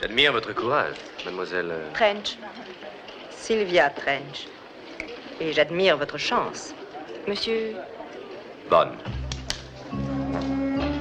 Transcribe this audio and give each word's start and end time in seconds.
J'admire 0.00 0.32
votre 0.32 0.52
courage, 0.52 0.96
mademoiselle. 1.24 1.68
euh, 1.70 1.92
Trench. 1.92 2.36
Sylvia 3.30 3.88
Trench. 3.90 4.48
Et 5.40 5.52
j'admire 5.52 5.96
votre 5.96 6.18
chance. 6.18 6.74
Monsieur. 7.28 7.76
Bond. 8.68 8.90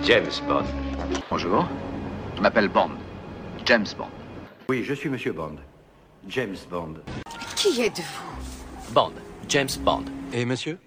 James 0.03 0.29
Bond. 0.47 0.65
Bonjour. 1.31 1.67
Je 2.35 2.41
m'appelle 2.41 2.67
Bond. 2.69 2.91
James 3.65 3.87
Bond. 3.97 4.09
Oui, 4.69 4.83
je 4.83 4.93
suis 4.93 5.09
Monsieur 5.09 5.33
Bond. 5.33 5.55
James 6.27 6.57
Bond. 6.69 6.95
Qui 7.55 7.81
êtes-vous? 7.81 8.93
Bond. 8.93 9.13
James 9.49 9.69
Bond. 9.79 10.05
Et 10.33 10.45
monsieur? 10.45 10.77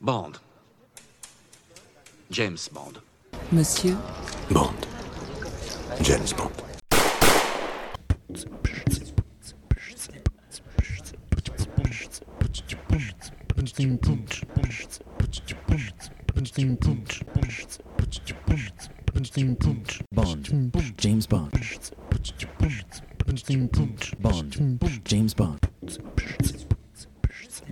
Bond. 0.00 0.32
James 2.30 2.58
Bond. 2.72 2.92
Monsieur? 3.50 3.96
Bond. 4.50 4.74
James 6.02 6.28
Bond. 6.36 6.50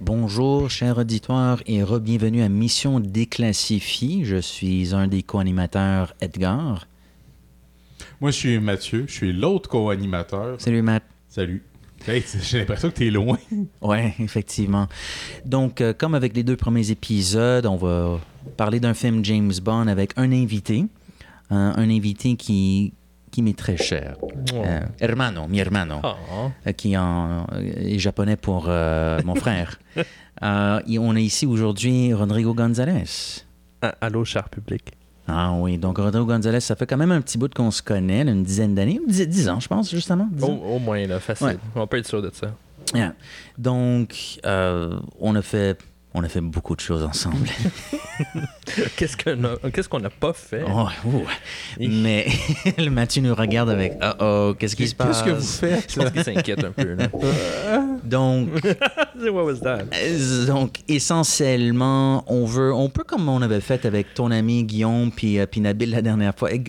Bonjour, 0.00 0.70
cher 0.70 0.98
auditoire, 0.98 1.62
et 1.66 1.82
re-bienvenue 1.82 2.42
à 2.42 2.48
Mission 2.48 3.00
Déclassifiée. 3.00 4.24
Je 4.24 4.36
suis 4.36 4.94
un 4.94 5.06
des 5.08 5.22
co-animateurs, 5.22 6.14
Edgar. 6.20 6.86
Moi, 8.20 8.30
je 8.30 8.36
suis 8.36 8.58
Mathieu. 8.58 9.04
Je 9.06 9.12
suis 9.12 9.32
l'autre 9.32 9.68
co-animateur. 9.68 10.60
Salut, 10.60 10.82
Matt. 10.82 11.02
Salut. 11.28 11.62
Hey, 12.06 12.22
j'ai 12.42 12.58
l'impression 12.60 12.90
que 12.90 12.94
t'es 12.96 13.10
loin. 13.10 13.38
Ouais, 13.80 14.14
effectivement. 14.20 14.88
Donc, 15.44 15.80
euh, 15.80 15.92
comme 15.96 16.14
avec 16.14 16.34
les 16.36 16.42
deux 16.42 16.56
premiers 16.56 16.90
épisodes, 16.90 17.66
on 17.66 17.76
va 17.76 18.20
parler 18.56 18.80
d'un 18.80 18.94
film 18.94 19.24
James 19.24 19.52
Bond 19.62 19.86
avec 19.86 20.12
un 20.16 20.32
invité. 20.32 20.84
Un- 21.50 21.74
un 21.76 21.90
invité 21.90 22.36
qui, 22.36 22.92
qui 23.30 23.42
m'est 23.42 23.56
très 23.58 23.76
cher. 23.76 24.16
Euh, 24.54 24.80
hermano, 25.00 25.48
mi 25.48 25.58
hermano. 25.58 26.00
euh, 26.66 26.72
qui 26.72 26.96
en, 26.96 27.46
est 27.56 27.98
japonais 27.98 28.36
pour 28.36 28.66
euh, 28.68 29.20
mon 29.24 29.34
frère. 29.44 29.78
Euh, 30.42 30.80
et 30.86 30.98
on 30.98 31.16
est 31.16 31.22
ici 31.24 31.46
aujourd'hui 31.46 32.12
Rodrigo 32.14 32.54
Gonzalez. 32.54 33.42
Ah, 33.82 33.94
allô, 34.00 34.24
cher 34.24 34.48
public. 34.48 34.92
Ah 35.28 35.52
oui, 35.52 35.78
donc 35.78 35.98
Rodrigo 35.98 36.26
Gonzalez, 36.26 36.60
ça 36.60 36.74
fait 36.74 36.86
quand 36.86 36.96
même 36.96 37.12
un 37.12 37.20
petit 37.20 37.38
bout 37.38 37.52
qu'on 37.52 37.70
se 37.70 37.82
connaît, 37.82 38.22
une 38.22 38.42
dizaine 38.42 38.74
d'années, 38.74 39.00
dix, 39.06 39.26
dix 39.26 39.48
ans, 39.48 39.60
je 39.60 39.68
pense, 39.68 39.90
justement. 39.90 40.28
Au, 40.40 40.78
moins, 40.78 41.06
là, 41.06 41.20
facile. 41.20 41.46
Ouais. 41.46 41.56
On 41.76 41.86
peut 41.86 41.98
être 41.98 42.06
sûr 42.06 42.22
de 42.22 42.30
ça. 42.32 42.54
Yeah. 42.94 43.14
Donc, 43.58 44.40
euh, 44.44 44.98
on 45.20 45.34
a 45.36 45.42
fait... 45.42 45.78
On 46.12 46.24
a 46.24 46.28
fait 46.28 46.40
beaucoup 46.40 46.74
de 46.74 46.80
choses 46.80 47.04
ensemble. 47.04 47.46
Qu'est-ce 48.96 49.16
qu'on 49.16 49.44
a, 49.44 49.70
qu'est-ce 49.70 49.88
qu'on 49.88 49.98
n'a 50.00 50.10
pas 50.10 50.32
fait? 50.32 50.62
Oh, 50.68 50.86
ouh. 51.06 51.22
Mais 51.78 52.26
le 52.78 52.88
Mathieu 52.90 53.22
nous 53.22 53.34
regarde 53.34 53.70
avec 53.70 53.94
«Oh, 54.20 54.54
qu'est-ce 54.58 54.76
qui 54.76 54.86
se 54.88 54.94
passe?» 54.94 55.22
Qu'est-ce 55.24 55.30
que 55.30 55.36
vous 55.40 55.46
faites? 55.46 55.92
Je 55.92 55.98
pense 56.00 56.10
qu'il 56.10 56.22
s'inquiète 56.24 56.62
un 56.64 56.70
peu. 56.72 56.94
Là. 56.94 57.08
Donc, 58.04 58.48
What 59.20 59.44
was 59.44 59.56
that? 59.60 59.84
Euh, 59.94 60.46
Donc, 60.46 60.78
essentiellement, 60.88 62.24
on 62.26 62.44
veut, 62.44 62.72
on 62.74 62.88
peut 62.88 63.04
comme 63.04 63.28
on 63.28 63.42
avait 63.42 63.60
fait 63.60 63.84
avec 63.86 64.14
ton 64.14 64.30
ami 64.30 64.64
Guillaume 64.64 65.10
puis, 65.10 65.38
euh, 65.38 65.46
puis 65.46 65.60
Nabil 65.60 65.90
la 65.90 66.02
dernière 66.02 66.34
fois. 66.36 66.52
Eh, 66.52 66.60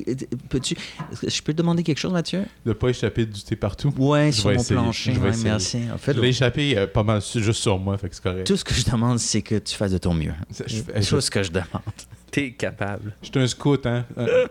Peux-tu, 0.49 0.75
est-ce 1.11 1.21
que 1.21 1.29
je 1.29 1.41
peux 1.43 1.53
te 1.53 1.57
demander 1.57 1.83
quelque 1.83 1.99
chose, 1.99 2.13
Mathieu? 2.13 2.43
De 2.65 2.73
pas 2.73 2.89
échapper 2.89 3.25
du 3.25 3.41
thé 3.41 3.55
partout. 3.55 3.93
Ouais, 3.97 4.31
Je 4.31 4.37
sur 4.41 4.49
mon 4.49 4.55
essayer. 4.55 4.75
plancher. 4.75 5.13
Je 5.13 5.19
vais 5.19 5.29
ouais, 5.31 5.35
merci. 5.43 5.79
En 5.93 5.97
fait, 5.97 6.13
Je 6.13 6.19
l'ai 6.21 6.29
échappé 6.29 6.77
euh, 6.77 6.87
pas 6.87 7.03
mal 7.03 7.21
juste 7.21 7.61
sur 7.61 7.77
moi, 7.79 7.97
fait 7.97 8.09
que 8.09 8.15
c'est 8.15 8.23
correct. 8.23 8.47
tout 8.47 8.57
ce 8.57 8.63
que 8.63 8.73
je 8.73 8.83
demande, 8.89 9.19
c'est 9.31 9.41
que 9.41 9.55
tu 9.55 9.75
fasses 9.75 9.91
de 9.93 9.97
ton 9.97 10.13
mieux. 10.13 10.33
C'est 10.51 10.67
ce 10.67 11.31
que 11.31 11.43
je 11.43 11.51
demande. 11.51 11.67
T'es 12.31 12.51
capable. 12.51 13.13
je 13.21 13.27
suis 13.27 13.39
un 13.39 13.47
scout, 13.47 13.85
hein. 13.85 14.05
Euh, 14.17 14.45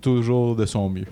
toujours 0.00 0.56
de 0.56 0.66
son 0.66 0.88
mieux. 0.88 1.06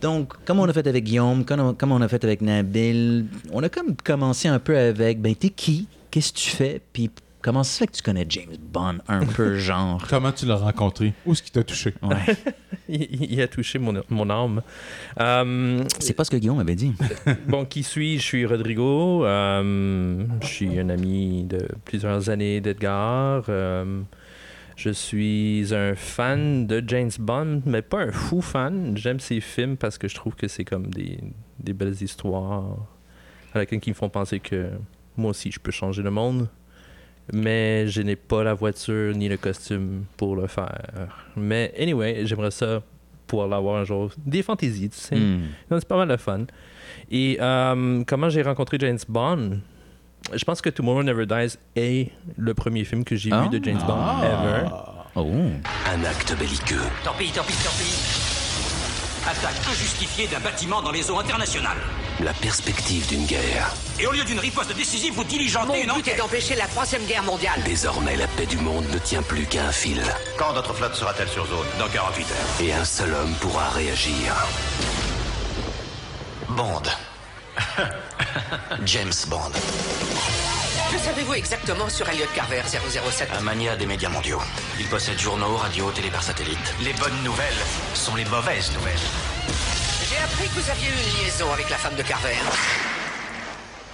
Donc, 0.00 0.32
comme 0.44 0.58
on 0.58 0.64
a 0.64 0.72
fait 0.72 0.86
avec 0.86 1.04
Guillaume, 1.04 1.44
comme 1.44 1.60
on, 1.60 1.74
comme 1.74 1.92
on 1.92 2.00
a 2.00 2.08
fait 2.08 2.22
avec 2.24 2.40
Nabil, 2.40 3.26
on 3.52 3.62
a 3.62 3.68
comme 3.68 3.94
commencé 3.96 4.48
un 4.48 4.58
peu 4.58 4.76
avec, 4.76 5.20
ben, 5.20 5.34
t'es 5.34 5.50
qui? 5.50 5.86
Qu'est-ce 6.10 6.32
que 6.32 6.38
tu 6.38 6.50
fais? 6.50 6.80
Puis, 6.92 7.10
comment 7.42 7.62
ça 7.62 7.72
se 7.72 7.78
fait 7.78 7.86
que 7.88 7.92
tu 7.92 8.02
connais 8.02 8.24
James 8.28 8.56
Bond 8.72 8.98
un 9.08 9.26
peu, 9.26 9.56
genre? 9.58 10.02
Comment 10.08 10.32
tu 10.32 10.46
l'as 10.46 10.56
rencontré? 10.56 11.12
Où 11.26 11.32
est-ce 11.32 11.42
qu'il 11.42 11.52
t'a 11.52 11.64
touché? 11.64 11.94
Ouais. 12.02 12.36
Il, 12.88 13.32
il 13.32 13.40
a 13.40 13.48
touché 13.48 13.78
mon, 13.78 14.02
mon 14.10 14.28
âme. 14.28 14.60
Euh, 15.18 15.82
C'est 15.98 16.12
pas 16.12 16.24
ce 16.24 16.30
que 16.30 16.36
Guillaume 16.36 16.58
avait 16.58 16.74
dit. 16.74 16.92
bon, 17.48 17.64
qui 17.64 17.82
suis-je? 17.84 18.20
Je 18.20 18.26
suis 18.26 18.44
Rodrigo. 18.44 19.24
Euh, 19.24 20.26
je 20.42 20.46
suis 20.46 20.78
un 20.78 20.88
ami 20.90 21.44
de 21.44 21.66
plusieurs 21.86 22.28
années 22.28 22.60
d'Edgar. 22.60 23.44
Euh, 23.48 24.02
je 24.76 24.90
suis 24.90 25.68
un 25.72 25.94
fan 25.94 26.66
de 26.66 26.82
James 26.86 27.12
Bond, 27.18 27.62
mais 27.64 27.80
pas 27.82 28.02
un 28.02 28.12
fou 28.12 28.42
fan. 28.42 28.94
J'aime 28.96 29.20
ses 29.20 29.40
films 29.40 29.76
parce 29.78 29.96
que 29.96 30.08
je 30.08 30.14
trouve 30.14 30.34
que 30.34 30.48
c'est 30.48 30.64
comme 30.64 30.88
des, 30.88 31.18
des 31.60 31.72
belles 31.72 32.02
histoires 32.02 32.76
à 33.54 33.58
laquelle 33.58 33.80
qui 33.80 33.90
me 33.90 33.94
font 33.94 34.10
penser 34.10 34.40
que 34.40 34.70
moi 35.16 35.30
aussi 35.30 35.50
je 35.50 35.60
peux 35.60 35.70
changer 35.72 36.02
le 36.02 36.10
monde. 36.10 36.48
Mais 37.32 37.86
je 37.88 38.02
n'ai 38.02 38.16
pas 38.16 38.42
la 38.42 38.54
voiture 38.54 39.14
ni 39.14 39.28
le 39.28 39.36
costume 39.36 40.04
pour 40.16 40.34
le 40.36 40.46
faire. 40.46 41.24
Mais 41.36 41.72
anyway, 41.78 42.22
j'aimerais 42.26 42.50
ça 42.50 42.82
pouvoir 43.26 43.48
l'avoir 43.48 43.76
un 43.76 43.84
jour. 43.84 44.10
Des 44.18 44.42
fantaisies, 44.42 44.90
tu 44.90 44.98
sais. 44.98 45.16
Hmm. 45.16 45.42
C'est 45.70 45.86
pas 45.88 45.96
mal 45.96 46.08
de 46.08 46.16
fun. 46.16 46.44
Et 47.10 47.38
euh, 47.40 48.02
comment 48.06 48.28
j'ai 48.28 48.42
rencontré 48.42 48.76
James 48.80 48.98
Bond? 49.08 49.58
Je 50.34 50.44
pense 50.44 50.60
que 50.60 50.70
Tomorrow 50.70 51.02
Never 51.02 51.26
Dies 51.26 51.56
est 51.76 52.10
le 52.36 52.54
premier 52.54 52.84
film 52.84 53.04
que 53.04 53.16
j'ai 53.16 53.30
Ah. 53.32 53.42
vu 53.50 53.58
de 53.58 53.64
James 53.64 53.80
Bond 53.86 54.22
ever. 54.22 54.68
Oh. 55.14 55.26
Un 55.90 56.04
acte 56.04 56.36
belliqueux. 56.38 56.76
Torpille, 57.04 57.30
torpille, 57.32 57.56
torpille. 57.62 58.31
Attaque 59.24 59.54
injustifiée 59.70 60.26
d'un 60.26 60.40
bâtiment 60.40 60.82
dans 60.82 60.90
les 60.90 61.08
eaux 61.10 61.18
internationales. 61.18 61.78
La 62.20 62.32
perspective 62.32 63.06
d'une 63.06 63.24
guerre. 63.24 63.72
Et 64.00 64.06
au 64.06 64.12
lieu 64.12 64.24
d'une 64.24 64.40
riposte 64.40 64.74
décisive, 64.74 65.14
vous 65.14 65.22
diligentez 65.22 65.82
une 65.82 65.92
enquête. 65.92 66.18
d'empêcher 66.18 66.56
la 66.56 66.66
troisième 66.66 67.04
guerre 67.06 67.22
mondiale. 67.22 67.62
Désormais, 67.64 68.16
la 68.16 68.26
paix 68.26 68.46
du 68.46 68.56
monde 68.56 68.84
ne 68.92 68.98
tient 68.98 69.22
plus 69.22 69.46
qu'à 69.46 69.66
un 69.66 69.72
fil. 69.72 70.02
Quand 70.36 70.52
notre 70.54 70.74
flotte 70.74 70.96
sera-t-elle 70.96 71.28
sur 71.28 71.46
zone? 71.46 71.66
Dans 71.78 71.88
48 71.88 72.22
heures. 72.22 72.66
Et 72.66 72.72
un 72.72 72.84
seul 72.84 73.14
homme 73.14 73.32
pourra 73.40 73.68
réagir. 73.70 74.34
Bond. 76.48 76.82
James 78.84 79.12
Bond. 79.28 79.52
Savez-vous 81.04 81.34
exactement 81.34 81.88
sur 81.88 82.08
Elliot 82.08 82.26
Carver 82.32 82.62
007 82.64 83.28
Un 83.36 83.40
mania 83.40 83.76
des 83.76 83.86
médias 83.86 84.08
mondiaux. 84.08 84.38
Il 84.78 84.86
possède 84.86 85.18
journaux, 85.18 85.56
radios, 85.56 85.90
télé 85.90 86.10
par 86.10 86.22
satellite. 86.22 86.74
Les 86.80 86.92
bonnes 86.92 87.22
nouvelles 87.24 87.60
sont 87.94 88.14
les 88.14 88.24
mauvaises 88.26 88.72
nouvelles. 88.72 88.94
J'ai 90.08 90.18
appris 90.22 90.48
que 90.48 90.60
vous 90.60 90.70
aviez 90.70 90.88
eu 90.88 90.92
une 90.92 91.24
liaison 91.24 91.52
avec 91.52 91.68
la 91.70 91.76
femme 91.76 91.96
de 91.96 92.02
Carver. 92.02 92.36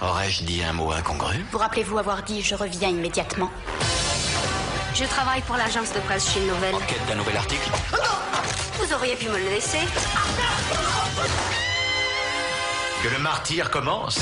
Aurais-je 0.01 0.43
dit 0.43 0.63
un 0.63 0.73
mot 0.73 0.91
incongru? 0.91 1.43
Vous 1.51 1.57
rappelez-vous 1.57 1.97
avoir 1.97 2.21
dit 2.21 2.43
je 2.43 2.53
reviens 2.53 2.89
immédiatement? 2.89 3.49
Je 4.93 5.05
travaille 5.05 5.41
pour 5.41 5.57
l'agence 5.57 5.91
de 5.93 5.99
presse 6.01 6.31
chez 6.31 6.41
Nouvelle. 6.41 6.75
En 6.75 6.79
quête 6.79 7.05
d'un 7.07 7.15
nouvel 7.15 7.37
article? 7.37 7.69
Vous 8.79 8.93
auriez 8.93 9.15
pu 9.15 9.29
me 9.29 9.37
le 9.37 9.49
laisser. 9.49 9.79
Que 13.03 13.07
le 13.09 13.17
martyr 13.19 13.71
commence? 13.71 14.19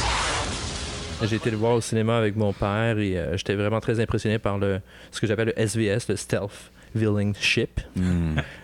J'ai 1.24 1.38
été 1.38 1.50
le 1.50 1.58
voir 1.58 1.74
au 1.74 1.82
cinéma 1.82 2.18
avec 2.18 2.36
mon 2.36 2.54
père 2.54 3.00
et 3.00 3.18
euh, 3.18 3.36
j'étais 3.38 3.56
vraiment 3.56 3.80
très 3.80 4.00
impressionné 4.00 4.38
par 4.38 4.58
le, 4.60 4.80
ce 5.12 5.20
que 5.20 5.26
j'appelle 5.28 5.54
le 5.56 5.60
SVS, 5.68 6.08
le 6.10 6.16
Stealth 6.16 6.72
Villain 6.94 7.32
Ship. 7.40 7.82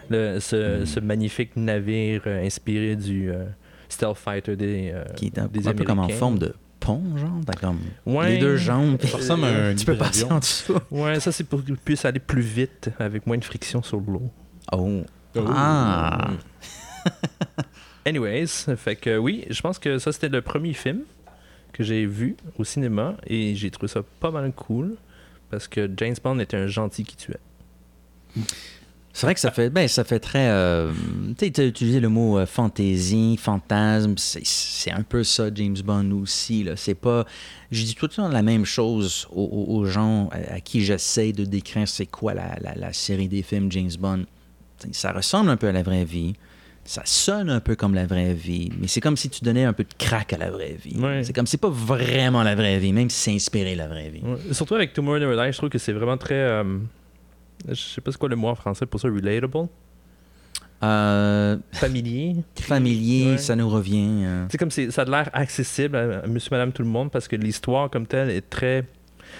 Le- 0.09 0.39
ce, 0.39 0.85
ce 0.85 0.99
magnifique 0.99 1.55
navire 1.55 2.21
euh, 2.27 2.45
inspiré 2.45 2.95
du 2.95 3.31
euh, 3.31 3.45
Stealth 3.89 4.17
Fighter 4.17 4.55
des, 4.55 4.91
euh, 4.93 5.03
Qui 5.15 5.27
est 5.27 5.39
un, 5.39 5.47
des 5.47 5.67
un 5.67 5.73
peu 5.73 5.83
comme 5.83 5.99
en 5.99 6.09
forme 6.09 6.37
de 6.37 6.53
pont, 6.79 7.01
genre. 7.17 7.39
T'as 7.45 7.53
comme 7.53 7.79
Ouais. 8.05 8.33
les 8.33 8.37
deux 8.37 8.55
jambes. 8.57 8.97
Ça 9.01 9.17
ressemble 9.17 9.45
à 9.45 9.67
un 9.69 9.75
Tu 9.75 9.85
peux 9.85 9.95
passer 9.97 10.25
en 10.25 10.37
dessous. 10.39 10.75
Ouais, 10.91 11.19
ça 11.19 11.31
c'est 11.31 11.45
pour 11.45 11.63
qu'il 11.65 11.75
puisse 11.77 12.05
aller 12.05 12.19
plus 12.19 12.41
vite 12.41 12.89
avec 12.99 13.25
moins 13.25 13.37
de 13.37 13.43
friction 13.45 13.81
sur 13.81 13.99
l'eau. 13.99 14.29
Oh. 14.71 15.01
Oh. 15.35 15.39
Ah. 15.49 16.29
Anyways, 18.05 18.65
fait 18.77 18.95
que 18.95 19.17
oui, 19.17 19.45
je 19.49 19.59
pense 19.61 19.79
que 19.79 19.97
ça 19.97 20.11
c'était 20.11 20.29
le 20.29 20.41
premier 20.41 20.73
film 20.73 20.99
que 21.73 21.83
j'ai 21.83 22.05
vu 22.05 22.35
au 22.57 22.63
cinéma 22.63 23.15
et 23.27 23.55
j'ai 23.55 23.69
trouvé 23.71 23.87
ça 23.87 24.01
pas 24.19 24.31
mal 24.31 24.51
cool 24.53 24.95
parce 25.49 25.67
que 25.67 25.89
James 25.97 26.15
Bond 26.23 26.39
était 26.39 26.57
un 26.57 26.67
gentil 26.67 27.03
qui 27.03 27.15
tuait. 27.17 27.39
C'est 29.15 29.27
vrai 29.27 29.35
que 29.35 29.39
ça 29.39 29.51
fait, 29.51 29.69
ben, 29.69 29.87
ça 29.87 30.03
fait 30.03 30.19
très. 30.19 30.49
euh, 30.49 30.91
tu 31.37 31.51
as 31.61 31.65
utilisé 31.65 31.99
le 31.99 32.09
mot 32.09 32.39
euh, 32.39 32.47
fantaisie, 32.47 33.37
fantasme. 33.37 34.15
C'est 34.17 34.91
un 34.91 35.03
peu 35.03 35.23
ça, 35.23 35.53
James 35.53 35.77
Bond 35.85 36.09
aussi. 36.19 36.67
C'est 36.75 36.95
pas. 36.95 37.25
Je 37.71 37.83
dis 37.83 37.93
tout 37.93 38.07
le 38.07 38.11
temps 38.11 38.27
la 38.27 38.41
même 38.41 38.65
chose 38.65 39.27
aux, 39.31 39.85
gens 39.85 40.29
à, 40.31 40.59
qui 40.61 40.83
j'essaie 40.83 41.31
de 41.31 41.45
décrire 41.45 41.87
c'est 41.87 42.07
quoi 42.07 42.33
la, 42.33 42.57
la- 42.75 42.93
série 42.93 43.27
des 43.27 43.43
films 43.43 43.71
James 43.71 43.91
Bond. 43.99 44.25
Ça 44.91 45.11
ressemble 45.11 45.51
un 45.51 45.57
peu 45.57 45.67
à 45.67 45.71
la 45.71 45.83
vraie 45.83 46.05
vie. 46.05 46.33
Ça 46.85 47.01
sonne 47.05 47.49
un 47.49 47.59
peu 47.61 47.75
comme 47.75 47.93
la 47.95 48.05
vraie 48.05 48.33
vie, 48.33 48.69
mais 48.79 48.87
c'est 48.87 48.99
comme 49.01 49.15
si 49.17 49.29
tu 49.29 49.43
donnais 49.43 49.63
un 49.63 49.71
peu 49.73 49.83
de 49.83 49.93
crack 49.97 50.33
à 50.33 50.37
la 50.37 50.51
vraie 50.51 50.75
vie. 50.83 50.97
Ouais. 50.99 51.23
C'est 51.23 51.31
comme 51.33 51.47
c'est 51.47 51.57
pas 51.57 51.69
vraiment 51.69 52.43
la 52.43 52.55
vraie 52.55 52.77
vie, 52.79 52.91
même 52.93 53.09
si 53.09 53.17
c'est 53.19 53.33
inspiré 53.33 53.73
de 53.73 53.77
la 53.77 53.87
vraie 53.87 54.09
vie. 54.09 54.21
Ouais. 54.21 54.37
Surtout 54.53 54.75
avec 54.75 54.91
Tomorrow 54.93 55.19
Never 55.19 55.35
Dies, 55.35 55.53
je 55.53 55.57
trouve 55.57 55.69
que 55.69 55.77
c'est 55.77 55.93
vraiment 55.93 56.17
très. 56.17 56.35
euh, 56.35 56.63
je 57.69 57.73
sais 57.75 58.01
pas 58.01 58.11
c'est 58.11 58.17
quoi 58.17 58.27
le 58.29 58.35
mot 58.35 58.49
en 58.49 58.55
français 58.55 58.85
pour 58.85 58.99
ça, 58.99 59.07
relatable? 59.07 59.69
Euh, 60.83 61.57
Familier? 61.71 62.35
familier, 62.59 63.31
Ouais. 63.31 63.37
ça 63.37 63.55
nous 63.55 63.69
revient. 63.69 64.23
euh. 64.25 64.45
C'est 64.49 64.57
comme 64.57 64.71
ça 64.71 65.01
a 65.01 65.05
l'air 65.05 65.29
accessible 65.31 65.95
à, 65.95 66.19
à 66.23 66.27
monsieur, 66.27 66.49
madame, 66.51 66.73
tout 66.73 66.81
le 66.83 66.89
monde 66.89 67.09
parce 67.11 67.27
que 67.29 67.37
l'histoire 67.37 67.89
comme 67.89 68.05
telle 68.05 68.29
est 68.29 68.49
très. 68.49 68.83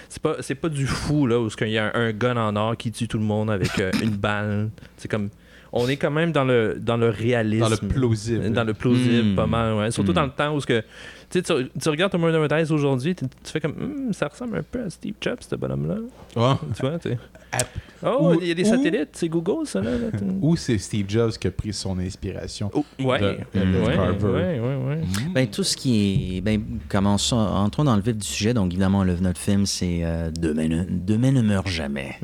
C'est 0.08 0.22
pas, 0.22 0.36
c'est 0.40 0.54
pas 0.54 0.68
du 0.70 0.86
fou, 0.86 1.26
là, 1.26 1.38
où 1.38 1.48
il 1.60 1.68
y 1.68 1.78
a 1.78 1.94
un, 1.94 2.06
un 2.08 2.12
gun 2.12 2.36
en 2.36 2.56
or 2.56 2.76
qui 2.76 2.90
tue 2.90 3.06
tout 3.06 3.18
le 3.18 3.24
monde 3.24 3.50
avec 3.50 3.78
euh, 3.78 3.90
une 4.02 4.16
balle. 4.16 4.70
C'est 4.96 5.08
comme. 5.08 5.28
On 5.76 5.88
est 5.88 5.96
quand 5.96 6.10
même 6.12 6.30
dans 6.30 6.44
le, 6.44 6.78
dans 6.80 6.96
le 6.96 7.08
réalisme. 7.08 7.62
Dans 7.64 7.68
le 7.68 7.76
plausible. 7.76 8.52
Dans 8.52 8.62
le 8.64 8.74
plausible, 8.74 9.32
Mm. 9.32 9.34
pas 9.34 9.46
mal, 9.46 9.74
ouais. 9.74 9.90
Surtout 9.90 10.12
Mm. 10.12 10.14
dans 10.14 10.24
le 10.24 10.30
temps 10.30 10.54
où 10.54 10.60
ce 10.60 10.66
que, 10.66 10.80
tu, 11.30 11.42
sais, 11.42 11.42
tu, 11.42 11.88
regardes 11.88 12.12
Tomorrow 12.12 12.32
Never 12.32 12.46
Dies 12.64 12.72
aujourd'hui, 12.72 13.14
tu, 13.16 13.24
tu 13.26 13.50
fais 13.50 13.60
comme. 13.60 13.72
Hmm, 13.72 14.12
ça 14.12 14.28
ressemble 14.28 14.58
un 14.58 14.62
peu 14.62 14.84
à 14.84 14.90
Steve 14.90 15.14
Jobs, 15.20 15.38
ce 15.40 15.56
bonhomme-là. 15.56 15.96
Ouais. 16.36 16.54
Tu 16.76 16.80
vois, 16.86 16.98
tu. 17.00 17.08
Oh, 18.06 18.34
il 18.40 18.48
y 18.48 18.50
a 18.50 18.54
des 18.54 18.64
satellites, 18.64 19.10
c'est 19.12 19.28
Google, 19.28 19.66
ça, 19.66 19.80
là. 19.80 19.92
là, 19.92 20.08
Ou 20.42 20.56
c'est 20.56 20.76
Steve 20.78 21.06
Jobs 21.08 21.32
qui 21.32 21.46
a 21.46 21.50
pris 21.50 21.72
son 21.72 21.98
inspiration. 21.98 22.70
Ouais, 23.00 23.18
de 23.20 23.24
ouais, 23.26 23.38
Elliot 23.54 23.84
ouais, 23.84 24.60
ouais, 24.60 24.76
ouais. 24.88 24.96
Mm. 24.96 25.32
Ben, 25.32 25.46
tout 25.48 25.62
ce 25.62 25.76
qui 25.76 26.36
est. 26.36 26.40
Ben, 26.40 26.60
commençons, 26.88 27.36
entrons 27.36 27.84
dans 27.84 27.96
le 27.96 28.02
vif 28.02 28.16
du 28.16 28.26
sujet. 28.26 28.54
Donc, 28.54 28.72
évidemment, 28.72 29.02
le, 29.04 29.14
notre 29.16 29.40
film, 29.40 29.66
c'est 29.66 30.00
euh, 30.02 30.30
Demain, 30.38 30.68
ne, 30.68 30.84
Demain 30.88 31.30
ne 31.32 31.42
meurt 31.42 31.68
jamais. 31.68 32.16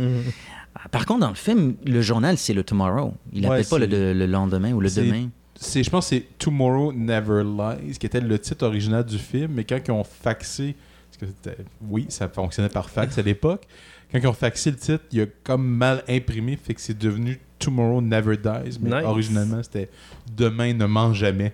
Ah, 0.84 0.88
Par 0.88 1.04
contre, 1.06 1.20
dans 1.20 1.28
le 1.28 1.34
film, 1.34 1.74
le 1.84 2.00
journal, 2.00 2.36
c'est 2.38 2.54
le 2.54 2.62
Tomorrow. 2.64 3.14
Il 3.32 3.42
Ouais, 3.46 3.50
n'appelle 3.62 3.66
pas 3.66 3.78
le, 3.78 4.26
lendemain 4.26 4.72
ou 4.72 4.80
le 4.80 4.90
demain. 4.90 5.28
c'est 5.54 5.82
je 5.82 5.90
pense 5.90 6.08
que 6.08 6.16
c'est 6.16 6.26
Tomorrow 6.38 6.92
Never 6.92 7.42
Lies 7.44 7.98
qui 7.98 8.06
était 8.06 8.20
le 8.20 8.38
titre 8.38 8.64
original 8.66 9.04
du 9.04 9.18
film 9.18 9.52
mais 9.54 9.64
quand 9.64 9.78
ils 9.86 9.90
ont 9.90 10.04
faxé 10.04 10.74
parce 11.10 11.18
que 11.18 11.26
c'était- 11.26 11.62
oui 11.88 12.06
ça 12.08 12.28
fonctionnait 12.28 12.70
par 12.70 12.88
fax 12.88 13.18
à 13.18 13.22
l'époque 13.22 13.64
quand 14.10 14.18
ils 14.18 14.26
ont 14.26 14.32
faxé 14.32 14.70
le 14.70 14.76
titre 14.78 15.04
il 15.12 15.20
a 15.20 15.26
comme 15.44 15.66
mal 15.66 16.02
imprimé 16.08 16.56
fait 16.56 16.72
que 16.72 16.80
c'est 16.80 16.96
devenu 16.96 17.38
Tomorrow 17.58 18.00
Never 18.00 18.38
Dies 18.38 18.78
mais 18.80 18.88
Nice. 18.90 19.04
originalement 19.04 19.62
c'était 19.62 19.90
Demain 20.34 20.72
ne 20.72 20.86
ment 20.86 21.12
jamais 21.12 21.52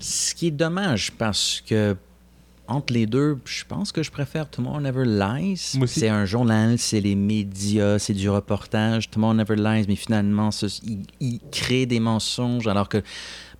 Ce 0.00 0.34
qui 0.34 0.46
est 0.46 0.50
dommage 0.52 1.12
parce 1.12 1.62
que 1.68 1.94
entre 2.68 2.92
les 2.92 3.06
deux, 3.06 3.38
je 3.44 3.64
pense 3.64 3.92
que 3.92 4.02
je 4.02 4.10
préfère 4.10 4.48
Tomorrow 4.48 4.80
Never 4.80 5.04
Lies. 5.04 5.56
C'est 5.86 6.08
un 6.08 6.24
journal, 6.24 6.78
c'est 6.78 7.00
les 7.00 7.14
médias, 7.14 7.98
c'est 7.98 8.14
du 8.14 8.28
reportage. 8.28 9.10
Tomorrow 9.10 9.34
Never 9.34 9.56
Lies, 9.56 9.84
mais 9.88 9.96
finalement, 9.96 10.50
il, 10.84 11.02
il 11.20 11.40
crée 11.52 11.86
des 11.86 12.00
mensonges 12.00 12.66
alors 12.66 12.88
que, 12.88 13.02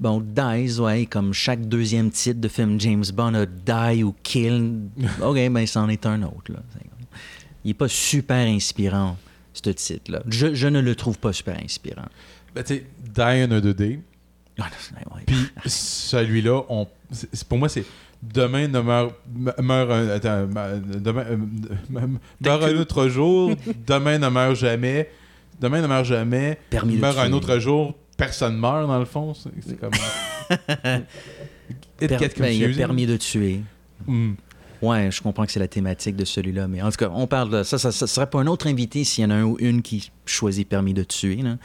bon, 0.00 0.20
Dies, 0.20 0.78
ouais, 0.80 1.06
comme 1.06 1.32
chaque 1.32 1.66
deuxième 1.68 2.10
titre 2.10 2.40
de 2.40 2.48
film 2.48 2.80
James 2.80 3.04
Bond 3.14 3.34
a 3.34 3.46
Die 3.46 4.02
ou 4.02 4.14
Kill. 4.22 4.80
OK, 5.22 5.36
ben, 5.50 5.66
c'en 5.66 5.88
est 5.88 6.04
un 6.06 6.22
autre. 6.22 6.52
Là. 6.52 6.60
Il 7.64 7.68
n'est 7.68 7.74
pas 7.74 7.88
super 7.88 8.46
inspirant, 8.46 9.16
ce 9.52 9.70
titre-là. 9.70 10.22
Je, 10.28 10.54
je 10.54 10.68
ne 10.68 10.80
le 10.80 10.94
trouve 10.94 11.18
pas 11.18 11.32
super 11.32 11.58
inspirant. 11.62 12.06
ben, 12.54 12.62
tu 12.62 12.74
sais 12.74 12.86
Die 13.14 13.20
in 13.20 13.50
a 13.50 13.60
2D 13.60 14.00
Ah, 14.58 14.68
non, 14.94 15.16
ouais. 15.16 15.22
puis 15.26 15.36
celui-là 15.66 16.62
on 16.68 16.86
pour 17.48 17.58
moi 17.58 17.68
c'est 17.68 17.84
Demain 18.32 18.68
ne 18.68 18.80
meurt, 18.80 19.14
me- 19.34 19.52
meurt 19.62 19.90
un, 19.90 20.08
attends, 20.08 20.46
me- 20.46 20.98
demain, 20.98 21.24
euh, 21.30 21.36
me- 21.90 22.18
meurt 22.40 22.62
un 22.64 22.76
autre 22.76 23.08
jour. 23.08 23.52
Demain 23.86 24.18
ne 24.18 24.28
meurt 24.28 24.54
jamais. 24.56 25.10
Demain 25.60 25.80
ne 25.82 25.86
meurt 25.86 26.04
jamais. 26.04 26.58
Permis 26.70 26.96
meurt 26.96 27.18
un 27.18 27.32
autre 27.32 27.58
jour. 27.58 27.94
Personne 28.16 28.56
meurt 28.58 28.86
dans 28.86 28.98
le 28.98 29.04
fond. 29.04 29.32
C'est 29.34 29.78
comme. 29.78 29.90
It 32.00 32.08
Per- 32.08 32.28
ben, 32.38 32.52
il 32.52 32.64
a 32.64 32.68
permis 32.76 33.06
de 33.06 33.16
tuer. 33.16 33.60
Hmm. 34.06 34.32
Ouais, 34.82 35.10
je 35.10 35.22
comprends 35.22 35.46
que 35.46 35.52
c'est 35.52 35.58
la 35.60 35.68
thématique 35.68 36.16
de 36.16 36.24
celui-là, 36.26 36.68
mais 36.68 36.82
en 36.82 36.90
tout 36.90 36.96
cas, 36.98 37.10
on 37.12 37.26
parle 37.26 37.50
de 37.50 37.62
ça. 37.62 37.78
Ça, 37.78 37.90
ça 37.92 38.06
serait 38.06 38.28
pas 38.28 38.40
un 38.40 38.46
autre 38.46 38.66
invité 38.66 39.04
s'il 39.04 39.24
y 39.24 39.26
en 39.26 39.30
a 39.30 39.34
un 39.34 39.44
ou 39.44 39.56
une 39.58 39.80
qui 39.80 40.10
choisit 40.26 40.68
permis 40.68 40.92
de 40.92 41.02
tuer. 41.02 41.36
Là. 41.36 41.56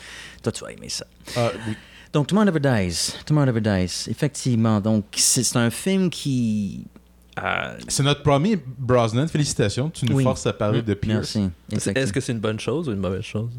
Toi, 0.42 0.52
tu 0.54 0.64
vas 0.64 0.72
aimer 0.72 0.88
ça. 0.90 1.06
Ah, 1.36 1.50
oui. 1.68 1.74
Donc, 2.14 2.28
Tomorrow 2.28 2.46
Never 2.46 2.60
Dies. 2.60 3.14
Tomorrow 3.26 3.46
Never 3.46 3.62
Dies. 3.62 4.10
Effectivement. 4.10 4.80
Donc, 4.82 5.06
c'est 5.16 5.56
un 5.56 5.70
film 5.70 6.10
qui. 6.10 6.86
euh, 7.42 7.78
C'est 7.88 8.04
notre 8.04 8.22
premier 8.24 8.58
Brosnan. 8.78 9.28
Félicitations. 9.28 9.90
Tu 9.90 10.06
nous 10.06 10.18
Oui. 10.18 10.24
forces 10.24 10.46
à 10.46 10.54
parler 10.54 10.82
de 10.82 10.94
Pierce. 10.94 11.38
merci. 11.72 11.90
Est-ce 11.96 12.12
que 12.12 12.20
c'est 12.20 12.34
une 12.34 12.40
bonne 12.40 12.60
chose 12.60 12.90
ou 12.90 12.92
une 12.92 13.00
mauvaise 13.00 13.24
chose? 13.24 13.50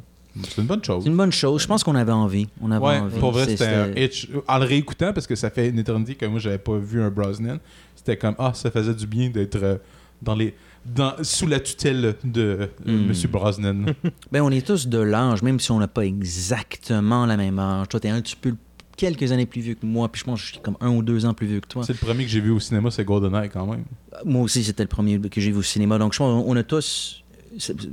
C'est 0.49 0.59
une 0.63 0.67
bonne 0.67 0.83
chose. 0.83 1.03
C'est 1.05 1.11
une 1.11 1.17
bonne 1.17 1.33
chose. 1.33 1.63
Je 1.63 1.67
pense 1.67 1.85
qu'on 1.85 1.95
avait 1.95 2.13
envie. 2.13 2.49
On 2.63 2.71
avait 2.71 2.85
Ouais, 2.87 2.99
envie. 2.99 3.19
pour 3.19 3.33
vrai, 3.33 3.47
c'était 3.47 3.67
un 3.67 3.93
hitch. 3.95 4.29
En 4.49 4.59
le 4.59 4.65
réécoutant, 4.65 5.13
parce 5.13 5.27
que 5.27 5.35
ça 5.35 5.51
fait 5.51 5.69
une 5.69 5.79
éternité 5.79 6.15
que 6.15 6.25
moi, 6.27 6.39
j'avais 6.41 6.59
pas 6.59 6.77
vu 6.79 7.03
un 7.03 7.11
Brosnan, 7.11 7.59
c'était 7.97 8.17
comme, 8.17 8.35
ah, 8.39 8.53
ça 8.55 8.71
faisait 8.71 8.95
du 8.95 9.07
bien 9.07 9.29
d'être 9.29 9.57
euh, 9.63 9.77
dans 10.23 10.35
les, 10.35 10.55
dans, 10.85 11.15
sous 11.23 11.47
la 11.47 11.61
tutelle 11.61 12.17
de 12.25 12.41
euh, 12.41 12.67
Hmm. 12.85 13.07
Monsieur 13.09 13.29
Brosnan. 13.29 13.87
Ben, 14.33 14.43
on 14.43 14.51
est 14.51 14.67
tous 14.67 14.89
de 14.89 14.99
l'âge, 14.99 15.43
même 15.43 15.61
si 15.61 15.71
on 15.71 15.79
n'a 15.79 15.89
pas 15.89 16.05
exactement 16.05 17.27
la 17.27 17.37
même 17.37 17.59
âge. 17.59 17.89
Toi, 17.89 18.01
t'es 18.01 18.09
un 18.09 18.21
petit 18.21 18.37
peu 18.37 18.55
quelques 18.97 19.33
années 19.33 19.47
plus 19.47 19.61
vieux 19.61 19.75
que 19.75 19.87
moi, 19.87 20.11
puis 20.11 20.21
je 20.21 20.25
pense 20.25 20.41
que 20.41 20.47
je 20.47 20.53
suis 20.53 20.61
comme 20.61 20.77
un 20.81 20.91
ou 20.91 21.03
deux 21.03 21.25
ans 21.27 21.35
plus 21.35 21.47
vieux 21.47 21.61
que 21.61 21.69
toi. 21.69 21.83
c'est 21.85 21.93
le 21.93 21.99
premier 21.99 22.25
que 22.25 22.31
j'ai 22.31 22.41
vu 22.41 22.51
au 22.51 22.61
cinéma, 22.61 22.91
c'est 22.91 23.05
GoldenEye 23.05 23.49
quand 23.49 23.67
même. 23.67 23.85
Moi 24.25 24.43
aussi, 24.43 24.63
c'était 24.65 24.83
le 24.83 24.89
premier 24.89 25.19
que 25.21 25.41
j'ai 25.41 25.51
vu 25.51 25.59
au 25.59 25.63
cinéma. 25.63 25.99
Donc, 25.99 26.13
je 26.13 26.19
pense 26.19 26.45
qu'on 26.45 26.57
a 26.57 26.63
tous. 26.63 27.19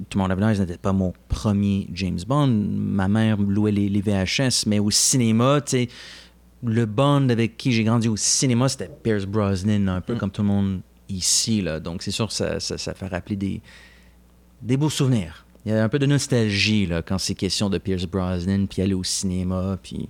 Tout 0.10 0.18
le 0.18 0.28
monde 0.28 0.40
Nice 0.40 0.60
n'était 0.60 0.78
pas 0.78 0.94
mon 0.94 1.14
premier 1.28 1.88
James 1.94 2.20
Bond. 2.26 2.48
Ma 2.48 3.08
mère 3.10 3.38
louait 3.38 3.74
les, 3.74 3.90
les 3.90 4.02
VHS, 4.02 4.66
mais 4.68 4.80
au 4.80 4.90
cinéma, 4.90 5.60
tu 5.62 5.72
sais, 5.72 5.90
le 6.64 6.86
Bond 6.86 7.28
avec 7.30 7.58
qui 7.58 7.72
j'ai 7.74 7.84
grandi 7.84 8.08
au 8.08 8.16
cinéma, 8.16 8.70
c'était 8.70 8.90
Pierce 9.04 9.26
Brosnan, 9.26 9.88
un 9.90 10.02
peu 10.02 10.16
comme 10.16 10.32
tout 10.32 10.42
le 10.44 10.48
monde 10.48 10.80
ici. 11.10 11.62
Là. 11.62 11.80
Donc, 11.80 12.02
c'est 12.04 12.12
sûr 12.12 12.28
que 12.28 12.34
ça, 12.34 12.60
ça, 12.60 12.78
ça 12.78 12.94
fait 12.94 13.08
rappeler 13.08 13.36
des, 13.36 13.62
des 14.62 14.78
beaux 14.78 14.90
souvenirs. 14.90 15.46
Il 15.66 15.72
y 15.72 15.76
a 15.76 15.84
un 15.84 15.90
peu 15.90 16.00
de 16.00 16.06
nostalgie 16.06 16.86
là, 16.86 17.02
quand 17.02 17.18
c'est 17.18 17.36
question 17.36 17.70
de 17.70 17.78
Pierce 17.78 18.06
Brosnan, 18.06 18.66
puis 18.68 18.82
aller 18.82 18.94
au 18.94 19.04
cinéma, 19.04 19.78
puis... 19.84 20.08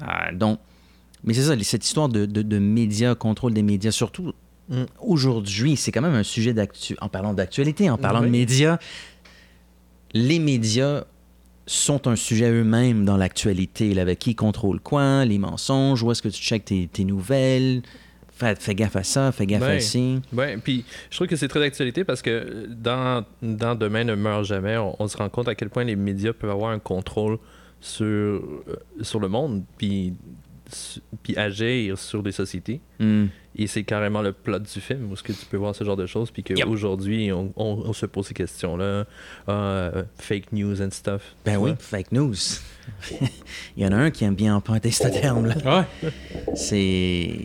Ah, 0.00 0.32
donc, 0.32 0.58
mais 1.22 1.34
c'est 1.34 1.42
ça, 1.42 1.54
cette 1.62 1.84
histoire 1.84 2.08
de, 2.08 2.26
de, 2.26 2.42
de 2.42 2.58
médias, 2.58 3.14
contrôle 3.14 3.52
des 3.54 3.62
médias, 3.62 3.90
surtout 3.92 4.32
Mm. 4.68 4.84
aujourd'hui, 5.00 5.76
c'est 5.76 5.90
quand 5.92 6.02
même 6.02 6.14
un 6.14 6.22
sujet 6.22 6.54
d'actu. 6.54 6.96
En 7.00 7.08
parlant 7.08 7.34
d'actualité, 7.34 7.90
en 7.90 7.98
parlant 7.98 8.20
Oui. 8.20 8.26
de 8.26 8.30
médias, 8.30 8.78
les 10.14 10.38
médias 10.38 11.04
sont 11.66 12.06
un 12.06 12.16
sujet 12.16 12.50
eux-mêmes 12.50 13.04
dans 13.04 13.16
l'actualité. 13.16 13.98
Avec 14.00 14.18
qui 14.18 14.34
contrôle 14.34 14.80
quoi, 14.80 15.24
les 15.24 15.38
mensonges, 15.38 16.02
où 16.02 16.10
est-ce 16.10 16.22
que 16.22 16.28
tu 16.28 16.40
checkes 16.40 16.64
tes, 16.64 16.86
tes 16.86 17.04
nouvelles. 17.04 17.82
Fais, 18.42 18.54
fais 18.56 18.74
gaffe 18.74 18.96
à 18.96 19.02
ça, 19.04 19.30
fais 19.32 19.46
gaffe 19.46 19.62
à 19.62 19.66
Ouais. 19.68 19.80
ci. 19.80 20.20
Ouais, 20.32 20.56
puis 20.56 20.84
je 21.10 21.16
trouve 21.16 21.28
que 21.28 21.36
c'est 21.36 21.48
très 21.48 21.60
d'actualité 21.60 22.02
parce 22.04 22.22
que 22.22 22.66
dans, 22.68 23.24
dans 23.40 23.74
Demain 23.76 24.04
ne 24.04 24.14
meurt 24.14 24.44
jamais, 24.44 24.76
on, 24.76 24.96
on 25.00 25.06
se 25.08 25.16
rend 25.16 25.28
compte 25.28 25.46
à 25.48 25.54
quel 25.54 25.70
point 25.70 25.84
les 25.84 25.94
médias 25.96 26.32
peuvent 26.32 26.50
avoir 26.50 26.72
un 26.72 26.78
contrôle 26.78 27.38
sur, 27.80 28.04
euh, 28.06 28.40
sur 29.02 29.20
le 29.20 29.28
monde, 29.28 29.62
puis, 29.78 30.14
su- 30.72 31.00
puis 31.22 31.36
agir 31.36 31.98
sur 31.98 32.22
des 32.22 32.32
sociétés. 32.32 32.80
Hmm. 32.98 33.26
Et 33.54 33.66
c'est 33.66 33.84
carrément 33.84 34.22
le 34.22 34.32
plot 34.32 34.60
du 34.60 34.80
film 34.80 35.12
où 35.12 35.16
ce 35.16 35.22
que 35.22 35.32
tu 35.32 35.44
peux 35.46 35.56
voir 35.58 35.74
ce 35.74 35.84
genre 35.84 35.96
de 35.96 36.06
choses, 36.06 36.30
puis 36.30 36.42
Yep. 36.48 36.64
qu'aujourd'hui, 36.64 37.30
on, 37.32 37.52
on, 37.56 37.82
on 37.86 37.92
se 37.92 38.06
pose 38.06 38.26
ces 38.26 38.34
questions-là. 38.34 39.04
Ah, 39.46 39.52
euh, 39.52 40.02
fake 40.18 40.52
news 40.52 40.80
and 40.80 40.90
stuff. 40.90 41.34
Ben 41.44 41.56
oui, 41.58 41.70
vois? 41.70 41.76
fake 41.78 42.12
news. 42.12 42.34
Il 43.76 43.82
y 43.82 43.86
en 43.86 43.92
a 43.92 43.96
un 43.96 44.10
qui 44.10 44.24
aime 44.24 44.34
bien 44.34 44.54
emprunter 44.54 44.90
ce 44.90 45.08
terme-là. 45.08 45.56
Ouais? 45.64 46.10
C'est. 46.54 47.38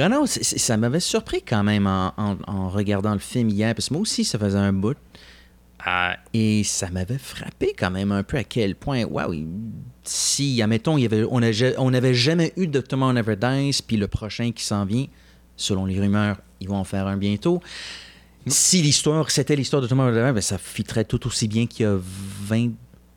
Ah 0.00 0.08
non, 0.08 0.24
ça 0.26 0.76
m'avait 0.76 1.00
surpris 1.00 1.42
quand 1.42 1.62
même 1.62 1.86
en, 1.86 2.12
en- 2.16 2.36
en 2.46 2.68
regardant 2.68 3.12
le 3.12 3.18
film 3.20 3.48
hier, 3.48 3.74
parce 3.74 3.88
que 3.88 3.94
moi 3.94 4.02
aussi, 4.02 4.24
ça 4.24 4.38
faisait 4.38 4.58
un 4.58 4.72
bout. 4.72 4.96
Ah, 5.86 6.16
et 6.32 6.64
ça 6.64 6.88
m'avait 6.90 7.18
frappé 7.18 7.74
quand 7.78 7.90
même 7.90 8.10
un 8.10 8.22
peu 8.22 8.38
à 8.38 8.44
quel 8.44 8.74
point, 8.74 9.04
waouh, 9.04 9.34
si, 10.02 10.62
admettons, 10.62 10.96
il 10.96 11.02
y 11.02 11.04
avait, 11.04 11.24
on 11.30 11.40
n'avait 11.40 11.74
on 11.78 11.92
jamais 12.14 12.54
eu 12.56 12.66
de 12.66 12.80
Tomorrow 12.80 13.12
Never 13.12 13.36
Dies, 13.36 13.80
puis 13.86 13.98
le 13.98 14.08
prochain 14.08 14.50
qui 14.52 14.64
s'en 14.64 14.86
vient, 14.86 15.06
selon 15.56 15.84
les 15.84 16.00
rumeurs, 16.00 16.38
ils 16.60 16.68
vont 16.68 16.76
en 16.78 16.84
faire 16.84 17.06
un 17.06 17.18
bientôt. 17.18 17.60
Si 18.46 18.80
l'histoire, 18.80 19.30
c'était 19.30 19.56
l'histoire 19.56 19.82
de 19.82 19.86
Tomorrow 19.86 20.10
Never 20.10 20.28
Dies, 20.28 20.34
ben, 20.34 20.40
ça 20.40 20.56
fitterait 20.56 21.04
tout 21.04 21.26
aussi 21.26 21.48
bien 21.48 21.66
qu'il 21.66 21.84
y 21.84 21.88
a 21.88 21.98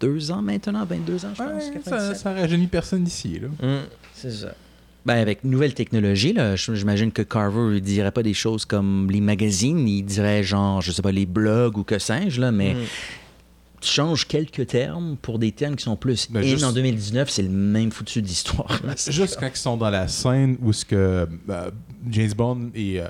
22 0.01 0.31
ans 0.31 0.41
maintenant, 0.41 0.85
22 0.85 1.25
ans, 1.25 1.29
je 1.33 1.43
pense. 1.43 1.63
Ouais, 1.65 1.71
97. 1.73 1.83
ça, 1.99 2.15
ça 2.15 2.33
rajeunit 2.33 2.67
personne 2.67 3.05
ici. 3.05 3.39
Là. 3.39 3.47
Mm. 3.47 3.83
C'est 4.13 4.31
ça. 4.31 4.53
Ben, 5.05 5.15
avec 5.15 5.43
nouvelle 5.45 5.73
technologie, 5.73 6.33
là, 6.33 6.55
j'imagine 6.55 7.11
que 7.11 7.21
Carver 7.21 7.73
ne 7.75 7.79
dirait 7.79 8.11
pas 8.11 8.23
des 8.23 8.33
choses 8.33 8.65
comme 8.65 9.09
les 9.09 9.21
magazines, 9.21 9.87
il 9.87 10.03
dirait 10.03 10.43
genre, 10.43 10.81
je 10.81 10.91
sais 10.91 11.01
pas, 11.01 11.13
les 11.13 11.25
blogs 11.25 11.77
ou 11.77 11.83
que 11.83 11.97
sais-je, 11.97 12.41
là, 12.41 12.51
mais 12.51 12.73
Mm. 12.73 12.77
tu 13.79 13.87
changes 13.89 14.27
quelques 14.27 14.67
termes 14.67 15.15
pour 15.21 15.39
des 15.39 15.51
termes 15.53 15.75
qui 15.77 15.83
sont 15.85 15.95
plus 15.95 16.29
Ben, 16.29 16.41
in 16.41 16.47
juste- 16.47 16.63
en 16.65 16.73
2019, 16.73 17.29
c'est 17.29 17.43
le 17.43 17.49
même 17.49 17.91
foutu 17.91 18.21
d'histoire. 18.21 18.81
là. 18.83 18.95
Juste 19.09 19.37
quand 19.39 19.47
ils 19.47 19.55
sont 19.57 19.77
dans 19.77 19.89
la 19.89 20.07
scène 20.09 20.57
où 20.61 20.73
ce 20.73 20.83
que 20.83 21.25
euh, 21.49 21.71
James 22.09 22.33
Bond 22.35 22.71
et 22.75 22.99
euh, 22.99 23.07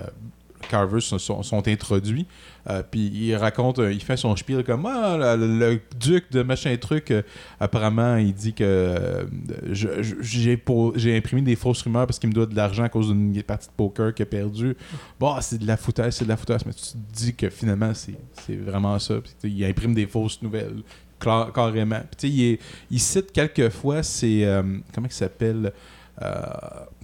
Carver 0.69 0.99
sont, 1.01 1.17
sont- 1.19 1.67
introduits. 1.67 2.25
Euh, 2.69 2.83
puis 2.89 3.07
il 3.13 3.35
raconte, 3.35 3.79
euh, 3.79 3.93
il 3.93 4.01
fait 4.01 4.17
son 4.17 4.35
spiel 4.35 4.63
comme 4.63 4.85
ah, 4.85 5.35
le, 5.37 5.57
le 5.59 5.81
duc 5.99 6.25
de 6.31 6.41
machin 6.43 6.75
truc. 6.77 7.11
euh, 7.11 7.21
apparemment, 7.59 8.17
il 8.17 8.33
dit 8.33 8.53
que 8.53 9.25
j'ai 9.71 11.17
imprimé 11.17 11.41
des 11.41 11.55
fausses 11.55 11.81
rumeurs 11.81 12.05
parce 12.07 12.19
qu'il 12.19 12.29
me 12.29 12.33
doit 12.33 12.45
de 12.45 12.55
l'argent 12.55 12.83
à 12.83 12.89
cause 12.89 13.07
d'une 13.09 13.41
partie 13.43 13.67
de 13.67 13.73
poker 13.75 14.13
qu'il 14.13 14.23
a 14.23 14.25
perdu. 14.25 14.75
Bon, 15.19 15.35
c'est 15.41 15.57
de 15.59 15.67
la 15.67 15.77
foutaise, 15.77 16.15
c'est 16.15 16.25
de 16.25 16.29
la 16.29 16.37
foutaise. 16.37 16.65
Mais 16.65 16.73
tu 16.73 16.81
te 16.81 16.97
dis 17.13 17.33
que 17.33 17.49
finalement, 17.49 17.93
c'est 17.93 18.55
vraiment 18.55 18.97
ça. 18.99 19.15
Il 19.43 19.63
imprime 19.63 19.93
des 19.93 20.07
fausses 20.07 20.41
nouvelles. 20.41 20.81
Carrément. 21.19 22.01
Puis, 22.17 22.27
il, 22.29 22.59
il 22.91 22.99
cite 22.99 23.31
quelques 23.31 23.69
fois, 23.69 24.03
c'est. 24.03 24.45
comment 24.93 25.07
il 25.07 25.13
s'appelle? 25.13 25.71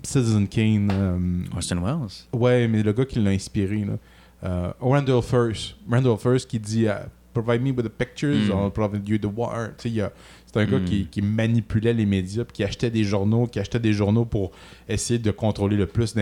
Citizen 0.04 0.48
Kane. 0.48 0.90
euh, 0.92 1.56
Orson 1.56 1.78
Welles. 1.82 2.40
Ouais, 2.40 2.68
mais 2.68 2.84
le 2.84 2.94
gars 2.94 3.06
qui 3.06 3.20
l'a 3.20 3.32
inspiré, 3.32 3.86
là. 3.86 3.94
Euh, 4.44 4.74
Randall 4.82 5.22
First. 5.22 5.76
Randall 5.90 6.18
First 6.18 6.50
qui 6.50 6.60
dit 6.60 6.88
euh, 6.88 6.96
Provide 7.34 7.62
me 7.62 7.72
with 7.72 7.86
the 7.86 7.90
pictures, 7.90 8.36
Mm. 8.36 8.52
I'll 8.66 8.72
provide 8.72 9.08
you 9.08 9.18
the 9.18 9.26
war. 9.34 9.70
Tu 9.78 9.90
sais, 9.90 10.12
C'est 10.46 10.60
un 10.60 10.66
gars 10.66 10.80
Mm. 10.80 10.86
qui, 10.86 11.08
qui 11.08 11.22
manipulait 11.22 11.94
les 11.94 12.06
médias, 12.06 12.44
puis 12.44 12.54
qui 12.54 12.64
achetait 12.64 12.92
des 12.92 13.04
journaux, 13.04 13.48
qui 13.48 13.60
achetait 13.60 13.80
des 13.80 13.94
journaux 13.94 14.26
pour 14.26 14.52
essayer 14.88 15.18
de 15.18 15.32
contrôler 15.32 15.76
le 15.78 15.88
plus 15.88 16.14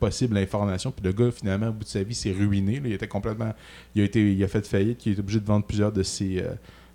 possible 0.00 0.36
l'information. 0.36 0.90
Puis 0.90 1.04
le 1.04 1.12
gars, 1.12 1.30
finalement, 1.30 1.68
au 1.68 1.72
bout 1.72 1.84
de 1.84 1.88
sa 1.88 2.02
vie, 2.02 2.14
s'est 2.14 2.32
ruiné. 2.32 2.76
là. 2.76 2.82
Il 2.86 2.92
était 2.92 3.08
complètement. 3.08 3.52
Il 3.94 4.00
a, 4.02 4.04
été, 4.04 4.32
il 4.32 4.42
a 4.42 4.48
fait 4.48 4.66
faillite, 4.66 5.04
il 5.04 5.12
est 5.14 5.18
obligé 5.18 5.40
de 5.40 5.44
vendre 5.46 5.66
plusieurs 5.66 5.92
de 5.92 6.02
ses, 6.02 6.38
euh, 6.40 6.52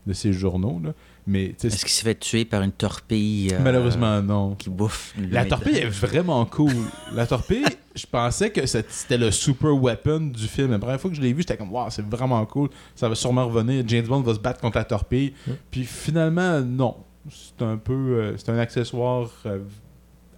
de 0.07 0.13
ses 0.13 0.33
journaux. 0.33 0.79
là. 0.83 0.93
Mais 1.25 1.49
tu 1.49 1.55
sais, 1.59 1.67
Est-ce 1.67 1.85
qu'il 1.85 1.93
s'est 1.93 2.03
fait 2.03 2.15
tuer 2.19 2.43
par 2.45 2.61
une 2.63 2.71
torpille 2.73 3.53
euh, 3.53 3.59
malheureusement, 3.61 4.21
non. 4.21 4.55
qui 4.55 4.69
bouffe 4.69 5.13
La 5.31 5.45
torpille 5.45 5.77
est 5.77 5.85
vraiment 5.87 6.45
cool. 6.45 6.73
La 7.13 7.25
torpille, 7.25 7.63
je 7.95 8.05
pensais 8.05 8.49
que 8.51 8.65
c'était 8.65 9.17
le 9.17 9.31
super 9.31 9.73
weapon 9.73 10.19
du 10.33 10.47
film. 10.47 10.71
La 10.71 10.79
première 10.79 10.99
fois 10.99 11.09
que 11.09 11.15
je 11.15 11.21
l'ai 11.21 11.31
vu, 11.31 11.41
j'étais 11.41 11.55
comme, 11.55 11.71
waouh, 11.71 11.89
c'est 11.89 12.05
vraiment 12.05 12.45
cool. 12.45 12.69
Ça 12.95 13.07
va 13.07 13.15
sûrement 13.15 13.47
revenir. 13.47 13.83
James 13.87 14.05
Bond 14.05 14.21
va 14.21 14.33
se 14.33 14.39
battre 14.39 14.59
contre 14.59 14.77
la 14.77 14.83
torpille. 14.83 15.33
Puis 15.71 15.85
finalement, 15.85 16.59
non. 16.59 16.97
C'est 17.29 17.63
un 17.63 17.77
peu. 17.77 17.93
euh, 17.93 18.37
c'est 18.37 18.49
un 18.49 18.57
accessoire. 18.59 19.29
euh, 19.45 19.59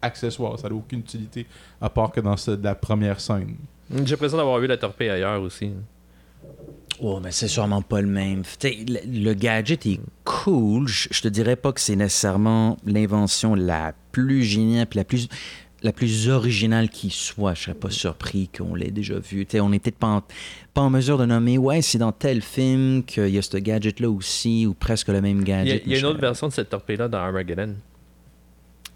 accessoire. 0.01 0.60
Ça 0.60 0.70
n'a 0.70 0.75
aucune 0.75 1.00
utilité 1.00 1.48
à 1.82 1.89
part 1.89 2.12
que 2.12 2.20
dans 2.20 2.38
ce- 2.38 2.51
la 2.62 2.75
première 2.75 3.20
scène. 3.20 3.56
J'ai 3.92 4.04
l'impression 4.12 4.38
d'avoir 4.38 4.60
vu 4.60 4.68
la 4.68 4.77
torpille 4.77 5.10
ailleurs 5.10 5.42
aussi. 5.42 5.72
Oh, 7.02 7.20
mais 7.22 7.32
c'est 7.32 7.48
sûrement 7.48 7.82
pas 7.82 8.02
le 8.02 8.08
même. 8.08 8.44
Le, 8.64 9.24
le 9.24 9.34
gadget 9.34 9.86
est 9.86 10.00
cool. 10.24 10.88
Je, 10.88 11.10
je 11.12 11.22
te 11.22 11.28
dirais 11.28 11.56
pas 11.56 11.74
que 11.74 11.82
c'est 11.82 11.96
nécessairement 11.96 12.78
l'invention 12.86 13.54
la 13.56 13.94
plus 14.12 14.44
géniale 14.44 14.88
puis 14.88 14.98
la 14.98 15.04
plus 15.04 15.28
la 15.84 15.92
plus 15.92 16.30
originale 16.30 16.90
qui 16.90 17.10
soit. 17.12 17.54
Je 17.54 17.64
serais 17.64 17.74
pas 17.75 17.92
surpris 17.92 18.50
qu'on 18.58 18.74
l'ait 18.74 18.92
déjà 18.92 19.20
vu. 19.20 19.46
Tu 19.46 19.52
sais, 19.52 19.60
on 19.60 19.70
n'est 19.70 19.78
peut-être 19.80 19.98
pas 20.00 20.08
en, 20.08 20.24
pas 20.74 20.82
en 20.82 20.90
mesure 20.90 21.18
de 21.20 21.25
nommer, 21.25 21.58
ouais, 21.60 21.82
c'est 21.84 22.00
dans 22.00 22.12
tel 22.12 22.42
film 22.42 23.04
qu'il 23.04 23.28
y 23.30 23.38
a 23.38 23.42
ce 23.44 23.58
gadget-là 23.58 24.10
aussi, 24.10 24.66
ou 24.66 24.74
presque 24.74 25.10
le 25.10 25.22
même 25.22 25.42
Il 25.42 25.50
y 25.50 25.52
a, 25.52 25.64
gadget. 25.64 25.84
il 25.86 25.92
y 25.92 25.96
a 25.96 26.00
une 26.00 26.06
autre 26.06 26.20
version 26.20 26.48
de 26.48 26.54
cette 26.54 26.70
torpille-là 26.70 27.08
dans 27.08 27.20
Armageddon. 27.20 27.75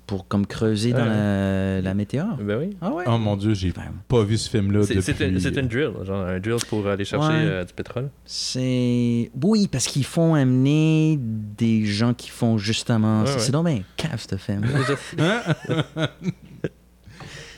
Pour 0.10 0.28
comme 0.28 0.48
creuser 0.48 0.92
dans 0.92 1.00
Ouais. 1.04 1.06
la, 1.06 1.82
la 1.82 1.94
météore? 1.94 2.36
Ben 2.42 2.58
oui. 2.60 2.76
Ah 2.82 2.92
ouais? 2.92 3.04
Oh 3.08 3.18
mon 3.20 3.38
dieu, 3.38 3.54
j'ai 3.54 3.72
pas 4.08 4.24
vu 4.24 4.38
ce 4.40 4.50
film-là 4.50 4.82
C'est 4.84 4.96
depuis. 4.96 5.14
c'est 5.40 5.50
une, 5.52 5.60
une 5.60 5.68
drill, 5.68 5.92
genre 6.04 6.22
un 6.26 6.40
drill 6.40 6.58
pour 6.68 6.88
aller 6.88 7.06
chercher 7.06 7.28
Ouais. 7.28 7.34
euh, 7.46 7.64
du 7.64 7.74
pétrole. 7.74 8.10
C'est. 8.26 9.30
Oui, 9.40 9.68
parce 9.72 9.86
qu'ils 9.86 10.06
font 10.06 10.34
amener 10.34 11.20
des 11.22 11.86
gens 11.86 12.16
qui 12.16 12.30
font 12.30 12.58
justement. 12.58 13.22
Ouais, 13.22 13.28
ça. 13.28 13.34
ouais. 13.36 13.40
C'est 13.40 13.52
donc 13.52 13.68
bien 13.68 13.82
cave, 13.98 14.26
ce 14.28 14.36
film. 14.38 14.66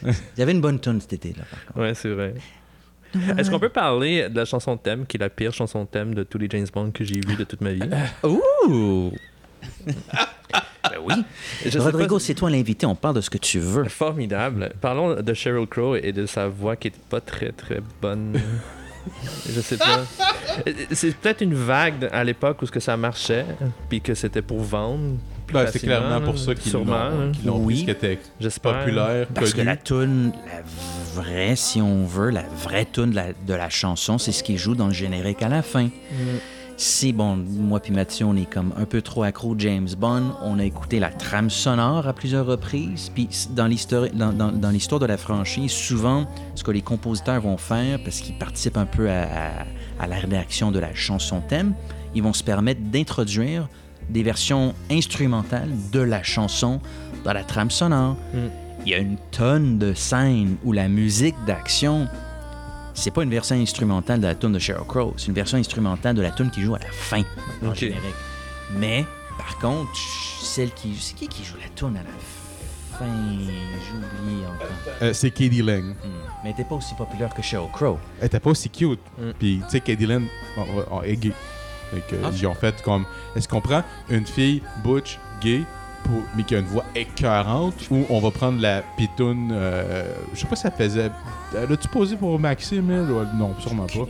Il 0.03 0.13
y 0.39 0.41
avait 0.41 0.51
une 0.51 0.62
bonne 0.62 0.79
tune 0.79 1.00
cet 1.00 1.13
été-là, 1.13 1.43
par 1.50 1.65
contre. 1.67 1.79
Ouais, 1.79 1.93
c'est 1.93 2.10
vrai. 2.10 2.34
Est-ce 3.38 3.51
qu'on 3.51 3.60
peut 3.60 3.70
parler 3.70 4.29
de 4.29 4.36
la 4.36 4.46
chanson 4.46 4.77
thème, 4.77 5.05
qui 5.05 5.17
est 5.17 5.20
la 5.20 5.29
pire 5.29 5.53
chanson 5.53 5.86
thème 5.86 6.15
de 6.15 6.24
tous 6.24 6.38
les 6.38 6.48
James 6.50 6.65
Bond 6.74 6.91
que 6.91 7.03
j'ai 7.03 7.20
vu 7.25 7.36
de 7.38 7.43
toute 7.43 7.62
ma 7.62 7.72
vie? 7.74 7.81
Ouh! 8.24 9.12
ben 9.85 10.97
oui. 11.03 11.13
Je 11.65 11.79
Rodrigo, 11.79 12.19
c'est 12.19 12.33
toi 12.33 12.49
l'invité, 12.49 12.85
on 12.85 12.95
parle 12.95 13.15
de 13.15 13.21
ce 13.21 13.29
que 13.29 13.37
tu 13.37 13.59
veux. 13.59 13.85
Formidable. 13.85 14.71
Parlons 14.81 15.21
de 15.21 15.33
Sheryl 15.33 15.67
Crow 15.67 15.95
et 15.95 16.11
de 16.11 16.25
sa 16.25 16.47
voix 16.47 16.75
qui 16.75 16.89
est 16.89 16.97
pas 17.09 17.21
très 17.21 17.51
très 17.51 17.79
bonne. 18.01 18.39
Je 19.49 19.61
sais 19.61 19.77
pas. 19.77 20.01
C'est 20.91 21.15
peut-être 21.15 21.41
une 21.41 21.55
vague 21.55 22.07
à 22.11 22.23
l'époque 22.23 22.61
où 22.61 22.65
ce 22.67 22.71
que 22.71 22.79
ça 22.79 22.97
marchait, 22.97 23.45
puis 23.89 23.99
que 24.01 24.13
c'était 24.13 24.43
pour 24.43 24.59
vendre. 24.61 25.17
Ben, 25.51 25.67
c'est 25.67 25.79
clairement 25.79 26.21
pour 26.21 26.37
ça 26.37 26.55
qu'ils 26.55 26.71
l'ont 26.71 26.85
hein. 26.93 27.31
l'ont 27.45 27.57
Oui. 27.57 27.73
pris, 27.73 27.79
ce 27.81 27.85
qui 27.85 27.91
était 27.91 28.19
J'espère. 28.39 28.79
populaire, 28.79 29.27
Parce 29.33 29.53
que 29.53 29.61
la 29.61 29.75
tune, 29.75 30.31
la 30.45 30.61
vraie, 31.13 31.55
si 31.57 31.81
on 31.81 32.05
veut, 32.05 32.29
la 32.29 32.43
vraie 32.63 32.85
tune 32.85 33.09
de 33.09 33.15
la, 33.15 33.33
de 33.33 33.53
la 33.53 33.69
chanson, 33.69 34.17
c'est 34.17 34.31
ce 34.31 34.43
qui 34.43 34.57
joue 34.57 34.75
dans 34.75 34.87
le 34.87 34.93
générique 34.93 35.41
à 35.41 35.49
la 35.49 35.61
fin. 35.61 35.89
Si, 36.83 37.13
bon, 37.13 37.35
moi 37.35 37.79
puis 37.79 37.93
Mathieu, 37.93 38.25
on 38.25 38.35
est 38.35 38.50
comme 38.51 38.73
un 38.75 38.85
peu 38.85 39.03
trop 39.03 39.21
accro 39.21 39.53
James 39.59 39.88
Bond, 40.00 40.33
on 40.41 40.57
a 40.57 40.63
écouté 40.65 41.00
la 41.00 41.11
trame 41.11 41.51
sonore 41.51 42.07
à 42.07 42.13
plusieurs 42.13 42.47
reprises, 42.47 43.11
puis 43.13 43.29
dans 43.51 43.67
l'histoire, 43.67 44.07
dans, 44.15 44.33
dans- 44.33 44.51
dans 44.51 44.71
de 44.71 45.05
la 45.05 45.17
franchise, 45.17 45.71
souvent, 45.71 46.25
ce 46.55 46.63
que 46.63 46.71
les 46.71 46.81
compositeurs 46.81 47.39
vont 47.39 47.57
faire, 47.57 48.00
parce 48.03 48.19
qu'ils 48.19 48.33
participent 48.35 48.77
un 48.77 48.88
peu 48.88 49.11
à, 49.11 49.21
à- 49.21 49.65
à 50.00 50.07
la 50.07 50.15
rédaction 50.15 50.71
de 50.71 50.79
la 50.79 50.91
chanson 50.95 51.39
thème, 51.47 51.75
ils 52.15 52.23
vont 52.23 52.33
se 52.33 52.43
permettre 52.43 52.81
d'introduire 52.81 53.69
des 54.09 54.23
versions 54.23 54.73
instrumentales 54.89 55.69
de 55.91 56.00
la 56.00 56.23
chanson 56.23 56.79
dans 57.23 57.33
la 57.33 57.43
trame 57.43 57.69
sonore. 57.69 58.17
Il 58.88 58.91
y 58.91 58.95
a 58.95 58.97
une 58.97 59.17
tonne 59.29 59.77
de 59.77 59.93
scènes 59.93 60.55
où 60.63 60.71
la 60.73 60.88
musique 60.88 61.35
d'action, 61.45 62.07
c'est 63.01 63.12
pas 63.12 63.24
une 63.24 63.29
version 63.29 63.55
instrumentale 63.55 64.20
de 64.22 64.27
la 64.27 64.36
tune 64.36 64.51
de 64.53 64.60
Sheryl 64.60 64.86
Crow, 64.88 65.13
c'est 65.17 65.27
une 65.27 65.34
version 65.34 65.58
instrumentale 65.58 66.15
de 66.15 66.22
la 66.22 66.31
tune 66.31 66.50
qui 66.51 66.62
joue 66.62 66.75
à 66.75 66.79
la 66.79 66.91
fin 66.91 67.22
en 67.63 67.70
Ok. 67.70 67.75
générique. 67.75 68.15
Mais 68.77 69.05
par 69.38 69.58
contre, 69.58 69.89
celle 70.41 70.72
qui 70.72 70.96
c'est 71.00 71.15
qui 71.15 71.27
qui 71.27 71.43
joue 71.43 71.58
la 71.58 71.70
tune 71.75 71.98
à 71.98 72.03
la 72.03 72.98
fin, 72.98 73.05
j'ai 73.05 74.22
oublié 74.24 74.46
encore. 74.46 74.67
Euh, 75.01 75.13
c'est 75.13 75.31
Katie 75.31 75.62
Lang. 75.62 75.84
Hmm. 75.84 75.96
Mais 76.43 76.50
elle 76.50 76.51
était 76.51 76.63
pas 76.63 76.75
aussi 76.75 76.93
populaire 76.96 77.34
que 77.34 77.41
Sheryl 77.41 77.70
Crow. 77.74 77.98
Elle 78.20 78.27
était 78.27 78.39
pas 78.39 78.50
aussi 78.51 78.70
cute. 78.70 79.00
Mm. 79.17 79.31
Puis, 79.38 79.62
tu 79.63 79.70
sais, 79.70 79.79
Katie 79.79 80.05
Lang 80.05 80.24
on, 80.58 80.63
on 80.98 81.03
est 81.03 81.15
gay. 81.15 81.34
Ah. 82.24 82.29
Ils 82.34 82.48
ont 82.48 82.53
fait 82.55 82.81
comme. 82.84 83.05
Est-ce 83.36 83.48
qu'on 83.48 83.62
prend 83.62 83.84
une 84.10 84.25
fille 84.25 84.62
butch, 84.84 85.20
gay, 85.41 85.63
pour, 86.03 86.22
mais 86.36 86.43
qui 86.43 86.55
a 86.55 86.60
une 86.60 86.65
voix 86.65 86.86
écœurante, 86.96 87.75
ou 87.91 88.05
on 88.10 88.20
va 88.20 88.31
prendre 88.31 88.62
la 88.62 88.81
pitoune. 88.98 89.50
euh, 89.51 90.13
je 90.34 90.39
sais 90.39 90.48
pas 90.48 90.55
si 90.55 90.63
ça 90.63 90.72
faisait. 90.72 91.12
Elle 91.55 91.72
a-tu 91.72 91.88
posé 91.88 92.15
pour 92.15 92.38
Maxime, 92.39 92.89
elle, 92.91 93.08
Non, 93.38 93.53
sûrement 93.60 93.88
pas. 93.88 94.08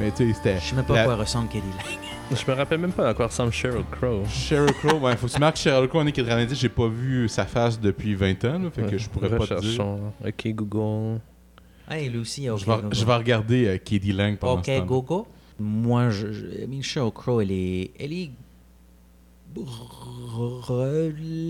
Mais 0.00 0.10
tu 0.12 0.28
sais, 0.28 0.34
c'était. 0.34 0.58
Je 0.60 0.64
sais 0.66 0.76
même 0.76 0.84
pas 0.84 0.94
la- 0.94 1.00
à 1.02 1.04
quoi 1.06 1.16
ressemble 1.16 1.48
Katie 1.48 1.66
Lang. 1.66 1.98
Je 2.30 2.50
me 2.50 2.56
rappelle 2.56 2.78
même 2.78 2.92
pas 2.92 3.08
à 3.08 3.14
quoi 3.14 3.26
ressemble 3.28 3.52
Sheryl 3.52 3.84
Crow. 3.90 4.22
Sheryl 4.28 4.72
Crow, 4.74 4.98
ouais, 4.98 5.16
faut 5.16 5.26
que 5.26 5.32
tu 5.32 5.40
marques 5.40 5.56
Sheryl 5.56 5.88
Crow 5.88 6.00
en 6.00 6.04
90, 6.10 6.54
j'ai 6.54 6.68
pas 6.68 6.86
vu 6.86 7.26
sa 7.28 7.46
face 7.46 7.80
depuis 7.80 8.14
20 8.14 8.44
ans, 8.44 8.58
là, 8.58 8.70
fait 8.70 8.82
que 8.82 8.86
Ouais. 8.88 8.98
je 8.98 9.08
pourrais 9.08 9.30
pas 9.30 9.46
te 9.46 9.60
dire. 9.60 9.82
Ok, 10.26 10.46
Google. 10.48 11.20
Hey 11.90 12.10
Lucy, 12.10 12.50
ok. 12.50 12.58
Je 12.60 12.66
vais, 12.66 12.72
je 12.92 13.04
vais 13.06 13.14
regarder 13.14 13.66
euh, 13.66 13.78
Katie 13.78 14.12
Lang 14.12 14.36
pendant 14.36 14.62
ce 14.62 14.70
Ok, 14.70 14.76
temps 14.78 14.84
go 14.84 15.02
go. 15.02 15.26
Moi, 15.58 16.10
je, 16.10 16.30
je 16.32 16.44
I 16.62 16.66
mean, 16.68 16.82
Sheryl 16.82 17.10
Crow, 17.10 17.40
elle 17.40 17.50
est, 17.50 17.90
elle 17.98 18.12
est 18.12 18.30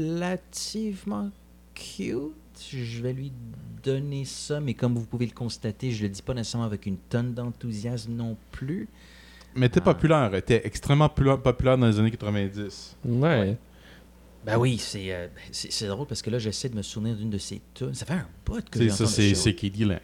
relativement 0.08 1.30
cute. 1.74 2.32
Je 2.72 3.02
vais 3.02 3.12
lui 3.12 3.32
donner 3.84 4.24
ça, 4.24 4.60
mais 4.60 4.74
comme 4.74 4.94
vous 4.96 5.06
pouvez 5.06 5.26
le 5.26 5.32
constater, 5.32 5.90
je 5.92 6.02
le 6.02 6.08
dis 6.08 6.22
pas 6.22 6.34
nécessairement 6.34 6.66
avec 6.66 6.86
une 6.86 6.96
tonne 6.96 7.32
d'enthousiasme 7.34 8.12
non 8.12 8.36
plus. 8.50 8.88
Mais 9.54 9.66
elle 9.66 9.70
était 9.70 9.80
populaire, 9.80 10.30
elle 10.32 10.38
était 10.40 10.60
extrêmement 10.66 11.06
pula- 11.08 11.38
populaire 11.40 11.78
dans 11.78 11.86
les 11.86 11.98
années 11.98 12.10
90. 12.10 12.96
Ouais. 13.04 13.56
Ben 14.44 14.56
oui, 14.58 14.78
c'est 14.78 15.12
euh, 15.12 15.26
c'est 15.50 15.70
c'est 15.72 15.86
drôle 15.88 16.06
parce 16.06 16.22
que 16.22 16.30
là, 16.30 16.38
j'essaie 16.38 16.68
de 16.68 16.76
me 16.76 16.82
souvenir 16.82 17.16
d'une 17.16 17.30
de 17.30 17.38
ses 17.38 17.60
tunes. 17.74 17.94
Ça 17.94 18.06
fait 18.06 18.14
un 18.14 18.26
bout 18.44 18.62
que 18.70 18.78
C'est 18.78 18.84
j'ai 18.84 18.90
ça, 18.90 19.04
entendu 19.04 19.34
c'est 19.34 19.54
Katie 19.54 19.84
Lang. 19.84 20.00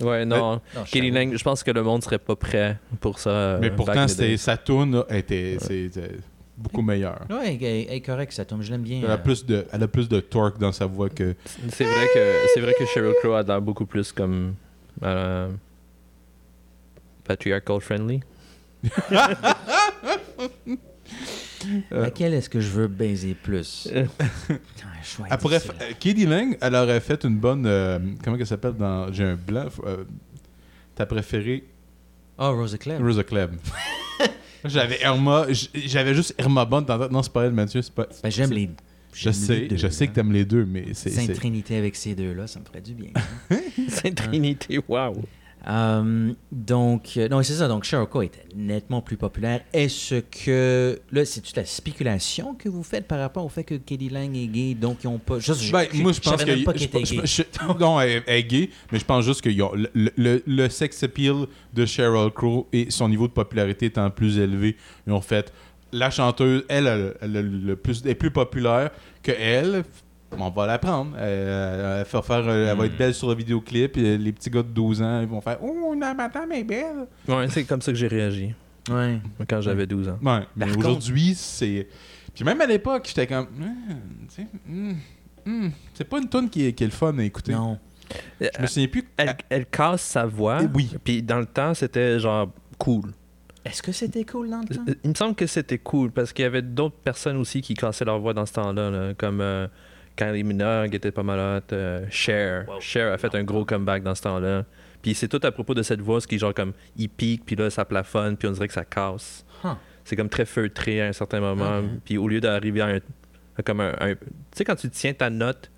Ouais, 0.00 0.24
non. 0.24 0.54
Non, 0.54 0.60
Katie 0.74 0.90
Sheryl. 0.98 1.12
Lang, 1.14 1.36
je 1.36 1.42
pense 1.44 1.62
que 1.62 1.70
le 1.70 1.82
monde 1.82 2.02
serait 2.02 2.18
pas 2.18 2.36
prêt 2.36 2.78
pour 3.00 3.18
ça. 3.18 3.30
euh, 3.30 3.58
Mais 3.60 3.70
in 3.70 3.74
pourtant, 3.76 4.06
sa 4.08 4.56
tune 4.56 5.02
était 5.10 5.58
beaucoup 6.58 6.82
meilleure. 6.82 7.20
Ouais, 7.30 7.54
elle, 7.54 7.62
elle 7.62 7.92
est 7.96 8.00
correcte, 8.00 8.32
ça 8.32 8.44
tombe. 8.44 8.62
Je 8.62 8.70
l'aime 8.70 8.82
bien. 8.82 9.00
Elle 9.02 9.10
a, 9.10 9.14
euh. 9.14 9.16
plus 9.16 9.46
de, 9.46 9.66
elle 9.72 9.82
a 9.82 9.88
plus 9.88 10.08
de 10.08 10.20
torque 10.20 10.58
dans 10.58 10.72
sa 10.72 10.86
voix 10.86 11.08
que. 11.08 11.34
C'est 11.70 11.84
vrai 11.84 12.06
que 12.14 12.32
c'est 12.54 12.60
vrai 12.60 12.74
que 12.78 12.84
Sheryl 12.86 13.14
Crow 13.22 13.32
a 13.34 13.42
l'air 13.42 13.60
beaucoup 13.62 13.86
plus 13.86 14.12
comme 14.12 14.54
euh, 15.02 15.48
patriarchal 17.24 17.80
friendly. 17.80 18.20
Laquelle 21.90 22.34
est-ce 22.34 22.48
que 22.50 22.60
je 22.60 22.68
veux 22.70 22.86
baiser 22.86 23.34
plus? 23.34 23.88
Fa- 25.02 25.24
euh, 25.24 25.92
Katie 25.98 26.26
Lang, 26.26 26.56
elle 26.60 26.74
aurait 26.74 27.00
fait 27.00 27.24
une 27.24 27.36
bonne. 27.36 27.64
euh, 27.66 27.98
comment 28.22 28.36
elle 28.38 28.46
s'appelle 28.46 28.74
dans. 28.74 29.12
J'ai 29.12 29.24
un 29.24 29.34
blanc. 29.36 29.66
euh, 29.84 30.04
ta 30.94 31.06
préférée? 31.06 31.64
Oh, 32.38 32.52
Rosa 32.52 32.78
Clem. 32.78 33.02
Rosa 33.02 33.24
Klebb. 33.24 33.56
J'avais 34.64 34.98
Irma. 35.02 35.46
J'avais 35.74 36.14
juste 36.14 36.34
Irma 36.38 36.64
Bond 36.64 36.82
dans 36.82 36.96
la 36.96 37.04
tête. 37.06 37.12
Non, 37.12 37.22
c'est 37.22 37.32
pas 37.32 37.44
elle, 37.44 37.52
Mathieu. 37.52 37.82
C'est 37.82 37.92
pas. 37.94 38.06
Ben, 38.22 38.30
j'aime 38.30 38.52
les. 38.52 38.70
Je 39.14 39.30
sais, 39.30 39.66
deux, 39.66 39.76
je 39.76 39.88
sais 39.88 40.06
que 40.06 40.12
t'aimes 40.12 40.32
les 40.32 40.44
deux, 40.44 40.64
mais 40.64 40.86
c'est. 40.92 41.10
Sainte 41.10 41.26
c'est- 41.28 41.32
Trinité 41.34 41.76
avec 41.76 41.96
ces 41.96 42.14
deux-là, 42.14 42.46
ça 42.46 42.60
me 42.60 42.64
ferait 42.64 42.80
du 42.82 42.94
bien. 42.94 43.10
Sainte 43.88 44.16
Trinité, 44.16 44.78
wow. 44.86 45.14
Euh, 45.66 46.32
donc, 46.52 47.10
euh, 47.16 47.28
non, 47.28 47.42
c'est 47.42 47.54
ça. 47.54 47.68
Donc, 47.68 47.84
Sheryl 47.84 48.06
Crow 48.06 48.22
était 48.22 48.44
nettement 48.54 49.02
plus 49.02 49.16
populaire. 49.16 49.60
Est-ce 49.72 50.16
que. 50.20 50.98
Là, 51.10 51.24
c'est-tu 51.24 51.52
la 51.56 51.64
spéculation 51.64 52.54
que 52.54 52.68
vous 52.68 52.82
faites 52.82 53.06
par 53.06 53.18
rapport 53.18 53.44
au 53.44 53.48
fait 53.48 53.64
que 53.64 53.74
Katie 53.74 54.08
Lang 54.08 54.34
est 54.36 54.46
gay, 54.46 54.74
donc 54.74 54.98
ils 55.04 55.08
n'ont 55.08 55.18
pas. 55.18 55.38
Juste, 55.38 55.70
Ben, 55.72 55.86
moi, 55.94 56.12
je 56.12 56.20
pense 56.20 56.44
que. 56.44 56.64
pas 56.64 56.72
je- 56.72 56.78
qu'il 56.78 56.84
était 56.86 57.04
je- 57.04 57.14
gay. 57.16 57.20
je- 57.26 57.74
non, 57.80 58.00
elle, 58.00 58.22
elle 58.26 58.36
est 58.38 58.44
gay, 58.44 58.70
mais 58.92 58.98
je 58.98 59.04
pense 59.04 59.24
juste 59.24 59.40
que 59.42 59.48
a 59.50 59.70
le, 59.74 60.10
le, 60.16 60.42
le 60.46 60.68
sex 60.68 61.02
appeal 61.02 61.46
de 61.74 61.86
Sheryl 61.86 62.30
Crow 62.30 62.68
et 62.72 62.90
son 62.90 63.08
niveau 63.08 63.26
de 63.26 63.32
popularité 63.32 63.86
étant 63.86 64.08
plus 64.10 64.38
élevé, 64.38 64.76
ils 65.06 65.12
ont 65.12 65.20
fait 65.20 65.52
la 65.92 66.10
chanteuse, 66.10 66.64
elle, 66.68 66.86
elle, 66.86 67.14
elle, 67.22 67.36
elle, 67.36 67.64
le 67.64 67.74
plus, 67.76 68.04
est 68.06 68.14
plus 68.14 68.30
populaire 68.30 68.90
que 69.22 69.32
elle. 69.32 69.84
On 70.36 70.50
va 70.50 70.66
la 70.66 70.78
prendre. 70.78 71.16
Elle, 71.18 71.24
elle 71.26 72.04
va, 72.04 72.22
faire, 72.22 72.48
elle 72.48 72.76
va 72.76 72.86
être 72.86 72.96
belle 72.96 73.14
sur 73.14 73.28
le 73.28 73.34
vidéoclip. 73.34 73.96
Et 73.96 74.18
les 74.18 74.32
petits 74.32 74.50
gars 74.50 74.62
de 74.62 74.68
12 74.68 75.02
ans, 75.02 75.20
ils 75.20 75.26
vont 75.26 75.40
faire 75.40 75.58
Oh, 75.62 75.94
non, 75.96 76.14
madame 76.14 76.52
est 76.52 76.64
belle. 76.64 77.06
Ouais, 77.26 77.48
c'est 77.48 77.64
comme 77.64 77.80
ça 77.80 77.92
que 77.92 77.98
j'ai 77.98 78.08
réagi 78.08 78.54
Ouais. 78.90 79.20
quand 79.48 79.60
j'avais 79.60 79.86
12 79.86 80.08
ans. 80.08 80.18
Ouais, 80.22 80.46
mais 80.56 80.76
aujourd'hui, 80.76 81.34
c'est. 81.34 81.88
Puis 82.34 82.44
même 82.44 82.60
à 82.60 82.66
l'époque, 82.66 83.04
j'étais 83.06 83.26
comme. 83.26 83.46
Hum, 84.68 84.96
hum, 85.46 85.72
c'est 85.94 86.04
pas 86.04 86.18
une 86.18 86.28
tune 86.28 86.48
qui 86.48 86.66
est, 86.66 86.72
qui 86.72 86.84
est 86.84 86.88
le 86.88 86.92
fun 86.92 87.16
à 87.18 87.24
écouter. 87.24 87.52
Non. 87.52 87.78
Je 88.40 88.62
me 88.62 88.66
souviens 88.66 88.88
plus. 88.88 89.04
Elle, 89.16 89.36
elle 89.48 89.66
casse 89.66 90.02
sa 90.02 90.26
voix. 90.26 90.60
Eh 90.62 90.66
oui. 90.74 90.90
Puis 91.04 91.22
dans 91.22 91.38
le 91.38 91.46
temps, 91.46 91.74
c'était 91.74 92.18
genre 92.18 92.50
cool. 92.78 93.12
Est-ce 93.64 93.82
que 93.82 93.92
c'était 93.92 94.24
cool 94.24 94.48
dans 94.48 94.60
le 94.60 94.74
temps? 94.74 94.84
Il 95.04 95.10
me 95.10 95.14
semble 95.14 95.34
que 95.34 95.46
c'était 95.46 95.78
cool 95.78 96.10
parce 96.10 96.32
qu'il 96.32 96.44
y 96.44 96.46
avait 96.46 96.62
d'autres 96.62 96.96
personnes 96.96 97.36
aussi 97.36 97.60
qui 97.60 97.74
cassaient 97.74 98.04
leur 98.04 98.18
voix 98.18 98.32
dans 98.32 98.46
ce 98.46 98.52
temps-là, 98.54 98.90
là, 98.90 99.14
comme 99.14 99.40
euh, 99.42 99.66
Kylie 100.18 100.42
Minogue 100.42 100.92
était 100.96 101.12
pas 101.12 101.22
mal 101.22 101.38
hot, 101.38 101.72
euh, 101.72 102.04
Cher. 102.10 102.66
Cher 102.80 103.12
a 103.12 103.18
fait 103.18 103.32
un 103.36 103.44
gros 103.44 103.64
comeback 103.64 104.02
dans 104.02 104.16
ce 104.16 104.22
temps-là. 104.22 104.64
Puis 105.00 105.14
c'est 105.14 105.28
tout 105.28 105.40
à 105.44 105.52
propos 105.52 105.74
de 105.74 105.82
cette 105.82 106.00
voix, 106.00 106.20
ce 106.20 106.26
qui 106.26 106.34
est 106.34 106.38
genre 106.38 106.52
comme 106.52 106.72
il 106.96 107.08
pique, 107.08 107.44
puis 107.46 107.54
là 107.54 107.70
ça 107.70 107.84
plafonne, 107.84 108.36
puis 108.36 108.48
on 108.48 108.50
dirait 108.50 108.66
que 108.66 108.74
ça 108.74 108.84
casse. 108.84 109.46
Huh. 109.62 109.68
C'est 110.04 110.16
comme 110.16 110.28
très 110.28 110.44
feutré 110.44 111.02
à 111.02 111.06
un 111.06 111.12
certain 111.12 111.38
moment. 111.38 111.82
Puis 112.04 112.18
au 112.18 112.26
lieu 112.26 112.40
d'arriver 112.40 112.80
à 112.80 112.86
un. 112.86 112.98
à 113.56 113.62
comme 113.62 113.80
un. 113.80 113.94
un- 114.00 114.14
tu 114.14 114.18
sais, 114.54 114.64
quand 114.64 114.74
tu 114.74 114.90
tiens 114.90 115.12
ta 115.12 115.30
note, 115.30 115.70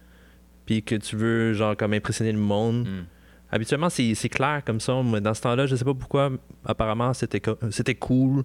puis 0.64 0.82
que 0.82 0.94
tu 0.94 1.16
veux 1.16 1.52
genre 1.52 1.76
comme 1.76 1.92
impressionner 1.92 2.32
le 2.32 2.38
monde. 2.38 2.88
Mm. 2.88 3.04
Habituellement, 3.52 3.90
c'est 3.90 4.14
c'est 4.14 4.28
clair 4.30 4.62
comme 4.64 4.80
ça, 4.80 5.02
mais 5.02 5.20
dans 5.20 5.34
ce 5.34 5.42
temps-là, 5.42 5.66
je 5.66 5.76
sais 5.76 5.84
pas 5.84 5.92
pourquoi, 5.94 6.30
apparemment, 6.64 7.12
c'était 7.12 7.94
cool 7.96 8.44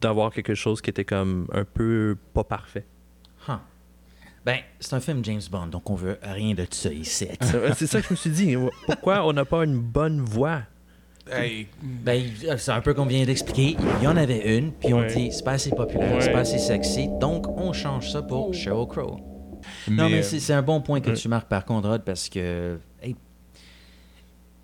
d'avoir 0.00 0.32
quelque 0.32 0.54
chose 0.54 0.80
qui 0.80 0.90
était 0.90 1.04
comme 1.04 1.48
un 1.52 1.64
peu 1.64 2.16
pas 2.34 2.44
parfait. 2.44 2.84
Ben, 4.44 4.58
c'est 4.80 4.94
un 4.94 5.00
film 5.00 5.24
James 5.24 5.40
Bond, 5.50 5.68
donc 5.68 5.88
on 5.88 5.94
veut 5.94 6.18
rien 6.22 6.54
de 6.54 6.66
ça 6.70 6.92
ici. 6.92 7.28
C'est 7.40 7.74
c'est 7.76 7.86
ça 7.86 8.00
que 8.00 8.08
je 8.08 8.12
me 8.12 8.16
suis 8.16 8.30
dit. 8.30 8.56
Pourquoi 8.86 9.24
on 9.26 9.32
n'a 9.32 9.44
pas 9.44 9.64
une 9.64 9.78
bonne 9.78 10.20
voix? 10.20 10.62
Hey, 11.30 11.68
Ben, 11.80 12.24
c'est 12.58 12.72
un 12.72 12.80
peu 12.80 12.92
comme 12.94 13.08
vient 13.08 13.24
d'expliquer. 13.24 13.76
Il 14.00 14.04
y 14.04 14.08
en 14.08 14.16
avait 14.16 14.56
une, 14.58 14.72
puis 14.72 14.92
on 14.92 15.06
dit 15.06 15.30
c'est 15.30 15.44
pas 15.44 15.52
assez 15.52 15.70
populaire, 15.70 16.14
Ouais. 16.14 16.20
c'est 16.20 16.32
pas 16.32 16.40
assez 16.40 16.58
sexy, 16.58 17.08
donc 17.20 17.46
on 17.56 17.72
change 17.72 18.10
ça 18.10 18.22
pour 18.22 18.52
Sheryl 18.52 18.86
Crow. 18.88 19.20
non, 19.88 20.08
mais 20.10 20.18
euh, 20.18 20.22
c'est 20.22 20.52
un 20.52 20.62
bon 20.62 20.80
point 20.80 21.00
que 21.00 21.10
Ouais. 21.10 21.16
tu 21.16 21.28
marques 21.28 21.48
par 21.48 21.64
contre, 21.64 21.88
Rod, 21.88 22.02
parce 22.02 22.28
que. 22.28 22.80
hey, 23.00 23.14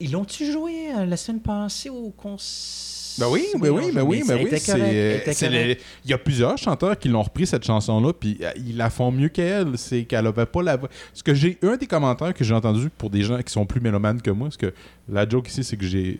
ils 0.01 0.11
l'ont-tu 0.11 0.51
joué 0.51 0.93
euh, 0.97 1.07
la 1.07 1.17
semaine 1.17 1.41
passée 1.41 1.91
au 1.91 2.11
concert? 2.11 2.98
Ben 3.19 3.27
oui, 3.31 3.47
ben 3.61 3.71
oui, 3.71 3.91
ben 3.93 4.03
oui, 4.03 4.23
ben 4.27 4.39
oui. 4.43 4.49
C'est 4.59 4.73
correct. 4.73 5.51
les- 5.53 5.79
Il 6.05 6.11
y 6.11 6.15
a 6.15 6.19
plusieurs 6.19 6.57
chanteurs 6.59 6.99
qui 6.99 7.09
l'ont 7.09 7.23
repris 7.23 7.47
cette 7.47 7.65
chanson-là, 7.65 8.13
puis 8.13 8.39
euh, 8.43 8.51
ils 8.57 8.77
la 8.77 8.91
font 8.91 9.11
mieux 9.11 9.29
qu'elle. 9.29 9.77
C'est 9.77 10.05
qu'elle 10.05 10.27
avait 10.27 10.47
pas 10.47 10.63
la 10.63 10.77
voix. 10.77 10.89
Ce 11.15 11.23
que 11.23 11.35
j'ai, 11.35 11.59
un 11.63 11.77
des 11.77 11.87
commentaires 11.87 12.35
que 12.35 12.45
j'ai 12.45 12.55
entendu 12.55 12.89
pour 12.97 13.11
des 13.11 13.23
gens 13.23 13.41
qui 13.43 13.53
sont 13.53 13.67
plus 13.67 13.81
mélomanes 13.81 14.21
que 14.23 14.31
moi, 14.31 14.49
parce 14.49 14.57
que 14.57 14.73
la 15.09 15.29
joke 15.29 15.49
ici, 15.49 15.65
c'est 15.65 15.77
que 15.77 15.87
j'ai 15.87 16.19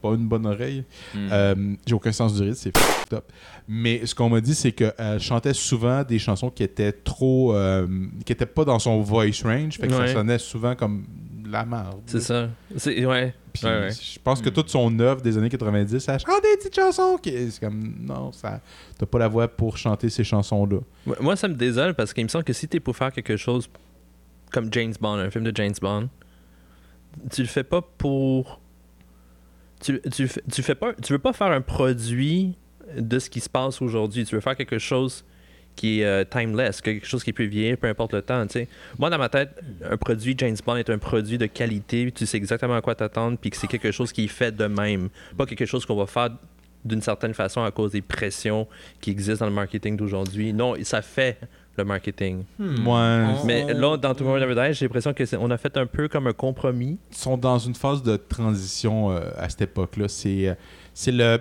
pas 0.00 0.10
une 0.10 0.28
bonne 0.28 0.46
oreille. 0.46 0.84
Hmm. 1.12 1.28
Euh, 1.32 1.54
j'ai 1.84 1.94
aucun 1.94 2.12
sens 2.12 2.32
du 2.34 2.42
rythme, 2.42 2.54
c'est 2.54 3.12
up. 3.12 3.24
Mais 3.66 4.06
ce 4.06 4.14
qu'on 4.14 4.28
m'a 4.28 4.40
dit, 4.40 4.54
c'est 4.54 4.70
qu'elle 4.70 5.18
chantait 5.20 5.54
souvent 5.54 6.04
des 6.04 6.18
chansons 6.20 6.50
qui 6.50 6.62
étaient 6.62 6.92
trop. 6.92 7.52
euh, 7.54 7.86
qui 8.24 8.32
étaient 8.32 8.46
pas 8.46 8.64
dans 8.64 8.78
son 8.78 9.00
voice 9.00 9.42
range, 9.44 9.76
fait 9.78 9.88
que 9.88 9.94
Ouais. 9.94 10.06
ça 10.06 10.12
sonnait 10.14 10.38
souvent 10.38 10.76
comme 10.76 11.04
la 11.50 11.64
merde. 11.64 12.00
C'est 12.06 12.20
ça. 12.20 12.48
C'est- 12.76 13.04
Ouais. 13.06 13.34
Puis 13.52 13.66
Ouais, 13.66 13.80
ouais. 13.80 13.90
je 13.90 14.18
pense 14.20 14.40
que 14.40 14.50
toute 14.50 14.68
son 14.68 14.96
œuvre 15.00 15.20
des 15.20 15.36
années 15.36 15.48
90, 15.48 15.94
elle 16.08 16.18
chante 16.20 16.42
des 16.42 16.56
petites 16.58 16.74
chansons. 16.76 17.18
C'est 17.24 17.58
comme, 17.60 17.94
non, 18.00 18.30
ça, 18.32 18.60
t'as 18.96 19.06
pas 19.06 19.18
la 19.18 19.28
voix 19.28 19.48
pour 19.48 19.76
chanter 19.76 20.08
ces 20.10 20.22
chansons-là. 20.24 20.78
Moi- 21.06 21.16
Moi, 21.20 21.36
ça 21.36 21.48
me 21.48 21.54
désole 21.54 21.94
parce 21.94 22.12
qu'il 22.12 22.22
me 22.24 22.28
semble 22.28 22.44
que 22.44 22.52
si 22.52 22.68
t'es 22.68 22.78
pour 22.80 22.96
faire 22.96 23.10
quelque 23.12 23.36
chose 23.36 23.68
comme 24.52 24.72
James 24.72 24.94
Bond, 25.00 25.14
un 25.18 25.30
film 25.30 25.44
de 25.44 25.52
James 25.56 25.74
Bond, 25.80 26.08
tu 27.32 27.42
le 27.42 27.48
fais 27.48 27.64
pas 27.64 27.82
pour. 27.82 28.60
Tu, 29.82 30.00
tu, 30.12 30.28
tu 30.52 30.62
fais 30.62 30.74
pas. 30.74 30.92
Tu 30.94 31.12
veux 31.12 31.18
pas 31.18 31.32
faire 31.32 31.48
un 31.52 31.60
produit 31.60 32.56
de 32.96 33.18
ce 33.18 33.28
qui 33.30 33.40
se 33.40 33.48
passe 33.48 33.80
aujourd'hui. 33.82 34.24
Tu 34.24 34.34
veux 34.34 34.40
faire 34.40 34.56
quelque 34.56 34.78
chose 34.78 35.24
qui 35.78 36.00
est 36.00 36.04
euh, 36.04 36.24
timeless, 36.24 36.80
quelque 36.80 37.06
chose 37.06 37.22
qui 37.24 37.32
peut 37.32 37.44
vieillir, 37.44 37.76
peu 37.78 37.86
importe 37.86 38.12
le 38.14 38.22
temps. 38.22 38.44
tu 38.46 38.52
sais. 38.54 38.68
Moi, 38.98 39.10
dans 39.10 39.18
ma 39.18 39.28
tête, 39.28 39.50
un 39.88 39.96
produit 39.96 40.34
James 40.38 40.56
Bond 40.66 40.76
est 40.76 40.90
un 40.90 40.98
produit 40.98 41.38
de 41.38 41.46
qualité, 41.46 42.10
tu 42.14 42.26
sais 42.26 42.36
exactement 42.36 42.74
à 42.74 42.80
quoi 42.80 42.94
t'attendre, 42.94 43.38
puis 43.40 43.50
que 43.50 43.56
c'est 43.56 43.66
quelque 43.68 43.90
chose 43.92 44.12
qui 44.12 44.24
est 44.24 44.28
fait 44.28 44.54
de 44.54 44.66
même. 44.66 45.08
Pas 45.36 45.46
quelque 45.46 45.66
chose 45.66 45.86
qu'on 45.86 45.96
va 45.96 46.06
faire 46.06 46.30
d'une 46.84 47.02
certaine 47.02 47.34
façon 47.34 47.62
à 47.62 47.70
cause 47.70 47.92
des 47.92 48.02
pressions 48.02 48.66
qui 49.00 49.10
existent 49.10 49.44
dans 49.44 49.50
le 49.50 49.54
marketing 49.54 49.96
d'aujourd'hui. 49.96 50.52
Non, 50.52 50.74
ça 50.82 51.02
fait 51.02 51.38
le 51.76 51.84
marketing. 51.84 52.44
Hmm. 52.58 52.86
Ouais. 52.86 53.24
On- 53.42 53.44
Mais 53.46 53.72
là, 53.72 53.96
dans 53.96 54.14
Tomorrow 54.14 54.38
Never 54.40 54.54
Dies, 54.54 54.74
j'ai 54.74 54.86
l'impression 54.86 55.12
qu'on 55.14 55.50
a 55.50 55.58
fait 55.58 55.76
un 55.76 55.86
peu 55.86 56.08
comme 56.08 56.26
un 56.26 56.32
compromis. 56.32 56.98
Ils 57.12 57.16
sont 57.16 57.36
dans 57.36 57.58
une 57.58 57.74
phase 57.74 58.02
de 58.02 58.16
transition 58.16 59.10
euh, 59.12 59.20
à 59.36 59.48
cette 59.48 59.62
époque-là. 59.62 60.08
C'est, 60.08 60.48
euh, 60.48 60.54
c'est 60.94 61.12
le. 61.12 61.38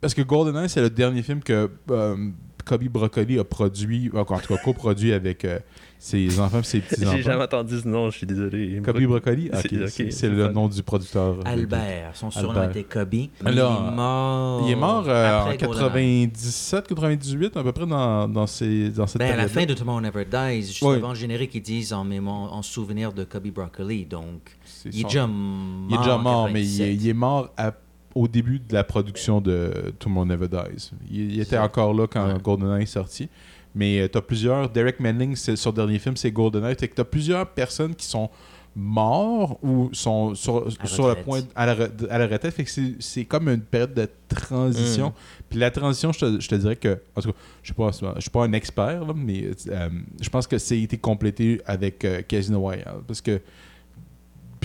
Parce 0.00 0.14
que 0.14 0.22
GoldenEye, 0.22 0.68
c'est 0.68 0.80
le 0.82 0.90
dernier 0.90 1.22
film 1.22 1.42
que 1.42 1.70
euh, 1.90 2.16
Kobe 2.64 2.84
Broccoli 2.84 3.38
a 3.38 3.44
produit, 3.44 4.10
en 4.14 4.24
tout 4.24 4.54
cas 4.54 4.56
coproduit 4.62 5.12
avec 5.12 5.44
euh, 5.44 5.58
ses 5.98 6.40
enfants 6.40 6.60
et 6.60 6.64
ses 6.64 6.80
petits-enfants. 6.80 7.16
J'ai 7.16 7.22
jamais 7.22 7.42
entendu 7.44 7.78
ce 7.80 7.86
nom, 7.88 8.10
je 8.10 8.16
suis 8.18 8.26
désolé. 8.26 8.80
Kobe 8.84 9.02
Broccoli? 9.02 9.50
Ah, 9.52 9.58
C'est- 9.88 10.28
le 10.28 10.48
nom 10.48 10.68
du 10.68 10.82
producteur. 10.82 11.36
Albert, 11.44 12.10
son 12.14 12.30
surnom 12.30 12.50
Albert. 12.50 12.70
était 12.70 12.84
Kobe. 12.84 13.14
Alors, 13.44 13.82
il 13.84 13.88
est 13.92 13.96
mort. 13.96 14.62
Il 14.66 14.72
est 14.72 14.76
mort 14.76 15.04
euh, 15.08 15.38
en 15.40 15.50
après 15.50 15.58
GoldenEye. 15.66 16.28
97, 16.30 16.88
98, 16.88 17.56
à 17.56 17.62
peu 17.62 17.72
près 17.72 17.86
dans, 17.86 18.28
dans, 18.28 18.46
ces, 18.46 18.90
dans 18.90 19.06
cette 19.06 19.18
Ben, 19.18 19.32
à 19.32 19.36
la 19.36 19.48
fin 19.48 19.66
de 19.66 19.74
Tomorrow 19.74 20.00
Never 20.00 20.24
Dies, 20.24 20.62
juste 20.66 20.82
Oui. 20.82 20.96
avant 20.96 21.10
le 21.10 21.14
générique, 21.14 21.54
ils 21.54 21.62
disent 21.62 21.92
en, 21.92 22.62
souvenir 22.62 23.12
de 23.12 23.24
Kobe 23.24 23.48
Broccoli. 23.48 24.06
Donc, 24.06 24.56
il 24.86 25.00
est 25.00 25.04
déjà 25.04 25.26
mort. 25.26 25.86
Il 25.90 25.94
est 25.94 25.98
déjà 25.98 26.16
en 26.16 26.22
mort, 26.22 26.48
mais 26.50 26.62
il 26.62 26.78
97. 26.78 26.86
est, 26.88 26.94
il 26.94 27.08
est 27.08 27.12
mort 27.12 27.50
à- 27.56 27.72
au 28.14 28.28
début 28.28 28.58
de 28.60 28.72
la 28.74 28.84
production 28.84 29.40
de 29.40 29.92
Tomorrow 29.98 30.26
Never 30.26 30.48
Dies. 30.48 30.90
Il, 31.10 31.32
il 31.34 31.40
était 31.40 31.58
encore 31.58 31.92
là 31.94 32.06
quand 32.06 32.26
Ouais. 32.32 32.40
GoldenEye 32.42 32.82
est 32.84 32.86
sorti. 32.86 33.28
Mais 33.74 34.08
tu 34.08 34.16
as 34.18 34.22
plusieurs. 34.22 34.68
Derek 34.70 35.00
Manning, 35.00 35.34
c'est- 35.34 35.56
son 35.56 35.72
dernier 35.72 35.98
film, 35.98 36.16
c'est 36.16 36.30
GoldenEye. 36.30 36.76
Tu 36.76 36.88
as 36.96 37.04
plusieurs 37.04 37.48
personnes 37.50 37.94
qui 37.94 38.06
sont 38.06 38.30
morts 38.76 39.58
ou 39.62 39.88
sont 39.92 40.34
sur, 40.34 40.64
le 40.64 41.22
point 41.22 41.40
à 41.54 41.66
la, 41.66 41.88
à 42.10 42.18
la 42.18 42.26
retraite. 42.26 42.54
Fait 42.54 42.64
que 42.64 42.70
c'est- 42.98 43.24
comme 43.24 43.48
une 43.48 43.60
période 43.60 43.94
de 43.94 44.08
transition. 44.28 45.08
Mm. 45.08 45.42
Puis 45.48 45.58
la 45.58 45.70
transition, 45.70 46.12
je 46.12 46.18
te, 46.20 46.40
je 46.40 46.48
te 46.48 46.54
dirais 46.56 46.76
que, 46.76 46.98
en 47.14 47.20
tout 47.20 47.32
cas, 47.32 47.38
je 47.62 47.72
ne 47.72 47.74
suis, 47.92 48.00
pas- 48.00 48.14
je 48.16 48.20
suis 48.20 48.30
pas 48.30 48.44
un 48.44 48.52
expert, 48.52 49.04
là, 49.04 49.12
mais 49.14 49.50
euh, 49.68 49.88
je 50.20 50.28
pense 50.28 50.46
que 50.46 50.58
c'est 50.58 50.80
été 50.80 50.96
complété 50.98 51.60
avec 51.66 52.04
euh, 52.04 52.22
Casino 52.22 52.60
Royale. 52.60 52.98
Parce 53.06 53.20
que 53.20 53.40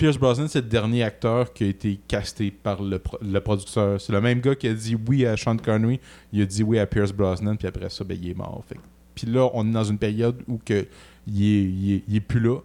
Pierce 0.00 0.16
Brosnan, 0.18 0.48
c'est 0.48 0.62
le 0.62 0.68
dernier 0.68 1.02
acteur 1.02 1.52
qui 1.52 1.64
a 1.64 1.66
été 1.66 2.00
casté 2.08 2.50
par 2.50 2.82
le, 2.82 2.98
pro- 2.98 3.18
le 3.20 3.38
producteur. 3.40 4.00
C'est 4.00 4.12
le 4.12 4.20
même 4.22 4.40
gars 4.40 4.54
qui 4.54 4.66
a 4.66 4.72
dit 4.72 4.96
oui 5.08 5.26
à 5.26 5.36
Sean 5.36 5.56
Connery, 5.58 6.00
il 6.32 6.40
a 6.40 6.46
dit 6.46 6.62
oui 6.62 6.78
à 6.78 6.86
Pierce 6.86 7.12
Brosnan, 7.12 7.54
puis 7.56 7.68
après 7.68 7.90
ça, 7.90 8.02
ben, 8.02 8.16
il 8.20 8.30
est 8.30 8.34
mort. 8.34 8.64
Fait 8.66 8.76
Puis 9.14 9.26
là, 9.26 9.50
on 9.52 9.68
est 9.68 9.72
dans 9.72 9.84
une 9.84 9.98
période 9.98 10.42
où 10.48 10.58
que, 10.64 10.86
il, 11.26 11.42
est, 11.44 11.62
il, 11.64 11.92
est, 11.96 12.02
il 12.08 12.16
est 12.16 12.20
plus 12.20 12.40
là, 12.40 12.60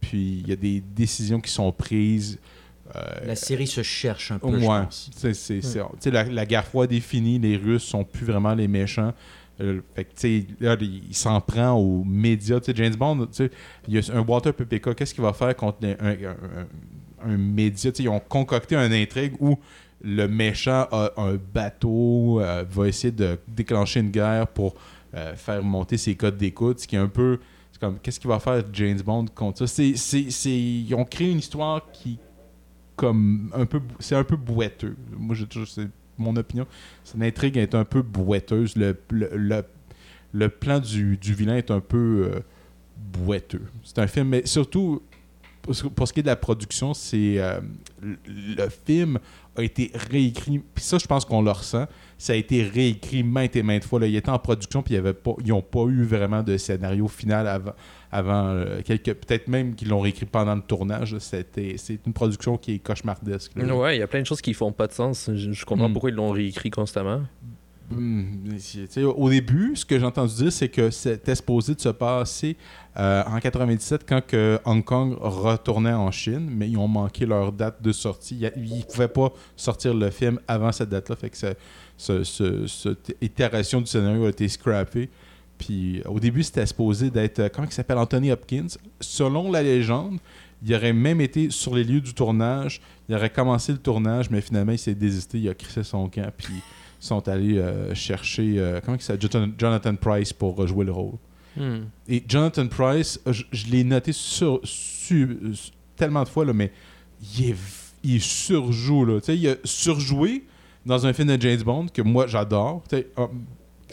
puis 0.00 0.40
il 0.44 0.48
y 0.48 0.52
a 0.52 0.56
des 0.56 0.80
décisions 0.94 1.40
qui 1.40 1.50
sont 1.50 1.72
prises. 1.72 2.38
euh, 2.94 3.00
La 3.26 3.34
série 3.36 3.66
se 3.66 3.82
cherche 3.82 4.30
un 4.30 4.38
peu, 4.38 4.50
je 4.60 4.66
Ouais. 4.66 4.82
pense. 4.84 5.10
C'est- 5.16 5.32
c'est- 5.32 5.62
c'est- 5.62 5.78
tu 5.80 5.86
sais, 6.00 6.10
la, 6.10 6.24
la 6.24 6.44
guerre 6.44 6.66
froide 6.66 6.92
est 6.92 7.00
finie, 7.00 7.38
les 7.38 7.56
Russes 7.56 7.84
sont 7.84 8.04
plus 8.04 8.26
vraiment 8.26 8.54
les 8.54 8.68
méchants. 8.68 9.14
Euh, 9.60 9.80
fait 9.94 10.04
que, 10.04 10.64
là, 10.64 10.76
il, 10.80 11.14
s'en 11.14 11.40
prend 11.40 11.72
aux 11.72 12.04
médias. 12.04 12.58
James 12.74 12.94
Bond, 12.94 13.28
il 13.88 13.94
y 13.94 13.98
a 13.98 14.16
un 14.16 14.20
Walter 14.20 14.52
PPK, 14.52 14.94
qu'est-ce 14.94 15.14
qu'il 15.14 15.22
va 15.22 15.32
faire 15.32 15.54
contre 15.54 15.78
un, 15.84 16.16
un, 17.24 17.36
média? 17.36 17.92
Tu 17.92 18.02
ils 18.02 18.08
ont 18.08 18.20
concocté 18.20 18.74
une 18.74 18.92
intrigue 18.92 19.34
où 19.40 19.58
le 20.02 20.26
méchant 20.26 20.86
a 20.90 21.12
un 21.16 21.36
bateau, 21.52 22.40
euh, 22.40 22.64
va 22.68 22.88
essayer 22.88 23.12
de 23.12 23.38
déclencher 23.48 24.00
une 24.00 24.10
guerre 24.10 24.46
pour 24.48 24.74
euh, 25.14 25.34
faire 25.36 25.62
monter 25.62 25.96
ses 25.96 26.14
codes 26.16 26.36
d'écoute, 26.36 26.84
qui 26.86 26.96
un 26.96 27.08
peu... 27.08 27.38
C'est 27.72 27.80
comme, 27.80 27.98
qu'est-ce 28.00 28.20
qu'il 28.20 28.28
va 28.28 28.38
faire 28.38 28.62
James 28.72 29.00
Bond 29.00 29.26
contre 29.34 29.58
ça? 29.58 29.66
C'est, 29.66 29.96
c'est, 29.96 30.30
c'est- 30.30 30.50
ils 30.50 30.94
ont 30.94 31.04
créé 31.04 31.30
une 31.30 31.38
histoire 31.38 31.90
qui 31.92 32.18
comme 32.96 33.50
un 33.54 33.66
peu 33.66 33.80
c'est 33.98 34.14
un 34.14 34.24
peu 34.24 34.36
boiteux. 34.36 34.96
Moi 35.16 35.34
j'ai 35.34 35.46
toujours 35.46 35.68
c'est 35.68 35.88
mon 36.18 36.36
opinion. 36.36 36.66
Cette 37.04 37.22
intrigue 37.22 37.56
est 37.56 37.74
un 37.74 37.84
peu 37.84 38.02
boiteuse. 38.02 38.76
Le, 38.76 38.96
le, 39.10 39.30
le, 39.34 39.62
le 40.32 40.48
plan 40.48 40.78
du, 40.80 41.16
du 41.16 41.34
vilain 41.34 41.56
est 41.56 41.70
un 41.70 41.80
peu 41.80 42.30
euh, 42.34 42.40
boiteux. 42.96 43.62
C'est 43.82 43.98
un 43.98 44.06
film, 44.06 44.28
mais 44.28 44.46
surtout 44.46 45.02
pour 45.62 46.06
ce- 46.06 46.12
qui 46.12 46.20
est 46.20 46.22
de 46.22 46.28
la 46.28 46.36
production, 46.36 46.92
c'est 46.92 47.38
euh, 47.38 47.58
le, 48.02 48.68
film 48.86 49.18
a 49.56 49.62
été 49.62 49.90
réécrit. 50.10 50.58
Puis 50.58 50.84
ça, 50.84 50.98
je 50.98 51.06
pense 51.06 51.24
qu'on 51.24 51.40
le 51.40 51.50
ressent. 51.50 51.86
Ça 52.18 52.34
a 52.34 52.36
été 52.36 52.62
réécrit 52.62 53.22
maintes 53.22 53.56
et 53.56 53.62
maintes 53.62 53.84
fois. 53.84 54.00
Là. 54.00 54.06
Il 54.06 54.14
était 54.14 54.28
en 54.28 54.38
production, 54.38 54.82
puis 54.82 54.96
pas, 55.00 55.34
ils 55.42 55.48
n'ont 55.48 55.62
pas 55.62 55.84
eu 55.86 56.02
vraiment 56.04 56.42
de 56.42 56.56
scénario 56.58 57.08
final 57.08 57.46
avant. 57.46 57.72
Avant 58.14 58.46
euh, 58.46 58.80
quelques, 58.84 59.12
peut-être 59.12 59.48
même 59.48 59.74
qu'ils 59.74 59.88
l'ont 59.88 60.00
réécrit 60.00 60.26
pendant 60.26 60.54
le 60.54 60.62
tournage. 60.62 61.18
C'était, 61.18 61.74
c'est 61.76 61.98
une 62.06 62.12
production 62.12 62.56
qui 62.56 62.74
est 62.74 62.78
cauchemardesque. 62.78 63.52
là. 63.56 63.74
Ouais, 63.76 63.96
il 63.96 64.00
y 64.00 64.02
a 64.02 64.06
plein 64.06 64.20
de 64.22 64.26
choses 64.26 64.40
qui 64.40 64.54
font 64.54 64.72
pas 64.72 64.86
de 64.86 64.92
sens. 64.92 65.30
Je, 65.34 65.52
je 65.52 65.64
comprends 65.66 65.88
Mm. 65.88 65.92
pourquoi 65.92 66.10
ils 66.10 66.16
l'ont 66.16 66.30
réécrit 66.30 66.70
constamment. 66.70 67.22
Sais, 68.88 69.02
au 69.02 69.28
début, 69.28 69.76
ce 69.76 69.84
que 69.84 69.98
j'ai 69.98 70.04
entendu 70.06 70.34
dire, 70.34 70.52
c'est 70.52 70.68
que 70.68 70.90
c'était 70.90 71.34
supposé 71.34 71.74
de 71.74 71.80
se 71.80 71.90
passer 71.90 72.56
euh, 72.96 73.22
en 73.26 73.38
97 73.38 74.04
quand 74.08 74.24
que 74.26 74.58
Hong 74.64 74.82
Kong 74.82 75.16
retournait 75.20 75.92
en 75.92 76.10
Chine, 76.10 76.48
mais 76.50 76.68
ils 76.68 76.78
ont 76.78 76.88
manqué 76.88 77.26
leur 77.26 77.52
date 77.52 77.82
de 77.82 77.92
sortie. 77.92 78.40
Ils 78.56 78.78
ne 78.78 78.82
pouvaient 78.82 79.08
pas 79.08 79.32
sortir 79.56 79.92
le 79.94 80.10
film 80.10 80.40
avant 80.48 80.72
cette 80.72 80.88
date-là, 80.88 81.16
fait 81.16 81.30
que 81.30 81.36
ça- 81.36 81.54
ce- 81.96 82.24
ce- 82.24 82.66
cette 82.66 83.16
itération 83.20 83.80
du 83.80 83.86
scénario 83.86 84.24
a 84.26 84.30
été 84.30 84.48
scrappée. 84.48 85.10
Puis 85.58 86.02
au 86.06 86.18
début, 86.20 86.42
c'était 86.42 86.66
supposé 86.66 87.10
d'être, 87.10 87.38
euh, 87.38 87.48
comment 87.52 87.66
il 87.66 87.72
s'appelle, 87.72 87.98
Anthony 87.98 88.32
Hopkins. 88.32 88.66
Selon 89.00 89.50
la 89.52 89.62
légende, 89.62 90.18
il 90.66 90.74
aurait 90.74 90.92
même 90.92 91.20
été 91.20 91.50
sur 91.50 91.74
les 91.74 91.84
lieux 91.84 92.00
du 92.00 92.14
tournage. 92.14 92.80
Il 93.08 93.14
aurait 93.14 93.30
commencé 93.30 93.72
le 93.72 93.78
tournage, 93.78 94.30
mais 94.30 94.40
finalement, 94.40 94.72
il 94.72 94.78
s'est 94.78 94.94
désisté. 94.94 95.38
Il 95.38 95.48
a 95.48 95.54
crissé 95.54 95.82
son 95.84 96.08
camp. 96.08 96.30
Puis 96.36 96.54
ils 96.54 97.06
sont 97.06 97.26
allés 97.28 97.58
euh, 97.58 97.94
chercher, 97.94 98.54
euh, 98.58 98.80
comment 98.84 98.96
il 98.96 99.02
s'appelle, 99.02 99.52
Jonathan, 99.58 99.94
Price 99.94 100.32
pour 100.32 100.56
rejouer 100.56 100.84
le 100.84 100.92
rôle. 100.92 101.14
Hmm. 101.56 101.84
Et 102.08 102.22
Jonathan 102.26 102.66
Price, 102.66 103.20
je, 103.30 103.44
je 103.52 103.66
l'ai 103.66 103.84
noté 103.84 104.12
sur, 104.12 104.60
sur- 104.64 105.28
tellement 105.96 106.24
de 106.24 106.28
fois, 106.28 106.44
là, 106.44 106.52
mais 106.52 106.72
il, 107.38 107.50
est, 107.50 107.56
il 108.02 108.20
surjoue. 108.20 109.04
Là. 109.04 109.20
Tu 109.20 109.26
sais, 109.26 109.36
Il 109.38 109.48
a 109.48 109.54
surjoué 109.62 110.44
dans 110.84 111.06
un 111.06 111.12
film 111.12 111.28
de 111.28 111.40
James 111.40 111.62
Bond 111.62 111.86
que 111.94 112.02
moi 112.02 112.26
j'adore. 112.26 112.82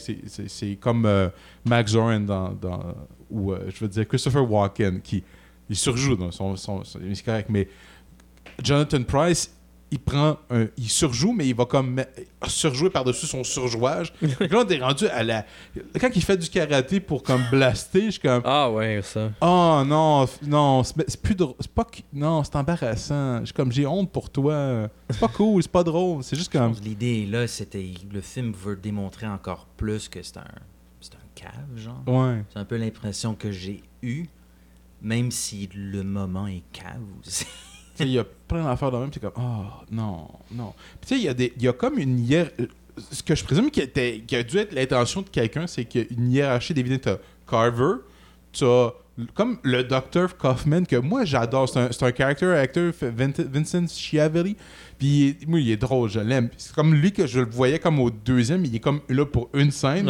C'est- 0.01 0.27
comme 0.75 1.05
euh, 1.05 1.29
Max 1.65 1.91
Zorin 1.91 2.19
dans, 2.21 2.49
ou 3.29 3.51
euh, 3.53 3.69
je 3.69 3.79
veux 3.79 3.87
dire 3.87 4.07
Christopher 4.07 4.49
Walken 4.49 5.01
qui 5.01 5.23
il 5.69 5.75
surjoue 5.75 6.15
dans 6.17 6.31
son, 6.31 6.55
son- 6.57 6.83
son- 6.83 6.99
correct 7.23 7.47
mais 7.49 7.67
Jonathan 8.61 9.03
Price 9.03 9.55
il 9.93 9.99
prend 9.99 10.37
un, 10.49 10.67
il 10.77 10.89
surjoue 10.89 11.33
mais 11.33 11.47
il 11.47 11.53
va 11.55 11.65
comme 11.65 11.91
me- 11.95 12.05
surjouer 12.47 12.89
par-dessus 12.89 13.25
son 13.27 13.43
surjouage 13.43 14.13
Donc 14.21 14.39
là 14.51 14.63
on 14.65 14.67
est 14.69 14.79
rendu 14.81 15.05
à 15.07 15.21
la 15.23 15.45
quand 15.99 16.09
il 16.15 16.23
fait 16.23 16.37
du 16.37 16.49
karaté 16.49 16.99
pour 17.01 17.23
comme 17.23 17.43
blaster 17.51 18.05
je 18.05 18.11
suis 18.11 18.19
comme 18.21 18.41
Ah 18.45 18.71
ouais, 18.71 19.01
ça. 19.03 19.31
oh 19.41 19.83
non 19.85 20.25
non 20.45 20.83
c'est 20.83 21.21
plus 21.21 21.35
drôle 21.35 21.55
c'est 21.59 21.71
pas 21.71 21.85
non 22.13 22.43
c'est 22.43 22.55
embarrassant 22.55 23.39
je 23.41 23.45
suis 23.45 23.53
comme 23.53 23.71
j'ai 23.71 23.85
honte 23.85 24.11
pour 24.11 24.29
toi 24.29 24.89
c'est 25.09 25.19
pas 25.19 25.27
cool 25.27 25.61
c'est 25.61 25.71
pas 25.71 25.83
drôle 25.83 26.23
c'est 26.23 26.35
juste 26.37 26.51
comme 26.51 26.73
L'idée 26.83 27.25
là, 27.25 27.45
c'était 27.47 27.85
le 28.11 28.21
film 28.21 28.53
veut 28.53 28.75
démontrer 28.77 29.27
encore 29.27 29.65
plus 29.77 30.07
que 30.09 30.21
c'est 30.23 30.37
un, 30.37 30.45
c'est 30.99 31.15
un 31.15 31.27
cave, 31.35 31.51
genre. 31.77 32.01
ouais 32.07 32.43
C'est 32.53 32.59
un 32.59 32.65
peu 32.65 32.77
l'impression 32.77 33.35
que 33.35 33.51
j'ai 33.51 33.83
eue, 34.01 34.25
même 35.01 35.31
si 35.31 35.69
le 35.75 36.03
moment 36.03 36.47
est 36.47 36.63
cave 36.71 37.01
aussi. 37.25 37.45
Tu 37.95 38.03
il 38.03 38.11
y 38.11 38.19
a 38.19 38.25
plein 38.47 38.63
d'affaires 38.63 38.91
de 38.91 38.97
même, 38.97 39.09
c'est 39.13 39.19
comme, 39.19 39.31
oh 39.37 39.65
non, 39.91 40.27
non. 40.51 40.73
Puis 41.01 41.07
tu 41.09 41.15
sais, 41.15 41.21
il 41.21 41.25
y, 41.25 41.29
a 41.29 41.33
des- 41.33 41.53
y 41.59 41.67
a 41.67 41.73
comme 41.73 41.97
une 41.97 42.19
hier... 42.19 42.49
Ce 43.11 43.23
que 43.23 43.33
je 43.35 43.43
présume 43.43 43.71
qui, 43.71 43.81
a 43.81 44.43
dû 44.43 44.57
être 44.57 44.73
l'intention 44.73 45.21
de 45.21 45.29
quelqu'un, 45.29 45.65
c'est 45.65 45.85
qu'il 45.85 46.01
y 46.01 46.03
a 46.03 46.07
une 46.11 46.31
hiérarchie 46.31 46.73
des 46.73 46.83
vidéos. 46.83 46.99
T'as 46.99 47.17
Carver, 47.49 47.95
t'as 48.51 48.89
comme 49.33 49.57
le 49.63 49.83
Dr. 49.83 50.35
Kaufman, 50.37 50.83
que 50.85 50.97
moi 50.97 51.23
j'adore. 51.25 51.69
C'est 51.69 51.79
un, 51.79 51.91
c'est 51.91 52.03
un 52.03 52.11
character 52.13 52.91
Vincent 53.01 53.87
Schiavelli. 53.87 54.55
Puis 54.99 55.37
moi, 55.47 55.59
il 55.59 55.71
est 55.71 55.77
drôle, 55.77 56.09
je 56.09 56.19
l'aime. 56.19 56.49
C'est 56.57 56.73
comme 56.75 56.93
lui 56.93 57.11
que 57.11 57.25
je 57.25 57.39
le 57.39 57.49
voyais 57.49 57.79
comme 57.79 57.99
au 57.99 58.11
deuxième, 58.11 58.65
il 58.65 58.75
est 58.75 58.79
comme 58.79 59.01
là 59.09 59.25
pour 59.25 59.49
une 59.53 59.71
scène. 59.71 60.07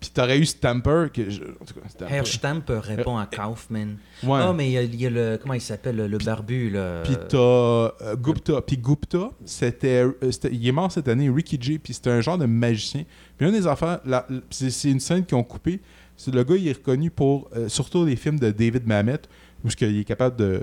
Puis 0.00 0.08
t'aurais 0.14 0.38
eu 0.38 0.46
Stamper, 0.46 1.08
que 1.12 1.28
je... 1.28 1.42
en 1.42 1.64
tout 1.66 1.74
cas, 1.74 1.86
Stamper. 1.88 2.14
Herr 2.14 2.26
Stamp 2.26 2.62
répond 2.68 3.18
à 3.18 3.26
Kaufman. 3.26 3.96
Ouais. 4.22 4.40
Ah, 4.42 4.54
mais 4.56 4.68
il 4.70 4.72
y, 4.72 4.78
a- 4.78 4.82
il 4.82 5.00
y 5.00 5.06
a 5.06 5.10
le. 5.10 5.38
Comment 5.40 5.52
il 5.54 5.60
s'appelle, 5.60 5.96
le, 5.96 6.16
barbu, 6.18 6.70
là? 6.70 7.02
Puis 7.04 7.16
t'as 7.28 7.36
euh, 7.38 8.16
Gupta. 8.16 8.62
Puis 8.62 8.78
Gupta, 8.78 9.30
c'était, 9.44 10.04
euh, 10.04 10.30
c'était- 10.30 10.48
il 10.52 10.66
est 10.66 10.72
mort 10.72 10.90
cette 10.90 11.06
année, 11.08 11.28
Ricky 11.28 11.58
J. 11.60 11.78
Puis 11.78 11.92
c'était 11.92 12.10
un 12.10 12.22
genre 12.22 12.38
de 12.38 12.46
magicien. 12.46 13.04
Puis 13.36 13.46
une 13.46 13.52
des 13.52 13.66
affaires, 13.66 14.00
c'est, 14.48 14.90
une 14.90 15.00
scène 15.00 15.24
qu'ils 15.26 15.36
ont 15.36 15.44
coupée. 15.44 15.80
C'est 16.16 16.34
le 16.34 16.44
gars, 16.44 16.56
il 16.56 16.66
est 16.68 16.72
reconnu 16.72 17.10
pour 17.10 17.50
euh, 17.54 17.68
surtout 17.68 18.04
les 18.06 18.16
films 18.16 18.38
de 18.38 18.50
David 18.50 18.86
Mamet, 18.86 19.20
où 19.64 19.68
qu'il 19.68 19.98
est 19.98 20.04
capable 20.04 20.36
de, 20.36 20.62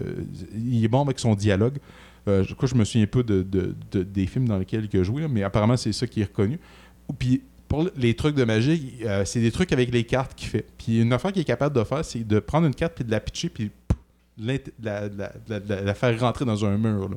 il 0.55 0.83
est 0.83 0.87
bon 0.87 1.01
avec 1.03 1.19
son 1.19 1.35
dialogue. 1.35 1.77
Euh, 2.27 2.43
je 2.43 2.53
crois 2.55 2.67
que 2.67 2.73
je 2.75 2.79
me 2.79 2.83
souviens 2.85 3.03
un 3.03 3.07
peu 3.07 3.23
de, 3.23 3.43
de- 3.43 3.75
de- 3.91 4.03
des 4.03 4.25
films 4.25 4.47
dans 4.47 4.57
lesquels 4.57 4.87
il 4.91 4.99
a 4.99 5.03
joué, 5.03 5.27
mais 5.27 5.43
apparemment 5.43 5.77
c'est 5.77 5.93
ça 5.93 6.05
qui 6.07 6.21
est 6.21 6.25
reconnu. 6.25 6.59
Puis 7.19 7.41
pour 7.67 7.87
les 7.95 8.13
trucs 8.15 8.35
de 8.35 8.43
magie, 8.43 8.95
euh, 9.03 9.25
c'est 9.25 9.39
des 9.41 9.51
trucs 9.51 9.71
avec 9.73 9.91
les 9.91 10.03
cartes 10.03 10.33
qu'il 10.35 10.49
fait. 10.49 10.65
Puis 10.77 11.01
une 11.01 11.11
affaire 11.13 11.31
qu'il 11.33 11.41
est 11.41 11.45
capable 11.45 11.75
de 11.75 11.83
faire, 11.83 12.03
c'est 12.05 12.25
de 12.25 12.39
prendre 12.39 12.67
une 12.67 12.75
carte 12.75 12.93
puis 12.95 13.03
de 13.03 13.11
la 13.11 13.19
pitcher 13.19 13.49
puis 13.49 13.71
l'int- 14.39 14.57
la, 14.81 15.93
faire 15.93 16.19
rentrer 16.19 16.45
dans 16.45 16.63
un 16.65 16.77
mur. 16.77 17.09
là. 17.09 17.15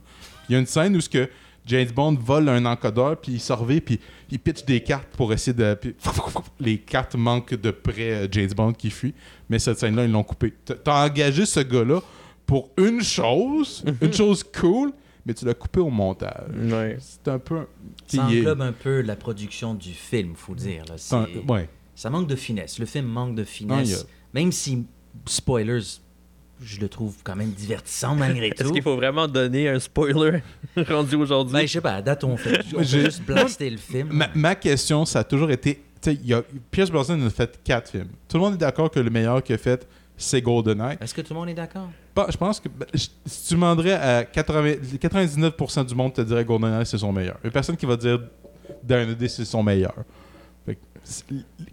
Il 0.48 0.52
y 0.52 0.56
a 0.56 0.58
une 0.58 0.66
scène 0.66 0.96
où 0.96 1.00
ce 1.00 1.08
que 1.08 1.28
James 1.66 1.90
Bond 1.94 2.16
vole 2.20 2.48
un 2.48 2.64
encodeur 2.64 3.16
puis 3.20 3.32
il 3.32 3.40
sort 3.40 3.66
puis 3.66 4.00
il 4.30 4.38
pitch 4.38 4.64
des 4.64 4.80
cartes 4.80 5.08
pour 5.16 5.32
essayer 5.32 5.52
de 5.52 5.74
puis 5.74 5.94
les 6.58 6.78
cartes 6.78 7.14
manquent 7.14 7.54
de 7.54 7.70
près 7.70 8.10
euh, 8.12 8.28
James 8.32 8.50
Bond 8.56 8.72
qui 8.72 8.90
fuit. 8.90 9.14
Mais 9.48 9.58
cette 9.58 9.78
scène-là 9.78 10.04
ils 10.04 10.10
l'ont 10.10 10.24
coupée. 10.24 10.54
T'as- 10.64 10.74
T'as 10.74 11.04
engagé 11.06 11.44
ce 11.46 11.60
gars-là 11.60 12.00
pour 12.46 12.70
une 12.78 13.02
chose, 13.02 13.84
une 14.00 14.12
chose 14.12 14.42
cool, 14.42 14.92
mais 15.30 15.34
tu 15.34 15.44
l'as 15.44 15.54
coupé 15.54 15.78
au 15.78 15.90
montage. 15.90 16.50
Ouais. 16.56 16.96
C'est 16.98 17.28
un 17.28 17.38
peu. 17.38 17.66
Ça 18.08 18.24
englobe 18.24 18.60
un 18.62 18.72
peu 18.72 19.00
la 19.00 19.14
production 19.14 19.74
du 19.74 19.90
film, 19.92 20.34
faut 20.34 20.56
dire. 20.56 20.84
Là. 20.88 20.94
c'est 20.96 21.14
un- 21.14 21.26
C'est- 21.32 21.52
ouais. 21.52 21.68
Ça 21.94 22.10
manque 22.10 22.26
de 22.26 22.34
finesse. 22.36 22.78
Le 22.80 22.86
film 22.86 23.06
manque 23.06 23.34
de 23.36 23.44
finesse. 23.44 24.02
a- 24.02 24.06
Même 24.34 24.50
si, 24.50 24.84
spoilers, 25.26 25.80
je 26.62 26.80
le 26.80 26.88
trouve 26.88 27.14
quand 27.22 27.36
même 27.36 27.50
divertissant 27.50 28.14
malgré 28.16 28.48
Est-ce 28.54 28.64
tout. 28.64 28.72
qu'il 28.72 28.82
faut 28.82 28.96
vraiment 28.96 29.28
donner 29.28 29.68
un 29.68 29.78
spoiler 29.78 30.40
rendu 30.88 31.14
aujourd'hui? 31.16 31.52
Ben, 31.54 31.66
je 31.66 31.72
sais 31.72 31.80
pas, 31.80 31.94
à 31.94 32.02
date, 32.02 32.24
on 32.24 32.36
fait, 32.36 32.60
on 32.76 32.82
juste 32.82 33.22
blaster 33.22 33.70
le 33.70 33.76
film. 33.78 34.08
Ma, 34.12 34.28
ma 34.34 34.54
question, 34.56 35.04
ça 35.04 35.20
a 35.20 35.24
toujours 35.24 35.50
été. 35.50 35.82
y 36.06 36.32
a- 36.34 36.42
Pierce 36.70 36.90
Brosnan 36.90 37.24
a 37.26 37.30
fait 37.30 37.60
quatre 37.62 37.90
films. 37.90 38.08
Tout 38.28 38.36
le 38.38 38.42
monde 38.42 38.54
est 38.54 38.58
d'accord 38.58 38.90
que 38.90 38.98
le 39.00 39.10
meilleur 39.10 39.42
qu'il 39.42 39.54
a 39.54 39.58
fait, 39.58 39.86
c'est 40.22 40.42
GoldenEye. 40.42 40.96
Est-ce 41.00 41.14
que 41.14 41.20
tout 41.22 41.32
le 41.34 41.40
monde 41.40 41.48
est 41.48 41.54
d'accord? 41.54 41.88
Je 42.30 42.36
pense 42.36 42.60
que 42.60 42.68
ben, 42.68 42.86
je- 42.92 43.08
si 43.26 43.48
tu 43.48 43.54
demanderais 43.54 43.92
à 43.94 44.24
80 44.24 44.74
99% 45.00 45.84
du 45.86 45.94
monde 45.94 46.12
te 46.12 46.20
dirait 46.20 46.44
GoldenEye 46.44 46.84
c'est 46.86 46.98
son 46.98 47.12
meilleur. 47.12 47.38
A 47.44 47.50
personne 47.50 47.76
qui 47.76 47.86
va 47.86 47.96
dire 47.96 48.20
Day 48.82 49.28
c'est 49.28 49.44
son 49.44 49.62
meilleur. 49.62 49.94
Fait 50.66 50.78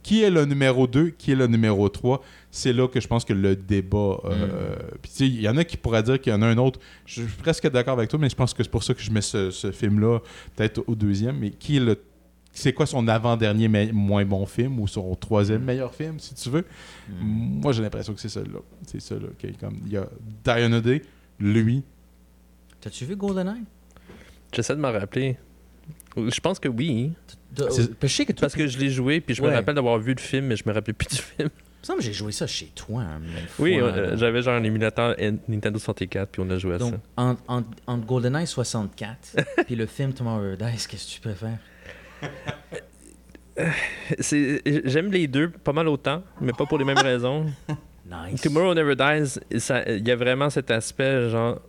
qui 0.02 0.24
est 0.24 0.30
le 0.30 0.46
numéro 0.46 0.88
2, 0.88 1.10
qui 1.10 1.34
est 1.34 1.36
le 1.36 1.48
numéro 1.48 1.90
3, 1.90 2.24
c'est 2.50 2.72
là 2.72 2.88
que 2.88 3.00
je 3.02 3.08
pense 3.08 3.26
que 3.26 3.34
le 3.34 3.56
débat. 3.58 4.18
euh, 4.26 4.76
sais, 5.04 5.28
il 5.28 5.42
y 5.42 5.50
en 5.50 5.58
a 5.58 5.64
qui 5.66 5.76
pourraient 5.78 6.02
dire 6.02 6.20
qu'il 6.20 6.32
y 6.32 6.36
en 6.36 6.42
a 6.42 6.48
un 6.48 6.58
autre. 6.58 6.80
Je 7.06 7.22
suis 7.24 7.32
presque 7.38 7.70
d'accord 7.70 7.94
avec 7.94 8.10
toi, 8.10 8.18
mais 8.20 8.30
je 8.30 8.36
pense 8.36 8.54
que 8.54 8.64
c'est 8.64 8.70
pour 8.72 8.84
ça 8.84 8.94
que 8.94 9.02
je 9.02 9.12
mets 9.12 9.22
ce, 9.22 9.52
ce 9.52 9.72
film-là 9.72 10.20
peut-être 10.56 10.82
au 10.88 10.96
deuxième. 10.96 11.38
Mais 11.40 11.52
qui 11.52 11.78
est 11.78 11.82
le. 11.82 12.00
C'est 12.60 12.74
quoi 12.74 12.86
son 12.88 13.08
avant-dernier 13.08 13.68
me- 13.68 13.92
moins 13.92 14.26
bon 14.26 14.46
film 14.46 14.80
ou 14.80 14.88
son 14.88 15.14
troisième 15.16 15.64
meilleur 15.64 15.94
film, 15.94 16.20
si 16.20 16.34
tu 16.34 16.50
veux? 16.50 16.66
Moi, 17.22 17.72
j'ai 17.72 17.84
l'impression 17.84 18.14
que 18.14 18.20
c'est 18.20 18.30
celui-là. 18.30 18.60
C'est 18.88 19.00
ça, 19.02 19.16
là. 19.16 19.28
qui 19.38 19.48
est 19.48 19.60
comme, 19.60 19.78
il 19.86 19.92
y 19.92 19.98
a 19.98 20.08
Diana 20.44 20.82
Day, 20.82 21.04
lui. 21.40 21.84
T'as-tu 22.82 23.06
vu 23.06 23.16
GoldenEye? 23.16 23.64
J'essaie 24.54 24.76
de 24.76 24.82
m'en 24.82 24.92
rappeler. 24.92 25.38
Je 26.16 26.40
pense 26.40 26.58
que 26.60 26.68
oui. 26.68 27.14
C'est- 27.70 27.92
Je 28.02 28.08
sais 28.08 28.26
que 28.26 28.34
Parce 28.34 28.56
que 28.56 28.66
je 28.68 28.78
l'ai 28.80 28.90
joué, 28.90 29.22
puis 29.22 29.36
je 29.36 29.42
me 29.44 29.50
rappelle 29.50 29.76
d'avoir 29.76 30.00
vu 30.00 30.14
le 30.16 30.20
film, 30.22 30.48
mais 30.48 30.56
je 30.56 30.64
me 30.66 30.74
rappelais 30.74 30.94
plus 30.94 31.08
du 31.08 31.18
film. 31.22 31.50
Il 31.50 31.82
me 31.82 31.86
semble 31.86 32.00
que 32.00 32.06
j'ai 32.06 32.14
joué 32.14 32.32
ça 32.32 32.48
chez 32.48 32.66
toi. 32.76 33.02
hein, 33.04 33.22
Oui, 33.60 33.80
euh, 33.80 34.18
j'avais 34.18 34.42
genre 34.42 34.56
un 34.56 34.64
émulateur 34.64 35.16
Nintendo 35.48 35.78
64, 35.80 36.30
puis 36.32 36.42
on 36.46 36.50
a 36.50 36.58
joué 36.58 36.74
à 36.74 36.78
Donc, 36.80 36.94
ça. 36.96 37.00
entre 37.18 37.42
en, 37.48 37.64
entre 37.86 38.06
GoldenEye 38.06 38.48
64 38.48 39.36
puis 39.68 39.76
le 39.76 39.86
film 39.86 40.12
Tomorrow 40.12 40.56
Dice, 40.56 40.88
qu'est-ce 40.88 41.06
que 41.08 41.12
tu 41.14 41.22
préfères? 41.22 41.60
C'est- 44.20 44.62
J'aime 44.88 45.12
les 45.12 45.28
deux 45.28 45.50
pas 45.50 45.74
mal 45.74 45.88
autant, 45.88 46.24
mais 46.42 46.54
pas 46.54 46.66
pour 46.66 46.78
les 46.78 46.86
mêmes 46.86 46.98
raisons. 46.98 47.46
Nice. 48.10 48.40
Tomorrow 48.40 48.74
Never 48.74 48.96
Dies, 48.96 49.38
il 49.52 50.08
y 50.08 50.12
a 50.12 50.16
vraiment 50.16 50.50
cet 50.50 50.72
aspect 50.72 51.30
genre 51.30 51.60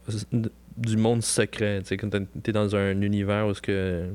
du 0.76 0.96
monde 0.96 1.20
secret. 1.20 1.80
Tu 1.80 1.86
sais, 1.88 1.96
quand 1.96 2.10
t'es- 2.44 2.52
dans 2.52 2.76
un 2.76 3.02
univers 3.02 3.48
où 3.48 3.54
ce 3.54 3.60
que 3.60 4.08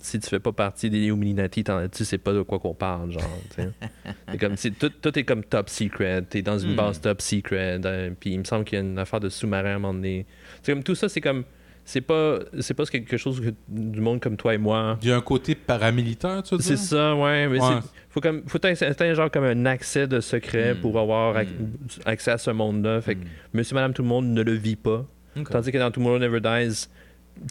si 0.00 0.18
tu 0.20 0.26
fais 0.30 0.40
pas 0.40 0.52
partie 0.52 0.88
des 0.88 1.00
Illuminati, 1.00 1.62
tu 1.92 2.04
sais 2.06 2.16
pas 2.16 2.32
de 2.32 2.40
quoi 2.40 2.58
qu'on 2.60 2.72
parle, 2.72 3.10
genre. 3.12 3.22
tu 3.54 3.60
sais. 3.60 3.68
C'est 4.30 4.38
comme 4.38 4.56
tout, 4.56 4.88
tout 5.02 5.18
est 5.18 5.24
comme 5.24 5.44
top 5.44 5.68
secret. 5.68 6.22
T'es 6.22 6.40
dans 6.40 6.56
une 6.58 6.72
Hmm. 6.72 6.76
base 6.76 6.98
top 7.02 7.20
secret. 7.20 7.78
euh, 7.84 8.10
Puis 8.18 8.30
il 8.30 8.38
me 8.38 8.44
semble 8.44 8.64
qu'il 8.64 8.78
y 8.78 8.80
a 8.80 8.84
une 8.84 8.98
affaire 8.98 9.20
de 9.20 9.28
sous-marin 9.28 9.72
à 9.72 9.74
un 9.74 9.78
moment 9.78 9.92
donné. 9.92 10.24
C'est 10.62 10.72
comme 10.72 10.82
tout 10.82 10.94
ça, 10.94 11.10
c'est 11.10 11.20
comme 11.20 11.44
c'est 11.84 12.00
pas 12.00 12.38
c'est 12.60 12.74
pas 12.74 12.84
quelque 12.86 13.16
chose 13.16 13.40
que 13.40 13.50
du 13.68 14.00
monde 14.00 14.20
comme 14.20 14.36
toi 14.36 14.54
et 14.54 14.58
moi. 14.58 14.98
Il 15.02 15.08
y 15.08 15.12
a 15.12 15.16
un 15.16 15.20
côté 15.20 15.54
paramilitaire, 15.54 16.42
tu 16.42 16.54
veux 16.54 16.58
dire? 16.60 16.66
C'est 16.66 16.76
ça, 16.76 17.14
ouais. 17.14 17.46
Mais 17.48 17.60
Ouais. 17.60 17.80
faut 18.10 18.20
comme 18.20 18.42
faut 18.46 18.64
un 18.64 18.74
certain 18.74 19.12
genre 19.14 19.30
comme 19.30 19.44
un 19.44 19.66
accès 19.66 20.06
de 20.06 20.20
secret 20.20 20.74
Mm. 20.74 20.80
pour 20.80 20.98
avoir 20.98 21.36
ac- 21.36 21.46
Mm. 21.46 22.00
accès 22.06 22.30
à 22.30 22.38
ce 22.38 22.50
monde-là. 22.50 23.00
Fait 23.00 23.14
que 23.16 23.20
Mm. 23.20 23.28
Monsieur, 23.54 23.74
Madame, 23.74 23.92
tout 23.92 24.02
le 24.02 24.08
monde 24.08 24.26
ne 24.28 24.42
le 24.42 24.52
vit 24.52 24.76
pas. 24.76 25.04
Tandis 25.50 25.72
que 25.72 25.78
dans 25.78 25.90
Tomorrow 25.90 26.18
Never 26.18 26.40
Dies, 26.40 26.86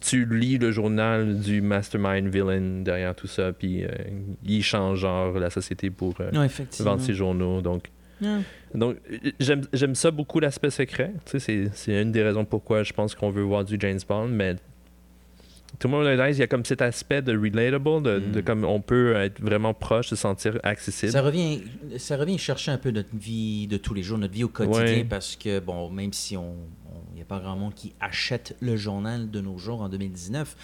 tu 0.02 0.24
lis 0.24 0.56
le 0.56 0.70
journal 0.72 1.38
du 1.38 1.60
mastermind 1.60 2.26
villain 2.28 2.82
derrière 2.82 3.14
tout 3.14 3.26
ça, 3.26 3.52
puis 3.52 3.84
euh, 3.84 3.88
il 4.42 4.62
change 4.62 5.00
genre 5.00 5.38
la 5.38 5.50
société 5.50 5.90
pour 5.90 6.14
euh, 6.20 6.30
vendre 6.80 7.02
ses 7.02 7.12
journaux. 7.12 7.60
Donc, 7.60 7.84
Donc 8.74 8.96
j'aime 9.72 9.94
ça 9.94 10.10
beaucoup 10.10 10.40
l'aspect 10.40 10.70
secret. 10.70 11.12
Tu 11.24 11.38
sais, 11.40 11.70
c'est- 11.72 12.02
une 12.02 12.12
des 12.12 12.22
raisons 12.22 12.44
pourquoi 12.44 12.82
je 12.82 12.92
pense 12.92 13.14
qu'on 13.14 13.30
veut 13.30 13.42
voir 13.42 13.64
du 13.64 13.76
James 13.78 14.00
Bond, 14.08 14.28
mais 14.28 14.56
Tomorrow 15.80 16.04
Never 16.04 16.16
Dies, 16.30 16.36
il 16.36 16.40
y 16.40 16.42
a 16.42 16.46
comme 16.46 16.64
cet 16.64 16.82
aspect 16.82 17.20
de 17.20 17.36
relatable, 17.36 18.02
de, 18.02 18.18
de 18.20 18.40
Mm. 18.40 18.44
comme 18.44 18.64
on 18.64 18.80
peut 18.80 19.16
être 19.16 19.40
vraiment 19.40 19.74
proche, 19.74 20.06
se 20.08 20.14
sentir 20.16 20.58
accessible. 20.62 21.10
Ça 21.10 21.20
revient, 21.20 21.62
ça 21.96 22.16
revient 22.16 22.38
chercher 22.38 22.70
un 22.70 22.78
peu 22.78 22.92
notre 22.92 23.14
vie 23.16 23.66
de 23.66 23.76
tous 23.76 23.92
les 23.92 24.04
jours, 24.04 24.16
notre 24.18 24.34
vie 24.34 24.44
au 24.44 24.48
quotidien, 24.48 24.82
Ouais. 24.82 25.04
parce 25.04 25.34
que, 25.34 25.58
bon, 25.58 25.90
même 25.90 26.12
si 26.12 26.36
on 26.36 26.54
il 27.10 27.16
n'y 27.16 27.22
a 27.22 27.24
pas 27.24 27.40
grand 27.40 27.56
monde 27.56 27.74
qui 27.74 27.92
achète 28.00 28.56
le 28.60 28.76
journal 28.76 29.30
de 29.30 29.40
nos 29.40 29.56
jours 29.58 29.82
en 29.82 29.88
2019, 29.88 30.56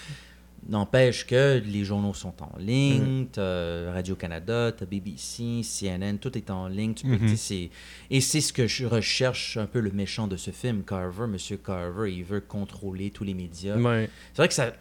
n'empêche 0.69 1.27
que 1.27 1.63
les 1.65 1.85
journaux 1.85 2.15
sont 2.15 2.35
en 2.43 2.53
ligne, 2.59 3.27
t'as 3.33 3.93
Radio-Canada, 3.93 4.73
t'as 4.73 4.85
BBC, 4.87 5.63
CNN, 5.63 6.19
tout 6.19 6.37
est 6.37 6.51
en 6.51 6.69
ligne. 6.69 6.95
Tu 6.95 7.07
peux, 7.07 7.17
Mhm. 7.17 7.37
et 8.11 8.21
c'est 8.21 8.41
ce 8.41 8.53
que 8.53 8.67
je 8.67 8.85
recherche 8.87 9.57
un 9.57 9.67
peu 9.67 9.81
le 9.81 9.91
méchant 9.91 10.27
de 10.27 10.37
ce 10.37 10.51
film, 10.51 10.83
Carver, 10.85 11.27
Monsieur 11.27 11.57
Carver, 11.57 12.13
il 12.13 12.25
veut 12.25 12.41
contrôler 12.41 13.11
tous 13.11 13.25
les 13.25 13.35
médias. 13.35 13.77
Ouais. 13.77 14.09
C'est 14.33 14.37
vrai 14.43 14.49
que 14.49 14.55
ça. 14.55 14.73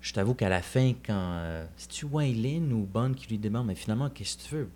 Je 0.00 0.12
t'avoue 0.12 0.34
qu'à 0.34 0.48
la 0.48 0.62
fin, 0.62 0.92
quand. 1.04 1.12
euh, 1.34 1.66
C'est-tu 1.76 2.04
Waylin 2.06 2.70
ou 2.70 2.86
Bond 2.86 3.14
qui 3.14 3.26
lui 3.28 3.38
demande, 3.38 3.66
mais 3.66 3.74
finalement, 3.74 4.08
qu'est-ce 4.08 4.38
que 4.38 4.42
tu 4.48 4.54
veux 4.54 4.68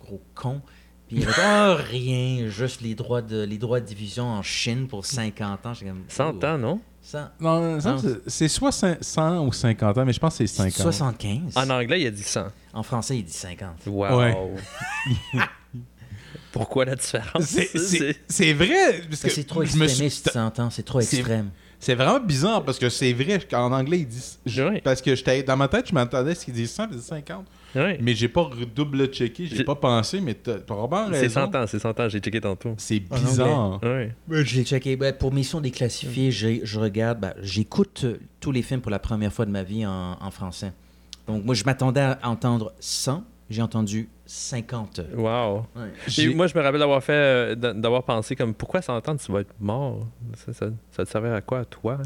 Gros 0.00 0.20
con? 0.34 0.60
Puis 1.08 1.18
il 1.18 1.26
Ah, 1.38 1.76
rien, 1.78 2.48
juste 2.48 2.80
les 2.80 2.96
droits, 2.96 3.22
de, 3.22 3.42
les 3.44 3.56
droits 3.58 3.80
de 3.80 3.86
division 3.86 4.24
en 4.24 4.42
Chine 4.42 4.88
pour 4.88 5.06
50 5.06 5.64
ans. 5.66 5.72
Comme, 5.78 6.02
100 6.08 6.42
ans, 6.44 6.58
non? 6.58 6.80
100, 7.08 7.18
Non, 7.40 7.80
ça, 7.80 7.92
Non. 7.92 8.02
c'est- 8.26 8.48
soit 8.48 8.70
cin- 8.70 8.96
100 9.00 9.46
ou 9.46 9.52
50 9.52 9.96
ans, 9.96 10.04
mais 10.04 10.12
je 10.12 10.18
pense 10.18 10.36
que 10.38 10.46
c'est 10.46 10.54
50. 10.56 10.82
75. 10.82 11.56
En 11.56 11.70
anglais, 11.70 12.00
il 12.00 12.06
a 12.08 12.10
dit 12.10 12.22
100. 12.22 12.46
En 12.72 12.82
français, 12.82 13.16
il 13.18 13.24
dit 13.24 13.32
50. 13.32 13.86
Wow. 13.86 14.18
Ouais. 14.18 14.34
Pourquoi 16.52 16.84
la 16.86 16.96
différence? 16.96 17.44
C'est- 17.44 18.52
vrai. 18.54 19.02
parce 19.08 19.20
Ça, 19.20 19.28
que 19.28 19.34
C'est 19.34 19.44
trop 19.44 19.62
je 19.64 19.76
me 19.76 19.86
suis- 19.86 20.04
extrémiste, 20.06 20.30
100 20.32 20.58
ans, 20.58 20.70
c'est 20.70 20.82
trop 20.84 21.00
extrême. 21.00 21.50
C'est 21.78 21.94
vraiment 21.94 22.18
bizarre 22.20 22.64
parce 22.64 22.78
que 22.78 22.88
c'est 22.88 23.12
vrai 23.12 23.38
qu'en 23.38 23.70
anglais, 23.70 23.98
ils 24.00 24.08
disent. 24.08 24.38
je- 24.46 24.62
Ouais. 24.62 24.80
Parce 24.80 25.02
que 25.02 25.14
j'étais 25.14 25.42
dans 25.42 25.56
ma 25.58 25.68
tête, 25.68 25.88
je 25.88 25.94
m'attendais 25.94 26.30
à 26.30 26.34
ce 26.34 26.44
qu'ils 26.46 26.54
disent 26.54 26.70
100, 26.72 26.84
ils 26.90 26.96
disent 26.96 27.04
50. 27.06 27.44
Ouais. 27.76 27.98
Mais 28.00 28.14
j'ai 28.14 28.28
pas 28.28 28.48
double-checké, 28.74 29.46
j'ai 29.46 29.56
J'ai- 29.56 29.64
pas 29.64 29.74
pensé, 29.74 30.20
mais 30.20 30.34
t'as 30.34 30.56
vraiment 30.68 31.06
C'est 31.12 31.20
raison. 31.20 31.46
100 31.52 31.54
ans, 31.54 31.64
c'est 31.66 31.78
100 31.78 32.00
ans, 32.00 32.08
j'ai 32.08 32.20
checké 32.20 32.40
tantôt. 32.40 32.74
C'est 32.78 33.00
bizarre. 33.00 33.80
L'ai 34.28 34.44
checké. 34.64 34.96
Ben, 34.96 35.12
pour 35.12 35.32
Mission 35.32 35.60
déclassifiée, 35.60 36.30
j'ai- 36.30 36.60
je 36.64 36.80
regarde, 36.80 37.20
ben, 37.20 37.34
j'écoute 37.42 38.02
euh, 38.04 38.16
tous 38.40 38.50
les 38.52 38.62
films 38.62 38.80
pour 38.80 38.90
la 38.90 38.98
première 38.98 39.32
fois 39.32 39.44
de 39.46 39.50
ma 39.50 39.62
vie 39.62 39.84
en, 39.86 40.16
en 40.20 40.30
français. 40.30 40.72
Donc, 41.28 41.44
moi, 41.44 41.54
je 41.54 41.64
m'attendais 41.64 42.00
à 42.00 42.18
entendre 42.24 42.72
100. 42.80 43.22
J'ai 43.50 43.62
entendu 43.62 44.08
50. 44.26 45.00
Wow. 45.14 45.66
Ouais. 45.76 45.82
J'ai- 46.08 46.34
moi, 46.34 46.46
je 46.48 46.56
me 46.58 46.62
rappelle 46.62 46.80
d'avoir 46.80 47.02
fait, 47.02 47.12
euh, 47.12 47.54
d'a- 47.54 47.72
d'avoir 47.74 48.02
pensé 48.02 48.34
comme 48.34 48.54
pourquoi 48.54 48.82
100 48.82 49.08
ans 49.08 49.16
tu 49.16 49.30
vas 49.30 49.40
être 49.40 49.54
mort? 49.60 50.06
Ça, 50.34 50.52
ça, 50.52 50.66
ça 50.90 51.04
te 51.04 51.10
servait 51.10 51.30
à 51.30 51.40
quoi, 51.40 51.64
toi? 51.64 51.98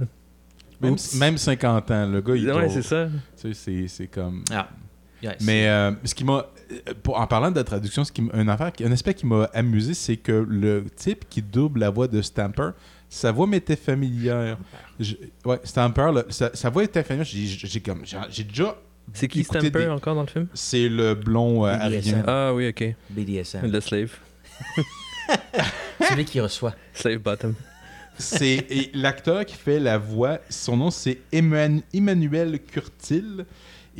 Même, 0.80 0.96
même 1.18 1.36
50 1.38 1.90
ans, 1.90 2.06
le 2.06 2.20
gars, 2.22 2.34
il 2.36 2.50
Ouais, 2.50 2.68
c'est 2.70 2.82
ça. 2.82 3.06
Tu 3.40 3.52
sais, 3.52 3.54
c'est- 3.54 3.88
c'est 3.88 4.06
comme. 4.06 4.42
Ah. 4.50 4.68
Mais 5.40 5.68
euh, 5.68 5.92
ce 6.04 6.14
qui 6.14 6.24
m'a. 6.24 6.46
En 7.08 7.26
parlant 7.26 7.50
de 7.50 7.56
la 7.56 7.64
traduction, 7.64 8.04
ce 8.04 8.12
qui 8.12 8.22
affaire, 8.48 8.72
qui- 8.72 8.84
un 8.84 8.92
aspect 8.92 9.14
qui 9.14 9.26
m'a 9.26 9.44
amusé, 9.52 9.92
c'est 9.94 10.16
que 10.16 10.32
le 10.48 10.84
type 10.94 11.24
qui 11.28 11.42
double 11.42 11.80
la 11.80 11.90
voix 11.90 12.06
de 12.08 12.22
Stamper, 12.22 12.70
sa 13.08 13.32
voix 13.32 13.46
m'était 13.46 13.76
familière. 13.76 14.56
Je- 15.00 15.16
ouais, 15.44 15.58
Stamper, 15.64 16.10
là, 16.14 16.24
sa, 16.30 16.54
sa 16.54 16.70
voix 16.70 16.84
était 16.84 17.02
familière. 17.02 17.26
J'ai 17.28 17.80
comme. 17.80 18.00
déjà. 18.00 18.76
C'est 19.12 19.26
qui 19.26 19.42
Stamper 19.42 19.70
des- 19.70 19.88
encore 19.88 20.14
dans 20.14 20.20
le 20.22 20.28
film? 20.28 20.46
C'est 20.54 20.88
le 20.88 21.14
blond 21.14 21.66
euh, 21.66 21.70
arien. 21.74 22.22
Ah 22.26 22.54
oui, 22.54 22.68
ok. 22.68 22.94
BDSM. 23.10 23.66
Le 23.70 23.80
slave. 23.80 24.12
Celui 26.08 26.24
qui 26.24 26.40
reçoit. 26.40 26.74
Slave 26.94 27.18
bottom. 27.18 27.54
C'est 28.18 28.90
l'acteur 28.94 29.44
qui 29.46 29.56
fait 29.56 29.80
la 29.80 29.96
voix, 29.96 30.38
son 30.50 30.76
nom 30.76 30.90
c'est 30.90 31.18
Emman- 31.32 31.82
Emmanuel 31.94 32.60
Curtil. 32.60 33.44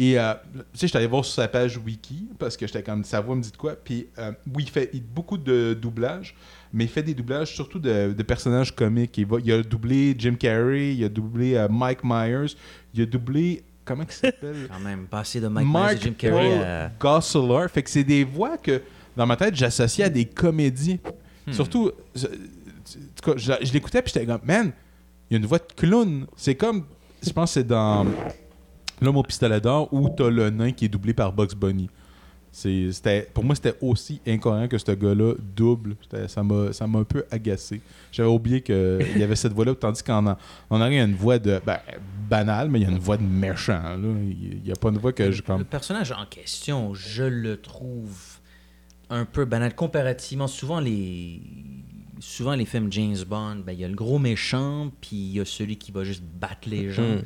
Et 0.02 0.18
euh, 0.18 0.32
tu 0.54 0.60
sais, 0.78 0.86
j'étais 0.86 0.96
allé 0.96 1.06
voir 1.06 1.22
sur 1.26 1.34
sa 1.34 1.46
page 1.46 1.76
wiki 1.76 2.28
parce 2.38 2.56
que 2.56 2.66
j'étais 2.66 2.82
comme 2.82 3.04
sa 3.04 3.20
voix 3.20 3.36
me 3.36 3.42
dit 3.42 3.50
de 3.50 3.56
quoi? 3.58 3.74
Puis 3.76 4.06
euh, 4.18 4.32
oui, 4.54 4.62
il 4.64 4.70
fait 4.70 4.88
il- 4.94 5.02
beaucoup 5.02 5.36
de 5.36 5.74
doublages, 5.74 6.34
mais 6.72 6.84
il 6.84 6.90
fait 6.90 7.02
des 7.02 7.12
doublages 7.12 7.54
surtout 7.54 7.78
de, 7.78 8.14
de 8.16 8.22
personnages 8.22 8.74
comiques. 8.74 9.18
Il, 9.18 9.26
va, 9.26 9.36
il 9.44 9.52
a 9.52 9.62
doublé 9.62 10.14
Jim 10.18 10.36
Carrey, 10.36 10.94
il 10.94 11.04
a 11.04 11.08
doublé 11.10 11.54
euh, 11.54 11.68
Mike 11.68 11.98
Myers, 12.02 12.54
il 12.94 13.02
a 13.02 13.06
doublé 13.06 13.62
comment 13.84 14.04
il 14.08 14.10
s'appelle? 14.12 14.68
Quand 14.72 14.80
même, 14.80 15.04
passer 15.06 15.38
de 15.38 15.48
Mike 15.48 15.68
Myers 15.68 16.00
Jim 16.00 16.14
Carrey. 16.16 16.90
Gosselaar. 16.98 17.68
Fait 17.68 17.82
que 17.82 17.90
c'est 17.90 18.04
des 18.04 18.24
voix 18.24 18.56
que, 18.56 18.80
dans 19.14 19.26
ma 19.26 19.36
tête, 19.36 19.54
j'associais 19.54 20.04
à 20.04 20.08
des 20.08 20.24
comédies. 20.24 20.98
Hmm. 21.46 21.52
Surtout, 21.52 21.90
je- 22.14 22.26
cas, 23.22 23.32
je, 23.36 23.52
je 23.66 23.72
l'écoutais 23.74 24.00
puis 24.00 24.12
j'étais 24.14 24.24
comme, 24.24 24.40
man, 24.44 24.72
il 25.28 25.34
y 25.34 25.36
a 25.36 25.40
une 25.40 25.46
voix 25.46 25.58
de 25.58 25.72
clown. 25.76 26.26
C'est 26.36 26.54
comme, 26.54 26.84
je 27.22 27.30
pense 27.32 27.50
que 27.50 27.54
c'est 27.60 27.66
dans 27.66 28.06
L'homme 29.00 29.16
au 29.16 29.22
pistolet 29.22 29.60
d'or 29.60 29.92
où 29.92 30.08
t'as 30.08 30.28
le 30.30 30.50
nain 30.50 30.72
qui 30.72 30.84
est 30.84 30.88
doublé 30.88 31.14
par 31.14 31.32
Bugs 31.32 31.54
Bunny. 31.56 31.88
C'était, 32.52 33.28
pour 33.32 33.44
moi, 33.44 33.54
c'était 33.54 33.76
aussi 33.80 34.20
incohérent 34.26 34.66
que 34.66 34.76
ce 34.76 34.90
gars-là 34.90 35.34
double. 35.54 35.94
Ça 36.26 36.42
m'a, 36.42 36.72
ça 36.72 36.86
m'a 36.86 36.98
un 36.98 37.04
peu 37.04 37.24
agacé. 37.30 37.80
J'avais 38.10 38.28
oublié 38.28 38.60
qu'il 38.60 39.06
y 39.16 39.22
avait 39.22 39.36
cette 39.36 39.52
voix-là, 39.52 39.74
tandis 39.76 40.02
qu'en 40.02 40.26
en, 40.26 40.36
en 40.68 40.80
arrière, 40.80 40.90
il 40.90 40.96
y 40.96 41.00
a 41.00 41.04
une 41.04 41.14
voix 41.14 41.38
de 41.38 41.60
ben, 41.64 41.78
banale, 42.28 42.68
mais 42.68 42.80
il 42.80 42.82
y 42.82 42.86
a 42.86 42.90
une 42.90 42.98
voix 42.98 43.16
de 43.16 43.22
méchant. 43.22 43.80
là. 43.80 43.96
Il 43.96 44.62
n'y 44.64 44.72
a 44.72 44.74
pas 44.74 44.88
une 44.88 44.98
voix 44.98 45.12
que 45.12 45.30
je 45.30 45.42
Le 45.46 45.64
personnage 45.64 46.10
en 46.10 46.26
question, 46.26 46.92
je 46.92 47.22
le 47.22 47.60
trouve 47.60 48.38
un 49.10 49.24
peu 49.24 49.44
banal. 49.44 49.74
Comparativement, 49.76 50.48
souvent 50.48 50.80
les, 50.80 51.40
souvent 52.18 52.56
les 52.56 52.64
films 52.64 52.90
James 52.90 53.18
Bond, 53.28 53.62
ben, 53.64 53.72
il 53.72 53.78
y 53.78 53.84
a 53.84 53.88
le 53.88 53.94
gros 53.94 54.18
méchant, 54.18 54.90
puis 55.00 55.16
il 55.16 55.32
y 55.34 55.40
a 55.40 55.44
celui 55.44 55.76
qui 55.76 55.92
va 55.92 56.02
juste 56.02 56.24
battre 56.24 56.68
les 56.68 56.90
gens. 56.90 57.18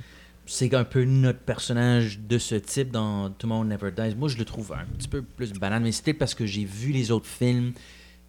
C'est 0.46 0.74
un 0.74 0.84
peu 0.84 1.04
notre 1.04 1.38
personnage 1.38 2.18
de 2.20 2.36
ce 2.38 2.54
type 2.56 2.90
dans 2.90 3.30
Tomorrow 3.30 3.64
Never 3.64 3.90
Dies. 3.90 4.14
Moi, 4.14 4.28
je 4.28 4.36
le 4.36 4.44
trouve 4.44 4.72
un 4.72 4.84
petit 4.98 5.08
peu 5.08 5.22
plus 5.22 5.52
banal, 5.54 5.82
mais 5.82 5.92
c'était 5.92 6.12
parce 6.12 6.34
que 6.34 6.44
j'ai 6.44 6.64
vu 6.64 6.92
les 6.92 7.10
autres 7.10 7.26
films, 7.26 7.72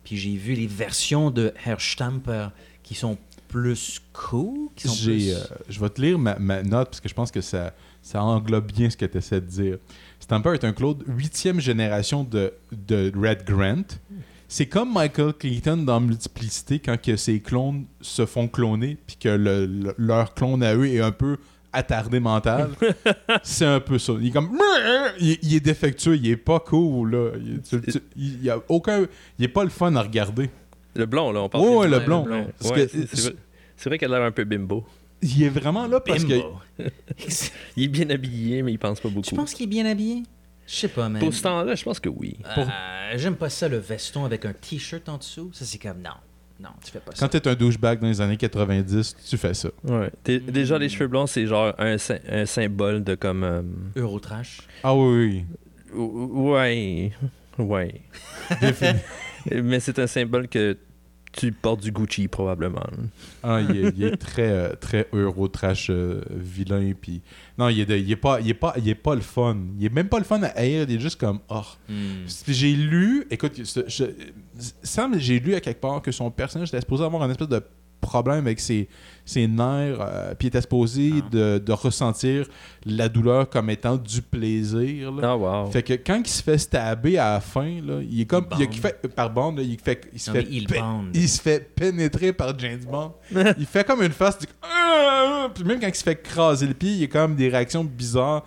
puis 0.03 0.15
j'ai 0.15 0.35
vu 0.35 0.53
les 0.53 0.67
versions 0.67 1.29
de 1.29 1.53
Herr 1.65 1.81
Stamper 1.81 2.47
qui 2.83 2.95
sont 2.95 3.17
plus 3.49 3.99
cool, 4.13 4.69
qui 4.75 4.87
sont 4.87 5.03
plus... 5.03 5.33
euh, 5.33 5.39
je 5.67 5.79
vais 5.79 5.89
te 5.89 6.01
lire 6.01 6.17
ma, 6.17 6.37
ma 6.39 6.63
note 6.63 6.89
parce 6.89 7.01
que 7.01 7.09
je 7.09 7.13
pense 7.13 7.31
que 7.31 7.41
ça, 7.41 7.73
ça 8.01 8.23
englobe 8.23 8.71
bien 8.71 8.89
ce 8.89 8.95
que 8.97 9.05
tu 9.05 9.17
essaies 9.17 9.41
de 9.41 9.45
dire. 9.47 9.77
Stamper 10.19 10.53
est 10.53 10.63
un 10.63 10.71
Claude 10.73 11.03
huitième 11.07 11.59
génération 11.59 12.23
de, 12.23 12.53
de 12.71 13.11
Red 13.15 13.43
Grant. 13.45 13.83
C'est 14.47 14.67
comme 14.67 14.93
Michael 14.93 15.33
Clayton 15.33 15.77
dans 15.77 15.99
Multiplicité 15.99 16.79
quand 16.79 17.01
que 17.01 17.15
ses 17.17 17.39
clones 17.41 17.85
se 17.99 18.25
font 18.25 18.47
cloner 18.47 18.97
puis 19.07 19.17
que 19.17 19.29
le- 19.29 19.65
le- 19.65 19.95
leur 19.97 20.33
clone 20.33 20.61
à 20.63 20.75
eux 20.75 20.87
est 20.87 21.01
un 21.01 21.11
peu 21.11 21.37
attardé 21.75 22.19
mental. 22.19 22.69
c'est 23.43 23.65
un 23.65 23.79
peu 23.79 23.97
ça. 23.99 24.13
Il 24.19 24.27
est 24.27 24.31
comme 24.31 24.57
il, 25.19 25.37
il 25.41 25.55
est 25.55 25.59
défectueux, 25.59 26.15
il 26.15 26.27
est 26.29 26.37
pas 26.37 26.59
cool 26.59 27.11
là. 27.15 27.31
Il, 27.37 27.61
tu- 27.61 27.81
tu- 27.81 27.99
il 28.15 28.43
y 28.43 28.49
a 28.49 28.59
aucun 28.69 29.05
il 29.37 29.45
est 29.45 29.49
pas 29.49 29.63
le 29.63 29.69
fun 29.69 29.95
à 29.95 30.01
regarder. 30.01 30.49
Le 30.95 31.05
blond, 31.05 31.31
là, 31.31 31.41
on 31.41 31.49
parle 31.49 31.63
Ouais, 31.65 31.75
ouais, 31.75 31.87
le 31.89 31.99
blond. 31.99 32.25
Ouais, 32.25 32.47
c'est- 32.87 33.33
vrai- 33.89 33.97
qu'elle 33.97 34.13
a 34.13 34.17
l'air 34.19 34.27
un 34.27 34.31
peu 34.31 34.45
bimbo. 34.45 34.85
il 35.21 35.43
est 35.43 35.49
vraiment 35.49 35.87
là 35.87 35.99
parce 35.99 36.23
que. 36.23 36.33
Il 37.77 37.83
est 37.83 37.87
bien 37.87 38.09
habillé, 38.09 38.61
mais 38.63 38.71
il 38.73 38.77
pense 38.79 38.99
pas 38.99 39.09
beaucoup. 39.09 39.27
Tu 39.27 39.35
penses 39.35 39.53
qu'il 39.53 39.65
est 39.65 39.67
bien 39.69 39.85
habillé? 39.85 40.23
Je 40.67 40.73
sais 40.75 40.87
pas, 40.87 41.09
man. 41.09 41.21
Pour 41.21 41.33
ce 41.33 41.41
temps-là, 41.43 41.75
je 41.75 41.83
pense 41.83 41.99
que 41.99 42.09
oui. 42.09 42.37
Euh, 42.57 42.63
J'aime 43.15 43.35
pas 43.35 43.49
ça, 43.49 43.67
le 43.67 43.77
veston 43.77 44.25
avec 44.25 44.45
un 44.45 44.53
t-shirt 44.53 45.07
en 45.09 45.17
dessous. 45.17 45.51
Ça, 45.53 45.63
c'est 45.65 45.77
comme 45.77 46.01
non. 46.01 46.09
Non, 46.59 46.69
tu 46.83 46.91
fais 46.91 46.99
pas 46.99 47.11
ça. 47.13 47.25
Quand 47.27 47.29
t'es 47.29 47.47
un 47.49 47.53
douchebag 47.55 47.99
dans 47.99 48.07
les 48.07 48.21
années 48.21 48.37
90, 48.37 49.15
tu 49.29 49.37
fais 49.37 49.53
ça. 49.53 49.69
Ouais. 49.83 50.09
Dé- 50.23 50.39
Déjà, 50.39 50.77
les 50.77 50.87
cheveux 50.89 51.07
blonds, 51.07 51.27
c'est 51.27 51.45
genre 51.47 51.73
un, 51.77 51.97
sy- 51.97 52.13
un 52.29 52.45
symbole 52.45 53.03
de 53.03 53.15
comme. 53.15 53.43
euh, 53.43 53.61
Eurotrash. 53.97 54.59
Ah 54.83 54.95
oui, 54.95 55.43
ou- 55.93 56.51
Ouais. 56.53 57.11
Ouais. 57.57 58.01
Mais 59.51 59.79
c'est 59.79 59.99
un 59.99 60.07
symbole 60.07 60.47
que 60.47 60.77
tu 61.37 61.51
portes 61.51 61.81
du 61.81 61.91
Gucci, 61.91 62.27
probablement. 62.27 62.85
Ah, 63.43 63.61
il, 63.61 63.75
est, 63.77 63.93
il 63.97 64.03
est 64.03 64.17
très, 64.17 64.49
euh, 64.49 64.73
très 64.79 65.07
euro 65.13 65.47
trash 65.47 65.87
euh, 65.89 66.21
vilain. 66.31 66.93
Puis... 66.99 67.21
Non, 67.57 67.69
il 67.69 67.79
est, 67.81 67.85
de- 67.85 67.97
il, 67.97 68.11
est 68.11 68.15
pas, 68.15 68.39
il, 68.39 68.49
est 68.49 68.53
pas, 68.53 68.73
il 68.77 68.87
est 68.87 68.95
pas 68.95 69.15
le 69.15 69.21
fun. 69.21 69.57
Il 69.79 69.85
est 69.85 69.93
même 69.93 70.07
pas 70.07 70.17
le 70.19 70.23
fun 70.23 70.41
à 70.43 70.47
haïr. 70.47 70.85
Il 70.87 70.95
est 70.95 70.99
juste 70.99 71.19
comme. 71.19 71.39
Oh. 71.49 71.61
Hmm. 71.89 72.25
J'ai 72.47 72.73
lu. 72.73 73.25
Écoute, 73.29 73.59
je- 73.63 74.03
Sam, 74.83 75.19
j'ai 75.19 75.39
lu 75.39 75.55
à 75.55 75.59
quelque 75.59 75.81
part 75.81 76.01
que 76.01 76.11
son 76.11 76.31
personnage 76.31 76.69
était 76.69 76.79
supposé 76.81 77.03
avoir 77.03 77.23
une 77.25 77.31
espèce 77.31 77.49
de 77.49 77.61
problème 78.01 78.45
avec 78.45 78.59
ses, 78.59 78.87
ses 79.25 79.47
nerfs, 79.47 79.97
euh, 79.99 80.35
puis 80.37 80.45
il 80.45 80.49
était 80.49 80.61
supposé 80.61 81.11
de, 81.31 81.57
de 81.57 81.71
ressentir 81.71 82.45
la 82.85 83.09
douleur 83.09 83.49
comme 83.49 83.69
étant 83.71 83.97
du 83.97 84.21
plaisir. 84.21 85.11
là. 85.11 85.29
Ah, 85.31 85.35
wow. 85.35 85.71
Fait 85.71 85.81
que 85.81 85.93
quand 85.93 86.21
il 86.23 86.29
se 86.29 86.43
fait 86.43 86.57
stabber 86.59 87.17
à 87.17 87.33
la 87.33 87.39
fin, 87.41 87.81
là, 87.81 88.01
il 88.07 88.21
est 88.21 88.25
comme. 88.25 88.45
Il 88.51 88.61
il 88.61 88.65
bande. 88.67 88.75
fait, 88.75 89.07
par 89.15 89.29
bande, 89.31 89.57
là, 89.57 89.63
il, 89.63 89.79
fait, 89.79 90.07
il, 90.13 90.19
se 90.19 90.29
Non, 90.29 90.35
fait 90.39 90.47
il 91.13 91.27
se 91.29 91.41
fait 91.41 91.59
pénétrer 91.75 92.33
par 92.33 92.57
James 92.59 92.83
Bond. 92.89 93.13
il 93.57 93.65
fait 93.65 93.83
comme 93.83 94.03
une 94.03 94.11
face. 94.11 94.37
du- 94.37 94.45
Ah! 94.61 95.49
Puis 95.53 95.63
même 95.63 95.79
quand 95.79 95.87
il 95.87 95.95
se 95.95 96.03
fait 96.03 96.21
craser 96.21 96.67
le 96.67 96.73
pied, 96.73 96.91
il 96.91 96.97
y 96.97 97.03
a 97.03 97.07
quand 97.07 97.27
même 97.27 97.35
des 97.35 97.49
réactions 97.49 97.83
bizarres. 97.83 98.43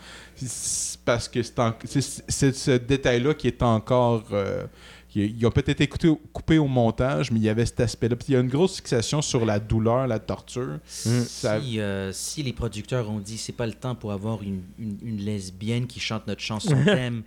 Parce 1.04 1.28
que 1.28 1.42
c'est 1.42 1.58
en- 1.58 1.74
c'est- 1.84 2.22
c'est 2.28 2.54
ce 2.54 2.70
détail-là 2.72 3.34
qui 3.34 3.46
est 3.48 3.62
encore. 3.62 4.24
euh, 4.32 4.64
qui- 5.08 5.24
ils 5.26 5.46
ont 5.46 5.50
peut-être 5.50 5.70
été 5.70 5.88
coupés 5.88 6.58
au 6.58 6.66
montage, 6.66 7.30
mais 7.30 7.38
il 7.38 7.42
y 7.44 7.48
avait 7.48 7.64
cet 7.66 7.80
aspect-là. 7.80 8.14
Puis 8.16 8.26
il 8.28 8.34
y 8.34 8.36
a 8.36 8.40
une 8.40 8.48
grosse 8.48 8.76
fixation 8.76 9.22
sur 9.22 9.46
la 9.46 9.58
douleur, 9.58 10.06
la 10.06 10.18
torture. 10.18 10.78
Ça- 10.84 11.60
Si, 11.60 11.80
euh, 11.80 12.12
si 12.12 12.42
les 12.42 12.52
producteurs 12.52 13.08
ont 13.10 13.18
dit 13.18 13.38
c'est 13.38 13.52
pas 13.54 13.66
le 13.66 13.72
temps 13.72 13.94
pour 13.94 14.12
avoir 14.12 14.42
une, 14.42 14.60
une- 14.78 14.98
une 15.02 15.16
lesbienne 15.18 15.86
qui 15.86 15.98
chante 16.00 16.26
notre 16.26 16.42
chanson 16.42 16.76
thème, 16.84 17.22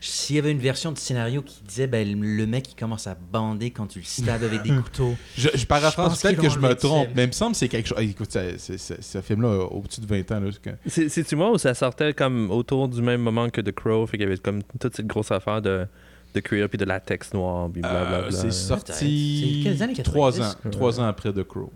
s'il 0.00 0.36
y 0.36 0.38
avait 0.38 0.52
une 0.52 0.58
version 0.58 0.92
de 0.92 0.98
scénario 0.98 1.42
qui 1.42 1.62
disait 1.66 1.86
ben, 1.86 2.08
le 2.20 2.46
mec 2.46 2.72
il 2.72 2.76
commence 2.76 3.06
à 3.06 3.16
bander 3.30 3.70
quand 3.70 3.86
tu 3.88 3.98
le 3.98 4.04
stabs 4.04 4.42
avec 4.42 4.62
des 4.62 4.70
couteaux. 4.82 5.14
Je, 5.36 5.48
je 5.54 5.66
paraphrase 5.66 6.20
peut-être 6.20 6.40
que 6.40 6.48
je 6.48 6.58
me 6.58 6.74
trompe, 6.74 7.08
mais 7.14 7.24
il 7.24 7.28
me 7.28 7.32
semble 7.32 7.52
que 7.52 7.58
c'est 7.58 7.68
quelque 7.68 7.88
chose. 7.88 7.98
Ah, 7.98 8.02
écoute, 8.02 8.32
ça- 8.32 8.56
c'est- 8.58 8.78
c'est- 8.78 9.02
ce 9.02 9.20
film-là 9.20 9.48
a 9.48 9.64
au-dessus 9.72 10.00
de 10.00 10.06
20 10.06 10.30
ans. 10.32 10.40
Là, 10.40 10.50
c'est 10.86 11.08
C'est-tu 11.08 11.36
moi 11.36 11.50
ou 11.52 11.58
ça 11.58 11.74
sortait 11.74 12.14
comme 12.14 12.50
autour 12.50 12.88
du 12.88 13.02
même 13.02 13.20
moment 13.20 13.50
que 13.50 13.60
The 13.60 13.72
Crow? 13.72 14.06
Fait 14.06 14.16
qu'il 14.16 14.26
y 14.26 14.28
avait 14.30 14.38
comme 14.38 14.62
toute 14.80 14.94
cette 14.96 15.06
grosse 15.06 15.30
affaire 15.32 15.60
de, 15.60 15.86
de 16.34 16.40
cuir 16.40 16.68
puis 16.68 16.78
de 16.78 16.84
latex 16.84 17.32
noir, 17.34 17.68
puis 17.70 17.80
blablabla. 17.82 18.18
Euh, 18.28 18.30
c'est 18.30 18.50
C'est 18.50 18.68
sorti 18.68 19.60
quelles 19.64 19.82
années, 19.82 19.94
trois 19.94 20.38
ans, 20.40 20.44
90? 20.62 20.70
trois 20.70 21.00
ans 21.00 21.04
après 21.04 21.32
The 21.32 21.42
Crow. 21.44 21.72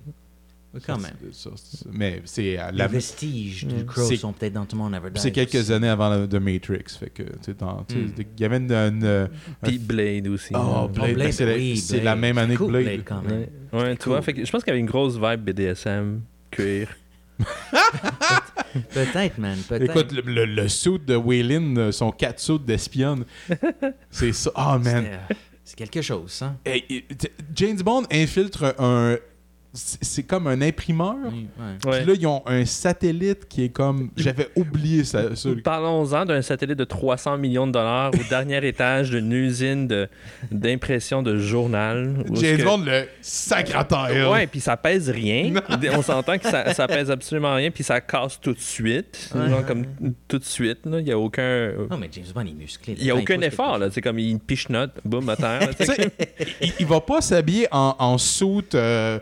Quand 0.87 0.99
Ça, 0.99 1.03
même. 1.03 1.13
c'est- 1.33 1.51
ça, 1.51 1.51
c'est- 1.55 1.85
mais 1.93 2.23
c'est 2.25 2.43
Les 2.43 2.57
la- 2.73 2.89
vestiges 2.89 3.67
du 3.67 3.75
C'est- 3.81 3.85
Crow 3.85 4.11
sont 4.17 4.33
peut-être 4.33 4.55
dans 4.55 4.65
Tomorrow 4.65 4.89
Never 4.89 5.11
Dies. 5.11 5.21
c'est 5.21 5.31
quelques 5.31 5.71
années 5.71 5.89
avant 5.91 6.27
The 6.27 6.35
Matrix. 6.37 6.85
Fait 6.99 7.11
que, 7.11 7.25
sais, 7.43 7.55
il 7.55 8.41
y 8.41 8.45
avait 8.47 8.57
une. 8.57 8.73
un- 8.73 9.29
Puis 9.63 9.79
Blade 9.79 10.29
aussi. 10.29 10.55
Oh, 10.55 10.59
là. 10.59 10.89
Blade, 10.91 11.11
Oh, 11.11 11.15
Blade, 11.15 11.33
c'est 11.33 11.45
la- 11.45 11.55
oui, 11.57 11.77
c'est 11.77 11.95
Blade. 11.97 12.05
la 12.05 12.17
même 12.17 12.39
année 12.39 12.57
que 12.57 12.65
Blade. 12.65 12.85
Blade, 12.85 13.03
quand 13.05 13.21
même. 13.23 13.47
Ouais, 13.71 13.97
tu 13.97 14.09
vois, 14.09 14.23
fait 14.23 14.33
que 14.33 14.45
je 14.47 14.51
pense 14.51 14.63
qu'il 14.65 14.71
y 14.71 14.73
avait 14.73 14.81
une 14.81 14.87
grosse 14.87 15.17
vibe 15.19 15.43
BDSM, 15.45 16.23
cuir. 16.51 16.89
Peut-être, 18.95 19.39
man. 19.39 19.59
Peut-être. 19.69 19.91
Écoute, 19.91 20.13
le, 20.13 20.23
le, 20.23 20.45
le 20.47 20.69
suit 20.69 20.99
de 20.99 21.17
Waylon, 21.17 21.75
euh, 21.77 21.93
son 21.93 22.11
cat 22.11 22.35
suit 22.37 22.59
d'espionne, 22.59 23.25
c'est 24.11 24.33
ça. 24.33 24.51
Oh 24.57 24.79
man. 24.79 25.05
C'est, 25.05 25.35
euh, 25.35 25.37
c'est 25.65 25.77
quelque 25.77 26.03
chose. 26.03 26.43
Hey, 26.65 26.83
t- 27.19 27.33
James 27.55 27.81
Bond 27.83 28.05
infiltre 28.11 28.75
un. 28.79 29.17
C'est 29.75 30.25
comme 30.25 30.49
un 30.49 30.61
imprimeur. 30.61 31.15
Oui, 31.33 31.47
ouais. 31.59 31.91
Ouais. 31.91 31.99
Puis 32.03 32.07
là, 32.09 32.15
ils 32.21 32.27
ont 32.27 32.43
un 32.47 32.67
satellite 32.67 33.49
qui 33.49 33.65
est 33.65 33.69
comme. 33.71 34.11
J'avais 34.17 34.49
oublié 34.55 35.03
ça. 35.05 35.35
ça. 35.35 35.49
Parlons-en 35.65 36.27
d'un 36.27 36.43
satellite 36.43 36.77
de 36.79 36.85
300 36.85 37.39
millions 37.39 37.67
de 37.67 37.73
dollars 37.73 38.11
au 38.15 38.29
dernier 38.29 38.67
étage 38.67 39.11
d'une 39.11 39.33
usine 39.33 39.87
de- 39.89 40.09
d'impression 40.51 41.23
de, 41.23 41.39
journal. 41.39 42.23
James 42.35 42.59
que- 42.59 42.65
Bond, 42.65 42.79
le 42.85 43.07
terre. 43.89 44.31
Ouais, 44.31 44.47
puis 44.47 44.61
ça 44.61 44.77
pèse 44.77 45.09
rien. 45.09 45.55
On 45.97 46.03
s'entend 46.03 46.37
que 46.37 46.49
ça, 46.49 46.75
ça 46.75 46.87
pèse 46.87 47.11
absolument 47.11 47.55
rien, 47.55 47.71
puis 47.71 47.83
ça 47.83 48.01
casse 48.03 48.39
tout 48.41 48.53
de 48.53 48.61
suite. 48.61 49.31
Ouais. 49.35 49.49
Genre 49.49 49.65
comme 49.65 49.87
tout 50.29 50.39
de 50.39 50.45
suite. 50.45 50.81
là. 50.85 50.99
Il 50.99 51.05
n'y 51.05 51.13
a 51.13 51.19
aucun. 51.19 51.73
Non, 51.91 51.97
mais 51.97 52.11
James 52.13 52.25
Bond 52.35 52.43
est 52.47 52.53
musclé. 52.53 52.95
Il 52.99 53.05
n'y 53.05 53.11
a 53.11 53.17
aucun 53.17 53.41
effort. 53.41 53.79
C'est 53.91 54.03
comme 54.03 54.19
il 54.19 54.39
piche-note, 54.39 54.93
boum, 55.05 55.27
à 55.31 55.37
terre. 55.37 55.61
là, 55.61 55.95
il, 56.61 56.73
il 56.81 56.87
va 56.87 57.01
pas 57.01 57.23
s'habiller 57.23 57.69
en, 57.73 57.97
en 57.99 58.19
soute 58.19 58.75
euh, 58.75 59.19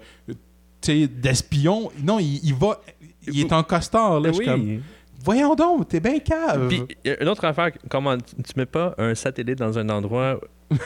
d'espion. 0.82 1.90
Non, 2.02 2.18
il, 2.18 2.40
il 2.44 2.54
va. 2.54 2.80
Il 3.26 3.40
est 3.40 3.52
en 3.52 3.62
costard. 3.62 4.20
Là, 4.20 4.32
je 4.32 4.40
comme, 4.42 4.80
Voyons 5.22 5.54
donc, 5.54 5.88
t'es 5.88 6.00
bien 6.00 6.18
cave. 6.18 6.68
Puis, 6.68 6.82
a 7.10 7.22
une 7.22 7.28
autre 7.28 7.44
affaire, 7.44 7.70
comment 7.90 8.16
tu 8.16 8.52
mets 8.56 8.64
pas 8.66 8.94
un 8.96 9.14
satellite 9.14 9.58
dans 9.58 9.78
un 9.78 9.88
endroit 9.90 10.40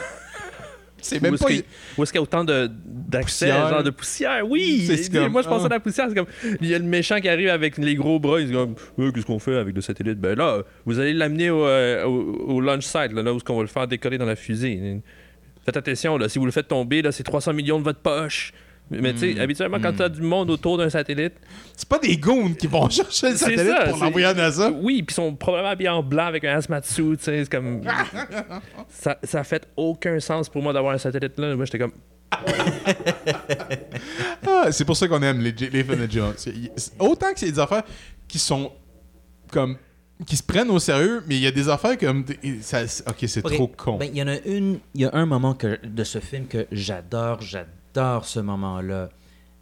c'est 0.97 1.19
où 1.19 1.21
même 1.21 1.35
est-ce 1.35 1.43
pas. 1.43 1.49
qu'il 1.49 1.63
où 1.97 2.03
est-ce 2.03 2.11
qu'il 2.11 2.19
y 2.19 2.19
a 2.19 2.23
autant 2.23 2.43
de- 2.43 2.69
d'accès, 2.85 3.47
genre 3.47 3.83
de 3.83 3.91
poussière? 3.91 4.41
Oui! 4.49 4.83
C'est 4.87 5.05
Et 5.05 5.09
comme, 5.09 5.31
moi, 5.31 5.41
je 5.43 5.47
pense 5.47 5.61
ah. 5.63 5.67
à 5.67 5.69
la 5.69 5.79
poussière. 5.79 6.07
C'est 6.09 6.15
comme, 6.15 6.25
il 6.59 6.67
y 6.67 6.73
a 6.75 6.79
le 6.79 6.85
méchant 6.85 7.19
qui 7.21 7.29
arrive 7.29 7.49
avec 7.49 7.77
les 7.77 7.95
gros 7.95 8.19
bras. 8.19 8.41
Il 8.41 8.47
se 8.47 8.51
dit 8.51 8.57
comme, 8.57 8.75
Euh, 8.99 9.11
qu'est-ce 9.11 9.25
qu'on 9.25 9.39
fait 9.39 9.55
avec 9.55 9.73
le 9.75 9.81
satellite? 9.81 10.19
Ben 10.19 10.35
là, 10.37 10.63
vous 10.85 10.99
allez 10.99 11.13
l'amener 11.13 11.49
au, 11.51 11.65
euh, 11.65 12.03
au, 12.05 12.55
au 12.55 12.61
launch 12.61 12.83
site, 12.85 13.13
là, 13.13 13.21
là 13.21 13.31
où 13.33 13.37
est-ce 13.37 13.45
qu'on 13.45 13.55
va 13.55 13.61
le 13.61 13.67
faire 13.67 13.87
décoller 13.87 14.17
dans 14.17 14.25
la 14.25 14.35
fusée. 14.35 15.01
Faites 15.63 15.77
attention, 15.77 16.17
là, 16.17 16.27
si 16.27 16.39
vous 16.39 16.45
le 16.45 16.51
faites 16.51 16.67
tomber, 16.67 17.01
là, 17.01 17.11
c'est 17.11 17.23
300 17.23 17.53
millions 17.53 17.79
de 17.79 17.83
votre 17.83 17.99
poche. 18.01 18.51
Mais 18.91 19.13
tu 19.13 19.19
sais, 19.33 19.39
habituellement, 19.39 19.79
quand 19.81 19.93
tu 19.93 20.03
as 20.03 20.09
du 20.09 20.21
monde 20.21 20.49
autour 20.51 20.77
d'un 20.77 20.89
satellite, 20.89 21.33
C'est 21.75 21.89
pas 21.89 21.97
des 21.97 22.17
goons 22.17 22.53
qui 22.53 22.67
vont 22.67 22.87
chercher 22.91 23.31
le 23.31 23.35
C'est 23.35 23.55
satellite 23.55 23.73
ça, 23.75 23.85
pour 23.89 23.97
c'est- 23.97 24.03
l'envoyer 24.05 24.27
à 24.27 24.33
NASA. 24.33 24.69
Oui, 24.71 25.01
puis 25.01 25.13
ils 25.13 25.15
sont 25.15 25.33
probablement 25.35 25.71
habillés 25.71 25.89
en 25.89 26.03
blanc 26.03 26.25
avec 26.27 26.43
un 26.45 26.55
hazmat 26.57 26.83
suit, 26.83 27.17
tu 27.17 27.23
sais, 27.23 27.43
c'est 27.43 27.49
comme... 27.51 27.81
ça, 28.89 29.17
ça 29.23 29.43
fait 29.43 29.67
aucun 29.75 30.19
sens 30.19 30.49
pour 30.49 30.61
moi 30.61 30.71
d'avoir 30.71 30.93
un 30.93 30.97
satellite 30.99 31.37
là. 31.39 31.55
Moi, 31.55 31.65
j'étais 31.65 31.79
comme... 31.79 31.93
Ah, 34.47 34.71
c'est 34.71 34.85
pour 34.85 34.95
ça 34.97 35.07
qu'on 35.07 35.21
aime 35.21 35.41
les, 35.41 35.51
les 35.51 35.83
de 35.83 36.11
Jones. 36.11 36.33
Autant 36.99 37.33
que 37.33 37.39
c'est 37.39 37.51
des 37.51 37.59
affaires 37.59 37.83
qui 38.27 38.39
sont 38.39 38.71
comme 39.51 39.77
qui 40.25 40.37
se 40.37 40.43
prennent 40.43 40.69
au 40.69 40.79
sérieux, 40.79 41.23
mais 41.27 41.35
il 41.35 41.41
y 41.41 41.47
a 41.47 41.51
des 41.51 41.67
affaires 41.67 41.97
comme 41.97 42.23
ça, 42.61 42.83
ok, 43.07 43.17
c'est 43.27 43.41
trop 43.41 43.67
con. 43.67 43.97
ben, 43.97 44.09
Il 44.13 44.17
y 44.17 44.23
en 44.23 44.27
a 44.27 44.37
une, 44.45 44.79
il 44.93 45.01
y 45.01 45.05
a 45.05 45.09
un 45.13 45.25
moment 45.25 45.53
que, 45.53 45.77
de 45.85 46.03
ce 46.05 46.19
film 46.19 46.47
que 46.47 46.67
j'adore, 46.71 47.41
j'adore 47.41 47.67
ce 48.25 48.39
moment-là. 48.39 49.09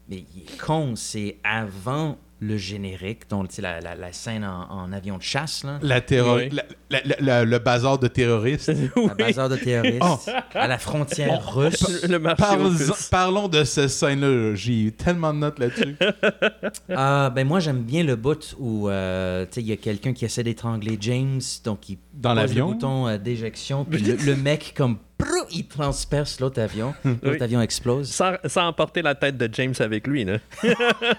Mais 0.10 0.26
il 0.36 0.42
est 0.44 0.58
con, 0.60 0.96
c'est 0.96 1.38
avant 1.44 2.18
le 2.42 2.58
générique, 2.58 3.30
donc 3.30 3.48
tu 3.48 3.56
sais, 3.56 3.62
la, 3.62 3.80
la, 3.80 3.96
la 3.96 4.12
scène 4.12 4.44
en, 4.44 4.70
en 4.70 4.92
avion 4.92 5.18
de 5.18 5.22
chasse, 5.24 5.64
là. 5.64 5.80
la 5.82 6.02
terror- 6.02 6.36
Oui. 6.36 6.50
la- 6.52 6.64
la- 6.90 7.00
la- 7.06 7.16
la- 7.22 7.46
le 7.46 7.60
bazar 7.60 7.98
de 7.98 8.08
terroristes. 8.10 8.70
La 8.98 9.14
bazar 9.16 9.48
de 9.48 9.56
terroristes, 9.56 10.02
Oh. 10.02 10.20
à 10.54 10.68
la 10.68 10.78
frontière 10.78 11.54
russe. 11.56 12.04
Le 12.06 12.18
Parle- 12.36 12.76
puces. 12.76 13.08
parlons 13.10 13.48
de 13.48 13.64
cette 13.64 13.88
scène-là. 13.92 14.56
J'ai 14.56 14.82
eu 14.82 14.92
tellement 14.92 15.34
de 15.34 15.40
notes 15.40 15.58
là-dessus. 15.60 15.96
Ah, 16.90 17.32
ben 17.34 17.48
moi, 17.48 17.60
j'aime 17.62 17.82
bien 17.84 18.04
le 18.04 18.16
bout 18.18 18.56
où 18.60 18.90
euh, 18.90 19.46
tu 19.46 19.54
sais, 19.54 19.62
il 19.62 19.68
y 19.68 19.72
a 19.72 19.78
quelqu'un 19.78 20.12
qui 20.14 20.26
essaie 20.26 20.44
d'étrangler 20.44 20.98
James, 21.00 21.40
donc 21.64 21.88
il 21.90 21.98
Dans 22.14 22.34
l'avion? 22.34 22.68
le 22.68 22.74
bouton 22.74 23.08
euh, 23.08 23.18
d'éjection, 23.18 23.86
puis 23.86 24.02
le, 24.02 24.16
le 24.16 24.36
mec, 24.36 24.74
comme, 24.76 24.98
prou, 25.26 25.46
il 25.52 25.66
transperce 25.68 26.40
l'autre 26.40 26.62
avion. 26.62 26.94
L'autre 27.04 27.20
Oui. 27.24 27.42
avion 27.42 27.62
explose. 27.62 28.10
Sans, 28.10 28.34
sans 28.46 28.68
emporter 28.68 29.02
la 29.02 29.16
tête 29.16 29.38
de 29.38 29.50
James 29.54 29.74
avec 29.80 30.08
lui, 30.08 30.26
là. 30.26 30.38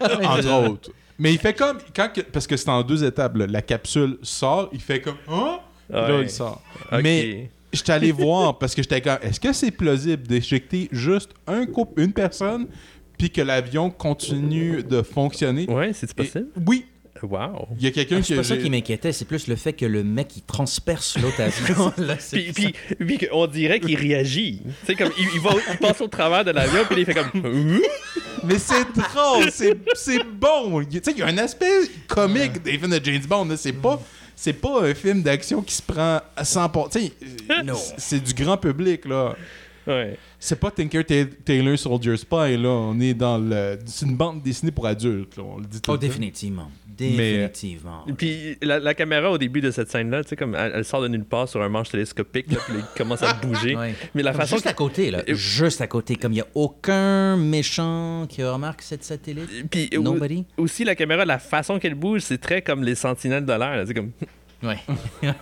entre 0.01 0.69
autres. 0.69 0.91
Mais 1.19 1.33
il 1.33 1.39
fait 1.39 1.55
comme 1.55 1.79
quand 1.95 2.13
que- 2.13 2.21
parce 2.23 2.47
que 2.47 2.57
c'est 2.57 2.69
en 2.69 2.83
deux 2.83 3.05
étapes. 3.05 3.37
là. 3.37 3.47
La 3.47 3.63
capsule 3.63 4.19
sort, 4.23 4.69
il 4.73 4.81
fait 4.81 5.01
comme 5.01 5.17
hein? 5.29 5.59
Là, 5.91 6.21
il 6.23 6.31
sort. 6.31 6.61
Mais 6.93 7.51
j'étais 7.73 7.93
allé 7.93 8.11
voir 8.13 8.59
parce 8.59 8.75
que 8.75 8.83
j'étais 8.83 9.01
comme 9.01 9.19
est-ce 9.23 9.39
que 9.39 9.53
c'est 9.53 9.71
plausible 9.71 10.27
d'éjecter 10.27 10.89
juste 10.93 11.31
un 11.47 11.67
couple, 11.67 12.01
une 12.03 12.13
personne, 12.13 12.67
puis 13.19 13.31
que 13.31 13.43
l'avion 13.43 13.91
continue 13.91 14.83
de 14.83 15.03
fonctionner? 15.03 15.67
Ouais, 15.71 15.93
c'est 15.93 16.11
Et- 16.11 16.15
possible? 16.15 16.47
Oui, 16.67 16.87
Wow. 17.23 17.69
il 17.79 17.85
y 17.85 17.87
a 17.87 17.91
quelqu'un 17.91 18.17
Ah, 18.19 18.21
qui 18.21 18.27
c'est 18.29 18.35
a- 18.35 18.37
pas 18.39 18.43
ça 18.45 18.57
qui 18.57 18.69
m'inquiétait, 18.69 19.13
c'est 19.13 19.25
plus 19.25 19.47
le 19.47 19.57
fait 19.57 19.73
que 19.73 19.87
le 19.87 20.03
mec 20.03 20.37
il 20.37 20.43
transperce 20.43 21.17
l'autre 21.19 21.41
avion. 21.41 21.93
Là, 22.05 22.17
c'est 22.19 22.39
Puis, 22.41 22.53
puis, 22.53 22.75
puis 23.07 23.19
que- 23.19 23.27
on 23.33 23.47
dirait 23.47 23.81
qu'il 23.81 23.97
réagit. 23.97 24.61
Tu 24.65 24.87
sais, 24.87 24.95
comme, 24.95 25.13
il, 25.19 25.27
il 25.35 25.41
va, 25.41 25.51
il 25.73 25.79
passe 25.79 26.01
au 26.01 26.09
travers 26.09 26.45
de 26.45 26.51
l'avion, 26.51 26.81
puis 26.91 27.01
il 27.01 27.07
fait 27.07 27.15
comme... 27.15 27.31
Mais 28.45 28.59
c'est 28.59 28.85
drôle, 28.93 29.51
c'est 29.51 29.75
c'est 29.95 30.23
bon. 30.25 30.85
Tu 30.85 31.01
sais, 31.03 31.13
il 31.13 31.19
y 31.19 31.23
a 31.23 31.27
un 31.27 31.39
aspect 31.39 31.71
comique 32.09 32.63
des 32.63 32.73
films 32.79 32.91
de 32.99 33.01
James 33.03 33.23
Bond. 33.27 33.47
là. 33.47 33.57
C'est 33.57 33.73
pas, 33.73 33.99
c'est 34.37 34.53
pas 34.53 34.83
un 34.83 34.93
film 34.95 35.23
d'action 35.23 35.63
qui 35.63 35.75
se 35.75 35.81
prend 35.83 36.21
à 36.37 36.43
100%. 36.43 36.91
Tu 36.91 36.99
sais, 37.01 37.13
Non. 37.65 37.75
c'est 37.97 38.23
du 38.23 38.35
grand 38.35 38.59
public, 38.59 39.07
là. 39.07 39.35
Ouais. 39.87 40.17
C'est 40.39 40.59
pas 40.59 40.71
Tinker 40.71 41.05
Ta- 41.05 41.25
Taylor 41.45 41.79
Soldier 41.79 42.17
Spy, 42.17 42.57
là. 42.57 42.69
On 42.71 42.99
est 43.01 43.15
dans 43.15 43.39
le. 43.39 43.79
C'est 43.87 44.07
une 44.07 44.17
bande 44.17 44.43
dessinée 44.43 44.73
pour 44.73 44.87
adultes, 44.87 45.37
là. 45.37 45.43
On 45.43 45.59
le 45.59 45.65
dit 45.67 45.81
tout 45.81 45.91
Oh, 45.91 45.95
le 45.95 45.99
temps. 45.99 46.07
définitivement. 46.07 46.71
Mais- 47.01 47.09
Définitivement. 47.17 48.05
Puis 48.17 48.57
la, 48.63 48.79
la 48.79 48.95
caméra 48.95 49.29
au 49.31 49.37
début 49.37 49.61
de 49.61 49.71
cette 49.73 49.91
scène-là, 49.91 50.23
tu 50.23 50.29
sais, 50.31 50.37
comme 50.37 50.55
elle, 50.55 50.73
elle 50.77 50.85
sort 50.85 51.03
de 51.03 51.09
nulle 51.09 51.25
part 51.25 51.49
sur 51.49 51.61
un 51.61 51.69
manche 51.69 51.91
télescopique, 51.91 52.53
là, 52.53 52.59
puis 52.67 52.77
il 52.79 52.85
commence 52.97 53.23
à 53.25 53.33
bouger. 53.43 53.75
Ouais. 53.77 53.95
Mais 54.15 54.23
la 54.23 54.31
Comme 54.31 54.43
façon 54.43 54.57
juste 54.57 54.69
à 54.69 54.75
côté, 54.75 55.11
là. 55.11 55.23
Euh, 55.29 55.35
Juste 55.35 55.81
à 55.81 55.87
côté. 55.89 56.15
Comme 56.17 56.33
il 56.33 56.37
n'y 56.37 56.41
a 56.41 56.47
aucun 56.55 57.37
méchant 57.37 58.27
qui 58.29 58.45
remarque 58.45 58.81
cette 58.83 59.03
satellite. 59.03 59.69
Puis 59.71 59.91
Nobody. 59.93 60.45
aussi 60.57 60.85
la 60.85 60.95
caméra, 60.95 61.25
la 61.25 61.39
façon 61.41 61.79
qu'elle 61.81 61.97
bouge, 61.97 62.21
c'est 62.23 62.39
très 62.39 62.63
comme 62.63 62.85
les 62.85 62.95
sentinelles 62.95 63.45
de 63.45 63.53
l'air. 63.53 63.77
là. 63.77 63.85
C'est 63.87 63.95
comme 63.95 64.13
Ouais. 64.63 64.79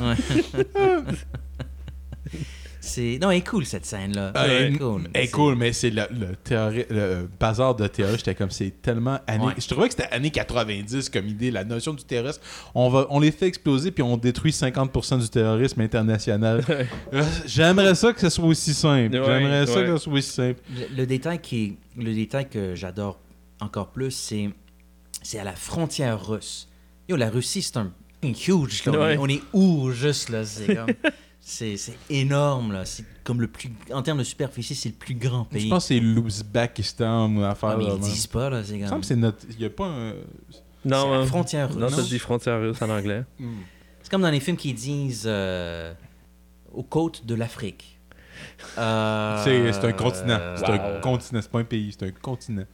Ouais. 0.00 0.16
C'est... 2.84 3.18
Non, 3.20 3.30
elle 3.30 3.38
est 3.38 3.46
cool, 3.48 3.64
cette 3.66 3.86
scène-là. 3.86 4.32
Ah, 4.34 4.46
Elle 4.46 4.74
est 4.74 4.78
cool. 4.78 5.02
elle 5.14 5.22
est 5.22 5.26
C'est- 5.26 5.30
cool, 5.32 5.54
mais 5.56 5.72
c'est 5.72 5.90
le, 5.90 6.02
le, 6.12 6.84
le 6.90 7.28
bazar 7.40 7.74
de 7.74 7.86
théorie. 7.86 8.16
J'étais 8.18 8.34
comme, 8.34 8.50
c'est 8.50 8.82
tellement 8.82 9.18
année. 9.26 9.44
Ouais. 9.46 9.52
Je 9.58 9.66
trouvais 9.68 9.88
que 9.88 9.94
c'était 9.94 10.12
années 10.12 10.30
90 10.30 11.08
comme 11.10 11.26
idée, 11.28 11.50
la 11.50 11.64
notion 11.64 11.94
du 11.94 12.04
terrorisme. 12.04 12.40
On, 12.74 12.88
va, 12.90 13.06
on 13.10 13.20
les 13.20 13.30
fait 13.30 13.46
exploser, 13.46 13.90
puis 13.90 14.02
on 14.02 14.16
détruit 14.16 14.52
50% 14.52 15.20
du 15.20 15.28
terrorisme 15.28 15.80
international. 15.80 16.62
Euh, 17.12 17.22
J'aimerais 17.46 17.94
ça 17.94 18.12
que 18.12 18.20
ce 18.20 18.28
soit 18.28 18.44
aussi 18.46 18.74
simple. 18.74 19.16
Ouais, 19.16 19.24
J'aimerais 19.24 19.66
ça 19.66 19.80
ouais. 19.80 19.86
que 19.86 19.96
ce 19.96 20.04
soit 20.04 20.12
aussi 20.12 20.30
simple. 20.30 20.60
Le, 20.74 20.96
le 20.96 21.06
détail 21.06 21.38
qui 21.40 21.76
le 21.96 22.12
détail 22.12 22.48
que 22.48 22.74
j'adore 22.74 23.18
encore 23.60 23.88
plus, 23.88 24.10
c'est 24.10 24.50
c'est 25.22 25.38
à 25.38 25.44
la 25.44 25.52
frontière 25.54 26.24
russe. 26.26 26.68
Yo, 27.08 27.16
la 27.16 27.30
Russie, 27.30 27.62
c'est 27.62 27.76
un 27.76 27.90
huge. 28.24 28.84
là. 28.86 28.92
On, 28.92 29.08
est, 29.08 29.16
on 29.18 29.28
est 29.28 29.42
où 29.52 29.90
juste 29.90 30.28
là 30.30 30.44
C'est 30.44 30.74
comme 30.74 30.86
c'est 31.46 31.76
c'est 31.76 31.98
énorme 32.08 32.72
là. 32.72 32.84
C'est 32.86 33.04
comme 33.22 33.40
le 33.40 33.48
plus 33.48 33.70
en 33.92 34.02
termes 34.02 34.18
de 34.18 34.24
superficie, 34.24 34.74
c'est 34.74 34.88
le 34.88 34.94
plus 34.94 35.14
grand 35.14 35.44
pays. 35.44 35.64
Je 35.64 35.68
pense 35.68 35.84
que 35.84 35.94
c'est 35.94 36.00
l'Ouzbékistan 36.00 37.36
ou 37.36 37.40
l'affaire. 37.42 37.70
Ah, 37.70 37.76
mais 37.76 37.84
ils 37.84 38.00
disent 38.00 38.26
pas 38.26 38.48
là. 38.48 38.64
C'est 38.64 38.78
que 38.78 39.02
c'est 39.02 39.16
notre. 39.16 39.44
Il 39.50 39.58
n'y 39.58 39.66
a 39.66 39.70
pas 39.70 39.86
un. 39.86 40.14
Non, 40.86 41.12
euh, 41.12 41.24
frontière 41.26 41.68
russe. 41.68 41.76
Non, 41.78 41.88
ça 41.90 42.02
dit 42.02 42.18
frontière 42.18 42.60
russe 42.60 42.80
en 42.80 42.88
anglais. 42.88 43.24
C'est 44.02 44.10
comme 44.10 44.22
dans 44.22 44.30
les 44.30 44.40
films 44.40 44.56
qui 44.56 44.72
disent 44.72 45.24
euh, 45.26 45.92
aux 46.72 46.82
côtes 46.82 47.24
de 47.26 47.34
l'Afrique. 47.34 47.98
Euh, 48.78 49.42
C'est 49.44 49.72
c'est 49.72 49.86
un 49.86 49.92
continent. 49.92 50.38
C'est 50.56 50.68
un 50.68 51.00
continent. 51.00 51.40
C'est 51.42 51.50
pas 51.50 51.60
un 51.60 51.64
pays, 51.64 51.94
c'est 51.98 52.06
un 52.06 52.10
continent. 52.10 52.64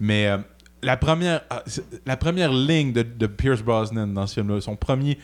Mais 0.00 0.28
euh, 0.28 0.38
la, 0.82 0.96
première, 0.96 1.42
ah, 1.50 1.62
la 2.06 2.16
première 2.16 2.52
ligne 2.52 2.92
de, 2.92 3.02
de 3.02 3.26
Pierce 3.26 3.62
Brosnan 3.62 4.06
dans 4.12 4.26
ce 4.26 4.34
film-là, 4.34 4.60
son 4.60 4.76
premier, 4.76 5.18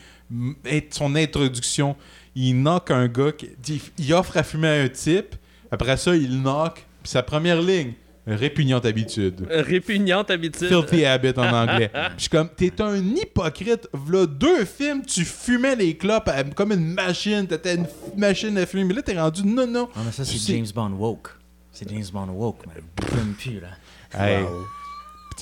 son 0.89 1.15
introduction, 1.15 1.95
il 2.35 2.53
knock 2.61 2.91
un 2.91 3.07
gars, 3.07 3.31
qui, 3.31 3.81
il 3.97 4.13
offre 4.13 4.37
à 4.37 4.43
fumer 4.43 4.67
à 4.67 4.81
un 4.83 4.87
type, 4.89 5.35
après 5.71 5.97
ça, 5.97 6.15
il 6.15 6.41
knock, 6.41 6.85
puis 7.03 7.09
sa 7.11 7.23
première 7.23 7.61
ligne, 7.61 7.93
répugnante 8.27 8.85
habitude. 8.85 9.47
Répugnante 9.49 10.29
habitude. 10.29 10.67
Filthy 10.67 11.05
Habit 11.05 11.33
en 11.37 11.51
anglais. 11.51 11.91
Je 12.17 12.21
suis 12.21 12.29
comme, 12.29 12.49
t'es 12.49 12.79
un 12.81 12.97
hypocrite. 12.97 13.89
V'là 13.93 14.25
deux 14.27 14.63
films, 14.65 15.01
tu 15.05 15.25
fumais 15.25 15.75
les 15.75 15.97
clopes 15.97 16.27
à- 16.27 16.43
comme 16.43 16.71
une 16.71 16.93
machine. 16.93 17.47
T'étais 17.47 17.75
une 17.75 17.87
machine 18.15 18.57
à 18.57 18.65
fumer. 18.65 18.83
Mais 18.83 18.93
là, 18.93 19.01
t'es 19.01 19.19
rendu 19.19 19.43
non, 19.45 19.65
non. 19.65 19.89
Ah, 19.95 20.01
mais 20.05 20.11
ça, 20.11 20.23
c'est 20.23 20.37
James 20.53 20.67
Bond 20.73 20.91
woke. 20.91 21.29
C'est 21.71 21.89
James 21.89 22.05
Bond 22.13 22.29
woke, 22.29 22.65
man. 22.67 22.75
Fume 23.09 23.33
plus, 23.33 23.59
là. 23.59 23.69
Hey. 24.13 24.45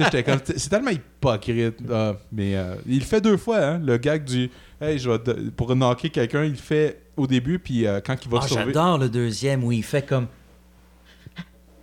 J'étais 0.04 0.24
comme, 0.24 0.40
c'est 0.44 0.70
tellement 0.70 0.92
hypocrite. 0.92 1.78
ah, 1.92 2.16
mais 2.32 2.56
euh, 2.56 2.76
il 2.88 3.00
le 3.00 3.06
fait 3.06 3.22
deux 3.22 3.38
fois, 3.38 3.58
hein, 3.60 3.80
le 3.84 3.98
gag 3.98 4.24
du. 4.24 4.50
Hey, 4.82 4.98
je 4.98 5.10
vais 5.10 5.20
te- 5.20 5.50
pour 5.50 5.76
knocker 5.76 6.10
quelqu'un, 6.10 6.44
il 6.46 6.52
le 6.52 6.56
fait 6.58 7.02
au 7.18 7.28
début, 7.28 7.60
puis 7.60 7.86
euh, 7.86 8.00
quand 8.06 8.16
il 8.24 8.32
va 8.32 8.40
Ah, 8.40 8.44
se 8.44 8.50
sauver. 8.50 8.64
j'adore 8.68 8.98
le 8.98 9.10
deuxième 9.10 9.64
où 9.64 9.72
il 9.72 9.84
fait 9.84 10.06
comme. 10.06 10.28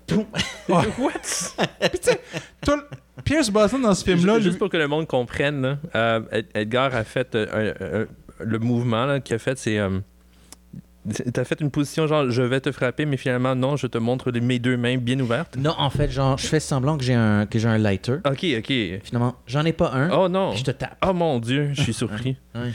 What? 0.69 1.57
Toi, 2.65 2.77
le- 2.77 3.23
Pierce 3.25 3.51
Brosnan 3.51 3.81
dans 3.81 3.95
ce 3.95 4.05
film-là, 4.05 4.39
Juste 4.39 4.53
lui- 4.53 4.59
pour 4.59 4.69
que 4.71 4.77
le 4.77 4.87
monde 4.89 5.07
comprenne, 5.07 5.63
là, 5.63 5.79
euh, 5.95 6.21
Ed- 6.31 6.47
Edgar 6.55 6.95
a 6.95 7.03
fait 7.05 7.35
euh, 7.35 7.73
un- 7.83 8.03
un- 8.03 8.07
le 8.45 8.59
mouvement 8.59 9.07
là, 9.07 9.21
qu'il 9.21 9.35
a 9.35 9.39
fait, 9.39 9.59
c'est. 9.59 9.79
euh, 9.79 9.99
T'as 11.33 11.45
fait 11.45 11.61
une 11.61 11.71
position 11.71 12.07
genre 12.07 12.31
je 12.31 12.43
vais 12.43 12.61
te 12.61 12.73
frapper, 12.73 13.07
mais 13.07 13.17
finalement 13.17 13.55
non, 13.55 13.77
je 13.77 13.87
te 13.87 13.99
montre 13.99 14.31
les- 14.31 14.41
mes 14.41 14.59
deux 14.59 14.77
mains 14.77 14.97
bien 14.99 15.19
ouvertes? 15.21 15.57
Non, 15.57 15.75
en 15.79 15.91
fait, 15.91 16.11
genre, 16.11 16.37
je 16.39 16.47
fais 16.47 16.61
semblant 16.61 16.97
que 16.99 17.05
j'ai 17.05 17.15
un, 17.15 17.47
que 17.47 17.59
j'ai 17.59 17.69
un 17.69 17.79
lighter. 17.79 18.17
Ok, 18.25 18.45
ok. 18.59 18.73
Finalement, 19.05 19.37
j'en 19.47 19.65
ai 19.65 19.73
pas 19.73 19.93
un. 19.93 20.11
Oh 20.11 20.29
non. 20.29 20.51
puis 20.51 20.61
je 20.61 20.65
te 20.65 20.71
tape. 20.73 20.97
Oh 21.07 21.13
mon 21.13 21.39
dieu, 21.39 21.71
je 21.73 21.83
suis 21.83 21.95
surpris. 21.95 22.37
Ouais. 22.57 22.71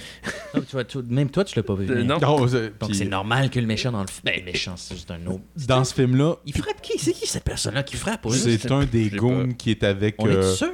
Non, 0.53 0.61
tu 0.61 0.71
vois, 0.73 0.83
tu- 0.83 0.99
même 1.09 1.31
toi, 1.31 1.43
tu 1.43 1.55
l'as 1.55 1.63
pas 1.63 1.73
vu. 1.73 1.89
Euh, 1.89 2.03
non. 2.03 2.19
Non, 2.21 2.47
c'est- 2.47 2.61
Donc, 2.79 2.89
puis 2.89 2.95
c'est 2.95 3.05
normal 3.05 3.49
que 3.49 3.59
le 3.59 3.65
méchant 3.65 3.91
dans 3.91 4.01
le 4.01 4.07
film. 4.07 4.21
Ben, 4.25 4.35
le 4.37 4.45
méchant, 4.45 4.73
c'est 4.77 4.93
juste 4.93 5.09
un 5.09 5.25
autre. 5.25 5.41
dans 5.67 5.83
ce 5.83 5.95
film-là, 5.95 6.35
Il 6.45 6.53
frappe 6.55 6.81
qui? 6.81 6.99
C'est 6.99 7.13
qui 7.13 7.25
cette 7.25 7.43
personne-là 7.43 7.81
qui 7.81 7.95
frappe? 7.95 8.27
c'est 8.29 8.51
juste? 8.51 8.69
un 8.71 8.85
des 8.85 9.09
goons 9.09 9.49
qui 9.57 9.71
est 9.71 9.83
avec. 9.83 10.15
On 10.19 10.27
est 10.27 10.35
euh, 10.35 10.53
sûr? 10.53 10.69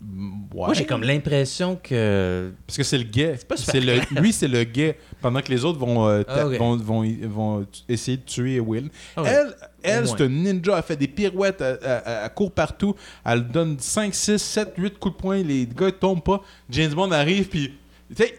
Ouais. 0.00 0.66
Moi, 0.66 0.74
j'ai 0.74 0.84
comme 0.86 1.02
l'impression 1.02 1.76
que. 1.82 2.52
Parce 2.66 2.76
que 2.76 2.82
c'est 2.84 2.98
le 2.98 3.04
gay. 3.04 3.36
pas 3.48 3.56
C'est 3.56 3.80
le, 3.80 4.00
lui, 4.20 4.32
c'est 4.32 4.48
le 4.48 4.64
gay. 4.64 4.98
Pendant 5.20 5.40
que 5.40 5.50
les 5.50 5.64
autres 5.64 5.78
vont, 5.78 6.06
euh, 6.08 6.22
ta- 6.22 6.42
Ah, 6.42 6.44
vont, 6.44 6.76
vont, 6.76 7.04
vont 7.28 7.66
essayer 7.88 8.16
de 8.18 8.22
tuer 8.22 8.60
Will. 8.60 8.90
Ah 9.16 9.22
ouais. 9.22 9.28
Elle, 9.30 9.56
elle 9.82 10.06
c'est 10.08 10.20
une 10.24 10.42
ninja. 10.42 10.76
Elle 10.76 10.82
fait 10.82 10.96
des 10.96 11.08
pirouettes. 11.08 11.60
Elle, 11.60 11.78
elle- 11.82 12.02
elle 12.06 12.34
court 12.34 12.52
partout. 12.52 12.94
Elle 13.24 13.46
donne 13.48 13.78
5, 13.78 14.14
6, 14.14 14.38
7, 14.38 14.74
8 14.76 14.98
coups 14.98 15.16
de 15.16 15.20
poing. 15.20 15.42
Les 15.42 15.66
gars 15.66 15.86
ne 15.86 15.90
tombent 15.90 16.22
pas. 16.24 16.42
James 16.70 16.92
Bond 16.94 17.10
arrive. 17.12 17.48
Puis, 17.48 17.74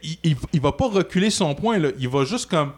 il, 0.03 0.17
il, 0.23 0.35
il 0.53 0.61
va 0.61 0.71
pas 0.71 0.87
reculer 0.87 1.29
son 1.29 1.53
poing. 1.55 1.77
Là. 1.79 1.89
Il 1.99 2.07
va 2.09 2.23
juste 2.25 2.49
comme. 2.49 2.71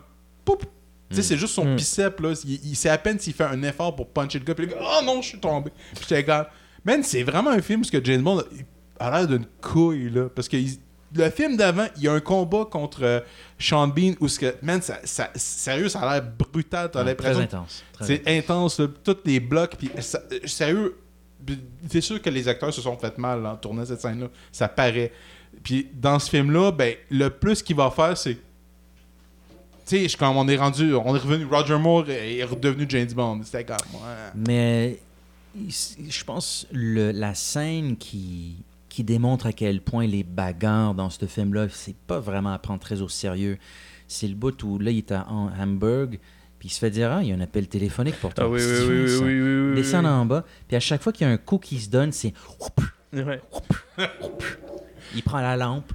Poup! 0.46 0.64
C'est 1.12 1.38
juste 1.38 1.56
son 1.56 1.66
Mm. 1.66 1.76
bicep. 1.76 2.20
Là. 2.20 2.34
Il, 2.46 2.60
il- 2.70 2.76
c'est 2.76 2.90
à 2.90 2.98
peine 3.00 3.18
s'il 3.20 3.34
fait 3.34 3.44
un 3.44 3.62
effort 3.64 3.96
pour 3.96 4.08
puncher 4.10 4.38
le 4.40 4.46
gars. 4.46 4.54
Puis 4.54 4.68
le 4.68 4.72
gars, 4.74 4.80
oh 4.80 5.04
non, 5.04 5.22
je 5.24 5.30
suis 5.30 5.40
tombé. 5.40 5.72
Puis 5.96 6.06
j'étais 6.08 6.24
comme, 6.24 6.46
man, 6.86 7.04
c'est 7.04 7.24
vraiment 7.24 7.52
un 7.52 7.62
film 7.62 7.82
parce 7.82 7.92
que 7.92 8.04
James 8.04 8.22
Bond 8.22 8.44
a 9.00 9.12
l'air 9.12 9.28
d'une 9.28 9.46
couille. 9.62 10.10
Là, 10.10 10.30
parce 10.34 10.48
que 10.48 10.58
il- 10.58 10.78
le 11.16 11.30
film 11.32 11.58
d'avant, 11.58 11.88
il 11.98 12.04
y 12.04 12.08
a 12.08 12.14
un 12.14 12.20
combat 12.20 12.66
contre 12.70 13.04
euh, 13.04 13.20
Sean 13.58 13.88
Bean 13.88 14.14
où, 14.20 14.28
ce 14.28 14.38
que, 14.40 14.56
man, 14.62 14.80
ça, 14.82 15.00
ça- 15.04 15.32
sérieux, 15.36 15.90
ça 15.90 16.02
a 16.02 16.14
l'air 16.20 16.30
brutal. 16.52 16.90
T'as 16.92 17.00
Ouais, 17.00 17.06
l'impression. 17.08 17.34
Très 17.34 17.44
intense. 17.58 17.84
C'est 18.02 18.28
intense, 18.28 18.80
là, 18.80 18.88
tous 19.04 19.18
les 19.26 19.40
blocs. 19.40 19.76
Puis, 19.78 19.90
ça- 20.02 20.22
euh, 20.32 20.40
sérieux, 20.46 20.98
c'est 21.90 22.02
sûr 22.02 22.22
que 22.22 22.30
les 22.30 22.48
acteurs 22.48 22.72
se 22.74 22.82
sont 22.82 22.96
fait 22.98 23.18
mal 23.18 23.44
en 23.46 23.56
tournant 23.56 23.86
cette 23.86 24.02
scène-là. 24.02 24.28
Ça 24.52 24.68
paraît. 24.68 25.12
Puis 25.64 25.88
dans 25.94 26.20
ce 26.20 26.30
film-là, 26.30 26.72
ben, 26.72 26.94
le 27.10 27.30
plus 27.30 27.64
qu'il 27.64 27.76
va 27.76 27.90
faire, 27.90 28.16
c'est. 28.16 28.38
Tu 29.88 30.08
sais, 30.08 30.18
on 30.22 30.48
est 30.48 30.58
rendu, 30.58 30.94
on 30.94 31.16
est 31.16 31.20
revenu. 31.20 31.46
Roger 31.46 31.78
Moore 31.80 32.08
est 32.12 32.44
redevenu 32.44 32.86
James 32.90 33.12
Bond. 33.12 33.42
C'était 33.44 33.64
comme. 33.66 33.78
ouais. 33.94 34.32
Mais 34.36 35.00
je 35.56 36.24
pense 36.24 36.68
le, 36.72 37.12
la 37.12 37.34
scène 37.34 37.97
qui, 37.97 38.58
qui 38.88 39.04
démontre 39.04 39.45
à 39.47 39.54
quel 39.54 39.82
point 39.82 40.06
les 40.08 40.24
bagarres 40.24 40.93
dans 40.95 41.10
ce 41.10 41.26
film-là, 41.26 41.68
c'est 41.70 41.95
pas 41.95 42.20
vraiment 42.20 42.54
à 42.54 42.60
prendre 42.60 42.80
très 42.80 43.02
au 43.02 43.10
sérieux. 43.10 43.58
C'est 44.08 44.28
le 44.28 44.36
bout 44.36 44.62
où 44.64 44.80
là, 44.80 44.91
il 44.91 44.97
est 45.00 45.12
à 45.12 45.22
Ham- 45.30 45.52
Hamburg, 45.60 46.20
puis 46.60 46.70
il 46.70 46.72
se 46.72 46.80
fait 46.80 46.89
dire 46.91 47.12
Ah, 47.12 47.20
il 47.24 47.30
y 47.30 47.32
a 47.32 47.36
un 47.36 47.41
appel 47.41 47.68
téléphonique 47.68 48.16
pour 48.20 48.34
toi. 48.34 48.45
Ah 48.45 48.50
oui, 48.50 48.60
oui, 48.62 48.80
oui, 48.80 48.88
oui, 48.88 49.06
oui, 49.06 49.22
oui, 49.22 49.41
oui, 49.41 49.70
Il 49.72 49.76
descend 49.76 50.06
oui. 50.06 50.12
en 50.12 50.26
bas, 50.26 50.45
puis 50.68 50.76
à 50.78 50.80
chaque 50.80 51.02
fois 51.02 51.12
qu'il 51.14 51.28
y 51.28 51.30
a 51.30 51.34
un 51.34 51.38
coup 51.38 51.58
qui 51.58 51.80
se 51.80 51.89
donne, 51.89 52.12
c'est! 52.12 52.34
Ouais. 53.14 53.41
il 55.16 55.24
prend 55.24 55.41
la 55.41 55.58
lampe. 55.58 55.91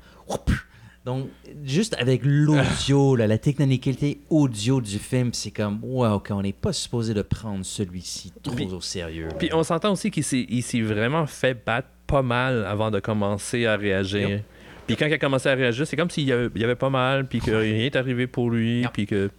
Donc, 1.05 1.29
juste 1.65 1.95
avec 1.99 2.23
l'audio, 2.25 3.15
là, 3.15 3.27
la 3.27 3.37
technicalité 3.37 4.21
audio 4.31 4.81
du 4.81 4.99
film, 4.99 5.35
c'est 5.35 5.51
comme, 5.51 5.81
wow, 5.83 6.15
OK, 6.15 6.29
on 6.31 6.41
n'est 6.41 6.55
pas 6.55 6.73
supposé 6.73 7.13
de 7.13 7.21
prendre 7.21 7.63
celui-ci 7.65 8.33
trop 8.43 8.55
Puis- 8.55 8.67
au 8.73 8.81
sérieux. 8.81 9.29
Puis 9.39 9.51
on 9.53 9.63
s'entend 9.63 9.93
aussi 9.93 10.11
qu'il 10.11 10.25
s'est, 10.25 10.81
vraiment 10.81 11.27
fait 11.27 11.63
battre 11.67 11.89
pas 12.07 12.23
mal 12.23 12.65
avant 12.67 12.91
de 12.91 13.01
commencer 13.01 13.67
à 13.67 13.77
réagir. 13.77 14.29
Yep. 14.31 14.43
Puis 14.87 14.97
quand 14.97 15.07
il 15.07 15.13
a 15.13 15.19
commencé 15.19 15.49
à 15.49 15.55
réagir, 15.55 15.87
c'est 15.87 15.97
comme 15.97 16.09
s'il 16.11 16.25
y 16.25 16.33
avait, 16.33 16.49
il 16.55 16.61
y 16.61 16.65
avait 16.65 16.75
pas 16.75 16.91
mal, 16.91 17.27
puis 17.27 17.41
que 17.41 17.51
rien 17.51 17.77
n'est 17.79 17.97
arrivé 17.97 18.27
pour 18.27 18.51
lui, 18.51 18.81
Yep. 18.83 18.93
puis 18.93 19.07
que 19.07 19.31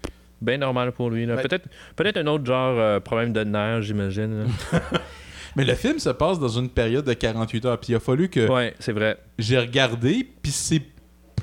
bien 0.42 0.58
normal 0.58 0.92
pour 0.92 1.10
lui. 1.10 1.26
Ben- 1.26 1.36
Peut-être, 1.38 1.68
peut-être 1.96 2.18
un 2.18 2.28
autre 2.28 2.46
genre 2.46 2.78
euh, 2.78 3.00
problème 3.00 3.34
de 3.34 3.44
nerfs, 3.44 3.82
j'imagine. 3.82 4.46
Mais 5.56 5.64
le 5.64 5.74
film 5.74 5.98
se 6.00 6.10
passe 6.10 6.38
dans 6.40 6.48
une 6.50 6.70
période 6.70 7.06
de 7.06 7.14
48 7.14 7.66
heures. 7.66 7.80
Puis 7.80 7.94
il 7.94 7.96
a 7.96 8.00
fallu 8.00 8.28
que 8.30 8.48
ouais, 8.52 8.74
c'est 8.80 8.92
vrai. 8.92 9.18
j'ai 9.40 9.58
regardé, 9.58 10.28
puis 10.42 10.52
c'est 10.52 10.82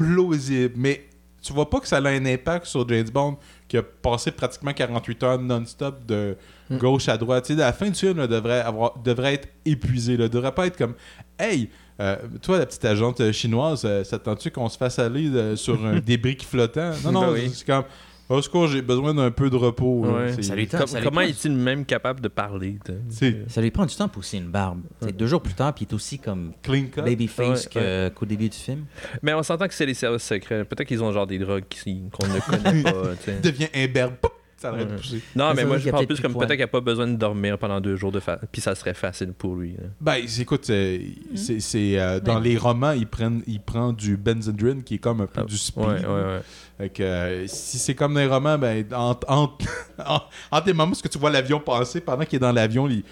plausible. 0.03 0.75
Mais 0.77 1.05
tu 1.43 1.53
vois 1.53 1.69
pas 1.69 1.81
que 1.81 1.89
ça 1.89 1.97
a 1.97 2.09
un 2.09 2.25
impact 2.27 2.67
sur 2.67 2.89
James 2.89 3.09
Bond 3.13 3.37
qui 3.69 3.77
a 3.77 3.83
passé 3.83 4.31
pratiquement 4.31 4.73
48 4.73 5.23
heures 5.25 5.39
non-stop 5.41 6.05
de 6.07 6.37
Hmm. 6.71 6.79
gauche 6.79 7.09
à 7.09 7.19
droite. 7.19 7.45
Tu 7.45 7.53
sais, 7.55 7.59
la 7.59 7.73
fin 7.73 7.89
du 7.89 7.95
film 7.95 8.17
là, 8.19 8.27
devrait, 8.27 8.61
avoir, 8.61 8.97
devrait 8.99 9.35
être 9.35 9.49
épuisée. 9.67 10.17
Là. 10.17 10.29
Devrait 10.29 10.53
pas 10.53 10.67
être 10.69 10.79
comme 10.79 10.95
Hey, 11.39 11.69
euh, 12.01 12.17
toi, 12.41 12.59
la 12.59 12.65
petite 12.67 12.85
agente 12.87 13.31
chinoise, 13.33 13.83
euh, 13.85 14.05
ça 14.05 14.19
te 14.19 14.25
tente-tu 14.25 14.51
qu'on 14.51 14.69
se 14.71 14.79
fasse 14.79 14.99
aller 14.99 15.29
euh, 15.35 15.57
sur 15.57 15.85
un 15.85 15.99
débris 16.01 16.37
qui 16.37 16.47
flottant 16.47 16.93
Non, 17.05 17.13
non, 17.13 17.21
Ben 17.23 17.33
oui. 17.33 17.51
c'est 17.53 17.67
comme 17.67 17.85
Au 18.33 18.43
secours, 18.43 18.67
j'ai 18.69 18.83
besoin 18.83 19.15
d'un 19.15 19.31
peu 19.31 19.51
de 19.51 19.57
repos. 19.57 20.05
là. 20.05 20.13
Ouais. 20.13 20.33
C'est- 20.33 20.43
Ça 20.43 20.55
lui 20.55 20.67
tente, 20.67 20.81
Com- 20.81 20.87
ça 20.89 20.99
lui 21.01 21.05
comment 21.07 21.21
prend- 21.21 21.29
est-il 21.29 21.53
même 21.53 21.85
capable 21.85 22.21
de 22.21 22.29
parler? 22.29 22.79
C'est 23.11 23.49
Ça 23.51 23.61
lui 23.61 23.71
prend 23.71 23.87
du 23.87 23.95
temps 23.95 24.09
pour 24.09 24.23
pousser 24.23 24.39
une 24.39 24.49
barbe. 24.51 24.81
C'est 25.03 25.17
deux 25.17 25.27
jours 25.27 25.43
plus 25.43 25.55
tard, 25.55 25.75
puis 25.75 25.85
il 25.89 25.93
est 25.93 25.95
aussi 25.95 26.19
comme 26.19 26.53
clean 26.63 26.85
cut. 26.93 27.03
babyface 27.03 27.67
Ouais, 27.67 27.71
que- 27.73 28.09
qu'au 28.11 28.27
début 28.27 28.49
du 28.49 28.57
film. 28.57 28.85
Mais 29.23 29.35
on 29.35 29.43
s'entend 29.43 29.69
que 29.69 29.75
c'est 29.75 29.87
les 29.87 29.95
services 29.95 30.23
secrets. 30.25 30.65
Peut-être 30.65 30.89
qu'ils 30.89 31.03
ont 31.03 31.13
genre 31.13 31.27
des 31.27 31.39
drogues 31.39 31.65
qui- 31.69 32.03
qu'on 32.13 32.27
ne 32.27 32.41
connaît 32.41 32.83
pas. 32.83 33.15
tu 33.17 33.25
sais. 33.25 33.37
Il 33.37 33.51
devient 33.51 33.69
imberbe. 33.75 34.15
Poup! 34.21 34.33
Ça 34.63 34.73
pousser. 34.97 35.21
Non, 35.37 35.53
Mais 35.55 35.65
moi 35.65 35.79
je 35.79 35.91
parle 35.91 36.07
plus 36.07 36.21
comme 36.21 36.35
peut-être 36.35 36.51
qu'il 36.51 36.61
n'a 36.61 36.67
pas 36.67 36.81
besoin 36.81 37.07
de 37.07 37.17
dormir 37.17 37.59
pendant 37.59 37.81
deux 37.81 37.97
jours, 37.97 38.13
de 38.13 38.21
fa- 38.21 38.39
puis 38.51 38.61
ça 38.61 38.75
serait 38.75 38.95
facile 38.95 39.33
pour 39.33 39.57
lui. 39.57 39.73
là. 39.73 39.85
Ben, 40.01 40.17
écoute, 40.39 40.65
c'est, 40.65 41.01
c'est, 41.35 41.61
c'est, 41.61 41.99
euh, 41.99 42.21
dans 42.21 42.39
les 42.39 42.57
romans, 42.57 42.93
ils 42.93 43.07
prennent, 43.07 43.43
ils 43.47 43.61
prennent 43.61 43.95
du 43.95 44.17
Benzedrine 44.17 44.83
qui 44.83 44.95
est 44.95 44.99
comme 44.99 45.21
un 45.21 45.27
peu 45.27 45.41
Ah, 45.43 45.45
du 45.45 45.57
speed. 45.59 45.83
Ouais, 45.85 46.01
ouais, 46.01 46.07
ouais. 46.07 46.41
Fait 46.79 46.89
que, 46.89 47.03
euh, 47.03 47.47
si 47.47 47.79
c'est 47.79 47.95
comme 47.95 48.15
dans 48.15 48.21
les 48.21 48.27
romans, 48.27 48.57
ben, 48.59 48.85
entre, 48.95 49.29
entre, 49.31 49.67
en- 50.07 50.21
entre 50.51 50.67
les 50.67 50.73
moments 50.73 50.93
où 50.93 51.09
tu 51.09 51.19
vois 51.19 51.31
l'avion 51.31 51.61
passer, 51.61 52.01
pendant 52.01 52.25
qu'il 52.25 52.37
est 52.37 52.41
dans 52.41 52.53
l'avion, 52.53 52.89
il, 52.89 53.03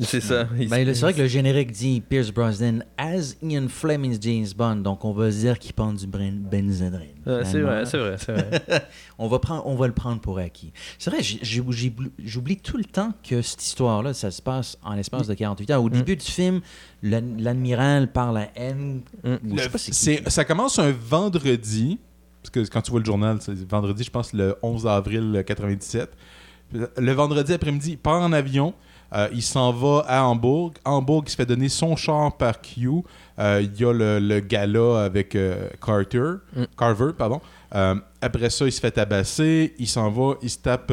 C'est 0.00 0.20
ça. 0.22 0.44
Ben, 0.44 0.94
c'est 0.94 1.00
vrai 1.00 1.12
que 1.12 1.20
le 1.20 1.26
générique 1.26 1.72
dit 1.72 2.00
Pierce 2.00 2.30
Brosnan 2.30 2.82
as 2.96 3.34
Ian 3.42 3.66
Fleming's 3.68 4.16
James 4.20 4.46
Bond, 4.56 4.76
donc 4.76 5.04
on 5.04 5.12
va 5.12 5.30
se 5.30 5.36
dire 5.38 5.58
qu'il 5.58 5.74
prend 5.74 5.92
du 5.92 6.06
benzèdrine. 6.06 7.08
Ouais, 7.26 7.44
c'est 7.44 7.60
vrai, 7.60 7.84
c'est 7.84 7.98
vrai, 7.98 8.16
c'est 8.18 8.32
vrai. 8.32 8.62
on, 9.18 9.28
va 9.28 9.38
prendre, 9.38 9.66
on 9.66 9.74
va 9.76 9.86
le 9.86 9.92
prendre 9.92 10.20
pour 10.20 10.38
acquis. 10.38 10.72
C'est 10.98 11.10
vrai, 11.10 11.22
j'ai- 11.22 11.40
j'ai- 11.42 11.62
j'ai- 11.68 11.92
j'oublie 12.24 12.56
tout 12.56 12.78
le 12.78 12.84
temps 12.84 13.12
que 13.22 13.42
cette 13.42 13.62
histoire-là, 13.62 14.14
ça 14.14 14.30
se 14.30 14.40
passe 14.40 14.78
en 14.82 14.94
l'espace 14.94 15.26
de 15.26 15.34
48 15.34 15.70
heures. 15.70 15.82
Au 15.84 15.90
début 15.90 16.16
du 16.16 16.24
film, 16.24 16.60
l'ad- 17.02 17.38
l'admiral 17.38 18.10
parle 18.10 18.38
à 18.38 18.48
N. 18.56 19.02
ou 19.24 19.28
je 19.28 19.56
sais 19.58 19.64
Le- 19.64 19.68
pas 19.70 19.78
c'est 19.78 19.90
qui. 19.90 19.96
c'est- 19.98 20.30
ça 20.30 20.44
commence 20.46 20.78
un 20.78 20.90
vendredi, 20.92 21.98
parce 22.42 22.50
que 22.50 22.66
quand 22.72 22.80
tu 22.80 22.90
vois 22.92 23.00
le 23.00 23.06
journal, 23.06 23.36
c'est 23.40 23.54
vendredi, 23.68 24.04
je 24.04 24.10
pense 24.10 24.32
le 24.32 24.56
11 24.62 24.86
avril 24.86 25.44
97. 25.46 26.10
Le 26.72 27.12
vendredi 27.12 27.52
après-midi, 27.52 27.90
il 27.92 27.98
part 27.98 28.22
en 28.22 28.32
avion. 28.32 28.72
Euh, 29.12 29.28
il 29.32 29.42
s'en 29.42 29.72
va 29.72 30.04
à 30.06 30.22
Hambourg. 30.24 30.72
Hambourg, 30.84 31.24
il 31.26 31.30
se 31.30 31.36
fait 31.36 31.46
donner 31.46 31.68
son 31.68 31.96
char 31.96 32.36
par 32.36 32.60
Q. 32.60 32.88
Euh, 33.38 33.60
il 33.62 33.80
y 33.80 33.84
a 33.84 33.92
le, 33.92 34.18
le 34.18 34.40
gala 34.40 35.04
avec 35.04 35.34
euh, 35.34 35.68
Carter, 35.84 36.34
Carver. 36.76 37.12
pardon. 37.16 37.40
Après 38.20 38.50
ça, 38.50 38.66
il 38.66 38.72
se 38.72 38.80
fait 38.80 38.90
tabasser. 38.90 39.74
Il 39.78 39.88
s'en 39.88 40.10
va, 40.10 40.34
il 40.42 40.50
se 40.50 40.58
tape 40.58 40.92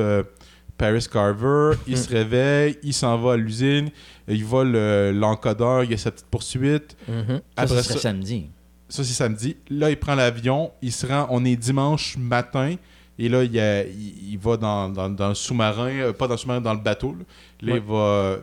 Paris 0.78 1.06
Carver. 1.12 1.72
Il 1.88 1.98
se 1.98 2.10
réveille. 2.10 2.78
Il 2.84 2.94
s'en 2.94 3.18
va 3.18 3.34
à 3.34 3.38
l'usine. 3.38 3.90
Il 4.28 4.46
vole 4.46 4.72
l'encodeur. 5.12 5.84
Il 5.84 5.92
y 5.92 5.94
a 5.94 5.98
sa 5.98 6.12
petite 6.12 6.28
poursuite. 6.28 6.96
Mhm. 7.08 7.42
Ça, 7.58 7.68
ce 7.68 7.82
serait 7.84 8.00
samedi. 8.00 8.50
Ça, 8.90 9.04
c'est 9.04 9.14
samedi. 9.14 9.58
Là, 9.70 9.90
il 9.90 9.98
prend 9.98 10.16
l'avion. 10.16 10.72
Il 10.82 10.92
se 10.92 11.06
rend. 11.06 11.28
On 11.30 11.44
est 11.46 11.56
dimanche 11.56 12.16
matin. 12.18 12.76
Et 13.20 13.30
là, 13.30 13.44
il, 13.44 13.52
y 13.54 13.60
a- 13.60 13.84
il- 13.86 14.32
il 14.34 14.38
va 14.38 14.58
dans, 14.58 14.90
dans- 14.90 15.10
dans 15.10 15.30
le 15.30 15.36
sous-marin. 15.36 15.90
euh, 15.90 16.14
pas 16.14 16.28
dans 16.28 16.36
le 16.36 16.38
sous-marin, 16.38 16.62
dans 16.62 16.74
le 16.74 16.80
bateau. 16.82 17.14
Là, 17.14 17.26
Là, 17.62 17.74
Ouais. 17.74 17.80
il 17.80 17.92
va 17.92 18.38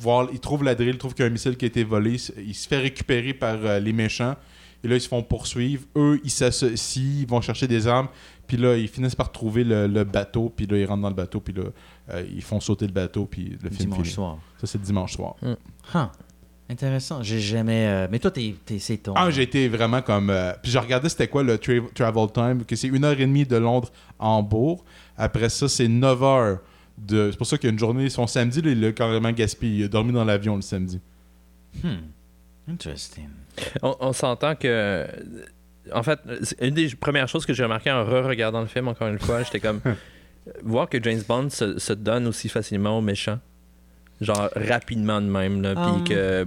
voir. 0.00 0.28
Il 0.32 0.38
trouve 0.40 0.62
la 0.64 0.74
drill. 0.74 0.90
Il 0.90 0.98
trouve 0.98 1.14
qu'il 1.14 1.24
y 1.24 1.26
a 1.26 1.30
un 1.30 1.32
missile 1.32 1.56
qui 1.56 1.64
a 1.64 1.68
été 1.68 1.82
volé. 1.84 2.16
Il 2.38 2.54
se 2.54 2.68
fait 2.68 2.78
récupérer 2.78 3.34
par 3.34 3.56
euh, 3.64 3.78
les 3.80 3.92
méchants. 3.92 4.36
Et 4.82 4.88
là, 4.88 4.94
ils 4.96 5.00
se 5.00 5.08
font 5.08 5.22
poursuivre. 5.22 5.82
Eux, 5.96 6.20
ils 6.24 6.30
s'associent. 6.30 7.02
Ils 7.20 7.26
vont 7.26 7.40
chercher 7.40 7.66
des 7.66 7.86
armes. 7.86 8.08
Puis 8.46 8.56
là, 8.56 8.76
ils 8.76 8.88
finissent 8.88 9.14
par 9.14 9.30
trouver 9.30 9.62
le, 9.64 9.86
le 9.86 10.04
bateau. 10.04 10.50
Puis 10.54 10.66
là, 10.66 10.78
ils 10.78 10.86
rentrent 10.86 11.02
dans 11.02 11.08
le 11.10 11.14
bateau. 11.14 11.40
Puis 11.40 11.52
là, 11.54 11.64
euh, 12.10 12.24
ils 12.34 12.42
font 12.42 12.60
sauter 12.60 12.86
le 12.86 12.92
bateau. 12.92 13.26
Puis 13.26 13.58
le 13.62 13.68
film 13.70 13.90
Dimanche 13.90 13.98
finit. 14.02 14.10
soir. 14.14 14.38
Ça, 14.58 14.66
c'est 14.66 14.80
dimanche 14.80 15.14
soir. 15.16 15.34
Huh. 15.42 15.98
Intéressant. 16.70 17.22
J'ai 17.22 17.40
jamais. 17.40 17.86
euh, 17.88 18.06
Mais 18.10 18.18
toi, 18.20 18.30
t'es, 18.30 18.54
t'es- 18.64 18.78
c'est 18.78 18.98
ton. 18.98 19.14
Ah, 19.16 19.28
j'ai 19.30 19.42
été 19.42 19.68
vraiment 19.68 20.02
comme. 20.02 20.30
euh, 20.30 20.52
Puis 20.62 20.70
je 20.70 20.78
regardais 20.78 21.08
c'était 21.08 21.26
quoi 21.28 21.42
le 21.42 21.56
tra- 21.56 21.92
travel 21.92 22.26
time, 22.32 22.64
que 22.64 22.76
c'est 22.76 22.86
une 22.86 23.04
heure 23.04 23.12
et 23.18 23.26
demie 23.26 23.44
de 23.44 23.56
Londres 23.56 23.90
à 24.20 24.28
Hambourg. 24.28 24.84
Après 25.16 25.48
ça, 25.48 25.68
c'est 25.68 25.88
9 25.88 26.22
heures. 26.22 26.58
De... 26.96 27.30
C'est 27.32 27.36
pour 27.38 27.46
ça 27.46 27.56
qu'il 27.58 27.68
y 27.68 27.70
a 27.70 27.72
une 27.72 27.78
journée, 27.78 28.08
son 28.10 28.26
samedi, 28.26 28.60
là, 28.62 28.70
il 28.70 28.80
l'a 28.80 28.92
carrément 28.92 29.32
gaspillé. 29.32 29.78
Il 29.80 29.84
a 29.84 29.88
dormi 29.88 30.12
dans 30.12 30.24
l'avion 30.24 30.54
le 30.54 30.62
samedi. 30.62 31.00
Hmm. 31.82 31.88
Interesting. 32.70 33.28
On, 33.82 33.96
on 34.00 34.12
s'entend 34.12 34.54
que. 34.54 35.06
En 35.92 36.02
fait, 36.04 36.20
c'est 36.42 36.60
une 36.62 36.74
des 36.74 36.88
premières 36.94 37.26
choses 37.26 37.44
que 37.46 37.52
j'ai 37.52 37.64
remarqué 37.64 37.90
en 37.90 38.04
re-regardant 38.04 38.60
le 38.60 38.66
film, 38.68 38.86
encore 38.88 39.08
une 39.08 39.18
fois, 39.18 39.42
j'étais 39.42 39.60
comme. 39.60 39.80
voir 40.62 40.88
que 40.88 41.02
James 41.02 41.22
Bond 41.26 41.50
se, 41.50 41.78
se 41.78 41.92
donne 41.92 42.26
aussi 42.28 42.48
facilement 42.48 42.96
aux 42.96 43.02
méchants. 43.02 43.38
Genre 44.20 44.50
rapidement 44.54 45.20
de 45.20 45.26
même, 45.26 45.62
là. 45.62 45.72
Um, 45.76 46.02
Puis 46.04 46.14
que. 46.14 46.46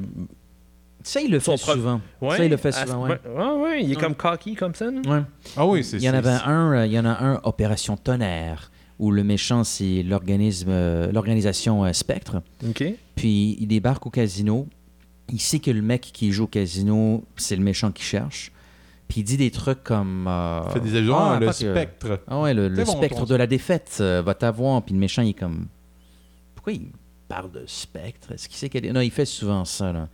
Ça, 1.05 1.19
il 1.19 1.31
le 1.31 1.39
fait 1.39 1.57
pro- 1.57 1.73
souvent. 1.73 1.99
Ouais, 2.21 2.37
ça, 2.37 2.45
il 2.45 2.51
le 2.51 2.55
fait 2.57 2.71
souvent, 2.71 3.03
ouais. 3.03 3.19
ouais, 3.25 3.51
ouais, 3.61 3.83
il 3.83 3.91
est 3.91 3.95
Ouais. 3.97 4.01
comme 4.01 4.15
cocky 4.15 4.55
comme 4.55 4.73
ça. 4.73 4.89
non? 4.89 5.01
Ouais. 5.11 5.21
Ah 5.57 5.65
oui, 5.67 5.83
c'est 5.83 5.97
Il 5.97 6.03
y 6.03 6.09
en 6.09 6.13
avait 6.13 6.29
un, 6.45 6.71
euh, 6.73 6.85
il 6.85 6.93
y 6.93 6.99
en 6.99 7.03
a 7.05 7.11
un, 7.21 7.41
Opération 7.43 7.97
Tonnerre, 7.97 8.71
où 8.99 9.11
le 9.11 9.23
méchant, 9.23 9.65
c'est 9.65 10.01
l'organisme, 10.03 10.69
euh, 10.69 11.11
l'organisation 11.11 11.83
euh, 11.83 11.91
Spectre. 11.91 12.41
Ok. 12.65 12.85
Puis 13.15 13.57
il 13.59 13.67
débarque 13.67 14.05
au 14.05 14.09
casino. 14.11 14.65
Il 15.29 15.41
sait 15.41 15.59
que 15.59 15.71
le 15.71 15.81
mec 15.81 16.01
qui 16.13 16.31
joue 16.31 16.45
au 16.45 16.47
casino, 16.47 17.23
c'est 17.35 17.55
le 17.57 17.63
méchant 17.63 17.91
qui 17.91 18.03
cherche. 18.03 18.51
Puis 19.09 19.21
il 19.21 19.23
dit 19.25 19.35
des 19.37 19.51
trucs 19.51 19.83
comme. 19.83 20.25
euh, 20.29 20.61
Il 20.67 20.71
fait 20.73 20.79
des 20.79 20.95
allusions, 20.95 21.17
ah, 21.17 21.37
le 21.39 21.47
pas 21.47 21.51
que- 21.51 21.57
spectre. 21.57 22.21
Ah 22.27 22.39
ouais, 22.39 22.53
le, 22.53 22.69
le 22.69 22.83
bon, 22.85 22.91
spectre 22.93 23.17
ton- 23.19 23.25
de 23.25 23.35
la 23.35 23.47
défaite 23.47 23.97
euh, 23.99 24.21
va 24.21 24.33
t'avoir. 24.35 24.81
Puis 24.83 24.93
le 24.93 24.99
méchant, 25.01 25.21
il 25.21 25.29
est 25.31 25.33
comme. 25.33 25.67
Pourquoi 26.55 26.71
il 26.73 26.83
parle 27.33 27.51
de 27.51 27.63
spectre? 27.65 28.31
Est-ce 28.31 28.47
qu'il 28.47 28.57
sait 28.57 28.75
a 28.77 28.81
des- 28.81 28.91
Non, 28.91 29.01
il 29.01 29.11
fait 29.11 29.25
souvent 29.25 29.65
ça. 29.65 29.91
Là. 29.91 30.07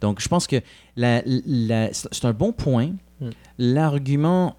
Donc 0.00 0.20
je 0.20 0.28
pense 0.28 0.46
que 0.46 0.56
la- 0.96 1.22
la- 1.24 1.92
c'est 1.92 2.08
c'est 2.12 2.24
un 2.24 2.32
bon 2.32 2.52
point. 2.52 2.92
Hmm. 3.20 3.30
L'argument, 3.58 4.56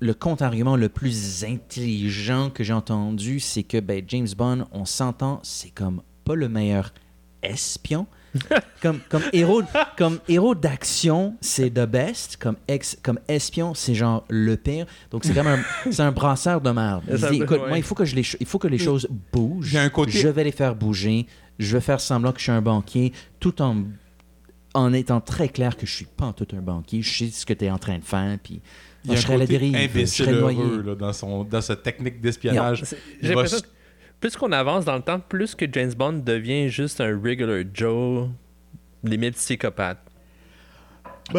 le 0.00 0.14
contre-argument 0.14 0.76
le 0.76 0.88
plus 0.88 1.44
intelligent 1.44 2.50
que 2.50 2.62
j'ai 2.64 2.72
entendu, 2.72 3.40
c'est 3.40 3.62
que 3.62 3.78
ben, 3.80 4.02
James 4.08 4.28
Bond, 4.36 4.66
on 4.72 4.84
s'entend, 4.84 5.40
c'est 5.42 5.70
comme 5.70 6.02
pas 6.24 6.34
le 6.34 6.48
meilleur 6.48 6.92
espion. 7.42 8.06
comme, 8.82 9.00
comme 9.08 9.22
héros, 9.32 9.62
comme 9.96 10.18
héros 10.28 10.54
d'action, 10.54 11.36
c'est 11.40 11.70
the 11.70 11.86
best. 11.86 12.36
Comme, 12.36 12.56
ex, 12.68 12.96
comme 13.02 13.18
espion, 13.28 13.74
c'est 13.74 13.94
genre 13.94 14.24
le 14.28 14.56
pire. 14.56 14.86
Donc 15.10 15.24
c'est 15.24 15.34
comme 15.34 15.46
un, 15.46 15.58
c'est 15.90 16.02
un 16.02 16.12
brasseur 16.12 16.60
de 16.60 16.70
merde. 16.70 17.02
Il 17.08 17.16
dit, 17.16 17.42
écoute, 17.42 17.60
ouais. 17.60 17.68
moi, 17.68 17.76
il 17.78 17.82
faut 17.84 17.94
que, 17.94 18.04
je 18.04 18.14
les, 18.16 18.24
il 18.40 18.46
faut 18.46 18.58
que 18.58 18.68
les 18.68 18.78
choses 18.78 19.08
bougent. 19.32 19.72
Il 19.72 19.76
y 19.76 19.78
a 19.78 19.82
un 19.82 19.88
côté- 19.88 20.12
Je 20.12 20.28
vais 20.28 20.44
les 20.44 20.52
faire 20.52 20.74
bouger. 20.74 21.26
Je 21.58 21.76
vais 21.76 21.80
faire 21.80 22.00
semblant 22.00 22.32
que 22.32 22.38
je 22.38 22.44
suis 22.44 22.52
un 22.52 22.62
banquier, 22.62 23.12
tout 23.38 23.62
en, 23.62 23.84
en 24.74 24.92
étant 24.92 25.20
très 25.20 25.48
clair 25.48 25.76
que 25.76 25.86
je 25.86 25.94
suis 25.94 26.04
pas 26.06 26.26
en 26.26 26.32
tout 26.32 26.48
un 26.52 26.60
banquier. 26.60 27.00
Je 27.02 27.24
sais 27.26 27.30
ce 27.30 27.46
que 27.46 27.52
tu 27.52 27.64
es 27.66 27.70
en 27.70 27.78
train 27.78 27.98
de 27.98 28.04
faire. 28.04 28.36
Puis 28.42 28.60
Il 29.04 29.12
y 29.12 29.14
a 29.14 29.16
je 29.16 29.20
un 29.20 29.22
serai 29.22 29.34
à 29.34 29.38
la 29.38 29.44
côté 29.46 29.58
dérive. 29.58 29.74
Je 29.76 29.84
imbécile 29.84 30.30
heureux 30.30 30.82
là, 30.84 30.94
dans, 30.96 31.12
son, 31.12 31.44
dans 31.44 31.60
sa 31.60 31.76
technique 31.76 32.20
d'espionnage. 32.20 32.82
J'ai 33.22 33.28
l'impression 33.28 33.58
plus 34.24 34.38
qu'on 34.38 34.52
avance 34.52 34.86
dans 34.86 34.96
le 34.96 35.02
temps, 35.02 35.20
plus 35.20 35.54
que 35.54 35.66
James 35.70 35.92
Bond 35.92 36.22
devient 36.24 36.70
juste 36.70 36.98
un 37.02 37.08
regular 37.08 37.62
Joe, 37.74 38.30
limite 39.02 39.34
psychopathe. 39.34 39.98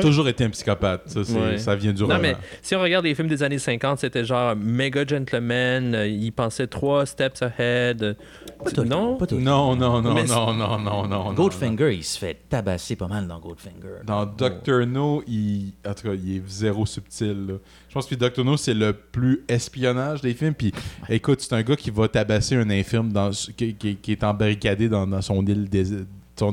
Toujours 0.02 0.28
été 0.28 0.44
un 0.44 0.50
psychopathe. 0.50 1.04
Ça, 1.08 1.24
c'est- 1.24 1.34
Ouais. 1.40 1.58
ça 1.58 1.76
vient 1.76 1.94
du 1.94 2.02
Non, 2.02 2.08
roman. 2.08 2.20
mais 2.22 2.36
si 2.62 2.76
on 2.76 2.82
regarde 2.82 3.06
les 3.06 3.14
films 3.16 3.28
des 3.28 3.44
années 3.44 3.60
50, 3.60 4.00
c'était 4.00 4.26
genre 4.26 4.56
méga 4.56 5.06
gentleman, 5.06 5.94
euh, 5.96 6.08
il 6.08 6.32
pensait 6.32 6.68
trois 6.68 7.06
steps 7.06 7.42
ahead. 7.42 8.18
Pas 8.64 8.72
tout 8.72 8.84
non? 8.84 9.18
pas 9.18 9.28
tout 9.28 9.36
Non, 9.40 9.76
non, 9.76 10.02
non, 10.02 10.14
Mais 10.14 10.24
non, 10.24 10.54
non, 10.54 10.80
non, 10.80 11.08
non, 11.08 11.24
non. 11.26 11.34
Goldfinger, 11.34 11.94
il 11.94 12.04
se 12.04 12.18
fait 12.18 12.38
tabasser 12.50 12.96
pas 12.96 13.08
mal 13.08 13.28
dans 13.28 13.40
Goldfinger. 13.40 14.02
Dans 14.06 14.26
Doctor 14.26 14.86
No, 14.88 15.24
il... 15.28 15.74
en 15.88 15.94
tout 15.94 16.08
cas, 16.08 16.14
il 16.14 16.38
est 16.38 16.44
zéro 16.48 16.86
subtil. 16.86 17.46
là. 17.48 17.54
Je 17.90 17.94
pense 17.94 18.08
que 18.08 18.16
Doctor 18.16 18.44
No, 18.46 18.58
c'est 18.58 18.74
le 18.74 18.94
plus 18.94 19.44
espionnage 19.48 20.22
des 20.22 20.34
films. 20.34 20.54
Puis, 20.54 20.72
écoute, 21.10 21.42
c'est 21.42 21.54
un 21.54 21.62
gars 21.62 21.76
qui 21.76 21.92
va 21.92 22.08
tabasser 22.08 22.56
un 22.56 22.70
infirme 22.70 23.12
dans... 23.12 23.30
qui, 23.56 23.76
qui- 23.76 23.96
qui 23.98 24.12
est 24.14 24.24
embarricadé 24.24 24.90
dans, 24.90 25.06
dans 25.06 25.22
son 25.22 25.46
île 25.46 25.70
dés- 25.70 26.06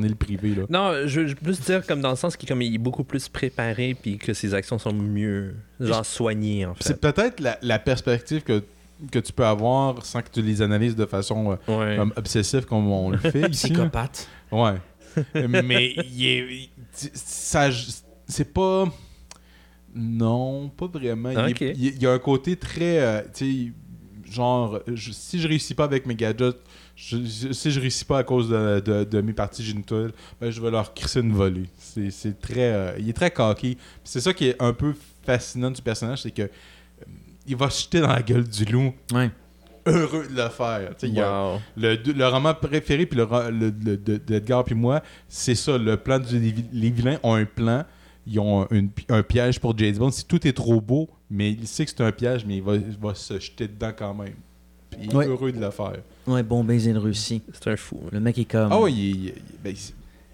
île 0.03 0.16
privée. 0.16 0.55
Là. 0.55 0.62
Non, 0.70 1.07
je 1.07 1.20
veux 1.20 1.35
plus 1.35 1.61
dire 1.61 1.85
comme 1.87 2.01
dans 2.01 2.11
le 2.11 2.16
sens 2.16 2.37
qu'il 2.37 2.49
comme 2.49 2.62
il 2.62 2.74
est 2.74 2.78
beaucoup 2.78 3.05
plus 3.05 3.28
préparé 3.28 3.95
puis 4.01 4.18
que 4.18 4.33
ses 4.35 4.55
actions 4.55 4.78
sont 4.78 4.93
mieux 4.93 5.55
genre 5.80 6.05
soignées 6.07 6.64
en 6.66 6.74
fait. 6.74 6.85
C'est 6.85 7.01
peut-être 7.01 7.41
la, 7.41 7.59
la 7.62 7.78
perspective 7.78 8.43
que, 8.43 8.62
que 9.11 9.18
tu 9.18 9.33
peux 9.33 9.45
avoir 9.45 10.05
sans 10.07 10.22
que 10.22 10.28
tu 10.30 10.43
les 10.43 10.62
analyses 10.62 10.95
de 10.97 11.07
façon 11.07 11.59
euh, 11.68 11.78
Ouais. 11.78 11.97
comme 11.97 12.12
obsessive 12.16 12.64
comme 12.66 12.89
on 12.91 13.11
le 13.11 13.18
fait 13.18 13.28
ici. 13.51 13.68
là. 13.70 13.74
Psychopathe. 13.74 14.28
Ouais. 14.53 14.74
Mais 15.49 15.95
il 16.07 16.26
est, 16.26 16.39
il- 16.55 16.70
ça, 17.14 17.68
c'est 18.26 18.53
pas. 18.53 18.87
Non, 19.95 20.68
pas 20.70 20.87
vraiment. 20.87 21.30
Il, 21.61 22.03
y 22.03 22.07
a 22.07 22.12
un 22.12 22.18
côté 22.18 22.57
très. 22.57 22.99
euh, 23.01 23.22
tu 23.35 23.72
sais, 24.26 24.33
genre, 24.33 24.80
je- 24.87 25.12
si 25.12 25.39
je 25.39 25.47
réussis 25.49 25.74
pas 25.74 25.85
avec 25.85 26.07
mes 26.07 26.14
gadgets, 26.14 26.57
je- 27.05 27.16
je- 27.48 27.53
si 27.53 27.70
je 27.70 27.80
réussis 27.80 28.05
pas 28.05 28.18
à 28.18 28.22
cause 28.24 28.48
de, 28.48 28.80
de- 28.80 29.05
de 29.05 29.20
mes 29.20 29.32
parties 29.32 29.64
génitales, 29.64 30.12
ben, 30.40 30.50
je 30.50 30.61
vais 30.61 30.70
leur 30.70 30.94
crisser 30.94 31.20
une 31.20 31.32
volée. 31.32 31.68
C'est 31.78 32.11
c'est 32.11 32.38
très. 32.40 32.72
euh, 32.72 32.92
il 32.98 33.09
est 33.09 33.12
très 33.12 33.30
cocky. 33.30 33.74
Puis 33.76 33.84
C'est 34.05 34.20
ça 34.20 34.32
qui 34.32 34.46
est 34.48 34.62
un 34.62 34.72
peu 34.72 34.94
fascinant 35.24 35.70
du 35.70 35.82
personnage, 35.82 36.22
c'est 36.22 36.30
que. 36.30 36.42
euh, 36.42 36.46
Il 37.46 37.57
va 37.57 37.68
se 37.70 37.82
jeter 37.82 38.00
dans 38.00 38.09
la 38.12 38.22
gueule 38.22 38.44
du 38.48 38.64
loup, 38.66 38.92
Ouais. 39.12 39.28
heureux 39.86 40.28
de 40.28 40.36
le 40.40 40.48
faire. 40.48 40.92
Y 41.03 41.20
a- 41.20 41.59
le, 41.76 41.96
le 41.96 42.28
roman 42.28 42.55
préféré 42.55 43.05
puis 43.05 43.18
le, 43.18 43.26
le- 43.50 43.74
le- 43.84 43.96
de- 43.96 44.16
d'Edgar 44.18 44.62
puis 44.64 44.76
moi, 44.76 45.03
c'est 45.28 45.57
ça. 45.57 45.76
Le 45.76 45.96
plan 45.96 46.20
du 46.20 46.38
les, 46.38 46.53
vi- 46.53 46.66
les 46.72 46.90
vilains 46.90 47.18
ont 47.24 47.34
un 47.34 47.44
plan. 47.44 47.84
Ils 48.28 48.38
ont 48.38 48.68
une- 48.70 48.90
un 49.09 49.24
piège 49.24 49.59
pour 49.59 49.76
James 49.76 49.96
Bond. 49.96 50.12
Si 50.12 50.24
tout 50.24 50.46
est 50.46 50.53
trop 50.53 50.80
beau, 50.80 51.11
mais 51.28 51.50
il 51.50 51.66
sait 51.66 51.84
que 51.84 51.90
c'est 51.90 52.03
un 52.05 52.12
piège, 52.12 52.44
mais 52.46 52.59
il 52.59 52.62
va, 52.62 52.76
il 52.76 52.96
va 53.00 53.12
se 53.16 53.40
jeter 53.40 53.66
dedans 53.66 53.90
quand 53.96 54.14
même. 54.14 54.34
Puis 54.90 55.00
il 55.03 55.11
est 55.11 55.14
Ouais. 55.16 55.26
heureux 55.26 55.50
de 55.50 55.59
le 55.61 55.70
faire. 55.72 55.96
Ouais, 56.27 56.43
bon 56.43 56.62
baiser 56.64 56.93
de 56.93 56.99
Russie. 56.99 57.43
C'est 57.53 57.70
un 57.70 57.77
fou. 57.77 58.01
Le 58.12 58.20
mec 58.20 58.39
est 58.39 58.45
comme. 58.45 58.70
Ah 58.70 58.81
oui, 58.81 58.93
il- 58.93 59.25
il- 59.27 59.35
ben, 59.62 59.75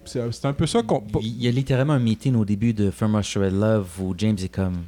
c'est- 0.05 0.45
un 0.45 0.53
peu 0.53 0.65
ça 0.67 0.81
qu'on. 0.83 1.03
Il 1.21 1.41
y 1.43 1.47
a 1.47 1.51
littéralement 1.51 1.93
un 1.93 1.99
meeting 1.99 2.35
au 2.35 2.45
début 2.45 2.73
de 2.73 2.91
From 2.91 3.15
Russia 3.15 3.41
with 3.41 3.53
Love 3.53 3.89
où 4.01 4.13
James 4.17 4.37
est 4.41 4.49
comme. 4.53 4.83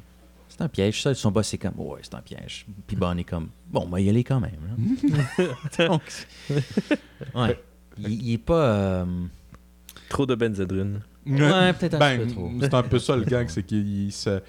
C'est 0.49 0.61
un 0.61 0.67
piège, 0.67 1.01
ça. 1.01 1.13
Son 1.15 1.31
boss 1.31 1.53
est 1.53 1.57
comme. 1.57 1.73
Ouais, 1.77 1.99
c'est 2.03 2.13
un 2.15 2.21
piège. 2.21 2.65
Puis 2.87 2.95
Bond 2.95 3.17
est 3.17 3.23
comme. 3.23 3.47
Bon, 3.71 3.87
ben, 3.87 3.99
y 3.99 4.09
aller 4.09 4.23
quand 4.23 4.39
même. 4.39 4.51
là. 5.37 5.87
Donc. 5.87 6.01
Ouais. 7.35 7.59
Il, 7.97 8.11
il 8.27 8.33
est 8.33 8.37
pas. 8.37 8.65
euh, 8.65 9.05
Trop 10.09 10.25
de 10.25 10.35
benzédrine. 10.35 11.01
Ouais, 11.25 11.73
peut-être 11.73 11.93
un 11.95 11.99
Ben, 11.99 12.19
petit 12.19 12.27
peu 12.27 12.31
trop. 12.33 12.51
C'est 12.59 12.73
un 12.73 12.83
peu 12.83 12.99
ça 12.99 13.15
le 13.15 13.23
gang, 13.23 13.45
c'est 13.47 13.63
qu'il 13.63 14.05
il 14.07 14.11
se, 14.11 14.41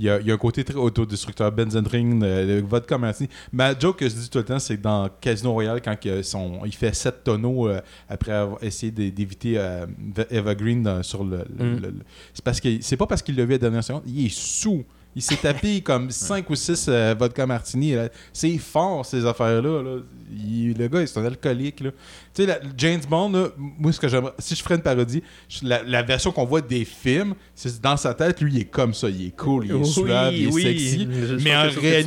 il 0.00 0.06
y 0.06 0.10
a, 0.10 0.18
il 0.18 0.26
y 0.26 0.30
a 0.30 0.34
un 0.34 0.38
côté 0.38 0.64
très 0.64 0.74
autodestructeur. 0.76 1.52
Benzendring, 1.52 2.22
euh, 2.24 2.60
le 2.60 2.66
vodka 2.66 2.96
martini. 2.98 3.28
Ma 3.52 3.78
joke 3.78 3.98
que 3.98 4.08
je 4.08 4.14
dis 4.14 4.30
tout 4.30 4.38
le 4.38 4.44
temps, 4.44 4.58
c'est 4.58 4.78
que 4.78 4.82
dans 4.82 5.08
Casino 5.20 5.52
Royale, 5.52 5.80
quand 5.82 5.94
il, 6.04 6.24
son- 6.24 6.60
il 6.64 6.74
fait 6.74 6.94
7 6.94 7.22
tonneaux 7.22 7.68
euh, 7.68 7.80
après 8.08 8.32
avoir 8.32 8.64
essayé 8.64 8.90
d'é- 8.90 9.10
d'éviter 9.10 9.54
euh, 9.58 9.84
Eva 10.30 10.54
Green 10.54 10.82
dans- 10.82 11.02
sur 11.02 11.22
le. 11.22 11.44
le- 11.58 11.64
Mm. 11.76 11.80
le- 11.82 11.94
c'est 12.34 12.42
parce 12.44 12.60
que 12.60 12.68
c'est 12.80 12.96
pas 12.96 13.06
parce 13.06 13.20
qu'il 13.22 13.36
l'a 13.36 13.44
vu 13.44 13.52
à 13.52 13.54
la 13.54 13.58
dernière 13.58 13.84
seconde, 13.84 14.02
il 14.06 14.26
est 14.26 14.34
sous. 14.34 14.84
Il 15.16 15.22
s'est 15.22 15.36
tapé 15.36 15.80
comme 15.82 16.10
5 16.10 16.48
ou 16.48 16.54
6 16.54 16.88
vodka 17.18 17.44
martini. 17.44 17.94
C'est 18.32 18.56
fort, 18.58 19.04
ces 19.04 19.26
affaires-là. 19.26 19.82
là. 19.82 19.96
Le 20.32 20.86
gars, 20.88 21.04
c'est 21.06 21.18
un 21.18 21.24
alcoolique. 21.24 21.80
là. 21.80 21.90
Tu 22.32 22.42
sais, 22.42 22.46
la- 22.46 22.60
James 22.76 23.00
Bond, 23.08 23.30
là, 23.32 23.48
moi, 23.56 23.92
ce 23.92 23.98
que 23.98 24.06
j'aimerais, 24.06 24.32
si 24.38 24.54
je 24.54 24.62
ferais 24.62 24.76
une 24.76 24.82
parodie, 24.82 25.20
je- 25.48 25.66
la, 25.66 25.82
la 25.82 26.02
version 26.02 26.30
qu'on 26.30 26.44
voit 26.44 26.60
des 26.60 26.84
films, 26.84 27.34
c'est 27.56 27.80
dans 27.80 27.96
sa 27.96 28.14
tête, 28.14 28.40
lui, 28.40 28.52
il 28.54 28.60
est 28.60 28.64
comme 28.66 28.94
ça. 28.94 29.08
Il 29.08 29.26
est 29.26 29.36
cool, 29.36 29.64
il 29.66 29.70
est 29.72 29.74
Oui, 29.74 29.84
suave, 29.86 30.32
il 30.32 30.44
est 30.48 30.52
oui. 30.52 30.62
sexy. 30.62 31.08
Je- 31.10 31.34
mais 31.42 31.56
en 31.56 31.62
réalité, 31.62 32.06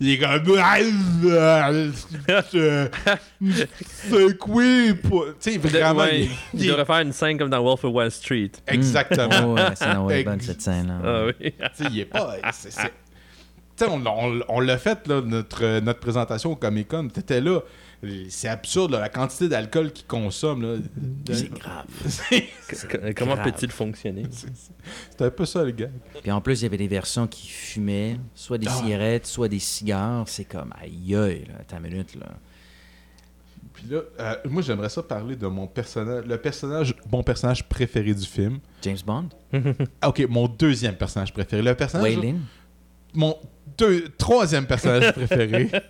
il 0.00 0.10
est 0.10 0.18
comme. 0.18 0.28
C'est 3.78 4.38
quoi? 4.38 4.62
Tu 5.40 5.52
sais, 5.52 5.58
vraiment. 5.58 6.00
ouais, 6.02 6.20
il- 6.22 6.30
il 6.54 6.60
il- 6.64 6.66
devrait 6.68 6.84
faire 6.84 7.00
une 7.00 7.12
scène 7.12 7.38
comme 7.38 7.50
dans 7.50 7.62
Wolf 7.62 7.84
of 7.84 7.92
Wall 7.94 8.10
Street. 8.10 8.50
Exactement. 8.66 9.28
Oh, 9.44 9.54
ouais, 9.54 9.62
c'est 9.74 9.94
non, 9.94 10.06
ouais, 10.06 10.24
bonne 10.24 10.40
cette 10.40 10.60
scène-là. 10.62 11.00
Ah 11.04 11.26
oui. 11.26 11.52
Tu 11.52 11.84
sais, 11.84 11.84
il 11.90 12.00
est 12.00 12.04
pas. 12.06 12.34
c'est- 12.52 12.70
c'est- 12.70 12.82
Tu 13.78 13.84
sais, 13.84 13.90
on, 13.90 14.04
on- 14.06 14.40
on 14.48 14.60
l'a 14.60 14.78
fait, 14.78 15.06
là, 15.06 15.20
notre, 15.20 15.80
notre 15.80 16.00
présentation 16.00 16.52
au 16.52 16.56
Comic 16.56 16.88
Con. 16.88 17.08
T'étais 17.08 17.40
là. 17.40 17.60
C'est 18.28 18.48
absurde, 18.48 18.92
là, 18.92 19.00
la 19.00 19.08
quantité 19.08 19.48
d'alcool 19.48 19.92
qu'il 19.92 20.06
consomme. 20.06 20.62
là. 20.62 20.78
C'est 21.32 21.50
grave. 21.52 21.84
C'est- 22.06 23.14
Comment 23.14 23.34
grave. 23.34 23.52
peut-il 23.52 23.70
fonctionner? 23.70 24.24
C'était 25.10 25.24
un 25.24 25.30
peu 25.30 25.44
ça, 25.44 25.64
le 25.64 25.70
gars. 25.72 25.88
Puis 26.22 26.30
en 26.30 26.40
plus, 26.40 26.60
il 26.60 26.64
y 26.64 26.66
avait 26.66 26.76
des 26.76 26.88
versions 26.88 27.26
qui 27.26 27.48
fumaient, 27.48 28.18
soit 28.34 28.58
des 28.58 28.68
Ah. 28.68 28.72
cigarettes, 28.82 29.26
soit 29.26 29.48
des 29.48 29.58
cigares. 29.58 30.24
C'est 30.28 30.44
comme, 30.44 30.72
aïe 30.80 31.14
aïe, 31.14 31.44
là, 31.48 31.64
ta 31.66 31.78
minute, 31.80 32.14
là. 32.14 32.26
Puis 33.74 33.84
là, 33.90 34.00
euh, 34.20 34.34
moi, 34.48 34.62
j'aimerais 34.62 34.88
ça 34.88 35.02
parler 35.02 35.36
de 35.36 35.46
mon 35.46 35.66
personnage. 35.66 36.24
Le 36.24 36.38
personnage, 36.38 36.94
mon 37.12 37.22
personnage 37.22 37.68
préféré 37.68 38.14
du 38.14 38.24
film. 38.26 38.58
James 38.82 38.96
Bond? 39.06 39.28
Ah, 40.00 40.08
ok, 40.08 40.24
mon 40.30 40.48
deuxième 40.48 40.94
personnage 40.96 41.32
préféré. 41.32 41.60
Le 41.62 41.74
personnage. 41.74 42.16
Waylon? 42.16 42.38
Mon 43.12 43.36
deux, 43.76 44.08
troisième 44.16 44.66
personnage 44.66 45.12
préféré. 45.12 45.70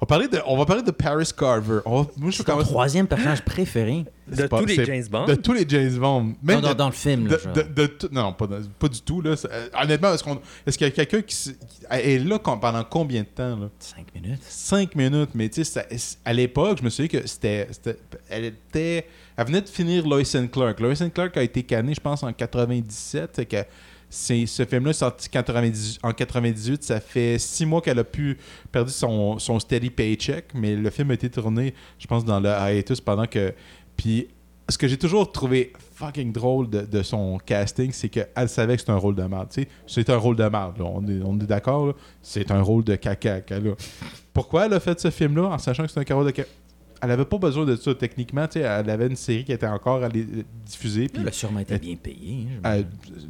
On, 0.00 0.06
parlait 0.06 0.28
de, 0.28 0.38
on 0.46 0.56
va 0.56 0.64
parler 0.64 0.82
de 0.82 0.90
Paris 0.92 1.28
Carver. 1.36 1.80
On 1.84 2.02
va- 2.02 2.08
moi, 2.16 2.30
je 2.30 2.36
suis 2.36 2.44
C'est 2.44 2.52
ton 2.52 2.62
troisième 2.62 3.06
personnage 3.08 3.44
préféré? 3.44 4.04
De 4.28 4.46
tous 4.46 4.64
les 4.66 4.84
James 4.84 5.04
Bond? 5.10 5.24
De 5.24 5.34
tous 5.34 5.52
les 5.54 5.64
James 5.68 5.98
Bond. 5.98 6.34
Même 6.42 6.56
Non, 6.56 6.60
dans, 6.60 6.68
de- 6.68 6.74
dans 6.74 6.86
le 6.86 6.92
film, 6.92 7.24
de, 7.24 7.30
là, 7.30 7.38
genre. 7.38 7.52
de- 7.54 7.62
de 7.62 7.86
tout- 7.86 8.08
non, 8.12 8.32
pas, 8.34 8.46
dans- 8.46 8.60
pas 8.78 8.88
du 8.88 9.00
tout. 9.00 9.20
Là. 9.22 9.34
C'est- 9.36 9.48
euh, 9.50 9.68
honnêtement, 9.82 10.12
est-ce, 10.14 10.22
qu'on- 10.22 10.40
est-ce 10.66 10.76
qu'il 10.78 10.86
y 10.86 10.90
a 10.90 10.92
quelqu'un 10.92 11.22
qui, 11.22 11.34
s- 11.34 11.54
qui 11.68 11.84
est 11.90 12.18
là 12.18 12.38
com- 12.38 12.60
pendant 12.60 12.84
combien 12.84 13.22
de 13.22 13.26
temps? 13.26 13.56
Là? 13.58 13.68
Cinq 13.80 14.06
minutes. 14.14 14.42
Cinq 14.46 14.94
minutes, 14.94 15.30
mais 15.34 15.48
tu 15.48 15.64
sais, 15.64 15.82
ça- 15.96 16.18
à 16.24 16.32
l'époque, 16.32 16.78
je 16.78 16.84
me 16.84 16.90
souviens 16.90 17.20
que 17.20 17.26
c'était, 17.26 17.66
c'était- 17.70 17.98
Elle 18.28 18.44
était. 18.44 19.06
Elle 19.36 19.46
venait 19.46 19.62
de 19.62 19.68
finir 19.68 20.06
Lois 20.06 20.36
and 20.36 20.48
Clark. 20.48 20.78
Lois 20.80 21.00
and 21.02 21.10
Clark 21.10 21.36
a 21.38 21.42
été 21.42 21.62
canné, 21.62 21.94
je 21.94 22.00
pense, 22.00 22.22
en 22.22 22.32
97. 22.32 23.34
fait 23.34 23.46
que 23.46 23.56
c'est, 23.56 23.68
ce 24.10 24.64
film-là 24.64 24.90
est 24.90 24.94
sorti 24.94 25.28
90 25.28 25.98
en 26.02 26.12
98. 26.12 26.82
Ça 26.82 27.00
fait 27.00 27.38
six 27.38 27.66
mois 27.66 27.80
qu'elle 27.80 27.98
a 27.98 28.04
pu 28.04 28.38
perdu 28.72 28.90
son, 28.90 29.38
son 29.38 29.60
steady 29.60 29.90
paycheck, 29.90 30.46
mais 30.54 30.74
le 30.76 30.90
film 30.90 31.10
a 31.10 31.14
été 31.14 31.28
tourné, 31.28 31.74
je 31.98 32.06
pense, 32.06 32.24
dans 32.24 32.40
le 32.40 32.48
hiatus 32.48 33.00
pendant 33.00 33.26
que. 33.26 33.52
Puis 33.96 34.28
ce 34.68 34.76
que 34.76 34.86
j'ai 34.86 34.98
toujours 34.98 35.32
trouvé 35.32 35.72
fucking 35.94 36.32
drôle 36.32 36.68
de, 36.68 37.02
son 37.02 37.38
casting, 37.38 37.90
c'est 37.92 38.08
qu'elle 38.08 38.48
savait 38.48 38.74
que 38.74 38.80
c'était 38.80 38.92
un 38.92 38.98
rôle 38.98 39.14
de 39.14 39.22
merde. 39.22 39.48
C'est 39.86 40.10
un 40.10 40.16
rôle 40.16 40.36
de 40.36 40.44
merde. 40.44 40.80
On 40.80 41.06
est, 41.06 41.20
on 41.24 41.34
est 41.38 41.46
d'accord. 41.46 41.94
C'est 42.22 42.50
un 42.50 42.62
rôle 42.62 42.84
de 42.84 42.94
caca. 42.94 43.40
Pourquoi 44.32 44.66
elle 44.66 44.74
a 44.74 44.80
fait 44.80 44.98
ce 45.00 45.10
film-là 45.10 45.48
en 45.48 45.58
sachant 45.58 45.84
que 45.84 45.90
c'est 45.90 46.10
un 46.10 46.14
rôle 46.14 46.26
de 46.26 46.30
caca? 46.32 46.48
Elle 47.00 47.10
avait 47.12 47.24
pas 47.24 47.38
besoin 47.38 47.64
de 47.64 47.76
ça 47.76 47.94
techniquement. 47.94 48.46
tu 48.46 48.54
sais, 48.54 48.60
Elle 48.60 48.90
avait 48.90 49.06
une 49.06 49.16
série 49.16 49.44
qui 49.44 49.52
était 49.52 49.66
encore 49.66 50.02
à 50.02 50.08
les- 50.08 50.26
diffuser. 50.66 51.08
Puis 51.08 51.22
Il 51.22 51.28
a 51.28 51.32
sûrement 51.32 51.60
été 51.60 51.78
bien 51.78 51.96
payé. 51.96 52.46
hein, 52.64 52.70
euh, 52.78 52.82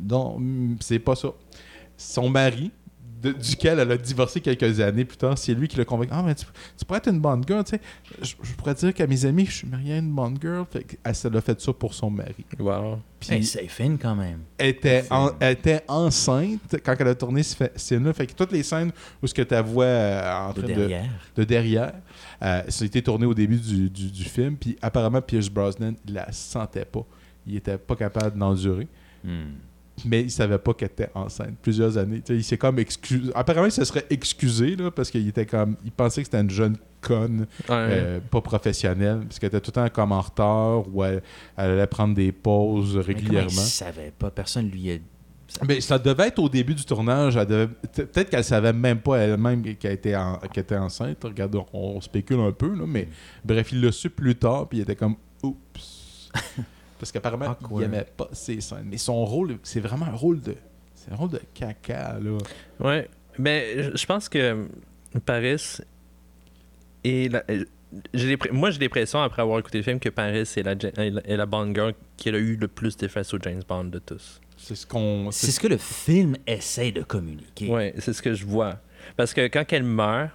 non, 0.09 0.39
mm, 0.39 0.77
c'est 0.81 0.99
pas 0.99 1.15
ça. 1.15 1.29
Son 1.97 2.29
mari, 2.31 2.71
de- 3.23 3.33
duquel 3.33 3.79
elle 3.79 3.91
a 3.93 3.97
divorcé 3.97 4.41
quelques 4.41 4.81
années 4.81 5.05
plus 5.05 5.17
tard, 5.17 5.37
c'est 5.39 5.55
lui 5.55 5.67
qui 5.69 5.77
l'a 5.77 5.85
convaincu. 5.85 6.11
Ah, 6.15 6.23
mais 6.25 6.35
tu, 6.35 6.45
tu 6.77 6.85
pourrais 6.85 6.99
être 6.99 7.09
une 7.09 7.21
bonne 7.21 7.43
girl, 7.47 7.65
tu 7.65 7.71
sais. 7.71 7.81
Je, 8.23 8.35
je 8.43 8.53
pourrais 8.55 8.75
dire 8.75 8.95
qu'à 8.95 9.07
mes 9.07 9.25
amis, 9.25 9.47
je 9.47 9.53
suis 9.53 9.67
marié 9.69 9.95
à 9.95 9.99
une 9.99 10.11
bonne 10.13 10.37
girl. 10.41 10.65
Fait 10.71 10.85
qu'elle 10.85 11.15
s'est 11.15 11.35
a 11.37 11.41
fait 11.41 11.61
ça 11.61 11.73
pour 11.73 11.95
son 11.95 12.11
mari. 12.11 12.45
Wow. 12.59 12.99
Puis 13.21 13.33
Hey, 13.35 13.45
c'est 13.45 13.67
fin 13.69 13.97
quand 13.97 14.15
même. 14.15 14.41
elle, 14.59 14.69
était 14.69 15.05
en- 15.11 15.31
elle 15.41 15.53
était 15.53 15.83
enceinte 15.89 16.77
quand 16.85 16.95
elle 16.99 17.09
a 17.09 17.15
tourné 17.15 17.43
ce 17.43 17.57
fa- 17.57 17.71
scène-là. 17.75 18.13
Fait 18.13 18.27
que 18.27 18.33
toutes 18.35 18.53
les 18.53 18.63
scènes 18.63 18.93
où 19.23 19.27
ce 19.27 19.35
que 19.35 19.43
tu 19.43 19.55
vois 19.63 19.85
euh, 19.85 20.33
en 20.49 20.53
De 20.53 20.61
train 20.61 20.69
de 20.69 20.75
derrière. 20.75 21.11
de 21.37 21.45
derrière. 21.45 21.93
Euh, 22.43 22.63
ça 22.69 22.85
a 22.85 22.87
été 22.87 23.03
tourné 23.03 23.27
au 23.27 23.35
début 23.35 23.57
du, 23.59 23.91
du- 23.91 24.11
du 24.11 24.25
film. 24.25 24.57
Puis 24.57 24.77
apparemment, 24.81 25.21
Pierce 25.21 25.49
Brosnan, 25.49 25.95
il 26.07 26.15
la 26.15 26.31
sentait 26.33 26.85
pas. 26.85 27.05
Il 27.47 27.57
était 27.57 27.79
pas 27.79 27.97
capable 27.97 28.39
d'endurer. 28.39 28.87
Hmm. 29.25 29.55
Mais 30.05 30.23
il 30.23 30.31
savait 30.31 30.59
pas 30.59 30.75
qu'elle 30.75 30.89
était 30.91 31.11
enceinte. 31.15 31.55
Plusieurs 31.63 31.97
années. 31.99 32.21
Tu 32.21 32.27
sais, 32.33 32.37
il 32.37 32.45
s'est 32.45 32.59
comme 32.59 32.79
excusé. 32.79 33.31
Apparemment, 33.35 33.67
il 33.67 33.73
se 33.73 33.85
serait 33.85 34.05
excusé 34.11 34.77
là, 34.77 34.91
parce 34.91 35.11
qu'il 35.11 35.27
était 35.29 35.47
comme. 35.47 35.77
Il 35.85 35.93
pensait 35.93 36.23
que 36.23 36.27
c'était 36.27 36.41
une 36.41 36.51
jeune 36.51 36.77
conne, 37.01 37.47
Ouais. 37.69 37.75
euh, 37.77 38.21
pas 38.31 38.41
professionnelle, 38.41 39.21
parce 39.27 39.39
qu'elle 39.39 39.49
était 39.49 39.61
tout 39.61 39.71
le 39.71 39.83
temps 39.83 39.89
comme 39.89 40.13
en 40.13 40.21
retard 40.21 40.85
ou 40.93 41.05
elle, 41.05 41.23
elle 41.57 41.71
allait 41.71 41.87
prendre 41.87 42.15
des 42.15 42.33
pauses 42.33 42.97
Mais 42.97 43.03
régulièrement. 43.03 43.49
il 43.51 43.59
savait 43.61 44.13
pas? 44.19 44.31
Personne 44.33 44.69
lui 44.69 44.91
a... 44.91 44.97
ça- 45.47 45.61
Mais 45.67 45.81
ça 45.81 45.97
devait 45.99 46.27
être 46.29 46.41
au 46.41 46.49
début 46.49 46.75
du 46.75 46.85
tournage. 46.85 47.35
devait- 47.37 47.69
Peut-être 47.69 48.31
qu'elle 48.31 48.43
savait 48.45 48.73
même 48.73 48.99
pas 48.99 49.17
elle-même 49.19 49.63
qu'elle 49.77 49.93
était, 49.93 50.17
en- 50.17 50.41
était 50.55 50.77
enceinte. 50.77 51.19
Regarde, 51.23 51.55
on, 51.55 51.67
on 51.73 52.01
spécule 52.01 52.41
un 52.41 52.51
peu, 52.53 52.75
là, 52.75 52.85
mais 52.87 53.09
bref, 53.45 53.71
il 53.73 53.81
l'a 53.81 53.93
su 53.93 54.11
plus 54.11 54.35
tard, 54.35 54.69
puis 54.69 54.79
il 54.79 54.83
était 54.83 54.97
comme 54.97 55.15
oups. 55.45 56.31
Parce 56.99 57.13
qu'apparemment, 57.13 57.47
Awkward. 57.47 57.83
il 57.83 57.85
aimait 57.85 58.07
pas 58.17 58.29
ses 58.33 58.61
scènes. 58.61 58.85
Mais 58.87 58.99
son 58.99 59.25
rôle, 59.25 59.59
c'est 59.63 59.81
vraiment 59.81 60.07
un 60.07 60.13
rôle 60.17 60.41
de. 60.41 60.55
C'est 60.95 61.13
un 61.13 61.17
rôle 61.17 61.31
de 61.31 61.41
caca, 61.55 62.19
là. 62.21 62.39
Ouais. 62.81 63.09
Mais 63.39 63.83
je- 63.83 63.97
je 63.97 64.07
pense 64.07 64.29
que 64.29 64.67
Paris 65.25 65.79
est 67.05 67.33
la- 67.33 67.45
euh, 67.51 67.65
moi, 68.53 68.71
j'ai 68.71 68.81
l'impression, 68.81 69.21
après 69.23 69.41
avoir 69.43 69.59
écouté 69.61 69.79
le 69.79 69.85
film, 69.85 69.99
que 70.01 70.09
Paris 70.11 70.39
est 70.41 70.63
la, 70.63 70.73
est 70.73 71.37
la, 71.37 71.47
Bond 71.47 71.73
girl 71.75 71.95
qui 72.17 72.29
a 72.29 72.33
eu 72.37 72.57
le 72.57 72.69
plus 72.69 72.97
d'effets 72.97 73.25
sur 73.25 73.41
James 73.43 73.63
Bond 73.67 73.85
de 73.85 73.99
tous. 73.99 74.41
C'est 74.57 74.75
ce 74.75 74.87
qu'on. 74.87 75.31
C'est 75.31 75.51
ce 75.53 75.61
que 75.61 75.69
le 75.69 75.79
film 75.79 76.37
essaie 76.47 76.91
de 76.93 77.03
communiquer. 77.03 77.71
Ouais, 77.71 77.95
c'est 77.99 78.13
ce 78.13 78.21
que 78.21 78.35
je 78.35 78.45
vois. 78.45 78.79
Parce 79.17 79.33
que 79.33 79.47
quand 79.47 79.65
elle 79.73 79.85
meurt, 79.85 80.31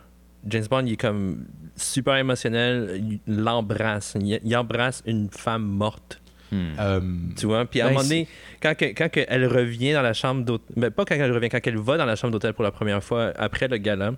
James 0.47 0.65
Bond, 0.69 0.85
il 0.85 0.93
est 0.93 0.97
comme 0.97 1.45
super 1.75 2.15
émotionnel, 2.15 3.01
il 3.03 3.19
l'embrasse. 3.43 4.15
Il, 4.19 4.39
il 4.43 4.55
embrasse 4.57 5.03
une 5.05 5.29
femme 5.29 5.63
morte. 5.65 6.21
Hmm. 6.53 6.79
Euh, 6.79 7.01
Tu 7.35 7.45
vois? 7.47 7.65
Puis 7.65 7.81
à 7.81 7.85
un 7.85 7.87
Ben, 7.87 7.93
moment 7.95 8.03
donné, 8.07 8.27
quand, 8.61 8.75
que- 8.75 8.85
quand 8.93 9.09
que 9.09 9.21
elle 9.27 9.45
revient 9.47 9.93
dans 9.93 10.01
la 10.01 10.13
chambre 10.13 10.43
d'hôtel, 10.45 10.73
mais 10.75 10.91
pas 10.91 11.03
quand 11.05 11.15
elle 11.15 11.31
revient, 11.31 11.49
quand 11.49 11.59
elle 11.65 11.77
va 11.77 11.97
dans 11.97 12.05
la 12.05 12.15
chambre 12.15 12.31
d'hôtel 12.31 12.53
pour 12.53 12.63
la 12.63 12.71
première 12.71 13.03
fois 13.03 13.31
après 13.37 13.67
le 13.67 13.77
gala, 13.77 14.13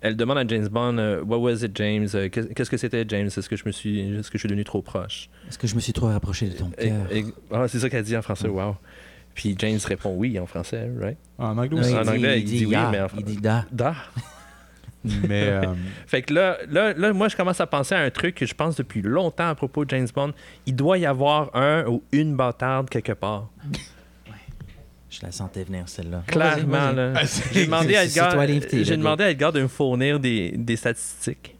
elle 0.00 0.16
demande 0.16 0.38
à 0.38 0.46
James 0.46 0.68
Bond 0.68 0.98
euh, 0.98 1.22
What 1.22 1.38
was 1.38 1.64
it, 1.64 1.72
James? 1.76 2.08
Euh, 2.14 2.28
Qu'est- 2.28 2.52
Qu'est-ce 2.54 2.70
que 2.70 2.76
c'était, 2.76 3.04
James? 3.08 3.26
Est-ce 3.26 3.48
que 3.48 3.56
je 3.56 3.64
me 3.66 3.72
suis, 3.72 4.00
est-ce 4.00 4.30
que 4.30 4.36
je 4.36 4.40
suis 4.40 4.48
devenu 4.48 4.64
trop 4.64 4.82
proche? 4.82 5.28
Est-ce 5.48 5.58
que 5.58 5.66
je 5.66 5.74
me 5.74 5.80
suis 5.80 5.92
trop 5.92 6.06
rapproché 6.06 6.48
de 6.48 6.54
ton 6.54 6.70
cœur? 6.70 7.06
ah, 7.52 7.68
C'est 7.68 7.78
ça 7.78 7.88
qu'elle 7.90 8.04
dit 8.04 8.16
en 8.16 8.22
français, 8.22 8.48
wow. 8.48 8.76
Puis 9.34 9.56
James 9.58 9.78
répond 9.86 10.14
oui 10.16 10.38
en 10.38 10.46
français, 10.46 10.88
right? 11.00 11.18
En 11.38 11.58
anglais 11.58 11.80
aussi. 11.80 11.90
il, 11.90 11.96
en 11.96 12.02
dit, 12.02 12.08
anglais, 12.10 12.38
il 12.38 12.42
il 12.42 12.44
dit 12.44 12.56
dit 12.58 12.66
oui, 12.66 12.72
ya, 12.72 12.88
mais 12.92 13.00
en- 13.00 13.08
il 13.18 13.24
dit 13.24 13.36
da. 13.38 13.64
Da. 13.72 13.94
mais. 15.28 15.48
euh, 15.48 15.62
Fait 16.06 16.22
que 16.22 16.32
là, 16.34 16.58
là, 16.68 16.92
là, 16.94 17.12
moi, 17.12 17.28
je 17.28 17.36
commence 17.36 17.60
à 17.60 17.66
penser 17.66 17.94
à 17.94 18.00
un 18.00 18.10
truc 18.10 18.34
que 18.34 18.46
je 18.46 18.54
pense 18.54 18.76
depuis 18.76 19.02
longtemps 19.02 19.48
à 19.48 19.54
propos 19.54 19.84
de 19.84 19.90
James 19.90 20.08
Bond. 20.14 20.32
Il 20.66 20.74
doit 20.76 20.98
y 20.98 21.06
avoir 21.06 21.54
un 21.54 21.84
ou 21.86 22.02
une 22.12 22.34
bâtarde 22.36 22.88
quelque 22.88 23.12
part. 23.12 23.50
Je 25.10 25.20
la 25.22 25.30
sentais 25.30 25.62
venir, 25.62 25.88
celle-là. 25.88 26.22
Clairement, 26.26 26.90
là. 26.90 27.12
Ah, 27.14 27.20
J'ai 27.52 27.66
demandé 27.66 27.94
à 27.94 28.04
Edgar, 28.04 28.34
j'ai 28.72 28.96
demandé 28.96 29.22
à 29.24 29.30
Edgar 29.30 29.52
de 29.52 29.62
me 29.62 29.68
fournir 29.68 30.18
des, 30.18 30.50
des 30.56 30.74
statistiques 30.76 31.56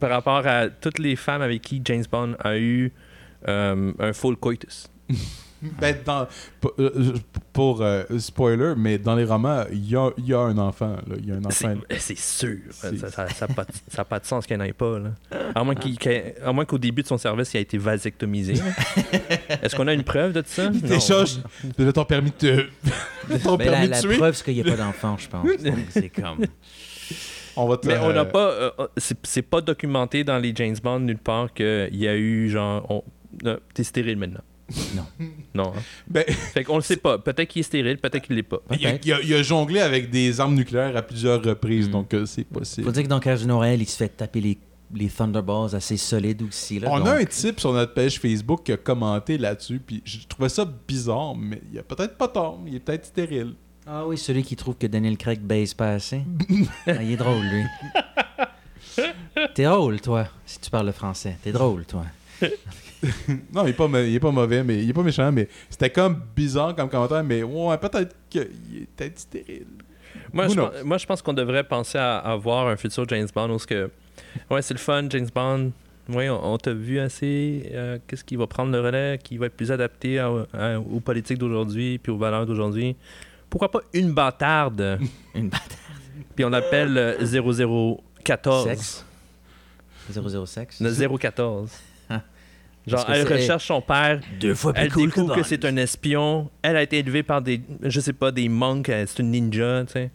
par 0.00 0.08
rapport 0.10 0.46
à 0.46 0.68
toutes 0.68 0.98
les 1.00 1.16
femmes 1.16 1.42
avec 1.42 1.60
qui 1.60 1.82
James 1.84 2.04
Bond 2.10 2.34
a 2.42 2.56
eu 2.56 2.92
euh, 3.46 3.92
un 3.98 4.12
full 4.14 4.36
coitus. 4.36 4.88
Ben, 5.62 5.96
dans, 6.04 6.26
pour, 6.60 6.74
euh, 6.78 7.14
pour, 7.52 7.82
euh, 7.82 8.04
spoiler, 8.18 8.74
mais 8.76 8.98
dans 8.98 9.14
les 9.16 9.24
romans, 9.24 9.64
il 9.72 9.88
y 9.90 9.96
a, 9.96 10.10
il 10.16 10.26
y 10.26 10.34
a 10.34 10.38
un 10.40 10.56
enfant. 10.58 10.96
Il 11.18 11.26
y 11.28 11.32
a 11.32 11.34
un 11.36 11.44
enfant. 11.44 11.74
C'est 11.98 12.16
sûr. 12.18 12.58
Ça 12.70 12.92
n'a 12.92 13.10
ça, 13.10 13.28
ça 13.28 13.44
a 13.46 13.48
pas 13.48 13.64
de- 13.64 13.72
ça 13.88 14.02
a 14.02 14.04
pas 14.04 14.20
de 14.20 14.26
sens 14.26 14.46
qu'il 14.46 14.56
n'y 14.56 14.62
en 14.62 14.66
ait 14.66 14.72
pas. 14.72 14.98
Là. 14.98 15.10
À 15.54 15.64
moins 16.52 16.64
qu'au 16.64 16.78
début 16.78 17.02
de 17.02 17.08
son 17.08 17.18
service, 17.18 17.52
il 17.54 17.56
a 17.56 17.60
été 17.60 17.76
vasectomisé. 17.78 18.54
Est-ce 19.62 19.74
qu'on 19.74 19.88
a 19.88 19.92
une 19.94 20.04
preuve 20.04 20.32
de 20.32 20.42
ça? 20.46 20.70
Il 20.72 20.80
Non. 20.82 20.88
t'échange 20.88 21.38
de 21.76 21.90
ton 21.90 22.04
permis 22.04 22.32
de 22.40 22.66
ton 23.42 23.56
Mais 23.56 23.64
la, 23.66 23.70
permis 23.72 23.88
la 23.88 23.96
de 24.00 24.06
tuer. 24.06 24.16
preuve, 24.16 24.34
c'est 24.36 24.44
qu'il 24.44 24.54
n'y 24.54 24.60
a 24.60 24.64
pas 24.64 24.76
d'enfant, 24.76 25.16
je 25.18 25.28
pense. 25.28 25.46
C'est 25.90 26.08
comme... 26.10 26.38
On 27.56 27.66
va 27.66 27.76
te. 27.76 27.88
Mais 27.88 27.98
on 27.98 28.12
n'a 28.12 28.20
euh, 28.20 28.24
pas. 28.24 28.50
euh, 28.52 28.70
euh, 28.78 28.86
c'est 29.24 29.42
pas 29.42 29.60
documenté 29.60 30.22
dans 30.22 30.38
les 30.38 30.52
James 30.54 30.76
Bond 30.80 31.00
nulle 31.00 31.18
part 31.18 31.52
qu'il 31.52 31.88
y 31.96 32.06
a 32.06 32.14
eu 32.16 32.48
genre. 32.50 32.86
on- 32.88 33.02
euh, 33.46 33.56
T'es 33.74 33.82
stérile 33.82 34.16
maintenant. 34.16 34.42
Non. 34.94 35.06
Non. 35.54 35.72
hein. 35.76 35.80
Ben, 36.06 36.24
Fait 36.28 36.62
qu'on 36.62 36.76
le 36.76 36.82
sait 36.82 36.96
pas. 36.98 37.18
Peut-être 37.18 37.48
qu'il 37.48 37.60
est 37.60 37.64
stérile, 37.64 37.98
peut-être 37.98 38.22
qu'il 38.24 38.36
l'est 38.36 38.42
pas. 38.42 38.58
il, 38.78 38.86
a, 38.86 38.94
il 39.02 39.12
a- 39.12 39.20
il 39.22 39.34
a 39.34 39.42
jonglé 39.42 39.80
avec 39.80 40.10
des 40.10 40.40
armes 40.40 40.54
nucléaires 40.54 40.96
à 40.96 41.02
plusieurs 41.02 41.42
reprises, 41.42 41.88
donc 41.90 42.12
euh, 42.14 42.26
c'est 42.26 42.44
possible. 42.44 42.86
Faut 42.86 42.92
dire 42.92 43.02
que 43.02 43.08
dans 43.08 43.18
Casino 43.20 43.56
Royale, 43.56 43.80
il 43.80 43.88
se 43.88 43.96
fait 43.96 44.08
taper 44.10 44.40
les, 44.40 44.58
les 44.94 45.08
Thunderballs 45.08 45.74
assez 45.74 45.96
solides 45.96 46.42
aussi. 46.42 46.78
Là, 46.78 46.88
On 46.92 46.98
donc- 46.98 47.08
a 47.08 47.12
un 47.16 47.24
type 47.24 47.58
sur 47.58 47.72
notre 47.72 47.94
page 47.94 48.20
Facebook 48.20 48.62
qui 48.64 48.72
a 48.72 48.76
commenté 48.76 49.36
là-dessus, 49.38 49.80
puis 49.84 50.02
je 50.04 50.18
trouvais 50.28 50.48
ça 50.50 50.64
bizarre, 50.86 51.34
mais 51.34 51.60
il 51.72 51.78
a 51.78 51.82
peut-être 51.82 52.16
pas 52.16 52.28
tort, 52.28 52.60
il 52.66 52.76
est 52.76 52.80
peut-être 52.80 53.06
stérile. 53.06 53.54
Ah 53.86 54.06
oui, 54.06 54.18
celui 54.18 54.42
qui 54.44 54.54
trouve 54.54 54.76
que 54.76 54.86
Daniel 54.86 55.16
Craig 55.16 55.40
baise 55.40 55.72
pas 55.74 55.92
assez. 55.92 56.20
Ah, 56.86 57.02
il 57.02 57.12
est 57.12 57.16
drôle, 57.16 57.42
lui. 57.42 57.64
T'es 59.54 59.64
drôle, 59.64 60.00
toi, 60.00 60.26
si 60.44 60.58
tu 60.60 60.70
parles 60.70 60.86
le 60.86 60.92
français. 60.92 61.36
T'es 61.42 61.52
drôle, 61.52 61.84
toi. 61.86 62.04
Non, 63.52 63.64
il 63.64 63.70
est, 63.70 63.72
pas, 63.74 63.88
ma- 63.88 64.00
il 64.02 64.14
est 64.14 64.20
pas 64.20 64.30
mauvais, 64.30 64.62
mais 64.64 64.82
il 64.82 64.90
est 64.90 64.92
pas 64.92 65.02
méchant, 65.02 65.30
mais 65.32 65.48
c'était 65.70 65.90
comme 65.90 66.20
bizarre 66.34 66.74
comme 66.74 66.88
commentaire, 66.88 67.22
mais 67.24 67.42
ouais, 67.42 67.78
peut-être 67.78 68.14
qu'il 68.28 68.42
est 68.42 68.86
peut-être 68.96 69.18
stérile. 69.18 69.66
Moi, 70.32 70.48
je, 70.48 70.54
pense- 70.60 70.82
moi, 70.84 70.98
je 70.98 71.06
pense 71.06 71.22
qu'on 71.22 71.32
devrait 71.32 71.64
penser 71.64 71.98
à 71.98 72.18
avoir 72.18 72.66
un 72.68 72.76
futur 72.76 73.08
James 73.08 73.28
Bond 73.34 73.50
où 73.50 73.58
ce 73.58 73.66
que, 73.66 73.90
ouais, 74.50 74.62
c'est 74.62 74.74
le 74.74 74.80
fun, 74.80 75.06
James 75.10 75.28
Bond. 75.34 75.72
Oui, 76.10 76.28
on, 76.30 76.54
on 76.54 76.58
t'a 76.58 76.72
vu 76.72 76.98
assez. 76.98 77.70
euh, 77.74 77.98
Qu'est-ce 78.06 78.24
qui 78.24 78.36
va 78.36 78.46
prendre 78.46 78.72
le 78.72 78.80
relais, 78.80 79.18
qui 79.22 79.36
va 79.36 79.46
être 79.46 79.56
plus 79.56 79.70
adapté 79.70 80.18
à- 80.18 80.30
à- 80.54 80.78
aux 80.78 81.00
politiques 81.00 81.38
d'aujourd'hui 81.38 81.98
puis 81.98 82.10
aux 82.10 82.16
valeurs 82.18 82.46
d'aujourd'hui? 82.46 82.96
Pourquoi 83.50 83.70
pas 83.70 83.80
une 83.94 84.12
bâtarde? 84.12 84.98
Une 85.34 85.48
bâtarde. 85.48 85.72
Puis 86.34 86.44
on 86.44 86.50
l'appelle 86.50 86.96
euh, 86.98 87.96
0014. 88.26 88.64
Sexe. 88.68 89.04
00 90.10 90.46
sexe. 90.46 90.80
Le 90.80 90.90
014. 91.18 91.70
Genre, 92.88 93.04
elle 93.08 93.26
recherche 93.32 93.66
son 93.66 93.80
père. 93.80 94.20
Deux 94.40 94.54
fois 94.54 94.72
plus 94.72 94.82
Elle 94.82 94.92
cool 94.92 95.06
découvre 95.06 95.34
que 95.36 95.42
c'est 95.42 95.64
un 95.64 95.76
espion. 95.76 96.50
Elle 96.62 96.76
a 96.76 96.82
été 96.82 96.98
élevée 96.98 97.22
par 97.22 97.42
des, 97.42 97.60
je 97.82 98.00
sais 98.00 98.12
pas, 98.12 98.30
des 98.32 98.48
monks. 98.48 98.88
euh, 98.88 99.04
C'est 99.06 99.20
une 99.22 99.30
ninja, 99.30 99.84
tu 99.86 99.92
sais. 99.92 100.10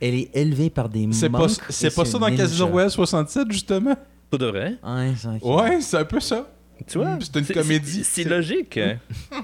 Elle 0.00 0.14
est 0.14 0.30
élevée 0.34 0.70
par 0.70 0.88
des 0.88 1.08
C'est 1.12 1.28
pas, 1.30 1.38
monks 1.38 1.50
c'est 1.70 1.94
pas 1.94 2.04
ça 2.04 2.18
dans 2.18 2.28
ninja. 2.28 2.44
Casino 2.44 2.66
Royale 2.68 2.90
67, 2.90 3.50
justement? 3.50 3.96
Pas 4.30 4.36
de 4.38 4.46
vrai? 4.46 4.74
Ouais, 4.84 5.12
c'est 5.16 5.44
Ouais, 5.44 6.00
un 6.00 6.04
peu 6.04 6.20
ça. 6.20 6.48
Tu 6.86 6.98
vois? 6.98 7.18
C'est 7.20 7.36
une 7.36 7.46
comédie. 7.46 8.04
C'est 8.04 8.24
logique. 8.24 8.76
hein. 8.78 8.98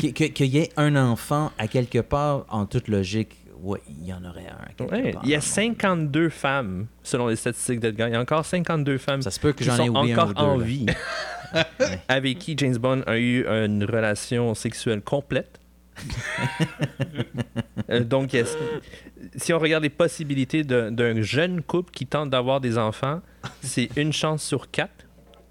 Que- 0.00 0.08
que- 0.08 0.24
Qu'il 0.24 0.46
y 0.48 0.58
ait 0.58 0.70
un 0.76 0.94
enfant 0.94 1.52
à 1.58 1.68
quelque 1.68 2.00
part, 2.00 2.44
en 2.50 2.66
toute 2.66 2.88
logique, 2.88 3.34
ouais, 3.66 3.80
il 3.88 4.06
y 4.06 4.12
en 4.12 4.24
aurait 4.24 4.46
un. 4.46 4.84
Ouais, 4.84 5.12
part. 5.12 5.22
il 5.24 5.30
y 5.30 5.34
a 5.34 5.40
52 5.40 6.28
femmes, 6.30 6.86
selon 7.02 7.28
les 7.28 7.36
statistiques 7.36 7.80
d'Edgar. 7.80 8.08
Il 8.08 8.12
y 8.12 8.16
a 8.16 8.20
encore 8.20 8.44
52 8.44 8.98
femmes 8.98 9.22
Ça 9.22 9.30
se 9.30 9.40
peut 9.40 9.52
que 9.52 9.64
qui 9.64 9.70
sont 9.70 9.94
encore 9.94 10.34
deux, 10.34 10.42
en 10.42 10.56
là. 10.56 10.64
vie, 10.64 10.86
avec 12.08 12.38
qui 12.38 12.54
James 12.56 12.76
Bond 12.76 13.02
a 13.06 13.18
eu 13.18 13.46
une 13.46 13.84
relation 13.84 14.54
sexuelle 14.54 15.02
complète. 15.02 15.60
Euh, 17.90 18.02
donc, 18.02 18.34
a- 18.34 18.42
si 19.36 19.52
on 19.52 19.58
regarde 19.60 19.84
les 19.84 19.90
possibilités 19.90 20.64
d'un 20.64 21.22
jeune 21.22 21.62
couple 21.62 21.92
qui 21.92 22.04
tente 22.06 22.30
d'avoir 22.30 22.60
des 22.60 22.78
enfants, 22.78 23.20
c'est 23.62 23.90
une 23.96 24.12
chance 24.12 24.42
sur 24.42 24.70
quatre 24.72 25.06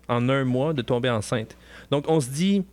en 0.10 0.28
un 0.28 0.44
mois 0.44 0.74
de 0.74 0.82
tomber 0.82 1.10
enceinte. 1.10 1.56
Donc, 1.92 2.06
on 2.10 2.20
se 2.20 2.30
dit, 2.30 2.66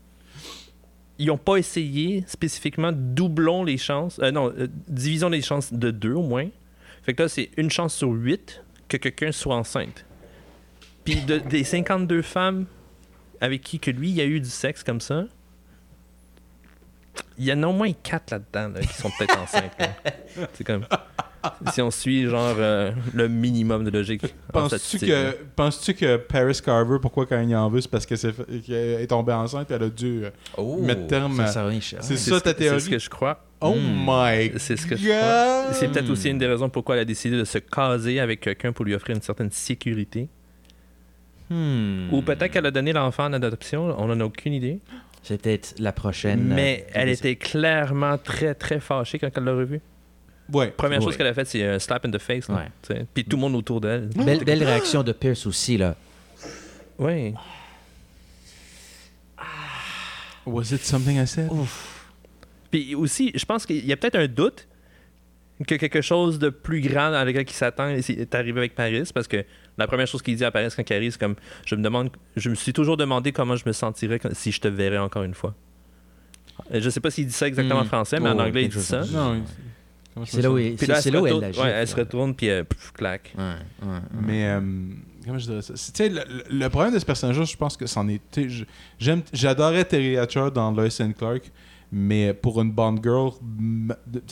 ils 1.22 1.26
n'ont 1.28 1.38
pas 1.38 1.56
essayé 1.56 2.24
spécifiquement, 2.26 2.90
doublons 2.92 3.62
les 3.62 3.78
chances, 3.78 4.18
euh, 4.20 4.32
non, 4.32 4.52
euh, 4.58 4.66
divisons 4.88 5.28
les 5.28 5.40
chances 5.42 5.72
de 5.72 5.90
deux 5.92 6.14
au 6.14 6.22
moins. 6.22 6.48
Fait 7.04 7.14
que 7.14 7.22
là, 7.22 7.28
c'est 7.28 7.50
une 7.56 7.70
chance 7.70 7.94
sur 7.94 8.10
huit 8.10 8.62
que 8.88 8.96
quelqu'un 8.96 9.30
soit 9.30 9.54
enceinte. 9.56 10.04
Puis 11.04 11.16
de- 11.16 11.38
des 11.38 11.62
52 11.64 12.22
femmes 12.22 12.66
avec 13.40 13.62
qui 13.62 13.78
que 13.78 13.90
lui, 13.90 14.10
il 14.10 14.20
a 14.20 14.24
eu 14.24 14.40
du 14.40 14.48
sexe 14.48 14.82
comme 14.82 15.00
ça, 15.00 15.26
il 17.38 17.44
y 17.44 17.52
en 17.52 17.62
a 17.62 17.66
au 17.66 17.72
moins 17.72 17.92
quatre 17.92 18.30
là-dedans 18.32 18.74
là, 18.74 18.80
qui 18.80 18.94
sont 18.94 19.10
peut-être 19.18 19.38
enceintes. 19.38 19.72
C'est 20.54 20.64
comme... 20.64 20.84
Si 21.72 21.82
on 21.82 21.90
suit 21.90 22.26
genre 22.28 22.54
euh, 22.56 22.92
le 23.14 23.26
minimum 23.28 23.82
de 23.82 23.90
logique. 23.90 24.22
en 24.54 24.68
Penses-tu 24.68 25.00
que, 25.00 25.06
là. 25.10 25.32
penses-tu 25.56 25.94
que 25.94 26.16
Paris 26.16 26.60
Carver, 26.64 26.98
pourquoi 27.02 27.26
quand 27.26 27.40
il 27.40 27.56
en 27.56 27.68
veut, 27.68 27.80
c'est 27.80 27.90
parce 27.90 28.06
qu'elle 28.06 28.18
qu'elle 28.64 29.00
est 29.00 29.06
tombée 29.08 29.32
enceinte 29.32 29.68
et 29.72 29.74
elle 29.74 29.82
a 29.82 29.88
dû 29.88 30.24
euh, 30.24 30.30
Oh, 30.56 30.80
mettre 30.80 31.08
terme 31.08 31.40
à-. 31.40 31.48
C'est 31.48 32.16
ça 32.16 32.40
ta 32.40 32.54
que- 32.54 32.60
C'est 32.60 32.68
ce 32.68 32.84
théorie? 32.86 32.90
que 32.90 32.98
je 33.00 33.10
crois. 33.10 33.44
Oh 33.60 33.74
Hmm. 33.74 34.04
my 34.06 34.52
C'est 34.58 34.76
ce 34.76 34.86
que 34.86 34.94
je 34.94 35.04
God! 35.04 35.16
crois. 35.18 35.72
C'est 35.72 35.88
peut-être 35.88 36.10
aussi 36.10 36.30
une 36.30 36.38
des 36.38 36.46
raisons 36.46 36.68
pourquoi 36.68 36.94
elle 36.94 37.00
a 37.02 37.04
décidé 37.04 37.36
de 37.36 37.44
se 37.44 37.58
caser 37.58 38.20
avec 38.20 38.38
quelqu'un 38.40 38.70
pour 38.72 38.84
lui 38.84 38.94
offrir 38.94 39.16
une 39.16 39.22
certaine 39.22 39.50
sécurité. 39.50 40.28
Hmm. 41.50 42.08
Ou 42.12 42.22
peut-être 42.22 42.52
qu'elle 42.52 42.66
a 42.66 42.70
donné 42.70 42.92
l'enfant 42.92 43.24
en 43.24 43.32
adoption, 43.32 43.94
on 43.98 44.06
n'en 44.06 44.20
a 44.20 44.24
aucune 44.24 44.52
idée. 44.52 44.78
C'est 45.22 45.40
peut-être 45.40 45.74
la 45.78 45.92
prochaine. 45.92 46.42
Mais 46.42 46.84
euh, 46.88 46.92
elle 46.94 47.08
était 47.08 47.36
clairement 47.36 48.18
très 48.18 48.54
très 48.54 48.80
fâchée 48.80 49.18
quand 49.18 49.28
elle 49.36 49.44
l'a 49.44 49.52
revu. 49.52 49.80
Ouais. 50.52 50.68
Première 50.76 50.98
Ouais. 50.98 51.04
chose 51.04 51.16
qu'elle 51.16 51.28
a 51.28 51.34
faite, 51.34 51.46
c'est 51.46 51.64
un 51.64 51.78
slap 51.78 52.04
in 52.04 52.10
the 52.10 52.18
face. 52.18 52.48
là, 52.48 52.66
Ouais. 52.90 53.06
Puis 53.14 53.24
tout 53.24 53.36
le 53.36 53.40
monde 53.40 53.54
autour 53.54 53.80
d'elle. 53.80 54.08
Belle, 54.16 54.42
belle 54.44 54.64
réaction 54.64 55.02
de 55.02 55.12
Pierce 55.12 55.46
aussi, 55.46 55.76
là. 55.78 55.94
Oui. 56.98 57.34
Was 60.44 60.72
it 60.74 60.82
something 60.84 61.18
I 61.22 61.26
said? 61.26 61.48
Puis 62.70 62.94
aussi, 62.94 63.30
je 63.34 63.44
pense 63.44 63.64
qu'il 63.64 63.84
y 63.86 63.92
a 63.92 63.96
peut-être 63.96 64.16
un 64.16 64.26
doute 64.26 64.66
que 65.66 65.74
quelque 65.74 66.00
chose 66.00 66.38
de 66.38 66.48
plus 66.50 66.80
grand 66.80 67.10
dans 67.10 67.24
lequel 67.24 67.42
il 67.48 67.50
s'attend 67.52 67.88
est 67.88 68.34
arrivé 68.34 68.58
avec 68.60 68.74
Paris 68.74 69.02
parce 69.14 69.28
que 69.28 69.44
la 69.78 69.86
première 69.86 70.06
chose 70.06 70.22
qu'il 70.22 70.36
dit 70.36 70.44
à 70.44 70.50
Paris 70.50 70.68
quand 70.76 70.88
il 70.88 70.92
arrive, 70.94 71.12
c'est 71.12 71.20
comme 71.20 71.36
je 71.66 71.74
me 71.74 71.82
demande, 71.82 72.10
je 72.36 72.48
me 72.50 72.54
suis 72.54 72.72
toujours 72.72 72.96
demandé 72.96 73.32
comment 73.32 73.56
je 73.56 73.64
me 73.66 73.72
sentirais 73.72 74.18
quand- 74.18 74.34
si 74.34 74.52
je 74.52 74.60
te 74.60 74.68
verrais 74.68 74.98
encore 74.98 75.22
une 75.24 75.34
fois. 75.34 75.54
Euh, 76.74 76.80
Je 76.80 76.90
sais 76.90 77.00
pas 77.00 77.10
s'il 77.10 77.26
dit 77.26 77.32
ça 77.32 77.48
exactement 77.48 77.80
en 77.80 77.84
Hmm. 77.84 77.88
français, 77.88 78.20
mais 78.20 78.28
en 78.28 78.38
Oh, 78.38 78.42
anglais 78.42 78.64
il 78.64 78.68
dit 78.68 78.80
ça. 78.80 79.02
Non, 79.12 79.42
C'est 80.26 80.42
là 80.42 80.50
où, 80.50 80.56
ça? 80.58 80.62
il- 80.62 80.76
Puis 80.76 80.86
là, 80.86 81.00
c'est 81.00 81.08
elle, 81.08 81.14
là 81.14 81.22
où 81.22 81.26
elle 81.26 81.34
ouais, 81.58 81.86
se 81.86 81.96
retourne 81.96 82.34
puis 82.34 82.50
euh, 82.50 82.64
pff, 82.64 82.92
claque. 82.92 83.32
Ouais, 83.36 83.44
ouais, 83.44 83.88
ouais. 83.88 83.98
Mais 84.26 84.44
euh, 84.50 84.60
comment 85.24 85.38
je 85.38 85.46
dirais 85.46 85.62
ça? 85.62 85.72
C'est- 85.74 85.92
Tu 85.92 86.04
sais, 86.04 86.08
le, 86.10 86.20
le- 86.50 86.68
problème 86.68 86.92
de 86.92 86.98
ce 86.98 87.04
personnage-là, 87.06 87.44
je 87.44 87.56
pense 87.56 87.78
que 87.78 87.86
c'en 87.86 88.06
est. 88.08 88.20
j'adorais 89.32 89.84
Terry 89.86 90.18
Hatcher 90.18 90.48
dans 90.54 90.70
Lois 90.70 91.00
and 91.00 91.12
Clark, 91.12 91.50
mais 91.92 92.32
pour 92.32 92.60
une 92.60 92.72
Bond 92.72 92.96
girl, 93.02 93.32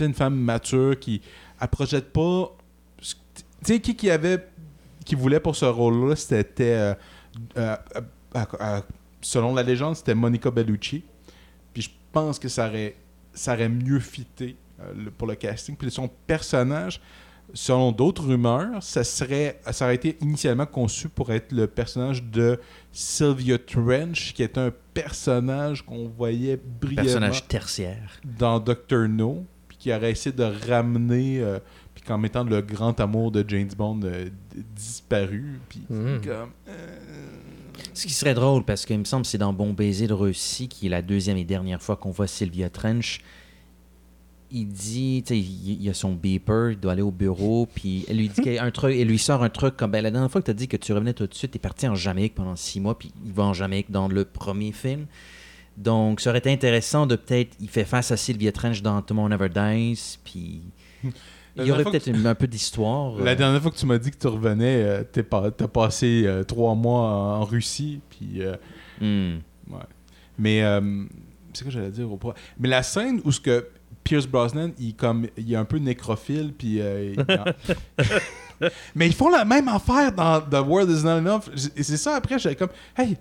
une 0.00 0.14
femme 0.14 0.36
mature 0.36 0.98
qui 0.98 1.20
elle 1.60 1.68
projette 1.68 2.10
pas. 2.10 2.56
Tu 2.98 3.14
sais, 3.62 3.80
qui 3.80 3.94
qui 3.94 4.10
avait, 4.10 4.48
qui 5.04 5.14
voulait 5.14 5.40
pour 5.40 5.54
ce 5.54 5.66
rôle-là, 5.66 6.16
c'était 6.16 6.64
euh, 6.64 6.94
euh, 7.58 7.76
euh, 8.34 8.80
selon 9.20 9.54
la 9.54 9.62
légende, 9.62 9.94
c'était 9.96 10.14
Monica 10.14 10.50
Bellucci. 10.50 11.04
Puis 11.74 11.82
je 11.82 11.90
pense 12.10 12.38
que 12.38 12.48
ça 12.48 12.68
aurait, 12.68 12.96
ça 13.34 13.52
aurait 13.52 13.68
mieux 13.68 14.00
fité 14.00 14.56
pour 15.18 15.28
le 15.28 15.34
casting. 15.34 15.76
Puis 15.76 15.90
son 15.90 16.08
personnage, 16.26 16.98
selon 17.54 17.92
d'autres 17.92 18.24
rumeurs, 18.26 18.82
ça 18.82 19.04
serait, 19.04 19.60
ça 19.70 19.84
aurait 19.86 19.94
été 19.94 20.16
initialement 20.20 20.66
conçu 20.66 21.08
pour 21.08 21.30
être 21.32 21.52
le 21.52 21.66
personnage 21.66 22.22
de 22.22 22.58
Sylvia 22.92 23.58
Trench, 23.58 24.32
qui 24.34 24.42
est 24.42 24.58
un 24.58 24.72
personnage 24.94 25.82
qu'on 25.82 26.08
voyait 26.08 26.58
Personnage 26.96 27.46
tertiaire. 27.48 28.20
dans 28.38 28.58
Doctor 28.60 29.08
No, 29.08 29.44
puis 29.68 29.76
qui 29.78 29.92
aurait 29.92 30.10
essayé 30.12 30.34
de 30.34 30.44
ramener, 30.68 31.40
euh, 31.40 31.58
puis 31.94 32.02
qu'en 32.04 32.18
mettant 32.18 32.44
le 32.44 32.60
grand 32.62 32.98
amour 33.00 33.30
de 33.30 33.44
James 33.48 33.70
Bond 33.76 34.00
euh, 34.04 34.28
disparu, 34.74 35.60
puis 35.68 35.80
Mm. 35.88 36.20
comme... 36.24 36.50
Ce 37.94 38.06
qui 38.06 38.12
serait 38.12 38.34
drôle, 38.34 38.62
parce 38.64 38.84
qu'il 38.84 38.98
me 38.98 39.04
semble 39.04 39.22
que 39.22 39.28
c'est 39.28 39.38
dans 39.38 39.52
Bon 39.54 39.72
baiser 39.72 40.06
de 40.06 40.12
Russie, 40.12 40.68
qui 40.68 40.86
est 40.86 40.90
la 40.90 41.00
deuxième 41.02 41.36
et 41.38 41.44
dernière 41.44 41.82
fois 41.82 41.96
qu'on 41.96 42.10
voit 42.10 42.26
Sylvia 42.26 42.68
Trench. 42.68 43.20
Il 44.52 44.66
dit, 44.66 45.22
tu 45.24 45.34
sais, 45.34 45.38
il 45.40 45.88
a 45.88 45.94
son 45.94 46.14
beeper, 46.14 46.72
il 46.72 46.80
doit 46.80 46.92
aller 46.92 47.02
au 47.02 47.12
bureau, 47.12 47.68
puis 47.72 48.04
elle 48.08 48.16
lui 48.16 48.28
dit 48.28 48.42
qu'il 48.42 48.54
y 48.54 48.58
a 48.58 48.64
un 48.64 48.70
truc, 48.70 48.96
elle 48.98 49.06
lui 49.06 49.18
sort 49.18 49.44
un 49.44 49.48
truc 49.48 49.76
comme, 49.76 49.92
ben, 49.92 50.02
la 50.02 50.10
dernière 50.10 50.30
fois 50.30 50.40
que 50.40 50.46
tu 50.46 50.50
as 50.50 50.54
dit 50.54 50.66
que 50.66 50.76
tu 50.76 50.92
revenais 50.92 51.12
tout 51.12 51.26
de 51.26 51.34
suite, 51.34 51.52
tu 51.52 51.56
es 51.56 51.60
parti 51.60 51.86
en 51.86 51.94
Jamaïque 51.94 52.34
pendant 52.34 52.56
six 52.56 52.80
mois, 52.80 52.98
puis 52.98 53.12
il 53.24 53.32
va 53.32 53.44
en 53.44 53.52
Jamaïque 53.52 53.90
dans 53.90 54.08
le 54.08 54.24
premier 54.24 54.72
film. 54.72 55.06
Donc, 55.76 56.20
ça 56.20 56.30
aurait 56.30 56.40
été 56.40 56.52
intéressant 56.52 57.06
de 57.06 57.16
peut-être, 57.16 57.56
il 57.60 57.68
fait 57.68 57.84
face 57.84 58.10
à 58.10 58.16
Sylvia 58.16 58.52
Trench 58.52 58.82
dans 58.82 59.00
Tomorrow 59.02 59.28
Never 59.28 59.48
Dies, 59.48 60.18
puis 60.24 60.62
il 61.56 61.64
y 61.64 61.72
aurait 61.72 61.84
peut-être 61.84 62.08
un 62.08 62.34
peu 62.34 62.46
d'histoire. 62.46 63.16
La 63.16 63.32
euh, 63.32 63.34
dernière 63.34 63.62
fois 63.62 63.70
que 63.70 63.76
tu 63.76 63.86
m'as 63.86 63.98
dit 63.98 64.10
que 64.10 64.18
tu 64.18 64.26
revenais, 64.26 64.82
euh, 64.82 65.04
t'es 65.04 65.22
pas, 65.22 65.50
t'as 65.50 65.68
passé 65.68 66.24
euh, 66.26 66.44
trois 66.44 66.74
mois 66.74 67.08
en, 67.38 67.44
Russie, 67.44 68.00
puis... 68.10 68.42
euh, 68.42 68.56
hmm. 69.00 69.40
ouais. 69.72 69.78
Mais, 70.38 70.62
c'est 71.52 71.64
quoi 71.64 71.72
j'allais 71.72 71.90
dire 71.90 72.10
au 72.10 72.18
Mais 72.58 72.68
la 72.68 72.82
scène 72.82 73.20
où 73.24 73.32
ce 73.32 73.40
que 73.40 73.66
Pierce 74.04 74.26
Brosnan, 74.26 74.70
il, 74.78 74.94
comme, 74.94 75.26
il 75.36 75.52
est 75.52 75.56
un 75.56 75.64
peu 75.64 75.78
nécrophile, 75.78 76.52
puis... 76.56 76.80
euh, 76.80 77.14
il- 77.16 78.68
Mais 78.94 79.06
ils 79.06 79.14
font 79.14 79.30
la 79.30 79.44
même 79.44 79.68
affaire 79.68 80.12
dans 80.12 80.40
The 80.40 80.66
World 80.66 80.90
Is 80.90 81.02
Not 81.04 81.18
Enough. 81.18 81.42
Et 81.76 81.82
c'est 81.82 81.96
ça, 81.96 82.16
après, 82.16 82.38
j'avais 82.38 82.56
comme... 82.56 82.68
Hey, 82.96 83.16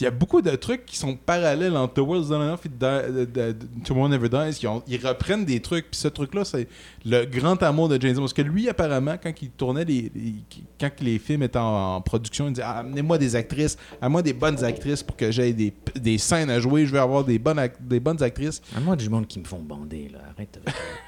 Il 0.00 0.04
y 0.04 0.06
a 0.06 0.10
beaucoup 0.10 0.40
de 0.40 0.50
trucs 0.56 0.86
qui 0.86 0.96
sont 0.96 1.14
parallèles 1.14 1.76
entre 1.76 1.94
The 1.94 1.98
World's 1.98 2.30
Not 2.30 2.36
Enough 2.42 2.60
et 2.64 2.68
de- 2.70 3.54
Tomorrow 3.84 4.08
Never 4.08 4.28
Dies. 4.30 4.66
Ont- 4.66 4.82
ils 4.88 5.06
reprennent 5.06 5.44
des 5.44 5.60
trucs. 5.60 5.90
Puis 5.90 6.00
ce 6.00 6.08
truc-là, 6.08 6.44
c'est 6.46 6.66
le 7.04 7.26
grand 7.26 7.62
amour 7.62 7.90
de 7.90 8.00
James 8.00 8.14
Bond. 8.14 8.22
Parce 8.22 8.32
que 8.32 8.40
lui, 8.42 8.66
apparemment, 8.68 9.16
quand 9.22 9.30
il 9.42 9.50
tournait 9.50 9.84
les, 9.84 10.10
les- 10.14 10.34
quand 10.80 10.90
les 11.02 11.18
films 11.18 11.42
étaient 11.42 11.58
en, 11.58 11.96
en 11.96 12.00
production, 12.00 12.46
il 12.46 12.54
disait 12.54 12.64
Ah, 12.66 12.78
Amenez-moi 12.78 13.18
des 13.18 13.36
actrices, 13.36 13.76
amenez-moi 14.00 14.22
des 14.22 14.32
bonnes 14.32 14.64
actrices 14.64 15.02
pour 15.02 15.16
que 15.16 15.30
j'aie 15.30 15.52
des, 15.52 15.74
des 15.96 16.16
scènes 16.18 16.48
à 16.50 16.58
jouer. 16.60 16.86
Je 16.86 16.92
veux 16.92 17.00
avoir 17.00 17.22
des 17.22 17.38
bonnes, 17.38 17.60
des 17.78 18.00
bonnes 18.00 18.22
actrices. 18.22 18.62
À 18.74 18.80
moi, 18.80 18.96
du 18.96 19.08
monde 19.10 19.26
qui 19.26 19.38
me 19.38 19.44
font 19.44 19.60
bander, 19.60 20.08
là. 20.12 20.20
Arrête 20.34 20.60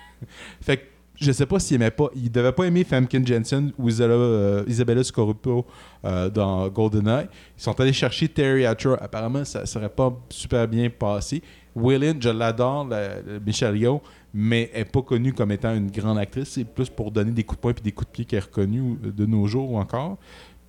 Fait 0.61 0.77
que 0.77 0.83
je 1.19 1.33
sais 1.33 1.47
pas 1.47 1.59
s'il 1.59 1.77
aimait 1.77 1.91
pas. 1.91 2.09
Il 2.15 2.31
devait 2.31 2.53
pas 2.53 2.65
aimer 2.65 2.85
Famke 2.85 3.25
Jensen 3.27 3.73
ou 3.79 3.89
Isabella, 3.89 4.15
euh, 4.19 5.03
Scoruppo 5.03 5.65
euh, 6.05 6.29
dans 6.31 6.69
GoldenEye. 6.69 7.27
Ils 7.59 7.63
sont 7.63 7.79
allés 7.81 7.93
chercher 7.93 8.29
Terry 8.29 8.67
Hatcher. 8.67 8.95
Apparemment, 9.01 9.45
ça 9.45 9.65
serait 9.67 9.89
pas 9.89 10.13
super 10.29 10.67
bien 10.69 10.91
passé. 10.91 11.43
Willen, 11.75 12.21
je 12.21 12.29
l'adore, 12.31 12.87
la- 12.89 13.21
la 13.21 13.39
Michelle 13.45 13.77
Yeoh, 13.77 14.01
mais 14.33 14.71
elle 14.73 14.81
n'est 14.81 14.85
pas 14.87 15.03
connue 15.03 15.33
comme 15.33 15.51
étant 15.53 15.75
une 15.75 15.91
grande 15.91 16.19
actrice. 16.19 16.51
C'est 16.51 16.65
plus 16.65 16.89
pour 16.89 17.11
donner 17.11 17.33
des 17.33 17.45
coups 17.45 17.59
de 17.59 17.63
poing 17.63 17.73
et 17.73 17.81
des 17.83 17.93
coups 17.93 18.09
de 18.09 18.13
pied 18.13 18.25
qu'elle 18.25 18.39
est 18.39 18.43
reconnue 18.43 18.99
euh, 19.05 19.11
de 19.13 19.27
nos 19.27 19.47
jours 19.47 19.71
ou 19.73 19.79
encore. 19.79 20.19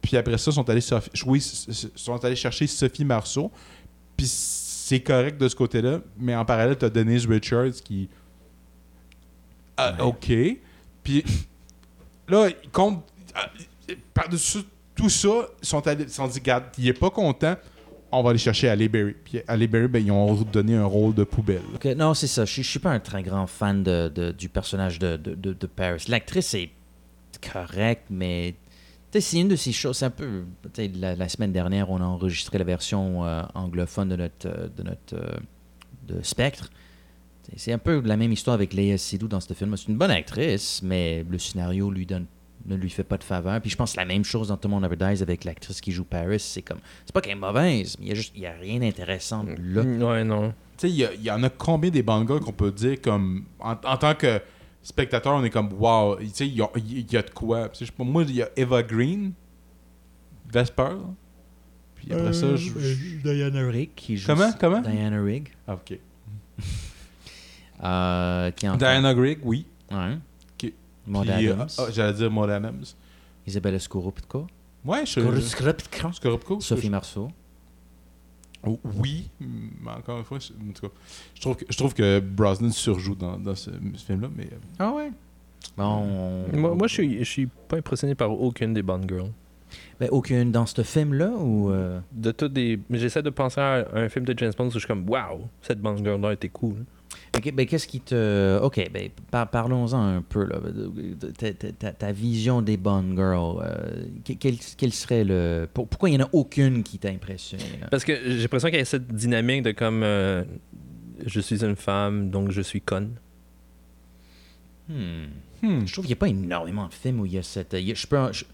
Puis 0.01 0.15
après 0.17 0.37
ça, 0.37 0.51
ils 0.51 0.53
sont 0.53 0.69
allés, 0.69 0.81
sont 0.81 2.23
allés 2.25 2.35
chercher 2.35 2.67
Sophie 2.67 3.03
Marceau. 3.05 3.51
Puis 4.15 4.27
c'est 4.27 5.01
correct 5.01 5.37
de 5.39 5.47
ce 5.49 5.55
côté-là, 5.55 5.99
mais 6.17 6.35
en 6.35 6.45
parallèle, 6.45 6.77
tu 6.77 6.85
as 6.85 6.89
Denise 6.89 7.25
Richards 7.27 7.73
qui. 7.83 8.09
Ah, 9.77 9.95
OK. 10.05 10.31
Puis 11.03 11.23
là, 12.27 12.49
ils 12.63 12.69
comptent. 12.71 13.03
ah, 13.35 13.49
Par-dessus 14.13 14.59
tout 14.95 15.09
ça, 15.09 15.47
ils 15.61 15.67
sont 15.67 15.85
allés, 15.87 16.03
ils 16.05 16.09
sont 16.09 16.27
dit, 16.27 16.39
regarde, 16.39 16.63
il 16.79 16.87
est 16.87 16.93
pas 16.93 17.11
content, 17.11 17.55
on 18.11 18.23
va 18.23 18.31
aller 18.31 18.39
chercher 18.39 18.67
Ali 18.69 18.89
Berry. 18.89 19.13
Puis 19.23 19.41
Ali 19.47 19.67
Berry, 19.67 19.87
ben, 19.87 20.03
ils 20.03 20.11
ont 20.11 20.33
donné 20.33 20.75
un 20.75 20.85
rôle 20.85 21.13
de 21.13 21.23
poubelle. 21.23 21.61
Non, 21.95 22.13
c'est 22.15 22.25
ça. 22.27 22.45
Je, 22.45 22.61
je 22.63 22.67
suis 22.67 22.79
pas 22.79 22.89
un 22.91 22.99
très 22.99 23.21
grand 23.21 23.45
fan 23.45 23.83
de, 23.83 24.07
de- 24.13 24.31
du 24.31 24.49
personnage 24.49 24.97
de, 24.97 25.15
Paris. 25.67 26.03
L'actrice 26.07 26.53
est 26.55 26.71
correcte, 27.53 28.05
mais 28.09 28.55
c'est 29.11 29.39
une 29.39 29.47
de 29.49 29.55
ces 29.55 29.71
choses. 29.71 29.97
C'est 29.97 30.05
un 30.05 30.09
peu. 30.09 30.45
la 30.99 31.29
semaine 31.29 31.51
dernière, 31.51 31.89
on 31.91 32.01
a 32.01 32.05
enregistré 32.05 32.57
la 32.57 32.63
version 32.63 33.23
euh, 33.25 33.43
anglophone 33.53 34.09
de 34.09 34.15
notre, 34.15 34.47
euh, 34.47 34.67
de 34.75 34.83
notre 34.83 35.15
euh, 35.15 35.37
de 36.07 36.21
Spectre. 36.23 36.69
C'est 37.55 37.71
un 37.71 37.77
peu 37.77 38.01
la 38.03 38.17
même 38.17 38.31
histoire 38.31 38.53
avec 38.55 38.73
Léa 38.73 38.97
Seydoux 38.97 39.27
dans 39.27 39.39
ce 39.39 39.53
film. 39.53 39.75
C'est 39.77 39.87
une 39.87 39.97
bonne 39.97 40.11
actrice, 40.11 40.81
mais 40.83 41.25
le 41.29 41.39
scénario 41.39 41.89
lui 41.89 42.05
donne 42.05 42.25
ne 42.65 42.75
lui 42.75 42.89
fait 42.89 43.03
pas 43.03 43.17
de 43.17 43.23
faveur. 43.23 43.59
Puis 43.61 43.69
je 43.69 43.77
pense 43.77 43.95
la 43.95 44.05
même 44.05 44.23
chose 44.25 44.49
dans 44.49 44.57
Tout 44.57 44.67
le 44.67 44.73
monde 44.73 44.83
Never 44.83 44.97
Dies 44.97 45.21
avec 45.23 45.43
l'actrice 45.45 45.79
qui 45.81 45.91
joue 45.91 46.03
Paris. 46.03 46.39
C'est 46.39 46.61
comme. 46.61 46.79
C'est 47.05 47.13
pas 47.13 47.21
qu'elle 47.21 47.33
est 47.33 47.35
mauvaise, 47.35 47.95
mais 47.99 48.05
il 48.07 48.09
y 48.09 48.11
a 48.11 48.15
juste. 48.15 48.33
Il 48.35 48.41
y 48.41 48.45
a 48.45 48.51
rien 48.53 48.79
d'intéressant 48.79 49.45
là. 49.57 49.81
Ouais, 49.81 50.23
non. 50.23 50.53
Tu 50.77 50.89
sais, 50.89 50.91
il 50.91 51.23
y, 51.23 51.31
en 51.31 51.41
a 51.43 51.49
combien 51.49 51.89
des 51.89 52.03
bons 52.03 52.23
gars 52.23 52.39
qu'on 52.39 52.51
peut 52.51 52.71
dire 52.71 53.01
comme. 53.01 53.45
En, 53.59 53.71
en 53.71 53.97
tant 53.97 54.13
que 54.13 54.41
spectateur, 54.83 55.33
on 55.33 55.43
est 55.43 55.49
comme, 55.49 55.73
wow, 55.73 56.17
tu 56.19 56.27
sais, 56.33 56.47
il 56.47 56.55
y 56.55 56.61
a, 56.61 56.69
il 56.75 57.11
y 57.11 57.17
a 57.17 57.21
de 57.23 57.29
quoi. 57.31 57.69
Tu 57.69 57.79
sais, 57.79 57.85
je 57.85 57.91
sais 57.91 57.97
pas, 57.97 58.03
moi, 58.03 58.23
il 58.27 58.35
y 58.35 58.41
a 58.43 58.49
Eva 58.55 58.83
Green, 58.83 59.31
Vesper. 60.51 60.97
Puis 61.95 62.13
après 62.13 62.33
ça, 62.33 62.55
je. 62.55 62.69
je- 62.77 63.17
Diana 63.23 63.67
Rigg 63.67 63.89
qui 63.95 64.17
joue. 64.17 64.27
Comment? 64.27 64.51
Comment? 64.59 64.81
Diana 64.81 65.21
Rigg. 65.23 65.49
Ah, 65.67 65.75
ok. 65.75 65.97
Euh, 67.83 68.51
qui 68.51 68.67
encore- 68.67 68.77
Diana 68.77 69.13
Grigg, 69.13 69.39
oui. 69.43 69.65
Ouais. 69.91 70.17
Ok. 70.63 70.73
Maud 71.05 71.27
Puis, 71.27 71.47
euh, 71.47 71.53
Adams. 71.53 71.67
ah, 71.77 71.83
J'allais 71.91 72.13
dire 72.13 72.31
Maud 72.31 72.49
Adams. 72.49 72.83
Isabella 73.45 73.79
Scorupco. 73.79 74.47
Ouais, 74.83 75.05
je 75.05 75.19
Scorupco. 75.41 76.11
Scorupco. 76.13 76.59
Sophie 76.59 76.89
Marceau. 76.89 77.29
Oh, 78.65 78.79
Oui, 79.01 79.29
mais 79.39 79.91
encore 79.91 80.17
une 80.17 80.25
fois, 80.25 80.39
je, 80.39 80.47
en 80.51 80.73
tout 80.73 80.87
cas, 80.87 80.93
je 81.35 81.41
trouve 81.41 81.55
que, 81.55 81.65
je 81.69 81.77
trouve 81.77 81.93
que 81.93 82.19
Brosnan 82.19 82.71
surjoue 82.71 83.15
dans, 83.15 83.37
dans 83.37 83.55
ce, 83.55 83.69
ce 83.95 84.03
film-là, 84.05 84.29
mais... 84.35 84.45
euh, 84.45 84.57
Ah 84.79 84.91
ouais? 84.91 85.11
Bon, 85.77 86.47
Moi, 86.53 86.73
moi, 86.75 86.87
je 86.87 86.93
suis, 86.93 87.19
je 87.19 87.23
suis 87.23 87.45
pas 87.45 87.77
impressionné 87.77 88.15
par 88.15 88.31
aucune 88.31 88.73
des 88.73 88.81
Bond 88.81 89.01
Girls. 89.07 89.31
Ben, 89.99 90.09
aucune 90.11 90.51
dans 90.51 90.65
ce 90.65 90.81
film-là 90.81 91.29
ou. 91.29 91.71
euh, 91.71 91.99
De 92.11 92.31
toutes 92.31 92.53
des. 92.53 92.79
J'essaie 92.89 93.21
de 93.21 93.29
penser 93.29 93.59
à 93.61 93.85
un 93.93 94.07
film 94.09 94.25
de 94.25 94.33
James 94.37 94.53
Bond 94.57 94.67
où 94.67 94.71
je 94.71 94.79
suis 94.79 94.87
comme, 94.87 95.07
waouh, 95.09 95.41
cette 95.61 95.79
Bond 95.81 95.97
Girl-là 95.97 96.33
était 96.33 96.49
cool. 96.49 96.85
Ok, 97.37 97.51
ben, 97.53 97.65
qu'est-ce 97.65 97.87
qui 97.87 97.99
te. 98.01 98.59
Ok, 98.61 98.89
ben, 98.91 99.09
par- 99.31 99.49
parlons-en 99.49 99.97
un 100.17 100.21
peu, 100.21 100.45
là. 100.45 100.59
Ta, 101.37 101.53
ta- 101.53 101.71
ta- 101.71 101.91
ta 101.93 102.11
vision 102.11 102.61
des 102.61 102.77
Bond 102.77 103.15
Girls. 103.15 103.59
euh, 103.63 104.05
que- 104.25 104.33
quel, 104.33 104.55
quel 104.77 104.91
serait 104.93 105.23
le. 105.23 105.67
pour- 105.73 105.87
pourquoi 105.87 106.09
il 106.09 106.17
n'y 106.17 106.23
en 106.23 106.25
a 106.25 106.29
aucune 106.33 106.83
qui 106.83 106.97
t'a 106.99 107.09
impressionné? 107.09 107.63
là? 107.81 107.87
Parce 107.91 108.03
que 108.03 108.13
j'ai 108.15 108.41
l'impression 108.41 108.69
qu'il 108.69 108.79
y 108.79 108.81
a 108.81 108.85
cette 108.85 109.13
dynamique 109.13 109.61
de 109.63 109.71
comme, 109.71 110.01
euh, 110.03 110.43
je 111.25 111.39
suis 111.39 111.63
une 111.63 111.75
femme, 111.75 112.29
donc 112.31 112.51
je 112.51 112.61
suis 112.61 112.81
conne. 112.81 113.11
Hmm. 114.89 115.25
Hmm. 115.61 115.85
Je 115.85 115.91
trouve 115.91 116.05
qu'il 116.05 116.13
n'y 116.13 116.17
a 116.17 116.21
pas 116.21 116.29
énormément 116.29 116.87
de 116.87 116.93
films 116.93 117.19
où 117.19 117.25
il 117.25 117.33
y 117.33 117.37
a 117.37 117.43
cette. 117.43 117.73
il 117.73 117.87
y 117.87 117.91
a- 117.91 117.95
je 117.95 118.07
peux 118.07 118.17
en- 118.17 118.31
je- 118.31 118.45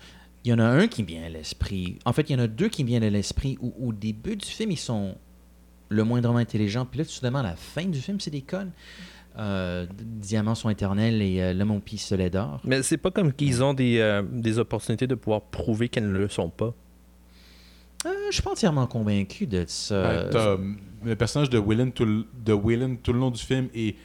il 0.45 0.49
y 0.49 0.53
en 0.53 0.59
a 0.59 0.63
un 0.65 0.88
qui 0.88 1.03
me 1.03 1.07
vient 1.07 1.23
à 1.23 1.29
l'esprit. 1.29 1.99
En 2.05 2.13
fait, 2.13 2.29
il 2.29 2.34
y 2.34 2.36
en 2.36 2.39
a 2.43 2.47
deux 2.47 2.69
qui 2.69 2.84
me 2.84 2.89
viennent 2.89 3.03
à 3.03 3.09
l'esprit 3.09 3.57
où, 3.61 3.73
au 3.79 3.93
début 3.93 4.36
du 4.36 4.45
film, 4.45 4.71
ils 4.71 4.77
sont 4.77 5.15
le 5.93 6.03
moindrement 6.03 6.39
intelligents. 6.39 6.85
Puis 6.85 6.99
là, 6.99 7.05
soudainement, 7.05 7.39
à 7.39 7.43
la 7.43 7.55
fin 7.55 7.85
du 7.85 7.99
film, 7.99 8.19
c'est 8.19 8.31
des 8.31 8.41
connes. 8.41 8.71
Euh, 9.37 9.87
Diamants 9.99 10.53
sont 10.55 10.69
éternels 10.69 11.21
et 11.21 11.41
euh, 11.41 11.53
L'homme 11.53 11.71
au 11.71 11.79
pistolet 11.79 12.29
d'or. 12.29 12.61
Mais 12.65 12.83
c'est 12.83 12.97
pas 12.97 13.09
comme 13.11 13.33
qu'ils 13.33 13.63
ont 13.63 13.73
des, 13.73 13.97
euh, 13.99 14.21
des 14.31 14.59
opportunités 14.59 15.07
de 15.07 15.15
pouvoir 15.15 15.41
prouver 15.41 15.89
qu'elles 15.89 16.11
ne 16.11 16.17
le 16.17 16.27
sont 16.29 16.49
pas. 16.49 16.73
Euh, 18.05 18.09
je 18.29 18.33
suis 18.33 18.43
pas 18.43 18.51
entièrement 18.51 18.85
convaincu 18.85 19.47
de 19.47 19.63
ça. 19.67 20.25
ben, 20.31 20.75
le 21.03 21.15
personnage 21.15 21.49
de 21.49 21.57
Willen 21.57 21.91
tout, 21.91 22.05
le- 22.05 22.25
de 22.45 22.53
Willen 22.53 22.97
tout 22.97 23.13
le 23.13 23.19
long 23.19 23.31
du 23.31 23.41
film 23.41 23.69
est 23.73 23.95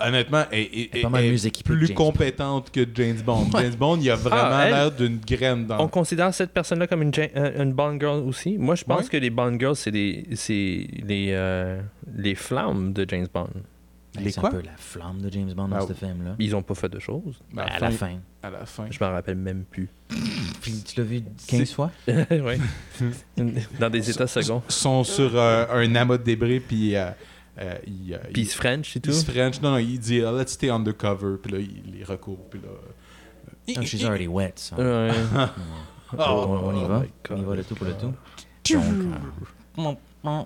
honnêtement 0.00 0.44
Elle 0.50 0.60
est 0.72 1.02
pas 1.02 1.08
mal 1.08 1.24
plus 1.64 1.86
James 1.86 1.94
compétente 1.96 2.70
que 2.70 2.86
James 2.94 3.20
Bond. 3.24 3.46
Ouais. 3.54 3.62
James 3.64 3.74
Bond, 3.74 3.98
il 4.00 4.10
a 4.10 4.16
vraiment 4.16 4.40
Ah, 4.42 4.64
elle- 4.66 4.72
l'air 4.72 4.90
d'une 4.92 5.18
graine 5.18 5.66
dans 5.66 5.80
On 5.80 5.88
considère 5.88 6.32
cette 6.34 6.52
personne-là 6.52 6.86
comme 6.86 7.02
une, 7.02 7.12
euh, 7.36 7.62
une 7.62 7.72
Bond 7.72 7.98
Girl 8.00 8.20
aussi. 8.26 8.56
Moi, 8.58 8.74
je 8.74 8.84
pense 8.84 9.02
Ouais. 9.04 9.08
que 9.08 9.16
les 9.18 9.30
Bond 9.30 9.58
Girls, 9.58 9.76
c'est 9.76 9.90
des- 9.90 10.24
c'est 10.34 10.86
les, 11.04 11.28
euh, 11.32 11.80
les 12.16 12.34
flammes 12.34 12.92
de 12.92 13.04
James 13.08 13.28
Bond. 13.32 13.48
Ben, 14.16 14.22
les 14.22 14.30
c'est 14.30 14.38
quoi? 14.40 14.50
un 14.50 14.52
peu 14.52 14.62
la 14.62 14.76
flamme 14.76 15.20
de 15.20 15.28
James 15.32 15.52
Bond 15.54 15.66
dans 15.66 15.76
Ah, 15.76 15.84
ce 15.88 15.92
film-là. 15.92 16.36
Ils 16.38 16.54
ont 16.54 16.62
pas 16.62 16.74
fait 16.76 16.88
de 16.88 17.00
choses. 17.00 17.40
Ben, 17.52 17.64
à 17.64 17.80
la 17.80 17.90
fin. 17.90 18.12
À 18.44 18.50
la 18.50 18.64
fin. 18.64 18.86
Je 18.88 18.98
m'en 19.02 19.10
rappelle 19.10 19.34
même 19.36 19.64
plus. 19.68 19.88
Puis 20.62 20.84
tu 20.86 21.00
l'as 21.00 21.04
vu 21.04 21.22
15 21.48 21.72
fois? 21.72 21.90
ouais. 22.06 22.58
Dans 23.80 23.90
des 23.90 24.08
états 24.10 24.28
seconds. 24.28 24.62
Ils 24.68 24.72
sont 24.72 25.02
sur 25.04 25.32
euh, 25.34 25.66
un 25.72 25.94
amas 25.96 26.16
de 26.18 26.22
débris, 26.22 26.60
puis 26.60 26.94
euh, 26.96 27.10
euh, 27.58 27.74
il, 27.86 28.18
Puis 28.32 28.42
il- 28.42 28.46
se 28.48 28.56
French 28.56 28.96
et 28.96 29.00
tout? 29.00 29.10
il 29.10 29.14
se 29.16 29.24
French. 29.30 29.60
Non, 29.60 29.72
non, 29.72 29.78
il 29.78 29.98
dit 29.98 30.16
uh, 30.18 30.30
Let's 30.36 30.52
stay 30.52 30.70
undercover. 30.70 31.36
Puis 31.42 31.52
là, 31.52 31.58
il 31.58 31.98
les 31.98 32.04
recourt. 32.04 32.38
Puis 32.50 32.60
là. 32.60 32.68
euh, 32.68 33.72
Oh, 33.78 33.82
she's 33.82 34.04
already 34.04 34.26
wet. 34.26 34.52
ça. 34.56 34.76
Ouais. 34.76 35.10
on, 36.18 36.22
on 36.22 36.84
y 36.84 36.86
va? 36.86 37.00
my 37.00 37.06
on 37.30 37.36
y 37.38 37.44
va 37.44 37.54
le 37.54 37.64
tout 37.64 37.74
pour 37.74 37.86
le 37.86 37.94
tout? 37.94 38.12
Donc, 39.76 39.98
euh, 40.24 40.44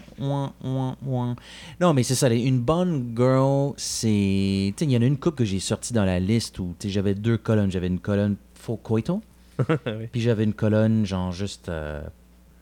Non, 1.80 1.94
mais 1.94 2.02
c'est 2.02 2.14
ça. 2.14 2.28
Une 2.32 2.60
bonne 2.60 3.12
girl, 3.16 3.72
c'est. 3.76 4.06
Tu 4.08 4.74
sais, 4.76 4.84
il 4.84 4.90
y 4.92 4.96
en 4.96 5.02
a 5.02 5.06
une 5.06 5.18
coupe 5.18 5.36
que 5.36 5.44
j'ai 5.44 5.60
sortie 5.60 5.92
dans 5.92 6.04
la 6.04 6.18
liste 6.20 6.58
où 6.58 6.74
j'avais 6.84 7.14
deux 7.14 7.38
colonnes. 7.38 7.70
J'avais 7.70 7.86
une 7.86 8.00
colonne 8.00 8.36
faux 8.54 8.76
coito, 8.76 9.20
Oui. 9.68 10.06
puis 10.12 10.20
j'avais 10.20 10.44
une 10.44 10.54
colonne 10.54 11.06
genre 11.06 11.32
juste. 11.32 11.68
euh, 11.68 12.02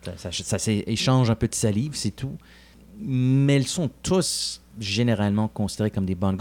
ça, 0.03 0.12
ça, 0.16 0.30
ça 0.32 0.59
s'échange 0.59 1.30
un 1.30 1.34
peu 1.34 1.49
de 1.49 1.55
salive, 1.55 1.92
c'est 1.94 2.12
tout. 2.12 2.36
Mais 2.99 3.57
elles 3.57 3.66
sont 3.66 3.90
tous 4.03 4.62
généralement 4.78 5.49
considérées 5.49 5.90
comme 5.90 6.05
des 6.07 6.14
bonnes 6.14 6.36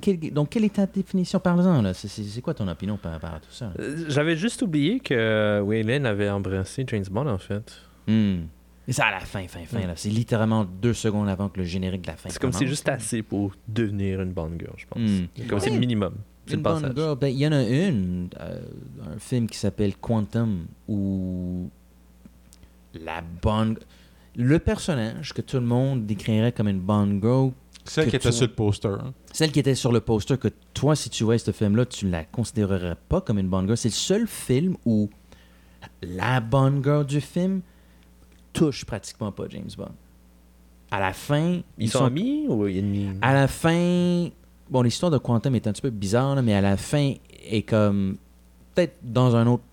quelle- 0.00 0.32
donc, 0.32 0.50
quelle 0.50 0.64
est 0.64 0.74
ta 0.74 0.86
définition? 0.86 1.38
Parle-en, 1.38 1.82
là. 1.82 1.94
C'est- 1.94 2.40
quoi 2.40 2.54
ton 2.54 2.66
opinion 2.68 2.96
par 2.96 3.12
rapport 3.12 3.34
à 3.34 3.40
tout 3.40 3.50
ça? 3.52 3.72
Euh, 3.78 4.04
J'avais 4.08 4.36
juste 4.36 4.62
oublié 4.62 5.00
que 5.00 5.60
Waylon 5.60 6.04
avait 6.04 6.28
embrassé 6.30 6.84
James 6.88 7.04
Bond, 7.10 7.28
en 7.28 7.38
fait. 7.38 7.72
Hmm. 8.08 8.42
Et 8.88 8.92
ça 8.92 9.06
à 9.06 9.10
la 9.12 9.20
fin, 9.20 9.46
fin, 9.48 9.64
fin. 9.64 9.80
là. 9.86 9.94
C'est 9.96 10.10
littéralement 10.10 10.64
deux 10.64 10.94
secondes 10.94 11.28
avant 11.28 11.48
que 11.48 11.58
le 11.58 11.64
générique 11.66 12.02
de 12.02 12.06
la 12.08 12.16
fin 12.16 12.28
C'est 12.28 12.38
comme 12.40 12.52
c'est 12.52 12.66
juste 12.68 12.88
assez 12.88 13.22
pour 13.22 13.52
devenir 13.66 14.20
une 14.20 14.32
Bond 14.32 14.52
Girl, 14.58 14.74
je 14.76 14.86
pense. 14.86 15.00
Hmm. 15.00 15.46
Comme 15.48 15.58
c'est 15.60 15.70
le 15.70 15.78
minimum. 15.78 16.14
C'est 16.46 16.52
Une 16.54 16.58
le 16.58 16.62
bonne 16.62 16.92
girl, 16.96 17.18
ben, 17.18 17.26
il 17.26 17.38
y 17.38 17.46
en 17.48 17.50
a 17.52 17.62
une, 17.62 18.28
euh, 18.40 18.60
un 19.12 19.18
film 19.18 19.48
qui 19.48 19.58
s'appelle 19.58 19.96
Quantum, 19.96 20.66
où 20.86 21.68
la 22.94 23.20
bonne... 23.42 23.76
Le 24.36 24.58
personnage 24.58 25.32
que 25.32 25.40
tout 25.40 25.56
le 25.56 25.64
monde 25.64 26.06
décrirait 26.06 26.52
comme 26.52 26.68
une 26.68 26.80
bonne 26.80 27.20
girl, 27.22 27.52
Celle 27.84 28.04
que 28.06 28.10
qui 28.10 28.16
était 28.16 28.32
sur 28.32 28.46
le 28.46 28.52
poster. 28.52 28.88
hein. 28.88 29.14
celle 29.32 29.50
qui 29.50 29.60
était 29.60 29.74
sur 29.74 29.92
le 29.92 30.00
poster, 30.00 30.38
que 30.38 30.48
toi, 30.74 30.94
si 30.94 31.08
tu 31.08 31.24
vois 31.24 31.38
ce 31.38 31.50
film-là, 31.52 31.86
tu 31.86 32.04
ne 32.06 32.10
la 32.10 32.24
considérerais 32.24 32.96
pas 33.08 33.20
comme 33.22 33.38
une 33.38 33.48
bonne 33.48 33.64
girl. 33.64 33.76
C'est 33.76 33.88
le 33.88 33.94
seul 33.94 34.26
film 34.26 34.76
où 34.84 35.08
la 36.02 36.40
bonne 36.40 36.82
girl 36.84 37.06
du 37.06 37.20
film 37.20 37.62
touche 38.52 38.84
pratiquement 38.84 39.32
pas 39.32 39.44
James 39.48 39.70
Bond. 39.76 39.92
À 40.90 41.00
la 41.00 41.12
fin... 41.12 41.60
Ils, 41.78 41.90
sont, 41.90 42.04
amis 42.04 42.46
ou 42.48 42.66
ennemis 42.66 43.08
À 43.22 43.32
la 43.32 43.48
fin, 43.48 44.28
bon, 44.70 44.82
l'histoire 44.82 45.10
de 45.10 45.18
Quantum 45.18 45.54
est 45.54 45.66
un 45.66 45.72
petit 45.72 45.82
peu 45.82 45.90
bizarre, 45.90 46.34
là, 46.34 46.42
mais 46.42 46.54
à 46.54 46.60
la 46.60 46.76
fin, 46.76 47.14
est 47.44 47.62
comme 47.62 48.16
peut-être 48.74 48.98
dans 49.02 49.34
un 49.34 49.46
autre 49.46 49.64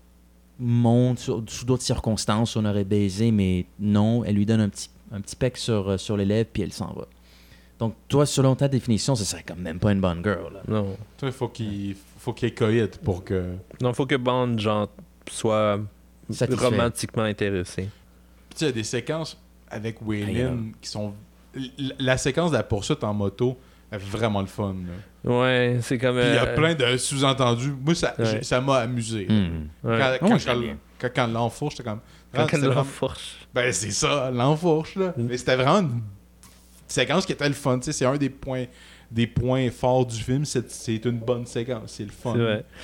monde, 0.58 1.18
sur- 1.18 1.42
sous 1.48 1.64
d'autres 1.64 1.82
circonstances, 1.82 2.56
on 2.56 2.64
aurait 2.64 2.84
baisé, 2.84 3.30
mais 3.30 3.66
non, 3.78 4.24
elle 4.24 4.36
lui 4.36 4.46
donne 4.46 4.60
un 4.60 4.68
petit, 4.68 4.88
un 5.12 5.20
petit 5.20 5.36
pec 5.36 5.56
sur, 5.56 5.90
euh, 5.90 5.96
sur 5.98 6.16
les 6.16 6.24
lèvres, 6.24 6.48
puis 6.52 6.62
elle 6.62 6.72
s'en 6.72 6.92
va. 6.92 7.06
Donc, 7.78 7.94
toi, 8.08 8.24
selon 8.24 8.54
ta 8.54 8.68
définition, 8.68 9.14
ce 9.16 9.24
serait 9.24 9.42
quand 9.46 9.56
même 9.56 9.78
pas 9.80 9.92
une 9.92 10.00
bonne 10.00 10.22
girl. 10.22 10.52
là. 10.54 10.60
Non. 10.68 10.96
Toi, 11.18 11.28
il 11.28 11.32
faut 11.32 11.48
qu'il 11.48 11.96
faut 12.18 12.32
qu'il 12.32 12.48
y 12.48 12.52
ait 12.52 12.54
coït 12.54 12.98
pour 12.98 13.24
que. 13.24 13.54
Non, 13.82 13.92
faut 13.92 14.06
que 14.06 14.14
Bond, 14.14 14.56
genre, 14.58 14.88
soit 15.28 15.80
Satisfait. 16.30 16.64
romantiquement 16.66 17.24
intéressé. 17.24 17.82
Puis 17.82 17.90
tu 18.50 18.56
sais, 18.58 18.64
il 18.66 18.68
y 18.68 18.70
a 18.70 18.72
des 18.72 18.84
séquences 18.84 19.36
avec 19.68 19.98
il 20.02 20.06
Waylon 20.06 20.72
qui 20.80 20.88
sont. 20.88 21.14
La 21.98 22.16
séquence 22.16 22.52
de 22.52 22.56
la 22.56 22.62
poursuite 22.62 23.02
en 23.04 23.12
moto 23.12 23.58
est 23.90 23.98
vraiment 23.98 24.40
le 24.40 24.46
fun. 24.46 24.72
là. 24.86 24.92
Ouais, 25.24 25.78
c'est 25.80 25.96
comme. 25.98 26.16
Puis 26.18 26.26
il 26.28 26.34
y 26.34 26.38
a 26.38 26.44
euh, 26.48 26.54
plein 26.54 26.74
de 26.74 26.96
sous-entendus. 26.96 27.72
Moi, 27.84 27.94
ça 27.94 28.14
Ouais. 28.18 28.42
ça 28.42 28.60
m'a 28.60 28.76
amusé. 28.78 29.26
Hmm. 29.28 29.68
ouais. 29.82 29.98
Quand, 29.98 30.12
Oh, 30.20 30.28
quand, 30.28 30.38
quand, 30.44 30.60
quand, 30.98 31.08
quand 31.14 31.26
l'enfourche, 31.28 31.76
j'étais 31.76 31.88
comme. 31.88 32.00
Quand 32.34 32.44
c'était 32.44 32.56
elle 32.56 32.62
le 32.62 32.68
vraiment- 32.68 32.84
force. 32.84 33.36
Ben, 33.54 33.72
c'est 33.72 33.90
ça, 33.92 34.30
l'enfourche, 34.32 34.96
là. 34.96 35.14
Mm. 35.16 35.22
Mais 35.28 35.36
c'était 35.38 35.56
vraiment 35.56 35.78
une 35.88 36.00
séquence 36.88 37.24
qui 37.24 37.32
était 37.32 37.48
le 37.48 37.54
fun. 37.54 37.78
Tu 37.78 37.84
sais, 37.86 37.92
c'est 37.92 38.04
un 38.04 38.16
des 38.16 38.28
points, 38.28 38.64
des 39.10 39.26
points 39.28 39.70
forts 39.70 40.04
du 40.06 40.20
film. 40.20 40.44
C'est, 40.44 40.68
c'est 40.70 41.04
une 41.04 41.18
bonne 41.20 41.46
séquence. 41.46 41.92
C'est 41.92 42.04
le 42.04 42.10
fun. 42.10 42.34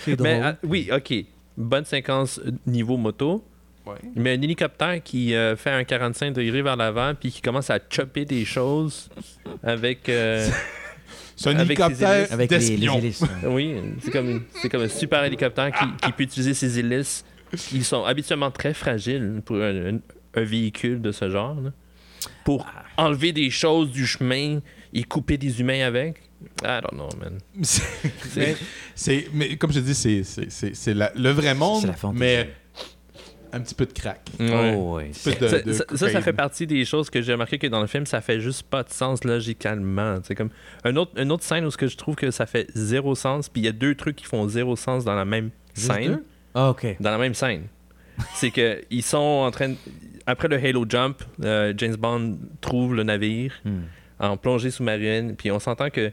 C'est 0.05 0.17
drôle. 0.17 0.29
Mais 0.29 0.41
ah, 0.43 0.57
oui, 0.63 0.89
ok. 0.95 1.13
Bonne 1.57 1.85
séquence 1.85 2.39
euh, 2.47 2.53
niveau 2.67 2.97
moto. 2.97 3.45
Ouais. 3.85 3.97
Mais 4.15 4.37
un 4.37 4.41
hélicoptère 4.43 5.03
qui 5.03 5.35
euh, 5.35 5.57
fait 5.57 5.71
un 5.71 5.83
45 5.85 6.33
degrés 6.33 6.63
vers 6.63 6.77
l'avant 6.77 7.13
puis 7.19 7.33
qui 7.33 7.41
commence 7.43 7.71
à 7.71 7.79
chopper 7.91 8.25
des 8.25 8.45
choses 8.45 9.11
avec. 9.63 10.09
euh, 10.09 10.49
C'est 11.43 11.49
un 11.51 11.57
Avec 11.57 11.79
hélicoptère. 11.79 12.27
Avec 12.33 12.51
les, 12.51 12.73
hélices. 12.73 13.25
oui, 13.45 13.75
c'est 14.03 14.11
comme, 14.11 14.43
c'est 14.61 14.69
comme 14.69 14.83
un 14.83 14.89
super 14.89 15.25
hélicoptère 15.25 15.73
qui, 15.73 15.85
qui 16.05 16.13
peut 16.13 16.23
utiliser 16.25 16.53
ses 16.53 16.79
hélices. 16.79 17.25
Ils 17.73 17.85
sont 17.85 18.05
habituellement 18.05 18.51
très 18.51 18.75
fragiles 18.75 19.41
pour 19.45 19.57
un, 19.57 19.95
un- 19.95 19.99
un 20.35 20.45
véhicule 20.45 21.01
de 21.01 21.13
ce 21.13 21.31
genre. 21.31 21.59
là. 21.61 21.71
Pour 22.45 22.67
enlever 22.99 23.33
des 23.33 23.49
choses 23.49 23.91
du 23.91 24.07
chemin 24.07 24.61
et 24.93 25.03
couper 25.05 25.39
des 25.39 25.61
humains 25.61 25.81
avec. 25.87 26.17
I 26.63 26.81
don't 26.83 26.93
know, 26.93 27.09
man. 27.19 27.39
C'est- 27.63 27.83
mais, 28.37 28.57
c'est, 28.95 29.29
mais 29.33 29.57
comme 29.57 29.73
je 29.73 29.81
te 29.81 29.85
dis, 29.85 29.95
c'est, 29.95 30.23
c'est, 30.25 30.51
c'est, 30.51 30.75
c'est 30.77 30.95
la- 30.95 31.13
le 31.17 31.31
vrai 31.31 31.55
monde, 31.55 31.81
C'est 31.81 31.87
la 31.87 31.93
fantaisie. 31.95 32.21
mais 32.21 32.51
un 33.53 33.61
petit 33.61 33.75
peu 33.75 33.87
de 33.87 33.93
crack. 33.93 34.21
Oh, 34.41 34.97
ouais. 34.97 35.09
De- 35.09 35.13
ça, 35.15 35.31
de 35.33 35.73
ça- 35.73 35.85
ça, 35.89 35.97
ça 35.97 36.07
cocaïne. 36.07 36.23
fait 36.23 36.33
partie 36.33 36.67
des 36.67 36.85
choses 36.85 37.11
que 37.11 37.21
j'ai 37.23 37.33
remarqué 37.33 37.59
que 37.59 37.67
dans 37.67 37.81
le 37.81 37.87
film, 37.87 38.07
ça 38.07 38.21
fait 38.21 38.41
juste 38.41 38.63
pas 38.65 38.83
de 38.83 38.91
sens 38.91 39.25
logicalement. 39.25 40.19
C'est 40.25 40.35
comme 40.35 40.51
un 40.85 40.97
autre, 40.97 41.13
une 41.21 41.33
autre 41.33 41.45
scène 41.45 41.65
où 41.65 41.71
ce 41.71 41.77
que 41.77 41.87
je 41.87 41.97
trouve 41.97 42.15
que 42.17 42.31
ça 42.31 42.47
fait 42.47 42.67
zéro 42.75 43.15
sens, 43.15 43.49
puis 43.49 43.63
il 43.63 43.65
y 43.65 43.69
a 43.69 43.73
deux 43.73 43.95
trucs 43.95 44.17
qui 44.17 44.25
font 44.25 44.49
zéro 44.49 44.77
sens 44.77 45.05
dans 45.05 45.15
la 45.15 45.25
même 45.25 45.51
Juste 45.75 45.93
scène. 45.93 46.23
Ah, 46.55 46.71
OK. 46.71 46.87
Dans 47.01 47.11
la 47.11 47.19
même 47.19 47.35
scène. 47.35 47.65
C'est 48.35 48.51
que 48.51 48.83
ils 48.91 49.03
sont 49.03 49.17
en 49.19 49.51
train 49.51 49.71
de- 49.71 49.77
après 50.27 50.49
le 50.49 50.57
Halo 50.57 50.85
Jump, 50.89 51.23
euh, 51.43 51.73
James 51.77 51.97
Bond 51.97 52.39
trouve 52.61 52.95
le 52.95 53.03
navire 53.03 53.55
Hmm. 53.65 53.81
en 54.19 54.37
plongée 54.37 54.71
sous-marine, 54.71 55.35
puis 55.37 55.51
on 55.51 55.59
s'entend 55.59 55.89
que 55.91 56.13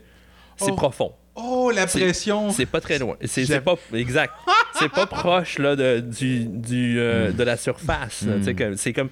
c'est 0.56 0.72
Oh. 0.72 0.76
profond. 0.76 1.12
Oh, 1.38 1.72
la 1.74 1.88
C'est- 1.88 2.00
pression! 2.00 2.50
C'est 2.50 2.66
pas 2.66 2.82
très 2.82 2.98
loin. 3.00 3.16
C'est 3.24 3.62
pas 3.62 3.76
exact. 3.94 4.34
C'est 4.74 4.90
pas 4.90 5.06
proche 5.06 5.60
là 5.60 5.76
de 5.76 6.00
du, 6.00 6.46
du 6.46 7.00
euh, 7.00 7.32
de 7.32 7.44
la 7.44 7.58
surface. 7.58 8.24
Mm. 8.24 8.56
Comme- 8.56 8.76
C'est 8.78 8.94
comme 8.94 9.10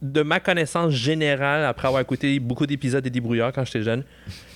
de 0.00 0.22
ma 0.22 0.40
connaissance 0.40 0.92
générale 0.92 1.64
après 1.64 1.86
avoir 1.88 2.00
écouté 2.02 2.38
beaucoup 2.40 2.66
d'épisodes 2.66 3.02
des 3.04 3.10
débrouillards 3.10 3.52
quand 3.52 3.64
j'étais 3.64 3.82
jeune. 3.82 4.04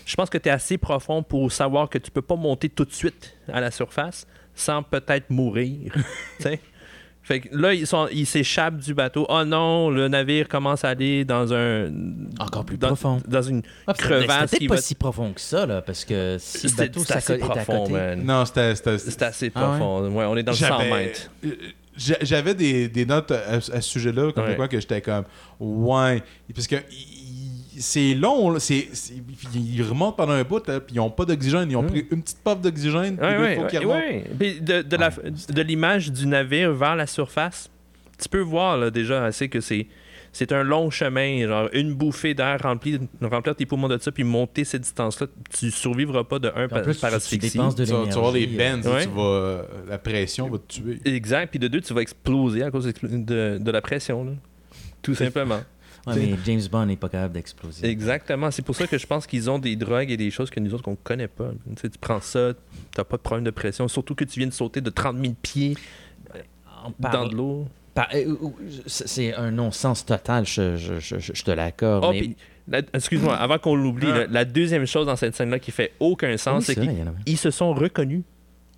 Je 0.05 0.15
pense 0.17 0.29
que 0.31 0.39
tu 0.39 0.49
es 0.49 0.53
assez 0.53 0.79
profond 0.79 1.23
pour 1.23 1.51
savoir 1.53 1.89
que 1.89 1.99
tu 1.99 2.11
peux 2.11 2.23
pas 2.23 2.37
monter 2.37 2.69
tout 2.69 2.85
de 2.85 2.93
suite 2.93 3.35
à 3.53 3.61
la 3.61 3.71
surface 3.71 4.27
sans 4.55 4.83
peut-être 4.83 5.31
mourir. 5.31 5.93
Fait 7.27 7.41
que 7.41 7.49
là, 7.57 7.75
ils 7.75 7.89
sont, 7.89 8.07
ils 8.13 8.25
s'échappent 8.25 8.79
du 8.79 8.95
bateau. 8.95 9.27
Oh 9.29 9.43
non, 9.45 9.91
le 9.91 10.07
navire 10.07 10.47
commence 10.47 10.85
à 10.85 10.91
aller 10.91 11.25
dans 11.25 11.53
un. 11.53 11.91
Encore 12.39 12.65
plus 12.65 12.79
dans, 12.79 12.87
profond. 12.87 13.21
Dans 13.27 13.43
une 13.43 13.63
Ah, 13.85 13.95
crevasse 13.95 14.51
C'était 14.53 14.69
pas 14.69 14.77
va. 14.77 14.81
si 14.81 14.95
profond 14.95 15.33
que 15.33 15.41
ça, 15.41 15.67
là, 15.67 15.83
parce 15.83 16.05
que 16.05 16.37
si 16.39 16.69
le 16.69 16.75
bateau 16.77 17.01
c'est 17.05 17.17
assez 17.17 17.33
est 17.33 17.43
à 17.43 17.47
profond, 17.49 17.81
côté... 17.83 17.93
man. 17.95 18.23
Non, 18.25 18.45
c'était. 18.45 18.77
c'était- 18.77 19.25
assez 19.25 19.51
Ah 19.57 19.61
ouais? 19.73 19.79
profond. 19.79 20.09
Ouais, 20.13 20.25
on 20.25 20.37
est 20.37 20.45
dans 20.45 20.53
le 20.53 20.57
100 20.57 20.67
J'avais- 20.79 20.91
mètres. 20.91 21.31
euh, 21.45 21.51
j'a- 21.97 22.19
J'avais 22.23 22.55
des, 22.55 22.87
des 22.89 23.05
notes 23.05 23.33
à, 23.33 23.55
à 23.55 23.61
ce 23.61 23.81
sujet-là, 23.81 24.31
comme 24.31 24.45
Ouais. 24.45 24.55
quoi 24.55 24.69
que 24.69 24.79
j'étais 24.79 25.01
comme, 25.01 25.25
ouais, 25.59 26.23
parce 26.55 26.69
que 26.69 26.77
c'est 27.79 28.15
long, 28.15 28.51
là, 28.51 28.59
c'est, 28.61 28.89
c'est- 28.93 29.15
ils 29.55 29.83
remontent 29.83 30.13
pendant 30.13 30.33
un 30.33 30.45
bout, 30.45 30.67
là, 30.67 30.81
puis 30.81 30.95
ils 30.95 30.99
n'ont 30.99 31.11
pas 31.11 31.25
d'oxygène, 31.25 31.71
ils 31.71 31.77
ont 31.77 31.83
Mm. 31.83 31.87
pris 31.89 32.07
une 32.11 32.23
petite 32.23 32.39
puff 32.45 32.61
d'oxygène, 32.61 33.17
puis 33.17 33.27
Ouais, 33.27 33.33
là, 33.33 33.39
il 33.39 33.43
ouais, 33.43 33.57
faut 33.57 33.67
qu'ils 33.67 33.87
ouais, 33.87 34.25
de, 34.61 34.83
de 34.83 34.97
la- 34.97 35.11
de 35.11 35.63
l'image 35.63 36.11
du 36.13 36.27
navire 36.27 36.73
vers 36.73 36.97
la 36.97 37.07
surface, 37.07 37.71
tu 38.21 38.29
peux 38.29 38.41
voir 38.41 38.77
là, 38.79 38.91
déjà 38.91 39.25
assez 39.25 39.49
que 39.49 39.61
c'est 39.61 39.87
c'est 40.33 40.53
un 40.53 40.63
long 40.65 40.91
chemin, 40.91 41.47
genre 41.49 41.71
une 41.73 41.95
bouffée 41.95 42.35
d'air 42.35 42.59
remplie, 42.63 42.99
remplir 43.23 43.57
tes 43.57 43.65
poumons 43.65 43.89
de 43.89 43.97
ça, 43.97 44.13
puis 44.13 44.23
monter 44.23 44.65
cette 44.65 44.83
distance-là, 44.83 45.29
tu 45.59 45.71
survivras 45.71 46.25
pas 46.25 46.39
de 46.39 46.49
un 46.55 46.69
par, 46.69 46.83
plus, 46.83 46.99
par 46.99 47.09
tu- 47.09 47.17
de 47.75 47.85
Tu 47.87 47.91
vas, 47.93 48.03
tu 48.07 48.11
vas 48.13 48.21
voir 48.21 48.33
les 48.33 48.47
Ouais. 48.87 49.05
tu 49.05 49.09
vas, 49.13 49.23
euh, 49.23 49.63
la 49.89 49.97
pression 49.97 50.51
va 50.51 50.59
te 50.59 50.67
tuer. 50.75 50.99
Exact, 51.07 51.49
puis 51.49 51.59
de 51.59 51.69
deux, 51.69 51.81
tu 51.81 51.95
vas 51.95 52.03
exploser 52.03 52.63
à 52.63 52.71
cause 52.71 52.85
de, 53.03 53.57
de 53.59 53.71
la 53.71 53.81
pression, 53.81 54.25
là. 54.25 54.33
tout 55.01 55.15
simplement. 55.15 55.61
Ouais, 56.07 56.15
mais 56.17 56.35
James 56.45 56.61
Bond 56.71 56.87
n'est 56.87 56.97
pas 56.97 57.09
capable 57.09 57.35
d'exploser. 57.35 57.87
Exactement, 57.89 58.51
c'est 58.51 58.63
pour 58.63 58.77
ça 58.77 58.87
que 58.87 58.97
je 58.97 59.07
pense 59.07 59.27
qu'ils 59.27 59.51
ont 59.51 59.59
des 59.59 59.75
drogues 59.77 60.11
et 60.11 60.17
des 60.17 60.31
choses 60.31 60.51
que 60.51 60.61
nous 60.61 60.73
autres 60.73 60.85
qu'on 60.85 60.95
connaît 60.97 61.27
pas. 61.29 61.51
Tu, 61.75 61.83
sais, 61.83 61.89
tu 61.91 61.99
prends 61.99 62.21
ça, 62.21 62.53
t'as 62.95 63.05
pas 63.05 63.17
de 63.17 63.23
problème 63.23 63.45
de 63.45 63.51
pression, 63.51 63.89
surtout 63.89 64.15
que 64.15 64.25
tu 64.25 64.39
viens 64.39 64.49
de 64.49 64.53
sauter 64.53 64.81
de 64.81 64.91
30 64.91 65.19
000 65.21 65.35
pieds 65.43 65.77
En 66.85 66.93
dans 67.01 67.27
de 67.27 67.35
l'eau. 67.35 67.67
par- 67.95 68.09
euh, 68.15 68.37
euh, 68.43 68.49
c'est 68.87 69.35
un 69.35 69.51
non-sens 69.51 70.05
total, 70.07 70.47
je, 70.47 70.77
je, 70.77 71.01
je, 71.01 71.19
je- 71.19 71.33
je 71.35 71.43
te 71.43 71.51
l'accorde. 71.51 72.05
Oh, 72.07 72.13
mais- 72.13 72.21
puis, 72.21 72.37
la- 72.69 72.83
excuse-moi, 72.95 73.35
avant 73.41 73.59
qu'on 73.59 73.75
l'oublie, 73.75 74.07
Ah. 74.11 74.19
la, 74.19 74.27
la 74.27 74.45
deuxième 74.45 74.87
chose 74.87 75.07
dans 75.07 75.17
cette 75.17 75.35
scène-là 75.35 75.59
qui 75.59 75.73
fait 75.73 75.93
aucun 75.99 76.37
sens, 76.37 76.65
c'est 76.67 76.75
qu'ils 76.77 77.05
il 77.27 77.37
se 77.37 77.51
sont 77.51 77.75
reconnus 77.75 78.23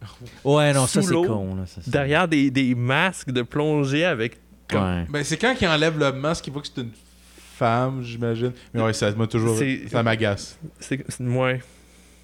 Ouais, 0.45 0.73
non, 0.73 0.87
ça 0.87 1.03
sous 1.03 1.09
c'est 1.09 1.13
l'eau, 1.15 1.25
con. 1.25 1.57
Là, 1.57 1.67
ça, 1.67 1.81
c'est- 1.83 1.91
derrière 1.91 2.27
des, 2.29 2.51
des 2.51 2.75
masques 2.75 3.33
de 3.33 3.43
plongée 3.43 4.05
avec. 4.05 4.39
comme- 4.69 4.83
Ouais. 4.83 5.07
Ben, 5.11 5.25
c'est 5.25 5.37
quand 5.37 5.55
ils 5.61 5.67
enlèvent 5.67 5.99
le 5.99 6.13
masque, 6.13 6.47
ils 6.47 6.53
voient 6.53 6.63
que 6.63 6.69
c'est 6.75 6.81
une 6.81 6.91
femme, 7.59 8.03
j'imagine. 8.03 8.53
Mais 8.73 8.83
ouais, 8.83 8.93
ça 8.93 9.11
m'a 9.13 9.27
toujours. 9.27 9.57
C'est- 9.59 9.89
Ça 9.91 10.03
m'agace. 10.03 10.59
C'est 10.81 11.05
ouais. 11.21 11.61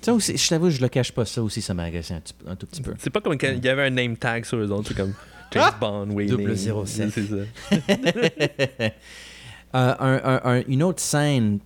Ça 0.01 0.12
aussi, 0.12 0.37
je 0.37 0.49
t'avoue, 0.49 0.68
je 0.70 0.80
le 0.82 0.89
cache 0.89 1.12
pas, 1.12 1.24
ça 1.24 1.43
aussi, 1.43 1.62
ça 1.62 1.72
m'a 1.74 1.85
agacé 1.85 2.12
un, 2.14 2.20
petit 2.20 2.35
peu- 2.35 2.51
un 2.51 2.57
tout 2.57 2.66
petit 2.66 2.82
peu. 2.82 2.93
C'est 2.99 3.09
pas 3.11 3.20
comme 3.22 3.39
quand 3.39 3.49
il 3.57 3.64
y 3.64 3.68
avait 3.68 3.85
un 3.87 3.91
name 3.91 4.16
tag 4.16 4.45
sur 4.45 4.59
eux 4.59 4.70
autres, 4.70 4.89
c'est 4.89 4.95
comme 4.97 5.14
James 5.53 5.70
Bond, 5.80 6.11
Wayne. 6.11 6.28
Double 6.28 6.57
07. 6.57 7.11
C'est 7.11 7.22
ça. 7.24 7.37
Euh, 9.74 9.93
un- 9.99 10.20
un- 10.24 10.41
un- 10.59 10.62
une 10.68 10.85
autre 10.85 11.01
scène, 11.01 11.59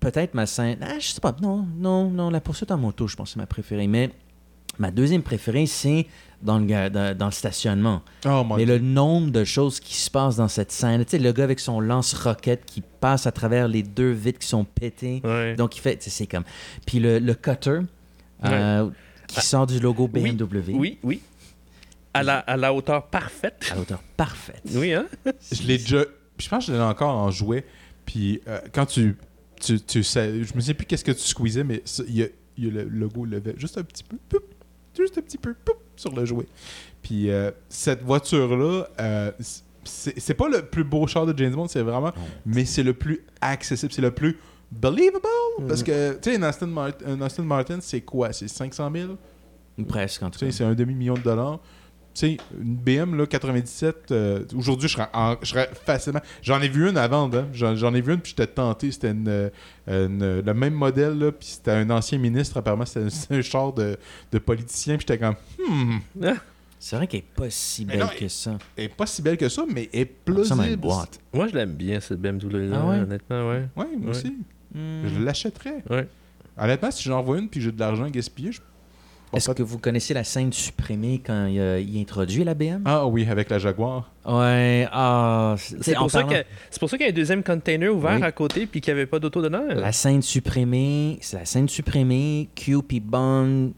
peut-être 0.00 0.34
ma 0.34 0.46
scène. 0.46 0.78
Ah, 0.82 0.98
je 0.98 1.06
sais 1.06 1.20
pas. 1.20 1.36
Non, 1.40 1.64
non, 1.76 2.10
non. 2.10 2.28
La 2.28 2.40
poursuite 2.40 2.72
en 2.72 2.76
moto, 2.76 3.06
je 3.06 3.14
pense 3.14 3.28
que 3.28 3.32
c'est 3.34 3.38
ma 3.40 3.46
préférée. 3.46 3.86
Mais 3.86 4.10
ma 4.80 4.90
deuxième 4.90 5.22
préférée, 5.22 5.66
c'est 5.66 6.06
dans 6.42 6.58
le, 6.58 6.88
dans, 6.90 7.16
dans 7.16 7.26
le 7.26 7.32
stationnement. 7.32 8.02
Oh 8.24 8.44
mon 8.44 8.56
Mais 8.56 8.64
dieu. 8.64 8.74
le 8.74 8.80
nombre 8.80 9.30
de 9.30 9.44
choses 9.44 9.80
qui 9.80 9.94
se 9.96 10.10
passent 10.10 10.36
dans 10.36 10.48
cette 10.48 10.70
scène. 10.72 11.04
Tu 11.04 11.12
sais, 11.12 11.18
le 11.18 11.32
gars 11.32 11.44
avec 11.44 11.60
son 11.60 11.80
lance-roquette 11.80 12.64
qui 12.66 12.82
passe 12.82 13.26
à 13.26 13.32
travers 13.32 13.68
les 13.68 13.82
deux 13.82 14.10
vitres 14.12 14.38
qui 14.40 14.48
sont 14.48 14.64
pétées. 14.64 15.20
Ouais. 15.24 15.54
Donc, 15.56 15.76
il 15.76 15.80
fait. 15.80 15.96
tu 15.96 16.04
sais, 16.04 16.10
C'est 16.10 16.26
comme. 16.26 16.44
Puis 16.86 16.98
le, 17.00 17.18
le 17.18 17.34
cutter 17.34 17.80
euh, 18.44 18.90
qui 19.28 19.40
sort 19.40 19.66
du 19.66 19.78
logo 19.80 20.08
BMW. 20.08 20.72
Oui, 20.74 20.98
oui. 21.02 21.20
À 22.14 22.22
la, 22.22 22.38
à 22.38 22.56
la 22.56 22.72
hauteur 22.72 23.06
parfaite. 23.08 23.68
À 23.70 23.74
l'auteur 23.76 24.02
parfaite. 24.16 24.62
Oui, 24.74 24.92
hein? 24.94 25.06
Je 25.52 25.62
l'ai 25.64 25.78
déjà. 25.78 26.02
Je 26.38 26.48
pense 26.48 26.66
que 26.66 26.72
je 26.72 26.76
l'ai 26.76 26.82
encore 26.82 27.14
en 27.16 27.30
jouet. 27.30 27.64
Puis 28.04 28.40
euh, 28.46 28.58
quand 28.72 28.86
tu. 28.86 29.16
tu, 29.60 29.80
tu 29.80 30.02
sais, 30.02 30.44
je 30.44 30.54
me 30.54 30.60
sais 30.60 30.74
plus 30.74 30.86
qu'est-ce 30.86 31.04
que 31.04 31.12
tu 31.12 31.20
squeezais, 31.20 31.64
mais 31.64 31.82
il 32.08 32.16
y 32.16 32.22
a, 32.22 32.26
il 32.58 32.64
y 32.64 32.68
a 32.68 32.70
le 32.70 32.84
logo 32.84 33.24
levé 33.24 33.54
juste 33.58 33.76
un 33.78 33.82
petit 33.82 34.04
peu. 34.04 34.16
poup, 34.28 34.44
juste 34.96 35.18
un 35.18 35.22
petit 35.22 35.38
peu 35.38 35.54
poup, 35.54 35.76
sur 35.96 36.14
le 36.14 36.24
jouet. 36.24 36.46
Puis 37.02 37.30
euh, 37.30 37.50
cette 37.68 38.02
voiture-là, 38.02 38.88
euh, 39.00 39.32
c'est 39.84 40.34
pas 40.34 40.48
le 40.48 40.62
plus 40.62 40.84
beau 40.84 41.06
char 41.06 41.26
de 41.26 41.36
James 41.36 41.54
Bond, 41.54 41.68
c'est 41.68 41.82
vraiment. 41.82 42.12
Mais 42.44 42.64
c'est 42.64 42.82
le 42.82 42.94
plus 42.94 43.24
accessible, 43.40 43.92
c'est 43.92 44.02
le 44.02 44.10
plus 44.10 44.38
believable. 44.70 45.20
Parce 45.68 45.82
que, 45.82 46.14
tu 46.14 46.30
sais, 46.30 46.36
un 46.36 46.42
Aston 46.42 46.66
Martin, 46.66 47.42
Martin 47.42 47.78
c'est 47.80 48.00
quoi? 48.00 48.32
C'est 48.32 48.48
500 48.48 48.90
000 48.92 49.12
Ou 49.78 49.84
presque, 49.84 50.22
en 50.22 50.30
tout 50.30 50.40
cas. 50.40 50.50
c'est 50.50 50.64
un 50.64 50.74
demi-million 50.74 51.14
de 51.14 51.20
dollars. 51.20 51.60
Tu 52.16 52.20
sais, 52.20 52.36
une 52.58 52.76
BM, 52.76 53.14
là, 53.14 53.26
97, 53.26 54.10
euh, 54.10 54.42
aujourd'hui, 54.56 54.88
je 54.88 54.94
serais, 54.94 55.08
en- 55.12 55.36
je 55.42 55.48
serais 55.48 55.68
facilement... 55.84 56.20
J'en 56.40 56.62
ai 56.62 56.68
vu 56.68 56.88
une 56.88 56.94
vendre, 56.98 57.40
hein. 57.40 57.46
J'en, 57.52 57.76
j'en 57.76 57.92
ai 57.92 58.00
vu 58.00 58.14
une, 58.14 58.20
puis 58.20 58.30
j'étais 58.34 58.46
tenté. 58.46 58.90
C'était 58.90 59.10
une, 59.10 59.50
une- 59.86 60.40
le 60.40 60.54
même 60.54 60.72
modèle, 60.72 61.18
là, 61.18 61.30
puis 61.30 61.46
c'était 61.48 61.72
un 61.72 61.90
ancien 61.90 62.16
ministre, 62.16 62.56
apparemment, 62.56 62.86
c'était, 62.86 63.10
c'était 63.10 63.34
un 63.34 63.42
char 63.42 63.70
de, 63.74 63.98
de 64.32 64.38
politicien, 64.38 64.96
puis 64.96 65.04
j'étais 65.06 65.18
comme, 65.22 65.34
hmm, 65.58 65.98
C'est 66.78 66.96
vrai 66.96 67.06
qu'elle 67.06 67.20
n'est 67.20 67.26
pas 67.36 67.50
si 67.50 67.84
belle 67.84 67.98
non, 68.00 68.08
que 68.18 68.28
ça. 68.28 68.56
elle 68.78 68.84
est 68.84 68.88
pas 68.88 69.04
si 69.06 69.20
belle 69.20 69.36
que 69.36 69.50
ça, 69.50 69.64
mais 69.70 69.90
elle 69.92 70.00
est 70.00 70.04
Ça 70.44 70.54
m'a 70.54 70.62
une 70.64 70.76
plausible. 70.76 70.76
boîte. 70.76 71.20
Moi, 71.34 71.48
je 71.48 71.54
l'aime 71.54 71.72
bien, 71.74 72.00
cette 72.00 72.20
BMW-là, 72.22 72.78
Ah 72.82 72.86
ouais? 72.88 72.98
honnêtement, 73.00 73.48
ouais. 73.50 73.68
Ouais, 73.76 73.86
moi 73.94 74.04
Ouais. 74.04 74.08
aussi. 74.10 74.34
Hmm. 74.74 75.02
Je 75.06 75.22
l'achèterais. 75.22 75.84
Ouais. 75.90 76.08
Honnêtement, 76.56 76.90
si 76.90 77.02
j'en 77.04 77.22
vois 77.22 77.38
une, 77.38 77.50
puis 77.50 77.60
j'ai 77.60 77.72
de 77.72 77.78
l'argent 77.78 78.08
gaspillé, 78.08 78.52
je 78.52 78.60
Est-ce 79.34 79.50
que 79.50 79.62
vous 79.62 79.78
connaissez 79.78 80.14
la 80.14 80.24
scène 80.24 80.52
supprimée 80.52 81.20
quand 81.24 81.46
il, 81.46 81.60
a- 81.60 81.78
il 81.78 82.00
introduit 82.00 82.42
la 82.44 82.54
BM? 82.54 82.82
Ah 82.86 83.06
oui, 83.06 83.26
avec 83.28 83.50
la 83.50 83.58
Jaguar. 83.58 84.10
Ouais, 84.24 84.86
ah... 84.92 85.56
C'est 85.58 85.94
pour, 85.94 86.10
ça 86.10 86.22
parlant- 86.22 86.38
que- 86.40 86.44
c'est 86.70 86.78
pour 86.80 86.88
ça 86.88 86.96
qu'il 86.96 87.06
y 87.06 87.08
a 87.08 87.12
un 87.12 87.14
deuxième 87.14 87.42
container 87.42 87.94
ouvert 87.94 88.16
Oui. 88.16 88.22
à 88.22 88.32
côté 88.32 88.66
puis 88.66 88.80
qu'il 88.80 88.94
n'y 88.94 89.00
avait 89.00 89.06
pas 89.06 89.18
d'auto 89.18 89.42
dedans. 89.42 89.64
La 89.68 89.92
scène 89.92 90.22
supprimée, 90.22 91.18
c'est 91.20 91.36
la 91.38 91.44
scène 91.44 91.68
supprimée. 91.68 92.48
Q 92.54 92.82
puis 92.82 93.00
Bond, 93.00 93.72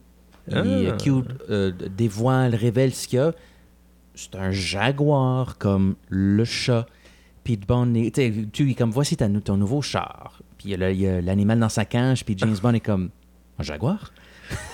il- 0.49 0.91
Ah. 0.93 0.97
Q 0.97 1.11
euh, 1.49 1.71
dévoile, 1.97 2.55
révèle 2.55 2.93
ce 2.93 3.07
qu'il 3.07 3.17
y 3.19 3.21
a. 3.21 3.33
C'est 4.15 4.35
un 4.35 4.51
jaguar 4.51 5.57
comme 5.57 5.95
le 6.09 6.45
chat. 6.45 6.85
Puis 7.43 7.57
Bond, 7.57 7.93
est- 7.95 8.51
tu 8.51 8.73
comme 8.75 8.91
voici 8.91 9.17
ta- 9.17 9.27
ton 9.27 9.57
nouveau 9.57 9.81
char. 9.81 10.39
Puis 10.57 10.69
il 10.69 10.71
y 10.71 10.73
a 10.75 10.77
le- 10.77 10.91
il 10.93 10.99
y 11.01 11.07
a 11.07 11.21
l'animal 11.21 11.59
dans 11.59 11.69
sa 11.69 11.85
cage. 11.85 12.23
Puis 12.23 12.35
James 12.37 12.55
Bond 12.61 12.73
est 12.73 12.79
comme 12.81 13.09
un 13.57 13.63
jaguar? 13.63 14.13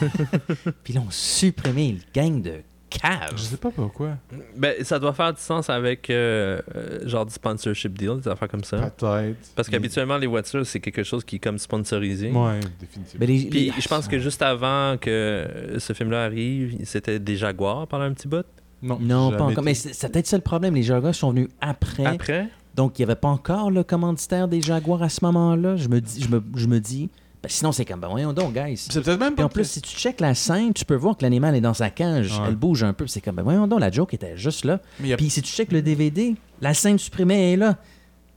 puis 0.84 0.94
là 0.94 1.02
on 1.06 1.10
supprimé 1.12 1.94
le 1.94 2.00
gang 2.22 2.42
de 2.42 2.62
caves. 2.90 3.34
Je 3.36 3.42
sais 3.42 3.58
pas 3.58 3.72
pourquoi. 3.72 4.12
Ben, 4.56 4.76
ça 4.84 5.00
doit 5.00 5.14
faire 5.14 5.34
du 5.34 5.42
sens 5.42 5.70
avec 5.70 6.10
euh, 6.10 6.62
euh, 6.76 7.08
genre 7.08 7.26
du 7.26 7.34
sponsorship 7.34 7.98
deal, 7.98 8.20
des 8.22 8.28
affaires 8.30 8.48
comme 8.48 8.64
ça. 8.64 8.78
Peut-être. 8.90 9.36
Parce 9.56 9.68
qu'habituellement, 9.70 10.18
les 10.18 10.28
voitures, 10.28 10.66
c'est 10.66 10.80
quelque 10.80 11.04
chose 11.04 11.24
qui 11.26 11.36
est 11.38 11.40
comme 11.40 11.58
sponsorisé. 11.58 12.32
Ouais, 12.32 12.60
définitivement. 12.80 13.20
Ben, 13.20 13.28
les- 13.30 13.46
Puis 13.50 13.60
les- 13.76 13.82
je 13.82 13.88
pense 13.88 14.08
que 14.08 14.18
juste 14.20 14.42
avant 14.42 14.96
que 14.98 15.76
ce 15.78 15.94
film-là 15.94 16.24
arrive, 16.24 16.78
c'était 16.86 17.20
des 17.20 17.36
Jaguars 17.36 17.86
pendant 17.88 18.06
un 18.06 18.14
petit 18.14 18.28
bout? 18.28 18.46
Non, 18.82 18.98
Non, 19.02 19.30
pas 19.32 19.36
encore. 19.38 19.52
été. 19.52 19.62
Mais 19.62 19.74
c'est 19.74 19.94
c'est 19.94 20.10
peut-être 20.10 20.28
ça 20.28 20.38
le 20.38 20.44
problème. 20.44 20.76
Les 20.76 20.84
Jaguars 20.84 21.16
sont 21.16 21.32
venus 21.32 21.50
après. 21.60 22.06
Après, 22.06 22.48
Donc, 22.76 23.00
il 23.00 23.02
n'y 23.02 23.06
avait 23.12 23.20
pas 23.20 23.30
encore 23.30 23.72
le 23.72 23.84
commanditaire 23.84 24.48
des 24.48 24.62
Jaguars 24.62 25.02
à 25.02 25.10
ce 25.10 25.24
moment-là. 25.26 25.76
Je 25.76 25.88
me 25.90 26.00
dis, 26.02 26.22
je 26.22 26.28
me, 26.30 26.42
je 26.56 26.68
me 26.68 26.80
dis 26.80 27.10
ben, 27.46 27.50
sinon, 27.50 27.72
c'est 27.72 27.86
comme, 27.86 28.00
ben 28.00 28.08
voyons 28.08 28.34
donc, 28.34 28.56
guys. 28.56 28.88
C'est 28.90 29.04
peut-être 29.04 29.20
même 29.20 29.36
Puis 29.36 29.44
en 29.44 29.50
plus, 29.50 29.66
si 29.66 29.80
tu 29.80 29.96
checkes 29.96 30.20
la 30.20 30.34
scène, 30.34 30.74
tu 30.74 30.84
peux 30.84 30.96
voir 30.96 31.16
que 31.16 31.22
l'animal 31.22 31.56
est 31.56 31.62
dans 31.62 31.76
sa 31.76 31.92
cage. 31.92 32.42
Elle 32.48 32.56
bouge 32.56 32.84
un 32.84 32.94
peu. 32.94 33.06
C'est 33.06 33.22
comme, 33.22 33.36
ben 33.36 33.44
voyons 33.44 33.68
donc, 33.68 33.80
la 33.80 33.92
joke 33.92 34.16
était 34.16 34.36
juste 34.36 34.66
là. 34.66 34.80
A... 35.00 35.16
Puis 35.16 35.30
si 35.30 35.44
tu 35.44 35.52
checkes 35.52 35.72
le 35.72 35.84
DVD, 35.84 36.34
la 36.60 36.74
scène 36.74 36.98
supprimée 36.98 37.54
est 37.54 37.58
là. 37.58 37.78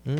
Hmm. 0.04 0.16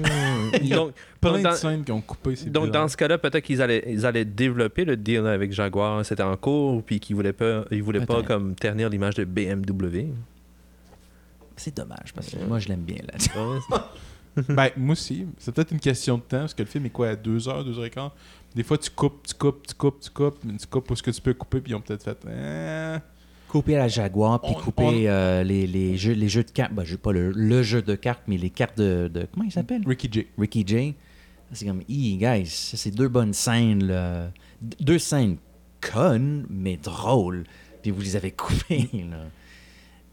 Donc, 0.71 0.93
plein 1.21 1.41
dans, 1.41 1.51
de 1.51 1.55
scènes 1.55 1.85
qui 1.85 1.93
ont 1.93 2.01
coupé. 2.01 2.35
donc, 2.47 2.71
dans 2.71 2.89
ce 2.89 2.97
cas-là, 2.97 3.17
peut-être 3.17 3.45
qu'ils 3.45 3.63
allaient, 3.63 3.85
ils 3.87 4.05
allaient 4.05 4.25
développer 4.25 4.85
le 4.85 4.97
deal 4.97 5.27
avec 5.27 5.53
Jaguar. 5.53 6.05
C'était 6.05 6.23
en 6.23 6.37
cours, 6.37 6.83
puis 6.83 6.99
qu'ils 7.01 7.17
voulaient 7.17 7.33
pas, 7.33 7.65
ils 7.71 7.83
voulaient 7.83 8.05
pas 8.05 8.23
comme 8.23 8.55
ternir 8.55 8.89
l'image 8.89 9.15
de 9.15 9.25
BMW. 9.25 10.13
C'est 11.57 11.77
dommage, 11.77 12.13
parce 12.15 12.31
que 12.31 12.37
moi, 12.45 12.59
je 12.59 12.69
l'aime 12.69 12.83
bien. 12.83 12.99
Là. 13.07 13.85
ben, 14.49 14.69
moi 14.77 14.93
aussi. 14.93 15.27
C'est 15.39 15.55
peut-être 15.55 15.73
une 15.73 15.81
question 15.81 16.17
de 16.17 16.23
temps, 16.23 16.41
parce 16.41 16.55
que 16.55 16.63
le 16.63 16.69
film 16.69 16.87
est 16.87 16.91
quoi, 16.91 17.09
à 17.11 17.15
2h, 17.15 17.65
2h15 17.65 18.11
des 18.55 18.63
fois, 18.63 18.79
tu 18.79 18.91
coupes, 18.91 19.27
tu 19.27 19.35
coupes, 19.35 19.67
tu 19.67 19.75
coupes, 19.75 20.01
tu 20.01 20.11
coupes, 20.11 20.39
mais 20.45 20.57
tu 20.57 20.67
coupes 20.67 20.91
où 20.91 20.97
ce 20.97 21.03
que 21.03 21.11
tu 21.11 21.21
peux 21.21 21.35
couper, 21.35 21.61
puis 21.61 21.73
ils 21.73 21.75
ont 21.75 21.81
peut-être 21.81 22.03
fait. 22.05 22.19
Eh. 22.29 22.99
couper 23.49 23.77
la 23.77 23.89
Jaguar, 23.89 24.41
puis 24.41 24.53
On- 24.57 24.61
couper 24.61 25.09
euh, 25.09 25.43
les, 25.43 25.67
les 25.67 25.97
jeux, 25.97 26.13
les 26.15 26.29
jeux 26.29 26.45
de 26.45 26.51
cartes. 26.51 26.73
Ben, 26.73 26.85
je 26.85 26.97
pas 26.97 27.13
le, 27.13 27.31
le 27.31 27.63
jeu 27.63 27.83
de 27.83 27.95
cartes, 27.95 28.23
mais 28.27 28.37
les 28.37 28.51
cartes 28.51 28.77
de. 28.79 29.09
de- 29.13 29.27
comment 29.33 29.45
il 29.45 29.53
s'appelle 29.53 29.83
Ricky 29.87 30.09
J. 30.11 30.27
Ricky 30.39 30.65
J. 30.67 30.95
C'est 31.53 31.65
comme, 31.67 31.81
hey, 31.89 32.17
guys, 32.19 32.47
c'est 32.47 32.91
deux 32.91 33.09
bonnes 33.09 33.33
scènes, 33.33 33.85
là. 33.87 34.31
Deux 34.81 34.99
scènes 34.99 35.37
connes, 35.81 36.45
mais 36.51 36.77
drôles. 36.77 37.45
Puis 37.83 37.91
vous 37.91 38.01
les 38.03 38.17
avez 38.17 38.33
coupées, 38.33 38.89
là. 39.11 39.25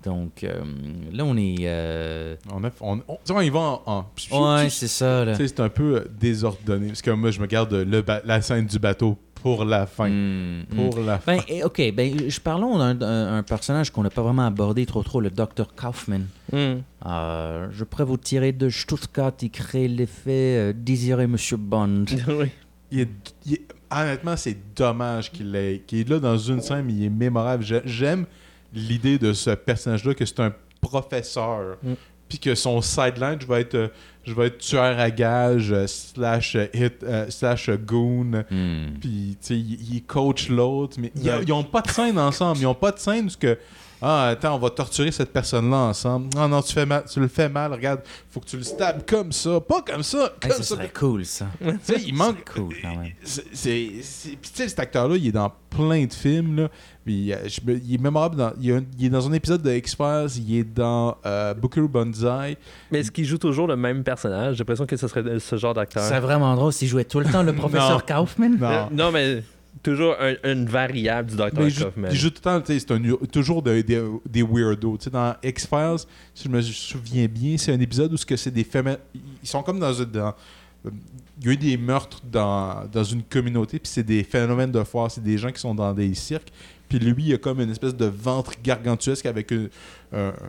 Donc, 0.06 0.44
euh, 0.44 0.62
là, 1.12 1.26
on 1.26 1.36
est. 1.36 1.56
euh, 1.62 2.36
On, 2.54 2.64
a, 2.64 2.70
on, 2.82 3.00
on, 3.08 3.14
tu 3.16 3.20
sais, 3.26 3.34
on 3.34 3.42
y 3.42 3.50
va 3.50 3.60
en. 3.60 3.82
en- 3.88 4.06
Ouais, 4.56 4.70
c'est 4.70 4.88
ça, 4.88 5.26
là. 5.26 5.32
Tu 5.36 5.40
sais, 5.40 5.48
c'est 5.48 5.60
un 5.62 5.70
peu 5.70 5.96
euh, 5.98 6.06
désordonné. 6.20 6.88
Parce 6.88 7.02
que 7.02 7.12
moi, 7.12 7.32
je 7.32 7.40
me 7.42 7.48
garde 7.48 7.74
le 7.74 8.04
la 8.24 8.42
scène 8.42 8.68
du 8.68 8.78
bateau 8.80 9.18
pour 9.42 9.66
la 9.66 9.86
fin. 9.88 10.10
Hmm, 10.10 10.62
hmm. 10.72 10.76
Pour 10.76 11.00
la 11.00 11.18
fin. 11.20 11.38
Ben, 11.48 11.64
OK, 11.64 11.82
ben, 11.94 12.30
je 12.30 12.40
parlons 12.40 12.78
d'un 12.78 12.96
d'un- 12.96 13.38
un 13.38 13.44
personnage 13.44 13.90
qu'on 13.92 14.04
n'a 14.04 14.10
pas 14.10 14.22
vraiment 14.22 14.46
abordé 14.46 14.86
trop 14.86 15.04
trop, 15.04 15.20
le 15.22 15.30
Dr. 15.32 15.74
Kaufman. 15.76 16.22
Hmm. 16.52 16.82
Euh, 17.06 17.68
je 17.72 17.84
pourrais 17.84 18.06
vous 18.06 18.18
tirer 18.18 18.52
de 18.52 18.70
Stuttgart, 18.70 19.34
il 19.42 19.50
crée 19.52 19.88
l'effet 19.88 20.30
euh, 20.58 20.74
désiré 20.76 21.28
Monsieur 21.28 21.58
Bond. 21.58 22.06
oui. 22.28 22.50
Il 22.92 23.00
est- 23.02 23.36
il 23.46 23.54
est- 23.56 23.68
honnêtement, 23.92 24.36
c'est 24.38 24.58
dommage 24.76 25.32
qu'il 25.32 25.56
est, 25.56 26.10
là 26.10 26.20
dans 26.20 26.38
une 26.38 26.62
scène, 26.62 26.86
mais 26.86 26.94
il 26.94 27.04
est 27.06 27.10
mémorable. 27.10 27.64
J'ai- 27.64 27.82
J'aime 27.86 28.26
l'idée 28.76 29.18
de 29.18 29.34
ce 29.34 29.52
personnage-là, 29.52 30.14
que 30.14 30.26
c'est 30.26 30.40
un 30.42 30.54
professeur. 30.82 31.78
Mm. 31.84 31.94
Puis 32.28 32.40
que 32.40 32.56
son 32.56 32.82
sideline, 32.82 33.38
je 33.40 33.46
vais 33.46 33.62
être, 33.62 33.76
euh, 33.76 33.88
je 34.24 34.34
vais 34.34 34.48
être 34.48 34.58
tueur 34.58 35.00
à 35.00 35.12
gage, 35.12 35.72
euh, 35.72 35.86
slash 35.86 36.58
hit, 36.74 37.04
euh, 37.04 37.30
slash 37.30 37.70
goon. 37.70 38.44
Hmm. 38.50 38.98
Puis, 39.00 39.38
tu 39.40 39.48
sais, 39.48 39.56
il, 39.56 40.02
coach 40.08 40.50
l'autre. 40.50 40.98
Mais 41.00 41.12
ils- 41.16 41.30
Ouais. 41.30 41.44
ils 41.46 41.54
ont 41.54 41.64
pas 41.64 41.82
de 41.82 41.92
scène 41.92 42.18
ensemble. 42.18 42.58
Ils 42.60 42.66
ont 42.66 42.74
pas 42.74 42.92
de 42.92 42.98
scène 42.98 43.26
où 43.28 43.30
ce 43.30 43.38
que. 43.38 43.60
Ah, 44.02 44.28
attends, 44.30 44.56
on 44.56 44.60
va 44.60 44.70
torturer 44.70 45.12
cette 45.12 45.32
personne-là 45.32 45.78
ensemble. 45.78 46.28
Non, 46.36 46.48
non, 46.48 46.62
tu, 46.62 46.74
fais 46.74 46.86
mal, 46.86 47.04
tu 47.12 47.20
le 47.20 47.28
fais 47.28 47.50
mal. 47.50 47.72
Regarde, 47.74 48.02
faut 48.30 48.40
que 48.40 48.46
tu 48.46 48.58
le 48.58 48.64
stabs 48.64 49.04
comme 49.06 49.32
ça. 49.32 49.60
Pas 49.62 49.82
comme 49.82 50.04
ça. 50.04 50.34
Hey, 50.42 50.50
Comme 50.50 50.52
ça 50.52 50.64
ça. 50.64 50.76
serait 50.76 50.90
cool, 50.94 51.26
ça. 51.26 51.48
Tu 51.62 51.70
sais, 51.82 52.02
il 52.06 52.14
manque. 52.14 52.38
C'est 52.54 52.60
cool, 52.62 52.76
quand 52.82 52.96
même. 52.98 53.12
C'est. 53.24 53.90
Puis, 53.92 54.38
tu 54.42 54.50
sais, 54.54 54.68
cet 54.68 54.80
acteur-là, 54.80 55.16
il 55.18 55.28
est 55.28 55.32
dans 55.32 55.52
plein 55.70 56.06
de 56.06 56.14
films. 56.14 56.56
Là. 56.58 56.68
Puis, 57.06 57.34
euh, 57.34 57.38
je 57.48 57.60
il 57.72 57.96
est 57.96 57.98
mémorable. 58.02 58.36
Dans, 58.36 58.52
il, 58.60 58.70
est 58.70 58.76
un- 58.76 58.84
il 59.00 59.06
est 59.06 59.10
dans 59.10 59.28
un 59.28 59.34
épisode 59.34 59.62
de 59.62 59.72
X-Files. 59.74 60.28
Il 60.38 60.58
est 60.58 60.64
dans 60.64 61.18
euh, 61.26 61.54
Booker 61.54 61.88
Banzai. 61.88 62.58
Mais 62.92 63.00
est-ce 63.00 63.12
qu'il 63.12 63.26
joue 63.26 63.38
toujours 63.38 63.68
le 63.68 63.76
même 63.76 64.04
personnage? 64.04 64.56
J'ai 64.56 64.60
l'impression 64.60 64.86
que 64.86 64.98
ce 64.98 65.08
serait 65.08 65.40
ce 65.40 65.56
genre 65.56 65.74
d'acteur. 65.74 66.04
C'est 66.04 66.20
vraiment 66.20 66.54
drôle 66.56 66.74
s'il 66.74 66.88
jouait 66.90 67.06
tout 67.06 67.20
le 67.20 67.26
temps 67.26 67.44
le 67.44 67.54
professeur 67.56 68.04
Non. 68.10 68.16
Kaufman. 68.26 68.58
Euh, 68.62 68.84
Non. 68.92 69.06
non, 69.06 69.12
mais 69.12 69.44
toujours 69.84 70.16
un- 70.20 70.36
une 70.52 70.66
variable 70.66 71.30
du 71.32 71.36
Dr. 71.38 71.50
Kaufman. 71.52 72.08
il 72.12 72.16
joue 72.18 72.30
tout 72.30 72.42
le 72.46 72.60
temps, 72.60 72.64
c'est 72.66 72.92
un- 72.92 73.02
toujours 73.32 73.62
de- 73.62 73.82
des- 73.82 74.04
des 74.26 74.44
weirdos. 74.44 74.98
Tu 74.98 75.06
sais, 75.06 75.10
dans 75.10 75.36
X-Files, 75.44 75.98
si 76.34 76.46
je 76.46 76.50
me 76.50 76.62
souviens 76.62 77.28
bien, 77.28 77.58
c'est 77.58 77.74
un 77.74 77.80
épisode 77.80 78.12
où 78.14 78.18
ce 78.18 78.26
que 78.26 78.36
c'est 78.36 78.52
des 78.52 78.64
femmes. 78.64 78.98
Ils 79.14 79.48
sont 79.48 79.62
comme 79.64 79.80
dans, 79.80 79.92
il 79.94 81.46
y 81.46 81.50
a 81.50 81.52
eu 81.52 81.58
des 81.58 81.78
meurtres 81.78 82.22
dans, 82.32 82.86
dans 82.92 83.04
une 83.04 83.24
communauté, 83.24 83.80
puis 83.80 83.90
c'est 83.92 84.04
des 84.04 84.24
phénomènes 84.24 84.72
de 84.72 84.84
foire. 84.84 85.12
C'est 85.12 85.24
des 85.24 85.38
gens 85.38 85.52
qui 85.52 85.60
sont 85.60 85.76
dans 85.76 85.94
des 85.94 86.14
cirques. 86.14 86.52
Puis 86.88 87.00
lui, 87.00 87.24
il 87.26 87.34
a 87.34 87.38
comme 87.40 87.60
une 87.62 87.72
espèce 87.72 87.96
de 87.96 88.06
ventre 88.06 88.54
gargantuesque 88.64 89.26
avec 89.26 89.52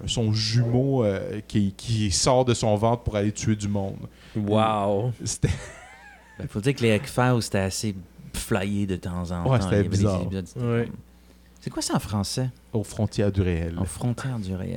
son 0.07 0.33
jumeau 0.33 1.03
euh, 1.03 1.41
qui, 1.49 1.73
qui 1.77 2.11
sort 2.11 2.45
de 2.45 2.53
son 2.55 2.77
ventre 2.77 3.03
pour 3.03 3.17
aller 3.17 3.33
tuer 3.33 3.57
du 3.57 3.69
monde. 3.69 3.97
Wow. 4.37 5.13
C'était 5.25 5.49
Il 6.39 6.43
Ben, 6.43 6.49
faut 6.49 6.61
dire 6.61 6.75
que 6.75 6.83
les 6.83 6.95
X-Files, 6.97 7.39
c'était 7.41 7.59
assez 7.61 7.95
flyé 8.37 8.87
de 8.87 8.97
temps 8.97 9.31
en 9.31 9.45
temps. 9.45 9.51
Ouais, 9.51 9.61
c'était 9.61 9.83
bizarre. 9.85 10.23
épisodes, 10.23 10.47
c'était 10.47 10.61
Ouais. 10.67 10.85
comme- 10.87 10.97
C'est 11.61 11.71
quoi 11.71 11.83
ça 11.83 11.97
en 11.97 12.01
français? 12.01 12.51
Aux 12.73 12.85
frontières 12.85 13.33
du 13.33 13.41
réel. 13.43 13.77
En 13.79 13.85
frontière 13.85 14.39
du 14.39 14.55
réel. 14.55 14.77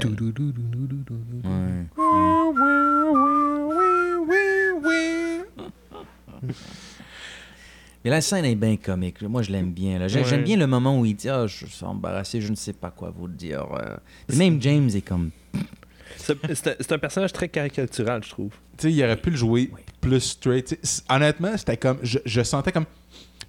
Mais 8.04 8.10
la 8.12 8.22
scène 8.22 8.46
est 8.46 8.56
bien 8.56 8.78
comique. 8.78 9.22
Moi, 9.24 9.42
je 9.42 9.52
l'aime 9.52 9.72
bien. 9.72 10.08
J'aime 10.08 10.24
Ouais. 10.24 10.38
bien 10.44 10.56
le 10.58 10.68
moment 10.68 10.98
où 11.00 11.06
il 11.06 11.16
dit 11.16 11.28
Ah, 11.30 11.48
je 11.48 11.66
suis 11.66 11.86
embarrassé, 11.86 12.40
je 12.40 12.50
ne 12.50 12.56
sais 12.56 12.74
pas 12.74 12.92
quoi 12.92 13.12
vous 13.16 13.28
dire. 13.28 13.66
euh. 13.74 13.98
Et 14.32 14.36
même 14.38 14.62
James 14.62 14.90
est 14.94 15.02
comme 15.02 15.32
C'est 16.16 16.38
c'est 16.56 16.68
un, 16.68 16.74
c'est 16.80 16.92
un 16.94 16.98
personnage 16.98 17.34
très 17.34 17.50
caricatural, 17.50 18.24
je 18.24 18.30
trouve. 18.30 18.52
tu 18.78 18.88
sais, 18.88 18.94
il 18.94 19.04
aurait 19.04 19.18
pu 19.18 19.32
le 19.32 19.36
jouer 19.38 19.72
plus 20.00 20.20
straight. 20.22 20.78
Honnêtement, 21.10 21.58
c'était 21.58 21.78
comme. 21.78 22.00
Je, 22.02 22.20
je 22.26 22.42
sentais 22.42 22.72
comme 22.72 22.86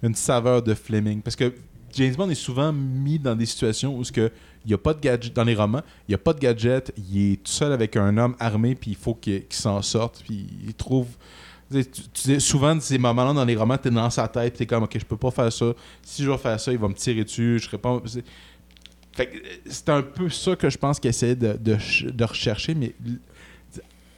une 0.03 0.15
saveur 0.15 0.61
de 0.63 0.73
Fleming. 0.73 1.21
Parce 1.21 1.35
que 1.35 1.53
James 1.93 2.15
Bond 2.15 2.29
est 2.29 2.35
souvent 2.35 2.71
mis 2.71 3.19
dans 3.19 3.35
des 3.35 3.45
situations 3.45 3.97
où 3.97 4.03
que 4.03 4.31
il 4.63 4.67
n'y 4.67 4.73
a 4.73 4.77
pas 4.77 4.93
de 4.93 4.99
gadget 4.99 5.33
dans 5.33 5.43
les 5.43 5.55
romans, 5.55 5.81
il 6.07 6.11
n'y 6.11 6.15
a 6.15 6.19
pas 6.19 6.33
de 6.33 6.39
gadget, 6.39 6.93
il 7.09 7.33
est 7.33 7.35
tout 7.37 7.51
seul 7.51 7.71
avec 7.73 7.97
un 7.97 8.15
homme 8.17 8.35
armé, 8.39 8.75
puis 8.75 8.91
il 8.91 8.97
faut 8.97 9.15
qu'il 9.15 9.43
s'en 9.49 9.81
sorte, 9.81 10.21
puis 10.23 10.45
il 10.67 10.73
trouve. 10.75 11.07
Tu, 12.13 12.39
souvent, 12.39 12.79
ces 12.79 12.97
moments-là 12.97 13.33
dans 13.33 13.45
les 13.45 13.55
romans, 13.55 13.77
tu 13.77 13.87
es 13.87 13.91
dans 13.91 14.09
sa 14.09 14.27
tête, 14.27 14.57
tu 14.57 14.63
es 14.63 14.65
comme, 14.67 14.83
ok, 14.83 14.97
je 14.99 15.05
peux 15.05 15.17
pas 15.17 15.31
faire 15.31 15.51
ça. 15.51 15.73
Si 16.03 16.21
je 16.23 16.29
vais 16.29 16.37
faire 16.37 16.59
ça, 16.59 16.71
il 16.71 16.77
va 16.77 16.87
me 16.89 16.93
tirer 16.93 17.23
dessus, 17.23 17.57
je 17.59 17.65
serai 17.65 17.77
pas. 17.77 18.01
c'est- 18.05 19.89
un 19.89 20.01
peu 20.01 20.29
ça 20.29 20.55
que 20.55 20.69
je 20.69 20.77
pense 20.77 20.99
qu'il 20.99 21.09
essaie 21.09 21.35
de, 21.35 21.53
de, 21.53 21.73
ch- 21.73 22.05
de 22.05 22.23
rechercher, 22.23 22.75
mais 22.75 22.93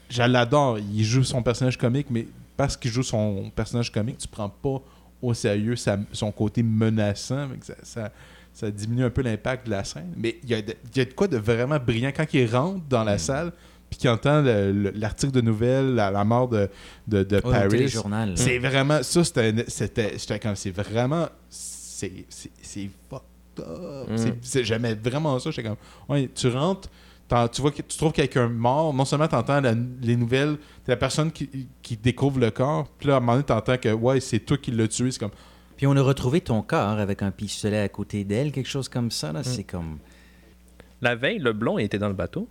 je 0.10 0.24
l'adore. 0.24 0.78
Il 0.80 1.04
joue 1.04 1.24
son 1.24 1.42
personnage 1.42 1.78
comique, 1.78 2.08
mais 2.10 2.28
parce 2.58 2.76
qu'il 2.78 2.92
joue 2.92 3.04
son 3.04 3.52
personnage 3.56 3.92
comique, 3.92 4.18
tu 4.18 4.28
prends 4.28 4.50
pas 4.50 4.82
au 5.24 5.34
sérieux 5.34 5.76
sa- 5.76 5.98
son 6.12 6.32
côté 6.32 6.62
menaçant. 6.62 7.48
Ça, 7.62 7.74
ça- 7.82 8.12
ça 8.54 8.70
diminue 8.70 9.04
un 9.06 9.10
peu 9.10 9.22
l'impact 9.24 9.66
de 9.66 9.72
la 9.72 9.84
scène. 9.84 10.14
Mais 10.16 10.38
il 10.44 10.50
y, 10.50 10.54
a 10.54 10.62
de- 10.62 10.76
il 10.94 10.98
y 10.98 11.02
a 11.02 11.06
de 11.06 11.14
quoi 11.14 11.28
de 11.28 11.38
vraiment 11.38 11.80
brillant 11.80 12.12
quand 12.16 12.32
il 12.34 12.46
rentre 12.56 12.82
dans 12.88 13.04
la 13.04 13.18
salle 13.18 13.52
puis 13.90 13.98
qu'il 14.00 14.10
entend 14.10 14.42
le- 14.42 14.72
le- 14.72 14.92
l'article 14.92 15.32
de 15.32 15.42
nouvelles, 15.42 15.96
la, 15.96 16.12
la 16.12 16.24
mort 16.24 16.48
de, 16.50 16.70
de, 17.08 17.24
Oh, 17.44 17.50
Paris. 17.52 17.70
C'est 18.38 18.60
vraiment. 18.60 19.02
Ça, 19.02 19.24
c'était. 19.24 20.40
comme. 20.40 20.56
C'est 20.56 20.72
vraiment. 20.72 21.28
C'est 21.50 22.90
fucked 23.10 23.60
up. 23.60 24.10
Mm. 24.10 24.64
J'aimais 24.64 24.96
vraiment 24.96 25.40
ça. 25.40 25.52
J'étais 25.52 25.68
comme. 25.70 25.78
Ouais, 26.10 26.30
tu 26.34 26.48
rentres 26.50 26.90
tu 27.52 27.62
vois, 27.62 27.72
que 27.72 27.82
tu 27.82 27.98
trouves 27.98 28.12
quelqu'un 28.12 28.48
mort, 28.48 28.94
non 28.94 29.06
seulement 29.06 29.28
tu 29.28 29.36
entends 29.36 29.62
les 30.02 30.16
nouvelles, 30.16 30.58
t'es 30.84 30.92
la 30.92 30.98
personne 30.98 31.32
qui, 31.32 31.68
découvre 31.98 32.40
le 32.40 32.52
corps, 32.52 32.88
puis 32.98 33.08
là, 33.08 33.16
à 33.16 33.18
un 33.18 33.20
moment 33.20 33.34
donné, 33.34 33.46
t'entends 33.46 33.78
que, 33.78 33.90
ouais, 33.90 34.20
c'est 34.20 34.40
toi 34.40 34.58
qui 34.58 34.72
l'as 34.72 34.88
tué, 34.88 35.12
c'est 35.12 35.20
comme... 35.20 35.32
Puis 35.78 35.88
on 35.88 35.96
a 35.96 36.02
retrouvé 36.02 36.42
ton 36.42 36.62
corps 36.62 37.00
avec 37.00 37.22
un 37.22 37.32
pistolet 37.32 37.80
à 37.80 37.90
côté 37.90 38.24
d'elle, 38.24 38.52
quelque 38.52 38.70
chose 38.70 38.90
comme 38.90 39.12
ça, 39.12 39.32
là, 39.32 39.44
c'est 39.44 39.64
mm. 39.64 39.72
comme... 39.72 39.99
La 41.02 41.16
veille, 41.16 41.40
le 41.40 41.53
blond 41.53 41.78
était 41.78 41.98
dans 41.98 42.07
le 42.07 42.14
bateau, 42.14 42.48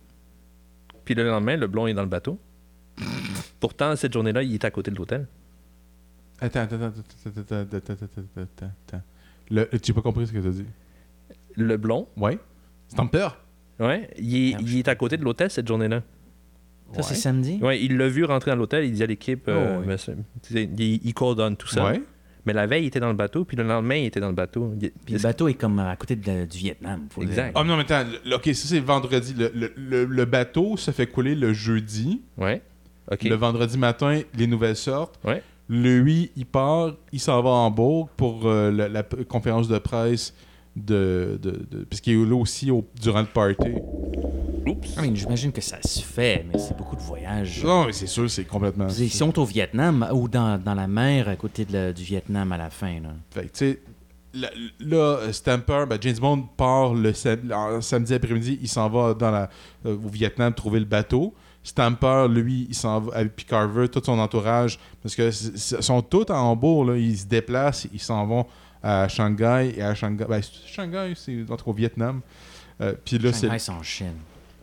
puis 1.05 1.15
le 1.15 1.27
lendemain, 1.27 1.57
le 1.57 1.67
blond 1.67 1.87
est 1.87 1.93
dans 1.93 2.03
le 2.03 2.07
bateau. 2.07 2.39
Pourtant, 3.59 3.95
cette 3.95 4.13
journée-là, 4.13 4.43
il 4.43 4.55
était 4.55 4.67
à 4.67 4.71
côté 4.71 4.91
de 4.91 4.97
l'hôtel. 4.97 5.27
Attends, 6.39 6.61
attends, 6.61 6.75
attends, 6.75 6.89
attends, 7.25 7.55
attends, 7.55 7.77
attends, 7.77 8.41
attends, 8.41 8.71
attends. 8.87 9.01
Le, 9.49 9.65
tu 9.79 9.91
n'as 9.91 9.95
pas 9.95 10.01
compris 10.01 10.27
ce 10.27 10.33
que 10.33 10.39
tu 10.39 10.47
as 10.47 10.51
dit? 10.51 10.65
Le 11.55 11.77
blond? 11.77 12.07
Oui. 12.17 12.37
C'est 12.87 12.99
en 12.99 13.07
peur 13.07 13.42
ouais, 13.87 14.09
il 14.17 14.35
est, 14.35 14.55
il 14.61 14.77
est 14.79 14.87
à 14.87 14.95
côté 14.95 15.17
de 15.17 15.23
l'hôtel 15.23 15.49
cette 15.49 15.67
journée-là. 15.67 16.01
Ça, 16.95 17.01
c'est 17.01 17.15
samedi? 17.15 17.57
Ouais, 17.61 17.81
il 17.81 17.97
l'a 17.97 18.07
vu 18.07 18.23
rentrer 18.23 18.51
dans 18.51 18.57
l'hôtel, 18.57 18.85
il 18.85 18.91
dit 18.91 19.01
à 19.01 19.07
l'équipe, 19.07 19.45
euh, 19.47 19.79
Oh, 19.79 19.83
oui. 19.87 20.69
il, 20.77 20.99
il 21.03 21.13
coordonne 21.15 21.55
tout 21.57 21.67
ça. 21.67 21.85
Ouais. 21.85 22.01
Mais 22.45 22.53
la 22.53 22.67
veille, 22.67 22.83
il 22.83 22.87
était 22.87 22.99
dans 22.99 23.07
le 23.07 23.15
bateau, 23.15 23.45
puis 23.45 23.55
le 23.57 23.63
lendemain, 23.63 23.95
il 23.95 24.05
était 24.05 24.19
dans 24.19 24.27
le 24.27 24.35
bateau. 24.35 24.73
Il- 24.79 24.91
Puis 24.91 25.13
le 25.15 25.19
bateau 25.19 25.47
est 25.47 25.53
comme 25.53 25.79
à 25.79 25.95
côté 25.95 26.15
de 26.15 26.45
du 26.45 26.57
Vietnam. 26.57 27.07
faut 27.09 27.21
le 27.21 27.27
Exact. 27.27 27.51
dire. 27.53 27.53
Ah, 27.55 27.63
non, 27.63 27.77
mais 27.77 27.83
attends. 27.91 28.07
le- 28.25 28.35
Ok, 28.35 28.45
ça, 28.47 28.67
c'est 28.67 28.79
vendredi. 28.81 29.33
Le, 29.35 29.51
le- 29.55 29.73
le- 29.77 30.05
le 30.05 30.25
bateau 30.25 30.75
se 30.77 30.91
fait 30.91 31.07
couler 31.07 31.35
le 31.35 31.53
jeudi. 31.53 32.21
Ouais. 32.37 32.61
OK. 33.11 33.23
Le 33.23 33.35
vendredi 33.35 33.77
matin, 33.77 34.21
les 34.37 34.45
nouvelles 34.47 34.75
sortent. 34.75 35.19
Ouais. 35.23 35.41
Le 35.69 35.97
8, 35.99 36.31
il 36.35 36.45
part, 36.45 36.93
il 37.13 37.19
s'en 37.21 37.41
va 37.41 37.49
en 37.49 37.65
Hambourg 37.67 38.09
pour 38.17 38.41
euh, 38.45 38.69
la, 38.71 39.03
conférence 39.03 39.67
de 39.69 39.77
presse 39.79 40.35
de. 40.75 41.39
de, 41.41 41.51
de- 41.71 41.83
Puisqu'il 41.85 42.13
est 42.21 42.25
là 42.25 42.35
aussi 42.35 42.71
au- 42.71 42.85
durant 43.01 43.21
le 43.21 43.27
party. 43.27 43.73
Oups. 44.65 44.93
Ah, 44.97 45.01
J'imagine 45.13 45.51
que 45.51 45.61
ça 45.61 45.77
se 45.83 45.99
fait, 46.01 46.45
mais 46.51 46.57
c'est 46.57 46.77
beaucoup 46.77 46.95
de 46.95 47.01
voyages. 47.01 47.63
Non, 47.63 47.85
mais 47.85 47.91
c'est 47.93 48.07
sûr, 48.07 48.29
c'est 48.29 48.45
complètement. 48.45 48.87
Ils 48.87 49.11
sont 49.11 49.37
au 49.37 49.43
Vietnam 49.45 50.07
ou 50.13 50.27
dans, 50.29 50.57
dans 50.61 50.73
la 50.73 50.87
mer 50.87 51.27
à 51.27 51.35
côté 51.35 51.65
de 51.65 51.73
la- 51.73 51.93
du 51.93 52.03
Vietnam 52.03 52.51
à 52.53 52.57
la 52.57 52.69
fin. 52.69 52.99
Là. 53.01 53.09
Fait 53.31 53.41
que, 53.41 53.45
tu 53.47 53.51
sais, 53.53 53.81
là, 54.33 54.49
là, 54.79 55.33
Stamper, 55.33 55.85
ben, 55.89 55.97
James 55.99 56.17
Bond 56.19 56.43
part 56.55 56.93
le 56.93 57.11
samedi 57.13 58.13
après-midi, 58.13 58.57
il 58.61 58.69
s'en 58.69 58.89
va 58.89 59.13
dans 59.13 59.31
la, 59.31 59.49
euh, 59.85 59.95
au 59.95 60.07
Vietnam 60.07 60.53
trouver 60.53 60.79
le 60.79 60.85
bateau. 60.85 61.33
Stamper, 61.61 62.27
lui, 62.29 62.65
il 62.69 62.75
s'en 62.75 62.99
va, 63.01 63.15
avec 63.17 63.35
puis 63.35 63.45
Carver, 63.45 63.87
tout 63.89 64.01
son 64.03 64.17
entourage, 64.19 64.79
parce 65.01 65.15
que 65.15 65.31
sont 65.31 66.01
tous 66.01 66.29
en 66.29 66.51
Hambourg, 66.51 66.85
là, 66.85 66.97
ils 66.97 67.17
se 67.17 67.25
déplacent, 67.25 67.87
ils 67.93 68.01
s'en 68.01 68.25
vont 68.25 68.45
à 68.83 69.07
Shanghai, 69.07 69.73
et 69.77 69.81
à 69.81 69.95
Shanghai, 69.95 70.25
ben, 70.27 70.41
Shanghai, 70.67 71.13
c'est 71.15 71.49
entre 71.49 71.69
au 71.69 71.73
Vietnam. 71.73 72.21
Euh, 72.81 72.93
puis 73.05 73.17
là, 73.17 73.31
c'est. 73.33 73.47
Shanghai, 73.47 73.59
c'est 73.59 73.71
en 73.71 73.81
Chine. 73.83 74.13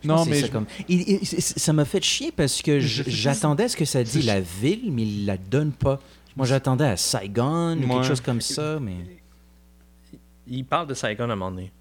Je 0.03 0.07
Non, 0.07 0.25
mais 0.25 0.39
ça 0.41 0.47
je- 0.47 0.51
comme... 0.51 0.65
Il- 0.89 1.01
il- 1.07 1.25
c- 1.27 1.39
c- 1.41 1.59
ça 1.59 1.73
m'a 1.73 1.85
fait 1.85 2.03
chier 2.03 2.31
parce 2.31 2.61
que 2.63 2.79
j'attendais 2.79 3.65
à 3.65 3.69
ce 3.69 3.77
que 3.77 3.85
ça 3.85 4.03
dit 4.03 4.21
la 4.23 4.39
ville, 4.41 4.91
mais 4.91 5.03
il 5.03 5.25
la 5.27 5.37
donne 5.37 5.71
pas. 5.71 5.99
Moi, 6.35 6.45
j'attendais 6.47 6.85
à 6.85 6.97
Saigon 6.97 7.77
ou 7.77 7.87
quelque 7.87 8.03
chose 8.03 8.21
comme 8.21 8.41
ça, 8.41 8.79
mais... 8.79 8.95
Il 10.47 10.65
parle 10.65 10.87
de 10.87 10.93
Saigon 10.95 11.23
à 11.29 11.33
un 11.33 11.35
moment 11.35 11.51
donné. 11.51 11.71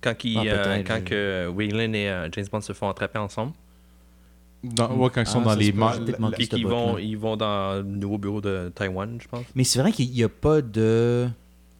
Quand, 0.00 0.14
il, 0.22 0.38
Ah, 0.38 0.42
euh, 0.44 0.62
peut-être, 0.64 0.86
quand 0.86 0.98
je- 0.98 1.04
que 1.04 1.48
Wayland 1.48 1.92
et 1.94 2.08
euh, 2.08 2.28
James 2.30 2.46
Bond 2.52 2.60
se 2.60 2.72
font 2.72 2.88
attraper 2.88 3.18
ensemble. 3.18 3.52
dans- 4.62 4.92
ouais, 4.94 5.10
quand 5.12 5.20
ils 5.22 5.26
sont 5.26 5.40
Ah, 5.40 5.44
dans 5.44 5.54
les 5.56 5.72
Puis 6.36 6.48
qu'ils 6.48 6.66
vont, 6.66 6.96
ils 6.98 7.16
vont 7.18 7.36
dans 7.36 7.74
le 7.78 7.82
nouveau 7.82 8.18
bureau 8.18 8.40
de 8.40 8.70
Taïwan, 8.74 9.18
je 9.20 9.26
pense. 9.26 9.44
Mais 9.56 9.64
c'est 9.64 9.80
vrai 9.80 9.90
qu'il 9.90 10.10
n'y 10.10 10.22
a 10.22 10.28
pas 10.28 10.60
de... 10.62 11.28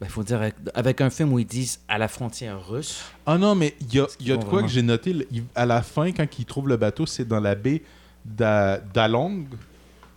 Il 0.01 0.07
faut 0.07 0.23
dire, 0.23 0.37
avec- 0.41 0.55
avec 0.73 1.01
un 1.01 1.09
film 1.09 1.33
où 1.33 1.39
ils 1.39 1.45
disent 1.45 1.81
à 1.87 1.97
la 1.97 2.07
frontière 2.07 2.65
russe, 2.69 3.03
Ah 3.25 3.37
non, 3.37 3.53
mais 3.55 3.75
il 3.81 3.95
y 3.95 3.99
a, 3.99 4.07
y 4.21 4.31
a 4.31 4.37
de 4.37 4.43
quoi 4.43 4.53
vraiment- 4.53 4.67
que 4.67 4.73
j'ai 4.73 4.81
noté 4.81 5.13
il- 5.31 5.43
à 5.55 5.65
la 5.65 5.81
fin, 5.81 6.11
quand 6.13 6.25
ils 6.39 6.45
trouvent 6.45 6.69
le 6.69 6.77
bateau, 6.77 7.05
c'est 7.05 7.25
dans 7.27 7.39
la 7.41 7.53
baie 7.55 7.81
d'A- 8.23 8.77
d'Along. 8.93 9.45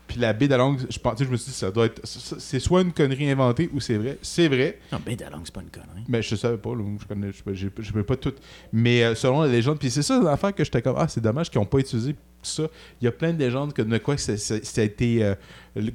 Puis 0.06 0.20
la 0.20 0.32
baie 0.34 0.46
d'Along, 0.46 0.76
je 0.78 0.84
je 1.24 1.30
me 1.30 1.36
suis 1.36 1.50
dit, 1.52 1.56
ça 1.56 1.70
doit 1.70 1.86
être. 1.86 2.00
C'est 2.04 2.60
soit 2.60 2.82
une 2.82 2.92
connerie 2.92 3.30
inventée 3.30 3.70
ou 3.72 3.80
c'est 3.80 3.96
vrai. 3.96 4.18
C'est 4.20 4.46
vrai, 4.46 4.78
non, 4.92 4.98
ben 5.04 5.16
Dalong, 5.16 5.40
c'est 5.44 5.54
pas 5.54 5.62
une 5.62 5.70
connerie. 5.70 6.04
mais 6.06 6.20
je 6.22 6.36
savais 6.36 6.58
pas, 6.58 6.74
là, 6.74 6.84
je 7.00 7.06
connais, 7.06 7.32
je, 7.32 7.42
je, 7.54 7.68
je 7.78 7.92
peux 7.92 8.02
pas 8.04 8.16
tout. 8.16 8.34
Mais 8.72 9.02
euh, 9.04 9.14
selon 9.14 9.40
la 9.42 9.48
légende, 9.48 9.78
puis 9.78 9.90
c'est 9.90 10.02
ça 10.02 10.20
l'affaire 10.20 10.54
que 10.54 10.62
j'étais 10.64 10.82
comme, 10.82 10.96
ah, 10.98 11.08
c'est 11.08 11.20
dommage 11.22 11.50
qu'ils 11.50 11.60
n'ont 11.60 11.66
pas 11.66 11.78
utilisé 11.78 12.14
ça. 12.46 12.64
Il 13.00 13.04
y 13.04 13.08
a 13.08 13.12
plein 13.12 13.32
de 13.32 13.38
légendes 13.38 13.72
que 13.72 13.82
de 13.82 13.98
quoi 13.98 14.16
ça, 14.16 14.36
ça- 14.36 14.62
ça 14.62 14.80
a 14.80 14.84
été. 14.84 15.24
euh, 15.24 15.34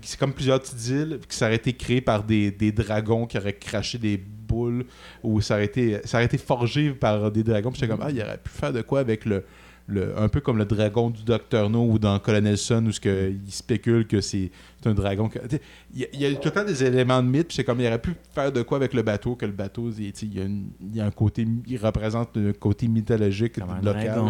c'est 0.01 0.19
comme 0.19 0.33
plusieurs 0.33 0.59
petites 0.59 0.87
îles, 0.89 1.19
que 1.27 1.33
ça 1.33 1.45
aurait 1.47 1.55
été 1.55 1.73
créé 1.73 2.01
par 2.01 2.23
des, 2.23 2.51
des 2.51 2.71
dragons 2.71 3.25
qui 3.25 3.37
auraient 3.37 3.53
craché 3.53 3.97
des 3.97 4.17
boules, 4.17 4.85
ou 5.23 5.41
ça 5.41 5.55
aurait 5.55 5.65
été, 5.65 5.99
ça 6.05 6.17
aurait 6.17 6.25
été 6.25 6.37
forgé 6.37 6.91
par 6.91 7.31
des 7.31 7.43
dragons. 7.43 7.71
Puis 7.71 7.79
j'étais 7.81 7.91
comme, 7.91 8.01
ah, 8.05 8.11
il 8.11 8.21
aurait 8.21 8.37
pu 8.37 8.49
faire 8.49 8.73
de 8.73 8.81
quoi 8.81 8.99
avec 9.01 9.25
le. 9.25 9.43
le- 9.89 10.19
un 10.19 10.27
peu 10.27 10.41
comme 10.41 10.57
le 10.57 10.65
dragon 10.65 11.09
du 11.09 11.23
Docteur 11.23 11.69
No 11.69 11.85
ou 11.89 11.97
dans 11.97 12.19
Colonel 12.19 12.57
Sun 12.57 12.85
où 12.87 12.91
ce 12.91 12.99
que, 12.99 13.31
il 13.31 13.49
spécule 13.53 14.05
que 14.05 14.19
c'est 14.19 14.51
un 14.83 14.93
dragon. 14.93 15.29
que- 15.29 15.39
Il 15.93 16.01
y, 16.01 16.03
a- 16.03 16.07
il 16.11 16.19
y 16.21 16.25
a 16.25 16.33
tout 16.35 16.49
le 16.49 16.51
temps 16.51 16.65
des 16.65 16.83
éléments 16.83 17.23
de 17.23 17.27
mythe. 17.29 17.47
puis 17.47 17.55
C'est 17.55 17.63
comme 17.63 17.79
il 17.79 17.87
aurait 17.87 18.01
pu 18.01 18.11
faire 18.35 18.51
de 18.51 18.63
quoi 18.63 18.75
avec 18.79 18.93
le 18.93 19.01
bateau 19.01 19.35
que 19.37 19.45
le 19.45 19.53
bateau, 19.53 19.89
il, 19.97 20.07
y 20.35 20.41
a, 20.41 20.43
une- 20.43 20.71
il 20.81 20.95
y 20.97 20.99
a 20.99 21.05
un 21.05 21.11
côté, 21.11 21.47
il 21.67 21.77
représente 21.77 22.35
un 22.35 22.51
côté 22.51 22.89
mythologique 22.89 23.59
Comme 23.59 23.69
un 23.69 23.81
local. 23.81 24.03
dragon. 24.07 24.29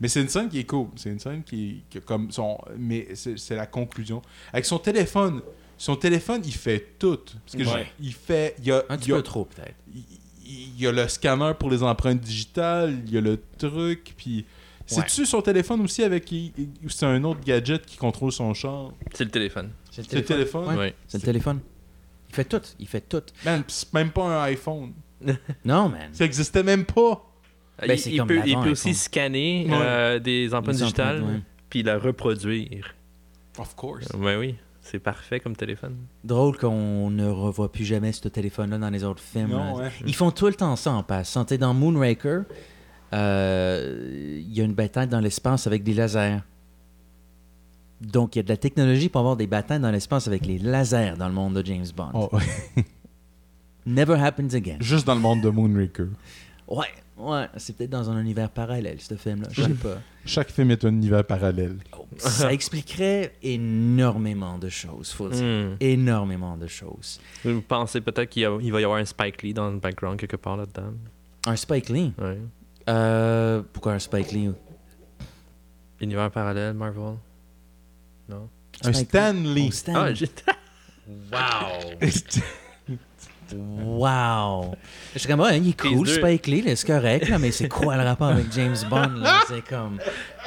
Mais 0.00 0.08
c'est 0.08 0.20
une 0.20 0.28
scène 0.28 0.48
qui 0.48 0.60
est 0.60 0.64
cool. 0.64 0.88
C'est 0.96 1.10
une 1.10 1.18
scène 1.18 1.42
qui, 1.42 1.82
qui 1.90 2.00
comme 2.00 2.30
son. 2.30 2.58
Mais 2.76 3.08
c'est 3.14 3.56
la 3.56 3.66
conclusion. 3.66 4.22
Avec 4.52 4.64
son 4.64 4.78
téléphone, 4.78 5.42
son 5.76 5.96
téléphone, 5.96 6.40
il 6.44 6.54
fait 6.54 6.94
tout. 6.98 7.18
Parce 7.44 7.56
que 7.56 7.68
Ouais. 7.68 7.86
je- 8.00 8.04
il 8.06 8.12
fait. 8.12 8.54
Il 8.58 8.66
y 8.66 8.72
a, 8.72 8.84
Un 8.88 8.94
il 8.94 8.98
petit 9.00 9.10
y 9.10 9.12
a- 9.12 9.16
peu 9.16 9.22
trop, 9.22 9.44
peut-être. 9.44 9.74
il 9.94 10.02
il 10.50 10.80
y 10.80 10.86
a 10.86 10.92
le 10.92 11.06
scanner 11.08 11.52
pour 11.58 11.68
les 11.70 11.82
empreintes 11.82 12.20
digitales, 12.20 12.96
il 13.06 13.12
y 13.12 13.18
a 13.18 13.20
le 13.20 13.38
truc, 13.58 14.14
puis. 14.16 14.46
C'est-tu 14.86 15.26
son 15.26 15.42
téléphone 15.42 15.82
aussi 15.82 16.02
avec. 16.02 16.32
ou 16.32 16.88
C'est 16.88 17.04
un 17.04 17.22
autre 17.24 17.40
gadget 17.44 17.84
qui 17.84 17.98
contrôle 17.98 18.32
son 18.32 18.54
char? 18.54 18.92
C'est 19.12 19.24
le 19.24 19.30
téléphone. 19.30 19.70
C'est 19.90 20.10
le 20.14 20.24
téléphone 20.24 20.68
Ouais. 20.68 20.76
Ouais. 20.76 20.94
C'est 21.06 21.18
le 21.18 21.24
téléphone. 21.24 21.60
Il 22.30 22.34
fait 22.34 22.44
tout. 22.44 22.62
Il 22.78 22.86
fait 22.88 23.02
tout. 23.02 23.22
Man, 23.44 23.62
c'est 23.68 23.92
même 23.92 24.10
pas 24.10 24.24
un 24.24 24.42
iPhone. 24.44 24.94
Non, 25.66 25.90
man. 25.90 26.08
Ça 26.12 26.24
existait 26.24 26.62
même 26.62 26.86
pas. 26.86 27.27
Ben, 27.86 27.96
il, 28.06 28.24
peut, 28.24 28.40
il 28.44 28.50
l'avant 28.52 28.64
peut 28.64 28.70
aussi 28.70 28.94
scanner 28.94 29.66
Ouais. 29.68 29.76
euh, 29.80 30.18
des 30.18 30.52
empreintes 30.54 30.74
Les 30.76 30.82
digitales, 30.82 31.22
ouais. 31.22 31.40
puis 31.70 31.82
la 31.82 31.98
reproduire. 31.98 32.94
Of 33.58 33.74
course. 33.76 34.08
Ouais, 34.18 34.36
oui, 34.36 34.54
c'est 34.82 34.98
parfait 34.98 35.38
comme 35.40 35.54
téléphone. 35.56 35.96
Drôle 36.24 36.56
qu'on 36.56 37.10
ne 37.10 37.28
revoit 37.28 37.70
plus 37.70 37.84
jamais 37.84 38.12
ce 38.12 38.26
téléphone-là 38.28 38.78
dans 38.78 38.90
les 38.90 39.04
autres 39.04 39.22
films. 39.22 39.50
Non, 39.50 39.76
ouais. 39.76 39.90
Ils 40.06 40.14
font 40.14 40.30
tout 40.30 40.46
le 40.46 40.54
temps 40.54 40.74
ça 40.76 40.92
en 40.92 41.02
passant. 41.02 41.44
Dans 41.44 41.74
Moonraker, 41.74 42.42
euh, 43.12 44.40
il 44.40 44.52
y 44.56 44.60
a 44.60 44.64
une 44.64 44.74
bataille 44.74 45.08
dans 45.08 45.20
l'espace 45.20 45.66
avec 45.66 45.82
des 45.82 45.94
lasers. 45.94 46.38
Donc, 48.00 48.36
il 48.36 48.38
y 48.38 48.40
a 48.40 48.42
de 48.44 48.48
la 48.48 48.56
technologie 48.56 49.08
pour 49.08 49.20
avoir 49.20 49.36
des 49.36 49.46
batailles 49.48 49.80
dans 49.80 49.90
l'espace 49.90 50.28
avec 50.28 50.46
les 50.46 50.58
lasers 50.58 51.14
dans 51.18 51.26
le 51.26 51.34
monde 51.34 51.54
de 51.60 51.66
James 51.66 51.86
Bond. 51.96 52.10
Oh, 52.14 52.30
Never 53.86 54.14
happens 54.14 54.54
again. 54.54 54.76
Juste 54.80 55.06
dans 55.06 55.14
le 55.14 55.20
monde 55.20 55.40
de 55.40 55.48
Moonraker. 55.48 56.08
Ouais, 56.68 56.86
ouais, 57.18 57.46
c'est 57.56 57.76
peut-être 57.76 57.90
dans 57.90 58.08
un 58.10 58.20
univers 58.20 58.48
parallèle, 58.50 59.00
ce 59.00 59.14
film-là. 59.14 59.48
Je 59.52 59.62
sais 59.62 59.68
pas. 59.74 59.98
Chaque 60.24 60.50
film 60.50 60.70
est 60.70 60.84
un 60.84 60.88
univers 60.88 61.24
parallèle. 61.24 61.76
Ça 62.18 62.52
expliquerait 62.52 63.34
énormément 63.42 64.58
de 64.58 64.68
choses, 64.68 65.12
faut 65.12 65.28
dire. 65.28 65.42
Hmm. 65.44 65.76
Énormément 65.80 66.56
de 66.56 66.66
choses. 66.66 67.20
Vous 67.44 67.62
pensez 67.62 68.00
peut-être 68.00 68.28
qu'il 68.30 68.42
y 68.42 68.46
a- 68.46 68.58
il 68.60 68.72
va 68.72 68.80
y 68.80 68.84
avoir 68.84 68.98
un 69.00 69.04
Spike 69.04 69.42
Lee 69.42 69.54
dans 69.54 69.70
le 69.70 69.78
background 69.78 70.18
quelque 70.18 70.36
part 70.36 70.56
là-dedans? 70.56 70.92
Un 71.46 71.56
Spike 71.56 71.88
Lee? 71.88 72.12
Ouais. 72.18 72.38
Euh, 72.88 73.62
pourquoi 73.72 73.92
un 73.92 73.98
Spike 73.98 74.32
Lee? 74.32 74.50
Univers 76.00 76.30
parallèle, 76.30 76.74
Marvel? 76.74 77.16
Non? 78.28 78.48
Un 78.84 78.92
Spike 78.92 79.08
Stan 79.08 79.32
Lee. 79.32 79.54
Lee. 79.54 79.66
Oh, 79.68 79.72
Stan. 79.72 79.92
Ah, 79.96 80.14
j'ai... 80.14 80.26
wow! 81.32 81.98
Wow! 83.56 84.74
Je 85.14 85.18
suis 85.20 85.28
comme, 85.28 85.40
ouais, 85.40 85.58
il 85.58 85.70
est 85.70 85.76
Prise 85.76 85.92
cool, 85.96 86.06
deux. 86.06 86.14
Spike 86.14 86.46
Lee, 86.46 86.62
là, 86.62 86.76
c'est 86.76 86.86
correct, 86.86 87.28
là, 87.28 87.38
mais 87.38 87.50
c'est 87.50 87.68
quoi 87.68 87.96
le 87.96 88.02
rapport 88.02 88.28
avec 88.28 88.52
James 88.52 88.76
Bond? 88.88 89.20
là? 89.20 89.40
C'est 89.48 89.66
comme. 89.66 89.98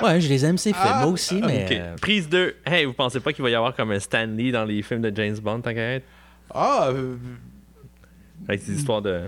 Ouais, 0.02 0.22
je 0.22 0.30
les 0.30 0.45
aime, 0.45 0.57
ces 0.57 0.73
films, 0.73 0.98
moi 0.99 1.07
aussi, 1.07 1.41
mais. 1.41 1.65
Ok, 1.65 1.72
euh, 1.72 1.95
Prise 2.02 2.30
2. 2.30 2.56
Hey, 2.65 2.86
vous 2.86 2.94
pensez 2.94 3.19
pas 3.19 3.34
qu'il 3.34 3.44
va 3.44 3.49
y 3.49 3.56
avoir 3.56 3.76
comme 3.76 3.91
un 3.91 3.99
Stan 3.99 4.26
Lee 4.26 4.52
dans 4.52 4.65
les 4.65 4.82
films 4.82 5.02
de 5.02 5.11
James 5.15 5.38
Bond, 5.40 5.61
tant 5.61 5.73
qu'à 5.73 5.94
être? 5.95 6.06
Ah, 6.53 6.90
euh, 6.90 7.15
Avec 8.48 8.61
ces 8.61 8.73
histoires 8.76 9.02
de 9.02 9.22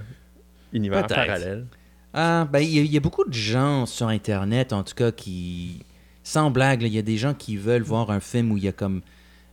univers 0.72 1.08
parallèles. 1.08 1.66
Ah, 2.14 2.48
ben, 2.52 2.60
il 2.60 2.70
y, 2.70 2.88
y 2.88 2.98
a 2.98 3.00
beaucoup 3.00 3.26
de 3.26 3.34
gens 3.34 3.86
sur 3.86 4.08
Internet, 4.08 4.74
en 4.74 4.84
tout 4.84 4.96
cas, 4.96 5.12
qui. 5.12 5.84
Sans 6.26 6.52
blague, 6.52 6.84
il 6.84 6.94
y 6.94 6.98
a 7.00 7.02
des 7.02 7.18
gens 7.18 7.34
qui 7.34 7.58
veulent 7.58 7.82
voir 7.82 8.10
un 8.12 8.20
film 8.22 8.52
où 8.52 8.58
il 8.58 8.64
y 8.64 8.68
a 8.68 8.72
comme 8.72 9.02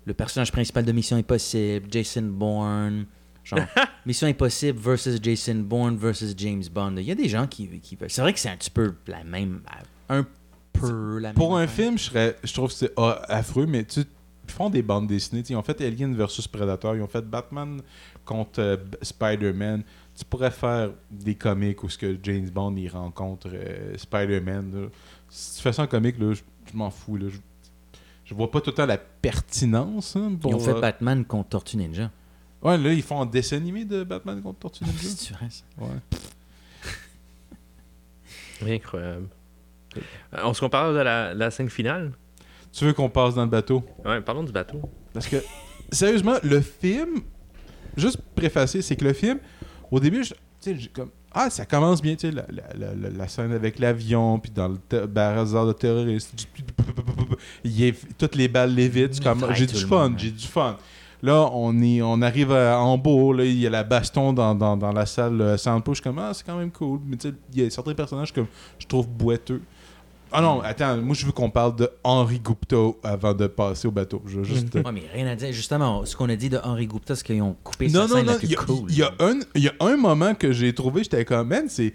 le 0.07 0.15
personnage 0.15 0.53
principal 0.53 0.85
de 0.85 0.93
Mission 0.93 1.17
Impossible, 1.17 1.87
Jason 1.91 2.23
Bourne. 2.23 3.07
Genre, 3.45 3.61
Mission 4.07 4.27
Impossible 4.29 4.79
versus 4.79 5.19
Jason 5.23 5.57
Bourne 5.57 5.97
versus 5.97 6.35
James 6.37 6.63
Bond. 6.73 6.97
Il 6.99 7.05
y 7.05 7.11
a 7.11 7.15
des 7.15 7.29
gens 7.29 7.47
qui, 7.47 7.69
qui 7.81 7.97
veulent. 7.97 8.11
C'est 8.11 8.23
vrai 8.23 8.33
que 8.33 8.39
c'est 8.39 8.51
un 8.51 8.57
petit 8.57 8.71
peu 8.71 8.95
la 9.07 9.25
même. 9.25 9.61
Un 10.09 10.27
peu 10.73 11.19
la 11.19 11.29
même. 11.29 11.35
pour 11.37 11.57
un 11.57 11.63
affaire. 11.63 11.87
film, 11.87 11.99
je, 11.99 12.05
serais, 12.05 12.37
je 12.45 12.53
trouve 12.53 12.69
que 12.69 12.75
c'est 12.75 12.93
ah, 12.97 13.23
affreux, 13.29 13.67
mais 13.67 13.85
tu 13.85 14.01
ils 14.51 14.53
font 14.53 14.69
des 14.69 14.83
bandes 14.83 15.07
dessinées. 15.07 15.45
Ils 15.49 15.55
ont 15.55 15.63
fait 15.63 15.81
Alien 15.81 16.15
versus 16.17 16.49
Predator, 16.49 16.97
ils 16.97 17.03
ont 17.03 17.07
fait 17.07 17.23
Batman 17.23 17.81
contre 18.25 18.61
euh, 18.61 18.77
Spider-Man. 19.01 19.85
Tu 20.19 20.25
pourrais 20.25 20.51
faire 20.51 20.91
des 21.09 21.37
comics 21.37 21.81
où 21.85 21.89
ce 21.89 21.97
que 21.97 22.19
James 22.23 22.51
Bond 22.51 22.75
il 22.77 22.89
rencontre 22.89 23.49
euh, 23.53 23.97
Spider-Man. 23.97 24.89
Si 25.29 25.57
tu 25.57 25.63
fais 25.63 25.73
ça 25.73 25.85
en 25.85 25.87
comic, 25.87 26.19
là, 26.19 26.33
je, 26.33 26.43
je 26.71 26.77
m'en 26.77 26.91
fous. 26.91 27.17
Là. 27.17 27.29
Je, 27.29 27.39
je 28.25 28.35
vois 28.35 28.51
pas 28.51 28.61
tout 28.61 28.71
le 28.71 28.75
temps 28.75 28.87
la 28.87 28.99
pertinence. 28.99 30.17
hein, 30.17 30.33
pour, 30.41 30.51
Ils 30.51 30.55
ont 30.57 30.61
fait 30.61 30.73
euh, 30.73 30.81
Batman 30.81 31.25
contre 31.25 31.51
Tortue 31.51 31.77
Ninja. 31.77 32.11
Ouais, 32.63 32.77
là, 32.77 32.93
ils 32.93 33.03
font 33.03 33.21
un 33.23 33.27
dessin 33.27 33.57
animé 33.57 33.85
de 33.85 34.05
Batman 34.05 34.41
contre 34.43 34.59
Tortue 34.59 34.85
Ninja. 34.85 35.09
C'est 35.17 35.33
vrai, 35.35 35.47
ça. 35.51 35.65
Ouais. 35.79 35.97
Incroyable. 38.75 39.29
On 40.45 40.53
se 40.55 40.61
compare 40.61 40.93
de 40.93 40.99
la, 40.99 41.35
la 41.35 41.51
scène 41.51 41.71
finale? 41.71 42.13
Tu 42.73 42.85
veux 42.85 42.93
qu'on 42.93 43.09
passe 43.09 43.35
dans 43.35 43.43
le 43.45 43.51
bateau? 43.51 43.83
Ouais, 44.05 44.21
parlons 44.21 44.45
du 44.45 44.53
bateau. 44.53 44.81
Parce 45.13 45.27
que, 45.27 45.37
sérieusement, 45.91 46.37
le 46.45 46.61
film, 46.61 47.23
juste 47.97 48.19
préfacer, 48.37 48.83
c'est 48.83 48.95
que 48.97 49.05
le 49.05 49.13
film, 49.13 49.39
au 49.91 49.99
début, 49.99 50.21
tu 50.23 50.35
sais, 50.61 50.77
j'ai 50.79 50.89
comme. 50.89 51.11
Ah, 51.33 51.49
ça 51.49 51.65
commence 51.65 52.03
bien, 52.03 52.15
tu 52.17 52.29
sais, 52.29 52.33
la, 52.33 52.45
la- 52.77 53.09
la- 53.09 53.29
scène 53.29 53.53
avec 53.53 53.79
l'avion, 53.79 54.39
puis 54.41 54.51
dans 54.51 54.69
le 54.69 55.07
bazar 55.07 55.65
de 55.67 55.73
terroristes. 55.73 56.35
Toutes 58.19 58.35
les 58.35 58.49
balles 58.49 58.75
lévitent. 58.75 59.21
comme, 59.23 59.45
J'ai 59.55 59.67
tout 59.67 59.77
du 59.77 59.87
fun, 59.87 60.13
j'ai 60.17 60.31
du 60.33 60.47
fun. 60.47 60.77
Là, 61.23 61.51
on, 61.53 61.81
est, 61.83 62.01
on 62.03 62.23
arrive 62.23 62.51
à 62.53 62.81
Hambourg, 62.81 63.35
là, 63.35 63.45
il 63.45 63.59
y 63.59 63.67
a 63.67 63.71
la 63.71 63.85
baston 63.85 64.33
dans, 64.33 64.55
dans, 64.55 64.77
dans 64.77 64.93
la 64.93 65.05
salle 65.07 65.41
euh, 65.41 65.57
Soundproof. 65.59 65.97
Je 65.97 66.01
suis 66.03 66.09
comme, 66.11 66.19
ah, 66.19 66.33
c'est 66.33 66.45
quand 66.47 66.57
même 66.57 66.71
cool. 66.71 67.01
Mais 67.07 67.17
tu 67.17 67.29
sais, 67.29 67.35
il 67.53 67.63
y 67.63 67.67
a 67.67 67.71
certains 67.71 67.95
personnages 67.95 68.33
que 68.33 68.41
je 68.79 68.87
trouve 68.87 69.07
boiteux. 69.09 69.61
Ah 70.33 70.41
non, 70.41 70.61
attends, 70.61 70.97
moi 70.99 71.17
je 71.17 71.27
veux 71.27 71.33
qu'on 71.33 71.51
parle 71.51 71.75
de 71.75 71.91
Henri 72.05 72.39
Gupta 72.39 72.77
avant 73.03 73.35
de 73.35 73.49
passer 73.49 73.89
au 73.89 73.91
bateau. 73.91 74.23
Je 74.27 74.39
veux 74.39 74.45
juste. 74.45 74.73
Ouais, 74.77 74.93
mais 74.93 75.03
rien 75.13 75.27
à 75.27 75.35
dire. 75.35 75.53
Justement, 75.53 76.05
ce 76.05 76.15
qu'on 76.15 76.29
a 76.29 76.37
dit 76.37 76.49
de 76.49 76.59
Henri 76.63 76.87
Gupta, 76.87 77.17
c'est 77.17 77.25
qu'ils 77.27 77.43
ont 77.43 77.57
coupé 77.65 77.89
Non, 77.89 78.03
sa 78.07 78.07
non, 78.07 78.15
scène 78.15 78.27
non. 78.27 78.33
la 78.35 78.39
plus 78.39 78.47
Il 78.47 78.53
y, 78.53 78.57
a- 78.57 78.59
cool. 78.65 78.87
il 78.91 78.97
y 78.99 79.03
a 79.03 79.11
un- 79.19 79.41
il 79.57 79.63
y 79.65 79.69
a 79.69 79.73
un 79.81 79.97
moment 79.97 80.35
que 80.37 80.53
j'ai 80.53 80.73
trouvé, 80.73 81.03
j'étais 81.03 81.25
comme, 81.25 81.49
man, 81.49 81.65
c'est. 81.69 81.93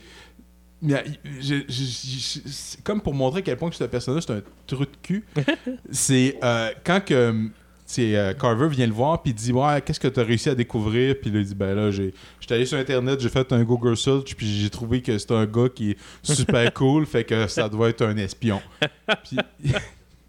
il 0.82 0.92
y 0.92 0.96
a- 0.96 1.04
je- 1.40 1.62
je- 1.70 1.84
je- 1.84 2.40
C'est 2.52 2.84
comme 2.84 3.00
pour 3.00 3.14
montrer 3.14 3.40
à 3.40 3.42
quel 3.42 3.56
point 3.56 3.70
que 3.70 3.76
ce 3.78 3.86
personnage 3.86 4.24
c'est 4.28 4.34
un 4.34 4.42
trou 4.68 4.84
de 4.84 4.90
cul. 5.02 5.24
c'est 5.90 6.38
euh, 6.44 6.72
quand 6.86 7.04
que. 7.06 7.50
Euh, 8.00 8.34
Carver 8.34 8.68
vient 8.70 8.88
le 8.88 8.94
voir 8.94 9.22
puis 9.22 9.32
il 9.32 9.36
dit 9.36 9.52
ouais 9.52 9.82
qu'est-ce 9.82 10.00
que 10.00 10.08
tu 10.08 10.20
as 10.20 10.24
réussi 10.24 10.50
à 10.50 10.56
découvrir? 10.56 11.16
Puis 11.20 11.32
il 11.34 11.44
dit 11.44 11.56
ben 11.56 11.76
là 11.76 11.92
j'ai 11.92 12.14
j'étais 12.40 12.56
allé 12.56 12.66
sur 12.66 12.78
internet 12.78 13.20
j'ai 13.20 13.30
fait 13.30 13.52
un 13.54 13.64
Google 13.64 13.96
search 13.96 14.36
puis 14.36 14.48
j'ai 14.62 14.70
trouvé 14.70 15.02
que 15.02 15.18
c'est 15.18 15.32
un 15.32 15.46
gars 15.46 15.70
qui 15.70 15.92
est 15.92 15.98
super 16.24 16.74
cool 16.74 17.06
fait 17.06 17.24
que 17.24 17.48
ça 17.48 17.70
doit 17.70 17.90
être 17.90 18.04
un 18.04 18.18
espion. 18.18 18.62
Puis 19.24 19.38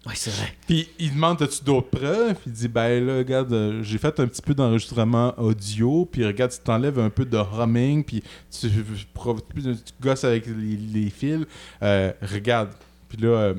Ouais, 0.05 0.13
c'est 0.15 0.31
vrai. 0.31 0.53
puis 0.65 0.87
il 0.99 1.13
demande 1.13 1.41
as-tu 1.41 1.65
d'autres 1.65 1.89
preuves? 1.89 2.35
Puis 2.35 2.43
il 2.45 2.53
dit 2.53 2.67
ben 2.69 3.05
là 3.05 3.17
regarde 3.17 3.51
euh, 3.51 3.83
j'ai 3.83 3.97
fait 3.97 4.17
un 4.21 4.27
petit 4.27 4.41
peu 4.41 4.53
d'enregistrement 4.53 5.33
audio 5.37 6.05
puis 6.09 6.25
regarde 6.25 6.51
tu 6.51 6.59
t'enlèves 6.59 6.97
un 6.99 7.09
peu 7.09 7.25
de 7.25 7.37
humming 7.37 8.05
puis 8.05 8.23
tu, 8.49 8.69
tu, 8.69 9.75
tu 9.75 9.93
gosses 9.99 10.23
avec 10.23 10.45
les, 10.45 10.77
les 10.77 11.09
fils. 11.09 11.45
Euh, 11.81 12.13
regarde. 12.21 12.69
Puis 13.09 13.17
là 13.17 13.53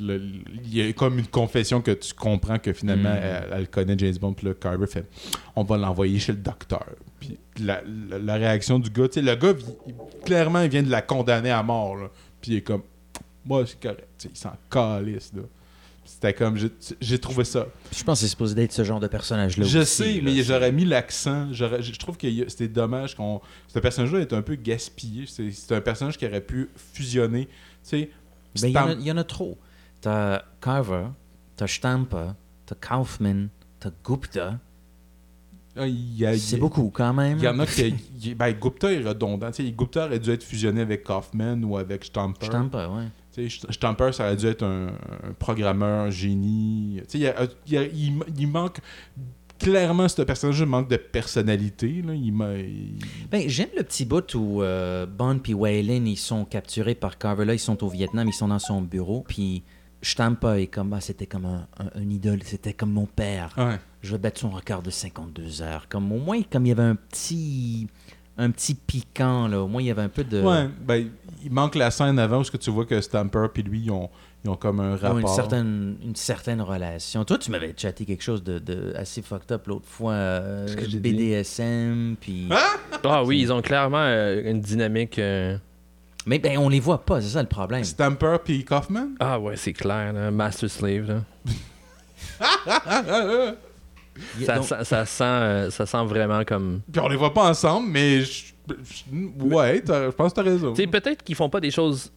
il 0.00 0.74
y 0.76 0.82
a 0.82 0.92
comme 0.92 1.18
une 1.18 1.26
confession 1.26 1.80
que 1.80 1.90
tu 1.92 2.14
comprends 2.14 2.58
que 2.58 2.72
finalement 2.72 3.10
Mm. 3.10 3.22
elle, 3.22 3.48
elle 3.52 3.68
connaît 3.68 3.96
James 3.98 4.16
Bond 4.20 4.32
puis 4.34 4.46
là 4.46 4.54
Carver 4.54 4.86
fait 4.86 5.04
on 5.56 5.64
va 5.64 5.76
l'envoyer 5.76 6.18
chez 6.18 6.32
le 6.32 6.38
docteur 6.38 6.86
puis 7.20 7.38
la, 7.60 7.82
la- 8.10 8.18
la 8.18 8.34
réaction 8.34 8.78
du 8.78 8.90
gars 8.90 9.08
tu 9.08 9.14
sais 9.14 9.22
le 9.22 9.34
gars 9.34 9.52
il- 9.86 9.94
clairement 10.24 10.60
il 10.62 10.70
vient 10.70 10.82
de 10.82 10.90
la 10.90 11.02
condamner 11.02 11.50
à 11.50 11.62
mort 11.62 11.96
là. 11.96 12.10
puis 12.40 12.52
il 12.52 12.56
est 12.58 12.62
comme 12.62 12.82
moi 13.44 13.64
c'est 13.66 13.80
correct 13.80 14.06
Tu 14.18 14.28
sais, 14.28 14.30
il 14.34 14.38
s'en 14.38 14.52
calisse 14.70 15.32
là 15.34 15.42
c'était 16.04 16.32
comme 16.32 16.56
j'ai- 17.02 17.18
trouvé 17.18 17.44
ça 17.44 17.66
Je 17.92 18.02
pense 18.02 18.18
que 18.18 18.24
c'est 18.24 18.30
supposé 18.30 18.54
d'être 18.54 18.72
ce 18.72 18.82
genre 18.82 18.98
de 18.98 19.06
personnage-là. 19.08 19.66
je 19.66 19.80
aussi, 19.80 19.94
sais, 20.04 20.12
là. 20.14 20.20
mais 20.24 20.42
j'aurais 20.42 20.72
mis 20.72 20.86
l'accent. 20.86 21.48
j'aurais- 21.52 21.82
Je 21.82 21.98
trouve 21.98 22.16
que 22.16 22.26
c'était 22.48 22.66
dommage 22.66 23.14
qu'on. 23.14 23.42
Ce 23.68 23.78
personnage-là 23.78 24.20
est 24.20 24.32
un 24.32 24.40
peu 24.40 24.54
gaspillé. 24.54 25.24
C'est 25.26 25.50
c'est 25.50 25.74
un 25.74 25.82
personnage 25.82 26.16
qui 26.16 26.26
aurait 26.26 26.40
pu 26.40 26.70
fusionner. 26.94 27.44
Tu 27.44 27.50
sais, 27.82 28.10
Ben, 28.62 28.68
y, 28.70 28.78
en 28.78 28.90
il 28.98 29.02
y 29.06 29.12
en 29.12 29.18
a 29.18 29.22
trop. 29.24 29.58
Carver, 30.60 31.06
t'as 31.56 31.66
Stamper, 31.66 32.30
t'as 32.66 32.74
Kaufman, 32.76 33.48
t'as 33.80 33.90
Gupta. 34.04 34.58
Ah, 35.76 35.84
C'est 36.36 36.56
beaucoup 36.58 36.90
quand 36.92 37.14
même. 37.14 37.38
Il 37.38 37.44
y 37.44 37.48
en 37.48 37.58
a 37.60 37.66
qui. 37.66 37.94
il- 38.22 38.34
ben, 38.34 38.50
Gupta 38.52 38.92
est 38.92 39.02
redondant. 39.06 39.50
Tu 39.52 39.64
sais, 39.64 39.70
Gupta 39.70 40.06
aurait 40.06 40.18
dû 40.18 40.30
être 40.30 40.42
fusionné 40.42 40.80
avec 40.80 41.04
Kaufman 41.04 41.62
ou 41.62 41.76
avec 41.76 42.04
Stamper. 42.04 42.46
Stamper, 42.46 42.88
sais, 43.30 43.48
Stamper, 43.70 44.10
ça 44.12 44.24
aurait 44.24 44.36
dû 44.36 44.46
être 44.46 44.64
un, 44.64 44.88
un 44.88 45.32
programmeur, 45.38 46.06
un 46.06 46.10
génie. 46.10 47.00
Tu 47.08 47.20
sais, 47.20 47.34
il, 47.66 47.76
a- 47.76 47.84
il 47.94 48.22
il- 48.36 48.48
manque. 48.48 48.80
Clairement, 49.60 50.06
ce 50.08 50.22
personnage 50.22 50.62
manque 50.62 50.88
de 50.88 50.96
personnalité. 50.96 52.02
Là. 52.02 52.14
Il, 52.14 52.26
il- 52.28 52.98
Ben, 53.30 53.48
j'aime 53.48 53.70
le 53.76 53.82
petit 53.82 54.04
bout 54.04 54.34
où 54.34 54.62
euh, 54.62 55.04
Bond 55.06 55.38
puis 55.40 55.52
Waylon, 55.54 56.04
ils 56.06 56.16
sont 56.16 56.44
capturés 56.44 56.94
par 56.94 57.18
Carver. 57.18 57.44
Là, 57.44 57.54
ils 57.54 57.58
sont 57.60 57.82
au 57.84 57.88
Vietnam, 57.88 58.26
ils 58.28 58.32
sont 58.32 58.48
dans 58.48 58.58
son 58.60 58.82
bureau. 58.82 59.24
Puis 59.26 59.62
Stampa 60.02 60.60
est 60.60 60.66
comme, 60.68 60.92
ah, 60.92 61.00
c'était 61.00 61.26
comme 61.26 61.44
un, 61.46 61.66
un- 61.78 62.00
un 62.00 62.10
idole, 62.10 62.42
c'était 62.44 62.72
comme 62.72 62.92
mon 62.92 63.06
père. 63.06 63.52
Ouais. 63.56 63.78
Je 64.02 64.12
vais 64.12 64.18
battre 64.18 64.40
son 64.40 64.50
record 64.50 64.82
de 64.82 64.90
52 64.90 65.62
heures. 65.62 65.86
Comme 65.88 66.10
au 66.12 66.18
moins, 66.18 66.40
comme 66.42 66.66
il 66.66 66.68
y 66.68 66.72
avait 66.72 66.82
un 66.84 66.94
petit, 66.94 67.88
un 68.36 68.50
petit 68.50 68.74
piquant 68.74 69.48
là. 69.48 69.60
Au 69.62 69.66
moins, 69.68 69.82
il 69.82 69.86
y 69.86 69.90
avait 69.90 70.02
un 70.02 70.08
peu 70.08 70.22
de. 70.24 70.40
Ouais, 70.42 70.68
ben, 70.86 71.08
il 71.44 71.50
manque 71.52 71.74
la 71.74 71.90
scène 71.90 72.18
avant 72.18 72.38
où 72.40 72.44
ce 72.44 72.50
que 72.52 72.56
tu 72.56 72.70
vois 72.70 72.86
que 72.86 73.00
Stamper 73.00 73.46
puis 73.52 73.62
lui, 73.64 73.80
ils 73.86 73.90
ont, 73.90 74.08
ils 74.44 74.50
ont 74.50 74.54
comme 74.56 74.78
un 74.78 74.92
Ils 74.96 74.98
ont 74.98 75.00
rapport. 75.00 75.18
une 75.18 75.26
certaine, 75.28 75.96
une 76.04 76.14
certaine 76.16 76.60
relation. 76.60 77.24
Toi, 77.24 77.38
tu 77.38 77.50
m'avais 77.50 77.74
chatté 77.76 78.04
quelque 78.04 78.22
chose 78.22 78.44
de, 78.44 78.60
de 78.60 78.92
assez 78.96 79.20
fucked 79.22 79.50
up 79.50 79.66
l'autre 79.66 79.86
fois. 79.88 80.12
euh? 80.12 80.66
BDSM, 81.00 82.16
puis... 82.20 82.48
Ah 83.04 83.24
oui, 83.24 83.40
ils 83.40 83.52
ont 83.52 83.62
clairement 83.62 83.98
euh, 84.00 84.42
une 84.50 84.60
dynamique. 84.60 85.18
euh, 85.18 85.58
Mais 86.28 86.38
ben, 86.38 86.58
on 86.58 86.68
les 86.68 86.78
voit 86.78 87.02
pas, 87.06 87.22
c'est 87.22 87.30
ça 87.30 87.40
le 87.40 87.48
problème. 87.48 87.82
Stamper 87.84 88.36
puis 88.44 88.62
Kaufman? 88.62 89.14
Ah 89.18 89.40
ouais, 89.40 89.56
c'est 89.56 89.72
clair, 89.72 90.12
là. 90.12 90.30
Master 90.30 90.68
Slave. 90.68 91.06
Là. 91.08 91.22
Ça, 94.44 94.56
donc- 94.56 94.64
ça, 94.64 94.84
ça 94.84 95.06
sent, 95.06 95.24
euh, 95.24 95.70
ça 95.70 95.86
sent 95.86 96.04
vraiment 96.04 96.44
comme. 96.44 96.80
Puis 96.90 97.00
on 97.00 97.06
les 97.08 97.14
voit 97.16 97.32
pas 97.32 97.48
ensemble, 97.48 97.88
mais 97.88 98.22
je- 98.22 98.52
ouais, 99.40 99.80
je 99.86 100.10
pense 100.10 100.32
que 100.32 100.36
t'as 100.36 100.42
raison. 100.42 100.74
Tu 100.74 100.88
peut-être 100.88 101.22
qu'ils 101.22 101.36
font 101.36 101.48
pas 101.48 101.60
des 101.60 101.70
choses 101.70 102.12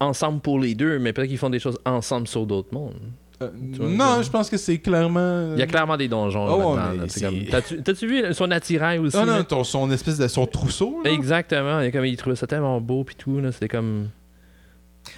ensemble 0.00 0.40
pour 0.40 0.58
les 0.58 0.74
deux, 0.74 0.98
mais 0.98 1.12
peut-être 1.12 1.28
qu'ils 1.28 1.36
font 1.38 1.50
des 1.50 1.58
choses 1.58 1.78
ensemble 1.84 2.26
sur 2.26 2.46
d'autres 2.46 2.72
mondes. 2.72 2.94
Euh, 3.44 3.88
non, 3.88 4.22
je- 4.22 4.30
pense 4.30 4.48
que 4.50 4.56
c'est 4.56 4.78
clairement. 4.78 5.52
Il 5.54 5.58
y 5.58 5.62
a 5.62 5.66
clairement 5.66 5.96
des 5.96 6.08
donjons 6.08 6.46
Oh, 6.48 6.76
comme- 6.76 7.82
T'as-tu 7.82 8.06
vu 8.06 8.34
son 8.34 8.50
attirail 8.50 8.98
aussi? 8.98 9.16
Ah 9.16 9.24
là? 9.24 9.38
non, 9.38 9.44
ton, 9.44 9.64
son 9.64 9.90
espèce 9.90 10.18
de 10.18 10.28
son 10.28 10.46
trousseau. 10.46 11.00
Là? 11.04 11.10
Exactement. 11.10 11.80
Il, 11.80 11.92
comme, 11.92 12.04
il 12.04 12.16
trouvait 12.16 12.36
ça 12.36 12.46
tellement 12.46 12.80
beau 12.80 13.04
puis 13.04 13.14
tout. 13.16 13.40
C'était 13.52 13.68
comme. 13.68 14.08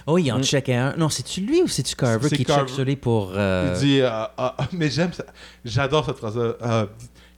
Oh, 0.05 0.17
il 0.17 0.29
en 0.31 0.39
Mm. 0.39 0.43
checkait 0.43 0.75
un. 0.75 0.95
Non, 0.97 1.07
c'est-tu 1.09 1.41
lui 1.41 1.61
ou 1.61 1.67
c'est-tu 1.67 1.95
Carver 1.95 2.27
C'est 2.29 2.35
qui 2.37 2.43
Carver. 2.45 2.63
check 2.67 2.75
sur 2.75 2.83
lui 2.83 2.95
pour... 2.97 3.31
euh, 3.35 3.71
Il 3.75 3.79
dit 3.79 4.01
ah, 4.03 4.55
mais 4.73 4.89
j'aime 4.89 5.13
ça. 5.13 5.23
J'adore 5.63 6.05
cette 6.05 6.17
phrase-là. 6.17 6.87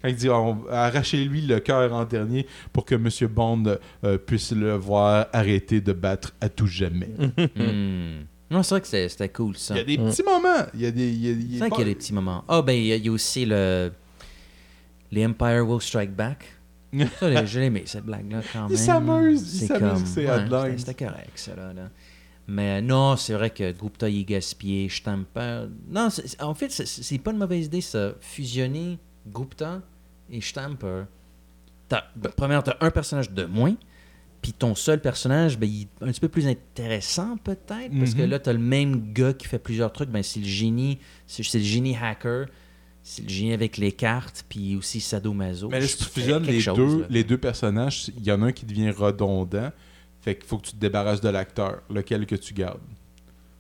Quand 0.02 0.08
il 0.08 0.16
dit 0.16 0.30
on- 0.30 0.64
arrachez-lui 0.72 1.42
le 1.42 1.60
cœur 1.60 1.94
en 1.94 2.06
dernier 2.06 2.48
pour 2.72 2.86
que 2.86 2.96
Monsieur 2.96 3.28
Bond 3.28 3.64
euh, 4.06 4.18
puisse 4.18 4.52
le 4.54 4.74
voir 4.76 5.28
arrêter 5.34 5.82
de 5.82 5.92
battre 5.94 6.34
à 6.42 6.48
tout 6.50 6.68
jamais. 6.68 7.10
hmm. 7.56 8.24
Non, 8.52 8.64
c'est 8.64 8.74
vrai 8.76 8.82
que 8.82 8.88
c'était 8.88 9.30
cool, 9.30 9.56
ça. 9.58 9.76
Il 9.76 9.78
y 9.78 9.82
a 9.82 9.84
des 9.84 9.98
petits 9.98 10.24
moments. 10.24 10.66
Il 10.74 10.82
y 10.82 10.86
a 10.86 10.92
des. 10.92 11.08
il 11.10 11.26
y 11.26 11.28
a- 11.30 11.32
il 11.32 11.50
y 11.50 11.54
C'est 11.54 11.60
vrai 11.60 11.70
pas- 11.70 11.76
qu'il 11.76 11.86
y 11.88 11.90
a 11.90 11.94
des 11.94 11.96
petits 12.00 12.14
moments. 12.14 12.44
Ah, 12.48 12.62
ben, 12.62 12.74
il 12.74 12.86
y, 12.86 12.92
a- 12.92 12.96
il 12.96 13.06
y 13.06 13.10
a 13.10 13.12
aussi 13.12 13.46
le... 13.46 13.92
Les 15.12 15.26
Empire 15.26 15.68
Will 15.68 15.82
Strike 15.82 16.16
Back. 16.16 16.46
Ça, 17.20 17.46
j'ai 17.46 17.66
aimé 17.66 17.84
cette 17.86 18.06
blague-là 18.06 18.42
quand 18.52 18.62
même. 18.64 18.72
Il 18.72 18.78
s'amuse, 18.78 19.54
il 19.54 19.60
C'est 19.60 19.68
s'amuse, 19.68 19.90
comme- 19.94 20.06
c'est 20.06 20.28
ouais, 20.28 20.36
headlines. 20.38 20.78
c'était- 20.78 20.92
C'était 20.94 21.06
correct, 21.06 21.32
ça, 21.36 21.56
là. 21.56 21.74
là. 21.74 21.90
Mais 22.48 22.82
non, 22.82 23.16
c'est 23.16 23.34
vrai 23.34 23.52
que 23.52 23.72
Gupta, 23.72 24.10
il 24.10 24.22
est 24.22 24.24
gaspillé, 24.24 24.90
Stamper... 24.90 25.66
Non, 25.88 26.10
c'est- 26.10 26.42
en 26.42 26.56
fait, 26.56 26.72
c'est- 26.72 26.88
c'est 26.88 27.18
pas 27.20 27.30
une 27.32 27.38
mauvaise 27.38 27.66
idée, 27.68 27.82
ça. 27.82 28.14
Fusionner 28.22 28.98
Gupta 29.28 29.82
et 30.32 30.42
Stamper. 30.42 31.04
T'as- 31.88 32.06
ben, 32.16 32.32
premièrement, 32.36 32.64
t'as 32.64 32.78
un 32.86 32.90
personnage 32.90 33.30
de 33.30 33.46
moins, 33.46 33.76
puis 34.42 34.54
ton 34.54 34.76
seul 34.76 35.02
personnage, 35.02 35.58
ben, 35.60 35.68
il 35.70 35.82
est 35.84 36.04
un 36.04 36.08
petit 36.12 36.20
peu 36.22 36.30
plus 36.30 36.48
intéressant, 36.48 37.38
peut-être, 37.44 37.92
parce 37.98 38.14
que 38.14 38.22
Mhm. 38.22 38.30
là, 38.30 38.40
t'as 38.40 38.54
le 38.54 38.60
même 38.60 39.12
gars 39.14 39.34
qui 39.34 39.48
fait 39.48 39.60
plusieurs 39.60 39.92
trucs. 39.92 40.10
Ben, 40.10 40.24
c'est 40.24 40.40
le 40.40 40.46
génie, 40.46 40.98
c'est 41.28 41.44
le 41.54 41.60
génie 41.64 41.96
hacker, 42.02 42.46
c'est 43.04 43.24
le 43.24 43.30
génie 43.30 43.54
avec 43.54 43.78
les 43.78 43.92
cartes, 43.92 44.46
puis 44.48 44.76
aussi 44.76 45.00
Sadomaso. 45.02 45.70
Mais 45.70 45.80
là, 45.80 45.88
si 45.88 45.98
tu 45.98 46.06
fusionnes 46.06 46.44
les 46.44 46.60
chose, 46.62 46.78
deux, 46.78 47.02
là. 47.02 47.08
les 47.10 47.24
deux 47.24 47.38
personnages, 47.38 48.12
il 48.18 48.24
y 48.24 48.32
en 48.32 48.42
a 48.42 48.48
un 48.48 48.52
qui 48.52 48.66
devient 48.66 48.92
redondant. 48.92 49.72
Fait 50.22 50.36
qu'il 50.36 50.46
faut 50.46 50.58
que 50.58 50.66
tu 50.68 50.72
te 50.74 50.78
débarrasses 50.78 51.22
de 51.22 51.30
l'acteur. 51.30 51.82
Lequel 51.90 52.26
que 52.26 52.36
tu 52.36 52.54
gardes 52.54 52.80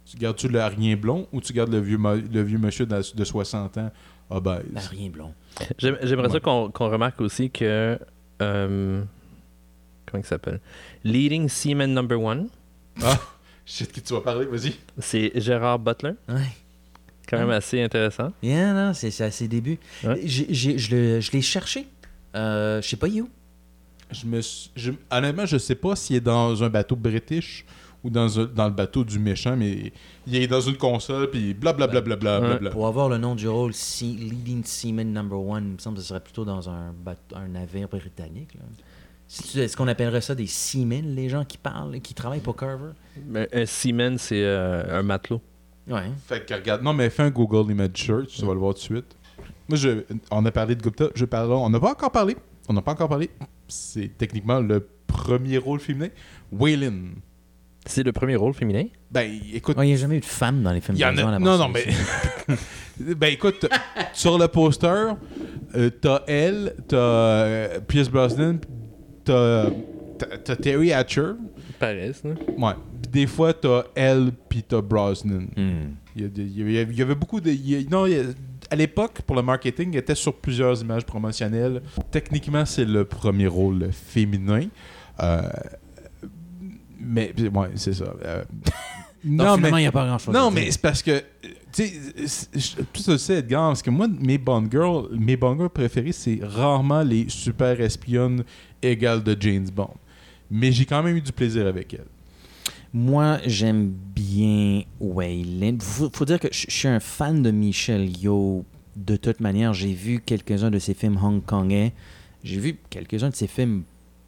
Tu 0.05 0.17
gardes-tu 0.17 0.47
le 0.49 0.59
rien 0.63 0.95
blond 0.97 1.27
ou 1.31 1.39
tu 1.39 1.53
gardes 1.53 1.71
le 1.71 1.79
vieux, 1.79 1.97
mo- 1.99 2.15
le 2.15 2.41
vieux 2.41 2.57
monsieur 2.57 2.85
de, 2.87 2.99
de 3.15 3.23
60 3.23 3.77
ans 3.77 3.91
obèse? 4.29 4.63
Ben, 4.71 4.81
rien 4.89 5.09
blond. 5.09 5.33
J'aime- 5.77 5.99
J'aimerais 6.01 6.29
ça 6.29 6.35
Ouais. 6.35 6.41
qu'on 6.41 6.71
qu'on 6.71 6.89
remarque 6.89 7.21
aussi 7.21 7.49
que. 7.51 7.99
euh, 8.41 9.03
comment 10.09 10.23
il 10.23 10.27
s'appelle? 10.27 10.59
Leading 11.03 11.47
Seaman 11.49 11.93
Number 11.93 12.19
One, 12.21 12.47
Ah, 13.01 13.19
je 13.65 13.71
sais 13.73 13.85
de 13.85 13.91
qui 13.91 14.01
tu 14.01 14.13
vas 14.13 14.21
parler, 14.21 14.45
vas-y. 14.45 14.73
c'est 14.99 15.31
Gérard 15.39 15.79
Butler. 15.79 16.11
Ouais. 16.27 16.35
Quand 17.27 17.37
même 17.37 17.49
Ouais. 17.49 17.55
assez 17.55 17.81
intéressant. 17.81 18.31
Bien, 18.41 18.73
non, 18.73 18.93
c'est 18.93 19.21
à 19.21 19.29
ses 19.31 19.47
débuts. 19.47 19.77
Ouais. 20.03 20.19
Je 20.25 20.45
le- 20.95 21.19
je 21.21 21.31
l'ai 21.31 21.41
cherché. 21.41 21.87
Euh, 22.35 22.81
je 22.81 22.87
sais 22.87 22.97
pas, 22.97 23.07
you. 23.07 23.29
Je 24.11 24.25
me 24.25 24.41
suis- 24.41 24.71
je- 24.75 24.91
honnêtement, 25.11 25.45
je 25.45 25.57
sais 25.57 25.75
pas 25.75 25.95
s'il 25.95 26.15
est 26.15 26.21
dans 26.21 26.63
un 26.63 26.69
bateau 26.69 26.95
british 26.95 27.63
ou 28.03 28.09
dans, 28.09 28.39
un- 28.39 28.45
dans 28.45 28.65
le 28.65 28.73
bateau 28.73 29.03
du 29.03 29.19
méchant, 29.19 29.55
mais 29.55 29.93
il 30.25 30.35
est 30.37 30.47
dans 30.47 30.61
une 30.61 30.77
console, 30.77 31.29
puis 31.29 31.53
blablabla. 31.53 32.01
Bla, 32.01 32.15
bla, 32.15 32.39
bla, 32.39 32.57
bla. 32.57 32.69
Pour 32.71 32.87
avoir 32.87 33.09
le 33.09 33.19
nom 33.19 33.35
du 33.35 33.47
rôle, 33.47 33.73
Leading 34.01 34.63
Seaman 34.63 35.11
Number 35.13 35.39
One, 35.39 35.65
il 35.67 35.73
me 35.73 35.77
semble 35.77 35.97
que 35.97 36.01
ce 36.01 36.07
serait 36.09 36.19
plutôt 36.21 36.45
dans 36.45 36.67
un, 36.69 36.91
bateau- 37.05 37.35
un 37.35 37.47
navire 37.49 37.87
britannique. 37.87 38.55
là. 38.55 38.61
Est-ce 39.55 39.77
qu'on 39.77 39.87
appellerait 39.87 40.21
ça 40.21 40.33
des 40.33 40.47
seamen, 40.47 41.03
les 41.15 41.29
gens 41.29 41.45
qui 41.45 41.57
parlent, 41.59 41.99
qui 42.01 42.13
travaillent 42.15 42.39
pour 42.39 42.55
Carver? 42.55 42.91
Mais 43.27 43.47
un 43.53 43.65
seaman, 43.65 44.17
c'est 44.17 44.43
euh, 44.43 44.99
un 44.99 45.03
matelot. 45.03 45.39
Ouais. 45.87 46.09
Fait 46.27 46.45
que 46.45 46.53
regarde, 46.53 46.81
non, 46.81 46.93
mais 46.93 47.09
fais 47.11 47.23
un 47.23 47.29
Google 47.29 47.71
Image 47.71 47.91
Search, 47.95 48.27
tu 48.29 48.45
vas 48.45 48.53
le 48.53 48.59
voir 48.59 48.73
tout 48.73 48.79
de 48.79 48.83
suite. 48.83 49.15
Moi, 49.67 49.77
je, 49.77 50.03
on 50.31 50.43
a 50.45 50.51
parlé 50.51 50.75
de 50.75 50.81
Gupta, 50.81 51.09
je 51.13 51.25
parle, 51.25 51.51
on 51.51 51.69
n'a 51.69 51.79
pas 51.79 51.91
encore 51.91 52.11
parlé. 52.11 52.35
On 52.67 52.73
n'a 52.73 52.81
pas 52.81 52.91
encore 52.93 53.09
parlé. 53.09 53.29
C'est 53.67 54.17
techniquement 54.17 54.59
le 54.59 54.87
premier 55.05 55.57
rôle 55.59 55.79
féminin. 55.79 56.09
Waylon. 56.51 57.09
C'est 57.85 58.03
le 58.03 58.11
premier 58.11 58.35
rôle 58.35 58.53
féminin? 58.53 58.85
Ben, 59.11 59.31
écoute. 59.53 59.75
Il 59.79 59.85
n'y 59.85 59.93
a 59.93 59.97
jamais 59.97 60.17
eu 60.17 60.19
de 60.19 60.25
femme 60.25 60.61
dans 60.63 60.71
les 60.71 60.81
films 60.81 60.97
Il 60.97 61.01
y 61.01 61.05
en 61.05 61.15
James 61.15 61.27
a- 61.27 61.39
Non, 61.39 61.57
non, 61.57 61.69
mais. 61.69 61.85
ben 63.15 63.31
écoute, 63.33 63.67
sur 64.13 64.37
le 64.37 64.47
poster, 64.47 65.13
euh, 65.75 65.89
t'as 66.01 66.23
elle, 66.27 66.75
t'as 66.87 66.97
euh, 66.97 67.79
Pierce 67.87 68.09
Brosnan, 68.09 68.57
t'as, 69.23 69.65
t'as, 70.43 70.55
Terry 70.55 70.91
Hatcher. 70.93 71.31
Pareil, 71.79 72.13
ça. 72.13 72.29
Ouais. 72.29 72.73
Puis 73.01 73.11
des 73.11 73.27
fois, 73.27 73.53
t'as 73.53 73.83
elle, 73.95 74.31
puis 74.49 74.63
t'as 74.63 74.81
Brosnan. 74.81 75.47
Hmm. 75.55 75.93
Il, 76.15 76.21
y 76.23 76.25
a 76.25 76.27
des- 76.27 76.41
il 76.43 76.57
y 76.73 76.79
avait, 76.79 76.91
il 76.91 76.97
y 76.97 77.01
avait 77.01 77.15
beaucoup 77.15 77.39
de. 77.39 77.49
il 77.49 77.69
y 77.69 77.75
a- 77.75 77.89
non, 77.89 78.05
il 78.05 78.13
y 78.13 78.19
a- 78.19 78.23
à 78.71 78.75
l'époque, 78.75 79.21
pour 79.25 79.35
le 79.35 79.41
marketing, 79.41 79.91
il 79.93 79.97
était 79.97 80.15
sur 80.15 80.33
plusieurs 80.35 80.79
images 80.81 81.05
promotionnelles. 81.05 81.81
Techniquement, 82.11 82.65
c'est 82.65 82.85
le 82.85 83.03
premier 83.05 83.47
rôle 83.47 83.89
féminin. 83.91 84.65
Euh, 85.21 85.41
mais, 86.99 87.33
ouais, 87.53 87.69
c'est 87.75 87.93
ça. 87.93 88.13
Euh, 88.25 88.43
Donc, 89.23 89.55
finalement, 89.57 89.77
il 89.77 89.81
n'y 89.81 89.87
a 89.87 89.91
pas 89.91 90.05
grand-chose 90.05 90.33
Non, 90.33 90.47
à 90.47 90.51
dire. 90.51 90.61
mais 90.61 90.71
c'est 90.71 90.81
parce 90.81 91.01
que. 91.03 91.21
Tu 91.71 91.83
tout 92.93 93.01
ça, 93.01 93.17
c'est 93.17 93.35
Edgar, 93.35 93.69
parce 93.69 93.81
que 93.81 93.89
moi, 93.89 94.07
mes 94.07 94.37
Bond 94.37 94.67
Girls, 94.71 95.09
mes 95.11 95.37
Bond 95.37 95.55
Girls 95.55 95.69
préférées, 95.69 96.11
c'est 96.11 96.39
rarement 96.41 97.03
les 97.03 97.29
super 97.29 97.79
espionnes 97.79 98.43
égales 98.81 99.23
de 99.23 99.35
James 99.39 99.69
Bond. 99.69 99.93
Mais 100.49 100.71
j'ai 100.71 100.85
quand 100.85 101.03
même 101.03 101.15
eu 101.15 101.21
du 101.21 101.31
plaisir 101.31 101.67
avec 101.67 101.93
elle. 101.93 102.07
Moi, 102.91 103.37
j'aime 103.45 103.93
bien 104.15 104.81
Waylon. 104.99 105.77
Faut, 105.79 106.09
faut 106.11 106.25
dire 106.25 106.39
que 106.39 106.47
je 106.51 106.65
suis 106.67 106.87
un 106.87 106.99
fan 106.99 107.43
de 107.43 107.51
Michel 107.51 108.17
Yeoh. 108.17 108.65
De 108.95 109.15
toute 109.15 109.39
manière, 109.39 109.73
j'ai 109.73 109.93
vu 109.93 110.19
quelques-uns 110.19 110.71
de 110.71 110.79
ses 110.79 110.95
films 110.95 111.17
hongkongais. 111.21 111.93
J'ai 112.43 112.59
vu 112.59 112.79
quelques-uns 112.89 113.29
de 113.29 113.35
ses 113.35 113.47
films 113.47 113.83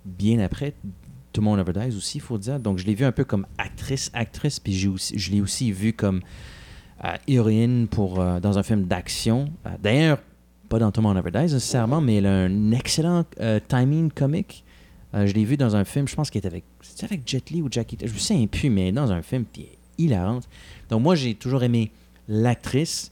bien 0.05 0.39
après. 0.39 0.75
Tout 1.33 1.41
le 1.41 1.45
monde 1.45 1.65
aussi, 1.97 2.19
il 2.19 2.21
faut 2.21 2.37
dire. 2.37 2.59
Donc, 2.59 2.77
je 2.77 2.85
l'ai 2.85 2.93
vu 2.93 3.03
un 3.03 3.11
peu 3.11 3.23
comme 3.23 3.47
actrice, 3.57 4.11
actrice. 4.13 4.59
Puis 4.59 4.87
aussi, 4.87 5.17
je 5.17 5.31
l'ai 5.31 5.41
aussi 5.41 5.71
vu 5.71 5.93
comme 5.93 6.21
héroïne 7.27 7.87
pour, 7.87 8.19
euh, 8.19 8.39
dans 8.39 8.57
un 8.57 8.63
film 8.63 8.85
d'action. 8.85 9.51
Euh, 9.65 9.69
D'ailleurs, 9.81 10.19
pas 10.71 10.79
dans 10.79 10.91
monde 11.01 11.17
Never 11.17 11.31
Dies 11.31 11.53
nécessairement, 11.53 11.99
mais 11.99 12.15
elle 12.15 12.25
a 12.25 12.43
un 12.45 12.71
excellent 12.71 13.25
euh, 13.41 13.59
timing 13.67 14.09
comique. 14.09 14.63
Euh, 15.13 15.27
je 15.27 15.33
l'ai 15.33 15.43
vu 15.43 15.57
dans 15.57 15.75
un 15.75 15.83
film, 15.83 16.07
je 16.07 16.15
pense 16.15 16.29
qu'il 16.29 16.39
était 16.39 16.47
avec. 16.47 16.63
Avec 17.03 17.21
Jet 17.25 17.49
Li 17.49 17.61
ou 17.61 17.67
Jackie 17.69 17.97
Je 18.01 18.11
me 18.11 18.17
souviens 18.17 18.47
plus, 18.47 18.69
mais 18.69 18.91
dans 18.93 19.11
un 19.11 19.21
film, 19.21 19.43
puis 19.43 19.67
hilarante. 19.97 20.47
Donc, 20.89 21.01
moi, 21.01 21.15
j'ai 21.15 21.35
toujours 21.35 21.63
aimé 21.63 21.91
l'actrice. 22.29 23.09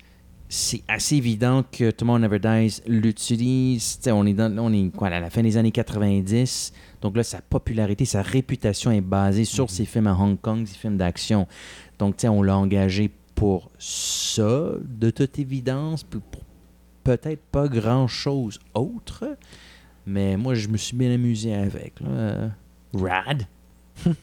C'est 0.48 0.82
assez 0.88 1.18
évident 1.18 1.64
que 1.70 1.92
monde 2.04 2.22
Never 2.22 2.40
Dies 2.40 2.82
l'utilise. 2.88 4.00
On 4.08 4.26
est, 4.26 4.34
dans, 4.34 4.58
on 4.58 4.72
est 4.72 4.90
quoi, 4.96 5.10
à 5.10 5.20
la 5.20 5.30
fin 5.30 5.44
des 5.44 5.58
années 5.58 5.72
90. 5.72 6.72
Donc 7.02 7.18
là, 7.18 7.24
sa 7.24 7.42
popularité, 7.42 8.06
sa 8.06 8.22
réputation 8.22 8.92
est 8.92 9.02
basée 9.02 9.46
sur 9.46 9.70
ses 9.70 9.86
films 9.86 10.08
à 10.08 10.14
Hong 10.14 10.40
Kong, 10.40 10.66
ses 10.66 10.78
films 10.78 10.98
d'action. 10.98 11.46
Donc, 12.00 12.16
on 12.24 12.42
l'a 12.42 12.58
engagé 12.58 13.12
pour 13.40 13.72
ça, 13.80 14.72
de 14.84 15.10
toute 15.12 15.40
évidence, 15.40 16.04
puis 16.04 16.20
pour 16.32 16.42
peut-être 17.04 17.42
pas 17.52 17.68
grand-chose 17.70 18.60
autre. 18.74 19.38
Mais 20.06 20.36
moi, 20.38 20.56
je 20.56 20.68
me 20.68 20.76
suis 20.78 20.96
bien 20.98 21.12
amusé 21.14 21.54
avec. 21.56 22.00
là. 22.02 22.52
Rad? 22.94 23.44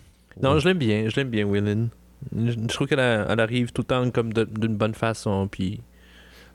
Non, 0.42 0.58
je 0.58 0.68
l'aime 0.68 0.76
bien. 0.76 1.08
Je 1.08 1.16
l'aime 1.16 1.30
bien, 1.30 1.50
Willin. 1.50 1.88
Je, 2.36 2.50
je 2.50 2.66
trouve 2.66 2.86
qu'elle 2.86 3.00
arrive 3.00 3.72
tout 3.72 3.80
le 3.80 3.86
temps 3.86 4.10
comme 4.10 4.34
d'une 4.34 4.76
bonne 4.76 4.92
façon. 4.94 5.48
Puis 5.50 5.80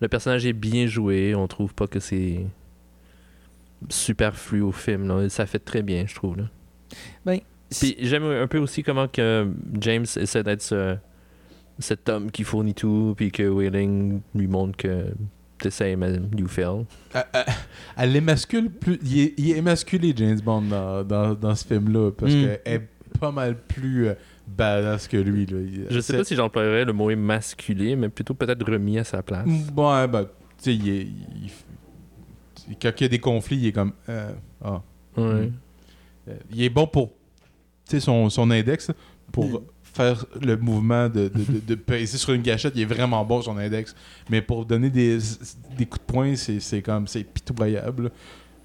le 0.01 0.07
personnage 0.07 0.45
est 0.45 0.53
bien 0.53 0.85
joué. 0.85 1.33
On 1.33 1.47
trouve 1.47 1.73
pas 1.73 1.87
que 1.87 1.99
c'est 1.99 2.45
superflu 3.89 4.61
au 4.61 4.71
film. 4.71 5.07
là. 5.07 5.27
Ça 5.29 5.45
fait 5.47 5.57
très 5.59 5.81
bien, 5.81 6.05
je 6.07 6.13
trouve. 6.15 6.37
Là. 6.37 6.43
Ben, 7.25 7.39
Puis 7.71 7.95
j'aime 7.99 8.23
un 8.25 8.45
peu 8.47 8.59
aussi 8.59 8.83
comment 8.83 9.07
que 9.07 9.49
James 9.79 10.05
essaie 10.15 10.43
d'être 10.43 10.61
ce- 10.61 10.97
cet 11.81 12.07
homme 12.09 12.31
qui 12.31 12.43
fournit 12.43 12.73
tout. 12.73 13.13
Puis 13.17 13.31
que 13.31 13.43
Wailing 13.47 14.21
lui 14.35 14.47
montre 14.47 14.77
que 14.77 15.07
t'essayes, 15.57 15.95
mais 15.95 16.13
you 16.37 16.47
fail. 16.47 16.85
Elle, 17.13 17.23
elle- 17.33 17.45
elle 17.97 18.15
émascule 18.15 18.69
plus. 18.71 18.99
Il 19.03 19.19
est, 19.19 19.33
il 19.37 19.51
est 19.51 19.57
émasculé, 19.57 20.13
James 20.15 20.39
Bond, 20.39 20.61
dans, 20.63 21.03
dans, 21.03 21.33
dans 21.35 21.55
ce 21.55 21.65
film-là. 21.67 22.11
Parce 22.11 22.31
Mm. 22.33 22.41
qu'elle 22.41 22.61
est 22.65 22.87
pas 23.19 23.31
mal 23.31 23.57
plus 23.57 24.07
euh, 24.07 24.13
badass 24.47 25.07
que 25.07 25.17
lui. 25.17 25.45
Là. 25.45 25.57
Il- 25.59 25.85
Je 25.89 25.99
sais 25.99 26.17
pas 26.17 26.23
si 26.23 26.35
j'emploierais 26.35 26.85
le 26.85 26.93
mot 26.93 27.09
émasculé, 27.09 27.95
mais 27.95 28.09
plutôt 28.09 28.33
peut-être 28.33 28.65
remis 28.69 28.97
à 28.97 29.03
sa 29.03 29.21
place. 29.21 29.47
Bon, 29.73 29.93
ouais, 29.93 30.07
ben, 30.07 30.23
tu 30.23 30.29
sais, 30.57 30.75
il 30.75 30.89
est. 30.89 31.01
il- 32.69 32.77
quand 32.81 32.91
il 32.99 33.03
y 33.03 33.05
a 33.05 33.09
des 33.09 33.19
conflits, 33.19 33.57
il 33.57 33.67
est 33.67 33.71
comme. 33.71 33.91
euh. 34.09 34.31
Ouais. 34.63 34.71
Mm. 35.17 35.51
Euh, 36.29 36.33
Il 36.51 36.61
est 36.63 36.69
bon 36.69 36.87
pour. 36.87 37.09
Tu 37.89 37.97
sais, 37.97 37.99
son, 37.99 38.29
son 38.29 38.49
index, 38.51 38.91
pour 39.31 39.63
faire 39.93 40.25
le 40.41 40.57
mouvement 40.57 41.09
de, 41.09 41.27
de, 41.27 41.51
de, 41.51 41.59
de 41.67 41.75
peser 41.75 42.17
sur 42.17 42.33
une 42.33 42.41
gâchette, 42.41 42.73
il 42.75 42.81
est 42.81 42.85
vraiment 42.85 43.23
bon, 43.25 43.41
son 43.41 43.57
index. 43.57 43.95
Mais 44.29 44.41
pour 44.41 44.65
donner 44.65 44.89
des, 44.89 45.17
des 45.77 45.85
coups 45.85 46.05
de 46.07 46.13
poing, 46.13 46.35
c'est 46.35 46.81
comme. 46.81 47.07
C'est 47.07 47.23
pitoyable. 47.23 48.11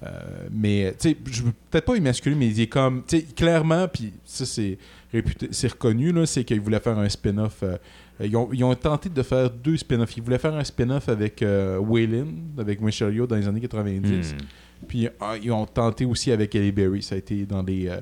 Euh, 0.03 0.09
mais, 0.51 0.93
tu 0.99 1.09
sais, 1.09 1.17
je 1.31 1.41
veux 1.41 1.53
peut-être 1.71 1.85
pas 1.85 1.95
émasculer, 1.95 2.35
mais 2.35 2.47
il 2.47 2.61
est 2.61 2.67
comme. 2.67 3.03
Tu 3.07 3.17
sais, 3.17 3.23
clairement, 3.23 3.87
puis 3.87 4.13
ça, 4.25 4.45
c'est 4.45 4.77
réputé, 5.11 5.47
c'est 5.51 5.69
reconnu, 5.69 6.11
là, 6.11 6.25
c'est 6.25 6.43
qu'ils 6.43 6.61
voulaient 6.61 6.79
faire 6.79 6.97
un 6.99 7.09
spin-off. 7.09 7.63
euh, 7.63 7.77
ils, 8.23 8.35
ont, 8.35 8.49
ils 8.51 8.63
ont 8.63 8.73
tenté 8.75 9.09
de 9.09 9.23
faire 9.23 9.49
deux 9.49 9.77
spin-offs. 9.77 10.15
Ils 10.17 10.23
voulaient 10.23 10.37
faire 10.39 10.55
un 10.55 10.63
spin-off 10.63 11.09
avec 11.09 11.41
euh, 11.41 11.77
Waylon, 11.79 12.27
avec 12.57 12.81
Michelle 12.81 13.13
Yeoh 13.13 13.27
dans 13.27 13.35
les 13.35 13.47
années 13.47 13.61
90. 13.61 14.33
Hmm. 14.33 14.37
Puis 14.87 15.07
euh, 15.07 15.37
ils 15.41 15.51
ont 15.51 15.65
tenté 15.65 16.05
aussi 16.05 16.31
avec 16.31 16.53
Ellie 16.55 16.71
Berry. 16.71 17.01
Ça 17.01 17.15
a 17.15 17.17
été 17.17 17.45
dans 17.45 17.63
les, 17.63 17.87
euh, 17.87 17.99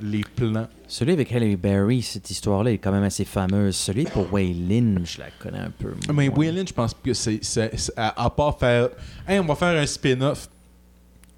les 0.00 0.22
plans. 0.22 0.66
Celui 0.88 1.12
avec 1.12 1.32
Halle 1.32 1.56
Berry, 1.56 2.02
cette 2.02 2.30
histoire-là 2.30 2.72
est 2.72 2.78
quand 2.78 2.92
même 2.92 3.02
assez 3.04 3.24
fameuse. 3.24 3.74
Celui 3.76 4.04
pour 4.04 4.32
Waylin, 4.32 4.96
je 5.04 5.18
la 5.18 5.26
connais 5.38 5.58
un 5.58 5.70
peu. 5.70 5.88
moins. 6.06 6.14
Mais 6.14 6.28
Waylon, 6.28 6.64
je 6.66 6.72
pense 6.72 6.94
que 6.94 7.12
c'est. 7.14 7.40
à, 7.96 8.30
part 8.30 8.58
faire. 8.58 8.88
Hey, 9.26 9.38
on 9.40 9.44
va 9.44 9.54
faire 9.54 9.80
un 9.80 9.86
spin-off. 9.86 10.48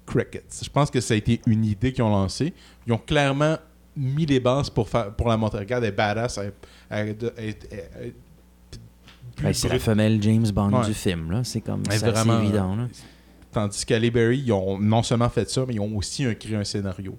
Crickets. 0.05 0.61
Je 0.63 0.69
pense 0.69 0.89
que 0.89 0.99
ça 1.01 1.13
a 1.13 1.17
été 1.17 1.39
une 1.45 1.63
idée 1.65 1.93
qu'ils 1.93 2.03
ont 2.03 2.09
lancée. 2.09 2.53
Ils 2.87 2.93
ont 2.93 2.97
clairement 2.97 3.57
mis 3.95 4.25
les 4.25 4.39
bases 4.39 4.69
pour, 4.69 4.89
faire, 4.89 5.13
pour 5.13 5.27
la 5.29 5.37
montrer. 5.37 5.59
Regarde, 5.59 5.83
elle 5.83 5.89
est 5.89 5.95
badass. 5.95 6.37
Elle, 6.39 6.53
elle- 6.89 7.15
elle- 7.37 7.55
elle- 7.71 7.87
elle- 8.01 8.13
plus 9.35 9.53
c'est 9.53 9.69
la 9.69 9.79
femelle 9.79 10.21
James 10.21 10.47
Bond 10.51 10.73
Ouais. 10.79 10.85
du 10.87 10.93
film. 10.93 11.31
là. 11.31 11.43
C'est 11.43 11.61
comme 11.61 11.83
c'est 11.89 12.05
évident. 12.07 12.75
là. 12.75 12.87
Tandis 13.51 13.85
qu'à 13.85 13.99
Berry, 13.99 14.39
ils 14.45 14.51
ont 14.51 14.77
non 14.77 15.01
seulement 15.01 15.29
fait 15.29 15.49
ça, 15.49 15.63
mais 15.67 15.75
ils 15.75 15.79
ont 15.79 15.95
aussi 15.97 16.25
un- 16.25 16.33
créé 16.33 16.55
un 16.55 16.63
scénario. 16.63 17.17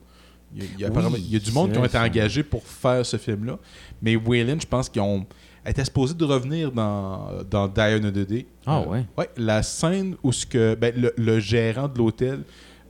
Il 0.55 0.63
y 0.63 0.67
a, 0.67 0.69
il 0.75 0.81
y 0.81 0.85
a 0.85 0.87
Oui, 0.89 0.93
apparemment- 0.93 1.17
il 1.17 1.33
y 1.33 1.37
a 1.37 1.39
du 1.39 1.53
monde 1.53 1.73
qui 1.73 1.79
ont 1.79 1.85
été 1.85 1.99
engagés 1.99 2.43
pour 2.43 2.63
faire 2.65 3.05
ce 3.07 3.17
film-là. 3.17 3.59
Mais 4.03 4.17
Waylon, 4.17 4.59
je 4.61 4.67
pense 4.67 4.89
qu'ils 4.89 5.03
ont 5.03 5.25
été 5.65 5.85
supposés 5.85 6.15
de 6.15 6.25
revenir 6.25 6.73
dans, 6.73 7.29
dans 7.49 7.69
Die 7.69 7.81
Another 7.81 8.27
Day. 8.27 8.47
Ah 8.67 8.81
Euh, 8.81 8.87
ouais? 8.87 9.05
Ouais, 9.17 9.29
la 9.37 9.63
scène 9.63 10.17
où 10.23 10.33
ce 10.33 10.45
que, 10.47 10.75
ben, 10.75 10.93
le, 10.97 11.13
le 11.17 11.39
gérant 11.39 11.87
de 11.87 11.99
l'hôtel, 11.99 12.41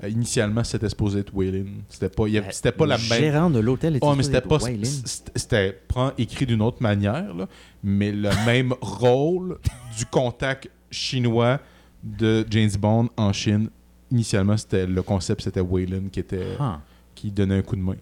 euh, 0.03 0.09
initialement, 0.09 0.65
c'était 0.65 0.89
supposé 0.89 1.19
être 1.21 1.35
Waylon. 1.35 1.67
C'était 1.91 2.09
pas, 2.09 2.27
il 2.29 2.33
y 2.35 2.39
avait- 2.39 2.53
c'était 2.53 2.73
pas 2.73 2.85
Le 2.85 2.91
la 2.91 2.97
même... 2.99 3.07
gérant 3.19 3.51
de 3.51 3.59
l'hôtel 3.59 3.97
était 3.97 4.07
Ouais, 4.07 4.15
mais 4.17 4.23
supposé 4.23 4.39
c'était 4.39 4.55
être 4.55 5.03
pas... 5.25 5.31
C'était 5.37 5.79
prend- 5.89 6.13
écrit 6.17 6.47
d'une 6.47 6.63
autre 6.63 6.83
manière, 6.83 7.35
là, 7.35 7.47
mais 7.83 8.11
le 8.13 8.31
même 8.47 8.73
rôle 8.81 9.59
du 9.99 10.07
contact 10.07 10.71
chinois 10.91 11.61
de 12.03 12.47
James 12.49 12.71
Bond 12.79 13.09
en 13.19 13.33
Chine. 13.35 13.69
Initialement, 14.11 14.57
c'était 14.57 14.87
le 14.87 15.03
concept, 15.03 15.43
c'était 15.43 15.61
Waylon 15.61 16.05
qui 16.11 16.21
était 16.21 16.57
Ah. 16.59 16.81
Qui 17.21 17.31
donnait 17.31 17.59
un 17.59 17.63
coup 17.63 17.77
de 17.77 17.83
main. 17.83 17.97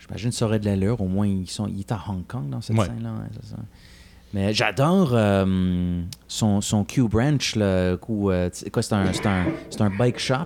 J'imagine 0.00 0.30
que 0.30 0.36
ça 0.36 0.44
aurait 0.46 0.58
de 0.58 0.64
l'allure. 0.66 1.00
Au 1.00 1.08
moins, 1.08 1.26
ils 1.26 1.48
sont, 1.48 1.66
il 1.66 1.80
est 1.80 1.92
à 1.92 2.00
Hong 2.08 2.26
Kong 2.26 2.48
dans 2.50 2.60
cette 2.60 2.76
Ouais. 2.76 2.86
scène-là. 2.86 3.12
ouais, 3.12 3.28
c'est 3.40 3.50
ça. 3.50 3.56
Mais 4.34 4.52
j'adore 4.52 5.10
euh, 5.14 6.02
son, 6.26 6.60
son 6.60 6.84
Q-Branch. 6.84 7.56
là, 7.56 7.96
où, 8.08 8.30
euh, 8.30 8.48
C'est 8.52 8.74
un, 8.92 9.12
c'est 9.12 9.26
un, 9.26 9.46
c'est 9.70 9.80
un 9.80 9.90
bike 9.90 10.18
shop. 10.18 10.36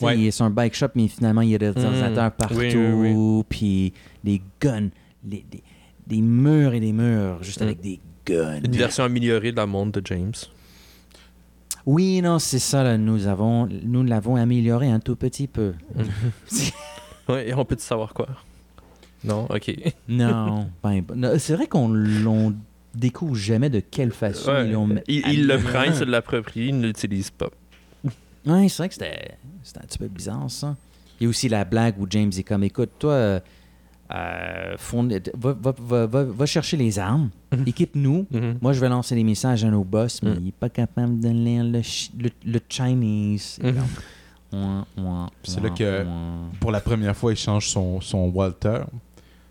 Ouais. 0.00 0.18
il 0.18 0.26
est 0.26 0.30
sur 0.30 0.44
un 0.44 0.50
bike 0.50 0.74
shop, 0.74 0.88
mais 0.94 1.08
finalement, 1.08 1.40
il 1.40 1.50
y 1.50 1.54
a 1.54 1.58
des 1.58 1.68
ordinateurs 1.68 2.30
partout. 2.32 2.54
Oui, 2.56 2.74
oui, 2.76 3.42
Puis 3.48 3.92
des 4.22 4.42
guns. 4.60 4.90
les- 5.28 5.44
des, 5.50 5.62
des 6.06 6.20
murs 6.20 6.74
et 6.74 6.80
des 6.80 6.92
murs, 6.92 7.42
juste 7.42 7.60
Mm. 7.60 7.64
avec 7.64 7.80
des 7.80 8.00
guns. 8.26 8.60
Une 8.64 8.76
version 8.76 9.04
améliorée 9.04 9.50
de 9.52 9.56
la 9.56 9.66
monde 9.66 9.90
de 9.92 10.02
James. 10.04 10.32
Oui, 11.86 12.20
non, 12.20 12.38
c'est 12.38 12.58
ça. 12.58 12.82
là, 12.82 12.98
nous 12.98 13.26
avons, 13.26 13.66
nous 13.84 14.02
l'avons 14.04 14.36
amélioré 14.36 14.90
un 14.90 15.00
tout 15.00 15.16
petit 15.16 15.46
peu. 15.46 15.72
Ouais, 17.28 17.48
et 17.48 17.54
on 17.54 17.64
peut 17.64 17.76
savoir 17.78 18.12
quoi? 18.14 18.28
Non, 19.24 19.46
ok. 19.50 19.74
Non, 20.08 20.68
ben, 20.82 21.02
non, 21.14 21.32
c'est 21.38 21.54
vrai 21.54 21.66
qu'on 21.66 21.88
l'on 21.88 22.54
découvre 22.94 23.34
jamais 23.34 23.68
de 23.70 23.80
quelle 23.80 24.12
façon 24.12 24.50
Ouais. 24.52 24.66
ils 24.66 24.72
l'ont 24.72 24.88
Il, 25.08 25.26
il 25.28 25.46
le 25.46 25.58
prend, 25.58 25.82
il 25.82 25.94
se 25.94 26.04
l'approprie, 26.04 26.68
il 26.68 26.78
ne 26.80 26.86
l'utilise 26.86 27.30
pas. 27.30 27.48
Ouais, 28.46 28.68
c'est 28.68 28.78
vrai 28.78 28.88
que 28.88 28.94
c'était 28.94 29.36
c'était 29.62 29.80
un 29.80 29.86
petit 29.86 29.98
peu 29.98 30.08
bizarre, 30.08 30.48
ça. 30.50 30.76
Il 31.20 31.24
y 31.24 31.26
a 31.26 31.30
aussi 31.30 31.48
la 31.48 31.64
blague 31.64 31.98
où 31.98 32.06
James 32.08 32.30
est 32.36 32.42
comme, 32.44 32.62
écoute, 32.62 32.90
toi, 32.98 33.12
euh, 33.12 33.40
euh, 34.14 34.76
va, 35.34 35.56
va- 35.78 36.06
va- 36.06 36.24
va- 36.24 36.46
chercher 36.46 36.76
les 36.76 36.98
armes, 36.98 37.30
équipe-nous. 37.66 38.26
Mhm. 38.30 38.58
Moi, 38.62 38.72
je 38.72 38.80
vais 38.80 38.88
lancer 38.88 39.14
des 39.16 39.24
messages 39.24 39.64
à 39.64 39.70
nos 39.70 39.82
boss, 39.82 40.22
mais 40.22 40.30
Mhm. 40.30 40.36
il 40.38 40.44
n'est 40.44 40.52
pas 40.52 40.68
capable 40.68 41.18
de 41.18 41.28
lire 41.30 41.64
le, 41.64 41.80
le, 42.22 42.30
le 42.44 42.60
Chinese. 42.68 43.58
Mhm. 43.62 43.74
C'est 45.42 45.60
là 45.60 45.70
que-. 45.70 46.04
Pour 46.60 46.70
la 46.70 46.80
première 46.80 47.16
fois, 47.16 47.32
il 47.32 47.36
change 47.36 47.68
son, 47.68 48.00
son 48.00 48.28
Walter. 48.28 48.80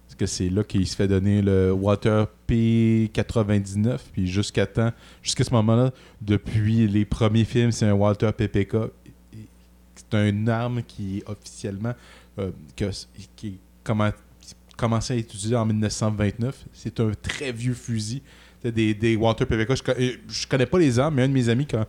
Parce 0.08 0.16
que 0.18 0.26
c'est 0.26 0.50
là 0.50 0.64
qu'il 0.64 0.88
se 0.88 0.96
fait 0.96 1.08
donner 1.08 1.42
le 1.42 1.72
Walter 1.74 2.24
P99. 2.48 3.98
Puis 4.14 4.28
jusqu'à 4.28 4.66
temps, 4.66 4.92
jusqu'à 5.22 5.44
ce 5.44 5.52
moment-là, 5.52 5.92
depuis 6.22 6.88
les 6.88 7.06
premiers 7.06 7.46
films, 7.46 7.72
c'est 7.72 7.86
un 7.88 7.94
Walter 7.94 8.32
PPK. 8.36 8.78
C'est 9.96 10.30
une 10.30 10.48
arme 10.50 10.84
qui 10.84 11.20
est 11.20 11.30
officiellement 11.30 11.94
euh, 12.40 12.52
que- 12.76 12.92
qui 13.36 13.48
est 13.48 13.54
commen- 13.84 14.14
commencé 14.78 15.14
à 15.14 15.18
être 15.18 15.26
utilisée 15.34 15.56
en 15.56 15.66
1929. 15.66 16.66
C'est 16.74 17.00
un 17.00 17.12
très 17.22 17.52
vieux 17.52 17.74
fusil. 17.74 18.22
Des, 18.72 18.94
des 18.94 19.16
Walter. 19.16 19.46
Je, 19.50 19.92
euh, 19.92 20.12
je 20.28 20.48
connais 20.48 20.66
pas 20.66 20.80
les 20.80 20.98
armes, 21.00 21.16
mais 21.16 21.24
un 21.24 21.28
de 21.30 21.34
mes 21.34 21.50
amis, 21.50 21.68
quand, 21.68 21.86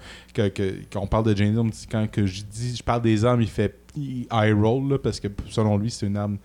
on 0.97 1.07
parle 1.07 1.25
de 1.25 1.37
James 1.37 1.55
Bond, 1.55 1.71
quand 1.91 2.11
que 2.11 2.27
je 2.27 2.43
dis 2.43 2.77
je 2.77 2.83
parle 2.83 3.03
des 3.03 3.25
armes, 3.25 3.43
il 3.43 3.49
fait 3.49 3.75
eye 3.97 4.53
roll 4.53 4.91
là, 4.91 4.99
parce 4.99 5.21
que 5.21 5.29
selon 5.49 5.79
lui, 5.79 5.91
c'est 5.91 6.07
une 6.07 6.17
arme 6.17 6.39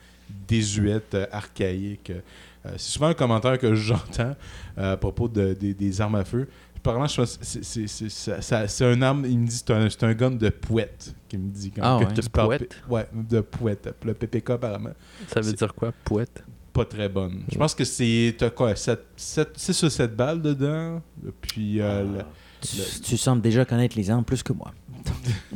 désuète, 0.47 1.13
euh, 1.15 1.25
archaïque. 1.31 2.11
Euh, 2.11 2.71
c'est 2.77 2.91
souvent 2.91 3.07
un 3.07 3.13
commentaire 3.13 3.57
que 3.57 3.73
j'entends 3.75 4.35
à 4.77 4.95
propos 4.97 5.27
de- 5.27 5.53
des- 5.53 5.73
des 5.73 5.99
armes 6.01 6.15
à 6.15 6.23
feu. 6.23 6.47
Apparemment, 6.77 7.05
je 7.07 7.15
pense 7.17 7.37
que 7.37 7.45
c'est- 7.61 8.83
un 8.85 9.01
arme, 9.03 9.25
il 9.27 9.37
me 9.39 9.45
dit 9.47 9.55
c'est 9.55 9.71
un, 9.71 9.87
un 10.09 10.13
gun 10.13 10.31
de 10.31 10.49
pouette 10.49 11.13
qu'il 11.29 11.39
me 11.39 11.49
dit. 11.51 11.71
Quand 11.71 11.81
Ah 11.83 11.97
ouais. 11.99 12.05
De 12.13 12.21
pouette? 12.47 12.81
Ouais, 12.89 13.07
de 13.13 13.41
pouette. 13.41 13.93
Le 14.03 14.13
PPK, 14.15 14.49
apparemment, 14.51 14.89
Ça 15.27 15.41
veut 15.41 15.53
dire 15.53 15.73
quoi, 15.75 15.91
poète? 16.03 16.43
Pas 16.73 16.85
très 16.85 17.09
bonne. 17.09 17.43
Je 17.51 17.57
pense 17.57 17.75
que 17.75 17.83
c'est. 17.83 18.35
T'as 18.37 18.49
quoi 18.49 18.73
6 18.75 19.83
ou 19.83 19.89
7 19.89 20.15
balles 20.15 20.41
dedans. 20.41 21.01
Puis. 21.41 21.79
euh, 21.81 22.03
le- 22.03 22.23
Tu, 22.61 23.01
tu 23.01 23.17
sembles 23.17 23.41
déjà 23.41 23.65
connaître 23.65 23.97
les 23.97 24.09
armes 24.11 24.23
plus 24.23 24.43
que 24.43 24.53
moi. 24.53 24.71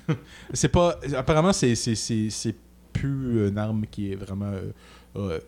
C'est 0.54 0.70
pas. 0.70 1.00
Apparemment, 1.16 1.54
c'est, 1.54 1.76
c'est, 1.76 1.94
c'est, 1.96 2.30
c'est 2.32 2.56
plus 2.94 3.48
une 3.48 3.58
arme 3.60 3.86
qui 3.90 4.12
est 4.12 4.16
vraiment. 4.16 4.52
euh, 4.52 4.72
euh, 5.16 5.40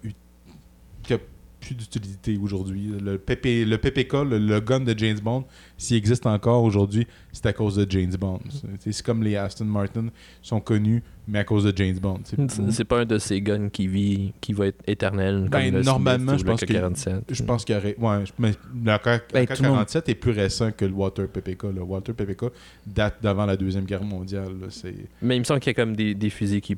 plus 1.67 1.75
d'utilité 1.75 2.37
aujourd'hui. 2.41 2.91
Le, 3.01 3.17
PP, 3.17 3.65
le 3.67 3.77
PPK, 3.77 4.13
le, 4.29 4.37
le 4.39 4.59
gun 4.59 4.79
de 4.79 4.97
James 4.97 5.19
Bond, 5.21 5.45
s'il 5.77 5.97
existe 5.97 6.25
encore 6.25 6.63
aujourd'hui, 6.63 7.05
c'est 7.31 7.45
à 7.45 7.53
cause 7.53 7.75
de 7.75 7.85
James 7.89 8.13
Bond. 8.19 8.39
C'est, 8.79 8.91
c'est 8.93 9.05
comme 9.05 9.23
les 9.23 9.35
Aston 9.35 9.65
Martin 9.65 10.07
sont 10.41 10.59
connus, 10.61 11.03
mais 11.27 11.39
à 11.39 11.43
cause 11.43 11.65
de 11.65 11.73
James 11.75 11.97
Bond. 11.99 12.21
C'est- 12.25 12.83
pas 12.85 13.01
un 13.01 13.05
de 13.05 13.17
ces 13.17 13.41
guns 13.41 13.67
qui 13.69 13.87
vit, 13.87 14.33
qui 14.39 14.53
va 14.53 14.67
être 14.67 14.81
éternel. 14.87 15.47
Ben, 15.51 15.65
comme 15.71 15.75
le 15.79 15.83
normalement, 15.83 16.31
Smith 16.31 16.39
je 16.39 16.45
le 16.45 16.51
pense 16.51 16.61
que- 16.61 16.73
K-47. 16.73 17.21
Je 17.29 17.43
pense 17.43 17.65
qu'il 17.65 17.75
y 17.75 17.77
aurait. 17.77 17.95
Ouais, 17.99 18.23
mais 18.39 18.49
le 18.51 18.55
Ben, 18.73 18.97
le 19.33 19.45
tout 19.55 19.63
le 19.63 19.69
monde- 19.69 19.79
K-47 19.85 20.09
est 20.09 20.15
plus 20.15 20.31
récent 20.31 20.71
que 20.71 20.85
le 20.85 20.93
Walter 20.93 21.25
PPK. 21.31 21.63
Le 21.75 21.81
Walter 21.81 22.13
PPK 22.13 22.45
date 22.85 23.15
d'avant 23.21 23.45
la 23.45 23.57
Deuxième 23.57 23.83
Guerre 23.85 24.03
mondiale. 24.03 24.53
là. 24.61 24.67
Mais 25.21 25.35
il 25.35 25.39
me 25.39 25.43
semble 25.43 25.59
qu'il 25.59 25.71
y 25.71 25.75
a 25.75 25.83
comme 25.83 25.95
des, 25.95 26.15
des 26.15 26.29
fusils 26.29 26.61
qui, 26.61 26.77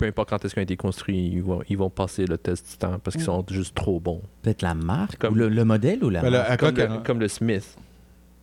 peu 0.00 0.06
importe 0.06 0.30
quand 0.30 0.42
est-ce 0.44 0.54
qu'ils 0.54 0.60
ont 0.62 0.64
été 0.64 0.76
construits, 0.78 1.28
ils 1.34 1.42
vont, 1.42 1.60
ils 1.68 1.76
vont 1.76 1.90
passer 1.90 2.24
le 2.24 2.38
test 2.38 2.70
du 2.70 2.76
temps 2.78 2.98
parce 3.04 3.16
qu'ils 3.16 3.24
sont 3.26 3.44
juste 3.50 3.74
trop 3.74 4.00
bons. 4.00 4.22
Peut-être 4.40 4.62
la 4.62 4.74
marque, 4.74 5.18
Comme- 5.18 5.34
ou 5.34 5.36
le, 5.36 5.48
le 5.50 5.64
modèle 5.64 6.02
ou 6.02 6.08
la 6.08 6.22
Ben, 6.22 6.30
le 6.30 6.38
marque? 6.38 6.58
Comme, 6.58 6.74
le, 6.76 6.82
AK-40. 6.84 7.02
comme 7.04 7.20
le 7.20 7.28
Smith. 7.28 7.76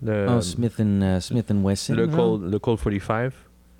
Le, 0.04 0.28
Oh, 0.30 0.42
Smith, 0.42 0.74
and, 0.80 1.02
euh, 1.02 1.20
Smith 1.20 1.50
and 1.52 1.64
Wesson. 1.64 1.96
le? 1.96 2.08
Colt, 2.08 2.44
le 2.44 2.60
Colt 2.60 2.80
45. 2.80 3.34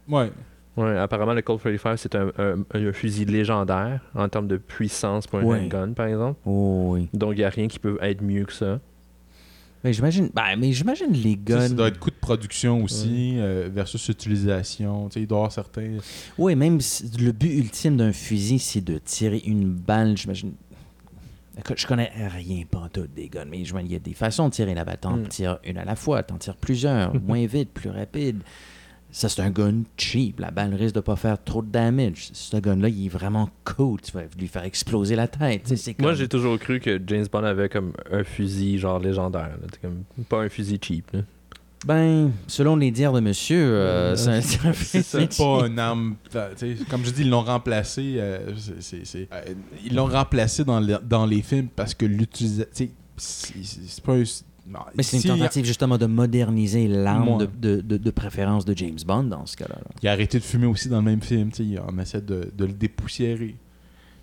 Ouais. 0.10 0.32
Ouais, 0.76 0.98
apparemment, 0.98 1.34
le 1.36 1.44
Colt 1.44 1.62
45, 1.62 1.98
c'est 1.98 2.16
un, 2.16 2.32
un- 2.40 2.64
un 2.74 2.94
fusil 2.94 3.26
légendaire 3.26 4.02
en 4.16 4.28
termes 4.28 4.48
de 4.48 4.58
puissance 4.58 5.28
pour 5.28 5.40
un 5.40 5.44
Ouais. 5.44 5.60
handgun, 5.60 5.94
par 5.94 6.08
exemple. 6.08 6.40
Oh, 6.46 6.90
oui. 6.94 7.08
Donc, 7.14 7.34
il 7.34 7.38
n'y 7.40 7.44
a 7.44 7.50
rien 7.50 7.68
qui 7.68 7.78
peut 7.78 7.98
être 8.02 8.24
mieux 8.24 8.46
que 8.46 8.54
ça. 8.54 8.80
Mais 9.84 9.94
j'imagine, 9.94 10.30
ben, 10.34 10.56
mais 10.58 10.72
j'imagine 10.74 11.12
les 11.14 11.34
Ça, 11.34 11.38
guns. 11.44 11.68
ça 11.68 11.74
doit 11.74 11.88
être 11.90 12.00
coût 12.00 12.10
de 12.10 12.16
production 12.16 12.84
aussi 12.84 13.36
euh, 13.38 13.70
versus 13.72 14.10
utilisation. 14.10 15.08
Tu 15.10 15.14
sais, 15.16 15.22
il 15.22 15.28
doit 15.28 15.38
y 15.38 15.40
avoir 15.40 15.52
certains. 15.52 15.98
Oui, 16.38 16.56
même 16.56 16.82
si 16.82 17.10
le 17.20 17.32
but 17.32 17.54
ultime 17.58 17.96
d'un 17.98 18.12
fusil, 18.12 18.60
c'est 18.60 18.82
de 18.82 18.98
tirer 18.98 19.42
une 19.46 19.66
balle, 19.74 20.18
j'imagine. 20.18 20.54
Je 21.76 21.88
connais 21.88 22.12
rien 22.28 22.64
pas 22.70 22.88
tout 22.94 23.08
des 23.08 23.30
guns, 23.30 23.46
mais 23.46 23.60
il 23.62 23.92
y 23.92 23.96
a 23.96 24.00
des 24.00 24.14
façons 24.14 24.48
de 24.50 24.54
tirer 24.54 24.74
la 24.76 24.86
balle. 24.86 24.98
T'en 25.00 25.18
Mm. 25.18 25.28
tires 25.28 25.60
une 25.64 25.78
à 25.78 25.86
la 25.86 25.96
fois, 25.96 26.22
t'en 26.22 26.38
tires 26.38 26.56
plusieurs, 26.58 27.14
moins 27.22 27.46
vite, 27.48 27.72
plus 27.74 27.90
rapide. 27.90 28.42
Ça, 29.10 29.30
c'est 29.30 29.42
un 29.42 29.50
gun 29.50 29.84
cheap. 29.98 30.40
La 30.40 30.52
balle 30.52 30.76
risque 30.76 30.96
de 30.96 31.00
pas 31.00 31.16
faire 31.16 31.42
trop 31.44 31.62
de 31.62 31.70
damage. 31.72 32.30
Ce 32.34 32.58
gun-là, 32.58 32.90
il 32.90 33.06
est 33.06 33.10
vraiment 33.10 33.50
cool. 33.64 34.00
Tu 34.02 34.12
vas 34.12 34.24
lui 34.38 34.48
faire 34.48 34.64
exploser 34.64 35.16
la 35.16 35.28
tête. 35.28 35.64
Tu 35.64 35.70
sais, 35.70 35.76
c'est 35.78 36.00
Moi, 36.00 36.12
comme- 36.12 36.20
j'ai 36.20 36.28
toujours 36.28 36.60
cru 36.60 36.80
que 36.80 37.02
James 37.08 37.26
Bond 37.32 37.44
avait 37.44 37.70
comme 37.70 37.94
un 38.12 38.24
fusil 38.24 38.78
genre 38.78 39.00
légendaire. 39.00 39.58
Comme, 39.82 40.04
pas 40.30 40.42
un 40.44 40.50
fusil 40.50 40.78
cheap. 40.82 41.12
là. 41.14 41.22
Ben, 41.86 42.32
selon 42.48 42.76
les 42.76 42.90
dires 42.92 43.14
de 43.14 43.20
monsieur, 43.20 43.62
euh, 43.64 44.16
Euh, 44.18 44.42
c'est 44.42 45.38
pas 45.38 45.68
une 45.68 45.78
arme. 45.80 46.16
euh, 46.36 46.50
tu 46.58 46.76
sais, 46.76 46.86
Comme 46.90 47.06
je 47.06 47.12
dis, 47.12 47.22
ils 47.22 47.30
l'ont 47.30 47.44
remplacé. 47.44 48.16
euh, 48.18 48.52
c'est- 48.58 48.82
c'est- 48.82 49.06
c'est- 49.06 49.28
euh, 49.32 49.54
ils 49.86 49.96
l'ont 49.96 50.08
remplacé 50.08 50.64
dans, 50.64 50.80
le- 50.80 51.00
dans 51.04 51.26
les 51.28 51.42
films 51.44 51.68
parce 51.76 51.94
que 51.94 52.06
l'utilisation. 52.06 52.90
C'est 53.16 54.04
pas 54.04 54.14
un. 54.16 54.24
Non, 54.70 54.80
Mais 54.96 55.04
c'est 55.04 55.18
une 55.18 55.22
si- 55.22 55.28
tentative 55.28 55.66
justement 55.66 55.98
de 55.98 56.06
moderniser 56.06 56.88
l'arme 56.88 57.26
Moi. 57.26 57.38
de, 57.38 57.46
de- 57.76 57.82
de- 57.82 57.98
de 57.98 58.12
préférence 58.12 58.66
de 58.66 58.76
James 58.78 58.98
Bond 59.06 59.24
dans 59.24 59.46
ce 59.46 59.56
cas-là. 59.58 59.76
là. 59.76 59.92
Il 60.04 60.08
a 60.10 60.12
arrêté 60.12 60.40
de 60.40 60.44
fumer 60.44 60.66
aussi 60.68 60.90
dans 60.90 60.98
le 60.98 61.04
même 61.04 61.22
film. 61.22 61.50
On 61.88 62.00
essaie 62.00 62.22
de, 62.22 62.52
de 62.56 62.66
le 62.66 62.74
dépoussiérer. 62.74 63.56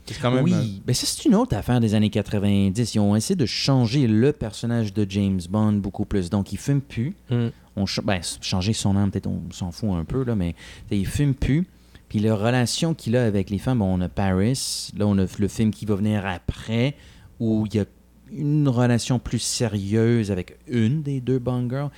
C'est 0.06 0.20
quand 0.20 0.30
même. 0.30 0.40
euh, 0.40 0.60
oui, 0.60 0.82
ben 0.86 0.92
ça 0.94 1.06
c'est 1.06 1.24
une 1.24 1.34
autre 1.34 1.56
affaire 1.56 1.80
des 1.80 1.94
années 1.94 2.10
90. 2.10 2.94
Ils 2.94 2.98
ont 2.98 3.16
essayé 3.16 3.36
de 3.36 3.46
changer 3.46 4.06
le 4.06 4.32
personnage 4.32 4.92
de 4.92 5.06
James 5.08 5.40
Bond 5.48 5.72
beaucoup 5.74 6.04
plus. 6.04 6.28
Donc 6.28 6.52
il 6.52 6.58
fume 6.58 6.82
plus. 6.82 7.14
Mm. 7.30 7.46
On 7.76 7.86
ch- 7.86 8.04
ben, 8.04 8.20
changer 8.42 8.74
son 8.74 8.96
âme, 8.96 9.10
peut-être 9.10 9.26
on 9.28 9.40
s'en 9.50 9.70
fout 9.72 9.90
un 9.94 10.04
peu, 10.04 10.22
là, 10.24 10.34
mais 10.36 10.54
il 10.90 11.06
fume 11.06 11.32
plus. 11.34 11.66
Puis 12.10 12.18
la 12.18 12.36
relation 12.36 12.92
qu'il 12.92 13.16
a 13.16 13.24
avec 13.24 13.48
les 13.48 13.58
femmes, 13.58 13.78
bon, 13.78 13.96
on 13.98 14.00
a 14.02 14.10
Paris, 14.10 14.90
là 14.96 15.06
on 15.06 15.16
a 15.18 15.24
le 15.38 15.48
film 15.48 15.70
qui 15.70 15.86
va 15.86 15.94
venir 15.96 16.24
après, 16.26 16.94
où 17.40 17.64
il 17.66 17.74
y 17.76 17.80
a 17.80 17.86
une 18.35 18.69
relation 18.69 19.19
plus 19.19 19.39
sérieuse 19.39 20.31
avec 20.31 20.59
une 20.69 21.02
des 21.02 21.20
deux 21.20 21.39
Bond 21.39 21.69
girls. 21.69 21.90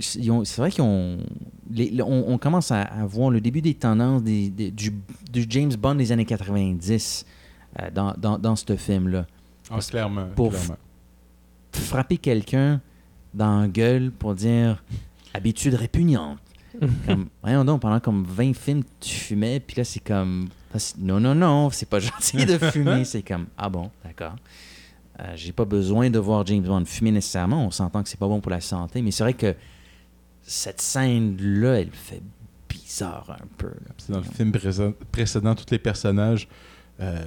C'est 0.00 0.56
vrai 0.58 0.70
qu'on 0.72 1.18
on, 2.00 2.24
on 2.26 2.38
commence 2.38 2.72
à, 2.72 2.82
à 2.82 3.06
voir 3.06 3.30
le 3.30 3.40
début 3.40 3.60
des 3.62 3.74
tendances 3.74 4.22
des- 4.22 4.48
des- 4.50 4.70
du, 4.70 4.92
du 5.32 5.46
James 5.48 5.72
Bond 5.78 5.94
des 5.94 6.10
années 6.12 6.24
90 6.24 7.24
euh, 7.78 7.90
dans, 7.94 8.12
dans, 8.18 8.38
dans 8.38 8.56
ce 8.56 8.74
film-là. 8.76 9.26
ah, 9.70 9.78
clairement. 9.78 10.26
Pour- 10.34 10.50
clairement. 10.50 10.76
Frapper 11.72 12.16
quelqu'un 12.18 12.80
dans 13.32 13.60
la 13.60 13.68
gueule 13.68 14.10
pour 14.10 14.34
dire 14.34 14.82
habitude 15.34 15.74
répugnante. 15.74 16.38
comme, 17.06 17.28
voyons 17.42 17.64
donc, 17.64 17.80
pendant 17.82 18.00
comme 18.00 18.24
20 18.24 18.54
films, 18.54 18.82
tu 19.00 19.14
fumais, 19.14 19.60
puis 19.60 19.76
là, 19.76 19.84
c'est 19.84 20.00
comme. 20.00 20.48
Non, 20.98 21.18
non, 21.20 21.34
non, 21.34 21.70
c'est 21.70 21.88
pas 21.88 21.98
gentil 22.00 22.44
de 22.44 22.58
fumer. 22.58 23.04
c'est 23.04 23.22
comme, 23.22 23.46
ah 23.56 23.68
bon, 23.68 23.90
d'accord. 24.04 24.34
Euh, 25.20 25.32
J'ai 25.36 25.52
pas 25.52 25.64
besoin 25.64 26.08
de 26.10 26.18
voir 26.18 26.46
James 26.46 26.62
Bond 26.62 26.84
fumer 26.84 27.10
nécessairement. 27.10 27.66
On 27.66 27.70
s'entend 27.70 28.02
que 28.02 28.08
c'est 28.08 28.18
pas 28.18 28.28
bon 28.28 28.40
pour 28.40 28.50
la 28.50 28.60
santé, 28.60 29.02
mais 29.02 29.10
c'est 29.10 29.22
vrai 29.22 29.34
que 29.34 29.54
cette 30.42 30.80
scène-là, 30.80 31.80
elle 31.80 31.90
fait 31.92 32.22
bizarre 32.68 33.26
un 33.40 33.46
peu. 33.58 33.70
dans 34.08 34.18
le 34.18 34.24
film 34.24 34.52
précédent, 35.12 35.54
tous 35.54 35.70
les 35.70 35.78
personnages, 35.78 36.48
euh, 37.00 37.18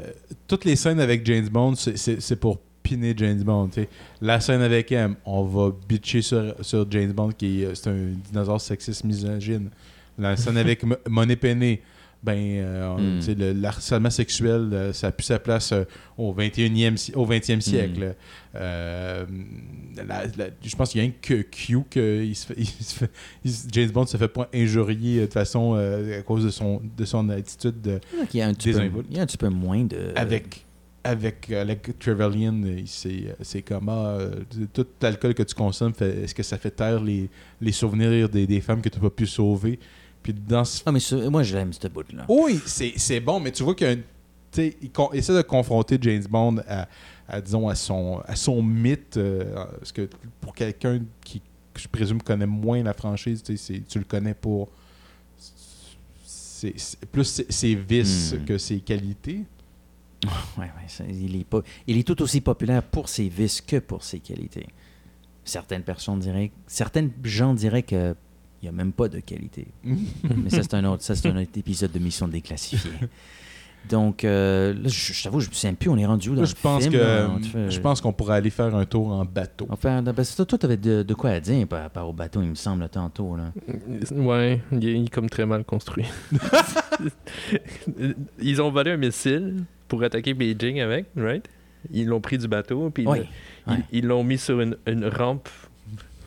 toutes 0.48 0.66
les 0.66 0.76
scènes 0.76 1.00
avec 1.00 1.26
James 1.26 1.48
Bond, 1.50 1.76
c'est- 1.76 2.36
pour 2.36 2.60
piner 2.82 3.14
James 3.16 3.42
Bond. 3.44 3.70
La 4.22 4.40
scène 4.40 4.62
avec 4.62 4.92
M, 4.92 5.16
on 5.26 5.44
va 5.44 5.72
bitcher 5.88 6.22
sur, 6.22 6.54
sur 6.62 6.90
James 6.92 7.12
Bond, 7.14 7.30
qui 7.32 7.64
est, 7.64 7.76
c'est 7.76 7.90
un 7.90 8.14
dinosaure 8.30 8.60
sexiste 8.60 9.04
misogyne. 9.04 9.70
La 10.18 10.36
scène 10.36 10.58
avec 10.58 10.84
Mo- 10.84 10.96
Monet 11.10 11.36
Penny, 11.38 11.80
ben, 12.24 12.38
euh, 12.38 13.18
Mm. 13.18 13.22
sais, 13.22 13.36
le, 13.36 13.52
le 13.54 13.66
harcèlement 13.68 14.10
sexuel, 14.10 14.70
euh, 14.72 14.94
ça 14.94 15.08
a 15.08 15.12
plus 15.12 15.26
sa 15.26 15.40
place 15.40 15.72
euh, 15.74 15.84
au 16.18 16.34
21e, 16.34 16.96
si- 16.98 17.14
au 17.16 17.26
20e 17.26 17.60
siècle. 17.62 18.16
Euh, 18.56 19.26
la- 20.08 20.26
la- 20.38 20.50
je 20.64 20.76
pense 20.76 20.92
qu'il 20.92 21.02
y 21.02 21.06
a 21.06 21.08
un 21.08 21.12
que 21.22 21.42
Q 21.42 21.80
que 21.90 22.24
il 22.24 22.36
se 22.36 22.46
fait- 22.48 22.56
il 22.58 22.66
se 22.66 22.96
fait- 22.96 23.12
il- 23.44 23.52
James 23.72 23.90
Bond 23.92 24.06
se 24.06 24.18
fait 24.18 24.28
pas 24.28 24.48
injurier 24.54 25.28
de 25.28 25.32
façon 25.34 25.74
à 25.74 26.22
cause 26.22 26.46
de 26.46 26.50
son, 26.50 26.82
de 26.98 27.06
son 27.06 27.30
attitude 27.30 27.82
de- 27.82 28.00
Il 28.34 28.38
y 28.38 28.42
a 28.42 28.48
un 28.48 28.54
petit, 28.54 28.72
peu, 28.72 28.80
Désinvolte. 28.80 29.08
il 29.12 29.18
y 29.18 29.20
a 29.20 29.24
un 29.24 29.26
petit 29.26 29.38
peu 29.38 29.50
moins 29.50 29.84
de. 29.84 30.14
avec 30.16 30.64
avec 31.06 32.00
Trevelyan, 32.00 32.62
c'est 32.86 33.36
c'est 33.42 33.62
comme 33.62 33.90
ah, 33.90 34.20
tout 34.72 34.88
l'alcool 35.02 35.34
que 35.34 35.44
tu 35.44 35.54
consommes, 35.54 35.92
est-ce 36.00 36.34
que 36.34 36.44
ça 36.44 36.58
fait 36.58 36.72
taire 36.72 37.04
les, 37.04 37.30
les 37.60 37.72
souvenirs 37.74 38.30
des, 38.30 38.48
des 38.48 38.62
femmes 38.62 38.82
que 38.82 38.88
tu 38.88 38.98
n'as 38.98 39.02
pas 39.04 39.10
pu 39.10 39.28
sauver? 39.28 39.80
Puis 40.24 40.34
dans 40.34 40.64
ce 40.66 40.82
Ah, 40.86 40.92
mais 40.92 41.00
moi, 41.30 41.44
j'aime 41.44 41.74
ce 41.74 41.88
bout-là. 41.88 42.26
oui, 42.30 42.60
c'est 42.66 42.94
c'est 42.98 43.20
bon, 43.20 43.40
mais 43.40 43.52
tu 43.52 43.62
vois 43.64 43.76
qu'il 43.76 43.88
y 43.88 43.90
a 43.90 43.94
une- 43.94 44.02
tu 44.52 44.62
sais, 44.62 44.78
il 44.82 44.92
con- 44.92 45.12
essaie 45.14 45.34
de 45.36 45.42
confronter 45.42 45.98
James 46.02 46.24
Bond 46.30 46.58
à, 46.68 46.88
à, 47.28 47.42
disons, 47.42 47.68
à 47.68 47.76
son, 47.76 48.22
à 48.26 48.36
son 48.36 48.62
mythe. 48.64 49.18
euh, 49.18 49.54
parce 49.80 49.92
que 49.92 50.10
pour 50.40 50.54
quelqu'un 50.56 51.02
qui, 51.24 51.42
je 51.76 51.88
présume, 51.88 52.22
connaît 52.22 52.46
moins 52.46 52.82
la 52.84 52.94
franchise, 52.94 53.44
tu 53.44 53.58
sais, 53.58 53.74
c'est- 53.74 53.88
tu 53.88 54.00
le 54.00 54.06
connais 54.06 54.34
pour. 54.34 54.70
plus 57.12 57.44
ses, 57.50 57.76
vices 57.76 58.34
Hmm. 58.34 58.46
que 58.46 58.58
ses 58.58 58.80
qualités. 58.80 59.44
Ouais, 60.58 60.64
ouais, 60.68 61.06
il, 61.10 61.36
est 61.36 61.44
pas, 61.44 61.62
il 61.86 61.98
est 61.98 62.08
tout 62.08 62.22
aussi 62.22 62.40
populaire 62.40 62.82
pour 62.82 63.10
ses 63.10 63.28
vices 63.28 63.60
que 63.60 63.80
pour 63.80 64.04
ses 64.06 64.20
qualités. 64.20 64.68
Certaines 65.44 65.84
personnes 65.84 66.20
diraient, 66.20 66.52
certaines 66.66 67.12
gens 67.26 67.54
diraient 67.54 67.84
que 67.84 68.16
n'y 68.64 68.70
a 68.70 68.72
même 68.72 68.92
pas 68.94 69.08
de 69.08 69.20
qualité. 69.20 69.68
Mais 69.84 70.50
ça, 70.50 70.64
c'est 70.64 70.74
un 70.76 70.86
autre, 70.86 71.04
ça, 71.04 71.16
c'est 71.16 71.28
un 71.30 71.38
autre 71.42 71.52
épisode 71.58 71.92
de 71.92 72.00
Mission 72.00 72.28
déclassifiée. 72.28 72.92
Donc, 73.90 74.24
euh, 74.24 74.74
là, 74.74 74.80
je, 74.88 75.12
je 75.12 75.24
t'avoue, 75.24 75.42
je 75.42 75.50
me 75.50 75.54
souviens 75.54 75.74
plus, 75.74 75.90
on 75.90 75.98
est 75.98 76.06
rendu 76.06 76.30
où 76.30 76.36
dans 76.36 76.44
Là, 76.44 76.48
le 76.48 76.56
je 76.56 76.62
pense 76.62 76.84
film, 76.84 76.94
que 76.94 77.48
fait- 77.50 77.70
je 77.70 77.80
pense 77.82 78.00
qu'on 78.00 78.14
pourrait 78.14 78.36
aller 78.38 78.50
faire 78.50 78.74
un 78.74 78.86
tour 78.86 79.08
en 79.12 79.26
bateau. 79.26 79.68
Enfin, 79.70 80.02
parce 80.16 80.34
que 80.34 80.44
toi, 80.44 80.58
tu 80.58 80.66
avais 80.66 80.78
de, 80.78 81.04
de 81.04 81.14
quoi 81.14 81.32
à 81.32 81.40
dire 81.42 81.68
par 81.68 81.82
rapport 81.82 82.08
au 82.08 82.14
bateau, 82.14 82.42
il 82.42 82.48
me 82.50 82.56
semble, 82.56 82.88
tantôt. 82.88 83.36
Là. 83.36 83.52
Ouais, 84.16 84.62
il 84.72 84.88
est, 84.88 84.94
il 85.00 85.06
est 85.06 85.10
comme 85.10 85.30
très 85.30 85.46
mal 85.46 85.66
construit. 85.66 86.06
Ils 88.42 88.62
ont 88.62 88.72
volé 88.72 88.92
un 88.92 88.98
missile 88.98 89.64
pour 89.88 90.04
attaquer 90.04 90.34
Beijing 90.34 90.80
avec, 90.80 91.08
right? 91.16 91.46
Ils 91.92 92.08
l'ont 92.08 92.22
pris 92.22 92.38
du 92.38 92.48
bateau, 92.48 92.90
puis 92.90 93.06
ouais. 93.06 93.28
ils 93.92 94.06
l'ont 94.06 94.24
mis 94.24 94.38
sur 94.38 94.62
une, 94.62 94.78
une 94.88 95.06
rampe 95.06 95.50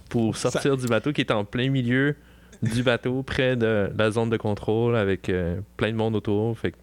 pour 0.08 0.36
sortir 0.36 0.76
du 0.76 0.86
bateau 0.86 1.12
qui 1.12 1.20
est 1.20 1.30
en 1.32 1.44
plein 1.44 1.70
milieu 1.70 2.14
du 2.62 2.82
bateau, 2.82 3.22
près 3.22 3.56
de 3.56 3.90
la 3.96 4.10
zone 4.10 4.30
de 4.30 4.36
contrôle, 4.36 4.96
avec 4.96 5.28
euh, 5.28 5.60
plein 5.76 5.90
de 5.90 5.96
monde 5.96 6.16
autour. 6.16 6.58
Fait 6.58 6.72
que 6.72 6.76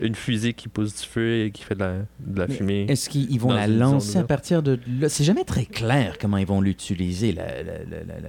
une 0.00 0.14
fusée 0.14 0.54
qui 0.54 0.68
pousse 0.68 0.98
du 1.02 1.06
feu 1.06 1.44
et 1.44 1.50
qui 1.50 1.62
fait 1.62 1.74
de 1.74 1.80
la, 1.80 1.92
de 2.20 2.38
la 2.40 2.48
fumée. 2.48 2.86
Est-ce 2.88 3.10
qu'ils 3.10 3.30
ils 3.30 3.38
vont 3.38 3.52
la 3.52 3.66
lancer 3.66 4.16
à 4.18 4.24
partir 4.24 4.62
de 4.62 4.78
là? 4.98 5.10
C'est 5.10 5.24
jamais 5.24 5.44
très 5.44 5.66
clair 5.66 6.16
comment 6.18 6.38
ils 6.38 6.46
vont 6.46 6.62
l'utiliser, 6.62 7.32
la, 7.32 7.62
la- 7.62 7.62
la- 7.84 8.04
la- 8.06 8.20
la- 8.20 8.28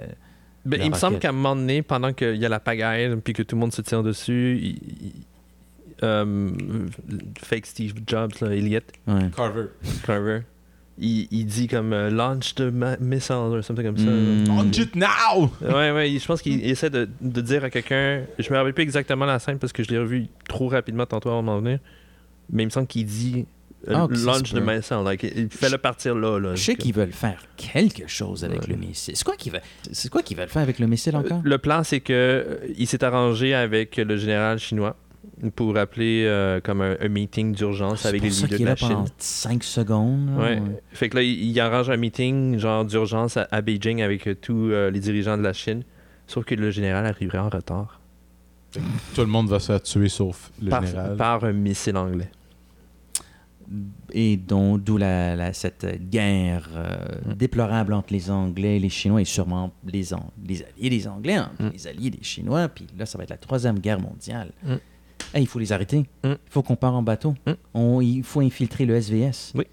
Ben, 0.65 0.79
la 0.79 0.85
il 0.85 0.91
me 0.91 0.95
semble 0.97 1.17
qu'à 1.19 1.29
un 1.29 1.31
moment 1.31 1.55
donné, 1.55 1.81
pendant 1.81 2.11
qu'il 2.11 2.35
y 2.35 2.45
a 2.45 2.49
la 2.49 2.59
pagaille 2.59 3.15
puis 3.23 3.31
que 3.31 3.41
tout 3.41 3.55
le 3.55 3.61
monde 3.61 3.71
se 3.71 3.81
tire 3.81 4.03
dessus, 4.03 4.59
il- 4.61 4.67
il- 5.01 5.13
euh, 6.03 6.51
fake 7.41 7.65
Steve 7.67 7.93
Jobs, 8.05 8.33
là, 8.41 8.49
Elliot 8.53 8.79
Ouais. 9.07 9.29
Carver. 9.33 9.67
Carver, 10.05 10.41
il, 10.97 11.27
il 11.31 11.45
dit 11.45 11.67
comme 11.67 11.93
euh, 11.93 12.09
launch 12.09 12.55
the 12.55 12.61
ma- 12.61 12.97
missile 12.97 13.35
ou 13.35 13.61
something 13.61 13.85
comme 13.85 13.97
ça. 13.97 14.05
Mm. 14.05 14.43
là. 14.47 14.55
Launch 14.55 14.77
it 14.77 14.95
now! 14.95 15.51
Ouais, 15.61 15.91
ouais, 15.91 16.17
je 16.19 16.25
pense 16.25 16.41
qu'il 16.41 16.63
essaie 16.69 16.89
de, 16.89 17.09
de 17.21 17.41
dire 17.41 17.63
à 17.63 17.69
quelqu'un. 17.69 18.23
Je 18.37 18.51
me 18.51 18.57
rappelle 18.57 18.73
plus 18.73 18.83
exactement 18.83 19.25
la 19.25 19.39
scène 19.39 19.57
parce 19.57 19.73
que 19.73 19.83
je 19.83 19.89
l'ai 19.89 19.97
revu 19.99 20.27
trop 20.47 20.67
rapidement 20.67 21.05
tantôt 21.05 21.29
avant 21.29 21.41
de 21.41 21.45
m'en 21.47 21.59
venir. 21.59 21.79
Mais 22.51 22.63
il 22.63 22.65
me 22.67 22.71
semble 22.71 22.87
qu'il 22.87 23.05
dit 23.05 23.45
euh, 23.87 23.93
Ah, 23.95 24.07
launch 24.09 24.51
the 24.53 24.61
missile. 24.61 24.97
Like, 25.05 25.23
il 25.23 25.49
fait 25.49 25.69
le 25.69 25.77
partir 25.77 26.13
là. 26.15 26.37
là 26.39 26.53
Je 26.55 26.61
sais 26.61 26.75
qu'ils 26.75 26.93
veulent 26.93 27.13
faire 27.13 27.41
quelque 27.55 28.07
chose 28.07 28.43
avec 28.43 28.61
Ouais. 28.61 28.67
le 28.69 28.75
missile. 28.75 29.15
C'est 29.15 29.23
quoi 29.23 29.35
qu'ils 29.37 29.53
veulent, 29.53 29.61
c'est 29.91 30.09
quoi 30.11 30.21
qu'ils 30.21 30.37
veulent 30.37 30.49
faire 30.49 30.61
avec 30.61 30.77
le 30.79 30.87
missile 30.87 31.15
encore? 31.15 31.39
Le 31.43 31.57
plan, 31.57 31.83
c'est 31.83 32.01
que 32.01 32.11
euh, 32.13 32.57
il 32.77 32.85
s'est 32.87 33.03
arrangé 33.03 33.53
avec 33.55 33.95
le 33.97 34.17
général 34.17 34.59
chinois 34.59 34.95
pour 35.49 35.75
appeler 35.77 36.25
euh, 36.27 36.59
comme 36.61 36.81
un, 36.81 36.95
un 37.01 37.07
meeting 37.07 37.53
d'urgence 37.55 38.05
avec 38.05 38.21
pour 38.21 38.29
les 38.29 38.35
leaders 38.35 38.59
de 38.59 38.65
la 38.65 38.75
Chine. 38.75 39.05
5 39.17 39.63
secondes. 39.63 40.29
là, 40.37 40.43
Ouais. 40.43 40.59
ouais. 40.59 40.81
Fait 40.91 41.09
que 41.09 41.17
là, 41.17 41.23
il, 41.23 41.43
il 41.49 41.59
arrange 41.59 41.89
un 41.89 41.97
meeting 41.97 42.57
genre 42.59 42.85
d'urgence 42.85 43.37
à, 43.37 43.47
à 43.51 43.61
Beijing 43.61 44.01
avec 44.03 44.27
euh, 44.27 44.35
tous 44.35 44.71
euh, 44.71 44.91
les 44.91 44.99
dirigeants 44.99 45.37
de 45.37 45.43
la 45.43 45.53
Chine. 45.53 45.83
Sauf 46.27 46.45
que 46.45 46.53
le 46.55 46.69
général 46.69 47.05
arriverait 47.05 47.39
en 47.39 47.49
retard. 47.49 47.99
Tout 49.15 49.21
le 49.21 49.27
monde 49.27 49.49
va 49.49 49.59
se 49.59 49.67
faire 49.67 49.81
tuer 49.81 50.07
sauf 50.07 50.49
le 50.61 50.69
Par, 50.69 50.85
général. 50.85 51.17
par 51.17 51.43
un 51.43 51.51
missile 51.51 51.97
anglais. 51.97 52.29
Et 54.11 54.35
donc, 54.35 54.83
d'où 54.83 54.97
la, 54.97 55.35
la- 55.35 55.53
cette 55.53 56.09
guerre 56.09 56.69
euh, 56.75 56.97
Mm. 57.29 57.33
déplorable 57.35 57.93
entre 57.93 58.11
les 58.11 58.29
Anglais 58.29 58.75
et 58.77 58.79
les 58.79 58.89
Chinois 58.89 59.21
et 59.21 59.25
sûrement 59.25 59.71
les, 59.85 60.09
les 60.45 60.63
alliés 60.63 60.89
des 60.89 61.07
Anglais, 61.07 61.35
hein, 61.35 61.51
Mm. 61.59 61.67
les 61.73 61.87
alliés 61.87 62.09
des 62.09 62.23
Chinois. 62.23 62.67
Puis 62.67 62.85
là, 62.97 63.05
ça 63.05 63.17
va 63.17 63.23
être 63.23 63.29
la 63.29 63.37
troisième 63.37 63.79
guerre 63.79 63.99
mondiale. 64.01 64.51
Mm. 64.63 64.73
Hey, 65.33 65.43
il 65.43 65.47
faut 65.47 65.59
les 65.59 65.71
arrêter. 65.71 65.99
Mm. 66.23 66.31
Il 66.31 66.37
faut 66.49 66.61
qu'on 66.63 66.75
part 66.75 66.93
en 66.95 67.01
bateau. 67.01 67.35
Mm. 67.45 67.51
On- 67.73 68.01
il 68.01 68.23
faut 68.23 68.41
infiltrer 68.41 68.85
le 68.85 68.95
SVS. 68.99 69.53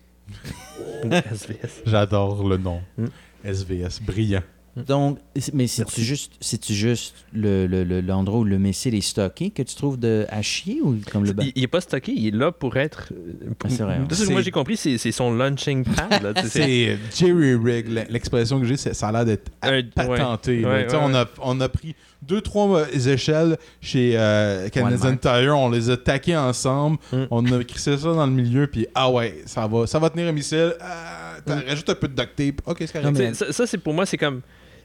SVS. 1.32 1.82
J'adore 1.86 2.46
le 2.46 2.56
nom. 2.56 2.80
Mm. 2.96 3.06
SVS, 3.44 4.00
brillant. 4.02 4.42
Donc, 4.86 5.18
c'est- 5.36 5.54
mais 5.54 5.66
c'est-tu 5.66 6.02
juste, 6.02 6.32
c'est-tu 6.40 6.74
juste 6.74 7.14
le, 7.32 7.66
le- 7.66 7.84
le- 7.84 8.00
l'endroit 8.00 8.40
où 8.40 8.44
le 8.44 8.58
missile 8.58 8.94
est 8.94 9.00
stocké 9.00 9.50
que 9.50 9.62
tu 9.62 9.74
trouves 9.74 9.98
de, 9.98 10.26
à 10.30 10.42
chier 10.42 10.80
ou 10.82 10.96
comme 11.10 11.24
le? 11.24 11.34
Il, 11.40 11.52
il 11.56 11.62
est 11.64 11.68
pas 11.68 11.80
stocké, 11.80 12.12
il 12.12 12.26
est 12.28 12.36
là 12.36 12.52
pour 12.52 12.76
être. 12.76 13.12
euh, 13.12 13.50
pour- 13.58 13.70
Ah, 13.70 13.74
c'est 13.74 13.82
vrai, 13.82 13.94
hein. 13.96 14.06
ce 14.10 14.24
que 14.24 14.30
moi 14.30 14.40
C'est- 14.40 14.44
j'ai 14.44 14.50
compris, 14.50 14.76
c'est 14.76 14.98
c'est 14.98 15.12
son 15.12 15.32
launching 15.34 15.84
pad. 15.84 16.32
c'est 16.42 16.48
C'est 16.48 16.88
euh, 16.90 16.96
Jerry 17.14 17.54
Rig. 17.54 17.88
L'expression 18.10 18.60
que 18.60 18.66
j'ai, 18.66 18.76
c'est- 18.76 18.94
ça 18.94 19.08
a 19.08 19.12
l'air 19.12 19.24
d'être 19.24 19.50
un- 19.62 19.82
patenté. 19.94 20.64
ouais, 20.64 20.70
ouais, 20.70 20.84
Tu 20.84 20.90
sais, 20.90 20.96
ouais, 20.96 21.02
on, 21.04 21.14
a, 21.14 21.26
on 21.42 21.60
a 21.60 21.68
pris 21.68 21.94
deux, 22.22 22.40
trois 22.40 22.80
euh, 22.80 22.86
échelles 23.12 23.56
chez 23.80 24.12
euh, 24.16 24.68
Canadian. 24.68 25.16
Tire, 25.16 25.56
on 25.56 25.70
les 25.70 25.90
a 25.90 25.96
taquées 25.96 26.36
ensemble, 26.36 26.98
Mm. 27.12 27.24
on 27.30 27.44
a 27.52 27.64
crissé 27.64 27.96
ça 27.96 28.12
dans 28.12 28.26
le 28.26 28.32
milieu, 28.32 28.66
puis 28.66 28.86
ah 28.94 29.10
ouais, 29.10 29.42
ça 29.46 29.66
va, 29.66 29.86
ça 29.86 29.98
va 29.98 30.10
tenir 30.10 30.28
un 30.28 30.32
missile. 30.32 30.74
T'as- 31.46 31.56
Mm. 31.56 31.62
Rajoute 31.68 31.88
un 31.90 31.94
peu 31.94 32.08
de 32.08 32.14
duct 32.14 32.34
tape. 32.36 32.60
Ok, 32.66 32.76
c'est 32.80 32.92
correct. 32.92 33.34
Ça, 33.34 33.52
ça, 33.52 33.66
c'est 33.66 33.78
pour 33.78 33.94
moi, 33.94 34.04
c'est 34.06 34.16
comme. 34.18 34.42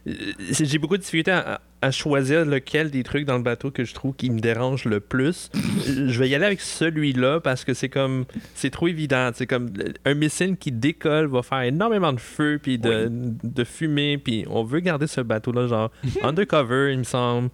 Euh, 0.08 0.14
J'ai 0.40 0.78
beaucoup 0.78 0.98
de 0.98 1.02
difficulté 1.02 1.32
à, 1.32 1.62
à 1.82 1.92
choisir 1.92 2.46
lequel 2.46 2.92
des 2.92 3.04
trucs 3.04 3.26
dans 3.26 3.38
le 3.38 3.44
bateau 3.44 3.72
que 3.72 3.84
je 3.84 3.94
trouve 3.94 4.16
qui 4.16 4.30
me 4.30 4.40
dérange 4.40 4.86
le 4.86 5.00
plus. 5.00 5.50
Euh, 5.56 6.08
je 6.10 6.20
vais 6.20 6.30
y 6.30 6.36
aller 6.36 6.46
avec 6.46 6.62
celui-là 6.62 7.40
parce 7.40 7.64
que 7.66 7.74
c'est 7.74 7.90
comme. 7.90 8.26
C'est 8.56 8.70
trop 8.70 8.88
évident. 8.88 9.32
C'est 9.34 9.48
comme 9.48 9.70
euh, 9.80 9.92
un 10.06 10.14
missile 10.14 10.58
qui 10.58 10.72
décolle 10.72 11.28
va 11.28 11.42
faire 11.42 11.62
énormément 11.62 12.14
de 12.14 12.20
feu 12.20 12.60
puis 12.62 12.78
de, 12.78 13.10
de 13.12 13.64
fumée. 13.64 14.18
Puis 14.18 14.46
on 14.50 14.64
veut 14.64 14.80
garder 14.80 15.08
ce 15.08 15.22
bateau-là, 15.22 15.68
genre 15.68 15.92
undercover, 16.24 16.92
il 16.94 17.00
me 17.00 17.04
semble. 17.04 17.50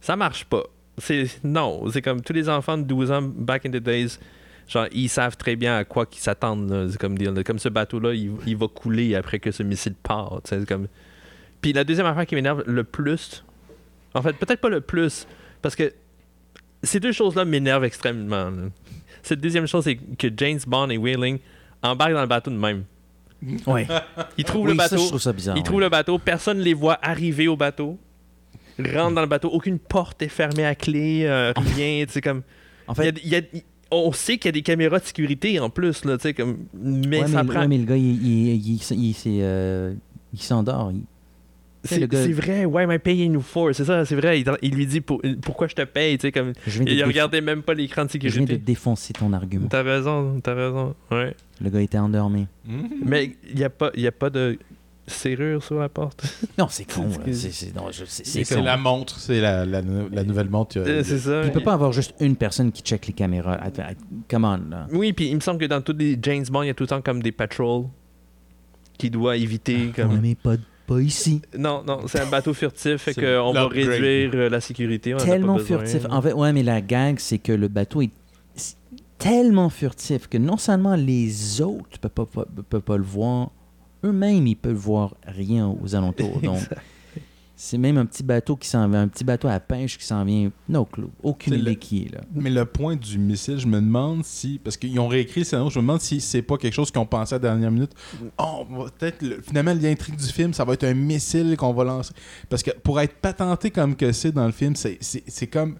Ça 0.00 0.16
marche 0.16 0.44
pas. 0.44 0.64
C'est 0.98 1.26
Non, 1.44 1.84
c'est 1.92 2.02
comme 2.02 2.22
tous 2.22 2.32
les 2.32 2.48
enfants 2.48 2.76
de 2.78 2.82
12 2.82 3.12
ans, 3.12 3.22
back 3.22 3.66
in 3.66 3.70
the 3.70 3.76
days. 3.76 4.18
Genre, 4.66 4.86
ils 4.92 5.08
savent 5.08 5.36
très 5.36 5.56
bien 5.56 5.76
à 5.76 5.84
quoi 5.84 6.04
qu'ils 6.04 6.20
s'attendent. 6.22 6.70
là. 6.70 6.86
C'est 6.90 6.98
comme 6.98 7.16
dire, 7.16 7.32
là, 7.32 7.42
comme 7.42 7.58
ce 7.58 7.68
bateau-là, 7.68 8.12
il, 8.12 8.32
il 8.46 8.56
va 8.56 8.66
couler 8.68 9.14
après 9.14 9.38
que 9.38 9.50
ce 9.50 9.62
missile 9.62 9.94
part. 9.94 10.40
tu 10.44 10.50
sais, 10.50 10.60
c'est 10.60 10.68
comme... 10.68 10.88
Puis 11.60 11.72
la 11.72 11.84
deuxième 11.84 12.06
affaire 12.06 12.26
qui 12.26 12.34
m'énerve 12.34 12.62
le 12.66 12.84
plus, 12.84 13.44
en 14.14 14.22
fait, 14.22 14.32
peut-être 14.34 14.60
pas 14.60 14.68
le 14.68 14.80
plus, 14.80 15.26
parce 15.62 15.74
que 15.76 15.92
ces 16.82 17.00
deux 17.00 17.12
choses-là 17.12 17.44
m'énervent 17.44 17.84
extrêmement. 17.84 18.50
là. 18.50 18.62
Cette 19.22 19.40
deuxième 19.40 19.66
chose, 19.66 19.84
c'est 19.84 19.96
que 19.96 20.28
James 20.36 20.60
Bond 20.66 20.90
et 20.90 20.96
Whaling 20.96 21.38
embarquent 21.82 22.12
dans 22.14 22.20
le 22.20 22.26
bateau 22.28 22.50
de 22.50 22.56
même. 22.56 22.84
Ouais. 23.66 23.86
Ils 24.36 24.44
trouvent 24.44 24.66
Oui, 24.66 24.72
le 24.72 24.78
ça, 24.78 24.84
bateau, 24.88 25.02
je 25.02 25.08
trouve 25.08 25.20
ça 25.20 25.32
bizarre. 25.32 25.56
ils 25.56 25.60
ouais. 25.60 25.64
trouvent 25.64 25.80
le 25.80 25.88
bateau, 25.88 26.18
personne 26.18 26.58
ne 26.58 26.62
les 26.64 26.74
voit 26.74 26.98
arriver 27.02 27.46
au 27.46 27.56
bateau, 27.56 27.96
rentrent 28.78 29.14
dans 29.14 29.20
le 29.20 29.26
bateau, 29.28 29.48
aucune 29.50 29.78
porte 29.78 30.22
est 30.22 30.28
fermée 30.28 30.64
à 30.64 30.74
clé, 30.74 31.22
euh, 31.24 31.52
rien, 31.56 32.04
tu 32.06 32.12
sais, 32.14 32.20
comme... 32.20 32.42
En 32.88 32.94
Il 32.94 33.04
y 33.04 33.08
a- 33.08 33.12
fait, 33.12 33.20
il 33.24 33.28
y 33.28 33.36
a- 33.36 33.42
on 33.92 34.10
sait 34.12 34.38
qu'il 34.38 34.46
y 34.46 34.50
a 34.50 34.52
des 34.52 34.62
caméras 34.62 34.98
de 34.98 35.04
sécurité 35.04 35.58
en 35.60 35.70
plus, 35.70 36.04
là, 36.04 36.16
tu 36.16 36.22
sais, 36.22 36.34
comme... 36.34 36.66
Mais 36.74 37.20
ouais, 37.22 37.28
ça 37.28 37.42
mais, 37.44 37.50
prend... 37.52 37.60
ouais, 37.60 37.68
mais 37.68 37.78
le 37.78 37.84
gars, 37.84 37.96
il, 37.96 38.26
il, 38.26 38.80
il, 38.90 39.14
euh, 39.40 39.94
il 40.32 40.40
s'endort. 40.42 40.92
C'est 41.84 42.32
vrai, 42.32 42.64
ouais, 42.64 42.86
mais 42.86 42.98
payez-nous 42.98 43.40
for, 43.40 43.70
c'est 43.74 43.84
ça, 43.84 44.04
c'est 44.04 44.16
vrai. 44.16 44.40
Il, 44.40 44.52
il 44.62 44.74
lui 44.74 44.86
dit 44.86 45.00
pour- 45.00 45.22
pourquoi 45.42 45.68
je 45.68 45.74
te 45.74 45.82
paye, 45.82 46.18
tu 46.18 46.22
sais, 46.22 46.32
comme. 46.32 46.52
je 46.66 46.82
de 46.82 46.90
Il 46.90 47.04
regardait 47.04 47.40
même 47.40 47.62
pas 47.62 47.74
l'écran 47.74 48.04
de 48.04 48.10
je 48.10 48.18
viens 48.18 48.28
de 48.28 48.32
sécurité. 48.34 48.58
défoncer 48.58 49.12
ton 49.12 49.32
argument. 49.32 49.68
T'as 49.68 49.82
raison, 49.82 50.40
t'as 50.42 50.54
raison, 50.54 50.94
ouais. 51.10 51.34
Le 51.60 51.70
gars 51.70 51.80
était 51.80 51.98
endormi. 51.98 52.46
Mhm. 52.66 52.88
Mais 53.04 53.36
il 53.48 53.56
n'y 53.56 53.64
a, 53.64 53.70
pas- 53.70 53.90
y 53.96 54.06
a 54.06 54.12
pas 54.12 54.28
de 54.30 54.58
serrure 55.06 55.62
sur 55.62 55.76
la 55.78 55.88
porte. 55.88 56.22
Non, 56.58 56.66
c'est 56.68 56.84
con. 56.84 57.06
C'est- 57.32 58.60
la 58.60 58.76
montre, 58.76 59.18
c'est 59.18 59.40
la, 59.40 59.64
la, 59.64 59.80
la 60.12 60.24
nouvelle 60.24 60.50
montre. 60.50 60.78
Euh, 60.78 61.02
c'est 61.04 61.18
ça. 61.18 61.42
Il 61.44 61.52
peut 61.52 61.60
pas 61.62 61.74
avoir 61.74 61.92
juste 61.92 62.14
une 62.20 62.34
personne 62.36 62.72
qui 62.72 62.82
check 62.82 63.06
les 63.06 63.12
caméras. 63.12 63.58
Come 64.28 64.44
on, 64.44 64.56
là. 64.70 64.86
Oui, 64.92 65.12
puis 65.12 65.28
il 65.28 65.36
me 65.36 65.40
semble 65.40 65.60
que 65.60 65.66
dans 65.66 65.80
tous 65.80 65.94
les 65.96 66.18
James 66.20 66.44
Bond, 66.50 66.62
il 66.62 66.66
y 66.66 66.70
a 66.70 66.74
tout 66.74 66.82
le 66.82 66.88
temps 66.88 67.00
comme 67.00 67.22
des 67.22 67.32
patrols 67.32 67.84
qu'il 68.98 69.12
doit 69.12 69.36
éviter. 69.36 69.92
Comme... 69.94 70.10
Ouais, 70.14 70.18
mais 70.20 70.34
pas, 70.34 70.56
pas 70.88 71.00
ici. 71.00 71.42
Non, 71.56 71.82
non, 71.86 72.00
c'est 72.08 72.20
un 72.20 72.30
bateau 72.30 72.54
furtif, 72.54 72.96
fait 73.02 73.14
qu'on 73.14 73.52
va 73.52 73.68
réduire 73.68 74.30
euh, 74.34 74.48
la 74.48 74.60
sécurité. 74.60 75.14
on 75.14 75.18
Tellement 75.18 75.58
furtif. 75.58 76.02
En 76.10 76.22
fait, 76.22 76.32
ouais, 76.32 76.52
mais 76.52 76.62
la 76.62 76.80
gag, 76.80 77.18
c'est 77.20 77.38
que 77.38 77.52
le 77.52 77.68
bateau 77.68 78.02
est 78.02 78.10
tellement 79.18 79.68
furtif 79.68 80.28
que 80.28 80.38
non 80.38 80.56
seulement 80.56 80.94
les 80.94 81.60
autres 81.60 81.98
ne 82.02 82.08
peuvent 82.08 82.26
pas, 82.26 82.44
pas- 82.44 82.46
peuvent 82.68 82.80
pas 82.82 82.96
le 82.96 83.02
voir, 83.04 83.50
eux-mêmes, 84.04 84.46
ils 84.46 84.54
peuvent 84.56 84.72
voir 84.74 85.14
rien 85.26 85.68
aux 85.82 85.94
alentours. 85.94 86.40
Donc, 86.42 86.60
c'est 87.60 87.76
même 87.76 87.98
un 87.98 88.06
petit 88.06 88.22
bateau 88.22 88.54
qui 88.54 88.68
s'en 88.68 88.88
vient, 88.88 89.02
un 89.02 89.08
petit 89.08 89.24
bateau 89.24 89.48
à 89.48 89.58
pêche 89.58 89.98
qui 89.98 90.04
s'en 90.04 90.24
vient. 90.24 90.52
No 90.68 90.84
clue. 90.84 91.08
Aucune 91.24 91.54
C'est 91.54 91.58
idée 91.58 91.70
le- 91.70 91.76
qui 91.76 92.04
est 92.04 92.14
là. 92.14 92.20
Mais 92.32 92.50
le 92.50 92.64
point 92.64 92.94
du 92.94 93.18
missile, 93.18 93.58
je 93.58 93.66
me 93.66 93.80
demande 93.80 94.24
si. 94.24 94.60
Parce 94.62 94.76
qu'ils 94.76 94.98
ont 95.00 95.08
réécrit 95.08 95.40
le 95.40 95.44
scénario, 95.44 95.68
je 95.68 95.78
me 95.78 95.82
demande 95.82 96.00
si 96.00 96.20
c'est 96.20 96.40
pas 96.42 96.56
quelque 96.56 96.72
chose 96.74 96.92
qu'ils 96.92 97.00
ont 97.00 97.06
pensé 97.06 97.34
à 97.34 97.38
la 97.38 97.40
dernière 97.48 97.72
minute. 97.72 97.90
Oh, 98.38 98.64
peut-être. 98.96 99.22
le- 99.22 99.42
Finalement, 99.42 99.74
l'intrigue 99.74 100.14
du 100.14 100.26
film, 100.32 100.54
ça 100.54 100.64
va 100.64 100.74
être 100.74 100.84
un 100.84 100.94
missile 100.94 101.56
qu'on 101.56 101.72
va 101.74 101.82
lancer. 101.82 102.12
Parce 102.48 102.62
que 102.62 102.70
pour 102.70 103.00
être 103.00 103.14
patenté 103.16 103.72
comme 103.72 103.96
que 103.96 104.12
c'est 104.12 104.30
dans 104.30 104.46
le 104.46 104.52
film, 104.52 104.76
c'est- 104.76 104.98
c'est 105.00 105.24
c'est 105.26 105.48
comme 105.48 105.78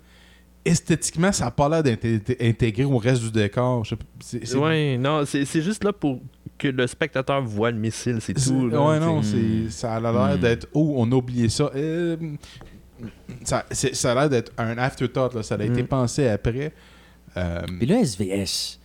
esthétiquement, 0.65 1.33
ça 1.33 1.45
n'a 1.47 1.51
pas 1.51 1.69
l'air 1.69 1.83
d'être 1.83 2.05
intégré 2.43 2.85
au 2.85 2.99
reste 2.99 3.23
du 3.23 3.31
décor. 3.31 3.85
Ouais, 4.57 4.99
non, 4.99 5.25
c'est 5.25 5.45
c'est 5.45 5.63
juste 5.63 5.83
là 5.85 5.93
pour 5.93 6.21
que 6.59 6.69
le 6.69 6.87
spectateur 6.87 7.41
voit 7.43 7.71
le 7.71 7.79
missile, 7.79 8.19
c'est 8.21 8.35
tout. 8.35 8.69
là, 8.69 8.83
ouais, 8.83 8.99
non, 9.01 9.23
c'est- 9.23 9.71
ça 9.71 9.95
a 9.95 10.01
l'air 10.01 10.37
Hmm. 10.37 10.41
d'être. 10.41 10.67
Oh, 10.75 10.95
on 10.97 11.11
a 11.13 11.15
oublié 11.15 11.49
ça. 11.49 11.71
Euh, 11.75 12.17
ça, 13.45 13.65
c'est- 13.71 13.95
ça 13.95 14.13
a 14.13 14.15
l'air 14.15 14.29
d'être 14.29 14.53
un 14.59 14.77
afterthought. 14.79 15.35
Là. 15.35 15.43
Ça 15.43 15.55
a 15.55 15.63
été 15.63 15.83
Mm. 15.83 15.87
pensé 15.87 16.29
après. 16.29 16.73
Euh, 17.37 17.63
Puis 17.79 17.87
le 17.87 17.95
SVS, 17.97 18.81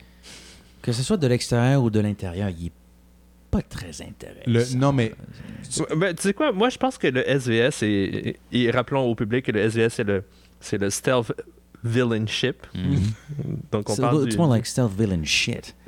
que 0.81 0.91
ce 0.91 1.01
soit 1.01 1.17
de 1.17 1.25
l'extérieur 1.27 1.81
ou 1.81 1.89
de 1.89 1.99
l'intérieur, 1.99 2.49
il 2.49 2.67
est 2.67 2.71
pas 3.49 3.61
très 3.61 4.01
intéressant. 4.01 4.41
le, 4.47 4.75
non, 4.77 4.91
mais 4.93 5.13
ben, 5.97 6.13
tu 6.15 6.21
sais 6.23 6.33
quoi, 6.33 6.51
moi 6.51 6.69
je 6.69 6.77
pense 6.77 6.97
que 6.97 7.07
le 7.07 7.27
SVS, 7.27 7.83
est, 7.83 8.35
et 8.51 8.71
rappelons 8.71 9.03
au 9.05 9.15
public 9.15 9.45
que 9.45 9.51
le 9.51 9.61
SVS, 9.61 9.89
c'est 9.93 10.03
le, 10.03 10.23
c'est 10.59 10.77
le 10.77 10.89
Stealth 10.89 11.31
Villain 11.83 12.25
Ship. 12.27 12.65
Mhm. 12.75 12.99
Donc 13.71 13.89
on 13.89 13.95
C'est 13.95 14.01
parle 14.01 14.23
it's 14.25 14.31
du... 14.35 14.37
more 14.37 14.49
like 14.51 14.65
stealth 14.65 14.91
villain 14.97 15.23
shit. 15.23 15.75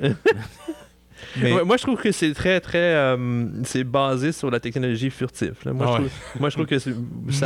Mais- 1.38 1.52
Ouais, 1.54 1.64
moi 1.64 1.76
je 1.76 1.82
trouve 1.82 2.00
que 2.00 2.12
c'est 2.12 2.32
très 2.34 2.60
très 2.60 2.94
euh, 2.94 3.46
c'est 3.64 3.84
basé 3.84 4.32
sur 4.32 4.50
la 4.50 4.60
technologie 4.60 5.10
furtive. 5.10 5.56
là. 5.64 5.72
Moi, 5.72 5.86
Ah 5.88 5.92
je 5.92 5.96
trouve, 5.96 6.40
moi 6.40 6.50
je 6.50 6.54
trouve 6.56 6.66
que 6.66 6.78
ça, 6.78 6.90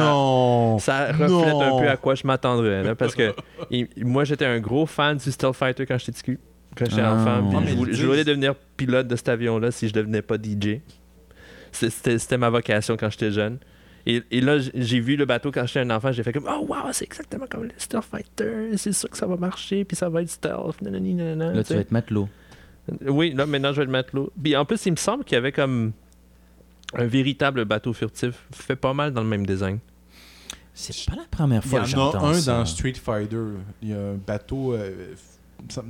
non. 0.01 0.79
ça 0.79 1.07
reflète 1.13 1.29
Non. 1.31 1.79
un 1.79 1.81
peu 1.83 1.89
à 1.89 1.97
quoi 1.97 2.15
je 2.15 2.27
m'attendrais 2.27 2.83
là, 2.83 2.95
parce 2.95 3.15
que 3.15 3.33
moi 3.99 4.25
j'étais 4.25 4.47
un 4.47 4.61
gros 4.61 4.87
fan 4.87 5.17
du 5.17 5.31
Stealth 5.31 5.55
Fighter 5.57 5.87
quand 5.87 5.99
j'étais 5.99 6.13
petit 6.13 6.39
quand 6.77 6.85
j'étais 6.89 7.03
Ah, 7.03 7.15
enfant 7.15 7.63
je, 7.67 7.75
voulais, 7.75 7.93
je 7.93 8.07
voulais 8.07 8.25
devenir 8.25 8.55
pilote 8.77 9.07
de 9.09 9.17
cet 9.17 9.29
avion 9.29 9.59
là 9.59 9.71
si 9.71 9.89
je 9.89 9.93
devenais 9.93 10.23
pas 10.23 10.37
DJ 10.37 10.81
c'était 11.73 12.39
ma 12.39 12.51
vocation 12.51 12.97
quand 12.99 13.11
j'étais 13.11 13.31
jeune 13.31 13.59
et, 14.07 14.23
et 14.31 14.41
là 14.41 14.57
j'ai 14.75 14.99
vu 15.01 15.17
le 15.17 15.25
bateau 15.27 15.51
quand 15.53 15.67
j'étais 15.67 15.81
un 15.81 15.91
enfant 15.91 16.11
j'ai 16.11 16.23
fait 16.23 16.33
comme 16.33 16.49
oh 16.51 16.65
wow 16.69 16.91
c'est 16.93 17.05
exactement 17.05 17.47
comme 17.49 17.65
le 17.65 17.71
Stealth 17.77 18.05
Fighter 18.11 18.77
c'est 18.77 18.93
sûr 18.93 19.11
que 19.11 19.17
ça 19.17 19.27
va 19.27 19.37
marcher 19.37 19.85
puis 19.85 19.97
ça 19.97 20.09
va 20.09 20.23
être 20.23 20.31
stealth 20.31 20.81
nanani, 20.83 21.15
nanana, 21.15 21.53
Là, 21.53 21.63
tu 21.63 21.69
tu 21.69 21.75
vas 21.75 21.81
être 21.81 21.93
matelot. 21.93 22.29
Oui, 23.07 23.33
là, 23.35 23.47
maintenant, 23.47 23.73
je 23.73 23.81
vais 23.81 23.87
le 23.87 23.91
mettre 23.93 24.17
là. 24.17 24.27
Puis 24.43 24.57
en 24.57 24.65
plus, 24.65 24.85
il 24.87 24.93
me 24.93 24.97
semble 24.97 25.25
qu'il 25.25 25.35
y 25.37 25.39
avait 25.39 25.53
comme 25.53 25.93
un 26.95 27.07
véritable 27.07 27.65
bateau 27.65 27.93
furtif. 27.93 28.47
Fait 28.53 28.77
pas 28.77 28.93
mal 28.95 29.13
dans 29.13 29.23
le 29.23 29.29
même 29.29 29.47
design. 29.47 29.79
C'est 30.75 31.09
pas 31.11 31.17
la 31.17 31.27
première 31.31 31.63
Il 31.65 31.67
y 31.67 31.71
fois 31.71 31.81
en 31.81 31.83
que 31.83 31.89
a 31.89 31.91
j'entends 31.91 32.27
un 32.29 32.35
ça. 32.35 32.59
dans 32.59 32.65
Street 32.65 32.95
Fighter. 32.95 33.37
Il 33.83 33.89
y 33.91 33.93
a 33.95 33.99
un 33.99 34.15
bateau. 34.15 34.73
euh, 34.75 35.15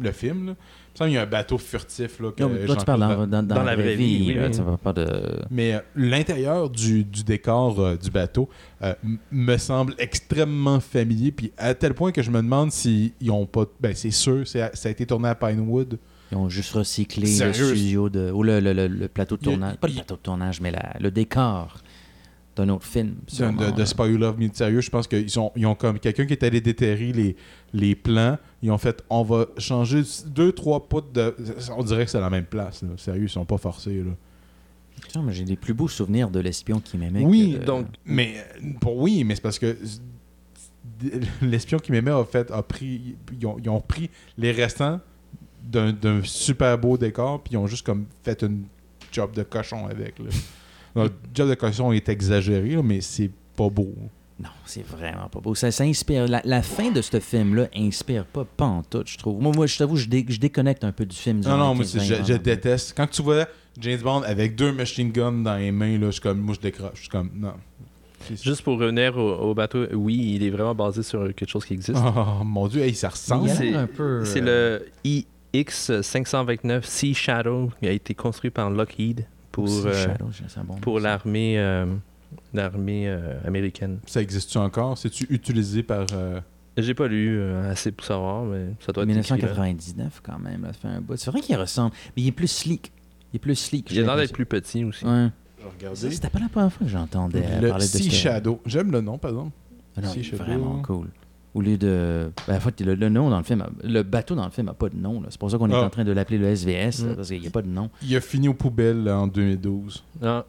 le 0.00 0.10
film, 0.12 0.48
là. 0.48 0.52
Il 0.52 0.92
me 0.92 0.96
semble 0.98 1.08
qu'il 1.10 1.14
y 1.14 1.18
a 1.18 1.22
un 1.22 1.26
bateau 1.26 1.58
furtif. 1.58 2.18
Là, 2.18 2.32
que 2.32 2.42
Non, 2.42 2.48
mais 2.48 2.66
toi, 2.66 2.74
tu 2.76 2.84
parles 2.84 3.00
dans, 3.00 3.26
dans, 3.26 3.42
dans 3.44 3.54
Dans 3.54 3.62
la, 3.62 3.76
vraie 3.76 3.94
vie. 3.94 4.24
oui, 4.28 4.34
là, 4.34 4.48
oui. 4.48 4.54
Ça 4.54 4.64
va 4.64 4.76
pas 4.76 4.92
de... 4.92 5.06
Mais 5.48 5.74
euh, 5.74 5.80
l'intérieur 5.94 6.68
du, 6.68 7.04
du 7.04 7.22
décor 7.22 7.78
euh, 7.80 7.96
du 7.96 8.10
bateau 8.10 8.48
euh, 8.82 8.92
me 9.30 9.56
semble 9.58 9.94
extrêmement 9.98 10.80
familier. 10.80 11.30
Puis 11.30 11.52
à 11.56 11.72
tel 11.74 11.94
point 11.94 12.10
que 12.10 12.22
je 12.22 12.30
me 12.32 12.38
demande 12.42 12.72
s'ils 12.72 13.12
ont 13.30 13.46
pas. 13.46 13.64
Ben, 13.80 13.94
c'est 13.94 14.10
sûr, 14.10 14.46
ça 14.46 14.70
a 14.84 14.88
été 14.88 15.06
tourné 15.06 15.28
à 15.28 15.34
Pinewood. 15.36 15.98
Ils 16.32 16.36
ont 16.36 16.48
juste 16.48 16.72
recyclé 16.72 17.26
Sérieux? 17.26 17.70
le 17.70 17.76
studio 17.76 18.08
de... 18.08 18.30
ou 18.30 18.42
le, 18.42 18.60
le, 18.60 18.72
le, 18.72 18.86
le 18.88 19.08
plateau 19.08 19.36
de 19.36 19.42
tournage. 19.42 19.76
Pas 19.78 19.88
le 19.88 19.94
plateau 19.94 20.14
de 20.16 20.20
tournage, 20.20 20.60
mais 20.60 20.70
la- 20.70 20.96
le 21.00 21.10
décor 21.10 21.78
d'un 22.56 22.68
autre 22.68 22.86
film. 22.86 23.14
de, 23.26 23.30
sûrement, 23.32 23.60
de, 23.66 23.70
de 23.72 23.78
là. 23.78 23.86
Spy 23.86 24.02
Who 24.02 24.16
Love 24.18 24.38
Me 24.38 24.48
sérieux, 24.52 24.80
je 24.80 24.90
pense 24.90 25.06
qu'ils 25.08 25.38
ont, 25.40 25.50
ils 25.56 25.66
ont 25.66 25.74
comme 25.74 25.98
quelqu'un 25.98 26.26
qui 26.26 26.32
est 26.32 26.42
allé 26.44 26.60
déterrer 26.60 27.12
les, 27.12 27.36
les 27.72 27.94
plans. 27.94 28.38
Ils 28.62 28.70
ont 28.70 28.78
fait 28.78 29.02
on 29.10 29.22
va 29.22 29.46
changer 29.58 30.02
deux, 30.26 30.52
trois 30.52 30.88
poutres 30.88 31.12
de. 31.12 31.34
On 31.76 31.82
dirait 31.82 32.04
que 32.04 32.10
c'est 32.10 32.20
la 32.20 32.30
même 32.30 32.44
place. 32.46 32.82
là. 32.82 32.88
Sérieux, 32.96 33.24
ils 33.24 33.28
sont 33.28 33.44
pas 33.44 33.58
forcés. 33.58 34.02
Là. 34.04 34.12
Putain, 35.00 35.22
mais 35.22 35.32
J'ai 35.32 35.44
des 35.44 35.56
plus 35.56 35.74
beaux 35.74 35.88
souvenirs 35.88 36.28
de 36.30 36.38
l'espion 36.40 36.78
qui 36.80 36.98
m'aimait. 36.98 37.24
oui, 37.24 37.54
de- 37.54 37.64
donc- 37.64 37.86
Mais 38.04 38.34
pour 38.80 38.96
oui, 38.98 39.24
mais 39.24 39.34
c'est 39.34 39.40
parce 39.42 39.58
que 39.58 39.76
l'espion 41.42 41.78
qui 41.78 41.92
m'aimait 41.92 42.10
a 42.10 42.24
fait 42.24 42.50
a 42.50 42.62
pris. 42.62 43.16
Ils 43.38 43.46
ont, 43.46 43.56
ils 43.62 43.68
ont 43.70 43.80
pris 43.80 44.10
les 44.36 44.52
restants 44.52 45.00
d'un 45.62 45.92
d'un 45.92 46.20
super 46.24 46.76
beau 46.78 46.96
décor, 46.98 47.42
puis 47.42 47.54
ils 47.54 47.56
ont 47.56 47.66
juste 47.66 47.84
comme 47.86 48.06
fait 48.22 48.42
une 48.42 48.64
job 49.12 49.32
de 49.34 49.42
cochon 49.42 49.86
avec. 49.86 50.18
Là. 50.18 51.04
Le 51.04 51.10
job 51.34 51.48
de 51.48 51.54
cochon 51.54 51.92
est 51.92 52.08
exagéré, 52.08 52.70
là, 52.70 52.82
mais 52.82 53.00
c'est 53.00 53.30
pas 53.56 53.68
beau. 53.68 53.92
Non, 54.42 54.48
c'est 54.64 54.84
vraiment 54.86 55.28
pas 55.28 55.38
beau. 55.40 55.54
Ça, 55.54 55.70
ça 55.70 55.84
inspire. 55.84 56.26
La, 56.26 56.40
la 56.44 56.62
fin 56.62 56.90
de 56.90 57.02
ce 57.02 57.20
film-là 57.20 57.68
inspire 57.76 58.24
pas 58.24 58.44
pantoute, 58.56 59.06
je 59.08 59.18
trouve. 59.18 59.40
Moi, 59.40 59.52
moi 59.54 59.66
je 59.66 59.76
t'avoue, 59.76 59.96
je, 59.96 60.08
dé- 60.08 60.24
je 60.26 60.40
déconnecte 60.40 60.82
un 60.82 60.92
peu 60.92 61.04
du 61.04 61.14
film. 61.14 61.40
Non, 61.40 61.58
non, 61.58 61.70
mais 61.74 61.80
moi, 61.80 61.84
c'est- 61.84 62.00
je, 62.00 62.14
je 62.24 62.32
déteste. 62.38 62.94
Quand 62.96 63.06
tu 63.06 63.20
vois 63.22 63.46
James 63.78 64.00
Bond 64.00 64.22
avec 64.22 64.56
deux 64.56 64.72
machine 64.72 65.12
guns 65.12 65.42
dans 65.42 65.56
les 65.58 65.70
mains, 65.70 65.98
là, 65.98 66.06
je 66.06 66.12
suis 66.12 66.20
comme, 66.22 66.38
moi, 66.40 66.54
je 66.54 66.60
décroche. 66.60 66.92
Je 66.94 67.00
suis 67.00 67.08
comme, 67.10 67.30
non. 67.34 67.52
Juste 68.42 68.62
pour 68.62 68.78
revenir 68.78 69.16
au, 69.16 69.50
au 69.50 69.54
bateau, 69.54 69.86
oui, 69.94 70.34
il 70.36 70.42
est 70.42 70.50
vraiment 70.50 70.74
basé 70.74 71.02
sur 71.02 71.34
quelque 71.34 71.48
chose 71.48 71.64
qui 71.66 71.74
existe. 71.74 71.98
Oh 72.16 72.42
mon 72.44 72.66
dieu, 72.66 72.80
hey, 72.82 72.94
ça 72.94 73.10
ressemble. 73.10 73.48
C'est- 73.50 73.74
un 73.74 73.86
peu. 73.86 74.24
C'est 74.24 74.42
euh, 74.42 74.78
le 75.04 75.22
IX-529 75.54 76.82
Sea 76.84 77.14
Shadow 77.14 77.70
qui 77.80 77.88
a 77.88 77.92
été 77.92 78.14
construit 78.14 78.50
par 78.50 78.70
Lockheed 78.70 79.26
pour, 79.52 79.68
euh, 79.68 79.92
Shadow, 79.92 80.28
bon. 80.64 80.74
pour 80.76 81.00
l'armée 81.00 81.58
euh, 81.58 81.86
l'armée 82.54 83.08
euh, 83.08 83.38
américaine. 83.44 83.98
Ça 84.06 84.22
existe-tu 84.22 84.58
encore? 84.58 84.96
C'est-tu 84.98 85.26
utilisé 85.30 85.82
par. 85.82 86.06
euh, 86.12 86.40
J'ai 86.76 86.94
pas 86.94 87.08
lu 87.08 87.38
euh, 87.38 87.70
assez 87.70 87.90
pour 87.90 88.06
savoir, 88.06 88.44
mais 88.44 88.66
ça 88.80 88.92
doit 88.92 89.02
être 89.04 89.10
écrit, 89.10 89.40
là. 89.40 89.46
1999 89.48 90.20
quand 90.22 90.38
même, 90.38 90.62
là, 90.62 90.72
ça 90.72 90.78
fait 90.80 90.88
un 90.88 91.00
bout. 91.00 91.16
C'est 91.16 91.30
vrai 91.30 91.40
qu'il 91.40 91.56
ressemble, 91.56 91.92
mais 92.16 92.22
il 92.22 92.28
est 92.28 92.32
plus 92.32 92.48
sleek. 92.48 92.92
Il 93.32 93.36
est 93.36 93.40
plus 93.40 93.56
sleek. 93.56 93.90
Il 93.90 93.98
a 94.00 94.02
l'air 94.02 94.16
d'être 94.16 94.32
plus 94.32 94.46
petit 94.46 94.84
aussi. 94.84 95.04
Ouais. 95.04 95.28
C'était 95.94 96.30
pas 96.30 96.38
la 96.38 96.48
première 96.48 96.72
fois 96.72 96.86
que 96.86 96.90
j'entendais 96.92 97.44
Le 97.60 97.68
parler 97.68 97.84
de 97.84 97.90
Sea 97.90 98.10
Shadow. 98.10 98.60
J'aime 98.64 98.90
le 98.92 99.00
nom, 99.00 99.18
par 99.18 99.30
exemple. 99.32 99.52
Ah 99.96 100.00
non, 100.02 100.08
Sea 100.12 100.22
Shadow. 100.22 100.44
vraiment 100.44 100.82
cool. 100.82 101.08
Au 101.54 101.60
lieu 101.60 101.76
de. 101.76 102.30
Ben, 102.46 102.56
en 102.56 102.60
fait, 102.60 102.80
le, 102.80 102.94
le 102.94 103.08
nom 103.08 103.28
dans 103.28 103.38
le 103.38 103.42
film, 103.42 103.64
le 103.82 104.02
bateau 104.02 104.34
dans 104.36 104.44
le 104.44 104.50
film 104.52 104.66
n'a 104.68 104.74
pas 104.74 104.88
de 104.88 104.96
nom. 104.96 105.20
là. 105.20 105.26
C'est 105.30 105.38
pour 105.40 105.50
ça 105.50 105.58
qu'on 105.58 105.68
est 105.70 105.74
Ah. 105.74 105.82
en 105.84 105.90
train 105.90 106.04
de 106.04 106.12
l'appeler 106.12 106.38
le 106.38 106.46
SVS, 106.46 107.04
là, 107.04 107.12
Mm. 107.12 107.16
parce 107.16 107.28
qu'il 107.28 107.40
n'y 107.40 107.46
a 107.46 107.50
pas 107.50 107.62
de 107.62 107.68
nom. 107.68 107.90
Il 108.02 108.14
a 108.14 108.20
fini 108.20 108.46
aux 108.48 108.54
poubelles 108.54 109.08
en 109.08 109.26
2012. 109.26 110.04
Ah. 110.22 110.44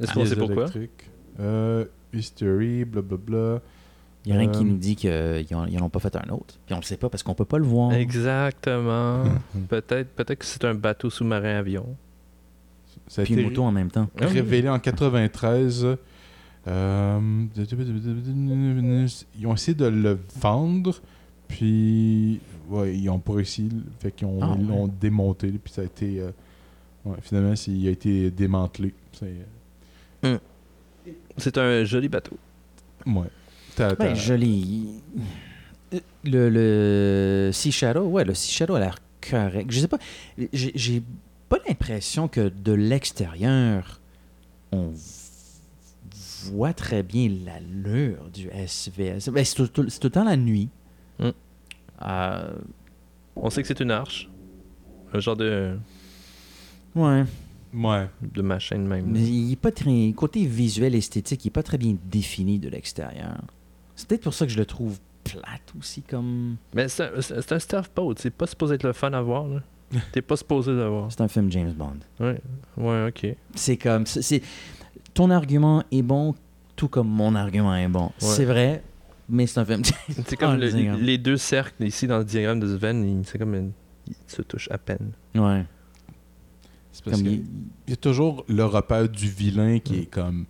Est-ce 0.00 0.12
qu'on 0.14 0.24
sait 0.24 0.36
pourquoi? 0.36 0.66
Euh, 1.40 1.84
history, 2.12 2.84
blablabla. 2.84 3.60
Il 4.24 4.30
n'y 4.30 4.36
a 4.36 4.40
rien 4.40 4.50
qui 4.52 4.60
Euh. 4.60 4.64
nous 4.64 4.76
dit 4.76 4.94
qu'ils 4.94 5.46
n'en 5.50 5.84
ont 5.84 5.88
pas 5.88 5.98
fait 5.98 6.14
un 6.14 6.28
autre. 6.30 6.54
Puis 6.64 6.74
on 6.74 6.78
le 6.78 6.84
sait 6.84 6.96
pas 6.96 7.08
parce 7.08 7.24
qu'on 7.24 7.34
peut 7.34 7.44
pas 7.44 7.58
le 7.58 7.64
voir. 7.64 7.92
Exactement. 7.92 9.24
peut-être 9.68 10.10
peut 10.14 10.22
que 10.24 10.44
c'est 10.44 10.64
un 10.64 10.74
bateau 10.74 11.10
sous-marin 11.10 11.56
avion. 11.58 11.86
Ça 13.08 13.22
a 13.22 13.24
Puis 13.24 13.34
été 13.34 13.42
moto 13.42 13.64
en 13.64 13.72
même 13.72 13.90
temps. 13.90 14.08
Révélé 14.16 14.68
en 14.68 14.78
93. 14.78 15.96
Euh, 16.68 17.46
ils 19.38 19.46
ont 19.46 19.54
essayé 19.54 19.74
de 19.74 19.86
le 19.86 20.18
vendre, 20.40 21.00
puis 21.48 22.40
ouais, 22.68 22.96
ils 22.96 23.08
ont 23.10 23.18
pas 23.18 23.34
réussi. 23.34 23.68
Fait 24.00 24.12
qu'ils 24.12 24.26
ont, 24.28 24.38
Ah, 24.40 24.56
ils 24.58 24.66
l'ont 24.66 24.84
ouais. 24.84 24.90
démonté, 25.00 25.50
puis 25.50 25.72
ça 25.72 25.82
a 25.82 25.84
été. 25.84 26.20
euh, 26.20 26.30
ouais, 27.04 27.16
finalement, 27.22 27.56
c'est- 27.56 27.70
il 27.72 27.88
a 27.88 27.90
été 27.90 28.30
démantelé. 28.30 28.94
C'est, 29.12 29.34
euh, 30.24 30.38
C'est 31.36 31.58
un 31.58 31.84
joli 31.84 32.08
bateau. 32.08 32.36
ouais. 33.06 33.22
T'as- 33.74 33.96
t'as- 33.96 34.08
Ouais, 34.10 34.14
joli. 34.14 34.88
Le, 36.24 36.48
le 36.48 37.50
Sea 37.52 37.72
Shadow, 37.72 38.04
ouais, 38.06 38.24
le 38.24 38.34
Sea 38.34 38.52
Shadow 38.52 38.74
a 38.76 38.80
l'air 38.80 38.96
correct. 39.30 39.70
Je 39.70 39.80
sais 39.80 39.88
pas, 39.88 39.98
j'ai 40.52 40.72
j'ai 40.74 41.02
pas 41.48 41.58
l'impression 41.68 42.28
que 42.28 42.48
de 42.50 42.72
l'extérieur, 42.72 44.00
on 44.72 44.90
v- 46.44 46.50
voit 46.52 46.72
très 46.72 47.02
bien 47.02 47.30
l'allure 47.44 48.28
du 48.32 48.48
SVS. 48.50 49.28
Ben, 49.30 49.44
c'est 49.44 49.54
tout, 49.54 49.66
tout- 49.68 49.88
c'est 49.88 49.98
tout 50.00 50.06
le 50.08 50.12
temps 50.12 50.24
la 50.24 50.36
nuit. 50.36 50.68
Mm. 51.18 51.28
Euh, 52.04 52.52
On 53.36 53.50
sait 53.50 53.62
que 53.62 53.68
c'est 53.68 53.80
une 53.80 53.90
arche. 53.90 54.28
Un 55.14 55.20
genre 55.20 55.36
de, 55.36 55.76
ouais. 56.94 57.24
Ouais. 57.74 58.08
de 58.22 58.42
machine 58.42 58.86
même. 58.86 59.06
Mais 59.06 59.20
il 59.20 59.52
est 59.52 59.56
pas 59.56 59.70
très. 59.72 60.12
Côté 60.14 60.44
visuel, 60.46 60.94
esthétique, 60.94 61.44
il 61.44 61.48
est 61.48 61.50
pas 61.50 61.62
très 61.62 61.78
bien 61.78 61.96
défini 62.10 62.58
de 62.58 62.68
l'extérieur. 62.68 63.38
C'est 63.96 64.08
peut-être 64.08 64.22
pour 64.22 64.34
ça 64.34 64.46
que 64.46 64.52
je 64.52 64.58
le 64.58 64.66
trouve 64.66 64.98
plate 65.24 65.72
aussi 65.78 66.02
comme. 66.02 66.56
Mais 66.74 66.88
c'est 66.88 67.04
un, 67.04 67.12
un 67.16 67.58
stealth 67.58 67.90
boat. 67.94 68.14
C'est 68.18 68.30
pas 68.30 68.46
supposé 68.46 68.74
être 68.74 68.84
le 68.84 68.92
fun 68.92 69.12
à 69.12 69.20
voir. 69.22 69.46
là. 69.48 69.60
T'es 70.12 70.22
pas 70.22 70.36
supposé 70.36 70.72
l'avoir. 70.72 71.12
C'est 71.12 71.20
un 71.20 71.28
film 71.28 71.50
James 71.52 71.72
Bond. 71.72 71.96
Ouais, 72.20 72.40
ouais, 72.78 73.08
ok. 73.08 73.36
C'est 73.54 73.76
comme. 73.76 74.06
c'est- 74.06 74.22
c'est- 74.22 74.42
ton 75.14 75.30
argument 75.30 75.82
est 75.90 76.02
bon, 76.02 76.34
tout 76.76 76.88
comme 76.88 77.08
mon 77.08 77.34
argument 77.34 77.74
est 77.76 77.88
bon. 77.88 78.10
C'est 78.18 78.44
vrai, 78.44 78.82
mais 79.28 79.46
c'est 79.46 79.60
un 79.60 79.64
film. 79.64 79.82
C'est 80.26 80.36
comme 80.38 80.54
le- 80.54 80.66
le 80.66 80.72
diagramme. 80.72 81.00
les 81.00 81.18
deux 81.18 81.36
cercles 81.36 81.84
ici 81.84 82.06
dans 82.06 82.18
le 82.18 82.24
diagramme 82.24 82.60
de 82.60 82.76
Sven, 82.76 83.04
ils- 83.20 83.26
c'est 83.26 83.38
comme 83.38 83.54
une- 83.54 83.72
ils 84.08 84.14
se 84.26 84.42
touchent 84.42 84.70
à 84.70 84.78
peine. 84.78 85.12
ouais. 85.34 85.64
C'est 86.94 87.04
parce 87.04 87.16
Comme 87.16 87.26
que 87.26 87.30
il- 87.32 87.44
il 87.86 87.90
y 87.90 87.92
a 87.94 87.96
toujours 87.96 88.44
le 88.48 88.64
repère 88.66 89.08
du 89.08 89.26
vilain 89.28 89.78
qui 89.78 90.00
est 90.00 90.06
comme 90.10 90.44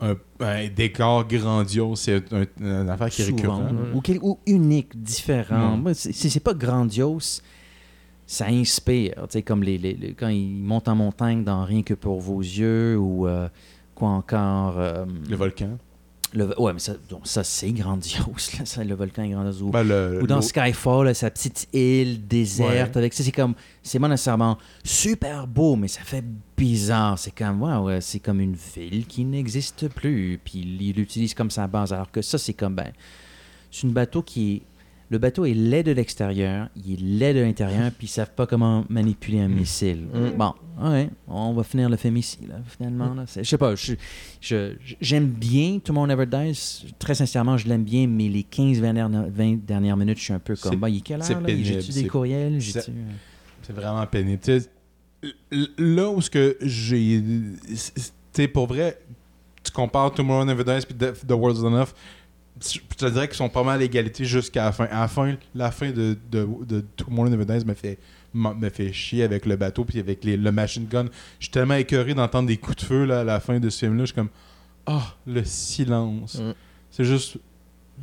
un, 0.00 0.14
un 0.38 0.68
décor 0.68 1.26
grandiose. 1.26 1.98
C'est 1.98 2.32
un, 2.32 2.44
une 2.60 2.88
affaire 2.88 3.10
qui 3.10 3.22
est 3.22 3.24
souvent, 3.24 3.36
récurrente. 3.56 3.72
Ou, 3.94 4.00
quel- 4.00 4.20
ou 4.22 4.38
unique, 4.46 5.00
différent. 5.02 5.76
Mm. 5.76 5.82
Moi, 5.82 5.94
c'est- 5.94 6.38
pas 6.40 6.54
grandiose, 6.54 7.42
ça 8.28 8.46
inspire. 8.46 9.14
Tu 9.22 9.24
sais, 9.30 9.42
comme 9.42 9.64
les, 9.64 9.76
les- 9.76 9.94
les- 9.94 10.12
quand 10.14 10.28
ils 10.28 10.62
montent 10.62 10.86
en 10.86 10.94
montagne 10.94 11.42
dans 11.42 11.64
Rien 11.64 11.82
que 11.82 11.94
pour 11.94 12.20
vos 12.20 12.40
yeux 12.42 12.96
ou 12.96 13.26
euh, 13.26 13.48
quoi 13.98 14.10
encore. 14.10 14.78
euh, 14.78 15.04
Le 15.28 15.36
volcan. 15.36 15.78
Le, 16.34 16.60
ouais, 16.60 16.74
mais 16.74 16.78
ça, 16.78 16.92
donc, 17.08 17.22
ça 17.26 17.42
c'est 17.42 17.72
grandiose, 17.72 18.52
là, 18.58 18.66
ça, 18.66 18.84
le 18.84 18.94
volcan 18.94 19.22
est 19.22 19.30
grandiose. 19.30 19.62
Ou, 19.62 19.70
Ben, 19.70 19.82
le- 19.82 20.20
ou 20.22 20.26
dans 20.26 20.42
Skyfall, 20.42 21.06
là, 21.06 21.14
sa 21.14 21.30
petite 21.30 21.66
île 21.72 22.26
déserte, 22.26 22.94
Ouais. 22.94 22.98
avec 22.98 23.14
ça, 23.14 23.24
c'est 23.24 23.32
comme, 23.32 23.54
c'est 23.82 23.98
pas 23.98 24.08
nécessairement 24.08 24.58
super 24.84 25.46
beau, 25.46 25.74
mais 25.76 25.88
ça 25.88 26.02
fait 26.02 26.22
bizarre. 26.54 27.18
C'est 27.18 27.30
comme, 27.30 27.62
ouais, 27.62 28.00
c'est 28.02 28.18
comme 28.18 28.40
une 28.40 28.54
ville 28.76 29.06
qui 29.06 29.24
n'existe 29.24 29.88
plus, 29.88 30.38
puis 30.44 30.58
il 30.80 30.92
l'utilise 30.96 31.32
comme 31.32 31.50
sa 31.50 31.66
base, 31.66 31.94
alors 31.94 32.10
que 32.10 32.20
ça, 32.20 32.36
c'est 32.36 32.52
comme, 32.52 32.74
ben, 32.74 32.92
c'est 33.70 33.84
une 33.86 33.92
bateau 33.94 34.20
qui 34.22 34.52
est. 34.56 34.62
Le 35.10 35.16
bateau 35.18 35.46
est 35.46 35.54
laid 35.54 35.82
de 35.84 35.92
l'extérieur, 35.92 36.68
il 36.76 36.92
est 36.92 37.00
laid 37.00 37.32
de 37.34 37.40
l'intérieur, 37.40 37.90
puis 37.96 38.06
ils 38.06 38.10
savent 38.10 38.32
pas 38.34 38.46
comment 38.46 38.84
manipuler 38.90 39.40
un 39.40 39.48
missile. 39.48 40.06
Mm. 40.12 40.36
Bon, 40.36 40.52
ouais, 40.82 41.08
on 41.26 41.54
va 41.54 41.62
finir 41.62 41.88
le 41.88 41.96
film 41.96 42.18
ici, 42.18 42.38
là, 42.46 42.56
finalement. 42.66 43.14
Là. 43.14 43.24
Je 43.34 43.42
sais 43.42 43.56
pas, 43.56 43.74
j'aime 44.40 45.26
bien 45.28 45.78
Tomorrow 45.82 46.06
Never 46.06 46.26
Dies. 46.26 46.84
Très 46.98 47.14
sincèrement, 47.14 47.56
je 47.56 47.68
l'aime 47.68 47.84
bien, 47.84 48.06
mais 48.06 48.28
les 48.28 48.42
15-20 48.42 48.92
dernières, 48.92 49.30
20 49.30 49.64
dernières 49.64 49.96
minutes, 49.96 50.18
je 50.18 50.24
suis 50.24 50.32
un 50.34 50.38
peu 50.38 50.56
comme, 50.56 50.76
bah, 50.76 50.90
il 50.90 50.98
est 50.98 51.00
quelle 51.00 51.22
heure, 51.22 51.42
J'ai-tu 51.46 51.92
des 51.92 52.06
courriels? 52.06 52.60
c'est- 52.62 52.88
euh, 52.90 52.92
C'est 53.62 53.72
vraiment 53.72 54.06
pénible. 54.06 54.40
Là 55.78 56.10
où 56.10 56.20
ce 56.20 56.30
que 56.30 56.56
j'ai. 56.60 57.22
Tu 57.66 57.76
sais, 58.32 58.46
pour 58.48 58.66
vrai, 58.66 58.98
tu 59.64 59.72
compares 59.72 60.12
Tomorrow 60.12 60.44
Never 60.44 60.64
Dies 60.64 60.86
puis 60.86 60.96
The, 60.96 61.26
The 61.26 61.32
World's 61.32 61.62
Enough, 61.62 61.88
je 62.60 62.78
te 62.96 63.06
dirais 63.06 63.28
qu'ils 63.28 63.36
sont 63.36 63.48
pas 63.48 63.62
mal 63.62 63.80
à 63.80 63.84
égalité 63.84 64.24
jusqu'à 64.24 64.64
la 64.64 64.72
fin. 64.72 64.84
À 64.86 65.00
la 65.00 65.08
fin, 65.08 65.36
la 65.54 65.70
fin 65.70 65.90
de, 65.90 66.16
de, 66.30 66.46
de 66.66 66.80
Tomorrow 66.96 67.28
Never 67.28 67.44
Dies 67.44 67.64
me 67.64 67.74
fait, 67.74 67.98
me 68.34 68.68
fait 68.70 68.92
chier 68.92 69.22
avec 69.22 69.46
le 69.46 69.56
bateau 69.56 69.84
puis 69.84 69.98
avec 70.00 70.24
les, 70.24 70.36
le 70.36 70.52
machine 70.52 70.86
gun. 70.86 71.06
Je 71.38 71.44
suis 71.46 71.50
tellement 71.52 71.74
écœuré 71.74 72.14
d'entendre 72.14 72.48
des 72.48 72.56
coups 72.56 72.76
de 72.78 72.82
feu 72.82 73.04
là, 73.04 73.20
à 73.20 73.24
la 73.24 73.40
fin 73.40 73.60
de 73.60 73.68
ce 73.70 73.78
film-là. 73.80 74.02
Je 74.02 74.06
suis 74.06 74.14
comme, 74.14 74.30
ah, 74.86 75.14
le 75.26 75.44
silence. 75.44 76.36
Mm. 76.40 76.54
C'est 76.90 77.04
juste 77.04 77.36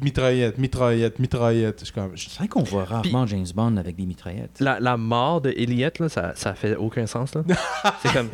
mitraillette, 0.02 0.58
mitraillette, 0.58 1.20
mitraillette. 1.20 1.80
Je 1.80 1.86
suis 1.86 1.94
comme, 1.94 2.12
je- 2.16 2.30
C'est 2.30 2.38
vrai 2.40 2.48
qu'on 2.48 2.64
voit 2.64 2.86
rarement 2.86 3.26
James 3.26 3.46
Bond 3.56 3.78
avec 3.78 3.96
des 3.96 4.06
mitraillettes. 4.06 4.60
La, 4.60 4.80
la 4.80 4.98
mort 4.98 5.42
de 5.42 5.52
Elliot, 5.52 5.90
là, 6.00 6.10
ça, 6.10 6.34
ça 6.36 6.54
fait 6.54 6.76
aucun 6.76 7.06
sens. 7.08 7.34
là. 7.36 7.44
c'est 8.02 8.12
comme 8.14 8.30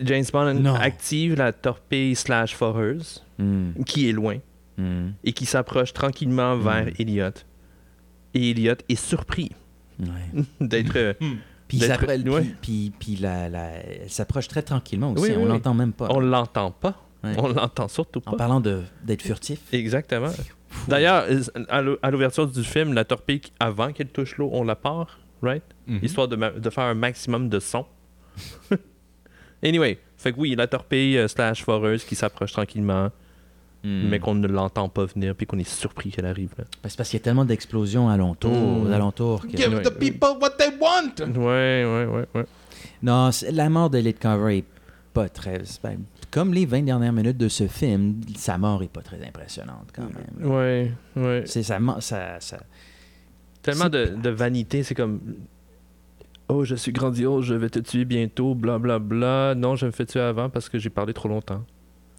James 0.00 0.24
Bond 0.32 0.54
Non. 0.54 0.74
active 0.74 1.34
la 1.36 1.52
torpille 1.52 2.14
slash 2.16 2.54
foreuse 2.54 3.22
Hmm, 3.38 3.72
qui 3.84 4.08
est 4.08 4.12
loin 4.12 4.38
hmm, 4.78 5.10
et 5.24 5.32
qui 5.32 5.46
s'approche 5.46 5.92
tranquillement 5.92 6.56
vers 6.56 6.88
Elliot. 6.98 7.30
Et 8.34 8.50
Elliot 8.50 8.74
est 8.88 8.96
surpris 8.96 9.50
ouais. 10.00 10.44
d'être. 10.60 10.96
euh, 10.96 11.14
Puis, 11.68 11.80
ouais. 11.80 11.96
puis, 11.98 12.54
puis, 12.60 12.92
puis 12.98 13.16
la, 13.16 13.48
la- 13.48 13.72
elle 13.78 14.10
s'approche 14.10 14.48
très 14.48 14.62
tranquillement 14.62 15.12
aussi. 15.12 15.30
Oui, 15.30 15.36
on 15.36 15.42
oui, 15.42 15.48
l'entend 15.48 15.74
même 15.74 15.92
pas. 15.92 16.08
on 16.10 16.20
l'entend 16.20 16.70
pas. 16.70 17.02
Ouais. 17.24 17.32
On 17.38 17.48
l'entend 17.48 17.88
surtout 17.88 18.20
En 18.26 18.32
pas. 18.32 18.36
parlant 18.36 18.60
de- 18.60 18.82
d'être 19.04 19.22
furtif. 19.22 19.58
Exactement. 19.72 20.30
D'ailleurs, 20.86 21.24
euh, 21.30 21.40
à 21.68 21.80
l'ou- 21.82 21.96
à 22.02 22.10
l'ouverture 22.10 22.46
du 22.46 22.62
film, 22.62 22.92
la 22.92 23.04
torpille, 23.04 23.40
avant 23.58 23.92
qu'elle 23.92 24.08
touche 24.08 24.36
l'eau, 24.36 24.50
on 24.52 24.62
la 24.62 24.76
part, 24.76 25.18
right? 25.42 25.62
Mhm. 25.86 26.00
Histoire 26.02 26.28
de, 26.28 26.36
ma- 26.36 26.50
de 26.50 26.70
faire 26.70 26.84
un 26.84 26.94
maximum 26.94 27.48
de 27.48 27.58
son. 27.58 27.86
anyway, 29.62 29.98
fait 30.16 30.32
que 30.32 30.38
oui, 30.40 30.54
la 30.54 30.66
torpille 30.66 31.18
euh, 31.18 31.28
slash 31.28 31.64
foreuse 31.64 32.04
qui 32.04 32.14
s'approche 32.14 32.52
tranquillement, 32.52 33.10
Hmm. 33.86 34.08
mais 34.08 34.18
qu'on 34.18 34.34
ne 34.34 34.48
l'entend 34.48 34.88
pas 34.88 35.04
venir, 35.04 35.34
puis 35.36 35.46
qu'on 35.46 35.58
est 35.58 35.68
surpris 35.68 36.10
qu'elle 36.10 36.26
arrive. 36.26 36.50
Là. 36.58 36.64
Ben, 36.82 36.88
C'est 36.88 36.96
parce 36.96 37.08
qu'il 37.10 37.18
y 37.20 37.22
a 37.22 37.24
tellement 37.24 37.44
d'explosions 37.44 38.08
alentour, 38.08 38.50
Mm. 38.50 38.86
aux 38.86 38.90
alentours. 38.90 39.42
que- 39.46 39.56
Give 39.56 39.80
the 39.82 39.90
people 39.96 40.30
what 40.40 40.50
they 40.58 40.70
want! 40.80 41.12
Ouais, 41.38 41.84
ouais, 41.84 42.06
ouais, 42.06 42.24
ouais. 42.34 42.46
Non, 43.02 43.30
la 43.52 43.68
mort 43.68 43.90
de 43.90 43.98
Lit 43.98 44.14
Carver 44.14 44.58
est 44.58 44.64
pas 45.12 45.28
très. 45.28 45.62
ben, 45.82 45.98
comme 46.30 46.52
les 46.52 46.66
20 46.66 46.82
dernières 46.84 47.12
minutes 47.12 47.36
de 47.38 47.48
ce 47.48 47.66
film, 47.68 48.20
sa 48.36 48.58
mort 48.58 48.82
est 48.82 48.88
pas 48.92 49.02
très 49.02 49.22
impressionnante 49.24 49.88
quand 49.94 50.02
même. 50.02 50.40
là. 50.40 50.46
Ouais, 50.48 50.92
ouais. 51.16 51.42
C'est 51.46 51.62
sa, 51.62 51.78
mo- 51.78 52.00
ça, 52.00 52.40
ça- 52.40 52.60
Tellement 53.62 53.88
de 53.88 54.30
vanité, 54.30 54.82
c'est 54.82 54.94
comme. 54.94 55.20
Oh, 56.48 56.64
je 56.64 56.74
suis 56.76 56.92
grandiose, 56.92 57.44
je 57.44 57.54
vais 57.54 57.68
te 57.70 57.80
tuer 57.80 58.04
bientôt, 58.04 58.54
bla 58.54 58.78
bla 58.78 58.98
bla. 59.00 59.54
Non, 59.56 59.74
je 59.74 59.86
me 59.86 59.90
fais 59.90 60.06
tuer 60.06 60.20
avant 60.20 60.48
parce 60.48 60.68
que 60.68 60.78
j'ai 60.78 60.90
parlé 60.90 61.12
trop 61.12 61.28
longtemps. 61.28 61.64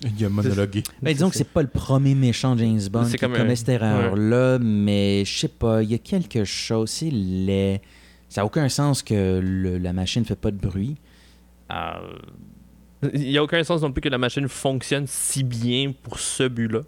Il 0.03 0.25
a 0.25 0.29
monologué. 0.29 0.83
Ben, 1.01 1.11
disons 1.13 1.29
que 1.29 1.35
c'est 1.35 1.47
pas 1.51 1.61
le 1.63 1.67
premier 1.67 2.13
méchant 2.13 2.55
James 2.57 2.79
Bond 2.91 3.05
qui 3.05 3.17
comme 3.17 3.33
commet 3.33 3.51
un- 3.51 3.55
cette 3.55 3.69
erreur-là, 3.69 4.59
mais 4.59 5.25
je 5.25 5.39
sais 5.39 5.47
pas, 5.47 5.81
il 5.81 5.89
y 5.91 5.95
a 5.95 5.97
quelque 5.97 6.43
chose, 6.43 6.89
c'est 6.91 7.09
laid. 7.11 7.81
Ça 8.29 8.41
n'a 8.41 8.45
aucun 8.45 8.69
sens 8.69 9.01
que 9.01 9.39
le- 9.43 9.77
la 9.79 9.93
machine 9.93 10.23
fait 10.25 10.35
pas 10.35 10.51
de 10.51 10.57
bruit. 10.57 10.95
Euh, 11.71 11.93
Il 13.13 13.21
n'y 13.21 13.37
a 13.37 13.43
aucun 13.43 13.63
sens 13.63 13.81
non 13.83 13.91
plus 13.91 14.01
que 14.01 14.09
la 14.09 14.17
machine 14.17 14.47
fonctionne 14.47 15.05
si 15.07 15.43
bien 15.43 15.93
pour 16.03 16.19
ce 16.19 16.47
but-là. 16.47 16.81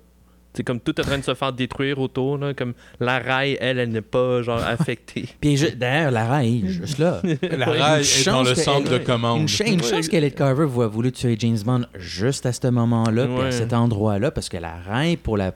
C'est 0.54 0.64
comme 0.64 0.80
tout 0.80 1.00
est 1.00 1.04
en 1.04 1.08
train 1.08 1.18
de 1.20 1.24
se 1.24 1.36
faire 1.36 1.54
détruire 1.54 2.00
autour, 2.00 2.38
là, 2.40 2.54
comme 2.56 2.74
la 3.00 3.20
rail, 3.20 3.56
elle, 3.62 3.78
elle 3.78 3.90
n'est 3.90 4.02
pas 4.02 4.42
genre 4.42 4.62
affectée. 4.68 5.26
Puis 5.40 5.58
je- 5.58 5.68
d'ailleurs, 5.76 6.10
Lara 6.12 6.44
est 6.44 6.66
juste 6.68 6.98
là. 6.98 7.22
La 7.42 7.48
Une 7.68 7.82
rail 7.82 8.02
est 8.02 8.26
dans 8.26 8.42
le 8.44 8.56
centre 8.56 8.90
de 8.92 8.98
commande. 8.98 9.42
Une, 9.42 9.48
cha- 9.48 9.66
une 9.68 9.80
Ouais. 9.80 9.88
chance 9.88 10.08
qu'Elliot 10.08 10.32
Carver 10.32 10.66
voit 10.66 10.88
voulu 10.88 11.12
tuer 11.12 11.36
James 11.40 11.60
Bond 11.64 11.86
juste 11.96 12.46
à 12.48 12.52
ce 12.54 12.68
moment-là, 12.68 13.26
puis 13.28 13.36
à 13.36 13.40
Ouais. 13.44 13.52
cet 13.52 13.74
endroit-là, 13.74 14.32
parce 14.32 14.50
que 14.50 14.58
la 14.58 14.76
rail 14.76 15.18
pour 15.18 15.38
la 15.38 15.54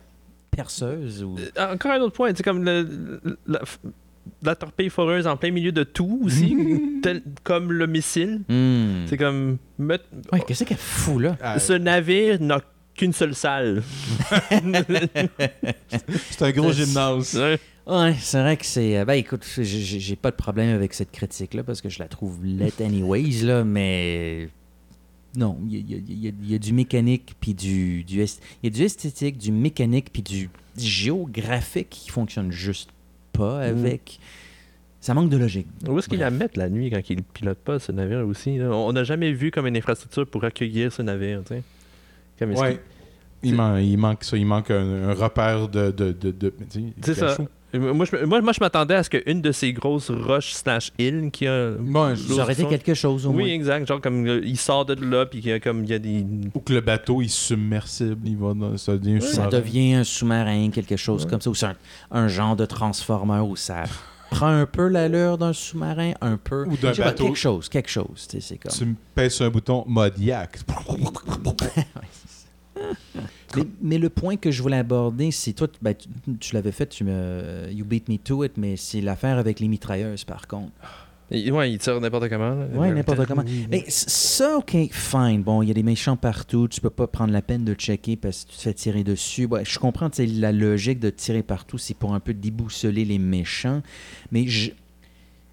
perceuse 0.52 1.24
ou. 1.24 1.36
Euh, 1.58 1.74
Encore 1.74 1.92
un 1.94 2.00
autre 2.02 2.14
point, 2.14 2.32
c'est 2.36 2.44
comme 2.44 2.64
le- 2.64 3.20
la, 3.48 3.62
la 4.44 4.56
torpille 4.56 4.90
foreuse 4.90 5.26
en 5.26 5.36
plein 5.38 5.52
milieu 5.52 5.72
de 5.72 5.84
tout 5.84 6.22
aussi, 6.24 6.56
tel- 7.02 7.24
comme 7.44 7.72
le 7.72 7.88
missile. 7.88 8.42
Hmm. 8.48 9.06
C'est 9.08 9.18
comme. 9.18 9.58
mettre- 9.80 10.06
Ouais, 10.32 10.42
qu'est-ce 10.46 10.64
qu'elle 10.64 10.78
fout 10.78 11.22
là? 11.22 11.36
Ah, 11.42 11.58
Ce 11.60 11.74
navire 11.74 12.40
n'a 12.40 12.62
qu'une 12.96 13.14
seule 13.14 13.36
salle. 13.36 13.84
c'est 16.30 16.42
un 16.42 16.52
gros 16.52 16.72
gymnase. 16.72 17.36
Ouais. 17.86 18.16
C'est 18.20 18.40
vrai 18.42 18.58
que 18.58 18.66
c'est. 18.66 18.98
euh, 18.98 19.06
Ben 19.06 19.14
écoute, 19.16 19.46
j'ai- 19.60 20.16
pas 20.16 20.32
de 20.32 20.36
problème 20.36 20.74
avec 20.76 20.94
cette 20.94 21.12
critique-là 21.12 21.64
parce 21.64 21.82
que 21.82 21.90
je 21.90 22.00
la 22.00 22.08
trouve 22.08 22.44
laid 22.46 22.82
anyways, 22.82 23.44
là, 23.44 23.64
mais. 23.64 24.50
Non, 25.36 25.58
il 25.68 25.90
y 25.90 25.96
a, 25.96 25.98
y 25.98 26.34
y 26.52 26.54
y 26.54 26.60
du 26.60 26.74
mécanique, 26.74 27.34
puis 27.42 27.54
du. 27.54 28.04
du 28.04 28.22
est- 28.22 28.42
Il 28.62 28.68
y 28.70 28.74
a 28.74 28.78
du 28.78 28.84
esthétique, 28.84 29.38
du 29.38 29.52
mécanique, 29.52 30.12
puis 30.14 30.22
du 30.22 30.50
géographique 30.78 31.90
qui 31.90 32.10
fonctionne 32.10 32.52
juste 32.52 32.90
pas 33.34 33.62
avec. 33.62 34.20
Ça 35.02 35.14
manque 35.14 35.30
de 35.30 35.36
logique. 35.38 35.68
Où 35.86 36.00
est-ce 36.00 36.08
qu'ils 36.08 36.20
la 36.20 36.30
mettent 36.32 36.56
la 36.56 36.70
nuit 36.70 36.90
quand 36.90 37.02
ils 37.10 37.18
ne 37.18 37.22
pilotent 37.24 37.58
pas 37.58 37.78
ce 37.80 37.92
navire 37.92 38.26
aussi? 38.26 38.58
là? 38.58 38.70
On 38.70 38.94
n'a 38.94 39.04
jamais 39.04 39.34
vu 39.34 39.52
comme 39.52 39.68
une 39.68 39.76
infrastructure 39.76 40.26
pour 40.26 40.46
accueillir 40.46 40.94
ce 40.94 41.02
navire. 41.02 41.42
tu 41.46 41.56
sais. 41.56 41.64
Ouais. 42.46 42.80
Il, 43.46 43.56
man- 43.56 43.82
il 43.84 43.98
manque 43.98 44.24
ça, 44.24 44.38
il 44.38 44.46
manque 44.46 44.72
un, 44.72 45.10
un 45.10 45.14
repère 45.14 45.68
de. 45.68 45.92
de, 45.92 46.12
de, 46.14 46.32
de- 46.32 46.54
tu 46.72 46.80
sais, 46.80 46.94
C'est 47.02 47.14
ça. 47.16 47.38
Moi, 47.76 48.06
je, 48.06 48.24
moi, 48.26 48.40
moi, 48.40 48.54
je 48.54 48.60
m'attendais 48.60 48.94
à 48.94 49.02
ce 49.02 49.10
qu'une 49.10 49.42
de 49.42 49.52
ces 49.52 49.74
grosses 49.74 50.12
roches 50.12 50.52
slash 50.54 50.92
îles 51.00 51.32
qui 51.34 51.48
a. 51.48 51.72
Bon, 51.72 52.16
Ça 52.16 52.44
aurait 52.44 52.54
été 52.54 52.66
quelque 52.68 52.94
chose 52.94 53.26
au 53.26 53.32
Oui, 53.32 53.44
moins. 53.46 53.52
exact. 53.52 53.88
Genre, 53.88 54.00
comme 54.00 54.28
euh, 54.28 54.42
il 54.46 54.58
sort 54.58 54.86
de 54.86 54.94
là, 55.04 55.26
puis 55.26 55.42
qu'il 55.42 55.50
y 55.50 55.54
a 55.54 55.60
comme 55.60 55.84
il 55.84 55.90
y 55.90 55.94
a 55.96 55.98
des. 56.00 56.24
Ou 56.54 56.60
que 56.60 56.72
le 56.72 56.82
bateau 56.82 57.24
est 57.24 57.28
submersible, 57.32 58.20
il 58.26 58.38
va 58.38 58.54
dans, 58.54 58.78
ça 58.78 58.96
devient 58.96 59.16
un 59.18 59.22
Ça 59.22 59.28
sous-marin. 59.34 59.50
devient 59.50 59.94
un 59.96 60.04
sous-marin, 60.04 60.70
quelque 60.70 60.96
chose 60.98 61.26
comme 61.26 61.42
ça, 61.42 61.50
ou 61.50 61.56
c'est 61.56 61.66
un, 61.66 61.76
un 62.12 62.28
genre 62.28 62.56
de 62.56 62.66
transformer 62.66 63.40
où 63.40 63.56
ça 63.56 63.86
prend 64.30 64.48
un 64.48 64.68
peu 64.68 64.88
l'allure 64.88 65.40
d'un 65.40 65.54
sous-marin, 65.54 66.12
un 66.22 66.38
peu. 66.38 66.66
Ou 66.68 66.78
d'un 66.78 66.94
pas, 66.94 67.06
bateau. 67.06 67.26
Quelque 67.26 67.38
chose, 67.40 67.70
quelque 67.70 67.90
chose. 67.90 68.28
tu 68.30 68.38
comme. 68.60 68.88
Me 68.90 68.96
pèses 69.16 69.34
sur 69.34 69.46
un 69.46 69.50
bouton 69.50 69.84
mode 69.88 70.18
yak. 70.20 70.60
Mais, 73.56 73.64
mais 73.82 73.98
le 74.00 74.10
point 74.10 74.36
que 74.36 74.50
je 74.52 74.62
voulais 74.62 74.78
aborder, 74.78 75.30
c'est 75.32 75.54
toi, 75.54 75.68
tu- 75.68 75.80
ben, 75.82 75.94
tu, 75.94 76.08
tu 76.40 76.56
l'avais 76.56 76.72
fait, 76.72 76.88
tu 76.88 77.04
me, 77.04 77.68
you 77.72 77.86
beat 77.86 78.10
me 78.10 78.18
to 78.18 78.44
it, 78.44 78.54
mais 78.58 78.76
c'est 78.78 79.02
l'affaire 79.02 79.38
avec 79.38 79.60
les 79.60 79.68
mitrailleuses, 79.68 80.24
par 80.24 80.48
contre. 80.48 80.72
Il- 81.32 81.52
Ouais, 81.52 81.72
il 81.72 81.78
tire 81.78 82.00
n'importe 82.02 82.30
comment. 82.30 82.56
Ouais, 82.76 82.92
n'importe 82.92 83.26
comment. 83.28 83.44
Mais 83.70 83.84
ça, 83.88 84.58
ok, 84.58 84.76
fine. 84.92 85.44
Bon, 85.44 85.62
il 85.62 85.68
y 85.68 85.72
a 85.72 85.74
des 85.76 85.84
méchants 85.84 86.18
partout, 86.18 86.68
tu 86.68 86.82
peux 86.82 86.90
pas 86.90 87.08
prendre 87.08 87.32
la 87.32 87.42
peine 87.42 87.64
de 87.64 87.74
checker 87.76 88.16
parce 88.18 88.44
que 88.44 88.52
tu 88.52 88.58
te 88.58 88.62
fais 88.64 88.74
tirer 88.74 89.04
dessus. 89.04 89.46
Ouais, 89.46 89.64
je 89.66 89.78
comprends, 89.80 90.10
la 90.18 90.52
logique 90.52 91.00
de 91.00 91.10
tirer 91.12 91.44
partout, 91.44 91.78
c'est 91.78 91.94
pour 91.96 92.14
un 92.14 92.20
peu 92.20 92.34
déboussoler 92.34 93.06
les 93.06 93.20
méchants. 93.20 93.82
Mais 94.32 94.48
je. 94.48 94.72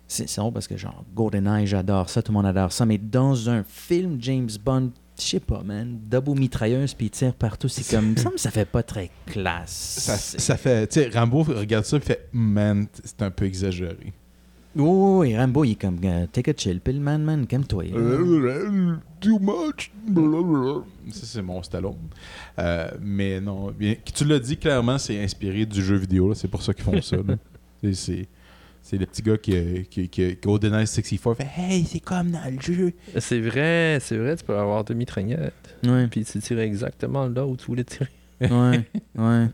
C'est 0.09 0.29
c'est 0.29 0.41
drôle 0.41 0.53
parce 0.53 0.67
que, 0.67 0.77
genre, 0.77 1.05
GoldenEye, 1.15 1.67
j'adore 1.69 2.11
ça, 2.11 2.21
tout 2.21 2.33
le 2.33 2.37
monde 2.39 2.47
adore 2.47 2.73
ça. 2.73 2.85
Mais 2.85 2.99
dans 2.99 3.49
un 3.49 3.63
film 3.63 4.17
James 4.21 4.51
Bond, 4.65 4.91
je 5.21 5.27
sais 5.27 5.41
pas, 5.41 5.63
man, 5.63 5.99
double 6.11 6.39
mitrailleuse 6.39 6.95
puis 6.95 7.07
il 7.07 7.11
tire 7.11 7.35
partout, 7.35 7.69
c'est 7.69 7.89
comme. 7.95 8.07
Il 8.09 8.11
me 8.13 8.17
semble 8.17 8.35
que 8.37 8.41
ça 8.41 8.51
fait 8.51 8.65
pas 8.65 8.83
très 8.83 9.11
classe. 9.27 9.71
Ça, 10.01 10.17
ça 10.17 10.57
fait. 10.57 10.87
Tu 10.89 11.01
sais, 11.01 11.11
Rambo 11.13 11.43
regarde 11.43 11.85
ça 11.85 11.97
et 11.99 12.01
fait 12.01 12.29
Man, 12.33 12.87
c'est 13.05 13.23
un 13.23 13.31
peu 13.31 13.45
exagéré. 13.47 14.13
Oui, 14.77 14.85
oui, 14.85 15.31
oui, 15.31 15.37
Rambo, 15.37 15.65
il 15.65 15.73
est 15.73 15.81
comme, 15.81 15.99
euh, 16.05 16.27
take 16.31 16.49
a 16.53 16.55
chill, 16.57 16.81
pill, 16.81 17.01
man, 17.01 17.21
man, 17.25 17.45
calme-toi. 17.45 17.85
là. 17.87 17.99
Too 19.21 19.39
much. 19.41 19.91
Ça, 21.11 21.27
c'est 21.27 21.43
mon 21.43 21.61
Stallone. 21.63 21.97
Euh, 22.59 22.89
mais 23.01 23.41
non, 23.41 23.73
bien, 23.73 23.97
tu 24.15 24.25
l'as 24.25 24.39
dit 24.39 24.57
clairement, 24.57 24.97
c'est 24.97 25.21
inspiré 25.23 25.67
du 25.67 25.83
jeu 25.83 25.97
vidéo. 25.97 26.29
là, 26.29 26.35
C'est 26.37 26.47
pour 26.49 26.63
ça 26.63 26.73
qu'ils 26.73 26.85
font 26.85 27.03
ça. 27.03 27.17
C'est- 27.93 28.29
C'est 28.91 28.99
le 28.99 29.07
petit 29.07 29.23
gars 29.23 29.37
qui, 29.39 29.57
a- 29.57 29.83
qui, 29.89 30.09
qui, 30.09 30.09
qui 30.09 30.37
GoldenEye 30.43 30.85
64 30.85 31.35
fait 31.37 31.47
Hey, 31.57 31.85
c'est 31.89 32.01
comme 32.01 32.33
dans 32.33 32.43
le 32.53 32.61
jeu. 32.61 32.93
C'est 33.19 33.39
vrai, 33.39 33.99
c'est 34.01 34.17
vrai, 34.17 34.35
tu 34.35 34.43
peux 34.43 34.57
avoir 34.59 34.83
deux 34.83 34.95
mitraillettes. 34.95 35.77
Ouais. 35.87 36.09
Puis 36.09 36.25
tu 36.25 36.41
tires 36.41 36.59
exactement 36.59 37.29
là 37.29 37.47
où 37.47 37.57
tu 37.57 37.67
voulais 37.67 37.85
tirer. 37.85 38.09
Ouais, 38.41 38.85
ouais. 39.17 39.47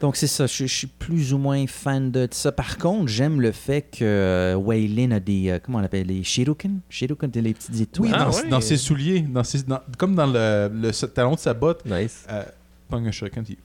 Donc 0.00 0.16
c'est 0.16 0.26
ça, 0.28 0.46
je, 0.46 0.64
je 0.64 0.72
suis 0.72 0.86
plus 0.86 1.34
ou 1.34 1.38
moins 1.38 1.66
fan 1.66 2.10
de 2.10 2.26
ça. 2.30 2.50
Par 2.50 2.78
contre, 2.78 3.08
j'aime 3.08 3.40
le 3.42 3.52
fait 3.52 3.82
que 3.82 3.98
euh, 4.04 4.54
Waylin 4.54 5.10
a 5.10 5.20
des, 5.20 5.50
euh, 5.50 5.58
comment 5.62 5.78
on 5.78 5.82
appelle, 5.82 6.06
les 6.06 6.22
Shiruken? 6.24 6.80
Shiruken, 6.88 7.30
c'est 7.34 7.40
les 7.42 7.52
petites 7.52 7.80
étoiles. 7.80 8.08
Oui, 8.10 8.16
Ah 8.18 8.24
dans, 8.24 8.30
ouais. 8.38 8.48
dans 8.48 8.60
ses 8.62 8.76
souliers, 8.78 9.20
dans 9.20 9.44
ses, 9.44 9.64
dans- 9.64 9.80
comme 9.98 10.14
dans 10.14 10.28
le, 10.28 10.70
le 10.72 10.92
talon 11.08 11.34
de 11.34 11.38
sa 11.40 11.52
botte, 11.52 11.84
Nice. 11.84 12.24
euh, 12.30 12.44
un 12.92 13.10
shuriken! 13.10 13.42
Puis 13.44 13.56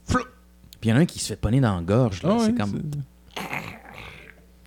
il 0.83 0.89
y 0.89 0.91
en 0.91 0.97
a 0.97 0.99
un 0.99 1.05
qui 1.05 1.19
se 1.19 1.27
fait 1.27 1.35
pogner 1.39 1.61
dans 1.61 1.75
la 1.77 1.81
gorge. 1.83 2.23
là. 2.23 2.35
Ah 2.37 2.43
c'est 2.45 2.55
comme... 2.57 2.81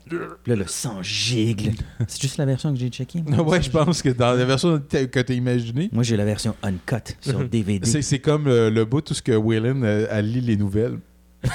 Puis 0.09 0.19
là, 0.47 0.57
le 0.57 0.67
sang 0.67 1.03
gigle. 1.03 1.73
C'est 2.07 2.23
juste 2.23 2.39
la 2.39 2.45
version 2.47 2.73
que 2.73 2.79
j'ai 2.79 2.89
checkée. 2.89 3.23
moi, 3.27 3.43
ouais, 3.43 3.61
je 3.63 3.71
pense 3.71 4.03
que 4.03 4.11
dans 4.11 4.35
la 4.35 4.45
version 4.45 4.79
que 4.79 5.21
tu 5.23 5.33
as 5.33 5.35
imaginée, 5.35 5.91
Moi, 5.93 6.05
j'ai 6.05 6.17
la 6.17 6.25
version 6.25 6.55
uncut 6.63 7.17
sur 7.21 7.41
DVD. 7.49 7.85
c'est 7.87 8.03
c'est 8.03 8.21
comme 8.21 8.47
euh, 8.47 8.71
le 8.71 8.85
bout, 8.85 9.01
tout 9.01 9.15
ce 9.15 9.23
que 9.23 9.33
Waylon 9.33 9.83
euh, 9.83 10.07
elle 10.11 10.31
lit 10.31 10.41
les 10.41 10.57
nouvelles. 10.57 10.99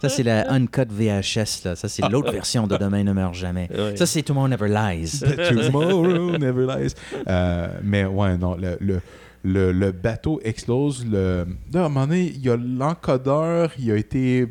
Ça, 0.00 0.08
c'est 0.08 0.22
la 0.22 0.50
uncut 0.52 0.86
VHS. 0.90 1.64
Là. 1.64 1.76
Ça, 1.76 1.88
c'est 1.88 2.08
l'autre 2.08 2.32
version 2.32 2.66
de 2.66 2.76
Demain 2.76 3.02
ne 3.04 3.12
meurt 3.12 3.34
jamais. 3.34 3.68
Ça, 3.96 4.06
c'est 4.06 4.22
Tomorrow 4.22 4.48
Never 4.48 4.68
Lies. 4.68 5.20
Tomorrow 5.66 6.38
never 6.38 6.66
lies. 6.66 6.92
Euh, 7.28 7.68
mais 7.82 8.04
ouais, 8.04 8.36
non, 8.36 8.56
le, 8.56 8.76
le, 8.80 9.00
le, 9.44 9.72
le 9.72 9.92
bateau 9.92 10.40
explose. 10.44 11.06
Le... 11.06 11.46
Là, 11.72 11.82
à 11.82 11.86
un 11.86 11.88
moment 11.88 12.06
donné, 12.06 12.32
il 12.34 12.40
y 12.44 12.50
a 12.50 12.56
l'encodeur, 12.56 13.70
il 13.78 13.90
a 13.90 13.96
été 13.96 14.46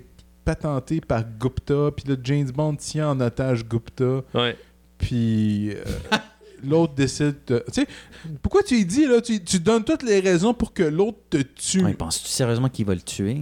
patenté 0.45 1.01
par 1.01 1.23
Gupta, 1.39 1.89
puis 1.95 2.05
là, 2.07 2.15
James 2.23 2.49
Bond 2.51 2.75
tient 2.75 3.09
en 3.09 3.19
otage 3.19 3.65
Gupta, 3.65 4.21
Ouais. 4.33 4.55
puis 4.97 5.71
euh, 5.71 5.83
l'autre 6.63 6.93
décide 6.93 7.35
de... 7.47 7.63
Tu 7.73 7.81
sais, 7.81 7.87
pourquoi 8.41 8.63
tu 8.63 8.75
lui 8.75 8.85
dis, 8.85 9.05
là, 9.07 9.19
tu, 9.21 9.43
tu 9.43 9.59
donnes 9.59 9.83
toutes 9.83 10.03
les 10.03 10.19
raisons 10.19 10.53
pour 10.53 10.73
que 10.73 10.83
l'autre 10.83 11.17
te 11.29 11.37
tue? 11.37 11.83
Ouais, 11.83 11.93
Penses-tu 11.93 12.29
sérieusement 12.29 12.69
qu'il 12.69 12.85
va 12.85 12.93
le 12.95 13.01
tuer? 13.01 13.41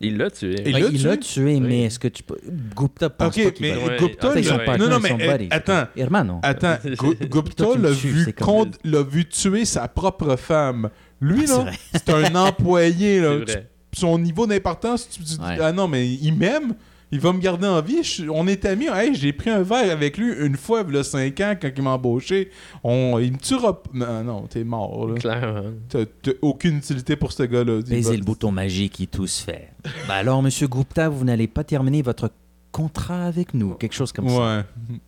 Il 0.00 0.16
l'a 0.16 0.30
tué. 0.30 0.54
Il 0.64 0.74
Ouais, 0.74 0.80
l'a 0.92 1.16
tué? 1.16 1.18
tué, 1.18 1.58
mais 1.60 1.66
Oui. 1.68 1.82
est-ce 1.82 1.98
que 1.98 2.06
tu 2.06 2.22
peux. 2.22 2.38
Gupta 2.76 3.10
pense 3.10 3.36
Ok, 3.36 3.42
pas 3.42 3.50
qu'il 3.50 3.66
mais 3.66 3.72
va. 3.74 3.86
Ouais. 3.88 3.96
Gupta, 3.98 4.28
Ah, 4.30 4.34
ouais. 4.34 4.78
non, 4.78 4.88
non, 4.88 5.00
mais 5.00 5.12
euh, 5.26 5.46
attends, 5.50 5.88
Hermano. 5.96 6.38
Attends, 6.44 6.76
Gu- 6.84 7.16
Gupta 7.28 7.64
l'a 7.76 7.90
vu, 7.90 8.32
con- 8.40 8.70
l'a 8.84 9.02
vu 9.02 9.28
tuer 9.28 9.64
sa 9.64 9.88
propre 9.88 10.36
femme. 10.36 10.90
Lui, 11.20 11.46
Ah, 11.48 11.48
c'est 11.48 11.64
là, 11.64 11.72
c'est 11.94 12.10
un 12.10 12.34
employé. 12.46 13.20
Là. 13.20 13.40
Tu- 13.44 13.54
Son 13.92 14.18
niveau 14.18 14.46
d'importance, 14.46 15.08
tu, 15.08 15.20
tu 15.20 15.24
dis, 15.24 15.38
Ouais. 15.40 15.58
ah 15.60 15.72
non, 15.72 15.88
mais 15.88 16.06
il 16.08 16.32
m'aime, 16.34 16.74
il 17.10 17.20
va 17.20 17.32
me 17.32 17.38
garder 17.40 17.66
en 17.66 17.80
vie. 17.80 18.02
Je- 18.02 18.28
on 18.28 18.46
est 18.46 18.64
amis. 18.66 18.86
Hey, 18.92 19.14
j'ai 19.14 19.32
pris 19.32 19.48
un 19.48 19.62
verre 19.62 19.90
avec 19.90 20.18
lui 20.18 20.30
une 20.44 20.56
fois, 20.56 20.84
il 20.86 20.94
y 20.94 20.98
a 20.98 21.02
5 21.04 21.40
ans, 21.40 21.54
quand 21.60 21.70
il 21.74 21.82
m'a 21.82 21.90
embauché. 21.92 22.50
On, 22.84 23.18
il 23.18 23.32
me 23.32 23.38
tuera 23.38 23.82
Non, 23.94 24.22
non, 24.24 24.42
t'es 24.46 24.62
mort. 24.62 25.08
Là. 25.08 25.14
Clairement. 25.14 25.70
T'as, 25.88 26.04
t'as 26.22 26.32
aucune 26.42 26.76
utilité 26.76 27.16
pour 27.16 27.32
ce 27.32 27.44
gars-là. 27.44 27.78
Il 27.78 27.84
Baisez 27.90 28.10
va- 28.10 28.16
le 28.18 28.24
bouton 28.24 28.52
magique 28.52 29.00
et 29.00 29.06
tout 29.06 29.26
se 29.26 29.42
fait. 29.42 29.70
Ben 30.06 30.14
alors, 30.14 30.42
Monsieur 30.42 30.68
Gupta, 30.68 31.08
vous 31.08 31.24
n'allez 31.24 31.48
pas 31.48 31.64
terminer 31.64 32.02
votre 32.02 32.30
contrat 32.72 33.24
avec 33.24 33.54
nous. 33.54 33.74
Quelque 33.76 33.94
chose 33.94 34.12
comme 34.12 34.28
ça. 34.28 34.58
Ouais. 34.58 34.64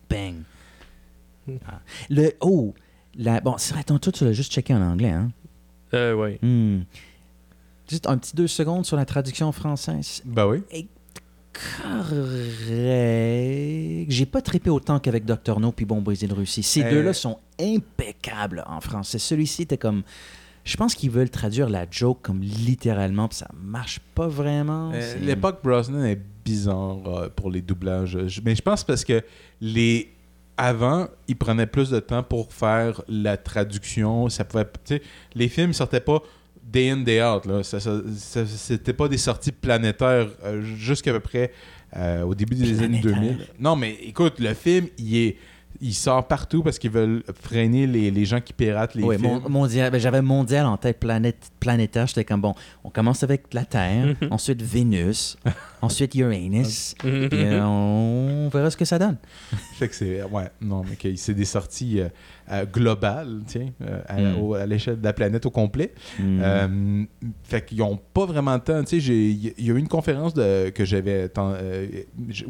Bang. 0.09 0.35
Ah. 1.67 1.79
Le. 2.09 2.31
Oh! 2.41 2.73
La, 3.17 3.41
bon, 3.41 3.55
c'est 3.57 3.73
vrai, 3.73 3.83
ton 3.83 3.97
tour, 3.99 4.13
tu 4.13 4.23
l'as 4.23 4.31
juste 4.31 4.53
checké 4.53 4.73
en 4.73 4.81
anglais, 4.81 5.09
hein? 5.09 5.31
Euh, 5.93 6.13
ouais. 6.15 6.39
Hmm. 6.41 6.81
Juste 7.91 8.07
un 8.07 8.17
petit 8.17 8.35
deux 8.35 8.47
secondes 8.47 8.85
sur 8.85 8.95
la 8.95 9.03
traduction 9.05 9.51
française. 9.51 10.21
Ben 10.25 10.47
oui. 10.47 10.63
Correct. 11.53 12.55
J'ai 14.09 14.25
pas 14.25 14.41
trippé 14.41 14.69
autant 14.69 14.99
qu'avec 14.99 15.25
Dr. 15.25 15.59
No 15.59 15.73
puis 15.73 15.85
Bon 15.85 16.01
Brésil 16.01 16.31
Russie. 16.31 16.63
Ces 16.63 16.83
Euh. 16.83 16.89
deux-là 16.89 17.11
sont 17.13 17.37
impeccables 17.59 18.63
en 18.65 18.79
français. 18.79 19.19
Celui-ci 19.19 19.63
était 19.63 19.77
comme. 19.77 20.03
Je 20.63 20.77
pense 20.77 20.95
qu'ils 20.95 21.09
veulent 21.09 21.29
traduire 21.29 21.67
la 21.69 21.85
joke 21.89 22.19
comme 22.21 22.39
littéralement, 22.41 23.27
puis 23.27 23.39
ça 23.39 23.49
marche 23.61 23.99
pas 24.15 24.27
vraiment. 24.29 24.91
Euh, 24.93 25.15
L'époque 25.19 25.59
Brosnan 25.63 26.05
est 26.05 26.21
bizarre 26.45 26.99
euh, 27.07 27.29
pour 27.35 27.51
les 27.51 27.61
doublages. 27.61 28.17
Mais 28.45 28.55
je 28.55 28.61
pense 28.61 28.85
parce 28.85 29.03
que 29.03 29.21
les 29.59 30.13
avant, 30.55 31.07
ils 31.27 31.35
prenaient 31.35 31.67
plus 31.67 31.89
de 31.89 31.99
temps 31.99 32.23
pour 32.23 32.53
faire 32.53 33.01
la 33.09 33.35
traduction. 33.35 34.29
Ça 34.29 34.45
pouvait, 34.45 34.67
les 35.35 35.49
films 35.49 35.73
sortaient 35.73 35.99
pas 35.99 36.21
day 36.63 36.89
in 36.89 36.97
day 36.97 37.21
out. 37.23 37.45
Là. 37.45 37.63
Ça, 37.63 37.79
ça- 37.79 38.01
ça- 38.15 38.45
c'était 38.45 38.93
pas 38.93 39.07
des 39.07 39.17
sorties 39.17 39.51
planétaires 39.51 40.27
euh, 40.43 40.61
jusqu'à 40.61 41.11
peu 41.13 41.19
près 41.19 41.51
euh, 41.97 42.23
au 42.23 42.33
début 42.35 42.55
des 42.55 42.81
années 42.83 43.01
Planétaire. 43.01 43.35
2000. 43.37 43.47
Non, 43.59 43.75
mais 43.75 43.95
écoute, 44.03 44.39
le 44.39 44.53
film, 44.53 44.87
il 44.97 45.15
est, 45.17 45.37
il 45.79 45.93
sort 45.93 46.27
partout 46.27 46.61
parce 46.63 46.77
qu'ils 46.79 46.91
veulent 46.91 47.23
freiner 47.41 47.87
les, 47.87 48.11
les 48.11 48.25
gens 48.25 48.41
qui 48.41 48.53
piratent 48.53 48.95
les 48.95 49.03
Ouais, 49.03 49.17
films. 49.17 49.39
mon- 49.43 49.49
mondial, 49.49 49.91
ben, 49.91 49.99
j'avais 49.99 50.21
mondial 50.21 50.65
en 50.65 50.77
tête, 50.77 50.99
planète, 50.99 51.51
planétaire. 51.59 52.07
J'étais 52.07 52.25
comme 52.25 52.41
bon, 52.41 52.53
on 52.83 52.89
commence 52.89 53.23
avec 53.23 53.53
la 53.53 53.65
Terre, 53.65 54.15
ensuite 54.29 54.61
Vénus, 54.61 55.37
ensuite 55.81 56.13
Uranus, 56.15 56.95
puis 56.99 57.09
euh, 57.33 57.63
on 57.65 58.49
verra 58.53 58.69
ce 58.69 58.77
que 58.77 58.85
ça 58.85 58.99
donne. 58.99 59.17
Fait 59.75 59.87
que 59.87 59.95
c'est. 59.95 60.21
Ouais, 60.23 60.49
non, 60.61 60.83
mais 60.87 60.95
que 60.95 61.15
c'est 61.15 61.33
des 61.33 61.45
sorties 61.45 61.99
euh, 62.01 62.09
euh, 62.51 62.65
globales, 62.65 63.41
tiens, 63.47 63.69
euh, 63.81 64.01
à, 64.07 64.19
Mm. 64.21 64.53
à 64.53 64.65
l'échelle 64.65 64.99
de 64.99 65.03
la 65.05 65.13
planète 65.13 65.45
au 65.45 65.51
complet. 65.51 65.93
Hmm. 66.19 66.39
Euh, 66.41 67.03
fait 67.43 67.65
qu'ils 67.65 67.79
n'ont 67.79 67.99
pas 68.13 68.25
vraiment 68.25 68.57
de 68.57 68.63
temps. 68.63 68.83
Tu 68.83 69.01
sais, 69.01 69.07
il 69.07 69.65
y 69.65 69.69
a 69.71 69.73
eu 69.73 69.77
une 69.77 69.87
conférence 69.87 70.33
de, 70.33 70.69
que 70.69 70.85
j'avais 70.85 71.29
euh, 71.37 71.87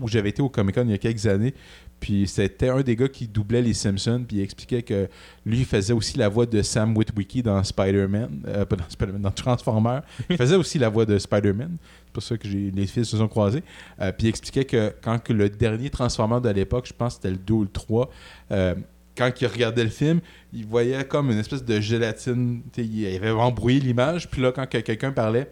où 0.01 0.07
j'avais 0.07 0.29
été 0.29 0.41
au 0.41 0.49
Comic 0.49 0.75
Con 0.75 0.83
il 0.85 0.91
y 0.91 0.93
a 0.93 0.97
quelques 0.97 1.25
années. 1.27 1.53
Puis 2.01 2.27
c'était 2.27 2.69
un 2.69 2.81
des 2.81 2.95
gars 2.95 3.07
qui 3.07 3.27
doublait 3.27 3.61
les 3.61 3.75
Simpsons. 3.75 4.25
Puis 4.27 4.37
il 4.37 4.41
expliquait 4.41 4.81
que 4.81 5.07
lui, 5.45 5.63
faisait 5.63 5.93
aussi 5.93 6.17
la 6.17 6.27
voix 6.29 6.47
de 6.47 6.61
Sam 6.63 6.97
Witwicky 6.97 7.43
dans 7.43 7.63
Spider-Man. 7.63 8.41
euh, 8.47 8.65
pas 8.65 8.75
dans 8.75 8.89
Spider-Man, 8.89 9.21
dans 9.21 9.31
Transformers. 9.31 10.01
Il 10.29 10.35
faisait 10.35 10.55
aussi 10.55 10.79
la 10.79 10.89
voix 10.89 11.05
de 11.05 11.17
Spider-Man. 11.19 11.77
C'est 12.05 12.11
pour 12.11 12.23
ça 12.23 12.37
que 12.37 12.47
les 12.47 12.87
fils 12.87 13.07
se 13.07 13.17
sont 13.17 13.27
croisés. 13.27 13.63
Euh, 14.01 14.11
puis 14.11 14.25
il 14.25 14.29
expliquait 14.29 14.65
que 14.65 14.93
quand 15.01 15.19
que 15.19 15.31
le 15.31 15.47
dernier 15.49 15.91
Transformer 15.91 16.41
de 16.41 16.49
l'époque, 16.49 16.87
je 16.87 16.93
pense 16.93 17.15
que 17.15 17.21
c'était 17.21 17.31
le 17.31 17.37
2 17.37 17.53
ou 17.53 17.61
le 17.61 17.69
3, 17.69 18.09
euh, 18.51 18.75
quand 19.15 19.29
il 19.39 19.45
regardait 19.45 19.83
le 19.83 19.89
film, 19.91 20.21
il 20.51 20.65
voyait 20.65 21.03
comme 21.05 21.29
une 21.29 21.37
espèce 21.37 21.63
de 21.63 21.79
gélatine. 21.79 22.63
Il 22.75 23.05
avait 23.15 23.29
embrouillé 23.29 23.79
l'image. 23.79 24.27
Puis 24.27 24.41
là, 24.41 24.51
quand 24.51 24.67
que 24.67 24.79
quelqu'un 24.79 25.11
parlait, 25.11 25.51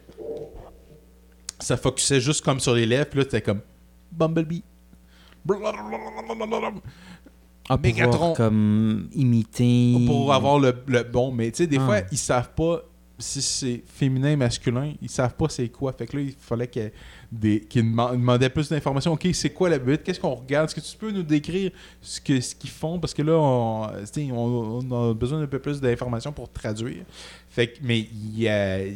ça 1.59 1.77
focusait 1.77 2.19
juste 2.19 2.43
comme 2.43 2.59
sur 2.59 2.73
les 2.73 2.87
lèvres. 2.87 3.05
Puis 3.05 3.19
là, 3.19 3.25
c'était 3.25 3.41
comme 3.41 3.61
Bumblebee. 4.11 4.63
Ah, 7.71 7.77
pour 7.77 7.79
Mégatron. 7.85 8.33
comme 8.33 9.09
imiter. 9.13 9.95
Pour 10.07 10.33
avoir 10.33 10.59
le, 10.59 10.73
le 10.87 11.03
bon. 11.03 11.31
Mais 11.31 11.51
tu 11.51 11.57
sais, 11.57 11.67
des 11.67 11.77
Ah. 11.77 11.85
fois, 11.85 11.97
ils 12.11 12.17
savent 12.17 12.51
pas 12.55 12.81
si 13.19 13.41
c'est 13.41 13.83
féminin, 13.85 14.35
masculin. 14.37 14.93
Ils 15.01 15.09
savent 15.09 15.35
pas 15.35 15.49
c'est 15.49 15.67
quoi. 15.69 15.91
Fait 15.93 16.07
que 16.07 16.17
là, 16.17 16.23
il 16.23 16.33
fallait 16.39 16.67
qu'ils 16.67 16.91
deman- 17.31 18.13
demandaient 18.13 18.49
plus 18.49 18.69
d'informations. 18.69 19.11
OK, 19.13 19.27
c'est 19.33 19.49
quoi 19.51 19.69
la 19.69 19.77
but? 19.77 20.01
Qu'est-ce 20.01 20.19
qu'on 20.19 20.33
regarde? 20.35 20.67
Est-ce 20.67 20.75
que 20.75 20.79
tu 20.79 20.97
peux 20.97 21.11
nous 21.11 21.21
décrire 21.23 21.71
ce 22.01 22.19
que 22.21 22.39
ce 22.41 22.55
qu'ils 22.55 22.69
font? 22.71 22.97
Parce 22.99 23.13
que 23.13 23.21
là, 23.21 23.33
on, 23.37 23.87
on, 24.31 24.79
on 24.91 25.09
a 25.09 25.13
besoin 25.13 25.39
d'un 25.39 25.47
peu 25.47 25.59
plus 25.59 25.79
d'informations 25.79 26.31
pour 26.31 26.49
traduire. 26.51 27.03
Fait 27.49 27.67
que, 27.67 27.79
mais 27.83 27.99
il 27.99 28.39
y 28.39 28.47
a... 28.47 28.79
tu 28.85 28.93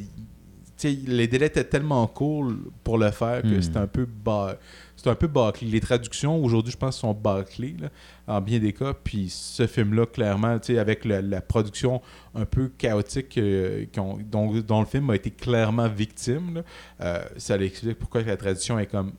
sais, 0.77 0.97
les 1.05 1.27
délais 1.27 1.47
étaient 1.47 1.63
tellement 1.65 2.07
courts 2.07 2.51
pour 2.83 2.97
le 2.97 3.11
faire 3.11 3.41
que 3.43 3.47
Hmm. 3.57 3.61
c'était 3.61 3.77
un 3.79 3.87
peu 3.87 4.05
bas. 4.05 4.55
C'est 5.03 5.09
un 5.09 5.15
peu 5.15 5.27
bâclé. 5.27 5.67
Les 5.67 5.81
traductions, 5.81 6.41
aujourd'hui, 6.41 6.71
je 6.71 6.77
pense, 6.77 6.97
sont 6.97 7.13
bâclées, 7.13 7.75
là, 7.77 7.89
en 8.25 8.39
bien 8.39 8.59
des 8.59 8.71
cas. 8.71 8.93
Puis 8.93 9.27
ce 9.29 9.67
film-là, 9.67 10.05
clairement, 10.05 10.57
avec 10.77 11.03
la 11.03 11.41
production 11.41 12.01
un 12.33 12.45
peu 12.45 12.69
chaotique 12.69 13.37
euh, 13.37 13.85
dont, 14.31 14.51
dont 14.65 14.79
le 14.79 14.85
film 14.85 15.09
a 15.09 15.15
été 15.15 15.29
clairement 15.29 15.89
victime, 15.89 16.55
là, 16.55 16.61
euh, 17.01 17.23
ça 17.35 17.57
explique 17.57 17.99
pourquoi 17.99 18.21
la 18.21 18.37
traduction 18.37 18.79
est 18.79 18.85
comme 18.85 19.11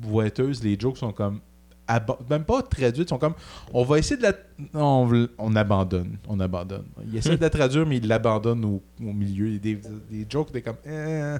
boiteuse. 0.00 0.62
Les 0.64 0.78
jokes 0.80 0.96
sont 0.96 1.12
comme... 1.12 1.40
Même 2.30 2.44
pas 2.44 2.62
traduites, 2.62 3.10
sont 3.10 3.18
comme... 3.18 3.34
On 3.74 3.84
va 3.84 3.98
essayer 3.98 4.16
de 4.16 4.22
la... 4.22 4.32
On, 4.72 5.28
on 5.36 5.54
abandonne. 5.54 6.16
On 6.28 6.40
abandonne. 6.40 6.86
Il 7.06 7.14
essaie 7.14 7.36
de 7.36 7.42
la 7.42 7.50
traduire, 7.60 7.84
mais 7.86 7.98
il 7.98 8.08
l'abandonne 8.08 8.64
au, 8.64 8.82
au 9.00 9.12
milieu. 9.12 9.58
Des, 9.58 9.78
des 10.10 10.26
jokes, 10.28 10.50
des 10.50 10.62
comme... 10.62 10.76
eh. 10.86 11.36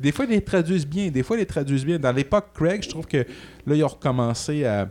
Puis 0.00 0.10
des 0.10 0.12
fois, 0.12 0.24
ils 0.24 0.30
les 0.30 0.40
traduisent 0.40 0.86
bien. 0.86 1.10
Des 1.10 1.22
fois, 1.22 1.36
ils 1.36 1.40
les 1.40 1.46
traduisent 1.46 1.84
bien. 1.84 1.98
Dans 1.98 2.12
l'époque 2.12 2.46
Craig, 2.54 2.82
je 2.82 2.88
trouve 2.88 3.06
que 3.06 3.18
là, 3.18 3.74
ils 3.74 3.84
ont 3.84 3.88
recommencé 3.88 4.64
à, 4.64 4.90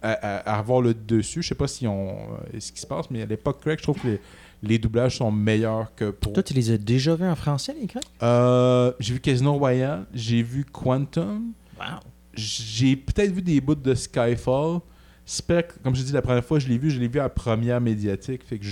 à, 0.00 0.12
à- 0.12 0.36
à 0.54 0.58
avoir 0.58 0.80
le 0.80 0.94
dessus. 0.94 1.42
Je 1.42 1.48
sais 1.48 1.54
pas 1.54 1.66
si 1.68 1.86
on, 1.86 2.10
euh, 2.54 2.60
ce 2.60 2.70
qui 2.72 2.80
se 2.80 2.86
passe, 2.86 3.10
mais 3.10 3.22
à 3.22 3.26
l'époque 3.26 3.60
Craig, 3.60 3.78
je 3.78 3.82
trouve 3.82 3.98
que 4.00 4.06
les, 4.08 4.20
les 4.62 4.78
doublages 4.78 5.18
sont 5.18 5.30
meilleurs 5.32 5.94
que 5.94 6.10
pour. 6.10 6.32
Toi, 6.32 6.42
tu 6.42 6.54
les 6.54 6.70
as 6.70 6.78
déjà 6.78 7.14
vus 7.16 7.26
en 7.26 7.34
français, 7.36 7.74
les 7.80 7.86
gars? 7.86 8.00
Euh, 8.22 8.92
j'ai 9.00 9.14
vu 9.14 9.20
Casino 9.20 9.54
Royale, 9.54 10.06
j'ai 10.14 10.42
vu 10.42 10.64
Quantum, 10.64 11.52
Wow. 11.78 11.98
j'ai 12.34 12.94
peut-être 12.96 13.32
vu 13.32 13.42
des 13.42 13.60
bouts 13.60 13.74
de 13.74 13.94
Skyfall. 13.94 14.78
Spec, 15.26 15.68
comme 15.82 15.94
je 15.96 16.02
dit 16.02 16.12
la 16.12 16.20
première 16.20 16.44
fois, 16.44 16.58
je 16.58 16.68
l'ai 16.68 16.76
vu, 16.76 16.90
je 16.90 17.00
l'ai 17.00 17.08
vu 17.08 17.18
à 17.18 17.30
première 17.30 17.80
médiatique, 17.80 18.44
fait 18.46 18.58
que 18.58 18.66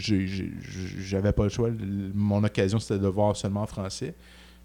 j'avais 1.01 1.33
pas 1.33 1.45
le 1.45 1.49
choix. 1.49 1.71
Mon 2.15 2.45
occasion, 2.45 2.79
c'était 2.79 2.99
de 2.99 3.05
le 3.05 3.09
voir 3.09 3.35
seulement 3.35 3.63
en 3.63 3.67
français. 3.67 4.15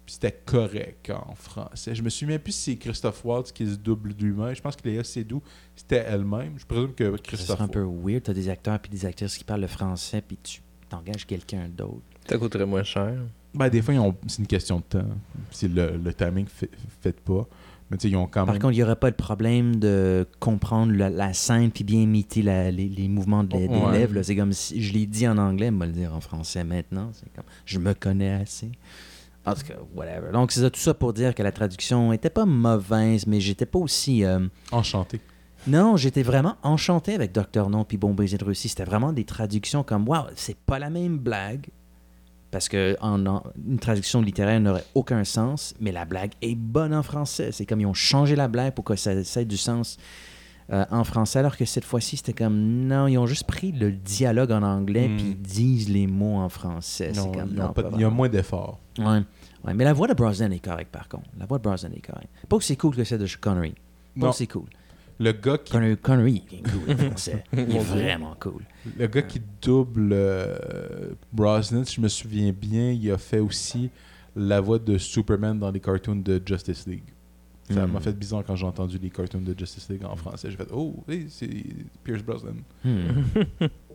Puis 0.08 0.14
c'était 0.14 0.40
correct 0.46 1.10
en 1.10 1.34
français. 1.34 1.94
Je 1.94 2.02
me 2.02 2.08
souviens 2.08 2.38
plus 2.38 2.52
si 2.52 2.70
c'est 2.72 2.76
Christophe 2.78 3.22
Waltz 3.26 3.52
qui 3.52 3.66
se 3.66 3.74
double 3.76 4.14
lui-même. 4.18 4.54
Je 4.56 4.62
pense 4.62 4.74
que 4.74 4.88
Léa 4.88 5.04
Seydoux, 5.04 5.42
c'était 5.76 5.96
elle-même. 6.08 6.54
Je 6.56 6.64
présume 6.64 6.94
que 6.94 7.10
Ça 7.12 7.18
Christophe 7.22 7.56
serait 7.58 7.64
un 7.64 7.68
peu 7.68 7.82
weird. 7.84 8.22
T'as 8.22 8.32
des 8.32 8.48
acteurs 8.48 8.78
puis 8.78 8.90
des 8.90 9.04
actrices 9.04 9.36
qui 9.36 9.44
parlent 9.44 9.60
le 9.60 9.66
français, 9.66 10.22
puis 10.26 10.38
tu 10.42 10.62
t'engages 10.88 11.26
quelqu'un 11.26 11.68
d'autre. 11.68 12.00
Ça 12.26 12.38
coûterait 12.38 12.64
moins 12.64 12.84
cher. 12.84 13.16
Ben, 13.52 13.68
des 13.68 13.82
fois, 13.82 13.92
ont- 13.96 14.14
c'est 14.26 14.38
une 14.38 14.46
question 14.46 14.78
de 14.78 14.84
temps. 14.98 15.08
Si 15.50 15.68
le, 15.68 15.98
le 16.02 16.14
timing 16.14 16.44
ne 16.44 16.48
fait, 16.48 16.70
fait 17.02 17.20
pas. 17.20 17.46
Mais 17.90 17.98
tu 17.98 18.04
sais, 18.04 18.08
ils 18.10 18.16
ont 18.16 18.26
quand 18.26 18.46
Par 18.46 18.54
même. 18.54 18.62
contre, 18.62 18.72
il 18.72 18.76
n'y 18.78 18.82
aurait 18.84 18.96
pas 18.96 19.10
de 19.10 19.16
problème 19.16 19.76
de 19.76 20.26
comprendre 20.40 20.94
la, 20.94 21.10
la 21.10 21.34
scène 21.34 21.70
puis 21.70 21.84
bien 21.84 22.00
imiter 22.00 22.40
la- 22.40 22.70
les, 22.70 22.88
les 22.88 23.08
mouvements 23.08 23.44
de- 23.44 23.50
des 23.58 23.68
Ouais. 23.68 23.92
lèvres. 23.92 24.14
là. 24.14 24.22
C'est 24.22 24.36
comme 24.36 24.54
si 24.54 24.82
je 24.82 24.94
l'ai 24.94 25.04
dit 25.04 25.28
en 25.28 25.36
anglais, 25.36 25.70
me 25.70 25.84
le 25.84 25.92
dire 25.92 26.14
en 26.14 26.20
français 26.22 26.64
maintenant. 26.64 27.10
C'est 27.12 27.30
comme 27.34 27.44
je 27.66 27.78
me 27.78 27.92
connais 27.92 28.30
assez. 28.32 28.70
En 29.50 29.54
tout 29.54 29.66
cas, 29.66 29.74
whatever. 29.94 30.32
Donc, 30.32 30.52
c'est 30.52 30.70
tout 30.70 30.80
ça 30.80 30.94
pour 30.94 31.12
dire 31.12 31.34
que 31.34 31.42
la 31.42 31.52
traduction 31.52 32.12
était 32.12 32.30
pas 32.30 32.44
mauvaise, 32.46 33.26
mais 33.26 33.40
j'étais 33.40 33.66
pas 33.66 33.78
aussi. 33.78 34.24
euh, 34.24 34.40
Enchanté. 34.72 35.20
Non, 35.66 35.96
j'étais 35.96 36.22
vraiment 36.22 36.54
enchanté 36.62 37.14
avec 37.14 37.32
Docteur 37.32 37.68
Non 37.68 37.84
puis 37.84 37.96
Bon 37.98 38.14
Baiser 38.14 38.38
de 38.38 38.44
Russie. 38.44 38.68
C'était 38.68 38.84
vraiment 38.84 39.12
des 39.12 39.24
traductions 39.24 39.82
comme 39.82 40.08
Waouh, 40.08 40.26
c'est 40.36 40.56
pas 40.56 40.78
la 40.78 40.88
même 40.90 41.18
blague. 41.18 41.66
Parce 42.50 42.68
que 42.68 42.96
en, 43.02 43.26
en- 43.26 43.42
une 43.68 43.78
traduction 43.78 44.22
littéraire 44.22 44.58
n'aurait 44.60 44.84
aucun 44.94 45.24
sens, 45.24 45.74
mais 45.80 45.92
la 45.92 46.06
blague 46.06 46.30
est 46.40 46.54
bonne 46.54 46.94
en 46.94 47.02
français. 47.02 47.50
C'est 47.52 47.66
comme 47.66 47.80
ils 47.80 47.86
ont 47.86 47.92
changé 47.92 48.36
la 48.36 48.48
blague 48.48 48.72
pour 48.72 48.84
que 48.84 48.96
ça, 48.96 49.22
ça 49.24 49.42
ait 49.42 49.44
du 49.44 49.58
sens 49.58 49.98
euh, 50.72 50.84
en 50.90 51.02
français, 51.04 51.40
alors 51.40 51.56
que 51.56 51.64
cette 51.66 51.84
fois-ci, 51.84 52.16
c'était 52.18 52.32
comme 52.32 52.56
non, 52.86 53.06
ils 53.06 53.18
ont 53.18 53.26
juste 53.26 53.44
pris 53.44 53.72
le 53.72 53.90
dialogue 53.92 54.52
en 54.52 54.62
anglais 54.62 55.08
Hmm. 55.08 55.16
puis 55.16 55.26
ils 55.30 55.36
disent 55.42 55.88
les 55.90 56.06
mots 56.06 56.36
en 56.36 56.48
français. 56.48 57.12
Non, 57.16 57.32
comme, 57.32 57.50
ils 57.52 57.60
ont 57.60 57.66
non, 57.66 57.72
pas- 57.72 57.82
pas 57.82 57.90
il 57.94 58.00
y 58.00 58.04
a 58.04 58.10
moins 58.10 58.28
d'efforts. 58.30 58.78
Ouais. 58.98 59.20
Ouais, 59.64 59.74
mais 59.74 59.84
la 59.84 59.92
voix 59.92 60.06
de 60.06 60.14
Brosnan 60.14 60.52
est 60.52 60.64
correcte 60.64 60.90
par 60.92 61.08
contre. 61.08 61.28
La 61.38 61.46
voix 61.46 61.58
de 61.58 61.62
Brosnan 61.64 61.92
est 61.94 62.00
correcte. 62.06 62.30
Pas 62.48 62.56
aussi 62.56 62.76
cool 62.76 62.94
que 62.96 63.04
celle 63.04 63.18
de 63.20 63.26
Connery. 63.40 63.72
Pas 63.72 64.26
Non. 64.26 64.28
aussi 64.30 64.46
cool. 64.48 64.64
Le 65.20 65.32
gars 65.32 65.58
qui, 65.58 65.72
Connery, 65.72 65.96
Connery 65.96 66.44
il 66.52 66.58
est 66.58 66.62
cool 66.62 66.92
en 66.94 66.96
français. 67.10 67.42
Il 67.52 67.58
est 67.76 67.78
vraiment 67.80 68.36
cool. 68.38 68.62
le 68.96 69.06
gars 69.08 69.22
qui 69.22 69.42
double 69.60 70.10
euh, 70.12 71.10
Brosnan, 71.32 71.84
si 71.84 71.96
je 71.96 72.00
me 72.00 72.06
souviens 72.08 72.52
bien, 72.52 72.92
il 72.92 73.10
a 73.10 73.18
fait 73.18 73.40
aussi 73.40 73.90
la 74.36 74.60
voix 74.60 74.78
de 74.78 74.96
Superman 74.96 75.58
dans 75.58 75.72
les 75.72 75.80
cartoons 75.80 76.14
de 76.16 76.40
Justice 76.44 76.86
League. 76.86 77.02
Ça 77.68 77.84
Hmm. 77.86 77.92
m'a 77.92 78.00
fait 78.00 78.12
bizarre 78.16 78.44
quand 78.46 78.54
j'ai 78.56 78.64
entendu 78.64 78.96
les 78.96 79.10
cartoons 79.10 79.40
de 79.42 79.58
Justice 79.58 79.88
League 79.90 80.04
en 80.04 80.14
français. 80.16 80.50
J'ai 80.52 80.56
fait 80.56 80.68
Oh, 80.72 80.94
hey, 81.08 81.26
c'est 81.28 81.50
Pierce 82.04 82.22
Brosnan. 82.22 82.54
Hmm. 82.84 83.24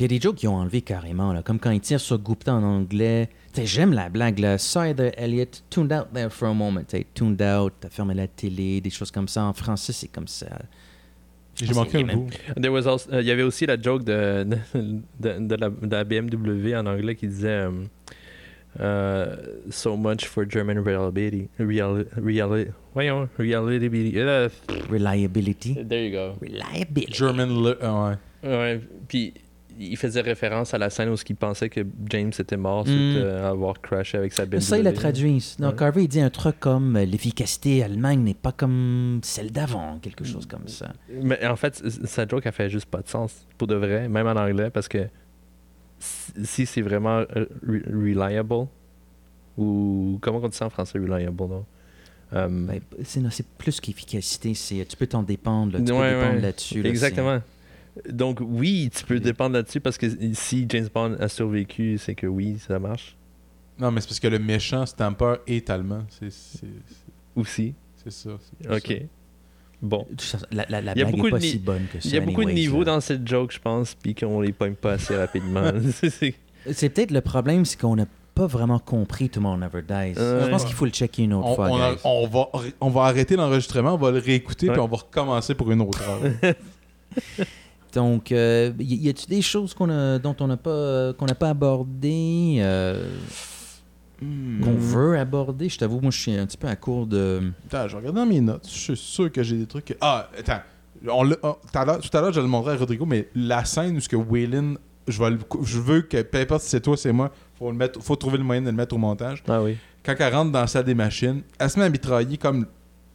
Puis 0.00 0.06
il 0.06 0.12
y 0.12 0.16
a 0.16 0.18
des 0.18 0.22
jokes 0.22 0.36
qui 0.36 0.48
ont 0.48 0.54
enlevé 0.56 0.80
carrément, 0.80 1.34
là, 1.34 1.42
comme 1.42 1.58
quand 1.58 1.70
il 1.72 1.80
tire 1.82 2.00
sur 2.00 2.18
Gupta 2.18 2.54
en 2.54 2.62
anglais. 2.62 3.28
J'aime 3.54 3.92
la 3.92 4.08
blague, 4.08 4.38
là. 4.38 4.56
Sorry 4.56 4.94
there, 4.94 5.12
Elliot. 5.18 5.44
Tuned 5.68 5.92
out 5.92 6.06
there 6.14 6.30
for 6.30 6.48
a 6.48 6.54
moment. 6.54 6.84
Tu 6.88 6.96
sais, 6.96 7.06
tuned 7.12 7.42
out, 7.42 7.74
t'as 7.80 7.90
fermé 7.90 8.14
la 8.14 8.26
télé, 8.26 8.80
des 8.80 8.88
choses 8.88 9.10
comme 9.10 9.28
ça. 9.28 9.44
En 9.44 9.52
français, 9.52 9.92
c'est 9.92 10.08
comme 10.08 10.26
ça. 10.26 10.46
J'ai 11.54 11.66
Ah, 11.68 11.74
manqué 11.74 11.98
un 11.98 12.04
bout. 12.14 12.30
There 12.58 12.70
was 12.72 12.86
also- 12.88 13.12
euh, 13.12 13.20
il 13.20 13.26
y 13.26 13.30
avait 13.30 13.42
aussi 13.42 13.66
la 13.66 13.78
joke 13.78 14.02
de, 14.04 14.44
de, 14.44 14.56
de- 15.20 15.38
de 15.46 15.54
la, 15.56 15.68
de 15.68 15.90
la 15.94 16.04
BMW 16.04 16.74
en 16.74 16.86
anglais 16.86 17.14
qui 17.14 17.26
disait 17.28 17.48
euh, 17.66 17.70
euh, 18.80 19.36
So 19.68 19.98
much 19.98 20.24
for 20.24 20.48
German 20.48 20.78
reliability. 20.78 21.50
Real, 21.58 22.06
real, 22.16 22.72
voyons, 22.94 23.28
reliability. 23.38 24.12
Euh, 24.16 24.48
Reliability. 24.90 25.74
there 25.86 26.06
you 26.06 26.12
go. 26.12 26.32
Reliability. 26.40 27.12
German. 27.12 27.50
Ouais, 28.42 28.80
puis 29.06 29.34
il 29.78 29.96
faisait 29.96 30.20
référence 30.20 30.74
à 30.74 30.78
la 30.78 30.90
scène 30.90 31.08
où 31.10 31.14
il 31.28 31.36
pensait 31.36 31.68
que 31.68 31.80
James 32.08 32.32
était 32.38 32.56
mort 32.56 32.82
Mm. 32.84 32.86
suite 32.86 33.16
euh, 33.16 33.46
à 33.46 33.50
avoir 33.50 33.80
crashé 33.80 34.18
avec 34.18 34.32
sa 34.32 34.44
BMW. 34.46 34.60
Ça, 34.60 34.78
il 34.78 34.86
a 34.86 34.92
traduit. 34.92 35.54
Non, 35.58 35.68
Ouais. 35.68 35.92
Il 35.96 36.08
dit 36.08 36.20
un 36.20 36.30
truc 36.30 36.58
comme 36.60 36.96
euh, 36.96 37.04
l'efficacité 37.04 37.82
allemande 37.82 38.20
n'est 38.20 38.34
pas 38.34 38.52
comme 38.52 39.20
celle 39.22 39.50
d'avant, 39.52 39.98
quelque 40.00 40.24
chose 40.24 40.46
comme 40.46 40.68
ça. 40.68 40.92
Mais 41.22 41.44
en 41.46 41.56
fait, 41.56 41.82
sa 42.04 42.26
joke, 42.26 42.42
elle 42.46 42.52
fait 42.52 42.70
juste 42.70 42.86
pas 42.86 43.02
de 43.02 43.08
sens, 43.08 43.46
pour 43.58 43.66
de 43.68 43.74
vrai, 43.74 44.08
même 44.08 44.26
en 44.26 44.36
anglais, 44.36 44.70
parce 44.70 44.88
que 44.88 45.08
si 45.98 46.66
c'est 46.66 46.82
vraiment 46.82 47.18
euh, 47.36 47.46
re- 47.66 47.86
reliable, 47.92 48.66
ou 49.58 50.18
comment 50.20 50.40
on 50.42 50.48
dit 50.48 50.56
ça 50.56 50.66
en 50.66 50.70
français, 50.70 50.98
reliable, 50.98 51.36
non? 51.38 51.64
Ben, 52.32 52.80
c'est, 53.02 53.44
plus 53.58 53.80
qu'efficacité. 53.80 54.54
C'est, 54.54 54.86
tu 54.88 54.96
peux 54.96 55.08
t'en 55.08 55.22
dépendre. 55.24 55.72
là, 55.72 55.80
tu 55.84 55.92
Ouais, 55.92 56.12
peux 56.12 56.20
dépendre 56.20 56.42
là-dessus. 56.42 56.82
là, 56.82 56.88
Exactement. 56.88 57.40
Donc 58.08 58.38
oui, 58.40 58.90
tu 58.94 59.04
peux 59.04 59.18
dépendre 59.20 59.54
là-dessus 59.54 59.80
parce 59.80 59.98
que 59.98 60.06
si 60.34 60.66
James 60.68 60.88
Bond 60.94 61.16
a 61.18 61.28
survécu, 61.28 61.98
c'est 61.98 62.14
que 62.14 62.26
oui, 62.26 62.56
ça 62.58 62.78
marche. 62.78 63.16
Non, 63.78 63.90
mais 63.90 64.00
c'est 64.00 64.08
parce 64.08 64.20
que 64.20 64.28
le 64.28 64.38
méchant 64.38 64.86
Stamper 64.86 65.36
est 65.46 65.68
allemand. 65.70 66.04
C'est 66.08 66.30
c'est- 66.30 66.66
Aussi. 67.34 67.74
c'est 68.02 68.12
ça. 68.12 68.30
c'est 68.62 68.70
Ok. 68.70 68.98
ça. 69.00 69.04
Bon. 69.82 70.06
La, 70.52 70.66
la, 70.68 70.80
la 70.82 70.92
Il 70.92 70.98
y 70.98 71.02
a 71.02 71.06
beaucoup 71.06 71.30
pas 71.30 71.38
de 71.38 71.42
ni- 71.42 71.50
si 71.50 71.58
bonne 71.58 71.86
que 71.92 72.00
ça. 72.00 72.08
Il 72.08 72.14
y 72.14 72.18
a 72.18 72.20
beaucoup 72.20 72.44
de 72.44 72.50
niveaux 72.50 72.84
dans 72.84 73.00
cette 73.00 73.26
joke, 73.26 73.52
je 73.52 73.58
pense, 73.58 73.94
puis 73.94 74.14
qu'on 74.14 74.40
les 74.42 74.52
pogne 74.52 74.74
pas 74.74 74.92
assez 74.92 75.16
rapidement. 75.16 75.70
C'est- 76.70 76.88
peut-être 76.90 77.10
le 77.10 77.22
problème, 77.22 77.64
c'est 77.64 77.80
qu'on 77.80 77.96
n'a 77.96 78.04
pas 78.34 78.46
vraiment 78.46 78.78
compris 78.78 79.30
Tomorrow 79.30 79.56
Never 79.56 79.80
Dies. 79.82 80.14
Euh, 80.18 80.44
Je 80.44 80.50
pense 80.50 80.60
ouais. 80.62 80.66
qu'il 80.68 80.76
faut 80.76 80.84
le 80.84 80.90
checker 80.90 81.22
une 81.24 81.32
autre 81.32 81.48
On, 81.48 81.54
fois, 81.56 81.68
on 81.70 81.80
a- 81.80 81.92
guys. 81.94 82.00
on 82.04 82.26
va, 82.28 82.48
on 82.82 82.90
va 82.90 83.02
arrêter 83.04 83.36
l'enregistrement, 83.36 83.94
on 83.94 83.98
va 83.98 84.10
le 84.10 84.18
réécouter, 84.18 84.66
Ouais. 84.68 84.74
puis 84.74 84.80
on 84.82 84.86
va 84.88 84.96
recommencer 84.98 85.54
pour 85.54 85.70
une 85.72 85.80
autre 85.80 86.02
heure. 86.02 86.20
Donc, 87.94 88.32
euh, 88.32 88.72
y, 88.78 89.06
y 89.06 89.08
a-tu 89.08 89.26
des 89.26 89.42
choses 89.42 89.74
qu'on 89.74 89.90
a, 89.90 90.18
dont 90.18 90.36
on 90.40 90.46
n'a 90.46 90.56
pas, 90.56 91.12
qu'on 91.14 91.26
n'a 91.26 91.34
pas 91.34 91.50
abordées, 91.50 92.56
euh, 92.60 93.04
Hmm. 94.22 94.60
qu'on 94.60 94.74
veut 94.74 95.18
aborder? 95.18 95.68
Je 95.70 95.78
t'avoue, 95.78 95.98
moi, 96.00 96.10
je 96.10 96.18
suis 96.20 96.32
un 96.36 96.44
petit 96.44 96.58
peu 96.58 96.66
à 96.68 96.76
court 96.76 97.06
de... 97.06 97.40
Attends, 97.66 97.88
je 97.88 97.96
regarde 97.96 98.14
dans 98.16 98.26
mes 98.26 98.40
notes. 98.42 98.66
Je 98.70 98.78
suis 98.78 98.96
sûr 98.96 99.32
que 99.32 99.42
j'ai 99.42 99.56
des 99.56 99.66
trucs. 99.66 99.86
que- 99.86 99.94
Ah, 100.00 100.28
attends. 100.38 100.60
On 101.08 101.26
tout 101.26 101.38
à 101.78 101.84
l'heure- 101.86 102.32
je 102.32 102.40
le 102.40 102.46
montrer 102.46 102.72
à 102.72 102.76
Rodrigo, 102.76 103.06
mais 103.06 103.28
la 103.34 103.64
scène 103.64 103.96
où 103.96 104.00
ce 104.00 104.10
que 104.10 104.16
Waylon, 104.16 104.76
je, 105.08 105.18
vais 105.22 105.30
le 105.30 105.38
cou- 105.38 105.64
je 105.64 105.78
veux 105.80 106.02
que, 106.02 106.20
peu 106.20 106.36
importe 106.36 106.60
si 106.62 106.68
c'est 106.68 106.82
toi, 106.82 106.98
c'est 106.98 107.12
moi, 107.12 107.32
faut, 107.58 107.70
le 107.70 107.76
mettre, 107.78 107.98
faut 108.02 108.14
trouver 108.16 108.36
le 108.36 108.44
moyen 108.44 108.60
de 108.60 108.66
le 108.66 108.72
mettre 108.76 108.94
au 108.94 108.98
montage. 108.98 109.42
Ah 109.48 109.62
oui. 109.62 109.78
Quand 110.04 110.14
elle 110.18 110.34
rentre 110.34 110.52
dans 110.52 110.60
la 110.60 110.66
salle 110.66 110.84
des 110.84 110.94
machines, 110.94 111.40
elle 111.58 111.70
se 111.70 111.78
met 111.78 111.86
à 111.86 111.88
mitrailler 111.88 112.36
comme 112.36 112.66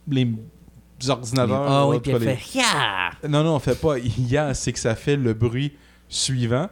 les 0.09 0.27
ordinateurs. 1.07 1.65
Ah 1.69 1.87
oui, 1.87 1.97
en 1.97 1.99
puis 1.99 2.11
elle 2.11 2.21
les- 2.23 2.35
fait... 2.35 2.57
Yeah! 2.59 3.11
Non, 3.29 3.43
non, 3.43 3.55
on 3.55 3.59
fait 3.59 3.79
pas. 3.79 3.97
Hier, 3.99 4.55
c'est 4.55 4.71
que 4.73 4.79
ça 4.79 4.95
fait 4.95 5.15
le 5.17 5.33
bruit 5.33 5.73
suivant. 6.09 6.69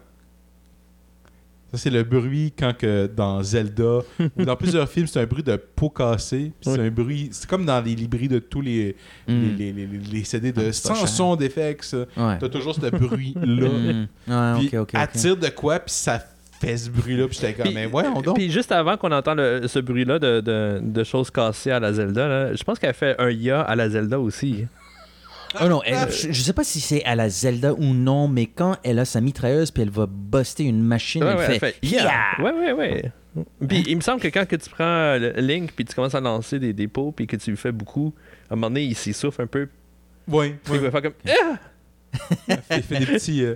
Ça, 1.71 1.79
c'est 1.79 1.89
le 1.89 2.03
bruit 2.03 2.53
quand 2.57 2.77
que 2.77 3.07
dans 3.07 3.41
Zelda 3.41 4.01
ou 4.37 4.45
dans 4.45 4.55
plusieurs 4.55 4.87
films, 4.87 5.07
c'est 5.07 5.19
un 5.19 5.25
bruit 5.25 5.41
de 5.41 5.55
peau 5.55 5.89
cassée. 5.89 6.51
C'est 6.61 6.79
un 6.79 6.91
bruit. 6.91 7.29
C'est 7.31 7.49
comme 7.49 7.65
dans 7.65 7.81
les 7.83 7.95
librairies 7.95 8.27
de 8.27 8.37
tous 8.39 8.61
les, 8.61 8.95
Mm. 9.27 9.31
les, 9.57 9.71
les, 9.73 9.87
les- 9.87 9.97
les 9.97 10.23
CD 10.23 10.51
de 10.51 10.67
Ah, 10.67 10.71
sans 10.73 11.07
son 11.07 11.35
d'effects. 11.35 11.95
Ouais. 12.15 12.37
T'as 12.37 12.49
toujours 12.49 12.75
ce 12.75 12.81
bruit-là. 12.89 13.69
Mm. 14.27 14.31
Ouais, 14.31 14.53
Puis 14.59 14.77
ok, 14.77 14.83
ok, 14.83 14.89
elle 14.93 15.01
ok. 15.03 15.11
tire 15.13 15.37
de 15.37 15.49
quoi, 15.49 15.79
puis 15.79 15.93
ça 15.93 16.19
fait 16.19 16.27
ce 16.77 16.89
bruit-là. 16.89 17.27
Puis 17.27 17.39
j'étais 17.41 17.53
comme, 17.53 17.73
mais 17.73 17.85
voyons 17.85 18.21
donc. 18.21 18.35
Puis 18.35 18.51
juste 18.51 18.71
avant 18.71 18.97
qu'on 18.97 19.11
entende 19.11 19.37
le- 19.39 19.67
ce 19.67 19.79
bruit-là 19.79 20.19
de, 20.19 20.41
de, 20.41 20.79
de 20.81 21.03
choses 21.03 21.29
cassées 21.31 21.71
à 21.71 21.79
la 21.79 21.93
Zelda, 21.93 22.27
là, 22.27 22.53
je 22.55 22.63
pense 22.63 22.79
qu'elle 22.79 22.93
fait 22.93 23.15
un 23.19 23.29
ya 23.29 23.61
à 23.61 23.75
la 23.75 23.89
Zelda 23.89 24.19
aussi. 24.19 24.65
Oh 25.61 25.67
non, 25.67 25.81
elle- 25.85 26.09
je, 26.11 26.31
je 26.31 26.41
sais 26.41 26.53
pas 26.53 26.63
si 26.63 26.79
c'est 26.79 27.03
à 27.05 27.15
la 27.15 27.29
Zelda 27.29 27.73
ou 27.73 27.93
non, 27.93 28.27
mais 28.27 28.47
quand 28.47 28.77
elle 28.83 28.97
a 28.99 29.05
sa 29.05 29.21
mitrailleuse 29.21 29.69
puis 29.69 29.83
elle 29.83 29.91
va 29.91 30.07
buster 30.09 30.63
une 30.63 30.81
machine, 30.81 31.23
Ouais, 31.23 31.29
elle, 31.31 31.37
ouais, 31.37 31.45
fait, 31.45 31.53
elle 31.53 31.59
fait 31.59 31.75
Yeah! 31.87 32.21
Ouais, 32.39 32.51
ouais, 32.51 32.71
ouais. 32.73 33.11
Puis 33.67 33.83
il 33.87 33.95
me 33.95 34.01
semble 34.01 34.19
que 34.21 34.27
quand 34.29 34.47
que 34.47 34.55
tu 34.55 34.69
prends 34.69 35.15
le 35.17 35.31
Link 35.41 35.71
puis 35.75 35.85
tu 35.85 35.93
commences 35.95 36.15
à 36.15 36.19
lancer 36.21 36.57
des 36.59 36.73
dépôts 36.73 37.11
puis 37.11 37.27
que 37.27 37.35
tu 37.35 37.49
le 37.51 37.55
fais 37.55 37.71
beaucoup, 37.71 38.13
à 38.49 38.53
un 38.53 38.55
moment 38.55 38.69
donné, 38.69 38.83
il 38.83 38.95
s'essouffle 38.95 39.41
un 39.43 39.47
peu. 39.47 39.67
Oui, 40.27 40.55
Puis 40.63 40.73
il 40.75 40.79
va 40.79 40.91
faire 40.91 41.01
comme 41.01 41.13
Ah! 41.27 41.55
Il 42.71 42.83
fait 42.83 42.99
des 42.99 43.05
petits. 43.05 43.43
euh. 43.43 43.55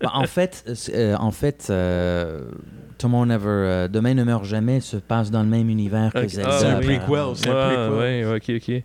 Bah, 0.00 0.10
en 0.14 0.24
fait, 0.24 0.64
euh, 0.94 1.16
en 1.16 1.30
fait 1.32 1.66
euh, 1.70 2.50
Tomorrow 2.98 3.26
Never, 3.26 3.46
euh, 3.48 3.88
Demain 3.88 4.14
ne 4.14 4.24
meurt 4.24 4.44
jamais 4.44 4.80
se 4.80 4.96
passe 4.96 5.30
dans 5.30 5.42
le 5.42 5.48
même 5.48 5.68
univers 5.68 6.12
que. 6.12 6.26
Zelda. 6.28 6.50
Ah, 6.52 6.58
C'est 6.60 6.66
un 6.66 6.76
prequel, 6.80 7.00
c'est 7.34 7.48
un 7.50 7.54
Ouais, 7.54 7.74
prequel. 7.88 8.26
ouais, 8.26 8.58
ok, 8.58 8.62
ok. 8.70 8.82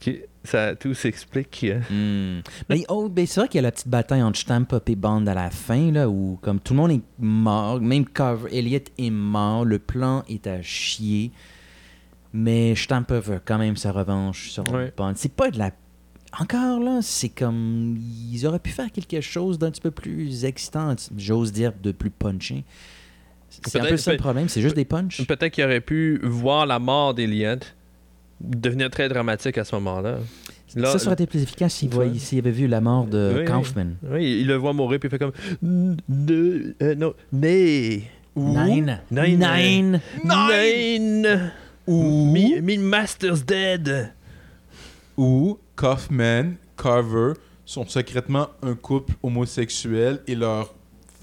Ok, 0.00 0.14
Ça 0.44 0.76
tout 0.76 0.94
s'explique. 0.94 1.64
euh. 1.64 1.80
Hmm. 2.38 2.42
Mais, 2.68 2.84
oh, 2.88 3.08
ben, 3.08 3.26
c'est 3.26 3.40
vrai 3.40 3.48
qu'il 3.48 3.58
y 3.58 3.58
a 3.58 3.62
la 3.62 3.72
petite 3.72 3.88
bataille 3.88 4.22
entre 4.22 4.38
Stamp 4.38 4.66
et 4.86 4.94
Bond 4.94 5.26
à 5.26 5.34
la 5.34 5.50
fin, 5.50 5.90
là, 5.90 6.08
où 6.08 6.38
comme 6.40 6.60
tout 6.60 6.72
le 6.74 6.80
monde 6.80 6.92
est 6.92 7.00
mort, 7.18 7.80
même 7.80 8.04
Carver, 8.06 8.48
Elliot 8.56 8.78
est 8.96 9.10
mort, 9.10 9.64
le 9.64 9.80
plan 9.80 10.22
est 10.28 10.46
à 10.46 10.62
chier, 10.62 11.32
mais 12.32 12.76
Stamp 12.76 13.06
veut 13.10 13.40
quand 13.44 13.58
même 13.58 13.76
sa 13.76 13.90
revanche 13.90 14.50
sur 14.50 14.72
Ouais. 14.72 14.92
Bond. 14.96 15.14
C'est 15.16 15.32
pas 15.32 15.50
de 15.50 15.58
la... 15.58 15.72
Encore 16.40 16.78
là, 16.80 17.00
c'est 17.02 17.28
comme... 17.30 17.98
Ils 18.32 18.46
auraient 18.46 18.58
pu 18.60 18.70
faire 18.70 18.90
quelque 18.92 19.20
chose 19.20 19.58
d'un 19.58 19.70
petit 19.70 19.80
peu 19.80 19.90
plus 19.90 20.44
excitant, 20.44 20.94
j'ose 21.16 21.52
dire 21.52 21.72
de 21.82 21.90
plus 21.92 22.10
punché. 22.10 22.64
C'est 23.50 23.80
un 23.80 23.84
peu 23.86 23.96
ça 23.96 24.12
le 24.12 24.18
problème, 24.18 24.48
c'est 24.48 24.60
juste 24.60 24.76
des 24.76 24.84
punchs. 24.84 25.26
Peut-être 25.26 25.52
qu'il 25.52 25.64
aurait 25.64 25.80
pu 25.80 26.20
voir 26.22 26.66
la 26.66 26.78
mort 26.78 27.14
d'Eliot 27.14 27.58
devenir 28.40 28.88
très 28.90 29.08
dramatique 29.08 29.58
à 29.58 29.64
ce 29.64 29.74
moment-là. 29.76 30.18
Là- 30.76 30.92
ça, 30.92 30.98
ça 30.98 31.06
aurait 31.06 31.14
été 31.14 31.26
plus 31.26 31.42
efficace 31.42 31.74
s'il 31.74 31.90
s'il 32.20 32.38
avait 32.38 32.50
vu 32.50 32.66
la 32.68 32.80
mort 32.80 33.06
de 33.06 33.38
Oui, 33.38 33.44
Kaufman. 33.46 33.94
Oui, 34.02 34.40
il 34.42 34.46
le 34.46 34.54
voit 34.56 34.74
mourir 34.74 35.00
puis 35.00 35.08
il 35.08 35.10
fait 35.10 35.18
comme 35.18 35.32
ne, 35.62 36.74
euh, 36.82 36.94
non, 36.94 37.14
mais 37.32 38.02
Nine. 38.36 39.00
Nine. 39.10 39.38
Nine. 39.40 40.00
Nine. 40.24 41.52
Ou, 41.86 42.26
Me, 42.32 42.60
me 42.60 42.76
master's 42.78 43.44
dead. 43.44 44.12
ou 45.16 45.58
Kaufman, 45.78 46.54
Carver 46.76 47.34
sont 47.64 47.86
secrètement 47.86 48.48
un 48.62 48.74
couple 48.74 49.14
homosexuel 49.22 50.20
et 50.26 50.34
leur 50.34 50.74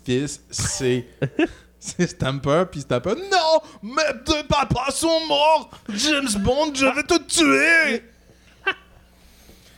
fils, 0.05 0.41
c'est 0.49 1.05
c'est 1.79 2.07
Stamper, 2.07 2.63
puis 2.71 2.79
Stamper, 2.79 3.15
non, 3.15 3.59
mes 3.83 4.01
deux 4.25 4.47
papas 4.47 4.91
sont 4.91 5.25
morts, 5.27 5.69
James 5.89 6.41
Bond, 6.41 6.73
je 6.73 6.85
vais 6.85 7.03
te 7.03 7.21
tuer. 7.27 8.03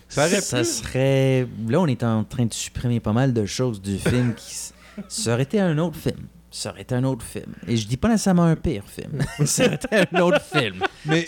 Ça 0.10 0.26
aurait 0.28 0.42
Ça 0.42 0.60
pu. 0.60 0.66
serait. 0.66 1.48
Là, 1.68 1.82
on 1.82 1.88
est 1.88 2.04
en 2.04 2.24
train 2.24 2.46
de 2.46 2.54
supprimer 2.54 3.00
pas 3.00 3.12
mal 3.14 3.34
de 3.34 3.46
choses 3.46 3.82
du 3.82 3.98
film 3.98 4.36
qui. 4.36 4.56
Ça 5.10 5.34
aurait 5.34 5.44
été 5.44 5.60
un 5.60 5.78
autre 5.80 5.98
film. 5.98 6.28
Ça 6.50 6.70
aurait 6.70 6.84
été 6.84 6.96
un 6.96 7.04
autre 7.04 7.26
film. 7.26 7.54
Et 7.68 7.76
je 7.76 7.86
dis 7.88 7.98
pas 7.98 8.08
nécessairement 8.08 8.46
un 8.46 8.56
pire 8.56 8.84
film. 8.88 9.22
Ça 9.46 9.66
aurait 9.66 9.76
été 9.76 9.88
un 9.92 10.20
autre 10.22 10.42
film. 10.42 10.82
Mais 11.06 11.26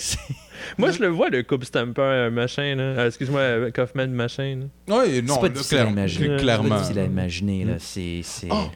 Moi, 0.78 0.92
je 0.92 1.00
le 1.00 1.08
vois, 1.08 1.30
le 1.30 1.44
couple 1.44 1.66
Stamper, 1.66 2.02
euh, 2.02 2.32
machin, 2.32 2.76
là. 2.76 2.84
Euh, 2.84 3.08
Excuse-moi, 3.08 3.40
euh, 3.42 3.72
Kaufman, 3.72 4.08
machin. 4.08 4.68
ouais, 4.88 5.22
non, 5.22 5.36
c'est 5.36 5.42
pas 5.42 5.50
difficile 5.50 5.78
à 5.78 5.82
clairement, 5.82 5.92
imaginer. 5.92 6.28
C'est 6.38 6.44
clairement. 6.44 6.70
pas 6.70 6.76
difficile 6.78 7.00
à 7.00 7.04
imaginer, 7.06 7.64
là. 7.66 7.74
C'est. 7.80 8.22
c'est- 8.24 8.48
Oh, 8.52 8.68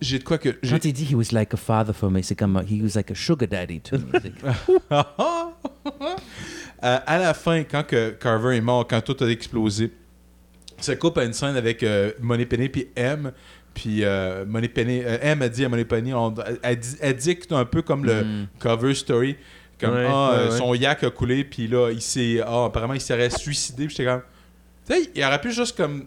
j'ai 0.00 0.18
de 0.18 0.24
quoi 0.24 0.38
que 0.38 0.56
j'ai- 0.62 0.70
Quand 0.70 0.84
il 0.84 0.92
dit 0.92 1.04
he 1.10 1.14
was 1.14 1.32
like 1.32 1.52
a 1.54 1.56
father 1.56 1.92
for 1.94 2.10
me, 2.10 2.22
c'est 2.22 2.34
comme 2.34 2.62
he 2.68 2.82
was 2.82 2.92
like 2.96 3.10
a 3.10 3.14
sugar 3.14 3.46
daddy 3.48 3.80
to 3.80 3.96
me. 3.98 4.20
C'est- 4.20 4.32
Euh, 6.84 6.98
à 7.06 7.18
la 7.18 7.34
fin, 7.34 7.64
quand 7.64 7.84
que 7.84 8.10
Carver 8.10 8.56
est 8.56 8.60
mort, 8.60 8.86
quand 8.86 9.00
tout 9.00 9.16
a 9.24 9.26
explosé, 9.28 9.90
ça 10.78 10.94
coupe 10.94 11.18
à 11.18 11.24
une 11.24 11.32
scène 11.32 11.56
avec 11.56 11.82
euh, 11.82 12.12
Money 12.20 12.46
Penny 12.46 12.68
puis 12.68 12.86
M. 12.94 13.32
Puis 13.74 14.04
euh, 14.04 14.44
Money 14.46 14.68
Penny, 14.68 15.00
euh, 15.04 15.18
M 15.20 15.42
a 15.42 15.48
dit 15.48 15.64
à 15.64 15.68
Money 15.68 15.84
Penny, 15.84 16.14
on- 16.14 16.32
elle, 16.46 16.58
elle 16.62 16.78
dit, 16.78 16.96
elle 17.00 17.16
dit 17.16 17.36
que 17.36 17.42
c'est 17.48 17.54
un 17.54 17.64
peu 17.64 17.82
comme 17.82 18.04
le 18.04 18.22
Mm. 18.22 18.46
cover 18.60 18.94
story. 18.94 19.36
Comme, 19.80 19.94
Ouais, 19.94 20.06
ah, 20.08 20.30
ouais, 20.32 20.38
euh, 20.38 20.50
son 20.50 20.74
yak 20.74 21.04
a 21.04 21.10
coulé, 21.10 21.44
puis 21.44 21.68
là, 21.68 21.90
il 21.92 22.00
s'est. 22.02 22.40
Ah, 22.44 22.64
apparemment, 22.66 22.94
il 22.94 23.00
serait 23.00 23.30
suicidé. 23.30 23.86
Puis 23.86 23.96
j'étais 23.96 24.10
comme. 24.10 24.22
Tu 24.88 24.94
sais, 24.94 25.10
il 25.14 25.24
aurait 25.24 25.40
pu 25.40 25.52
juste 25.52 25.76
comme. 25.76 26.06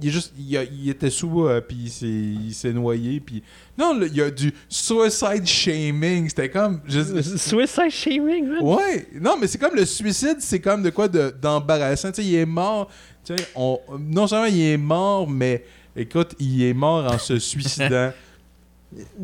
Il, 0.00 0.08
est 0.08 0.10
juste, 0.10 0.32
il, 0.38 0.56
a- 0.56 0.64
il 0.64 0.88
était 0.88 1.10
sous, 1.10 1.46
euh, 1.46 1.60
puis 1.60 1.76
il 1.84 1.90
s'est- 1.90 2.06
il 2.06 2.52
s'est 2.54 2.72
noyé. 2.72 3.20
Puis. 3.20 3.42
Non, 3.76 3.92
là, 3.98 4.06
il 4.06 4.16
y 4.16 4.22
a 4.22 4.30
du 4.30 4.52
suicide 4.68 5.46
shaming. 5.46 6.28
C'était 6.30 6.48
comme. 6.50 6.80
Suicide 6.88 7.90
shaming, 7.90 8.46
man. 8.48 8.62
Ouais, 8.62 9.06
non, 9.20 9.36
mais 9.38 9.46
c'est 9.46 9.58
comme 9.58 9.74
le 9.76 9.84
suicide, 9.84 10.36
c'est 10.40 10.60
comme 10.60 10.82
de 10.82 10.90
quoi 10.90 11.08
de- 11.08 11.34
d'embarrassant. 11.40 12.10
tu 12.10 12.22
sais, 12.22 12.28
il 12.28 12.34
est 12.36 12.46
mort. 12.46 12.88
tu 13.24 13.36
sais, 13.36 13.48
on, 13.54 13.78
non 14.00 14.26
seulement 14.26 14.46
il 14.46 14.60
est 14.62 14.76
mort, 14.78 15.28
mais 15.28 15.62
écoute, 15.94 16.34
il 16.40 16.62
est 16.64 16.74
mort 16.74 17.04
en 17.12 17.18
se 17.18 17.38
suicidant. 17.38 18.12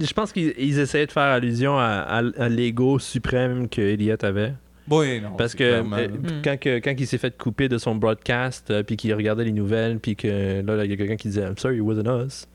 Je 0.01 0.13
pense 0.13 0.33
qu'ils 0.33 0.55
ils 0.59 0.79
essayaient 0.79 1.07
de 1.07 1.13
faire 1.13 1.25
allusion 1.25 1.79
à, 1.79 1.85
à- 2.09 2.43
à 2.43 2.49
l'ego 2.49 2.99
suprême 2.99 3.69
que 3.69 3.81
Elliot 3.81 4.17
avait. 4.23 4.55
oui, 4.91 5.21
non. 5.21 5.33
Parce 5.37 5.55
que 5.55 5.65
euh, 5.65 6.09
quand, 6.43 6.59
que- 6.59 6.79
quand 6.79 6.95
il 6.99 7.07
s'est 7.07 7.19
fait 7.19 7.37
couper 7.37 7.69
de 7.69 7.77
son 7.79 7.95
broadcast, 7.95 8.71
euh, 8.71 8.83
puis 8.83 8.97
qu'il 8.97 9.13
regardait 9.15 9.45
les 9.45 9.53
nouvelles, 9.53 9.99
puis 9.99 10.17
que 10.17 10.63
là, 10.63 10.85
il 10.85 10.91
y 10.91 10.95
a 10.95 10.97
quelqu'un 10.97 11.17
qui 11.17 11.29
disait 11.29 11.43
I'm 11.43 11.59
sorry, 11.59 11.77
it 11.77 11.83
wasn't 11.83 12.09
us. 12.09 12.47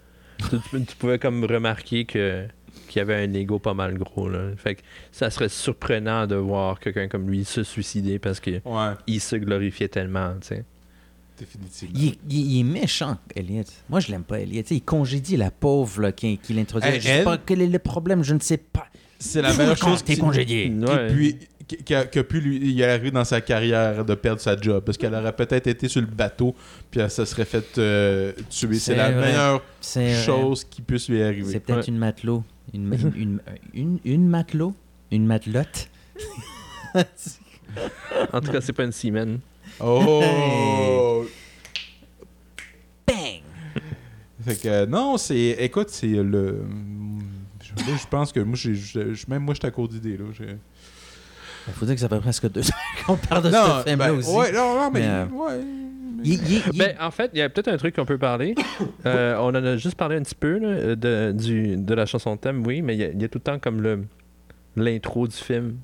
tu, 0.71 0.83
tu- 0.85 0.95
pouvais 0.97 1.19
comme 1.19 1.43
remarquer 1.45 2.05
que 2.05 2.45
qu'il 2.87 2.99
y 2.99 3.01
avait 3.01 3.15
un 3.23 3.33
ego 3.33 3.59
pas 3.59 3.73
mal 3.75 3.97
gros. 3.97 4.27
Là. 4.29 4.49
Fait 4.57 4.75
que 4.75 4.81
ça 5.11 5.29
serait 5.29 5.49
surprenant 5.49 6.25
de 6.27 6.35
voir 6.35 6.79
quelqu'un 6.79 7.07
comme 7.07 7.29
lui 7.29 7.45
se 7.45 7.61
suicider 7.63 8.17
parce 8.19 8.39
qu'il 8.39 8.61
Ouais, 8.65 9.19
se 9.19 9.35
glorifiait 9.35 9.87
tellement. 9.87 10.33
tu 10.41 10.47
sais. 10.47 10.65
Définitivement. 11.37 11.93
Il, 11.99 12.07
est- 12.09 12.19
il 12.29 12.37
est- 12.37 12.41
il 12.41 12.59
est 12.59 12.63
méchant, 12.63 13.17
Elliot. 13.35 13.63
Moi, 13.89 13.99
je 13.99 14.11
l'aime 14.11 14.23
pas, 14.23 14.39
Elliot. 14.39 14.63
Il 14.69 14.81
congédie 14.81 15.37
la 15.37 15.51
pauvre 15.51 16.01
là, 16.01 16.11
qui, 16.11 16.37
qui 16.37 16.53
l'introduit. 16.53 16.89
Je 16.95 16.99
sais 17.01 17.09
elle- 17.09 17.23
pas 17.23 17.37
quel 17.37 17.61
est 17.61 17.67
le 17.67 17.79
problème, 17.79 18.23
je 18.23 18.33
ne 18.33 18.39
sais 18.39 18.57
pas. 18.57 18.85
C'est 19.19 19.41
la 19.41 19.53
meilleure 19.53 19.77
chose 19.77 20.03
qui, 20.03 20.17
congédié? 20.17 20.65
qui, 20.69 20.75
Ouais. 20.85 21.07
puis- 21.07 21.37
qui- 21.85 21.95
a, 21.95 22.05
qui 22.05 22.19
a 22.19 22.23
pu 22.25 22.41
lui 22.41 22.73
y 22.73 22.83
arriver 22.83 23.09
dans 23.09 23.23
sa 23.23 23.39
carrière 23.39 24.03
de 24.03 24.15
perdre 24.15 24.41
sa 24.41 24.59
job. 24.59 24.83
Parce 24.85 24.97
qu'elle 24.97 25.13
aurait 25.15 25.33
peut-être 25.35 25.65
été 25.67 25.87
sur 25.87 26.01
le 26.01 26.07
bateau, 26.07 26.53
puis 26.91 26.99
elle 26.99 27.09
se 27.09 27.23
serait 27.23 27.45
fait 27.45 27.77
euh, 27.77 28.33
tuer. 28.49 28.73
C'est 28.73 28.79
C'est 28.79 28.95
la 28.95 29.11
vrai. 29.11 29.21
meilleure 29.21 29.63
C'est 29.79 30.13
vrai. 30.13 30.23
chose 30.25 30.65
qui 30.65 30.81
puisse 30.81 31.07
lui 31.07 31.19
C'est 31.19 31.23
arriver. 31.23 31.59
peut-être 31.61 31.77
Ouais. 31.79 31.85
une 31.87 31.97
matelot. 31.97 32.43
Une, 32.73 32.93
une, 32.93 33.13
une, 33.15 33.39
une, 33.73 33.99
une 34.03 34.27
matelot? 34.27 34.73
Une 35.11 35.25
matelote? 35.25 35.89
En 38.33 38.41
tout 38.41 38.51
cas, 38.51 38.61
c'est 38.61 38.73
pas 38.73 38.83
une 38.83 38.91
Seaman. 38.91 39.39
Oh! 39.79 41.25
Bang 43.07 43.41
Fait 44.45 44.55
que 44.61 44.85
non, 44.85 45.17
c'est. 45.17 45.55
Écoute, 45.59 45.89
c'est 45.89 46.07
le. 46.07 46.63
Je, 47.61 47.71
là, 47.91 47.97
je 47.99 48.07
pense 48.07 48.31
que 48.31 48.39
moi, 48.39 48.55
j'ai, 48.55 48.73
même 49.27 49.43
moi, 49.43 49.53
je 49.53 49.59
suis 49.59 49.67
à 49.67 49.71
court 49.71 49.87
d'idées. 49.87 50.17
Là. 50.17 50.25
J'ai- 50.37 50.57
Il 51.67 51.73
faut 51.73 51.85
dire 51.85 51.95
que 51.95 52.01
ça 52.01 52.09
fait 52.09 52.19
presque 52.19 52.49
deux 52.51 52.67
ans 52.67 52.73
qu'on 53.05 53.15
parle 53.17 53.43
de 53.43 53.49
non, 53.49 53.79
ce 53.79 53.89
film-là 53.89 54.07
ben, 54.09 54.17
aussi. 54.17 54.35
Ouais, 54.35 54.51
non, 54.51 54.75
non, 54.75 54.91
mais. 54.91 54.99
Mais, 54.99 55.07
euh, 55.07 55.25
ouais. 55.27 55.59
Ben, 56.75 56.95
en 57.01 57.11
fait, 57.11 57.31
il 57.33 57.39
y 57.39 57.41
a 57.41 57.49
peut-être 57.49 57.67
un 57.69 57.77
truc 57.77 57.95
qu'on 57.95 58.05
peut 58.05 58.17
parler. 58.17 58.55
Euh, 59.05 59.35
on 59.39 59.49
en 59.49 59.55
a 59.55 59.75
juste 59.75 59.95
parlé 59.95 60.15
un 60.15 60.21
petit 60.21 60.35
peu 60.35 60.57
là, 60.59 60.95
de, 60.95 61.33
du, 61.33 61.75
de 61.75 61.93
la 61.93 62.05
chanson 62.05 62.37
thème, 62.37 62.65
oui, 62.65 62.81
mais 62.81 62.95
il 62.95 62.99
y, 63.01 63.03
a, 63.03 63.09
il 63.09 63.21
y 63.21 63.25
a 63.25 63.27
tout 63.27 63.37
le 63.39 63.43
temps 63.43 63.59
comme 63.59 63.81
le 63.81 64.05
l'intro 64.77 65.27
du 65.27 65.35
film. 65.35 65.75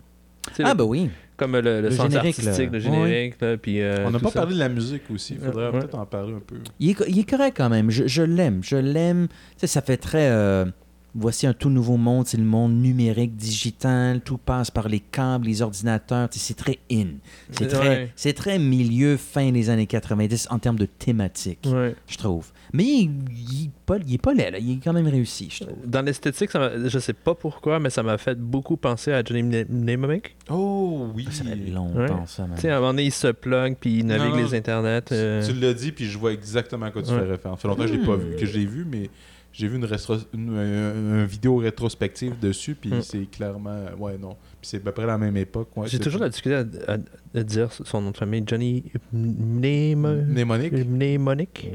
Tu 0.48 0.54
sais, 0.56 0.64
Ah, 0.66 0.70
le- 0.70 0.76
bah 0.78 0.86
oui. 0.86 1.10
Comme 1.40 1.54
le, 1.54 1.62
le 1.62 1.82
le 1.82 1.92
sens 1.92 2.12
générique, 2.12 2.38
artistique, 2.40 2.66
là. 2.68 2.74
le 2.74 2.80
générique, 2.80 3.42
là, 3.42 3.58
puis 3.58 3.82
euh, 3.82 4.06
On 4.06 4.12
n'a 4.12 4.20
pas 4.20 4.30
ça. 4.30 4.42
parlé 4.42 4.54
de 4.56 4.60
la 4.60 4.70
musique 4.70 5.04
aussi. 5.12 5.34
Il 5.34 5.40
faudrait 5.46 5.70
Ouais. 5.72 5.80
peut-être 5.80 5.96
en 5.98 6.06
parler 6.06 6.34
un 6.34 6.42
peu. 6.46 6.58
Il 6.80 6.92
est, 6.92 6.94
co- 6.94 7.06
il 7.08 7.18
est 7.20 7.30
correct 7.30 7.56
quand 7.58 7.70
même. 7.70 7.90
Je, 7.90 8.22
l'aime. 8.22 8.60
Je 8.64 8.76
l'aime. 8.78 9.28
Tu 9.30 9.36
sais, 9.58 9.68
ça 9.68 9.82
fait 9.82 9.98
très. 9.98 10.30
euh, 10.30 10.66
voici 11.16 11.48
un 11.48 11.54
tout 11.54 11.70
nouveau 11.70 11.98
monde. 11.98 12.28
C'est 12.28 12.38
le 12.38 12.44
monde 12.44 12.74
numérique, 12.74 13.36
digital. 13.36 14.22
Tout 14.22 14.38
passe 14.38 14.72
par 14.72 14.88
les 14.90 15.00
câbles, 15.00 15.48
les 15.48 15.62
ordinateurs. 15.62 16.28
C'est 16.32 16.56
très 16.58 16.80
in. 16.92 17.08
C'est 17.52 17.68
très, 17.68 17.80
Ouais. 17.90 18.12
c'est 18.16 18.34
très 18.34 18.60
milieu, 18.60 19.18
fin 19.18 19.52
des 19.52 19.70
années 19.70 19.88
90 19.88 20.48
en 20.50 20.60
termes 20.60 20.78
de 20.80 20.86
thématique, 20.86 21.60
Ouais. 21.68 21.96
je 22.08 22.18
trouve. 22.18 22.52
Mais 22.74 22.84
il, 22.84 23.10
il, 23.52 23.66
est 23.66 23.70
pas, 23.86 23.98
il 24.06 24.14
est 24.14 24.18
pas 24.22 24.34
laid, 24.34 24.52
là. 24.52 24.60
Il 24.60 24.74
est 24.74 24.80
quand 24.84 24.94
même 24.94 25.08
réussi, 25.08 25.50
je 25.52 25.64
trouve. 25.66 25.76
Dans 25.86 26.04
l'esthétique, 26.04 26.52
je 26.54 27.00
sais 27.00 27.14
pas 27.14 27.34
pourquoi, 27.34 27.80
mais 27.80 27.90
ça 27.90 28.04
m'a 28.04 28.18
fait 28.20 28.38
beaucoup 28.40 28.78
penser 28.78 29.12
à 29.12 29.24
Johnny 29.24 29.42
Mne- 29.44 29.66
Mnemonic. 29.70 30.36
Oh 30.52 31.08
oui. 31.16 31.28
Ça 31.32 31.44
fait 31.44 31.56
longtemps, 31.56 31.98
Ouais. 32.00 32.08
ça. 32.28 32.48
Tu 32.56 32.62
sais, 32.62 32.70
à 32.70 32.78
un 32.78 32.80
moment 32.80 32.92
donné, 32.92 33.06
il 33.06 33.12
se 33.12 33.28
plug, 33.30 33.76
puis 33.80 34.00
il 34.00 34.06
navigue 34.06 34.30
Non, 34.32 34.38
les 34.38 34.54
internets. 34.56 35.02
euh, 35.12 35.44
Tu 35.48 35.54
l'as 35.54 35.74
dit, 35.74 35.92
puis 35.92 36.06
je 36.06 36.18
vois 36.20 36.32
exactement 36.34 36.86
à 36.86 36.92
quoi 36.92 37.02
tu 37.02 37.12
Ouais. 37.12 37.18
fais 37.20 37.26
référence. 37.26 37.58
Ça 37.60 37.62
fait 37.64 37.68
longtemps 37.70 37.82
que 37.84 37.88
je 37.88 37.94
l'ai 37.96 38.06
pas 38.06 38.18
Hmm. 38.18 38.22
vu, 38.22 38.36
que 38.36 38.46
je 38.46 38.58
l'ai 38.60 38.66
vu, 38.68 38.86
mais 38.90 39.10
j'ai 39.52 39.68
vu 39.68 39.78
une, 39.78 39.86
rétro- 39.86 40.26
une, 40.34 40.58
un- 40.58 41.22
un 41.22 41.26
vidéo 41.26 41.58
rétrospective 41.58 42.38
dessus, 42.40 42.76
puis 42.76 42.92
Hmm. 42.92 43.02
c'est 43.02 43.26
clairement. 43.30 43.86
Ouais, 43.98 44.18
non. 44.18 44.36
Puis 44.62 44.70
c'est 44.70 44.78
à 44.78 44.80
peu 44.82 44.92
près 44.92 45.06
la 45.06 45.18
même 45.18 45.36
époque. 45.38 45.70
Ouais, 45.76 45.88
J'ai 45.88 46.00
toujours 46.00 46.22
la 46.22 46.30
difficulté 46.30 46.56
à, 46.88 46.94
à- 46.94 46.98
à 47.40 47.44
dire 47.44 47.72
son 47.72 48.02
nom 48.02 48.12
de 48.12 48.18
famille. 48.18 48.44
Johnny 48.46 48.84
Mnemo- 49.14 50.26
Mnémonique. 50.26 50.74
Mnémonique. 50.74 51.68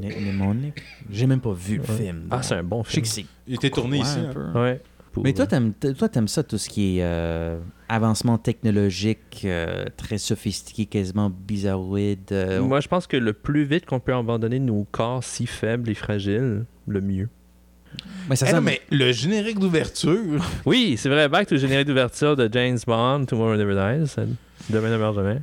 J'ai 1.09 1.27
même 1.27 1.41
pas 1.41 1.53
vu 1.53 1.75
le 1.77 1.81
Ouais. 1.81 1.87
film. 1.97 2.27
Ah, 2.31 2.41
c'est 2.43 2.55
un 2.55 2.63
bon 2.63 2.83
Je 2.83 2.91
sais 2.91 3.01
film. 3.01 3.27
que 3.27 3.31
Il 3.47 3.55
était 3.55 3.69
tourné 3.69 3.99
ici. 3.99 4.19
un 4.19 4.29
hein. 4.29 4.33
peu. 4.53 4.59
Ouais. 4.59 4.81
Pour- 5.11 5.23
Mais 5.23 5.31
toi, 5.33 5.47
t'aimes, 5.47 5.73
toi, 5.73 6.09
t'aimes 6.09 6.27
ça, 6.27 6.43
tout 6.43 6.57
ce 6.57 6.67
qui 6.67 6.97
est 6.97 7.03
euh, 7.03 7.57
avancement 7.87 8.37
technologique, 8.37 9.43
euh, 9.45 9.85
très 9.95 10.17
sophistiqué, 10.17 10.85
quasiment 10.87 11.29
bizarroïde. 11.29 12.19
euh, 12.33 12.61
Moi, 12.61 12.81
je 12.81 12.89
pense 12.89 13.07
que 13.07 13.15
le 13.15 13.31
plus 13.31 13.63
vite 13.63 13.85
qu'on 13.85 14.01
peut 14.01 14.13
abandonner 14.13 14.59
nos 14.59 14.83
corps 14.91 15.23
si 15.23 15.47
faibles 15.47 15.89
et 15.89 15.93
fragiles, 15.93 16.65
le 16.87 17.01
mieux. 17.01 17.29
Mais 18.29 18.35
ça 18.35 18.47
Eh 18.49 18.53
non, 18.53 18.61
mais 18.61 18.81
le 18.91 19.11
générique 19.11 19.59
d'ouverture. 19.59 20.43
Oui, 20.65 20.95
c'est 20.97 21.09
vrai. 21.09 21.27
Back 21.29 21.47
to 21.47 21.55
le 21.55 21.61
générique 21.61 21.87
d'ouverture 21.87 22.35
de 22.35 22.49
James 22.51 22.77
Bond, 22.85 23.25
Tomorrow 23.25 23.55
Never 23.55 23.73
Dies. 23.73 24.13
euh, 24.17 24.25
Demain 24.69 24.89
ne 24.89 24.97
meurt 24.97 25.15
jamais. 25.15 25.41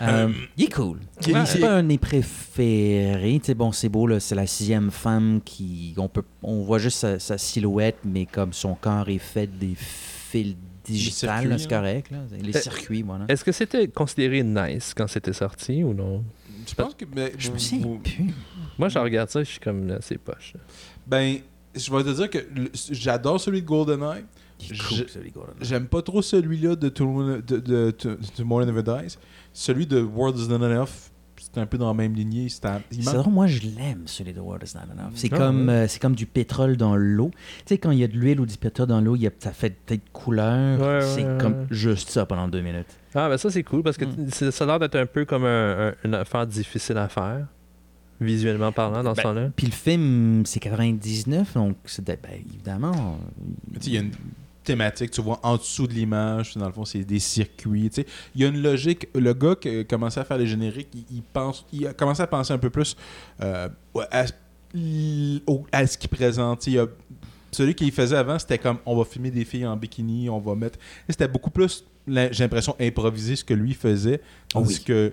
euh, 0.00 0.28
il 0.56 0.64
est 0.64 0.72
cool. 0.72 0.98
c'est 1.20 1.60
pas 1.60 1.74
un 1.76 1.82
de 1.82 1.88
mes 1.88 1.98
préférés. 1.98 3.40
Bon, 3.56 3.72
c'est 3.72 3.88
beau, 3.88 4.18
c'est 4.18 4.34
la 4.34 4.46
sixième 4.46 4.90
femme 4.90 5.40
qui. 5.44 5.94
On, 5.96 6.08
peut, 6.08 6.22
on 6.42 6.62
voit 6.62 6.78
juste 6.78 6.98
sa, 6.98 7.18
sa 7.18 7.38
silhouette, 7.38 7.98
mais 8.04 8.26
comme 8.26 8.52
son 8.52 8.74
corps 8.74 9.08
est 9.08 9.18
fait 9.18 9.46
des 9.46 9.74
fils 9.76 10.56
digitales, 10.84 11.54
c'est 11.58 11.70
là. 11.70 11.78
correct. 11.78 12.10
Là. 12.10 12.18
Les 12.42 12.56
Euh, 12.56 12.60
circuits, 12.60 13.02
voilà. 13.02 13.26
Est-ce 13.28 13.44
que 13.44 13.52
c'était 13.52 13.86
considéré 13.88 14.42
nice 14.42 14.94
quand 14.96 15.06
c'était 15.06 15.32
sorti 15.32 15.84
ou 15.84 15.92
non? 15.94 16.24
Je 16.66 16.74
pense 16.74 16.94
que. 16.94 17.04
mais- 17.14 17.32
Je 17.38 17.48
me 17.48 17.54
vous- 17.54 17.58
souviens 17.60 17.86
vous- 17.86 17.98
plus. 17.98 18.34
Moi, 18.78 18.88
je 18.88 18.98
regarde 18.98 19.28
ça, 19.28 19.40
je 19.44 19.50
suis 19.50 19.60
comme, 19.60 19.86
là, 19.86 19.98
c'est 20.00 20.16
poche. 20.18 20.54
Ben, 21.06 21.38
je 21.74 21.90
vais 21.92 22.02
te 22.04 22.10
dire 22.14 22.30
que 22.30 22.38
j'adore 22.90 23.40
celui 23.40 23.62
de 23.62 23.66
GoldenEye. 23.66 24.24
J'aime 25.60 25.86
pas 25.86 26.02
trop 26.02 26.22
celui-là 26.22 26.76
de 26.76 26.88
Tomorrow 26.88 27.38
de, 27.46 27.58
de, 27.58 28.64
Never 28.70 28.82
Dies. 28.82 29.16
Celui 29.52 29.86
de 29.86 30.00
World 30.00 30.38
is 30.38 30.48
Not 30.48 30.64
Enough, 30.64 30.88
c'est 31.36 31.58
un 31.58 31.66
peu 31.66 31.76
dans 31.78 31.88
la 31.88 31.94
même 31.94 32.14
lignée. 32.14 32.48
c'est 32.48 32.62
drôle, 33.02 33.32
moi 33.32 33.46
je 33.46 33.60
l'aime, 33.62 34.02
celui 34.06 34.32
de 34.32 34.40
World 34.40 34.62
is 34.66 34.74
Not 34.76 34.92
Enough. 34.92 35.12
C'est 35.14 35.32
Ah, 35.32 35.36
comme, 35.38 35.66
ouais. 35.68 35.72
euh, 35.74 35.88
c'est 35.88 36.00
comme 36.00 36.14
du 36.14 36.26
pétrole 36.26 36.76
dans 36.76 36.96
l'eau. 36.96 37.30
Tu 37.34 37.74
sais, 37.74 37.78
quand 37.78 37.90
il 37.90 37.98
y 37.98 38.04
a 38.04 38.08
de 38.08 38.16
l'huile 38.16 38.40
ou 38.40 38.46
du 38.46 38.56
pétrole 38.56 38.86
dans 38.86 39.00
l'eau, 39.00 39.16
ça 39.40 39.50
fait 39.52 39.70
peut-être 39.84 40.10
couleur. 40.12 40.80
Ouais, 40.80 41.00
c'est 41.02 41.24
ouais, 41.24 41.38
comme 41.40 41.52
ouais. 41.60 41.66
juste 41.70 42.10
ça 42.10 42.24
pendant 42.24 42.48
deux 42.48 42.60
minutes. 42.60 42.86
Ah, 43.14 43.28
ben 43.28 43.36
ça, 43.36 43.50
c'est 43.50 43.62
cool 43.64 43.82
parce 43.82 43.96
que 43.98 44.04
c'est- 44.28 44.50
ça 44.50 44.64
a 44.64 44.66
l'air 44.66 44.78
d'être 44.78 44.96
un 44.96 45.06
peu 45.06 45.24
comme 45.24 45.44
un- 45.44 45.88
un- 45.88 45.94
une 46.04 46.14
affaire 46.14 46.46
difficile 46.46 46.96
à 46.96 47.08
faire, 47.08 47.46
visuellement 48.22 48.72
parlant, 48.72 49.02
dans 49.02 49.12
ce 49.14 49.16
Ben, 49.16 49.22
temps-là? 49.24 49.50
Puis 49.56 49.66
le 49.66 49.72
film, 49.72 50.42
c'est 50.46 50.60
99, 50.60 51.54
donc 51.54 51.76
c'est 51.84 52.04
ben, 52.04 52.16
évidemment. 52.34 53.18
Tu 53.74 53.80
sais, 53.80 53.86
Il 53.90 53.94
y 53.94 53.98
a 53.98 54.00
une 54.00 54.12
thématique, 54.64 55.10
tu 55.10 55.20
vois, 55.22 55.40
en 55.42 55.56
dessous 55.56 55.86
de 55.86 55.92
l'image, 55.92 56.56
dans 56.56 56.66
le 56.66 56.72
fond, 56.72 56.84
c'est 56.84 57.04
des 57.04 57.18
circuits. 57.18 57.90
tu 57.90 58.02
sais. 58.02 58.06
Il 58.34 58.42
y 58.42 58.44
a 58.44 58.48
une 58.48 58.62
logique. 58.62 59.08
Le 59.14 59.32
gars 59.34 59.56
qui 59.56 59.68
a 59.68 59.84
commencé 59.84 60.20
à 60.20 60.24
faire 60.24 60.38
les 60.38 60.46
génériques, 60.46 60.88
il, 60.94 61.04
il 61.16 61.22
pense, 61.22 61.66
il 61.72 61.86
a 61.86 61.92
commencé 61.94 62.22
à 62.22 62.26
penser 62.26 62.52
un 62.52 62.58
peu 62.58 62.70
plus 62.70 62.96
euh, 63.42 63.68
à, 64.10 64.24
l- 64.74 65.40
au- 65.46 65.64
à 65.72 65.86
ce 65.86 65.98
qu'il 65.98 66.10
présente. 66.10 66.66
Il 66.68 66.74
y 66.74 66.78
a 66.78 66.86
Celui 67.50 67.74
qu'il 67.74 67.90
faisait 67.92 68.16
avant, 68.16 68.38
c'était 68.38 68.58
comme 68.58 68.78
on 68.86 68.96
va 68.96 69.04
filmer 69.04 69.30
des 69.30 69.44
filles 69.44 69.66
en 69.66 69.76
bikini, 69.76 70.30
on 70.30 70.38
va 70.38 70.54
mettre. 70.54 70.78
Et 71.08 71.12
C'était 71.12 71.28
beaucoup 71.28 71.50
plus, 71.50 71.84
j'ai 72.06 72.30
l'impression, 72.38 72.74
improvisé 72.80 73.36
ce 73.36 73.44
que 73.44 73.54
lui 73.54 73.74
faisait. 73.74 74.20
Tandis 74.48 74.76
Oui. 74.78 74.84
que 74.84 75.12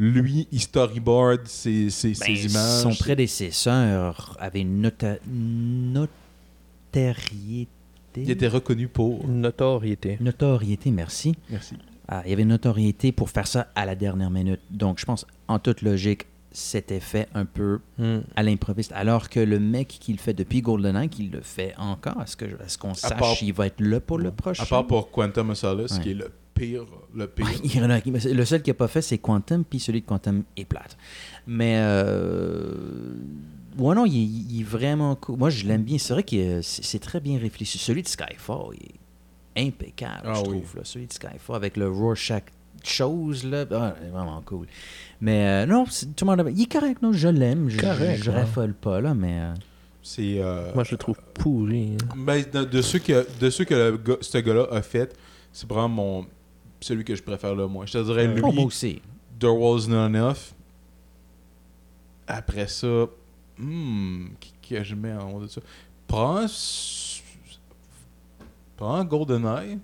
lui, 0.00 0.48
il 0.50 0.60
storyboard 0.60 1.46
ses, 1.46 1.90
ses, 1.90 2.08
Ben, 2.08 2.14
ses 2.14 2.46
images. 2.46 2.82
Son 2.82 2.94
prédécesseur 2.94 4.36
avait 4.40 4.62
une 4.62 4.80
nota- 4.80 5.18
notoriété. 6.92 7.68
Il 8.16 8.30
était 8.30 8.48
reconnu 8.48 8.88
pour. 8.88 9.26
Notoriété. 9.28 10.16
Notoriété, 10.20 10.90
merci. 10.90 11.34
Merci. 11.50 11.74
Ah, 12.08 12.22
il 12.24 12.30
y 12.30 12.32
avait 12.32 12.42
une 12.42 12.48
notoriété 12.48 13.12
pour 13.12 13.30
faire 13.30 13.46
ça 13.46 13.68
à 13.76 13.86
la 13.86 13.94
dernière 13.94 14.30
minute. 14.30 14.60
Donc, 14.70 14.98
je 14.98 15.04
pense, 15.04 15.26
en 15.46 15.58
toute 15.60 15.82
logique, 15.82 16.26
c'était 16.50 16.98
fait 16.98 17.28
un 17.34 17.44
peu 17.44 17.78
Hmm. 17.98 18.20
à 18.34 18.42
l'improviste. 18.42 18.90
Alors 18.92 19.28
que 19.28 19.38
le 19.38 19.60
mec 19.60 19.86
qui 19.86 20.12
le 20.12 20.18
fait 20.18 20.32
depuis 20.34 20.60
GoldenEye, 20.62 21.08
qui 21.08 21.28
le 21.28 21.40
fait 21.42 21.74
encore, 21.78 22.20
est-ce 22.22 22.36
que- 22.36 22.46
est-ce 22.46 22.76
qu'on 22.78 22.94
sache 22.94 23.16
part- 23.16 23.36
s'il 23.36 23.52
va 23.52 23.66
être 23.68 23.80
là 23.80 24.00
pour 24.00 24.18
le 24.18 24.32
prochain? 24.32 24.64
À 24.64 24.66
part 24.66 24.86
pour 24.88 25.12
Quantum 25.12 25.50
of 25.50 25.58
Solace, 25.58 25.92
Ouais. 25.98 26.00
qui 26.02 26.10
est 26.10 26.14
le 26.14 26.32
pire. 26.60 26.84
Le 27.14 27.26
pire. 27.26 27.46
Il 27.64 27.76
y 27.76 27.80
en 27.82 27.90
a 27.90 28.00
qui- 28.00 28.10
le 28.10 28.44
seul 28.44 28.62
qui 28.62 28.70
n'a 28.70 28.74
pas 28.74 28.88
fait, 28.88 29.02
c'est 29.02 29.18
Quantum, 29.18 29.64
puis 29.64 29.80
celui 29.80 30.00
de 30.02 30.06
Quantum 30.06 30.42
est 30.56 30.64
plate. 30.64 30.96
Mais, 31.46 31.76
euh... 31.78 33.14
ouais, 33.78 33.94
non, 33.94 34.06
il, 34.06 34.16
est- 34.16 34.52
il 34.54 34.60
est 34.60 34.64
vraiment 34.64 35.14
cool. 35.16 35.38
Moi, 35.38 35.50
je 35.50 35.66
l'aime 35.66 35.82
bien. 35.82 35.98
C'est 35.98 36.12
vrai 36.12 36.22
que 36.22 36.36
euh, 36.36 36.60
c'est 36.62 36.98
très 37.00 37.20
bien 37.20 37.38
réfléchi. 37.38 37.78
Celui 37.78 38.02
de 38.02 38.08
Skyfall, 38.08 38.74
il 38.80 38.86
est 39.62 39.68
impeccable, 39.68 40.22
Ah 40.24 40.34
je 40.34 40.40
oui. 40.50 40.58
trouve. 40.60 40.76
là. 40.76 40.82
Celui 40.84 41.06
de 41.06 41.12
Skyfall, 41.12 41.56
avec 41.56 41.76
le 41.76 41.88
Rorschach 41.90 42.44
chose, 42.82 43.44
là, 43.44 43.66
ah, 43.72 43.94
il 44.00 44.06
est 44.06 44.10
vraiment 44.10 44.40
cool. 44.46 44.66
Mais 45.20 45.46
euh, 45.46 45.66
non, 45.66 45.84
tout 46.16 46.24
le 46.24 46.36
monde... 46.36 46.52
Il 46.56 46.62
est 46.62 46.72
correct, 46.72 47.02
non? 47.02 47.12
Je 47.12 47.28
l'aime. 47.28 47.68
Je, 47.68 47.78
Correct, 47.80 48.22
je 48.22 48.30
ouais. 48.30 48.36
raffole 48.40 48.72
pas, 48.72 49.00
là, 49.02 49.12
mais... 49.12 49.38
euh, 49.38 49.54
C'est. 50.02 50.36
euh, 50.40 50.72
Moi, 50.74 50.84
je 50.84 50.92
le 50.92 50.96
trouve 50.96 51.18
pourri. 51.34 51.96
hein. 52.00 52.14
Ben, 52.16 52.42
de, 52.50 52.64
de 52.64 52.80
ceux 52.82 52.98
que, 53.00 53.26
de 53.38 53.50
ceux 53.50 53.64
que 53.64 53.74
le 53.74 53.96
gars- 53.98 54.16
ce 54.22 54.38
gars-là 54.38 54.66
a 54.70 54.80
fait, 54.80 55.14
c'est 55.52 55.68
vraiment 55.68 55.88
mon, 55.90 56.26
celui 56.80 57.04
que 57.04 57.14
je 57.14 57.22
préfère 57.22 57.54
le 57.54 57.66
moins. 57.66 57.86
Je 57.86 57.92
te 57.92 58.04
dirais 58.04 58.26
lui, 58.26 58.40
Oh, 58.44 58.52
moi 58.52 58.64
aussi. 58.64 59.00
There 59.38 59.52
Was 59.52 59.86
Not 59.88 60.06
Enough. 60.06 60.54
Après 62.26 62.68
ça, 62.68 63.06
hmm, 63.58 64.26
qui 64.38 64.52
que 64.76 64.84
je 64.84 64.94
mets 64.94 65.12
en 65.14 65.32
haut 65.32 65.42
de 65.42 65.46
ça? 65.48 65.60
Prends. 66.06 66.46
Prends 68.76 69.04
GoldenEye. 69.04 69.78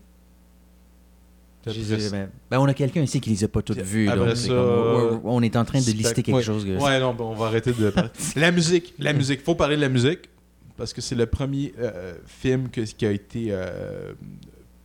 Ben, 1.66 2.30
ben, 2.48 2.60
on 2.60 2.66
a 2.66 2.74
quelqu'un 2.74 3.02
ici 3.02 3.20
qui 3.20 3.30
les 3.30 3.42
a 3.42 3.48
pas 3.48 3.60
toutes 3.60 3.80
vues. 3.80 4.08
Après 4.08 4.36
ça, 4.36 4.48
comme- 4.50 5.20
on, 5.24 5.36
on 5.38 5.42
est 5.42 5.56
en 5.56 5.64
train 5.64 5.80
de 5.80 5.90
lister 5.90 6.22
quelque 6.22 6.36
ouais. 6.36 6.42
chose. 6.44 6.64
que- 6.64 6.78
Ouais, 6.80 7.00
non, 7.00 7.12
bon, 7.12 7.30
on 7.32 7.34
va 7.34 7.46
arrêter 7.46 7.72
de 7.72 7.90
parler. 7.90 8.10
la 8.36 8.52
musique, 8.52 8.94
la 9.00 9.12
musique. 9.12 9.42
Faut 9.42 9.56
parler 9.56 9.74
de 9.74 9.80
la 9.80 9.88
musique 9.88 10.28
parce 10.76 10.92
que 10.92 11.00
c'est 11.00 11.16
le 11.16 11.26
premier 11.26 11.74
euh, 11.80 12.14
film 12.24 12.68
que- 12.68 12.82
qui 12.82 13.04
a 13.04 13.10
été 13.10 13.46
euh, 13.50 14.12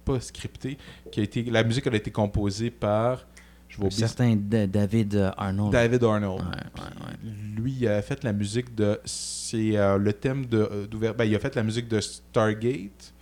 pas 0.04 0.20
scripté, 0.20 0.78
qui 1.12 1.20
a 1.20 1.24
été 1.24 1.44
la 1.44 1.64
musique 1.64 1.86
elle 1.88 1.94
a 1.94 1.98
été 1.98 2.12
composée 2.12 2.72
par 2.72 3.26
je 3.70 3.78
oublier 3.78 3.92
certain 3.92 4.36
Da- 4.36 4.68
David 4.68 5.16
euh, 5.16 5.32
Arnold. 5.38 5.72
David 5.72 6.04
Arnold. 6.04 6.42
Ouais, 6.42 6.48
ouais, 6.48 7.06
ouais. 7.08 7.32
Lui, 7.56 7.74
il 7.80 7.88
a 7.88 8.02
fait 8.02 8.24
la 8.24 8.34
musique 8.34 8.76
de 8.76 9.00
c'est 9.06 9.78
euh, 9.78 9.98
le 9.98 10.14
thème 10.14 10.46
de 10.46 10.58
euh, 10.72 11.14
ben, 11.14 11.24
il 11.26 11.36
a 11.36 11.40
fait 11.40 11.56
la 11.56 11.64
musique 11.64 11.88
de 11.88 12.00
Stargate. 12.02 13.14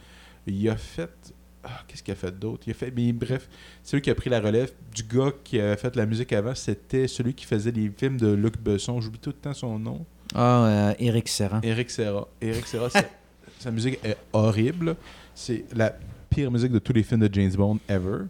Il 0.48 0.68
a 0.70 0.76
fait 0.78 1.34
ah, 1.64 1.84
qu'est-ce 1.88 2.02
qu'il 2.02 2.14
a 2.14 2.16
fait 2.16 2.38
d'autre? 2.38 2.64
Il 2.68 2.72
a 2.72 2.74
fait 2.74 2.92
mais 2.96 3.12
bref, 3.12 3.50
c'est 3.84 3.98
lui 3.98 4.02
qui 4.02 4.10
a 4.10 4.16
pris 4.16 4.30
la 4.30 4.40
relève 4.40 4.72
du 4.96 5.04
gars 5.04 5.32
qui 5.44 5.60
a 5.60 5.76
fait 5.76 5.96
la 5.96 6.06
musique 6.06 6.32
avant, 6.34 6.56
c'était 6.56 7.08
celui 7.08 7.34
qui 7.34 7.46
faisait 7.46 7.72
les 7.72 7.92
films 7.96 8.18
de 8.18 8.32
Luc 8.34 8.58
Besson, 8.58 9.02
j'oublie 9.02 9.20
tout 9.20 9.32
le 9.32 9.36
temps 9.36 9.54
son 9.54 9.78
nom. 9.78 10.06
Ah, 10.34 10.66
euh, 10.66 10.94
Eric 11.00 11.28
Serra. 11.28 11.60
Eric 11.64 11.90
Serra. 11.90 12.28
Eric 12.42 12.66
Serra, 12.66 12.90
sa 13.60 13.72
musique 13.72 14.00
est 14.04 14.18
horrible. 14.32 14.96
C'est 15.36 15.66
la 15.76 15.96
pire 16.30 16.52
musique 16.52 16.72
de 16.72 16.80
tous 16.80 16.94
les 16.94 17.04
films 17.04 17.22
de 17.28 17.34
James 17.34 17.52
Bond 17.54 17.80
ever. 17.88 18.26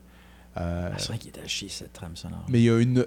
Euh, 0.58 0.90
Ah, 0.92 0.96
c'est 0.98 1.10
vrai 1.10 1.18
qu'il 1.18 1.32
est 1.32 1.40
à 1.44 1.48
chier 1.48 1.70
cette 1.70 1.94
trame 1.94 2.16
sonore. 2.16 2.46
mais 2.50 2.60
il 2.60 2.64
y 2.66 2.70
a 2.70 2.80
une 2.80 3.06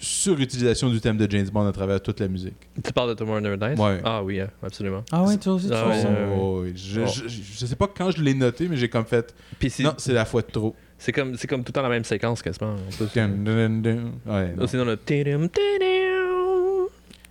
surutilisation 0.00 0.88
du 0.90 1.00
thème 1.00 1.16
de 1.16 1.28
James 1.30 1.48
Bond 1.52 1.66
à 1.66 1.72
travers 1.72 2.00
toute 2.00 2.20
la 2.20 2.28
musique. 2.28 2.68
Tu 2.84 2.92
parles 2.92 3.08
de 3.10 3.14
Tomorrow 3.14 3.40
Never 3.40 3.56
Dies? 3.56 3.80
Ouais. 3.80 4.00
Ah 4.04 4.22
oui, 4.22 4.40
hein, 4.40 4.48
absolument. 4.62 5.02
Ah 5.10 5.24
ouais, 5.24 5.36
toi 5.38 5.54
aussi, 5.54 5.66
tu 5.68 5.74
Ah 5.74 5.88
ouais, 5.88 6.04
ouais. 6.04 6.36
Oh, 6.38 6.60
oui. 6.62 6.72
je, 6.76 7.00
Oh. 7.00 7.06
je, 7.26 7.66
sais 7.66 7.74
pas 7.76 7.88
quand 7.88 8.12
je 8.12 8.22
l'ai 8.22 8.34
noté, 8.34 8.68
mais 8.68 8.76
j'ai 8.76 8.88
comme 8.88 9.04
fait. 9.06 9.34
Non, 9.80 9.94
c'est 9.98 10.12
la 10.12 10.24
fois 10.24 10.42
de 10.42 10.46
trop. 10.52 10.76
c'est 10.98 11.12
comme, 11.12 11.36
c'est 11.36 11.48
comme 11.48 11.64
tout 11.64 11.70
le 11.70 11.72
temps 11.74 11.82
la 11.82 11.88
même 11.88 12.04
séquence 12.04 12.42
quasiment. 12.42 12.76
Dun, 13.14 13.28
dun, 13.28 13.70
dun. 13.70 14.12
Ouais, 14.24 14.54
non. 14.54 14.62
Là, 14.62 14.66
Sinon, 14.68 14.84
le. 14.84 14.96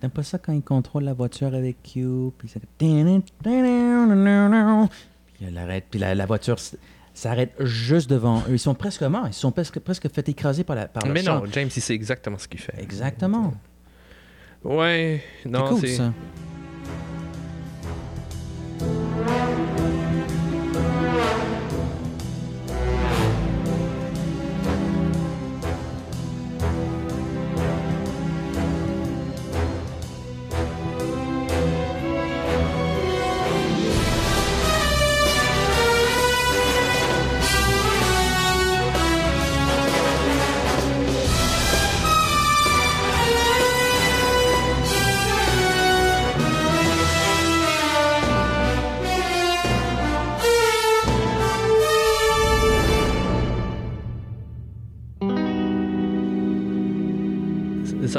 T'aimes 0.00 0.10
pas 0.10 0.22
ça 0.22 0.38
quand 0.38 0.52
il 0.52 0.62
contrôle 0.62 1.04
la 1.04 1.14
voiture 1.14 1.52
avec 1.54 1.82
Q, 1.82 2.30
puis 2.38 2.48
ça... 2.48 2.60
Puis 5.38 5.46
elle 5.48 5.56
arrête, 5.58 5.84
puis 5.90 5.98
la, 6.00 6.14
la 6.14 6.26
voiture 6.26 6.56
s'arrête 7.14 7.52
juste 7.60 8.10
devant 8.10 8.40
eux. 8.48 8.52
Ils 8.52 8.58
sont 8.58 8.74
presque 8.74 9.02
morts, 9.02 9.26
ils 9.28 9.32
sont 9.32 9.52
presque, 9.52 9.78
presque 9.78 10.10
fait 10.12 10.28
écraser 10.28 10.64
par, 10.64 10.76
la, 10.76 10.86
par 10.88 11.06
Mais 11.06 11.22
non, 11.22 11.44
James, 11.52 11.70
il 11.74 11.80
sait 11.82 11.94
exactement 11.94 12.38
ce 12.38 12.48
qu'il 12.48 12.60
fait. 12.60 12.74
Exactement. 12.80 13.54
Ouais, 14.64 15.22
C'est 15.42 15.48
non, 15.48 15.68
cool, 15.68 15.80
c'est. 15.80 15.96
ça. 15.96 16.12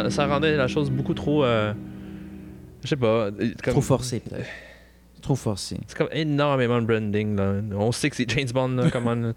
Ça, 0.09 0.15
ça 0.15 0.27
rendait 0.27 0.55
la 0.55 0.67
chose 0.67 0.89
beaucoup 0.91 1.13
trop. 1.13 1.43
euh, 1.43 1.73
Je 2.83 2.87
sais 2.89 2.95
pas. 2.95 3.27
euh, 3.27 3.31
Comme, 3.63 3.73
Trop 3.73 3.81
forcé, 3.81 4.19
peut-être. 4.19 4.47
Trop 5.21 5.35
forcé. 5.35 5.77
C'est 5.87 5.97
comme 5.97 6.09
énormément 6.11 6.81
de 6.81 6.85
branding. 6.87 7.35
Là. 7.35 7.61
On 7.75 7.91
sait 7.91 8.09
que 8.09 8.15
c'est 8.15 8.29
James 8.29 8.47
Bond. 8.53 8.69
Là, 8.69 8.89
comment, 8.91 9.33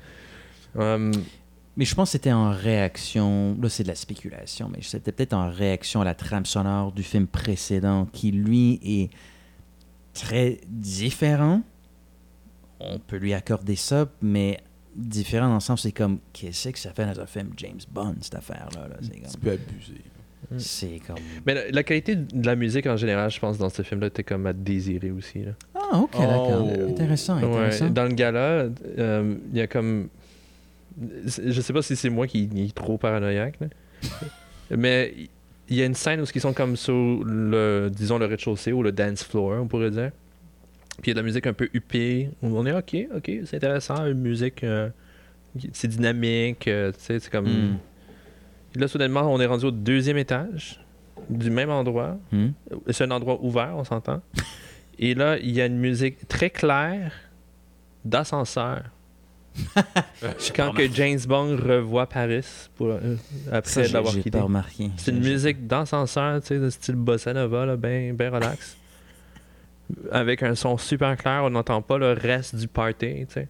euh, 0.77 1.12
Mais 1.77 1.86
je 1.86 1.94
pense 1.94 2.09
que 2.11 2.12
c'était 2.12 2.32
en 2.32 2.51
réaction, 2.51 3.57
là 3.61 3.70
c'est 3.70 3.82
de 3.82 3.89
la 3.89 3.94
spéculation, 3.94 4.69
mais 4.70 4.82
c'était 4.82 5.11
peut-être 5.11 5.32
en 5.32 5.51
réaction 5.51 6.03
à 6.03 6.05
la 6.05 6.15
trame 6.15 6.44
sonore 6.44 6.93
du 6.93 7.03
film 7.03 7.27
précédent 7.27 8.07
qui, 8.12 8.31
lui, 8.31 8.78
est 8.85 9.11
très 10.12 10.61
différent. 10.69 11.62
On 12.78 12.99
peut 12.99 13.16
lui 13.16 13.32
accorder 13.32 13.77
ça, 13.77 14.07
mais 14.20 14.61
différent 14.94 15.49
dans 15.49 15.55
le 15.55 15.61
sens, 15.61 15.81
c'est 15.82 15.93
comme, 15.93 16.19
qu'est-ce 16.35 16.69
que 16.69 16.78
ça 16.78 16.93
fait 16.93 17.07
dans 17.07 17.19
un 17.23 17.27
film 17.27 17.53
James 17.57 17.81
Bond, 17.90 18.16
cette 18.20 18.35
affaire-là? 18.35 18.89
là? 18.89 18.97
C'est 19.01 19.16
Un 19.16 19.20
comme- 19.57 19.59
petit 19.59 20.03
abusé. 20.51 20.64
C'est 20.69 21.01
comme... 21.06 21.16
Mais 21.47 21.55
la, 21.55 21.70
la 21.70 21.82
qualité 21.82 22.16
de 22.16 22.47
la 22.47 22.56
musique 22.56 22.86
en 22.86 22.97
général, 22.97 23.31
je 23.31 23.39
pense, 23.39 23.59
dans 23.59 23.69
ce 23.69 23.82
film-là, 23.82 24.09
était 24.09 24.24
comme 24.24 24.47
à 24.47 24.52
désirer 24.52 25.10
aussi. 25.10 25.44
Là. 25.44 25.52
Ah, 25.74 25.98
ok, 25.98 26.12
d'accord. 26.12 26.69
Oh. 26.70 26.90
Intéressant, 26.90 27.39
Ouais, 27.40 27.47
intéressant. 27.47 27.90
dans 27.90 28.05
le 28.05 28.14
gala, 28.14 28.66
euh, 28.98 29.35
il 29.52 29.59
y 29.59 29.60
a 29.60 29.66
comme. 29.66 30.09
Je 31.24 31.60
sais 31.60 31.73
pas 31.73 31.82
si 31.82 31.97
c'est 31.97 32.10
moi 32.10 32.27
qui 32.27 32.48
est 32.55 32.74
trop 32.74 32.98
paranoïaque, 32.98 33.59
là. 33.60 33.66
mais 34.77 35.14
il 35.69 35.77
y 35.77 35.82
a 35.82 35.86
une 35.86 35.94
scène 35.94 36.20
où 36.20 36.24
ils 36.35 36.40
sont 36.40 36.52
comme 36.52 36.77
sur 36.77 36.93
le, 37.24 37.89
disons, 37.90 38.19
le 38.19 38.27
rez-de-chaussée 38.27 38.73
ou 38.73 38.82
le 38.82 38.93
dance 38.93 39.23
floor, 39.23 39.60
on 39.62 39.66
pourrait 39.66 39.90
dire. 39.90 40.10
Puis 41.01 41.06
il 41.06 41.09
y 41.09 41.10
a 41.12 41.14
de 41.14 41.20
la 41.20 41.24
musique 41.24 41.47
un 41.47 41.55
peu 41.55 41.69
huppée, 41.73 42.28
où 42.43 42.48
on 42.48 42.66
est 42.66 42.73
ok, 42.73 43.09
ok, 43.16 43.31
c'est 43.47 43.56
intéressant, 43.56 44.05
une 44.06 44.20
musique, 44.20 44.62
euh, 44.64 44.90
c'est 45.73 45.89
dynamique, 45.89 46.69
euh, 46.69 46.93
tu 46.93 46.98
sais, 47.01 47.19
c'est 47.20 47.31
comme. 47.31 47.47
Hmm. 47.47 47.77
Puis 48.73 48.81
là, 48.81 48.89
soudainement, 48.89 49.23
on 49.23 49.39
est 49.40 49.47
rendu 49.47 49.66
au 49.66 49.70
deuxième 49.70 50.16
étage, 50.16 50.81
du 51.28 51.51
même 51.51 51.70
endroit. 51.70 52.16
Hmm. 52.32 52.49
C'est 52.90 53.05
un 53.05 53.11
endroit 53.11 53.39
ouvert, 53.43 53.74
on 53.77 53.85
s'entend. 53.85 54.23
Et 54.99 55.15
là, 55.15 55.39
il 55.39 55.51
y 55.51 55.61
a 55.61 55.66
une 55.66 55.78
musique 55.78 56.27
très 56.28 56.51
claire 56.51 57.12
d'ascenseur. 58.05 58.82
Quand 60.57 60.73
que 60.73 60.90
James 60.90 61.20
Bond 61.27 61.57
revoit 61.57 62.07
Paris 62.07 62.47
pour, 62.74 62.89
euh, 62.89 63.16
après 63.51 63.89
l'avoir 63.89 64.15
j'ai 64.15 64.23
quitté. 64.23 64.39
pas 64.39 64.44
remarqué. 64.44 64.90
C'est 64.97 65.11
une 65.11 65.20
musique 65.20 65.66
d'ascenseur, 65.66 66.40
tu 66.40 66.49
sais, 66.49 66.59
de 66.59 66.70
style 66.70 66.94
bossa 66.94 67.35
nova, 67.35 67.66
là, 67.66 67.77
ben, 67.77 68.16
ben 68.16 68.35
relax. 68.35 68.78
Avec 70.11 70.43
un 70.43 70.55
son 70.55 70.78
super 70.78 71.19
clair, 71.19 71.43
on 71.44 71.51
n'entend 71.51 71.82
pas 71.82 71.99
le 71.99 72.12
reste 72.12 72.57
du 72.57 72.66
party, 72.66 73.27
tu 73.27 73.35
sais. 73.35 73.49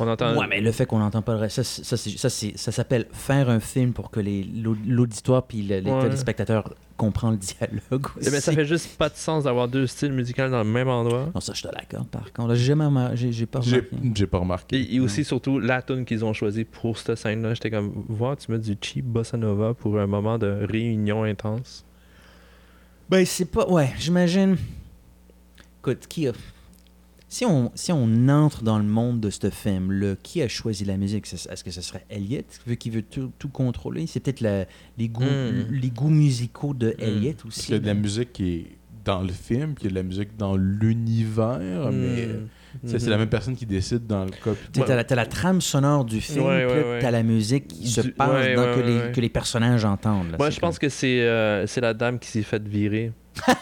On 0.00 0.08
entend. 0.08 0.36
Ouais, 0.36 0.46
mais 0.48 0.60
le 0.60 0.72
fait 0.72 0.86
qu'on 0.86 0.98
n'entend 0.98 1.22
pas 1.22 1.34
le 1.34 1.38
reste, 1.38 1.62
ça, 1.62 1.96
ça, 1.96 1.96
ça, 1.96 2.28
ça 2.28 2.72
s'appelle 2.72 3.06
faire 3.12 3.48
un 3.48 3.60
film 3.60 3.92
pour 3.92 4.10
que 4.10 4.18
les- 4.18 4.42
l'au- 4.42 4.76
l'auditoire 4.86 5.44
puis 5.44 5.62
le- 5.62 5.78
les 5.78 5.90
Ouais. 5.90 6.02
téléspectateurs 6.02 6.74
comprennent 6.96 7.30
le 7.32 7.36
dialogue. 7.36 8.06
Eh 8.20 8.24
ben, 8.24 8.40
ça 8.40 8.50
aussi. 8.50 8.54
fait 8.56 8.64
juste 8.64 8.96
pas 8.98 9.08
de 9.08 9.14
sens 9.14 9.44
d'avoir 9.44 9.68
deux 9.68 9.86
styles 9.86 10.12
musicaux 10.12 10.48
dans 10.48 10.64
le 10.64 10.68
même 10.68 10.88
endroit. 10.88 11.30
Non, 11.32 11.40
ça, 11.40 11.52
je 11.52 11.60
suis 11.60 11.68
d'accord, 11.68 12.06
par 12.06 12.32
contre. 12.32 12.56
J'ai 12.56 12.64
jamais 12.64 12.82
pas 12.82 12.88
remarqué. 12.88 13.30
j'ai 14.16 14.26
pas 14.26 14.38
remarqué. 14.38 14.76
Et, 14.80 14.96
et 14.96 15.00
aussi, 15.00 15.24
surtout, 15.24 15.60
la 15.60 15.80
tune 15.80 16.04
qu'ils 16.04 16.24
ont 16.24 16.32
choisie 16.32 16.64
pour 16.64 16.98
cette 16.98 17.14
scène-là, 17.16 17.54
j'étais 17.54 17.70
comme, 17.70 17.92
voir, 18.08 18.36
tu 18.36 18.50
mets 18.50 18.58
du 18.58 18.76
cheap 18.80 19.04
bossa 19.04 19.36
nova 19.36 19.74
pour 19.74 19.96
un 20.00 20.08
moment 20.08 20.38
de 20.38 20.66
réunion 20.68 21.22
intense. 21.22 21.84
Ben, 23.08 23.24
c'est 23.24 23.44
pas. 23.44 23.68
Ouais, 23.68 23.90
j'imagine. 23.96 24.56
Écoute, 25.80 26.06
qui 26.08 26.26
a. 26.26 26.32
Si 27.34 27.44
on, 27.44 27.72
si 27.74 27.90
on 27.90 28.28
entre 28.28 28.62
dans 28.62 28.78
le 28.78 28.84
monde 28.84 29.18
de 29.18 29.28
ce 29.28 29.50
film-là, 29.50 30.14
qui 30.22 30.40
a 30.40 30.46
choisi 30.46 30.84
la 30.84 30.96
musique? 30.96 31.26
Ce- 31.26 31.48
Est-ce 31.48 31.64
que 31.64 31.72
ce 31.72 31.80
serait 31.80 32.04
Elliot, 32.08 32.42
vu 32.64 32.76
qu'il 32.76 32.92
veut 32.92 33.02
tout, 33.02 33.32
tout 33.40 33.48
contrôler? 33.48 34.06
C'est 34.06 34.20
peut-être 34.20 34.40
les, 34.98 35.08
goûts, 35.08 35.24
Mm. 35.24 35.72
les 35.72 35.90
goûts 35.90 36.10
musicaux 36.10 36.74
de 36.74 36.94
Elliot 36.96 37.32
Parce 37.32 37.46
aussi. 37.46 37.62
qu'il 37.66 37.74
y 37.74 37.76
a 37.78 37.80
de 37.80 37.86
la 37.86 37.94
musique 37.94 38.32
qui 38.32 38.48
est 38.54 38.66
dans 39.04 39.20
le 39.22 39.32
film, 39.32 39.74
puis 39.74 39.82
il 39.82 39.86
y 39.86 39.88
a 39.88 39.90
de 39.90 39.94
la 39.96 40.02
musique 40.04 40.36
dans 40.38 40.56
l'univers, 40.56 41.90
mais 41.90 42.28
Mm. 42.82 42.88
c'est 42.88 42.98
c'est 42.98 43.10
la 43.10 43.18
même 43.18 43.28
personne 43.28 43.54
qui 43.56 43.66
décide 43.66 44.06
dans 44.06 44.24
le 44.24 44.30
cas. 44.30 44.50
Tu 44.72 44.80
T'as 44.80 44.96
la, 44.96 45.04
t'as 45.04 45.14
la 45.14 45.26
trame 45.26 45.60
sonore 45.60 46.04
du 46.04 46.20
film, 46.20 46.44
Ouais, 46.46 46.66
puis 46.66 46.76
ouais. 46.76 46.98
t'as 47.00 47.10
la 47.10 47.22
musique 47.22 47.68
qui 47.68 47.88
se 47.88 48.00
Du- 48.00 48.12
passe 48.12 48.30
ouais, 48.30 48.54
dans 48.54 48.62
ouais, 48.64 48.74
que, 48.74 48.80
les, 48.80 48.96
ouais. 48.98 49.12
que 49.12 49.20
les 49.20 49.28
personnages 49.28 49.84
entendent. 49.84 50.32
là. 50.32 50.36
Moi, 50.38 50.50
je 50.50 50.58
pense 50.60 50.78
que 50.78 50.88
c'est 50.88 51.20
euh, 51.22 51.66
c'est 51.66 51.80
la 51.80 51.94
dame 51.94 52.18
qui 52.18 52.28
s'est 52.28 52.42
faite 52.42 52.66
virer. 52.66 53.12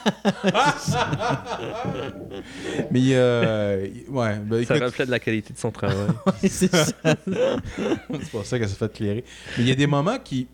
Mais 2.90 3.00
euh, 3.12 3.86
ouais, 4.08 4.38
ben, 4.38 4.64
Ça 4.64 4.76
écoute, 4.76 4.86
reflète 4.88 5.08
la 5.08 5.18
qualité 5.18 5.52
de 5.52 5.58
son 5.58 5.70
travail. 5.70 5.96
c'est 6.40 6.74
ça. 6.74 6.84
c'est 7.04 8.30
pour 8.30 8.44
ça 8.44 8.58
qu'elle 8.58 8.68
s'est 8.68 8.76
fait 8.76 8.92
clairer. 8.92 9.24
Mais 9.56 9.64
il 9.64 9.68
y 9.68 9.72
a 9.72 9.74
des 9.74 9.86
moments 9.86 10.18
qui 10.22 10.46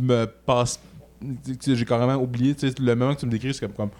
me 0.00 0.24
passent. 0.26 0.80
tu 1.60 1.76
J'ai 1.76 1.84
carrément 1.84 2.16
oublié. 2.16 2.54
tu 2.54 2.68
sais, 2.68 2.74
Le 2.80 2.94
moment 2.94 3.14
que 3.14 3.20
tu 3.20 3.26
me 3.26 3.30
décris, 3.30 3.54
c'est 3.54 3.60
comme, 3.60 3.72
comme. 3.74 3.90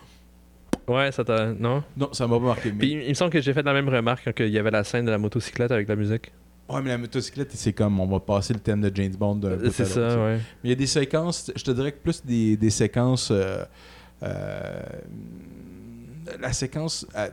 Ouais, 0.89 1.12
ça 1.12 1.24
t'a. 1.24 1.52
Non? 1.52 1.82
Non, 1.97 2.12
ça 2.12 2.27
m'a 2.27 2.39
pas 2.39 2.44
marqué. 2.47 2.70
Mais... 2.73 2.78
Puis 2.78 2.93
il 2.93 3.09
me 3.09 3.15
semble 3.15 3.31
que 3.31 3.40
j'ai 3.40 3.52
fait 3.52 3.62
la 3.62 3.73
même 3.73 3.89
remarque 3.89 4.24
quand 4.27 4.44
il 4.44 4.51
y 4.51 4.59
avait 4.59 4.70
la 4.70 4.85
scène 4.85 5.05
de 5.06 5.11
la 5.11 5.19
motocyclette 5.19 5.70
avec 5.73 5.89
la 5.89 5.97
musique. 5.97 6.32
Ouais, 6.69 6.81
mais 6.82 6.90
la 6.90 6.98
motocyclette, 6.98 7.52
c'est 7.52 7.73
comme 7.74 8.01
on 8.01 8.06
va 8.06 8.20
passer 8.20 8.55
le 8.55 8.61
thème 8.61 8.81
de 8.81 8.90
James 8.94 9.15
Bond 9.19 9.36
d'un 9.36 9.59
C'est 9.70 9.85
ça, 9.85 10.01
ouais. 10.24 10.36
Mais 10.36 10.40
il 10.65 10.70
y 10.70 10.73
a 10.73 10.77
des 10.77 10.86
séquences, 10.86 11.52
je 11.55 11.62
te 11.62 11.70
dirais 11.73 11.93
que 11.93 11.98
plus 11.98 12.24
des, 12.24 12.56
des 12.56 12.70
séquences. 12.70 13.31
euh, 13.31 13.65
euh, 14.23 14.82
la 16.40 16.52
séquence 16.52 17.06
euh, 17.16 17.28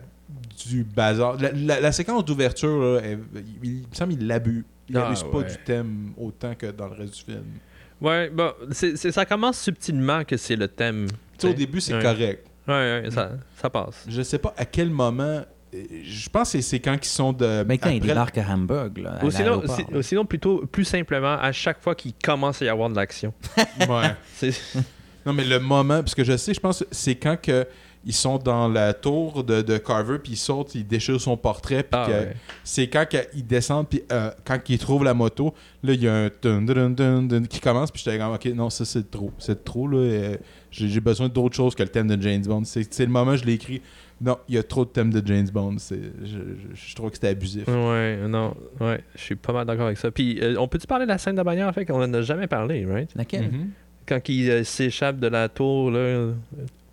du 0.67 0.83
bazar. 0.83 1.37
La, 1.39 1.51
la- 1.51 1.79
la 1.79 1.91
séquence 1.91 2.25
d'ouverture, 2.25 3.01
il, 3.63 3.71
me 3.71 3.83
semble 3.93 4.15
qu'il 4.17 4.27
l'abuse. 4.27 4.63
Il 4.89 4.97
Ah, 4.97 5.03
n'abuse 5.03 5.23
pas 5.23 5.37
ouais. 5.37 5.45
du 5.45 5.55
thème 5.63 6.11
autant 6.17 6.53
que 6.55 6.65
dans 6.67 6.87
le 6.87 6.93
reste 6.95 7.15
du 7.15 7.21
film. 7.33 7.43
Ouais, 8.01 8.29
bon, 8.29 8.51
ça 8.71 9.25
commence 9.25 9.59
subtilement 9.59 10.23
que 10.25 10.35
c'est 10.35 10.55
le 10.55 10.67
thème. 10.67 11.07
Tu 11.37 11.47
sais, 11.47 11.49
au 11.49 11.53
début, 11.53 11.79
c'est 11.79 11.93
Ouais. 11.93 12.01
correct. 12.01 12.47
Ouais, 12.67 13.01
ouais, 13.03 13.11
ça, 13.11 13.31
ça 13.61 13.69
passe. 13.69 14.05
Je 14.07 14.21
sais 14.21 14.37
pas 14.37 14.53
à 14.57 14.65
quel 14.65 14.89
moment. 14.89 15.23
euh, 15.23 15.83
Je 16.03 16.29
pense 16.29 16.51
que 16.53 16.61
c'est- 16.61 16.79
quand 16.79 16.95
ils 17.01 17.05
sont 17.05 17.33
de. 17.33 17.63
Mais 17.67 17.77
quand 17.77 17.89
il 17.89 17.97
après- 17.97 18.07
débarque 18.09 18.37
à 18.37 18.45
Hamburg, 18.49 18.97
là, 18.97 19.17
à 19.21 19.25
Ou 19.25 19.31
sinon, 19.31 19.61
si- 19.67 19.85
ou 19.95 20.01
sinon, 20.01 20.25
plutôt, 20.25 20.65
plus 20.67 20.83
simplement, 20.85 21.37
à 21.39 21.51
chaque 21.51 21.81
fois 21.81 21.95
qu'il 21.95 22.13
commence 22.23 22.61
à 22.61 22.65
y 22.65 22.69
avoir 22.69 22.89
de 22.89 22.95
l'action. 22.95 23.33
Ouais. 23.87 24.11
Non, 25.25 25.33
mais 25.33 25.45
le 25.45 25.59
moment, 25.59 25.99
parce 26.01 26.15
que 26.15 26.23
je 26.23 26.35
sais, 26.35 26.51
je 26.53 26.59
pense 26.59 26.79
que 26.79 26.85
c'est 26.89 27.13
quand 27.15 27.39
que 27.39 27.67
ils 28.03 28.13
sont 28.13 28.37
dans 28.39 28.67
la 28.67 28.93
tour 28.93 29.43
de, 29.43 29.61
de 29.61 29.77
Carver, 29.77 30.17
puis 30.17 30.33
ils 30.33 30.37
sautent, 30.37 30.73
ils 30.73 30.87
déchirent 30.87 31.21
son 31.21 31.37
portrait, 31.37 31.83
puis 31.83 31.89
Ah, 31.93 32.07
ouais. 32.09 32.33
c'est 32.63 32.87
quand 32.87 33.05
ils 33.35 33.45
descendent, 33.45 33.87
puis 33.87 34.01
euh, 34.11 34.31
quand 34.43 34.57
ils 34.69 34.79
trouvent 34.79 35.03
la 35.03 35.13
moto, 35.13 35.53
là, 35.83 35.93
il 35.93 36.01
y 36.03 36.07
a 36.07 36.13
un 36.15 36.29
dun, 36.41 36.61
dun, 36.63 36.89
dun, 36.89 37.21
dun 37.23 37.43
qui 37.43 37.59
commence, 37.59 37.91
puis 37.91 38.01
j'étais 38.03 38.17
comme, 38.17 38.33
ok, 38.33 38.45
non, 38.55 38.69
ça 38.71 38.85
c'est 38.85 39.09
trop, 39.11 39.31
c'est 39.37 39.63
trop, 39.63 39.87
là, 39.87 39.97
euh, 39.97 40.37
j'ai 40.71 40.99
besoin 40.99 41.29
d'autre 41.29 41.55
chose 41.55 41.75
que 41.75 41.83
le 41.83 41.89
thème 41.89 42.07
de 42.07 42.19
James 42.21 42.41
Bond. 42.43 42.63
C'est 42.65 42.99
le 42.99 43.07
moment 43.07 43.31
où 43.33 43.35
je 43.35 43.43
l'ai 43.45 43.53
écrit, 43.53 43.81
non, 44.19 44.37
il 44.49 44.55
y 44.55 44.57
a 44.57 44.63
trop 44.63 44.85
de 44.85 44.89
thèmes 44.89 45.11
de 45.11 45.21
James 45.27 45.49
Bond, 45.53 45.75
c'est- 45.77 45.99
je, 46.23 46.27
je, 46.37 46.75
je 46.75 46.95
trouve 46.95 47.09
que 47.09 47.15
c'était 47.17 47.27
abusif. 47.29 47.67
Ouais, 47.67 48.17
non, 48.27 48.55
ouais, 48.79 49.03
je 49.15 49.21
suis 49.21 49.35
pas 49.35 49.51
mal 49.53 49.65
d'accord 49.67 49.85
avec 49.87 49.97
ça. 49.97 50.09
Puis, 50.11 50.39
euh, 50.41 50.55
on 50.59 50.67
peut-tu 50.67 50.87
parler 50.87 51.05
de 51.05 51.09
la 51.11 51.17
scène 51.17 51.35
de 51.35 51.43
bannière, 51.43 51.67
en 51.67 51.73
fait, 51.73 51.85
qu'on 51.85 52.01
en 52.01 52.13
a 52.13 52.21
jamais 52.21 52.47
parlé, 52.47 52.85
right? 52.85 53.09
Laquelle? 53.15 53.51
Mhm. 53.51 53.69
Quand 54.07 54.27
il 54.29 54.49
euh, 54.49 54.63
s'échappe 54.63 55.19
de 55.19 55.27
la 55.27 55.49
tour, 55.49 55.91
là. 55.91 56.29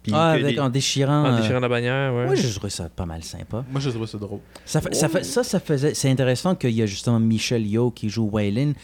Puis 0.03 0.13
Ah, 0.15 0.31
avec, 0.31 0.55
les- 0.55 0.61
en 0.61 0.69
déchirant. 0.69 1.25
en 1.25 1.33
euh, 1.35 1.41
déchirant 1.41 1.61
la 1.61 1.69
bannière, 1.69 2.15
ouais. 2.15 2.27
Moi, 2.27 2.35
je 2.35 2.57
trouve 2.59 2.71
ça 2.71 2.89
pas 2.89 3.07
mal 3.07 3.23
sympa. 3.23 3.65
Moi, 3.71 3.81
je 3.81 3.91
trouve 3.91 4.07
ça 4.07 4.19
drôle. 4.19 4.41
Ça, 4.65 4.81
ça, 4.93 5.09
fait- 5.09 5.25
ça, 5.25 5.43
ça 5.45 5.61
faisait. 5.61 5.95
C'est 5.95 6.11
intéressant 6.11 6.55
qu'il 6.55 6.71
y 6.71 6.83
a 6.83 6.87
justement 6.87 7.21
Michel 7.21 7.67
Yeoh 7.67 7.91
qui 7.91 8.09
joue 8.09 8.29
Waylon. 8.33 8.75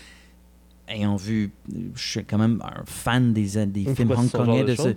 Ayant 0.87 1.17
vu, 1.17 1.51
je 1.95 2.09
suis 2.11 2.25
quand 2.25 2.37
même 2.37 2.61
un 2.63 2.83
fan 2.85 3.33
des, 3.33 3.47
films 3.95 4.11
hongkongais. 4.13 4.65
de 4.65 4.75
ce- 4.75 4.95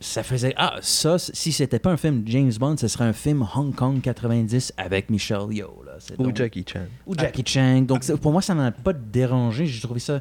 ça 0.00 0.22
faisait. 0.24 0.54
Ah, 0.56 0.76
ça, 0.80 1.18
si 1.18 1.52
c'était 1.52 1.78
pas 1.78 1.90
un 1.90 1.96
film 1.96 2.22
James 2.26 2.52
Bond, 2.58 2.76
ce 2.76 2.88
serait 2.88 3.04
un 3.04 3.12
film 3.12 3.46
Hong 3.54 3.72
Kong 3.74 4.00
90 4.00 4.72
avec 4.76 5.08
Michel 5.10 5.52
Yeoh. 5.52 5.82
Là. 5.86 5.98
Ou 6.18 6.22
donc- 6.24 6.36
Jackie 6.36 6.64
Chan. 6.66 6.80
Ou 7.06 7.14
Jackie 7.16 7.44
Chan. 7.46 7.82
Donc, 7.82 8.02
ça- 8.02 8.16
pour 8.16 8.32
moi, 8.32 8.42
ça 8.42 8.54
m'a 8.54 8.70
pas 8.72 8.92
dérangé. 8.92 9.66
J'ai 9.66 9.80
trouvé 9.80 10.00
ça. 10.00 10.20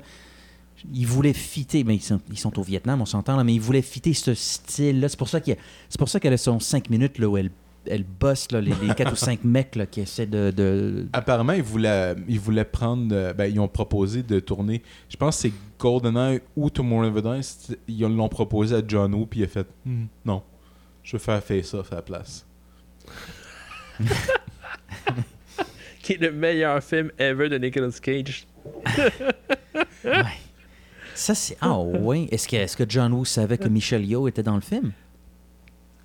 Ils 0.93 1.07
voulaient 1.07 1.33
fitter, 1.33 1.83
mais 1.83 1.95
ils 1.95 2.01
sont, 2.01 2.21
ils 2.29 2.37
sont 2.37 2.57
au 2.59 2.63
Vietnam, 2.63 3.01
on 3.01 3.05
s'entend, 3.05 3.35
là, 3.35 3.43
mais 3.43 3.53
ils 3.53 3.61
voulaient 3.61 3.81
fitter 3.81 4.13
ce 4.13 4.33
style-là. 4.33 5.09
C'est 5.09 5.17
pour 5.17 5.29
ça 5.29 5.41
qu'il 5.41 5.53
y 5.55 5.57
a- 5.57 5.59
c'est 5.89 5.97
pour 5.99 6.09
ça 6.09 6.19
qu'elle 6.19 6.33
a 6.33 6.37
son 6.37 6.59
5 6.59 6.89
minutes 6.89 7.17
là, 7.19 7.27
où 7.27 7.35
elle, 7.37 7.49
elle 7.89 8.03
bosse 8.03 8.51
là, 8.51 8.61
les, 8.61 8.71
4 8.95 9.13
ou 9.13 9.15
5 9.15 9.43
mecs 9.45 9.75
là, 9.75 9.85
qui 9.85 10.01
essaient 10.01 10.25
de. 10.27 10.51
de- 10.51 11.07
Apparemment, 11.13 11.53
ils 11.53 11.63
voulaient, 11.63 12.15
ils 12.27 12.39
voulaient 12.39 12.63
prendre. 12.65 13.13
euh, 13.15 13.33
ben, 13.33 13.45
ils 13.45 13.59
ont 13.59 13.67
proposé 13.67 14.23
de 14.23 14.39
tourner. 14.39 14.81
Je 15.09 15.15
pense 15.17 15.35
que 15.37 15.41
c'est 15.43 15.53
GoldenEye 15.79 16.41
ou 16.55 16.69
Tomorrow 16.69 17.03
Never 17.05 17.21
Dies. 17.21 17.43
c'est- 17.43 17.79
Ils 17.87 18.01
l'ont 18.01 18.29
proposé 18.29 18.75
à 18.75 18.81
John 18.87 19.13
Woo, 19.15 19.25
puis 19.25 19.39
il 19.39 19.43
a 19.43 19.47
fait 19.47 19.67
Hmm, 19.85 20.05
non, 20.25 20.43
je 21.03 21.13
veux 21.13 21.19
faire 21.21 21.41
Face 21.43 21.73
Off 21.73 21.91
à 21.91 21.95
la 21.95 22.01
place. 22.01 22.45
Qui 26.03 26.13
est 26.13 26.21
le 26.21 26.31
meilleur 26.31 26.81
film 26.83 27.11
ever 27.17 27.49
de 27.49 27.57
Nicolas 27.57 27.91
Cage. 28.01 28.47
Ouais. 30.03 30.23
Ça, 31.17 31.33
c'est. 31.35 31.57
Ah, 31.61 31.79
ouais. 31.79 32.27
Est-ce 32.31 32.47
que, 32.47 32.55
est-ce 32.55 32.77
que 32.77 32.83
John 32.87 33.11
Woo 33.13 33.25
savait 33.25 33.57
que 33.57 33.67
Michel 33.67 34.05
Yeoh 34.05 34.27
était 34.27 34.43
dans 34.43 34.55
le 34.55 34.61
film? 34.61 34.91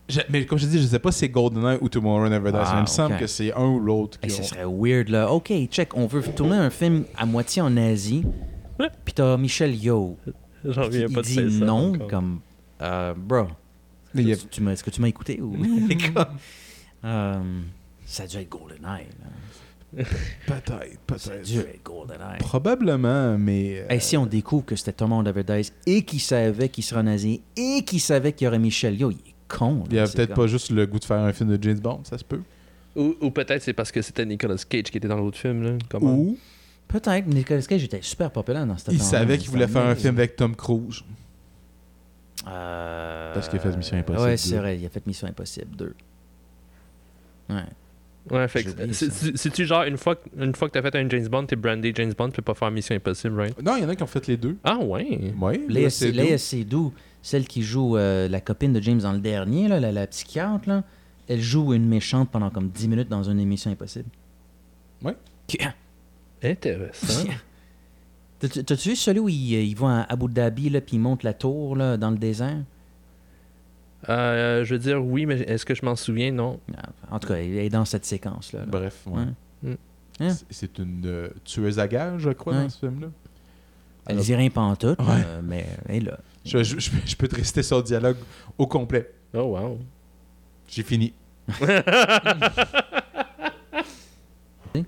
Je- 0.09 0.21
mais 0.31 0.45
comme 0.47 0.59
je 0.59 0.67
dis, 0.67 0.81
je 0.81 0.87
sais 0.87 0.99
pas 0.99 1.13
si 1.13 1.21
c'est 1.21 1.29
GoldenEye 1.29 1.79
ou 1.81 1.89
Tomorrow 1.89 2.29
Never 2.29 2.51
Dies. 2.51 2.59
Ah, 2.61 2.75
il 2.79 2.81
me 2.83 2.87
semble 2.87 3.15
ok. 3.15 3.21
que 3.21 3.27
c'est 3.27 3.53
un 3.55 3.65
ou 3.67 3.79
l'autre. 3.79 4.19
Hey, 4.23 4.29
qui 4.31 4.37
ce 4.37 4.43
ont- 4.43 4.45
serait 4.45 4.65
weird, 4.67 5.09
là. 5.09 5.31
OK, 5.31 5.53
check, 5.71 5.97
on 5.97 6.07
veut 6.07 6.23
tourner 6.23 6.57
un 6.57 6.71
film 6.71 7.05
à 7.17 7.25
moitié 7.27 7.63
en 7.63 7.77
Asie. 7.77 8.25
Puis 9.05 9.15
t'as 9.15 9.37
Michel 9.37 9.75
Yeoh. 9.77 10.17
J'en 10.65 10.83
reviens 10.83 11.09
pas 11.09 11.21
de 11.23 11.27
dit 11.27 11.35
ça. 11.35 11.65
non, 11.65 11.95
encore. 11.95 12.09
comme. 12.09 12.41
euh, 12.81 13.15
bro. 13.17 13.47
A- 14.17 14.19
Est-ce 14.21 14.83
que 14.85 14.91
tu 14.91 15.01
m'as 15.01 15.09
écouté 15.09 15.41
ou? 15.41 15.57
Euh, 17.05 17.43
ça 18.07 18.23
a 18.23 18.27
dû 18.27 18.37
être 18.37 18.49
GoldenEye. 18.49 18.81
là. 18.85 19.27
Peut-être, 20.47 20.99
peut-être. 21.07 21.43
dû 21.43 21.59
être 21.59 21.83
GoldenEye. 21.85 22.39
Probablement, 22.39 23.37
mais. 23.37 23.81
euh, 23.81 23.87
Hey, 23.91 24.01
si 24.01 24.17
on 24.17 24.25
découvre 24.27 24.65
que 24.65 24.75
c'était 24.77 24.93
Tom 24.93 25.23
Dies 25.23 25.71
et 25.87 26.03
qu'il 26.03 26.21
savait 26.21 26.69
qu'il 26.71 26.83
serait 26.85 27.01
en 27.03 27.07
Asie 27.07 27.43
et 27.57 27.85
qu'il 27.85 28.01
savait 28.01 28.33
qu'il 28.33 28.47
y 28.47 28.49
aurait 28.49 28.59
Michel 28.59 28.95
Yeoh, 28.99 29.11
il 29.11 29.17
est 29.19 29.35
con. 29.49 29.85
il 29.91 29.97
y 29.97 29.99
a 29.99 30.07
peut-être 30.07 30.35
pas 30.35 30.47
juste 30.47 30.71
le 30.71 30.87
goût 30.87 30.99
de 30.99 31.05
faire 31.05 31.19
un 31.19 31.33
film 31.35 31.55
de 31.57 31.63
James 31.63 31.79
Bond, 31.79 32.01
ça 32.05 32.17
se 32.17 32.25
peut. 32.25 32.41
Ou, 32.97 33.15
ou 33.21 33.31
peut-être 33.31 33.63
c'est 33.63 33.73
parce 33.75 33.93
que 33.93 34.01
c'était 34.03 34.25
Nicolas 34.25 34.57
Cage 34.69 34.85
qui 34.85 34.97
était 34.99 35.09
dans 35.09 35.17
l'autre 35.17 35.37
film. 35.39 35.63
Là. 35.63 35.73
Comment? 35.91 36.15
Ou 36.15 36.39
Peut-être. 36.89 37.27
Nicolas 37.27 37.61
Cage 37.63 37.85
était 37.85 38.03
super 38.03 38.31
populaire 38.31 38.67
dans 38.67 38.77
cette 38.79 38.93
il 38.95 39.01
savait 39.01 39.37
qu'il 39.39 39.51
voulait 39.51 39.69
faire 39.69 39.85
un 39.87 39.95
film 39.95 40.17
avec 40.17 40.37
Tom 40.37 40.55
Cruise. 40.57 41.03
Euh, 42.49 43.33
Parce 43.35 43.49
qu'il 43.49 43.59
a 43.59 43.63
fait 43.63 43.77
Mission 43.77 43.97
Impossible 43.99 44.25
Ouais, 44.27 44.37
c'est 44.37 44.51
2. 44.55 44.57
vrai, 44.59 44.79
il 44.79 44.85
a 44.87 44.89
fait 44.89 45.07
Mission 45.07 45.29
Impossible 45.29 45.77
2. 45.77 45.95
Ouais. 47.51 47.57
Ouais, 48.31 48.47
fait 48.49 48.65
C'est-tu 49.35 49.67
genre, 49.67 49.83
une 49.83 49.97
fois, 49.97 50.15
que- 50.17 50.29
une 50.41 50.55
fois 50.55 50.69
que 50.69 50.79
t'as 50.79 50.83
fait 50.83 50.97
un 50.97 51.09
James 51.09 51.27
Bond, 51.29 51.45
t'es 51.47 51.57
brandé 51.57 51.93
James 51.95 52.13
Bond, 52.17 52.29
tu 52.29 52.37
peux 52.37 52.43
pas 52.43 52.55
faire 52.55 52.71
Mission 52.71 52.95
Impossible, 52.95 53.37
right? 53.39 53.63
Non, 53.63 53.77
il 53.77 53.83
y 53.83 53.85
en 53.85 53.89
a 53.89 53.97
qui 53.97 54.03
ont 54.03 54.07
fait 54.07 54.27
les 54.29 54.37
deux. 54.37 54.57
Ah 54.63 54.79
ouais? 54.79 55.33
Oui, 55.41 55.61
Léa. 55.69 56.39
Seydoux, 56.39 56.93
celle 57.21 57.47
qui 57.49 57.63
joue 57.63 57.97
euh, 57.97 58.29
la 58.29 58.41
copine 58.41 58.73
de 58.73 58.81
James 58.81 59.01
dans 59.01 59.13
le 59.13 59.19
dernier, 59.19 59.67
là, 59.69 59.81
la, 59.81 59.91
la 59.93 60.07
psychiatre, 60.07 60.69
là, 60.69 60.85
elle 61.29 61.41
joue 61.41 61.75
une 61.75 61.87
méchante 61.89 62.31
pendant 62.31 62.51
comme 62.51 62.69
10 62.69 62.89
minutes 62.89 63.09
dans 63.09 63.25
une 63.25 63.41
émission 63.41 63.71
impossible. 63.73 64.09
Ouais. 65.03 65.17
Qui- 65.49 65.59
Intéressant. 66.43 67.25
T'as- 68.39 68.63
T'as-tu 68.63 68.91
vu 68.91 68.97
celui 68.97 69.21
où 69.21 69.29
ils, 69.29 69.53
ils 69.55 69.75
vont 69.77 69.89
à 69.89 70.03
Abu 70.09 70.27
Dhabi, 70.29 70.71
là, 70.71 70.81
puis 70.81 70.97
ils 70.97 71.01
montent 71.01 71.23
la 71.23 71.33
tour 71.33 71.77
là, 71.77 71.97
dans 71.97 72.11
le 72.11 72.19
désert? 72.19 72.59
Euh, 74.09 74.65
je 74.65 74.75
veux 74.75 74.79
dire 74.81 75.05
oui, 75.05 75.27
mais 75.27 75.41
est-ce 75.41 75.65
que 75.65 75.75
je 75.75 75.85
m'en 75.85 75.95
souviens? 75.97 76.33
Non. 76.33 76.59
En 77.11 77.19
tout 77.19 77.29
cas, 77.29 77.35
elle 77.37 77.57
est 77.59 77.69
dans 77.69 77.85
cette 77.85 78.05
séquence-là. 78.05 78.61
là. 78.61 78.67
Bref, 78.67 79.03
ouais. 79.07 79.21
Ouais. 79.63 79.71
Mm. 79.71 79.77
Hein? 80.21 80.29
C'est- 80.51 80.79
une 80.79 81.03
euh, 81.07 81.29
tueuse 81.45 81.79
à 81.79 81.87
gages, 81.89 82.21
je 82.23 82.31
crois, 82.31 82.55
dans 82.55 82.69
ce 82.69 82.79
film-là. 82.79 83.09
Elle 84.07 84.19
dit 84.19 84.35
rien 84.35 84.51
pantoute, 84.51 84.99
Ouais. 85.01 85.07
euh, 85.27 85.41
mais 85.45 85.65
elle 85.89 85.97
est 85.97 86.01
là. 86.01 86.19
Je, 86.45 86.63
je- 86.65 86.79
je 86.81 86.91
peux- 86.91 87.07
je 87.07 87.15
peux 87.17 87.29
te 87.29 87.37
réciter 87.37 87.63
son 87.63 87.81
dialogue 87.81 88.17
au 88.59 88.67
complet. 88.67 89.13
Oh 89.35 89.57
wow. 89.57 89.79
J'ai 90.69 90.83
fini. 90.83 91.13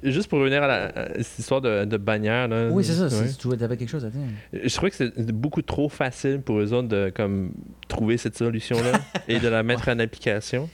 Juste 0.03 0.29
pour 0.29 0.39
revenir 0.39 0.63
à, 0.63 0.67
la, 0.67 0.85
à 0.87 1.23
cette 1.23 1.39
histoire 1.41 1.61
de, 1.61 1.85
de 1.85 1.97
bannière. 1.97 2.49
Là, 2.49 2.69
Oui, 2.71 2.85
c'est 2.85 2.93
ça. 2.95 3.05
ouais. 3.05 3.29
c'est- 3.29 3.39
Tu 3.39 3.49
avais 3.53 3.77
quelque 3.77 3.89
chose 3.89 4.05
à 4.05 4.11
dire. 4.11 4.21
Je 4.53 4.75
trouvais 4.75 4.91
que 4.91 4.97
c'est 4.97 5.33
beaucoup 5.33 5.63
trop 5.63 5.89
facile 5.89 6.41
pour 6.41 6.59
eux 6.59 6.73
autres 6.73 6.89
de 6.89 7.13
comme, 7.15 7.53
trouver 7.89 8.17
cette 8.17 8.37
solution-là 8.37 8.93
et 9.29 9.39
de 9.41 9.49
la 9.49 9.63
mettre 9.63 9.89
en 9.89 9.99
application. 9.99 10.69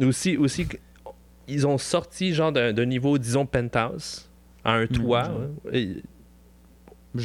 Aussi, 0.00 0.36
aussi 0.36 0.66
ils 1.48 1.66
ont 1.66 1.78
sorti 1.78 2.32
genre 2.32 2.52
d'un 2.52 2.84
niveau, 2.86 3.18
disons, 3.18 3.44
penthouse 3.46 4.28
à 4.64 4.74
un 4.74 4.86
toit. 4.86 5.24
genre. 5.24 5.40
hein. 5.66 5.70
Et 5.72 5.96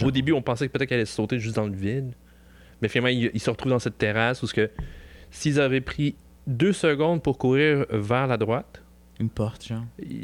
au 0.03 0.11
début, 0.11 0.31
on 0.33 0.41
pensait 0.41 0.67
que 0.67 0.73
peut-être 0.73 0.89
qu'elle 0.89 0.97
allait 0.99 1.05
sauter 1.05 1.39
juste 1.39 1.55
dans 1.55 1.67
le 1.67 1.75
vide. 1.75 2.11
Mais 2.81 2.87
finalement, 2.87 3.09
ils, 3.09 3.31
ils 3.33 3.39
se 3.39 3.49
retrouvent 3.49 3.71
dans 3.71 3.79
cette 3.79 3.97
terrasse 3.97 4.41
où 4.43 4.47
ce 4.47 4.53
que 4.53 4.69
s'ils 5.31 5.59
avaient 5.61 5.81
pris 5.81 6.15
deux 6.45 6.73
secondes 6.73 7.21
pour 7.23 7.37
courir 7.37 7.85
vers 7.89 8.27
la 8.27 8.37
droite, 8.37 8.81
Une 9.19 9.29
porte, 9.29 9.65
genre. 9.67 9.83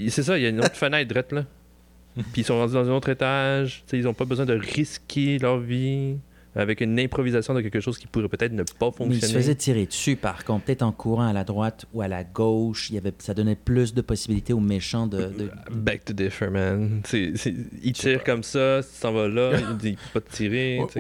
c'est 0.10 0.24
ça, 0.24 0.38
il 0.38 0.44
y 0.44 0.46
a 0.46 0.50
une 0.50 0.60
autre 0.60 0.76
fenêtre 0.76 1.10
drette 1.14 1.32
là. 1.32 1.46
Puis 2.16 2.42
ils 2.42 2.44
sont 2.44 2.58
rendus 2.60 2.74
dans 2.74 2.88
un 2.88 2.94
autre 2.94 3.10
étage. 3.10 3.84
Ils 3.92 4.04
n'ont 4.04 4.14
pas 4.14 4.26
besoin 4.26 4.46
de 4.46 4.54
risquer 4.54 5.40
leur 5.40 5.58
vie 5.60 6.18
avec 6.56 6.82
une 6.82 7.00
improvisation 7.00 7.56
de 7.56 7.62
quelque 7.62 7.80
chose 7.80 7.98
qui 7.98 8.06
pourrait 8.06 8.28
peut-être 8.28 8.52
ne 8.52 8.62
pas 8.62 8.86
Mais 8.86 8.92
fonctionner. 8.92 9.16
il 9.16 9.22
se 9.28 9.34
faisait 9.34 9.56
tirer 9.56 9.86
dessus, 9.88 10.16
par 10.16 10.46
contre. 10.46 10.66
Peut-être 10.66 10.84
en 10.84 10.92
courant 10.92 11.26
à 11.28 11.34
la 11.34 11.44
droite 11.44 11.88
ou 11.96 12.02
à 12.04 12.08
la 12.08 12.24
gauche, 12.24 12.92
il 12.92 12.94
y 12.94 12.98
avait, 13.00 13.12
ça 13.18 13.34
donnait 13.34 13.56
plus 13.56 13.96
de 13.96 14.02
possibilités 14.02 14.54
aux 14.54 14.60
méchants 14.60 15.08
de... 15.08 15.18
de- 15.30 15.50
Back 15.72 16.06
to 16.06 16.14
differ, 16.14 16.50
man. 16.52 17.02
C'est, 17.06 17.32
c'est- 17.36 17.56
il 17.82 17.94
tire 17.94 18.24
comme 18.24 18.44
ça, 18.44 18.82
tu 18.84 19.02
t'en 19.02 19.12
vas 19.14 19.28
là, 19.28 19.54
il 19.72 19.78
dit 19.78 19.98
pas 20.14 20.20
de 20.20 20.26
tirer. 20.26 20.80
que- 20.94 21.00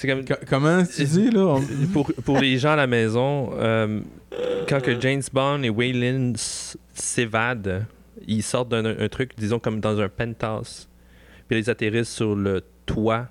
C'est 0.00 0.06
comme. 0.06 0.24
Co- 0.24 0.34
comment 0.48 0.84
tu 0.84 1.02
dis, 1.04 1.28
là? 1.30 1.40
on- 1.56 1.60
Pour, 1.92 2.12
pour 2.24 2.38
les 2.38 2.56
gens 2.56 2.70
à 2.70 2.76
la 2.76 2.86
maison, 2.86 3.50
euh, 3.54 4.00
quand 4.68 4.80
que 4.80 4.98
James 5.00 5.22
Bond 5.32 5.64
et 5.64 5.70
Waylon 5.70 6.34
s'évadent, 6.94 7.84
ils 8.26 8.44
sortent 8.44 8.68
d'un 8.68 8.84
un 8.84 9.08
truc, 9.08 9.32
disons 9.36 9.58
comme 9.58 9.80
dans 9.80 10.00
un 10.00 10.08
penthouse. 10.08 10.88
Puis 11.48 11.58
ils 11.58 11.68
atterrissent 11.68 12.12
sur 12.14 12.36
le 12.36 12.62
toit 12.86 13.26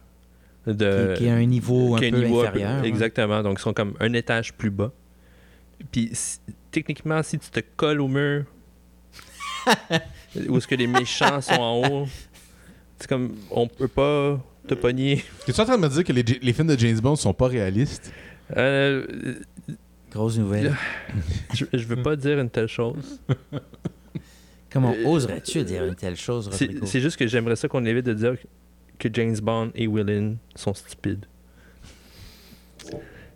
de. 0.66 1.14
qui, 1.14 1.20
qui 1.20 1.28
est 1.28 1.32
à 1.32 1.36
un 1.36 1.46
niveau 1.46 1.96
un 1.96 2.00
peu 2.00 2.08
niveau 2.08 2.42
inférieur. 2.42 2.72
hein. 2.72 2.84
Exactement. 2.84 3.42
Donc, 3.44 3.60
ils 3.60 3.62
sont 3.62 3.74
comme 3.74 3.94
un 4.02 4.12
étage 4.12 4.54
plus 4.54 4.70
bas. 4.72 4.92
Puis, 5.92 6.10
si- 6.12 6.40
techniquement, 6.72 7.24
si 7.24 7.40
tu 7.40 7.50
te 7.50 7.62
colles 7.78 8.02
au 8.02 8.10
mur, 8.10 8.44
où 10.50 10.58
est-ce 10.58 10.68
que 10.68 10.76
les 10.76 10.88
méchants 10.88 11.40
sont 11.40 11.54
en 11.62 11.88
haut, 11.88 12.08
c'est 13.00 13.08
comme, 13.08 13.36
on 13.52 13.68
peut 13.68 13.88
pas 13.88 14.40
te 14.68 14.76
pogner. 14.76 15.24
Es-tu 15.48 15.60
en 15.62 15.66
train 15.66 15.78
de 15.78 15.82
me 15.82 15.90
dire 15.90 16.04
que 16.04 16.14
les, 16.14 16.24
les 16.24 16.54
films 16.54 16.68
de 16.68 16.78
James 16.78 17.00
Bond 17.00 17.16
sont 17.16 17.34
pas 17.34 17.48
réalistes? 17.48 18.12
Euh, 18.56 19.06
Grosse 20.12 20.38
nouvelle. 20.38 20.76
je, 21.54 21.66
je 21.74 21.84
veux 21.86 22.02
pas 22.02 22.16
dire 22.16 22.40
une 22.40 22.50
telle 22.50 22.68
chose. 22.68 23.20
Comment 24.72 24.94
Euh, 24.94 25.08
oserais-tu 25.08 25.64
dire 25.64 25.86
une 25.86 25.96
telle 25.96 26.16
chose, 26.16 26.50
c'est 26.52 27.00
juste 27.02 27.18
que 27.18 27.28
j'aimerais 27.28 27.56
ça 27.56 27.68
qu'on 27.68 27.86
évite 27.86 28.06
de 28.06 28.14
dire 28.14 28.34
que 29.00 29.10
James 29.14 29.38
Bond 29.42 29.72
et 29.76 29.88
Willin 29.88 30.36
sont 30.56 30.74
stupides. 30.74 31.26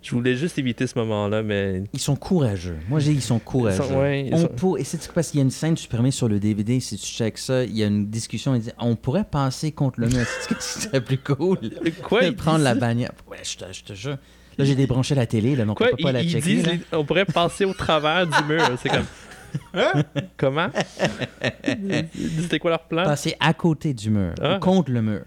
Je 0.04 0.12
voulais 0.16 0.36
juste 0.36 0.58
éviter 0.58 0.88
ce 0.88 0.98
moment-là, 0.98 1.44
mais 1.44 1.84
Ils 1.94 2.00
sont 2.00 2.16
courageux. 2.16 2.78
Moi, 2.90 3.00
j'ai 3.00 3.12
dit 3.12 3.18
ils 3.18 3.22
sont 3.22 3.38
courageux. 3.38 3.84
Ils 3.84 3.88
sont- 3.88 4.00
ouais, 4.00 4.26
ils 4.28 4.34
on 4.34 4.38
sont- 4.42 4.48
pour- 4.48 4.80
Et 4.80 4.84
c'est 4.84 5.12
parce 5.14 5.30
qu'il 5.30 5.38
y 5.40 5.42
a 5.42 5.44
une 5.44 5.52
scène 5.52 5.78
supprimée 5.78 6.10
sur 6.10 6.28
le 6.28 6.40
DVD, 6.40 6.80
si 6.80 6.98
tu 6.98 7.06
checkes 7.06 7.38
ça, 7.38 7.64
il 7.64 7.78
y 7.78 7.84
a 7.84 7.88
une 7.88 8.08
discussion, 8.10 8.56
il 8.56 8.62
dit 8.62 8.72
on 8.80 8.96
pourrait 8.96 9.24
passer 9.26 9.72
contre 9.72 10.00
le 10.00 10.08
mur. 10.08 10.26
C'est 10.26 10.50
ce 10.50 10.80
qui 10.80 10.82
serait 10.88 11.02
plus 11.02 11.20
cool. 11.20 11.60
Quoi, 12.04 12.24
De 12.26 12.32
prendre 12.32 12.64
la 12.64 12.74
bannière. 12.74 13.12
Ouais, 13.30 13.38
je 13.44 13.58
te, 13.58 13.66
je 13.72 13.84
te 13.84 13.94
jure. 13.94 14.18
Là, 14.58 14.66
j'ai 14.66 14.76
débranché 14.76 15.14
la 15.16 15.26
télé, 15.28 15.56
là, 15.56 15.66
donc 15.66 15.78
Quoi, 15.78 15.88
on 15.94 15.96
peut 15.96 16.04
pas 16.04 16.10
ils, 16.10 16.14
la 16.14 16.22
ils 16.24 16.30
checker. 16.32 16.56
disent 16.56 16.66
les- 16.68 16.80
on 16.94 17.06
pourrait 17.06 17.26
passer 17.26 17.66
au 17.66 17.74
travers 17.74 18.26
du 18.28 18.44
mur. 18.48 18.64
C'est 18.82 18.90
comme. 18.90 19.06
Hein? 19.74 20.04
Comment? 20.38 20.70
C'était 22.40 22.58
quoi 22.60 22.72
leur 22.72 22.84
plan? 22.86 23.04
Passer 23.04 23.36
à 23.40 23.54
côté 23.54 23.94
du 23.94 24.10
mur, 24.10 24.34
Ah. 24.42 24.58
contre 24.62 24.92
le 24.92 25.02
mur. 25.02 25.22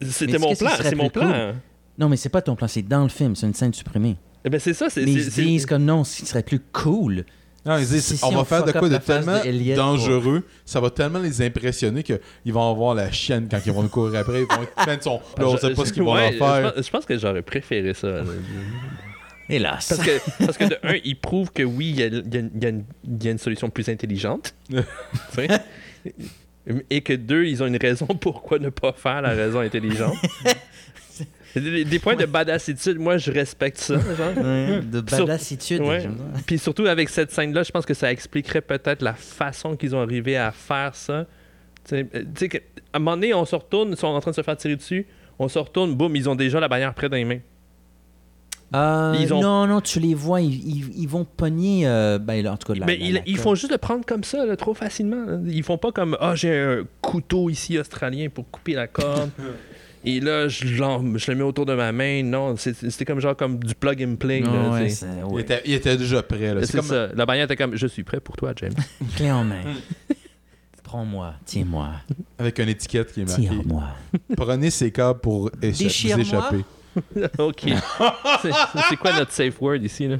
C'était 0.00 0.38
mon 0.38 0.50
qui 0.50 0.56
plan. 0.56 0.70
C'est 0.80 0.94
mon 0.94 1.10
plan. 1.10 1.52
Non, 2.00 2.08
mais 2.08 2.16
c'est 2.16 2.28
pas 2.30 2.42
ton 2.42 2.56
plan, 2.56 2.66
c'est 2.66 2.82
dans 2.82 3.02
le 3.02 3.08
film, 3.10 3.36
c'est 3.36 3.46
une 3.46 3.54
scène 3.54 3.74
supprimée. 3.74 4.16
Eh 4.44 4.48
ben 4.50 4.58
c'est 4.58 4.72
ça. 4.74 4.88
C'est 4.90 5.04
Mais 5.04 5.12
ils 5.12 5.24
se 5.24 5.40
disent 5.40 5.66
que 5.66 5.74
non, 5.74 6.02
ce 6.02 6.24
serait 6.24 6.42
plus 6.42 6.60
cool. 6.72 7.24
Non, 7.66 7.76
ils 7.76 7.86
disent, 7.86 8.02
c'est 8.06 8.16
si 8.16 8.24
on 8.24 8.30
va 8.30 8.44
faire 8.44 8.64
de 8.64 8.72
quoi 8.72 8.88
de 8.88 8.96
tellement 8.96 9.38
de 9.38 9.74
dangereux, 9.76 10.42
ça 10.64 10.80
va 10.80 10.88
tellement 10.88 11.18
les 11.18 11.42
impressionner 11.42 12.02
qu'ils 12.02 12.18
vont 12.54 12.70
avoir 12.70 12.94
la 12.94 13.12
chienne 13.12 13.48
quand 13.50 13.58
ils 13.66 13.70
vont 13.72 13.82
nous 13.82 13.90
courir 13.90 14.18
après. 14.18 14.40
Ils 14.40 14.46
vont 14.56 14.62
être 14.62 14.74
plein 14.82 14.96
de 14.96 15.02
son. 15.02 15.20
Là, 15.36 15.46
on 15.46 15.56
Je- 15.56 15.60
sait 15.60 15.74
pas 15.74 15.84
ce 15.84 15.92
qu'ils 15.92 16.02
vont 16.02 16.14
ouais, 16.14 16.28
en 16.28 16.38
faire. 16.38 16.68
Je 16.68 16.74
pense, 16.74 16.86
je 16.86 16.90
pense 16.90 17.04
que 17.04 17.18
j'aurais 17.18 17.42
préféré 17.42 17.92
ça. 17.92 18.22
Hélas. 19.50 19.88
Parce 19.90 20.00
que, 20.02 20.20
parce 20.46 20.56
que 20.56 20.64
de 20.64 20.78
un, 20.84 20.94
il 21.04 21.16
prouve 21.20 21.52
que 21.52 21.62
oui, 21.62 21.90
il 21.90 22.00
y 22.00 22.02
a, 22.02 22.06
y 22.06 22.38
une- 22.38 22.82
y 23.20 23.26
y 23.26 23.28
a 23.28 23.36
solution 23.36 23.68
plus 23.68 23.90
intelligente. 23.90 24.54
Et 26.88 27.00
que 27.02 27.12
deux, 27.12 27.44
ils 27.46 27.62
ont 27.62 27.66
une 27.66 27.76
raison 27.76 28.06
pourquoi 28.06 28.58
ne 28.58 28.68
pas 28.70 28.92
faire 28.92 29.20
la 29.22 29.30
raison 29.30 29.60
intelligente. 29.60 30.14
Des, 31.56 31.84
des 31.84 31.98
points 31.98 32.14
de 32.16 32.26
badassitude, 32.26 32.98
moi 32.98 33.16
je 33.18 33.30
respecte 33.32 33.78
ça. 33.78 33.94
Genre. 33.94 34.44
Ouais, 34.44 34.80
de 34.82 35.00
badassitude. 35.00 35.80
Ouais. 35.80 36.08
Puis 36.46 36.58
surtout 36.58 36.86
avec 36.86 37.08
cette 37.08 37.30
scène-là, 37.32 37.62
je 37.64 37.70
pense 37.72 37.84
que 37.86 37.94
ça 37.94 38.12
expliquerait 38.12 38.60
peut-être 38.60 39.02
la 39.02 39.14
façon 39.14 39.76
qu'ils 39.76 39.94
ont 39.96 40.00
arrivé 40.00 40.36
à 40.36 40.52
faire 40.52 40.94
ça. 40.94 41.26
Tu 41.84 41.90
sais, 41.96 42.06
euh, 42.14 42.20
tu 42.22 42.26
sais, 42.36 42.48
que- 42.48 42.58
à 42.92 42.96
un 42.96 42.98
moment 42.98 43.16
donné, 43.16 43.34
on 43.34 43.44
se 43.44 43.54
retourne, 43.56 43.90
ils 43.90 43.96
sont 43.96 44.06
en 44.08 44.20
train 44.20 44.30
de 44.30 44.36
se 44.36 44.42
faire 44.42 44.56
tirer 44.56 44.76
dessus, 44.76 45.06
on 45.38 45.48
se 45.48 45.58
retourne, 45.58 45.94
boum, 45.94 46.14
ils 46.14 46.28
ont 46.28 46.34
déjà 46.36 46.60
la 46.60 46.68
bannière 46.68 46.92
près 46.94 47.08
dans 47.08 47.16
les 47.16 47.24
mains. 47.24 47.38
Euh, 48.72 49.16
Ils 49.18 49.34
ont- 49.34 49.40
Non, 49.42 49.66
non, 49.66 49.80
tu 49.80 49.98
les 49.98 50.14
vois, 50.14 50.40
ils, 50.40 50.52
ils- 50.54 51.02
ils 51.02 51.08
vont 51.08 51.24
pogner, 51.24 51.88
euh, 51.88 52.18
ben, 52.20 52.46
en 52.46 52.56
tout 52.56 52.72
cas, 52.72 52.78
la, 52.78 52.86
Mais 52.86 52.96
la- 52.98 53.04
ils, 53.04 53.14
la 53.14 53.20
ils 53.26 53.36
font 53.36 53.56
juste 53.56 53.72
le 53.72 53.78
prendre 53.78 54.04
comme 54.06 54.22
ça, 54.22 54.46
là, 54.46 54.56
trop 54.56 54.74
facilement. 54.74 55.24
là. 55.26 55.38
Ils 55.48 55.64
font 55.64 55.76
pas 55.78 55.90
comme 55.90 56.16
Ah, 56.20 56.36
j'ai 56.36 56.56
un 56.56 56.84
couteau 57.00 57.50
ici 57.50 57.76
australien 57.80 58.28
pour 58.32 58.48
couper 58.48 58.74
la 58.74 58.86
corde. 58.86 59.30
Et 60.04 60.18
là, 60.20 60.48
je, 60.48 60.64
le 60.64 61.34
mets 61.34 61.42
autour 61.42 61.66
de 61.66 61.74
ma 61.74 61.92
main. 61.92 62.22
Non, 62.22 62.56
c'était 62.56 63.04
comme 63.04 63.20
genre 63.20 63.36
comme 63.36 63.58
du 63.62 63.74
plug 63.74 64.02
and 64.02 64.16
play. 64.16 64.40
là, 64.40 64.70
ouais, 64.72 64.88
Il 65.34 65.40
était, 65.40 65.62
il 65.66 65.72
était 65.74 65.96
déjà 65.96 66.22
prêt. 66.22 66.54
là. 66.54 66.64
C'est 66.64 66.76
comme 66.78 66.86
ça. 66.86 67.08
La 67.14 67.26
bannière 67.26 67.44
était 67.44 67.56
comme 67.56 67.76
Je 67.76 67.86
suis 67.86 68.02
prêt 68.02 68.20
pour 68.20 68.36
toi, 68.36 68.52
James. 68.56 68.72
Clé 69.16 69.30
en 69.30 69.44
main. 69.44 69.62
Prends-moi, 70.82 71.34
tiens-moi, 71.44 71.90
avec 72.36 72.58
une 72.58 72.68
étiquette 72.70 73.12
qui 73.12 73.20
est 73.20 73.24
marquée. 73.24 73.42
tire-moi. 73.42 73.84
Prenez 74.36 74.70
ces 74.70 74.90
câbles 74.90 75.20
pour 75.20 75.48
écha- 75.50 75.54
vous 75.60 75.82
Déchire-moi. 75.84 76.24
échapper. 76.24 76.64
ok. 77.38 77.62
C'est- 78.42 78.96
quoi 78.96 79.12
notre 79.16 79.30
safe 79.30 79.60
word 79.62 79.76
ici? 79.84 80.08
Là? 80.08 80.16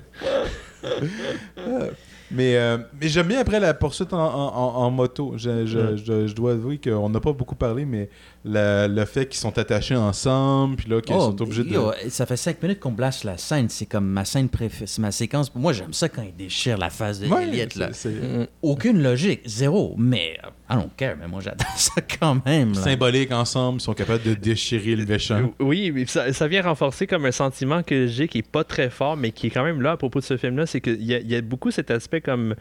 Mais, 2.33 2.55
euh, 2.57 2.79
mais 3.01 3.09
j'aime 3.09 3.27
bien 3.27 3.41
après 3.41 3.59
la 3.59 3.75
poursuite 3.75 4.13
en, 4.13 4.19
en- 4.25 4.55
en- 4.57 4.75
en 4.85 4.91
moto. 4.93 5.35
Je, 5.37 5.67
je- 5.67 5.79
Ouais. 5.79 5.97
je- 5.97 6.27
je 6.29 6.35
dois 6.37 6.53
avouer 6.53 6.79
qu'on 6.79 7.09
n'a 7.09 7.19
pas 7.19 7.33
beaucoup 7.33 7.57
parlé, 7.57 7.85
mais 7.85 8.09
la- 8.45 8.89
le 8.89 9.05
fait 9.05 9.27
qu'ils 9.27 9.39
sont 9.39 9.59
attachés 9.59 9.95
ensemble, 9.97 10.77
puis 10.77 10.89
là, 10.89 11.01
qu'ils 11.03 11.15
Oh, 11.15 11.21
sont 11.21 11.43
obligés 11.43 11.63
de. 11.65 11.69
yo, 11.71 11.93
ça 12.09 12.25
fait 12.25 12.39
cinq 12.39 12.63
minutes 12.63 12.81
qu'on 12.81 12.93
blasse 12.93 13.23
la 13.25 13.37
scène. 13.37 13.69
C'est 13.69 13.85
comme 13.87 14.07
ma 14.07 14.25
scène 14.25 14.49
préférée. 14.49 14.87
C'est 14.87 15.03
ma 15.03 15.13
séquence. 15.13 15.55
Moi, 15.55 15.73
j'aime 15.75 15.93
ça 15.93 16.09
quand 16.09 16.23
il 16.23 16.35
déchire 16.35 16.79
la 16.79 16.89
face 16.89 17.21
de 17.21 17.27
Ouais, 17.29 17.45
Elliot. 17.45 17.67
Là. 17.77 17.91
c'est- 17.93 18.11
c'est 18.15 18.49
Aucune 18.63 19.03
logique, 19.03 19.43
zéro. 19.45 19.95
Mais, 19.99 20.39
euh, 20.43 20.49
I 20.71 20.77
don't 20.79 20.89
care, 20.97 21.17
mais 21.21 21.29
moi, 21.29 21.41
j'adore 21.43 21.67
ça 21.77 22.01
quand 22.19 22.45
même. 22.47 22.73
là. 22.75 22.81
symbolique 22.83 23.31
ensemble, 23.33 23.79
ils 23.79 23.85
sont 23.85 23.95
capables 23.95 24.23
de 24.23 24.35
déchirer 24.35 24.97
le 24.97 25.05
méchant. 25.05 25.53
Oui, 25.61 25.91
mais 25.95 26.07
ça, 26.07 26.33
ça 26.33 26.49
vient 26.49 26.63
renforcer 26.63 27.07
comme 27.07 27.27
un 27.27 27.33
sentiment 27.33 27.83
que 27.83 28.07
j'ai 28.07 28.27
qui 28.29 28.39
est 28.39 28.49
pas 28.51 28.65
très 28.65 28.89
fort, 28.89 29.17
mais 29.19 29.33
qui 29.33 29.49
est 29.49 29.51
quand 29.51 29.65
même 29.65 29.83
là 29.83 29.93
à 29.93 29.97
propos 29.99 30.21
de 30.21 30.25
ce 30.25 30.37
film-là. 30.37 30.65
C'est 30.67 30.81
qu'il 30.81 31.03
y, 31.03 31.13
y 31.13 31.35
a 31.37 31.41
beaucoup 31.43 31.71
cet 31.71 31.91
aspect 31.91 32.21
comme 32.23 32.55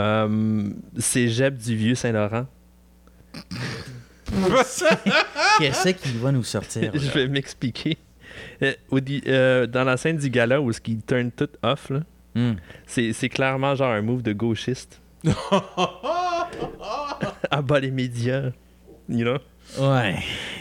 euh, 0.00 0.68
cégep 0.98 1.56
du 1.56 1.76
vieux 1.76 1.94
Saint-Laurent. 1.94 2.46
Qu'est-ce 5.58 5.88
qu'il 5.90 6.18
va 6.18 6.32
nous 6.32 6.42
sortir? 6.44 6.90
Je 6.94 7.06
là? 7.06 7.12
vais 7.14 7.28
m'expliquer. 7.28 7.98
Euh, 8.62 8.72
euh, 9.26 9.66
dans 9.66 9.84
la 9.84 9.96
scène 9.96 10.16
du 10.18 10.28
gala 10.30 10.60
où 10.60 10.72
ce 10.72 10.80
qui 10.80 10.96
turn 10.98 11.30
tout 11.30 11.48
off, 11.62 11.90
là, 11.90 12.00
Hmm. 12.36 12.54
c'est 12.84 13.12
c'est 13.12 13.28
clairement 13.28 13.76
genre 13.76 13.92
un 13.92 14.02
move 14.02 14.22
de 14.22 14.32
gauchiste. 14.32 15.00
à 17.50 17.62
bas 17.62 17.78
les 17.78 17.92
médias. 17.92 18.50
You 19.08 19.24
know? 19.24 19.38
Ouais. 19.80 20.16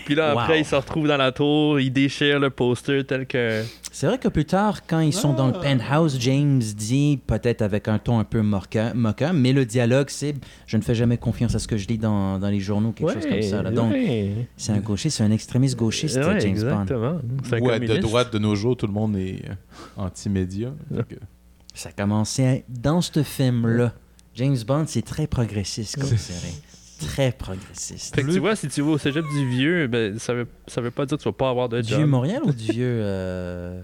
Puis 0.06 0.16
là, 0.16 0.32
après, 0.32 0.54
Wow. 0.56 0.60
il 0.60 0.66
se 0.66 0.76
retrouve 0.76 1.08
dans 1.08 1.16
la 1.18 1.32
tour, 1.32 1.80
il 1.80 1.92
déchire 1.92 2.40
le 2.40 2.50
poster 2.50 3.06
tel 3.06 3.26
que. 3.26 3.64
C'est 3.92 4.08
vrai 4.08 4.18
que 4.18 4.28
plus 4.28 4.44
tard, 4.46 4.86
quand 4.86 5.00
ils 5.00 5.14
sont 5.14 5.34
dans 5.34 5.48
le 5.48 5.54
penthouse, 5.54 6.18
James 6.20 6.60
dit, 6.60 7.20
peut-être 7.26 7.62
avec 7.62 7.88
un 7.88 8.00
ton 8.00 8.20
un 8.20 8.24
peu 8.24 8.42
moquant, 8.42 8.92
moquant, 8.96 9.32
mais 9.34 9.54
le 9.54 9.66
dialogue, 9.66 10.10
c'est 10.10 10.36
Je 10.66 10.78
ne 10.78 10.82
fais 10.82 10.96
jamais 10.96 11.18
confiance 11.18 11.56
à 11.56 11.60
ce 11.60 11.68
que 11.68 11.78
je 11.78 11.88
lis 11.88 11.98
dans, 12.00 12.38
dans 12.40 12.50
les 12.50 12.60
journaux, 12.60 12.92
quelque 12.92 13.14
chose 13.14 13.26
comme 13.28 13.42
ça. 13.42 13.62
là. 13.64 13.72
Donc, 13.72 13.94
ouais. 13.94 14.48
c'est 14.58 14.72
un 14.74 14.80
gauchiste, 14.80 15.18
c'est 15.18 15.24
un 15.24 15.32
extrémiste 15.32 15.78
gauchiste, 15.78 16.18
Ouais, 16.18 16.24
James 16.24 16.34
Bond. 16.42 16.48
exactement. 16.82 17.20
C'est 17.44 17.56
un 17.56 17.60
Ou 17.60 17.70
à 17.70 17.80
de 17.80 17.98
droite 17.98 18.34
de 18.34 18.40
nos 18.40 18.56
jours, 18.56 18.76
tout 18.76 18.88
le 18.88 18.94
monde 18.94 19.16
est 19.16 19.42
euh, 19.48 19.54
anti-média. 19.98 20.70
Ça 21.74 21.90
a 21.90 21.92
commencé 21.92 22.66
dans 22.68 23.02
ce 23.02 23.24
film-là. 23.24 23.94
James 24.36 24.58
Bond, 24.68 24.86
c'est 24.88 25.04
très 25.06 25.28
progressiste 25.28 25.98
comme 26.00 26.18
série. 26.18 26.56
Très 27.06 27.32
progressiste. 27.32 28.16
Fait 28.16 28.24
que 28.24 28.32
tu 28.32 28.40
vois, 28.40 28.56
si 28.56 28.68
tu 28.68 28.82
vas 28.82 28.92
au 28.92 28.98
cégep 28.98 29.26
du 29.36 29.50
vieux, 29.50 29.88
ben, 29.88 30.18
ça, 30.20 30.34
veut, 30.34 30.48
ça 30.68 30.82
veut 30.82 30.92
pas 30.92 31.06
dire 31.06 31.18
que 31.18 31.24
tu 31.24 31.30
vas 31.30 31.34
pas 31.34 31.50
avoir 31.50 31.70
de 31.70 31.82
Du 31.82 31.90
job. 31.90 31.98
vieux 32.00 32.08
Montréal 32.08 32.42
ou 32.46 32.52
du 32.52 32.64
vieux. 32.72 33.00
euh, 33.02 33.82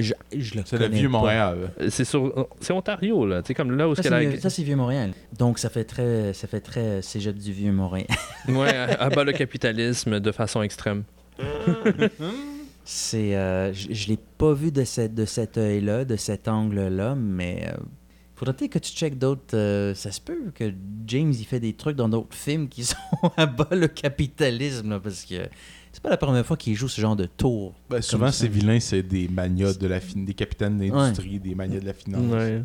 Je, 0.00 0.12
je 0.36 0.54
le 0.54 0.62
C'est 0.64 0.78
le 0.78 0.86
vieux 0.88 1.08
pas. 1.10 1.18
Montréal. 1.18 1.70
C'est 1.88 2.04
sur, 2.04 2.48
c'est 2.60 2.72
Ontario 2.72 3.26
là, 3.26 3.42
tu 3.42 3.48
sais 3.48 3.54
comme 3.54 3.72
là 3.76 3.88
où 3.88 3.94
Ça, 3.94 4.02
ce 4.02 4.08
c'est 4.08 4.20
vieux- 4.26 4.38
ça, 4.40 4.48
c'est 4.50 4.62
Vieux-Montréal. 4.62 5.12
Donc, 5.38 5.58
ça 5.58 5.68
fait 5.70 5.84
très, 5.84 6.32
ça 6.32 6.46
fait 6.46 6.60
très 6.60 7.02
cégep 7.02 7.36
du 7.36 7.52
Vieux-Montréal. 7.52 8.06
ouais, 8.48 8.74
abat 8.98 9.24
le 9.24 9.32
capitalisme 9.32 10.20
de 10.20 10.32
façon 10.32 10.62
extrême. 10.62 11.02
C'est, 12.84 13.34
euh, 13.34 13.72
je 13.72 13.92
je 13.92 14.08
l'ai 14.08 14.18
pas 14.38 14.52
vu 14.52 14.70
de, 14.70 14.84
cette, 14.84 15.14
de 15.14 15.24
cet 15.24 15.58
œil-là, 15.58 16.04
de 16.04 16.14
cet 16.16 16.46
angle-là, 16.46 17.16
mais 17.16 17.66
euh, 17.68 17.76
faudrait 18.36 18.54
peut-être 18.54 18.72
que 18.72 18.78
tu 18.78 18.92
checkes 18.92 19.18
d'autres. 19.18 19.54
euh, 19.56 19.94
ça 19.94 20.12
se 20.12 20.20
peut 20.20 20.52
que 20.54 20.72
James 21.06 21.32
il 21.36 21.44
fait 21.44 21.60
des 21.60 21.72
trucs 21.72 21.96
dans 21.96 22.08
d'autres 22.08 22.36
films 22.36 22.68
qui 22.68 22.84
sont 22.84 22.96
à 23.36 23.46
bas 23.46 23.68
le 23.72 23.88
capitalisme, 23.88 24.90
là, 24.90 25.00
parce 25.00 25.24
que 25.24 25.48
c'est 25.92 26.02
pas 26.02 26.10
la 26.10 26.16
première 26.18 26.44
fois 26.44 26.56
qu'il 26.56 26.74
joue 26.74 26.88
ce 26.88 27.00
genre 27.00 27.16
de 27.16 27.24
tour. 27.26 27.72
Ben, 27.88 28.02
souvent, 28.02 28.30
ces 28.30 28.48
vilains, 28.48 28.80
c'est 28.80 29.02
des 29.02 29.28
magnats 29.28 29.72
de 29.72 29.86
la 29.86 29.98
fin- 30.00 30.20
des 30.20 30.34
capitaines 30.34 30.78
d'industrie, 30.78 31.38
des 31.40 31.54
magnats 31.54 31.80
de 31.80 31.86
la 31.86 31.94
finance. 31.94 32.30
Ouais. 32.32 32.62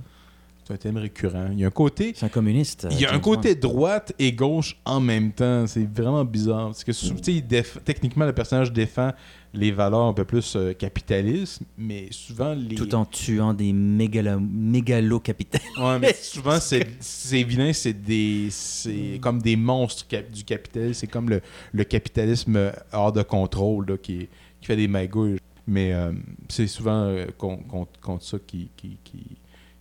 C'est 0.65 0.73
un 0.73 0.77
thème 0.77 0.98
récurrent. 0.98 1.48
Il 1.53 1.60
y 1.60 1.64
a 1.64 1.68
un 1.68 1.72
côté. 1.72 2.14
C'est 2.15 2.26
un 2.26 2.30
communiste. 2.30 2.88
Il 2.91 2.99
y 2.99 3.06
a 3.06 3.14
un 3.14 3.19
côté 3.19 3.56
droite 3.56 4.14
et 4.19 4.31
gauche 4.34 4.77
en 4.85 4.99
même 4.99 5.31
temps. 5.31 5.65
C'est 5.65 5.89
vraiment 5.91 6.23
bizarre. 6.23 6.68
Parce 6.68 6.84
que 6.84 6.91
tu 6.91 7.06
sais, 7.23 7.39
déf- 7.41 7.80
techniquement, 7.84 8.26
le 8.26 8.34
personnage 8.34 8.72
défend 8.72 9.11
les 9.53 9.72
valeurs 9.72 10.03
un 10.03 10.14
peu 10.14 10.23
plus 10.23 10.56
euh, 10.56 10.73
capitalistes, 10.73 11.61
mais 11.78 12.07
souvent 12.11 12.53
les. 12.53 12.76
Tout 12.76 12.95
en 12.95 13.03
tuant 13.06 13.53
des 13.53 13.73
mégalo, 13.73 14.40
mégalo-capitalistes. 14.40 15.78
Ouais, 15.78 15.99
mais 15.99 16.14
souvent, 16.22 16.60
c'est- 16.60 16.88
ces 17.02 17.44
vilains, 17.44 17.73
c'est 17.73 17.94
des 17.94 18.48
c'est 18.49 19.19
comme 19.22 19.41
des 19.41 19.56
monstres 19.56 20.07
cap- 20.07 20.30
du 20.32 20.44
capitalisme. 20.44 20.94
C'est 20.94 21.07
comme 21.07 21.30
le, 21.30 21.41
le 21.73 21.84
capitalisme 21.84 22.56
euh, 22.56 22.72
hors 22.94 23.11
de 23.11 23.23
contrôle 23.23 23.90
là, 23.90 23.98
qui, 23.98 24.30
qui 24.60 24.65
fait 24.68 24.76
des 24.76 24.88
magouilles. 24.88 25.38
Mais 25.68 25.94
euh, 25.94 26.11
c'est 26.49 26.68
souvent 26.68 27.03
euh, 27.06 27.26
con- 27.38 27.57
contre, 27.57 27.99
contre 27.99 28.23
ça 28.23 28.38
qui. 28.45 28.69
qui, 28.78 28.98
qui, 29.03 29.38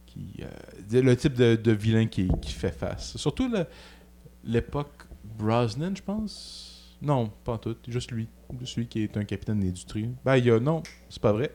qui, 0.06 0.42
le 0.92 1.16
type 1.16 1.34
de, 1.34 1.54
de 1.56 1.72
vilain 1.72 2.06
qui, 2.06 2.28
qui 2.42 2.52
fait 2.52 2.72
face. 2.72 3.16
Surtout 3.16 3.48
le- 3.48 3.66
l'époque 4.44 5.04
Brosnan, 5.38 5.94
je 5.94 6.02
pense. 6.02 6.66
Non, 7.02 7.30
pas 7.44 7.52
en 7.52 7.58
tout. 7.58 7.76
Juste 7.88 8.10
lui. 8.10 8.28
Juste 8.60 8.76
lui 8.76 8.86
qui 8.86 9.02
est 9.04 9.16
un 9.16 9.24
capitaine 9.24 9.60
d'industrie. 9.60 10.10
Ben, 10.24 10.36
il 10.36 10.44
y 10.44 10.50
a. 10.50 10.60
Non, 10.60 10.82
c'est 11.08 11.22
pas 11.22 11.32
vrai. 11.32 11.50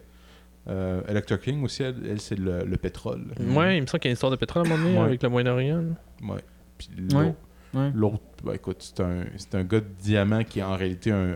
Euh, 0.67 1.03
Electra 1.07 1.37
King 1.37 1.63
aussi, 1.63 1.83
elle, 1.83 1.95
elle, 2.09 2.19
c'est 2.19 2.39
le, 2.39 2.63
le 2.65 2.77
pétrole. 2.77 3.25
Ouais, 3.39 3.77
il 3.77 3.81
me 3.81 3.85
semble 3.87 3.99
qu'il 3.99 4.09
y 4.09 4.09
a 4.09 4.11
une 4.11 4.15
histoire 4.15 4.31
de 4.31 4.35
pétrole 4.37 4.63
à 4.63 4.65
un 4.65 4.69
moment 4.75 4.83
donné 4.83 4.97
Ouais. 4.97 5.05
avec 5.05 5.21
le 5.23 5.29
Moyen-Orient. 5.29 5.83
Ouais. 6.23 6.41
Puis 6.77 6.89
l'autre, 6.97 7.35
ouais. 7.75 8.11
ben, 8.43 8.53
écoute, 8.53 8.77
c'est 8.79 8.99
un, 9.03 9.25
c'est 9.37 9.53
un 9.53 9.63
gars 9.63 9.81
de 9.81 9.85
diamant 9.99 10.43
qui 10.43 10.59
est 10.59 10.63
en 10.63 10.75
réalité 10.75 11.11
un, 11.11 11.33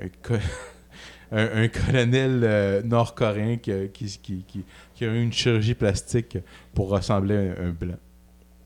un, 0.00 0.08
co- 0.20 0.34
un- 1.30 1.62
un 1.62 1.68
colonel 1.68 2.40
euh, 2.42 2.82
nord-coréen 2.82 3.58
qui, 3.58 3.70
a- 3.70 3.86
qui, 3.86 4.06
qui, 4.06 4.42
qui, 4.42 4.64
qui 4.94 5.04
a 5.04 5.14
eu 5.14 5.22
une 5.22 5.32
chirurgie 5.32 5.74
plastique 5.74 6.36
pour 6.74 6.88
ressembler 6.88 7.36
à 7.36 7.62
un, 7.62 7.68
un 7.68 7.70
blanc. 7.70 7.98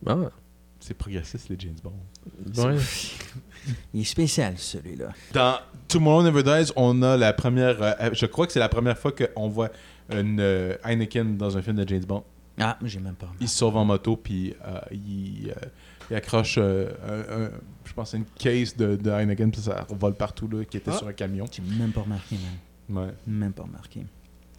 Ah, 0.06 0.16
C'est 0.80 0.94
progressiste, 0.96 1.50
les 1.50 1.56
James 1.58 1.76
Bond. 1.82 1.92
ouais. 2.68 2.76
Il 3.92 4.00
est 4.00 4.04
spécial, 4.04 4.54
celui-là. 4.56 5.08
Dans 5.32 5.58
Tomorrow 5.88 6.22
Never 6.22 6.42
Dies, 6.42 6.72
on 6.76 7.02
a 7.02 7.16
la 7.16 7.32
première. 7.32 7.76
euh, 7.82 8.10
je 8.12 8.26
crois 8.26 8.46
que 8.46 8.52
c'est 8.52 8.58
la 8.60 8.68
première 8.68 8.98
fois 8.98 9.12
qu'on 9.12 9.48
voit 9.48 9.70
une 10.10 10.38
euh, 10.40 10.76
Heineken 10.84 11.36
dans 11.36 11.56
un 11.56 11.62
film 11.62 11.76
de 11.76 11.88
James 11.88 12.04
Bond. 12.04 12.24
Ah, 12.58 12.78
j'ai 12.84 13.00
même 13.00 13.14
pas. 13.14 13.32
Il 13.40 13.48
se 13.48 13.56
sauve 13.58 13.76
en 13.76 13.84
moto, 13.84 14.16
puis 14.16 14.54
euh, 14.64 14.78
il, 14.92 15.50
euh, 15.50 15.66
il 16.10 16.16
accroche, 16.16 16.58
un- 16.58 16.62
un- 17.08 17.50
je 17.84 17.92
pense, 17.94 18.12
une 18.12 18.24
case 18.38 18.76
de, 18.76 18.94
de 18.96 19.10
Heineken, 19.10 19.50
puis 19.50 19.60
ça 19.60 19.86
vole 19.90 20.14
partout, 20.14 20.46
là, 20.48 20.64
qui 20.64 20.76
était 20.76 20.90
Ah. 20.92 20.98
sur 20.98 21.08
un 21.08 21.12
camion. 21.12 21.46
J'ai 21.50 21.62
même 21.62 21.90
pas 21.92 22.02
remarqué, 22.02 22.36
man. 22.88 23.04
Ouais, 23.06 23.12
Même 23.26 23.52
pas 23.52 23.62
remarqué. 23.64 24.04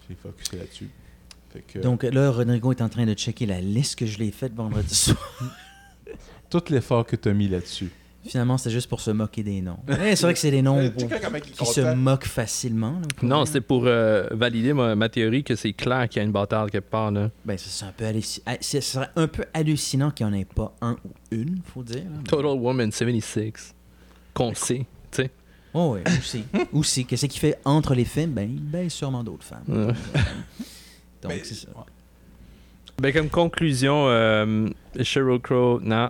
j'ai 0.09 0.15
focusé 0.15 0.57
là-dessus. 0.57 0.89
Que, 1.71 1.79
Donc 1.79 2.03
là, 2.03 2.31
Rodrigo 2.31 2.71
est 2.73 2.81
en 2.81 2.89
train 2.89 3.05
de 3.05 3.13
checker 3.13 3.45
la 3.45 3.61
liste 3.61 3.97
que 3.97 4.05
je 4.05 4.17
l'ai 4.19 4.31
faite 4.31 4.53
vendredi 4.53 4.93
soir. 4.95 5.17
tout 6.49 6.61
l'effort 6.69 7.05
que 7.05 7.15
tu 7.15 7.29
as 7.29 7.33
mis 7.33 7.47
là-dessus. 7.47 7.91
Finalement, 8.27 8.57
c'était 8.57 8.71
juste 8.71 8.89
pour 8.89 9.01
se 9.01 9.11
moquer 9.11 9.43
des 9.43 9.61
noms. 9.61 9.77
Ouais, 9.87 10.15
c'est 10.15 10.23
vrai 10.23 10.33
que 10.33 10.39
c'est 10.39 10.51
des 10.51 10.61
noms 10.61 10.89
qui 10.89 11.65
se 11.65 11.93
moquent 11.93 12.25
facilement. 12.25 12.93
là, 12.93 13.07
Non, 13.21 13.45
c'était 13.45 13.61
pour 13.61 13.83
euh, 13.85 14.27
valider 14.31 14.73
ma, 14.73 14.95
ma 14.95 15.09
théorie 15.09 15.43
que 15.43 15.55
c'est 15.55 15.73
clair 15.73 16.09
qu'il 16.09 16.19
y 16.21 16.23
a 16.23 16.25
une 16.25 16.31
bâtarde 16.31 16.71
quelque 16.71 16.89
part. 16.89 17.11
Là. 17.11 17.29
Ben, 17.45 17.57
ça, 17.57 17.65
c'est 17.69 17.85
un 17.85 17.91
peu 17.91 18.05
ah, 18.45 18.55
c'est- 18.61 18.81
Ce 18.81 18.93
serait 18.93 19.09
un 19.15 19.27
peu 19.27 19.43
hallucinant 19.53 20.09
qu'il 20.11 20.25
n'y 20.27 20.33
en 20.33 20.35
ait 20.35 20.45
pas 20.45 20.73
un 20.81 20.93
ou 21.05 21.11
une, 21.31 21.59
faut 21.63 21.83
dire. 21.83 22.03
là. 22.03 22.17
Total 22.27 22.45
Woman 22.59 22.91
76. 22.91 23.73
Qu'on 24.33 24.53
sait, 24.55 24.85
tu 25.11 25.21
sais. 25.23 25.31
Oh, 25.73 25.95
oui, 25.95 26.01
aussi. 26.19 26.43
aussi. 26.73 27.05
Qu'est-ce 27.05 27.25
qu'il 27.27 27.39
fait 27.39 27.59
entre 27.63 27.93
les 27.93 28.05
films? 28.05 28.31
Ben, 28.31 28.49
il 28.49 28.61
baise 28.63 28.91
sûrement 28.93 29.23
d'autres 29.23 29.43
femmes. 29.45 29.63
Ouais. 29.67 29.93
Donc, 31.21 31.31
c'est 31.43 31.53
ça. 31.53 31.67
Ben, 32.97 33.11
comme 33.13 33.29
conclusion, 33.29 34.05
euh, 34.07 34.69
Sheryl 35.01 35.39
Crow, 35.41 35.79
non. 35.81 36.09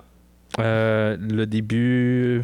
Euh, 0.60 1.18
le 1.19 1.45
début. 1.45 2.44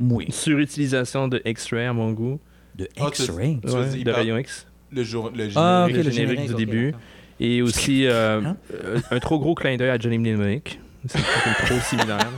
Oui. 0.00 0.26
Surutilisation 0.30 1.28
de 1.28 1.42
X-Ray 1.44 1.86
à 1.86 1.92
mon 1.92 2.12
goût. 2.12 2.40
De 2.76 2.88
Ah, 2.98 3.08
X-Ray? 3.08 3.60
Ouais, 3.64 3.90
il 3.96 4.04
de 4.04 4.10
rayon 4.10 4.38
X. 4.38 4.66
Le, 4.92 5.02
jour, 5.02 5.30
le 5.30 5.48
générique. 5.48 5.56
Ah, 5.56 5.86
ok, 5.88 5.92
le 5.92 5.96
le 6.02 6.10
générique 6.10 6.28
générique 6.40 6.56
du 6.56 6.64
début. 6.66 6.94
Et 7.40 7.60
aussi 7.62 8.06
euh, 8.06 8.40
Hein? 8.42 8.56
euh, 8.72 9.00
un 9.10 9.18
trop 9.18 9.38
gros 9.38 9.54
clin 9.54 9.76
d'œil 9.76 9.90
à 9.90 9.98
Johnny 9.98 10.18
Mnemonic. 10.18 10.78
C'est 11.06 11.18
fucking 11.18 11.66
trop 11.66 11.80
similaire. 11.88 12.30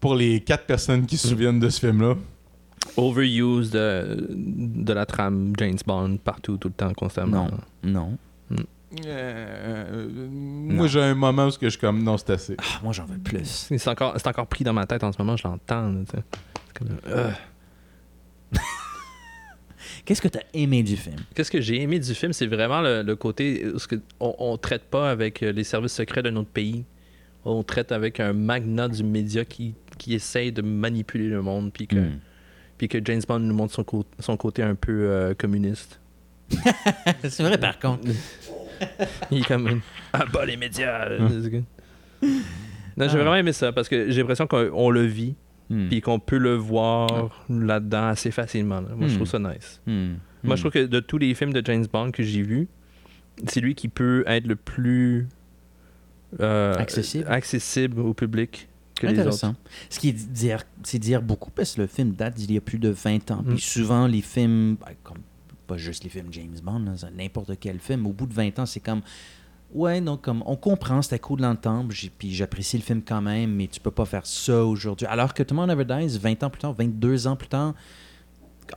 Pour 0.00 0.14
les 0.14 0.40
quatre 0.40 0.64
personnes 0.66 1.06
qui 1.06 1.16
se 1.16 1.28
souviennent 1.28 1.60
de 1.60 1.68
ce 1.68 1.80
film-là, 1.80 2.14
Overuse 2.96 3.70
de, 3.70 4.26
de 4.30 4.92
la 4.92 5.06
trame 5.06 5.52
James 5.58 5.78
Bond 5.86 6.18
partout, 6.22 6.56
tout 6.58 6.68
le 6.68 6.74
temps, 6.74 6.92
constamment. 6.92 7.48
Non. 7.82 8.18
Non. 8.50 8.66
Euh, 9.06 10.08
moi 10.30 10.86
j'ai 10.86 11.00
un 11.02 11.14
moment 11.14 11.46
où 11.46 11.50
je 11.50 11.68
suis 11.68 11.78
comme, 11.78 12.02
non, 12.02 12.16
c'est 12.18 12.30
assez. 12.30 12.56
Ah, 12.58 12.80
moi, 12.82 12.92
j'en 12.92 13.04
veux 13.06 13.18
plus. 13.18 13.44
C'est 13.76 13.88
encore, 13.88 14.14
c'est 14.16 14.26
encore 14.26 14.46
pris 14.46 14.64
dans 14.64 14.72
ma 14.72 14.86
tête 14.86 15.02
en 15.04 15.12
ce 15.12 15.18
moment, 15.18 15.36
je 15.36 15.46
l'entends. 15.46 15.92
C'est 16.10 16.22
comme, 16.78 16.96
euh. 17.06 17.30
Qu'est-ce 20.04 20.20
que 20.22 20.28
tu 20.28 20.38
as 20.38 20.44
aimé 20.54 20.82
du 20.82 20.96
film? 20.96 21.16
Qu'est-ce 21.34 21.50
que 21.50 21.60
j'ai 21.60 21.80
aimé 21.80 21.98
du 21.98 22.14
film, 22.14 22.32
c'est 22.32 22.46
vraiment 22.46 22.80
le, 22.80 23.02
le 23.02 23.16
côté 23.16 23.66
où 23.68 23.78
ce 23.78 23.86
que 23.86 23.96
on, 24.20 24.34
on 24.38 24.56
traite 24.56 24.84
pas 24.84 25.10
avec 25.10 25.42
euh, 25.42 25.52
les 25.52 25.64
services 25.64 25.92
secrets 25.92 26.22
de 26.22 26.30
notre 26.30 26.48
pays. 26.50 26.84
On 27.44 27.62
traite 27.62 27.92
avec 27.92 28.20
un 28.20 28.32
magnat 28.32 28.88
du 28.88 29.02
média 29.04 29.44
qui, 29.44 29.74
qui 29.98 30.14
essaye 30.14 30.52
de 30.52 30.62
manipuler 30.62 31.28
le 31.28 31.42
monde, 31.42 31.72
puis 31.72 31.86
que, 31.86 31.96
Hmm. 31.96 32.18
puis 32.78 32.88
que 32.88 32.98
James 33.04 33.22
Bond 33.26 33.40
nous 33.40 33.54
montre 33.54 33.74
son, 33.74 33.84
cô- 33.84 34.04
son 34.18 34.36
côté 34.36 34.62
un 34.62 34.74
peu 34.74 34.92
euh, 35.08 35.34
communiste. 35.34 36.00
c'est 37.22 37.42
vrai, 37.42 37.58
par 37.58 37.78
contre. 37.78 38.04
Il 39.30 39.38
est 39.40 39.46
comme 39.46 39.80
ah 40.12 40.24
bah 40.32 40.44
les 40.46 40.56
médias. 40.56 41.08
Non, 41.18 41.28
j'ai 42.20 43.04
Ah. 43.04 43.06
vraiment 43.08 43.34
aimé 43.34 43.52
ça 43.52 43.72
parce 43.72 43.88
que 43.88 44.10
j'ai 44.10 44.20
l'impression 44.20 44.46
qu'on 44.46 44.70
on 44.72 44.90
le 44.90 45.04
vit 45.04 45.34
Hmm. 45.70 45.88
puis 45.88 46.00
qu'on 46.02 46.18
peut 46.18 46.36
le 46.38 46.54
voir 46.54 47.30
là-dedans 47.48 48.08
assez 48.08 48.30
facilement. 48.30 48.80
là. 48.82 48.88
Moi, 48.94 49.06
je 49.08 49.12
Hmm. 49.14 49.16
trouve 49.16 49.28
ça 49.28 49.38
nice. 49.38 49.80
Hmm. 49.86 50.14
Moi, 50.42 50.56
je 50.56 50.60
trouve 50.62 50.72
que 50.72 50.84
de 50.84 51.00
tous 51.00 51.16
les 51.18 51.32
films 51.34 51.52
de 51.52 51.62
James 51.64 51.86
Bond 51.90 52.10
que 52.10 52.22
j'ai 52.22 52.42
vus, 52.42 52.68
c'est 53.46 53.60
lui 53.60 53.74
qui 53.74 53.88
peut 53.88 54.22
être 54.26 54.46
le 54.46 54.56
plus 54.56 55.28
euh, 56.40 56.74
Accessible. 56.74 57.24
accessible 57.28 58.00
au 58.00 58.12
public 58.12 58.68
que 58.96 59.06
les 59.06 59.12
autres. 59.12 59.20
Intéressant. 59.20 59.54
Ce 59.88 59.98
qui 59.98 60.08
est 60.10 60.12
dire, 60.30 60.64
c'est 60.82 60.98
dire 60.98 61.22
beaucoup 61.22 61.50
parce 61.52 61.76
que 61.76 61.82
le 61.82 61.86
film 61.86 62.10
date 62.12 62.34
d'il 62.34 62.52
y 62.52 62.56
a 62.58 62.60
plus 62.60 62.78
de 62.78 62.90
20 62.90 63.30
ans. 63.30 63.42
Mm. 63.42 63.52
Puis 63.54 63.60
souvent, 63.62 64.06
les 64.06 64.20
films, 64.20 64.76
ben, 64.80 64.92
comme, 65.02 65.18
pas 65.66 65.76
juste 65.76 66.04
les 66.04 66.10
films 66.10 66.28
James 66.32 66.58
Bond, 66.62 66.84
n'importe 67.16 67.52
quel 67.60 67.78
film, 67.78 68.06
au 68.06 68.12
bout 68.12 68.26
de 68.26 68.34
20 68.34 68.58
ans, 68.58 68.66
c'est 68.66 68.80
comme. 68.80 69.00
Ouais, 69.74 70.02
donc 70.02 70.20
comme 70.20 70.42
on 70.44 70.54
comprend, 70.56 71.00
c'était 71.00 71.18
cool 71.18 71.40
dans 71.40 71.50
le 71.50 71.56
temps, 71.56 71.86
j'ai- 71.90 72.10
puis 72.10 72.34
j'apprécie 72.34 72.76
le 72.76 72.82
film 72.82 73.00
quand 73.02 73.22
même, 73.22 73.54
mais 73.54 73.68
tu 73.68 73.80
peux 73.80 73.90
pas 73.90 74.04
faire 74.04 74.26
ça 74.26 74.64
aujourd'hui. 74.66 75.06
Alors 75.06 75.32
que 75.32 75.42
Tomorrow 75.42 75.66
Never 75.66 75.84
Dies, 75.86 76.18
20 76.18 76.42
ans 76.42 76.50
plus 76.50 76.60
tard, 76.60 76.74
22 76.74 77.26
ans 77.26 77.36
plus 77.36 77.48
tard, 77.48 77.74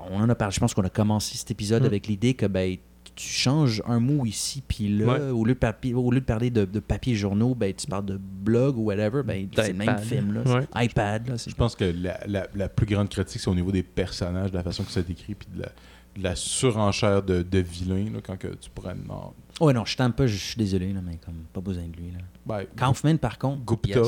on 0.09 0.21
en 0.21 0.29
a 0.29 0.35
parlé, 0.35 0.53
je 0.53 0.59
pense 0.59 0.73
qu'on 0.73 0.83
a 0.85 0.89
commencé 0.89 1.37
cet 1.37 1.51
épisode 1.51 1.83
Mm. 1.83 1.87
avec 1.87 2.07
l'idée 2.07 2.33
que 2.33 2.45
ben, 2.45 2.77
tu 3.13 3.27
changes 3.29 3.81
un 3.87 3.99
mot 3.99 4.25
ici 4.25 4.61
puis 4.67 4.89
là, 4.89 5.05
Ouais. 5.05 5.19
au, 5.31 5.45
lieu 5.45 5.53
de 5.53 5.59
papier, 5.59 5.93
au 5.93 6.11
lieu 6.11 6.19
de 6.19 6.25
parler 6.25 6.49
de, 6.49 6.65
de 6.65 6.79
papier 6.79 7.15
journaux, 7.15 7.55
ben, 7.55 7.73
tu 7.73 7.87
parles 7.87 8.05
de 8.05 8.17
blog 8.17 8.77
ou 8.77 8.83
whatever, 8.83 9.21
ben, 9.23 9.47
c'est 9.55 9.69
le 9.69 9.73
même 9.73 9.97
film. 9.99 10.33
Là, 10.33 10.41
Ouais. 10.43 10.67
C'est 10.73 10.85
iPad. 10.85 11.27
Là, 11.27 11.37
c'est- 11.37 11.49
Je 11.49 11.55
pense 11.55 11.75
que 11.75 11.85
la, 11.85 12.19
la- 12.27 12.47
la 12.55 12.67
plus 12.69 12.85
grande 12.85 13.09
critique, 13.09 13.39
c'est 13.41 13.49
au 13.49 13.55
niveau 13.55 13.71
des 13.71 13.83
personnages, 13.83 14.51
de 14.51 14.57
la 14.57 14.63
façon 14.63 14.83
que 14.83 14.91
ça 14.91 15.01
décrit, 15.01 15.35
puis 15.35 15.47
de 15.55 15.61
la, 15.61 15.69
la 16.17 16.35
surenchère 16.35 17.23
de, 17.23 17.41
de 17.41 17.59
vilains, 17.59 18.11
là, 18.13 18.19
quand 18.25 18.37
que 18.37 18.47
tu 18.55 18.69
pourrais... 18.69 18.95
Non, 18.95 19.33
Ouais, 19.61 19.71
non, 19.71 19.85
je 19.85 19.95
t'aime 19.95 20.11
pas, 20.11 20.27
je 20.27 20.35
suis 20.35 20.57
désolé, 20.57 20.91
là, 20.91 20.99
mais 21.01 21.17
comme 21.23 21.45
pas 21.53 21.61
besoin 21.61 21.83
de 21.87 21.95
lui. 21.95 22.11
Là. 22.11 22.17
ben, 22.45 22.65
Kaufman, 22.77 23.17
par 23.17 23.37
contre. 23.37 23.63
Gupta. 23.63 23.99
yes. 23.99 24.07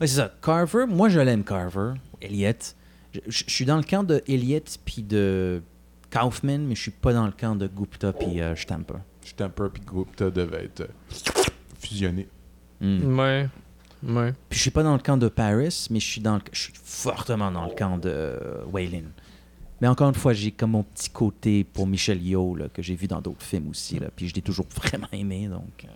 Ouais, 0.00 0.06
c'est 0.06 0.16
ça. 0.16 0.32
Carver, 0.42 0.86
moi 0.88 1.10
je 1.10 1.20
l'aime, 1.20 1.44
Carver. 1.44 1.92
Elliott. 2.22 2.74
Je, 3.12 3.20
je- 3.26 3.44
je 3.46 3.50
suis 3.52 3.64
dans 3.66 3.76
le 3.76 3.82
camp 3.82 4.04
de 4.04 4.22
Elliott 4.26 4.78
puis 4.86 5.02
de 5.02 5.62
Kaufman, 6.10 6.60
mais 6.60 6.74
je 6.74 6.80
suis 6.82 6.90
pas 6.92 7.12
dans 7.12 7.26
le 7.26 7.32
camp 7.32 7.54
de 7.56 7.66
Gupta 7.66 8.12
puis 8.14 8.40
euh, 8.40 8.54
je 8.56 8.66
t'aime 8.66 8.84
pas. 8.84 9.00
Stamper 9.22 9.66
puis 9.72 9.82
Gupta 9.84 10.30
devaient 10.30 10.64
être 10.64 10.80
euh, 10.82 11.42
fusionnés. 11.78 12.28
Hmm. 12.80 13.18
Ouais. 13.18 13.48
Ouais. 14.02 14.32
Puis 14.48 14.56
je 14.58 14.62
suis 14.62 14.70
pas 14.70 14.82
dans 14.82 14.94
le 14.94 15.00
camp 15.02 15.16
de 15.18 15.28
Paris, 15.28 15.88
mais 15.90 16.00
je 16.00 16.06
suis 16.06 16.20
dans 16.20 16.36
le, 16.36 16.42
je 16.52 16.60
suis 16.62 16.72
fortement 16.82 17.50
dans 17.50 17.66
le 17.66 17.74
camp 17.74 17.98
de 17.98 18.08
euh, 18.08 18.64
Waylon. 18.72 19.04
Mais 19.80 19.88
encore 19.88 20.08
une 20.08 20.14
fois, 20.14 20.32
j'ai 20.32 20.50
comme 20.52 20.70
mon 20.72 20.82
petit 20.82 21.10
côté 21.10 21.64
pour 21.64 21.86
Michel 21.86 22.22
Yeoh 22.22 22.54
là, 22.56 22.66
que 22.72 22.80
j'ai 22.82 22.94
vu 22.94 23.06
dans 23.06 23.20
d'autres 23.20 23.42
films 23.44 23.68
aussi. 23.68 23.98
Là, 23.98 24.08
puis 24.14 24.28
je 24.28 24.34
l'ai 24.34 24.42
toujours 24.42 24.66
vraiment 24.76 25.08
aimé. 25.12 25.48
Donc, 25.48 25.84
euh, 25.84 25.88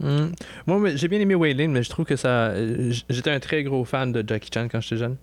Hmm. 0.00 0.32
Moi, 0.66 0.80
mais 0.80 0.96
j'ai 0.96 1.06
bien 1.06 1.20
aimé 1.20 1.36
Waylon, 1.36 1.68
mais 1.68 1.84
je 1.84 1.88
trouve 1.88 2.04
que 2.04 2.16
ça. 2.16 2.48
euh, 2.48 2.92
J'étais 3.08 3.30
un 3.30 3.38
très 3.38 3.62
gros 3.62 3.84
fan 3.84 4.10
de 4.10 4.24
Jackie 4.26 4.50
Chan 4.52 4.66
quand 4.70 4.80
j'étais 4.80 4.96
jeune. 4.96 5.16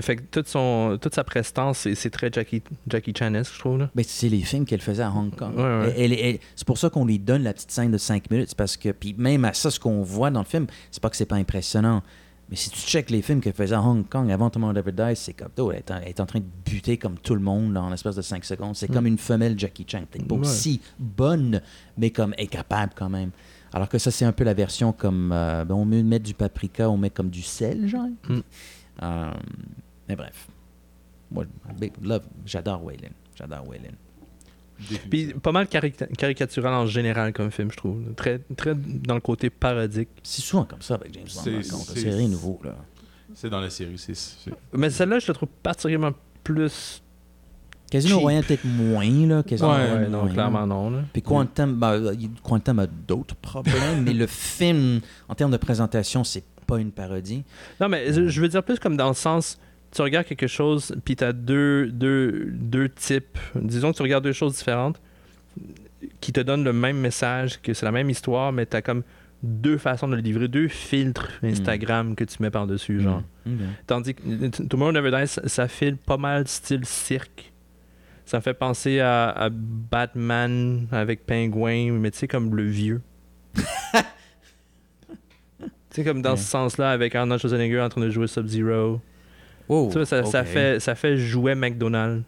Fait 0.00 0.16
que 0.16 0.22
toute, 0.22 0.48
son, 0.48 0.96
toute 0.98 1.14
sa 1.14 1.22
prestance, 1.22 1.80
c'est- 1.80 1.94
c'est 1.94 2.08
très 2.08 2.30
Jackie, 2.32 2.62
Jackie 2.88 3.12
Chanesque, 3.16 3.52
je 3.52 3.58
trouve. 3.58 3.78
Là. 3.80 3.90
ben, 3.94 4.02
c'est 4.08 4.30
les 4.30 4.40
films 4.40 4.64
qu'elle 4.64 4.80
faisait 4.80 5.02
à 5.02 5.10
Hong 5.10 5.30
Kong. 5.36 5.54
Ouais, 5.54 5.62
ouais. 5.62 5.94
Elle- 5.98 6.12
elle- 6.14 6.18
elle- 6.18 6.38
c'est 6.56 6.66
pour 6.66 6.78
ça 6.78 6.88
qu'on 6.88 7.04
lui 7.04 7.18
donne 7.18 7.42
la 7.42 7.52
petite 7.52 7.70
scène 7.70 7.90
de 7.90 7.98
5 7.98 8.30
minutes. 8.30 8.54
parce 8.54 8.78
que, 8.78 8.88
puis 8.88 9.14
même 9.18 9.44
à 9.44 9.52
ça, 9.52 9.70
ce 9.70 9.78
qu'on 9.78 10.00
voit 10.02 10.30
dans 10.30 10.40
le 10.40 10.46
film, 10.46 10.66
c'est 10.90 11.02
pas 11.02 11.10
que 11.10 11.16
c'est 11.16 11.26
pas 11.26 11.36
impressionnant. 11.36 12.02
Mais 12.54 12.58
si 12.58 12.70
tu 12.70 12.78
checkes 12.78 13.10
les 13.10 13.20
films 13.20 13.40
qu'elle 13.40 13.52
faisait 13.52 13.74
à 13.74 13.82
Hong 13.82 14.08
Kong 14.08 14.30
avant 14.30 14.48
Tomorrow 14.48 14.72
Never 14.72 14.92
Dies, 14.92 15.16
c'est 15.16 15.32
comme, 15.32 15.48
oh, 15.58 15.72
elle, 15.72 15.78
est 15.78 15.90
en, 15.90 15.96
elle 15.96 16.06
est 16.10 16.20
en 16.20 16.26
train 16.26 16.38
de 16.38 16.44
buter 16.64 16.98
comme 16.98 17.18
tout 17.18 17.34
le 17.34 17.40
monde 17.40 17.72
dans 17.74 17.90
l'espace 17.90 18.14
de 18.14 18.22
5 18.22 18.44
secondes. 18.44 18.76
C'est 18.76 18.88
Mm. 18.88 18.94
comme 18.94 19.06
une 19.08 19.18
femelle 19.18 19.58
Jackie 19.58 19.84
Chan. 19.88 20.04
Peut-être 20.08 20.28
pas 20.28 20.36
Ouais. 20.36 20.40
aussi 20.42 20.80
bonne, 20.96 21.60
mais 21.98 22.10
comme 22.10 22.32
est 22.38 22.46
capable 22.46 22.92
quand 22.94 23.08
même. 23.08 23.32
Alors 23.72 23.88
que 23.88 23.98
ça, 23.98 24.12
c'est 24.12 24.24
un 24.24 24.30
peu 24.30 24.44
la 24.44 24.54
version 24.54 24.92
comme, 24.92 25.32
euh, 25.32 25.64
ben, 25.64 25.74
on 25.74 25.84
met 25.84 26.20
du 26.20 26.32
paprika, 26.34 26.88
on 26.88 26.96
met 26.96 27.10
comme 27.10 27.28
du 27.28 27.42
sel, 27.42 27.88
genre. 27.88 28.06
Mm. 28.28 28.38
Euh, 29.02 29.32
mais 30.08 30.14
bref. 30.14 30.46
Moi, 31.32 31.46
love, 32.02 32.22
j'adore 32.46 32.84
Waylon. 32.84 33.10
J'adore 33.34 33.68
Waylon. 33.68 33.96
Puis 35.10 35.34
pas 35.34 35.52
mal 35.52 35.66
carica- 35.66 36.06
caricatural 36.16 36.72
en 36.74 36.86
général 36.86 37.32
comme 37.32 37.50
film, 37.50 37.70
je 37.70 37.76
trouve. 37.76 38.00
Très, 38.14 38.40
très 38.56 38.74
dans 38.74 39.14
le 39.14 39.20
côté 39.20 39.50
parodique. 39.50 40.08
C'est 40.22 40.42
souvent 40.42 40.64
comme 40.64 40.82
ça 40.82 40.94
avec 40.94 41.12
James 41.14 41.24
Bond. 41.24 41.78
C'est- 41.94 42.10
rien 42.10 42.26
de 42.26 42.32
nouveau. 42.32 42.60
Là. 42.64 42.74
C'est 43.34 43.50
dans 43.50 43.60
la 43.60 43.70
série. 43.70 43.96
c'est 43.98 44.14
Mais 44.72 44.90
celle-là, 44.90 45.18
je 45.18 45.28
la 45.28 45.34
trouve 45.34 45.48
particulièrement 45.62 46.12
plus. 46.42 47.00
Casino. 47.90 48.18
Royale, 48.18 48.44
peut-être 48.44 48.64
moins. 48.64 49.26
Là. 49.26 49.42
Casino 49.42 49.68
Ouais, 49.68 49.76
Royale, 49.76 50.02
ouais, 50.04 50.08
non, 50.08 50.24
moins, 50.24 50.32
clairement 50.32 50.60
là. 50.60 50.66
non. 50.66 50.90
Là. 50.90 50.98
Puis 51.12 51.22
Quantum, 51.22 51.74
ben, 51.78 52.16
Quantum 52.42 52.78
a 52.80 52.86
d'autres 52.86 53.36
problèmes, 53.36 54.02
mais 54.02 54.14
le 54.14 54.26
film, 54.26 55.00
en 55.28 55.34
termes 55.34 55.52
de 55.52 55.56
présentation, 55.58 56.24
c'est 56.24 56.42
pas 56.66 56.78
une 56.78 56.90
parodie. 56.90 57.44
Non, 57.80 57.88
mais 57.88 58.12
je 58.12 58.40
veux 58.40 58.48
dire 58.48 58.62
plus 58.64 58.78
comme 58.80 58.96
dans 58.96 59.08
le 59.08 59.14
sens, 59.14 59.58
tu 59.94 60.02
regardes 60.02 60.26
quelque 60.26 60.46
chose, 60.46 60.94
puis 61.04 61.16
tu 61.16 61.24
as 61.24 61.32
deux, 61.32 61.86
deux, 61.90 62.46
deux 62.50 62.88
types. 62.88 63.38
Disons 63.54 63.92
que 63.92 63.96
tu 63.96 64.02
regardes 64.02 64.24
deux 64.24 64.32
choses 64.32 64.54
différentes 64.56 65.00
qui 66.20 66.32
te 66.32 66.40
donnent 66.40 66.64
le 66.64 66.72
même 66.72 66.98
message, 66.98 67.60
que 67.62 67.72
c'est 67.74 67.86
la 67.86 67.92
même 67.92 68.10
histoire, 68.10 68.52
mais 68.52 68.66
tu 68.66 68.76
as 68.76 68.82
comme 68.82 69.02
deux 69.42 69.76
façons 69.78 70.08
de 70.08 70.16
le 70.16 70.22
livrer, 70.22 70.48
deux 70.48 70.68
filtres 70.68 71.28
Instagram 71.42 72.14
que 72.16 72.24
tu 72.24 72.42
mets 72.42 72.50
par-dessus, 72.50 73.00
genre. 73.00 73.22
Ok. 73.46 73.52
Tandis 73.86 74.14
que 74.14 74.46
T- 74.48 74.66
Tomorrow 74.68 74.92
Never 74.92 75.10
Dies, 75.10 75.28
ça, 75.28 75.46
ça 75.48 75.68
file 75.68 75.96
pas 75.96 76.16
mal 76.16 76.48
style 76.48 76.84
cirque. 76.84 77.52
Ça 78.24 78.38
me 78.38 78.42
fait 78.42 78.54
penser 78.54 79.00
à, 79.00 79.28
à 79.28 79.50
Batman 79.50 80.86
avec 80.90 81.26
Pingouin, 81.26 81.92
mais 81.92 82.10
tu 82.10 82.18
sais, 82.20 82.28
comme 82.28 82.54
le 82.56 82.64
vieux. 82.64 83.02
tu 83.54 83.62
sais, 85.90 86.04
comme 86.04 86.22
dans 86.22 86.36
ce 86.36 86.44
sens-là, 86.44 86.90
avec 86.90 87.14
Arnold 87.14 87.40
Schwarzenegger 87.40 87.80
en 87.82 87.88
train 87.90 88.00
de 88.00 88.10
jouer 88.10 88.26
Sub-Zero. 88.26 89.00
Oh, 89.68 89.90
ça, 90.04 90.24
ça 90.24 90.44
fait, 90.44 90.80
ça 90.80 90.94
fait 90.94 91.16
jouer 91.16 91.54
McDonald's. 91.54 92.24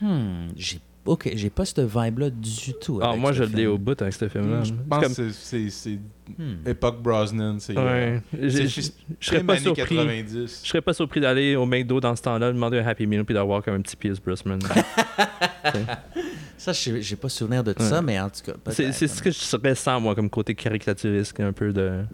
Hmm, 0.00 0.48
j'ai 0.56 0.78
ok, 1.04 1.30
j'ai 1.34 1.50
pas 1.50 1.64
cette 1.64 1.80
vibe-là 1.80 2.30
du 2.30 2.74
tout. 2.80 3.00
Ah, 3.02 3.14
moi, 3.16 3.32
je 3.32 3.42
l'ai 3.44 3.66
au 3.66 3.76
bout 3.78 4.00
avec 4.00 4.14
ce 4.14 4.28
film-là. 4.28 4.62
Je 4.64 4.72
pense 4.72 5.02
comme- 5.02 5.14
que 5.14 5.30
c'est- 5.30 5.32
c'est 5.32 5.70
c'est 5.70 5.98
Hmm. 6.38 6.66
époque 6.66 7.02
Brosnan. 7.02 7.58
C'est 7.58 7.76
euh, 7.76 8.18
Ouais. 8.32 8.48
Je 8.48 8.80
serais 9.20 9.42
pas 9.44 9.54
années 9.54 9.62
surpris. 9.62 9.96
90. 9.96 10.60
Je 10.64 10.68
serais 10.68 10.80
pas 10.80 10.92
surpris 10.92 11.20
d'aller 11.20 11.56
au 11.56 11.66
McDo 11.66 12.00
dans 12.00 12.14
ce 12.16 12.22
temps-là, 12.22 12.52
demander 12.52 12.78
un 12.78 12.86
Happy 12.86 13.06
Meal 13.06 13.24
puis 13.24 13.34
d'avoir 13.34 13.62
comme 13.62 13.74
un 13.74 13.80
petit 13.80 13.96
Pierce 13.96 14.20
Brosnan. 14.20 14.58
Ça, 16.56 16.72
j'ai 16.72 17.16
pas 17.16 17.28
souvenir 17.28 17.64
de 17.64 17.70
Ouais. 17.76 17.84
ça, 17.84 18.00
mais 18.02 18.20
en 18.20 18.30
tout 18.30 18.40
cas. 18.52 18.52
c'est 18.70 18.92
ce 18.92 19.20
que 19.22 19.30
je 19.30 19.56
ressens, 19.68 20.00
moi, 20.00 20.14
comme 20.14 20.30
côté 20.30 20.54
caricaturiste, 20.54 21.38
un 21.40 21.52
peu 21.52 21.72
de 21.72 22.04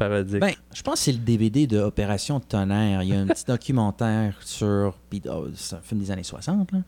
parodique. 0.00 0.40
Ben, 0.40 0.52
je 0.74 0.82
pense 0.82 0.94
que 0.94 1.00
c'est 1.00 1.12
le 1.12 1.18
DVD 1.18 1.66
de 1.66 1.78
Opération 1.78 2.40
Tonnerre. 2.40 3.02
Il 3.02 3.10
y 3.10 3.14
a 3.14 3.20
un 3.20 3.26
petit 3.26 3.44
documentaire 3.46 4.34
sur. 4.40 4.96
puis, 5.08 5.22
oh, 5.30 5.46
c'est 5.54 5.76
un 5.76 5.80
film 5.80 6.00
des 6.00 6.10
années 6.10 6.22
60. 6.24 6.72
Là. 6.72 6.78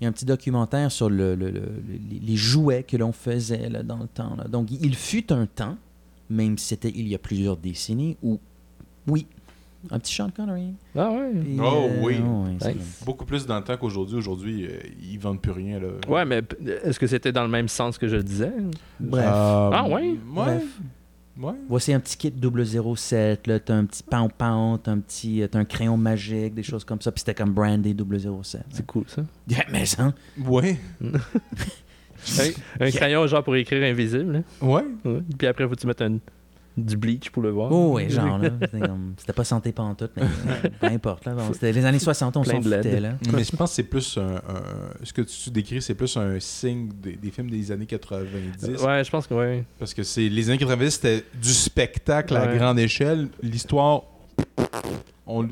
Il 0.00 0.04
y 0.04 0.06
a 0.06 0.08
un 0.08 0.12
petit 0.12 0.24
documentaire 0.24 0.90
sur 0.90 1.08
le, 1.10 1.34
le- 1.34 1.50
le- 1.50 1.60
le- 1.60 2.20
les 2.26 2.36
jouets 2.36 2.82
que 2.82 2.96
l'on 2.96 3.12
faisait 3.12 3.68
là, 3.68 3.82
dans 3.82 3.98
le 3.98 4.08
temps. 4.08 4.34
là. 4.36 4.44
Donc, 4.48 4.68
il 4.70 4.94
fut 4.96 5.32
un 5.32 5.46
temps, 5.46 5.76
même 6.30 6.58
si 6.58 6.66
c'était 6.68 6.90
il 6.94 7.06
y 7.06 7.14
a 7.14 7.18
plusieurs 7.18 7.56
décennies, 7.56 8.16
où, 8.22 8.40
oui, 9.06 9.26
un 9.90 9.98
petit 9.98 10.14
Sean 10.14 10.30
Connery. 10.34 10.72
Ah 10.96 11.10
ouais. 11.12 11.30
Puis, 11.42 11.58
Oh 11.60 11.86
euh, 11.90 12.00
oui. 12.02 12.16
Ouais. 12.18 12.74
Beaucoup 13.04 13.26
plus 13.26 13.44
dans 13.46 13.58
le 13.58 13.64
temps 13.64 13.76
qu'aujourd'hui. 13.76 14.16
Aujourd'hui, 14.16 14.64
euh, 14.66 14.78
ils 15.02 15.18
vendent 15.18 15.42
plus 15.42 15.52
rien. 15.52 15.78
Là. 15.78 15.88
Ouais, 16.08 16.24
mais 16.24 16.40
est-ce 16.84 16.98
que 16.98 17.06
c'était 17.06 17.32
dans 17.32 17.42
le 17.42 17.50
même 17.50 17.68
sens 17.68 17.98
que 17.98 18.08
je 18.08 18.16
le 18.16 18.22
disais? 18.22 18.52
Bref. 18.98 19.24
Euh, 19.26 19.70
Ah 19.74 19.84
ouais? 19.86 19.92
Ouais. 19.92 20.16
Bref. 20.24 20.62
Ouais. 21.36 21.52
Voici 21.68 21.92
un 21.92 21.98
petit 22.00 22.16
kit 22.16 22.32
007, 22.96 23.46
là, 23.48 23.58
t'as 23.58 23.74
un 23.74 23.84
petit 23.86 24.02
pan-pan, 24.04 24.78
t'as 24.78 24.92
un 24.92 24.98
petit 25.00 25.42
t'as 25.50 25.58
un 25.58 25.64
crayon 25.64 25.96
magique, 25.96 26.54
des 26.54 26.62
choses 26.62 26.84
comme 26.84 27.00
ça, 27.00 27.10
puis 27.10 27.20
c'était 27.20 27.34
comme 27.34 27.52
brandé 27.52 27.94
007. 28.42 28.62
C'est 28.70 28.86
cool, 28.86 29.04
ça. 29.08 29.22
Yeah, 29.48 29.64
mais 29.72 29.84
ça, 29.86 30.14
Ouais. 30.46 30.78
Un 32.80 32.90
crayon, 32.90 33.26
genre, 33.26 33.42
pour 33.44 33.56
écrire 33.56 33.82
invisible. 33.82 34.36
hein? 34.36 34.44
Ouais. 34.66 34.84
Ouais. 35.04 35.20
Puis 35.36 35.46
après, 35.46 35.64
faut 35.64 35.74
que 35.74 35.80
tu 35.80 35.86
mettes 35.86 36.00
un- 36.02 36.18
du 36.76 36.96
bleach 36.96 37.30
pour 37.30 37.42
le 37.42 37.50
voir. 37.50 37.70
Oh, 37.70 37.92
oui, 37.94 38.10
genre, 38.10 38.38
là. 38.38 38.50
C'était 39.16 39.32
pas 39.32 39.44
santé 39.44 39.70
pantoute, 39.72 40.10
mais 40.16 40.22
euh, 40.22 40.68
peu 40.80 40.86
importe. 40.88 41.24
Là. 41.24 41.34
Bon, 41.34 41.52
c'était 41.52 41.70
les 41.72 41.84
années 41.84 41.98
60, 41.98 42.36
on 42.36 42.44
s'en 42.44 42.60
foutait, 42.62 43.00
là. 43.00 43.14
Mais 43.32 43.44
je 43.44 43.54
pense 43.54 43.70
que 43.70 43.76
c'est 43.76 43.82
plus 43.84 44.18
un, 44.18 44.36
un- 44.36 45.04
Ce 45.04 45.12
que 45.12 45.22
tu 45.22 45.50
décris, 45.50 45.80
c'est 45.82 45.94
plus 45.94 46.16
un 46.16 46.38
signe 46.40 46.88
des, 47.00 47.16
des 47.16 47.30
films 47.30 47.48
des 47.50 47.70
années 47.70 47.86
90. 47.86 48.82
Ouais, 48.82 49.04
je 49.04 49.10
pense 49.10 49.26
que 49.26 49.34
oui. 49.34 49.62
Parce 49.78 49.94
que 49.94 50.02
c'est 50.02 50.28
les 50.28 50.48
années 50.48 50.58
90, 50.58 50.90
c'était 50.90 51.24
du 51.40 51.50
spectacle 51.52 52.36
à 52.36 52.46
Ouais. 52.46 52.58
grande 52.58 52.78
échelle. 52.78 53.28
L'histoire. 53.42 54.02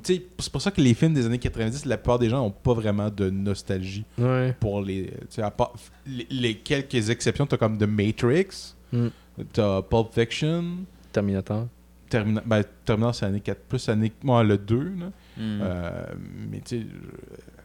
C'est 0.02 0.51
pour 0.51 0.60
ça 0.60 0.70
que 0.70 0.81
les 0.83 0.92
films 0.92 1.15
des 1.15 1.25
années 1.25 1.39
90, 1.39 1.86
la 1.86 1.97
plupart 1.97 2.18
des 2.18 2.28
gens 2.28 2.39
n'ont 2.42 2.51
pas 2.51 2.75
vraiment 2.75 3.09
de 3.09 3.31
nostalgie 3.31 4.05
Ouais. 4.18 4.55
pour 4.60 4.83
les. 4.83 5.07
tu 5.07 5.12
sais, 5.31 5.42
à 5.42 5.51
part- 5.51 5.73
les, 6.07 6.26
les 6.31 6.55
quelques 6.57 7.09
exceptions, 7.09 7.47
tu 7.47 7.55
as 7.55 7.59
comme 7.59 7.78
The 7.78 7.86
Matrix, 7.86 8.75
Mm. 8.92 9.07
tu 9.55 9.60
as 9.62 9.81
Pulp 9.81 10.09
Fiction, 10.12 10.65
Terminator. 11.12 11.68
Terminator, 12.08 12.47
ben, 12.49 12.62
Terminator 12.84 13.15
c'est 13.15 13.26
année 13.26 13.41
4, 13.41 13.58
plus 13.60 13.89
année. 13.89 14.12
Moi, 14.23 14.42
le 14.44 14.58
2, 14.58 14.76
là. 14.76 15.07
Hmm. 15.36 15.60
Euh, 15.62 16.05
mais 16.50 16.60
tu 16.60 16.81
sais, 16.81 16.86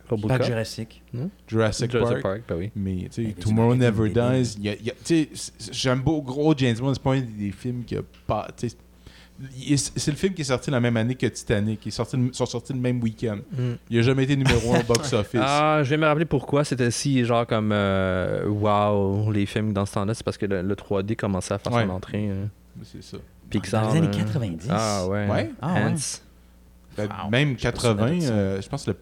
Robocop. 0.09 0.41
Jurassic. 0.43 1.01
Jurassic, 1.47 1.91
Jurassic 1.91 2.21
Park. 2.21 2.21
Park, 2.21 2.41
ben 2.47 2.55
oui. 2.57 2.71
Mais 2.75 2.95
tu 2.95 3.07
sais, 3.11 3.21
les 3.23 3.33
Tomorrow 3.33 3.75
Never. 3.75 4.09
Dies, 4.09 4.55
il 4.57 4.63
y 4.63 4.69
a- 4.69 4.75
il 4.75 4.85
y 4.85 4.89
a- 4.89 4.93
tu 4.93 4.99
sais, 5.03 5.29
c- 5.33 5.51
c- 5.57 5.69
j'aime 5.73 5.99
beau 5.99 6.21
gros 6.21 6.53
James 6.55 6.77
Bond, 6.77 6.93
c'est 6.93 7.03
pas 7.03 7.15
un 7.15 7.21
des 7.21 7.51
films 7.51 7.83
qui 7.83 7.97
a 7.97 8.01
pas. 8.25 8.47
C'est 8.55 10.11
le 10.11 10.15
film 10.17 10.33
qui 10.33 10.41
est 10.41 10.45
sorti 10.45 10.71
la 10.71 10.79
même 10.79 10.95
année 10.97 11.13
que 11.15 11.27
Titanic, 11.27 11.81
qui 11.81 11.89
est 11.89 11.91
sorti, 11.91 12.15
le- 12.17 12.31
sont 12.33 12.45
sortis 12.45 12.71
le 12.73 12.79
même 12.79 13.01
week-end. 13.03 13.39
Il 13.89 13.99
a 13.99 14.01
jamais 14.01 14.23
été 14.23 14.35
numéro 14.37 14.73
1 14.73 14.79
au 14.79 14.83
box-office. 14.87 15.41
Ah, 15.43 15.81
je 15.83 15.89
vais 15.89 15.97
me 15.97 16.05
rappeler 16.05 16.25
pourquoi 16.25 16.63
c'était 16.63 16.89
si 16.89 17.23
genre 17.25 17.45
comme 17.45 17.71
euh, 17.73 18.47
wow 18.47 19.29
les 19.31 19.45
films 19.45 19.73
dans 19.73 19.85
ce 19.85 19.93
temps-là, 19.95 20.13
c'est 20.13 20.23
parce 20.23 20.37
que 20.37 20.45
le, 20.45 20.61
le 20.61 20.75
3D 20.75 21.15
commençait 21.17 21.53
à 21.53 21.59
faire 21.59 21.73
Ouais. 21.73 21.83
son 21.83 21.89
entrée. 21.89 22.29
hein. 22.29 22.49
C'est 22.83 23.03
ça. 23.03 23.17
Pixar. 23.49 23.87
Dans 23.87 23.91
les 23.93 23.97
années 23.99 24.07
là. 24.07 24.23
90. 24.23 24.67
Ah 24.71 25.07
ouais. 25.07 25.27
Ouais. 25.29 25.51
Ah, 25.61 25.73
ouais. 25.73 25.81
Hans. 25.91 25.95
Ben, 26.97 27.07
Wow. 27.23 27.29
Même 27.29 27.55
Je 27.57 27.61
sais 27.61 27.71
pas 27.71 27.79
si 27.79 27.85
on 27.85 27.89
a 27.91 27.93
80, 27.95 28.07
fait 28.07 28.21
ça. 28.21 28.33
euh, 28.33 28.61
je 28.61 28.69
pense 28.69 28.87
le 28.87 28.95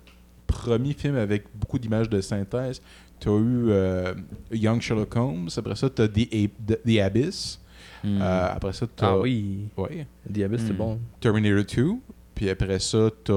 premier 0.48 0.94
film 0.94 1.16
avec 1.16 1.46
beaucoup 1.56 1.80
d'images 1.80 2.10
de 2.10 2.20
synthèse. 2.22 2.82
Tu 3.20 3.30
as 3.30 3.32
eu 3.38 3.66
euh, 3.70 4.14
Young 4.52 4.82
Sherlock 4.82 5.16
Holmes, 5.16 5.48
après 5.56 5.76
ça, 5.76 5.90
tu 5.90 6.02
as 6.02 6.08
The, 6.10 6.28
Ape- 6.34 6.52
The- 6.68 6.82
The 6.86 7.00
Abyss. 7.00 7.60
Hmm. 8.04 8.20
Euh, 8.22 8.48
après 8.52 8.74
ça, 8.74 8.86
tu 8.94 9.04
as 9.04 9.08
Ah 9.08 9.18
oui. 9.20 9.70
ouais, 9.78 10.06
Diablo, 10.30 10.58
c'était 10.58 10.74
Hmm. 10.74 10.78
bon. 10.78 11.00
Terminator 11.22 11.64
2. 11.64 11.92
Puis 12.36 12.50
après 12.50 12.80
ça, 12.80 13.10
tu 13.24 13.32
as 13.32 13.36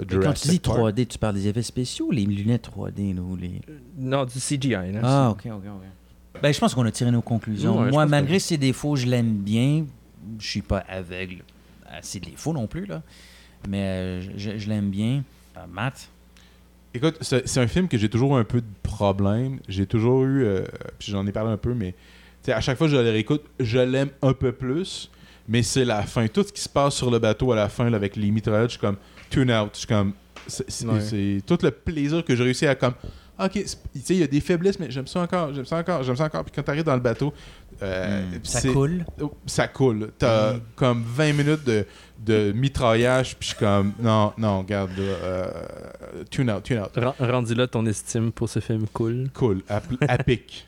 Et 0.00 0.06
quand 0.06 0.06
tu 0.06 0.14
Jurassic 0.22 0.50
dis 0.52 0.58
Park. 0.60 0.78
3D, 0.78 1.06
tu 1.06 1.18
parles 1.18 1.34
des 1.34 1.46
effets 1.48 1.62
spéciaux 1.62 2.06
ou 2.06 2.10
les 2.12 2.24
lunettes 2.24 2.70
3D 2.74 3.14
là, 3.14 3.20
ou 3.20 3.36
les... 3.36 3.60
Non, 3.98 4.24
du 4.24 4.38
CGI. 4.40 4.70
Là, 4.70 5.00
Ah, 5.02 5.30
ok, 5.32 5.42
ok, 5.52 5.52
ok. 5.66 6.40
Ben, 6.42 6.52
je 6.54 6.58
pense 6.58 6.74
qu'on 6.74 6.86
a 6.86 6.90
tiré 6.90 7.10
nos 7.10 7.20
conclusions. 7.20 7.78
Ouais, 7.80 7.90
Moi, 7.90 8.06
malgré 8.06 8.38
que- 8.38 8.42
ses 8.42 8.56
défauts, 8.56 8.96
je 8.96 9.06
l'aime 9.06 9.34
bien. 9.36 9.84
Je 10.38 10.46
suis 10.46 10.62
pas 10.62 10.78
aveugle 10.88 11.42
à 11.86 12.02
ses 12.02 12.20
défauts 12.20 12.52
non 12.52 12.66
plus, 12.66 12.86
là. 12.86 13.02
Mais 13.68 13.82
euh, 13.82 14.20
je, 14.36 14.58
je 14.58 14.68
l'aime 14.68 14.90
bien. 14.90 15.22
Euh, 15.56 15.60
Matt? 15.70 16.08
Écoute, 16.94 17.18
c'est 17.20 17.58
un 17.58 17.66
film 17.66 17.86
que 17.88 17.98
j'ai 17.98 18.08
toujours 18.08 18.36
un 18.36 18.44
peu 18.44 18.60
de 18.60 18.66
problème. 18.82 19.58
J'ai 19.68 19.86
toujours 19.86 20.24
eu, 20.24 20.44
euh, 20.44 20.64
puis 20.98 21.12
j'en 21.12 21.26
ai 21.26 21.32
parlé 21.32 21.50
un 21.52 21.56
peu, 21.56 21.74
mais 21.74 21.92
tu 21.92 21.96
sais, 22.44 22.52
à 22.52 22.60
chaque 22.60 22.78
fois 22.78 22.86
que 22.86 22.92
je 22.92 22.96
le 22.96 23.10
réécoute, 23.10 23.42
je 23.60 23.78
l'aime 23.78 24.10
un 24.22 24.32
peu 24.32 24.52
plus. 24.52 25.10
Mais 25.48 25.62
c'est 25.62 25.84
la 25.84 26.02
fin. 26.02 26.26
Tout 26.28 26.42
ce 26.42 26.52
qui 26.52 26.60
se 26.60 26.68
passe 26.68 26.94
sur 26.94 27.10
le 27.10 27.18
bateau 27.18 27.52
à 27.52 27.56
la 27.56 27.68
fin, 27.68 27.88
là, 27.88 27.96
avec 27.96 28.16
les 28.16 28.30
mitraillettes, 28.30 28.68
je 28.70 28.72
suis 28.72 28.80
comme 28.80 28.96
tune 29.30 29.50
out. 29.50 29.70
Je 29.72 29.78
suis 29.78 29.86
comme. 29.86 30.12
C'est 30.46 30.86
Ouais. 30.86 31.40
tout 31.46 31.58
le 31.62 31.70
plaisir 31.70 32.24
que 32.24 32.34
j'ai 32.36 32.44
réussi 32.44 32.66
à 32.66 32.74
comme. 32.74 32.94
Ok, 33.38 33.52
c'est- 33.54 33.76
tu 33.92 34.00
sais, 34.00 34.14
il 34.14 34.20
y 34.20 34.22
a 34.22 34.26
des 34.26 34.40
faiblesses, 34.40 34.78
mais 34.78 34.90
j'aime 34.90 35.06
ça 35.06 35.20
encore, 35.20 35.54
j'aime 35.54 35.64
ça 35.64 35.76
encore, 35.78 36.02
j'aime 36.02 36.16
ça 36.16 36.24
encore. 36.24 36.42
Puis 36.44 36.52
quand 36.54 36.62
t'arrives 36.62 36.84
dans 36.84 36.94
le 36.94 37.00
bateau, 37.00 37.32
Euh, 37.82 38.22
Hmm. 38.22 38.38
Ça 38.42 38.60
coule? 38.72 39.04
Oh, 39.20 39.32
Ça 39.46 39.68
coule. 39.68 40.10
T'as 40.18 40.54
Hmm. 40.54 40.60
comme 40.76 41.02
20 41.06 41.32
minutes 41.32 41.64
de, 41.64 41.86
de 42.24 42.52
mitraillage, 42.52 43.36
puis 43.36 43.48
je 43.50 43.54
suis 43.54 43.58
comme, 43.64 43.92
non, 44.00 44.32
non, 44.36 44.58
regarde, 44.60 44.90
euh, 44.98 45.46
tune 46.30 46.50
out, 46.50 46.62
tune 46.64 46.78
out. 46.80 46.90
Ren- 46.96 47.14
Rendu 47.20 47.54
là, 47.54 47.66
ton 47.68 47.86
estime 47.86 48.32
pour 48.32 48.48
ce 48.48 48.58
film 48.60 48.86
cool. 48.92 49.28
Cool, 49.32 49.62
à, 49.68 49.80
à 50.08 50.18
pic. 50.18 50.66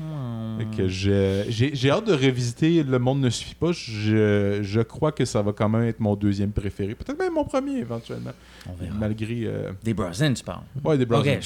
Hmm. 0.00 0.58
Fait 0.58 0.76
que 0.76 0.88
je- 0.88 1.44
j'ai 1.48 1.74
j'ai 1.74 1.90
hâte 1.90 2.06
de 2.06 2.12
revisiter 2.12 2.84
Le 2.84 3.00
Monde 3.00 3.20
ne 3.20 3.30
suffit 3.30 3.56
pas. 3.56 3.72
Je, 3.72 4.60
je 4.62 4.80
crois 4.80 5.10
que 5.10 5.24
ça 5.24 5.42
va 5.42 5.52
quand 5.52 5.68
même 5.68 5.82
être 5.82 5.98
mon 5.98 6.14
deuxième 6.14 6.52
préféré. 6.52 6.94
Peut-être 6.94 7.18
même 7.18 7.32
mon 7.34 7.42
premier 7.44 7.78
éventuellement. 7.78 8.30
On 8.68 8.74
verra. 8.74 8.94
Malgré. 8.94 9.42
euh, 9.46 9.72
Des 9.82 9.94
Brosnan, 9.94 10.34
tu 10.34 10.44
parles. 10.44 10.62
Ouais, 10.84 10.96
des 10.96 11.04
Brosnan. 11.06 11.40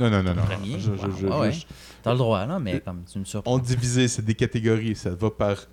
Non, 0.00 0.10
non, 0.10 0.24
non, 0.24 0.34
non. 0.34 0.42
Premier? 0.42 0.80
Je- 0.80 0.90
je- 0.96 1.20
je- 1.20 1.26
Ouais, 1.28 1.38
ouais. 1.38 1.52
T'as 2.04 2.12
le 2.12 2.18
droit, 2.18 2.46
là, 2.46 2.58
mais 2.60 2.80
comme 2.80 3.02
tu 3.10 3.18
me 3.18 3.24
surprends. 3.24 3.54
On 3.54 3.58
divisait, 3.58 4.06
c'est 4.08 4.24
des 4.24 4.34
catégories. 4.34 4.94
Ça 4.94 5.10
va 5.10 5.30
par 5.30 5.66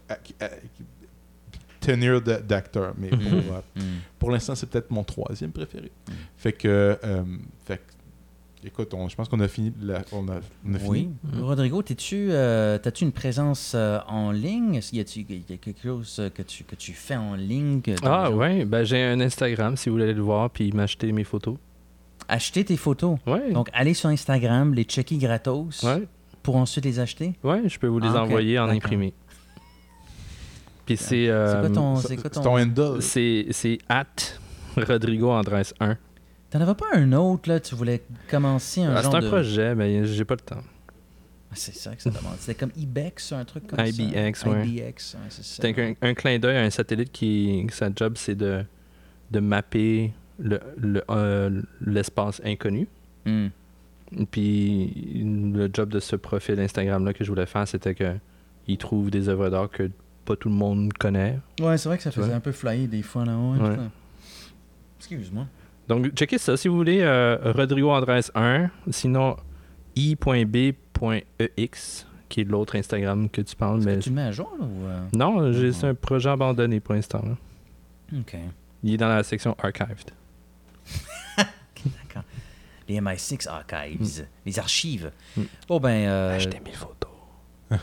tenure 1.80 2.22
d'acteur. 2.22 2.93
Mais 2.98 3.10
Mhm. 3.11 3.19
pour, 3.19 3.56
euh, 3.56 3.61
Mhm. 3.76 3.82
pour 4.19 4.32
l'instant, 4.32 4.56
c'est 4.56 4.68
peut-être 4.69 4.92
mon 4.92 5.03
troisième 5.03 5.51
préféré. 5.51 5.92
Fait 6.38 6.53
que. 6.53 6.98
euh, 7.03 7.24
fait 7.66 7.77
que- 7.77 7.82
Écoute, 8.64 8.93
on- 8.93 9.10
je 9.10 9.16
pense 9.16 9.27
qu'on 9.27 9.40
a 9.40 9.48
fini. 9.48 9.74
la- 9.82 10.03
on 10.11 10.27
a, 10.30 10.35
on 10.68 10.76
a 10.76 10.77
Oui. 10.85 11.10
fini. 11.32 11.42
Rodrigo, 11.42 11.82
t'es-tu, 11.82 12.27
euh, 12.30 12.77
t'as-tu 12.77 13.03
une 13.06 13.11
présence 13.11 13.72
euh, 13.74 13.98
en 14.08 14.32
ligne? 14.32 14.80
Y 14.93 15.00
a-tu 15.00 15.22
y 15.27 15.53
a 15.53 15.58
quelque 15.58 15.82
chose 15.82 16.22
que 16.35 16.43
tu, 16.43 16.64
que 16.64 16.76
tu 16.76 16.93
fais 16.93 17.16
en 17.16 17.34
ligne? 17.34 17.82
Ah 18.03 18.30
ouais, 18.30 18.64
ben 18.66 18.84
j'ai 18.84 19.01
un 19.03 19.19
Instagram 19.19 19.76
si 19.77 19.90
vous 19.90 19.95
voulez 19.95 20.03
aller 20.03 20.14
le 20.14 20.22
voir 20.22 20.51
puis 20.51 20.72
m'acheter 20.74 21.11
mes 21.11 21.24
photos. 21.24 21.56
Acheter 22.27 22.64
tes 22.64 22.77
photos. 22.77 23.18
Ouais. 23.26 23.51
Donc, 23.51 23.68
allez 23.74 23.95
sur 23.95 24.10
Instagram, 24.10 24.76
les 24.76 24.84
checker 24.84 25.18
gratos 25.18 25.82
Ouais. 25.84 26.03
Pour 26.43 26.55
ensuite 26.55 26.85
les 26.85 26.99
acheter? 26.99 27.33
Ouais, 27.43 27.61
je 27.67 27.77
peux 27.79 27.87
vous 27.87 27.99
les 27.99 28.07
Ah, 28.09 28.23
envoyer 28.23 28.57
en 28.59 28.69
imprimé. 28.69 29.13
Puis 30.85 30.97
c'est 30.97 31.29
euh, 31.29 31.61
quoi 31.61 31.69
ton- 31.69 31.95
C'est 31.97 32.07
c'est 32.09 32.15
quoi 32.15 32.23
c'est 32.25 32.29
ton- 32.39 32.43
ton 32.43 32.59
handle. 32.59 33.01
c'est 33.01 33.45
c'est 33.51 33.77
at 33.87 34.05
Rodrigo 34.77 35.29
Andrés 35.31 35.63
1. 35.79 35.97
T'en 36.49 36.59
avais 36.61 36.75
pas 36.75 36.87
un 36.93 37.13
autre, 37.13 37.49
là? 37.49 37.59
Tu 37.59 37.75
voulais 37.75 38.01
commencer 38.29 38.81
un 38.83 38.95
Ah, 38.95 39.01
genre 39.01 39.11
c'est 39.11 39.17
un 39.17 39.21
de... 39.21 39.27
projet, 39.27 39.75
mais 39.75 40.05
j'ai 40.05 40.25
pas 40.25 40.33
le 40.35 40.41
temps. 40.41 40.61
Ah, 41.49 41.53
c'est 41.55 41.75
ça 41.75 41.95
que 41.95 42.01
ça 42.01 42.09
demande. 42.09 42.33
C'était 42.39 42.55
comme 42.55 42.71
IBEX, 42.75 43.31
un 43.33 43.45
truc 43.45 43.67
comme 43.67 43.79
IBX, 43.85 44.39
ça. 44.39 44.49
ouais. 44.49 44.67
IBX, 44.67 45.13
ouais, 45.15 45.19
c'est 45.29 45.43
ça. 45.43 45.61
C'est 45.61 45.79
un, 45.79 45.93
un 46.01 46.13
clin 46.13 46.39
d'œil 46.39 46.57
à 46.57 46.61
un 46.63 46.69
satellite 46.69 47.11
qui 47.11 47.65
sa 47.71 47.89
job 47.95 48.13
c'est 48.15 48.35
de 48.35 48.63
de 49.31 49.39
mapper 49.39 50.13
le 50.39 50.59
le, 50.77 51.03
euh, 51.09 51.61
l'espace 51.85 52.41
inconnu. 52.43 52.87
Hmm. 53.25 53.47
Puis 54.31 55.22
le 55.23 55.69
job 55.73 55.90
de 55.90 55.99
ce 55.99 56.15
profil 56.15 56.59
Instagram 56.59 57.06
là 57.06 57.14
que 57.14 57.23
je 57.23 57.30
voulais 57.30 57.45
faire, 57.45 57.67
c'était 57.67 57.95
que 57.95 58.15
il 58.67 58.77
trouve 58.77 59.09
des 59.09 59.30
œuvres 59.30 59.49
d'art 59.49 59.69
que 59.69 59.90
pas 60.25 60.35
tout 60.35 60.49
le 60.49 60.56
monde 60.56 60.93
connaît. 60.93 61.40
Ouais, 61.59 61.77
c'est 61.77 61.90
vrai 61.90 61.98
que 61.98 62.03
ça 62.03 62.11
faisait 62.11 62.27
Ouais. 62.30 62.33
un 62.33 62.40
peu 62.40 62.51
flyer 62.51 62.88
des 62.88 63.01
fois, 63.01 63.25
là. 63.25 63.35
Ouais, 63.38 63.59
Ouais. 63.69 63.75
Excuse-moi. 64.99 65.48
Donc 65.88 66.07
checkez 66.14 66.38
ça 66.38 66.56
si 66.57 66.67
vous 66.67 66.75
voulez 66.75 66.99
euh, 67.01 67.38
Rodrigo 67.56 67.90
Andrés 67.91 68.22
1, 68.35 68.69
sinon 68.91 69.35
i.b.ex 69.95 72.07
qui 72.30 72.41
est 72.41 72.43
l'autre 72.45 72.77
Instagram 72.77 73.27
que 73.30 73.41
tu 73.41 73.56
parles 73.57 73.81
mais 73.83 73.99
Tu 73.99 74.09
le 74.09 74.15
mets 74.15 74.22
à 74.22 74.31
jour, 74.31 74.49
là, 74.59 74.65
ou... 74.65 74.85
euh? 74.85 75.01
non, 75.14 75.51
j'ai- 75.51 75.73
c'est 75.73 75.88
un 75.88 75.95
projet 75.95 76.30
abandonné 76.30 76.80
pour 76.80 76.95
l'instant. 76.95 77.23
OK. 78.17 78.38
Il 78.83 78.93
est 78.93 78.98
dans 78.98 79.09
la 79.09 79.23
section 79.23 79.56
archived. 79.61 80.11
Les 82.91 82.99
MI6 82.99 83.47
Archives, 83.47 84.27
les 84.45 84.59
archives. 84.59 85.11
Mm. 85.37 85.41
Bon, 85.69 85.79
ben... 85.79 86.09
Euh, 86.09 86.35
Achetez 86.35 86.59
mes 86.59 86.73
photos. 86.73 87.09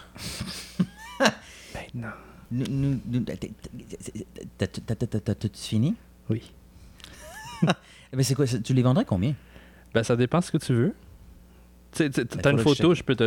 Maintenant. 1.74 2.10
nous- 2.50 2.66
nous- 2.68 3.00
nous- 3.06 3.20
t'as- 3.20 3.36
t'as- 3.36 4.66
t'as- 4.66 4.66
t'as- 4.66 4.94
t'as- 4.96 5.06
t'as- 5.06 5.20
t'as 5.20 5.34
tout 5.34 5.50
fini? 5.54 5.94
Oui. 6.28 6.52
Ben, 8.12 8.22
c'est 8.22 8.34
quoi? 8.34 8.46
Tu 8.46 8.72
les 8.74 8.82
vendrais 8.82 9.04
combien? 9.04 9.34
Ben, 9.94 10.02
ça 10.02 10.16
dépend 10.16 10.40
ce 10.40 10.50
que 10.50 10.56
tu 10.58 10.72
veux. 10.72 10.94
Tu 11.92 12.08
Ben, 12.08 12.26
t'as 12.26 12.50
une 12.52 12.58
photo, 12.58 12.94
je- 12.94 13.02
peux 13.02 13.14
te, 13.16 13.24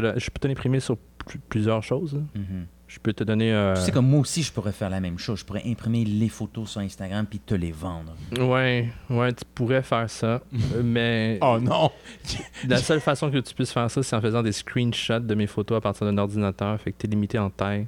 l'imprimer 0.48 0.80
sur 0.80 0.98
pl- 0.98 1.40
plusieurs 1.50 1.82
choses. 1.84 2.16
là. 2.16 2.22
Mhm. 2.36 2.66
Je 2.94 3.00
peux 3.00 3.14
te 3.14 3.24
donner. 3.24 3.54
euh, 3.54 3.74
Tu 3.76 3.84
sais, 3.84 3.92
comme 3.94 4.08
moi 4.10 4.20
aussi, 4.20 4.44
je 4.44 4.52
pourrais 4.52 4.74
faire 4.74 4.90
la 4.90 5.00
même 5.00 5.18
chose. 5.18 5.40
Je 5.40 5.46
pourrais 5.46 5.64
imprimer 5.66 6.04
les 6.04 6.28
photos 6.28 6.72
sur 6.72 6.82
Instagram 6.82 7.26
puis 7.26 7.40
te 7.40 7.56
les 7.56 7.72
vendre. 7.72 8.14
Ouais, 8.38 8.90
ouais, 9.10 9.32
tu 9.32 9.46
pourrais 9.56 9.82
faire 9.82 10.10
ça. 10.10 10.42
mais 10.84 11.40
Oh 11.42 11.58
non! 11.58 11.90
la 12.68 12.76
seule 12.78 13.00
façon 13.00 13.32
que 13.32 13.38
tu 13.38 13.54
puisses 13.56 13.72
faire 13.72 13.90
ça, 13.90 14.04
c'est 14.04 14.14
en 14.14 14.20
faisant 14.20 14.44
des 14.44 14.52
screenshots 14.52 15.20
de 15.22 15.36
mes 15.36 15.48
photos 15.48 15.78
à 15.78 15.82
partir 15.82 16.06
d'un 16.06 16.18
ordinateur. 16.18 16.78
Fait 16.82 16.92
que 16.92 16.98
t'es 16.98 17.08
limité 17.08 17.40
en 17.40 17.50
taille. 17.50 17.88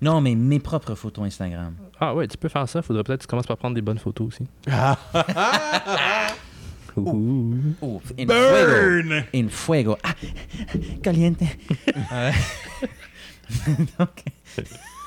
Non, 0.00 0.22
mais 0.22 0.34
mes 0.34 0.58
propres 0.58 0.94
photos 0.94 1.26
Instagram. 1.26 1.74
Ah 2.00 2.14
ouais, 2.14 2.26
tu 2.26 2.38
peux 2.38 2.48
faire 2.48 2.66
ça. 2.66 2.80
Faudrait 2.80 3.04
peut-être 3.04 3.18
que 3.20 3.24
tu 3.26 3.28
commences 3.28 3.46
par 3.46 3.58
prendre 3.58 3.74
des 3.74 3.82
bonnes 3.82 3.98
photos 3.98 4.28
aussi. 4.28 4.46
Ouh. 6.96 7.54
Oh, 7.82 8.00
in 8.18 8.24
Burn! 8.24 9.08
fuego. 9.10 9.26
In 9.34 9.48
fuego. 9.50 9.96
Ah, 10.02 10.14
caliente. 11.02 11.42
Donc, 13.98 14.24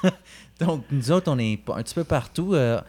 donc, 0.59 0.83
nous 0.91 1.11
autres, 1.11 1.31
on 1.31 1.39
est 1.39 1.59
un 1.69 1.81
petit 1.83 1.95
peu 1.95 2.03
partout. 2.03 2.53
euh, 2.53 2.79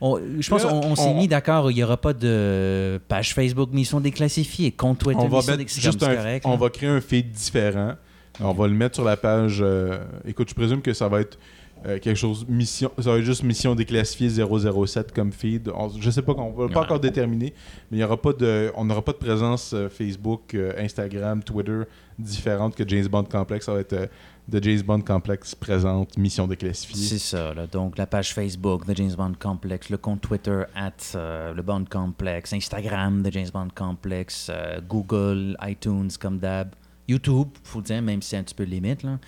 on- 0.00 0.20
je 0.40 0.48
pense 0.50 0.62
qu'on 0.64 0.74
on 0.84 0.96
s'est 0.96 1.14
mis 1.14 1.28
d'accord, 1.28 1.70
il 1.70 1.74
n'y 1.74 1.82
aura 1.84 1.96
pas 1.96 2.12
de 2.12 3.00
page 3.08 3.34
Facebook 3.34 3.72
mission 3.72 4.00
déclassifiée, 4.00 4.70
compte 4.72 4.98
Twitter 4.98 5.20
on 5.20 5.28
va 5.28 5.36
mission 5.38 5.52
mettre 5.52 5.58
déclassifiée, 5.58 5.90
juste 5.90 6.00
c'est 6.04 6.10
un, 6.10 6.16
correct, 6.16 6.46
on 6.46 6.50
là. 6.50 6.56
va 6.56 6.70
créer 6.70 6.88
un 6.88 7.00
feed 7.00 7.30
différent. 7.30 7.94
On 8.40 8.52
va 8.52 8.66
le 8.66 8.74
mettre 8.74 8.96
sur 8.96 9.04
la 9.04 9.16
page. 9.16 9.58
euh, 9.62 9.98
écoute, 10.26 10.50
je 10.50 10.54
présume 10.54 10.82
que 10.82 10.92
ça 10.92 11.08
va 11.08 11.22
être 11.22 11.38
euh, 11.86 11.98
quelque 11.98 12.16
chose 12.18 12.44
mission. 12.48 12.90
Ça 12.98 13.10
va 13.12 13.18
être 13.18 13.24
juste 13.24 13.42
mission 13.44 13.74
déclassifiée 13.74 14.28
007 14.28 15.12
comme 15.12 15.32
feed. 15.32 15.70
On- 15.74 15.88
je 15.98 16.10
sais 16.10 16.20
pas, 16.20 16.32
on 16.36 16.50
va 16.50 16.68
pas 16.68 16.80
Ouais. 16.80 16.84
encore 16.84 17.00
déterminer, 17.00 17.54
mais 17.90 17.96
il 17.96 18.00
y 18.00 18.04
aura 18.04 18.20
pas 18.20 18.34
de, 18.34 18.70
on 18.76 18.84
n'aura 18.84 19.00
pas 19.02 19.12
de 19.12 19.16
présence 19.18 19.72
euh, 19.72 19.88
Facebook, 19.88 20.54
Instagram, 20.76 21.42
Twitter 21.42 21.82
différente 22.18 22.74
que 22.74 22.86
James 22.86 23.06
Bond 23.08 23.24
Complex. 23.24 23.64
Ça 23.64 23.72
va 23.72 23.80
être 23.80 24.10
de 24.48 24.62
James 24.62 24.82
Bond 24.82 25.00
Complex 25.00 25.54
présente 25.54 26.16
mission 26.16 26.46
déclassifiée. 26.46 26.96
C'est 26.96 27.18
ça, 27.18 27.52
là. 27.52 27.66
donc 27.66 27.98
la 27.98 28.06
page 28.06 28.32
Facebook 28.32 28.86
de 28.86 28.94
James 28.94 29.14
Bond 29.16 29.32
Complex, 29.38 29.90
le 29.90 29.96
compte 29.96 30.20
Twitter 30.20 30.62
at 30.74 30.92
euh, 31.14 31.52
le 31.52 31.62
Bond 31.62 31.84
Complex, 31.90 32.52
Instagram 32.52 33.22
de 33.22 33.30
James 33.30 33.48
Bond 33.52 33.68
Complex, 33.74 34.48
euh, 34.50 34.80
Google, 34.88 35.56
iTunes 35.62 36.10
comme 36.20 36.38
d'hab, 36.38 36.74
YouTube, 37.08 37.48
faut 37.64 37.82
dire, 37.82 38.02
même 38.02 38.22
si 38.22 38.30
c'est 38.30 38.36
un 38.36 38.42
petit 38.42 38.54
peu 38.54 38.64
limite, 38.64 39.02
là. 39.02 39.18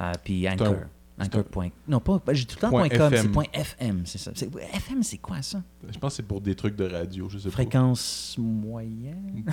Euh, 0.00 0.12
puis 0.22 0.48
Anchor. 0.48 0.74
Un- 1.18 1.24
Anchor. 1.24 1.44
point- 1.44 1.70
Non, 1.88 1.98
pas, 2.00 2.20
j'ai 2.32 2.44
tout 2.44 2.56
le 2.56 2.60
temps 2.60 2.68
Point 2.70 2.88
.com, 2.90 3.12
c'est 3.16 3.28
point 3.28 3.44
.fm, 3.52 4.02
c'est 4.04 4.18
ça. 4.18 4.32
FM, 4.32 5.02
c'est 5.02 5.16
quoi 5.18 5.40
ça? 5.42 5.62
Je 5.88 5.98
pense 5.98 6.12
que 6.12 6.16
c'est 6.16 6.22
pour 6.22 6.40
des 6.40 6.54
trucs 6.54 6.76
de 6.76 6.84
radio, 6.84 7.28
je 7.30 7.38
sais 7.38 7.50
Fréquence 7.50 8.34
moyenne? 8.38 9.44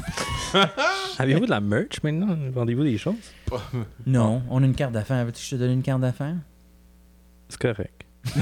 Avez-vous 1.18 1.46
de 1.46 1.50
la 1.50 1.62
merch 1.62 2.04
maintenant? 2.04 2.36
Vendez-vous 2.52 2.84
des 2.84 2.98
choses? 2.98 3.16
Pas. 3.46 3.62
Non, 4.06 4.42
on 4.50 4.62
a 4.62 4.66
une 4.66 4.76
carte 4.76 4.92
d'affaires. 4.94 5.24
Veux-tu 5.26 5.40
que 5.40 5.46
je 5.46 5.50
te 5.52 5.56
donne 5.56 5.72
une 5.72 5.84
carte 5.84 6.02
d'affaires? 6.02 6.36
C'est 7.50 7.60
correct. 7.62 8.02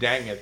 Dang 0.00 0.26
it. 0.26 0.38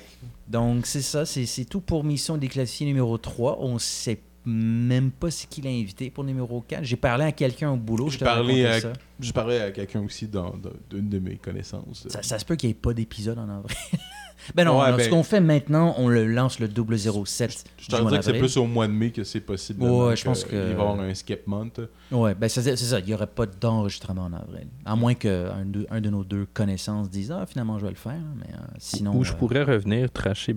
Donc, 0.47 0.85
c'est 0.85 1.01
ça, 1.01 1.25
c'est 1.25 1.45
c'est 1.45 1.65
tout 1.65 1.81
pour 1.81 2.03
Mission 2.03 2.37
déclassifiée 2.37 2.85
numéro 2.87 3.17
3. 3.17 3.57
On 3.61 3.79
sait 3.79 4.19
même 4.45 5.11
pas 5.11 5.29
c'est 5.29 5.47
qui 5.47 5.61
l'a 5.61 5.69
invité 5.69 6.09
pour 6.09 6.23
numéro 6.23 6.61
4. 6.61 6.83
J'ai 6.83 6.95
parlé 6.95 7.25
à 7.25 7.31
quelqu'un 7.31 7.71
au 7.71 7.77
boulot, 7.77 8.09
je 8.09 8.17
J'ai 8.17 8.25
parlé, 8.25 8.65
à- 8.65 8.81
ça. 8.81 8.93
j'ai 9.19 9.33
parlé 9.33 9.59
à 9.59 9.71
quelqu'un 9.71 10.01
aussi 10.03 10.27
dans- 10.27 10.55
dans- 10.57 10.71
d'une 10.89 11.09
de 11.09 11.19
mes 11.19 11.35
connaissances. 11.35 12.07
ça. 12.09 12.23
ça 12.23 12.39
se 12.39 12.45
peut 12.45 12.55
qu'il 12.55 12.69
n'y 12.69 12.71
ait 12.71 12.75
pas 12.75 12.93
d'épisode 12.93 13.37
en 13.37 13.49
avril. 13.49 13.75
ben 14.55 14.65
non, 14.65 14.79
Ouais, 14.79 14.85
alors, 14.85 14.97
ben- 14.97 15.03
ce 15.05 15.09
qu'on 15.09 15.21
fait 15.23 15.39
maintenant, 15.41 15.93
on 15.97 16.07
le 16.07 16.25
lance 16.25 16.59
le 16.59 16.67
double 16.67 16.97
07 16.97 17.63
Je 17.77 17.85
te 17.87 17.95
dirais 17.95 18.17
que 18.17 18.25
c'est 18.25 18.33
plus 18.39 18.57
au 18.57 18.65
mois 18.65 18.87
de 18.87 18.93
mai 18.93 19.11
que 19.11 19.23
c'est 19.23 19.41
possible. 19.41 19.83
Ouais, 19.83 20.15
je 20.15 20.23
pense 20.25 20.43
va 20.45 20.57
y 20.57 20.71
avoir 20.71 20.99
un 20.99 21.13
skip 21.13 21.45
month. 21.45 21.79
Ouais, 22.11 22.33
ben 22.33 22.49
c'est 22.49 22.75
ça, 22.75 22.99
il 22.99 23.05
n'y 23.05 23.13
aurait 23.13 23.27
pas 23.27 23.45
d'enregistrement 23.45 24.23
en 24.23 24.33
avril. 24.33 24.67
À 24.85 24.95
moins 24.95 25.13
qu'un 25.13 25.65
de, 25.65 25.85
un 25.91 26.01
de 26.01 26.09
nos 26.09 26.23
deux 26.23 26.47
connaissances 26.51 27.09
dise 27.11 27.31
«Ah, 27.37 27.45
finalement, 27.45 27.77
je 27.77 27.83
vais 27.85 27.91
le 27.91 27.95
faire.» 27.95 28.13
Mais 28.37 28.51
euh, 28.53 28.57
sinon... 28.79 29.15
Ou 29.15 29.23
je 29.23 29.33
euh, 29.33 29.35
pourrais 29.35 29.63
revenir 29.63 30.11
tracher 30.11 30.55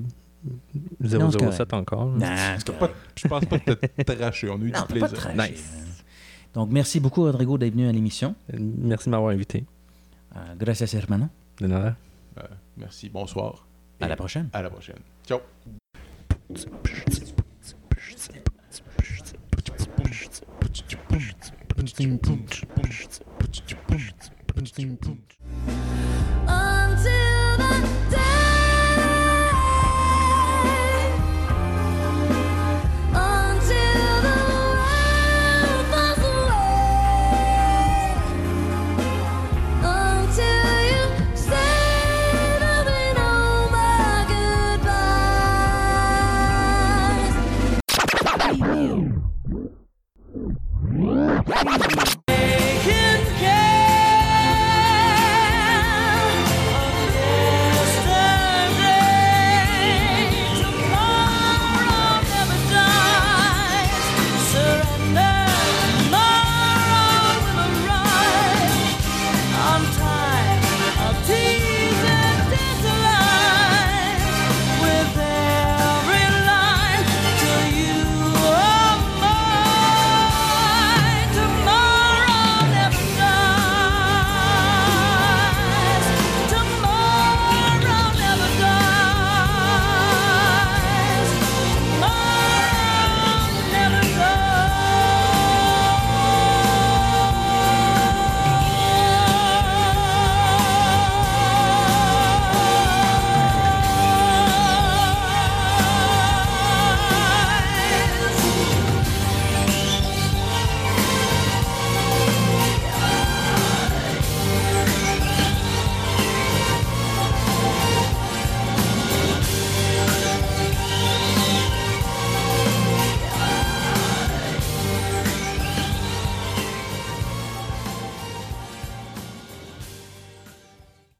007 1.02 1.72
encore. 1.72 2.06
Non, 2.06 2.18
Pas- 2.20 2.90
je 3.16 3.28
pense 3.28 3.44
pas 3.44 3.58
que 3.58 3.72
t'as 4.02 4.16
traché. 4.16 4.48
On 4.50 4.54
a 4.54 4.64
eu 4.64 4.70
Non, 4.70 4.84
du 4.90 4.98
pas 5.00 5.08
plaisir. 5.08 5.30
Nice. 5.36 5.72
Donc, 6.54 6.70
merci 6.70 7.00
beaucoup, 7.00 7.22
Rodrigo, 7.22 7.58
d'être 7.58 7.72
venu 7.72 7.88
à 7.88 7.92
l'émission. 7.92 8.34
Merci 8.58 9.06
de 9.06 9.10
m'avoir 9.10 9.32
invité. 9.32 9.64
Euh, 10.36 10.54
gracias, 10.56 10.94
hermano. 10.94 11.28
De 11.60 11.66
nada. 11.66 11.96
Euh, 12.38 12.42
merci. 12.76 13.08
Bonsoir. 13.08 13.66
À 14.00 14.08
la 14.08 14.16
prochaine. 14.16 14.48
À 14.52 14.62
la 14.62 14.70
prochaine. 14.70 14.98
Ciao. 15.26 15.40
Boom. 24.66 25.24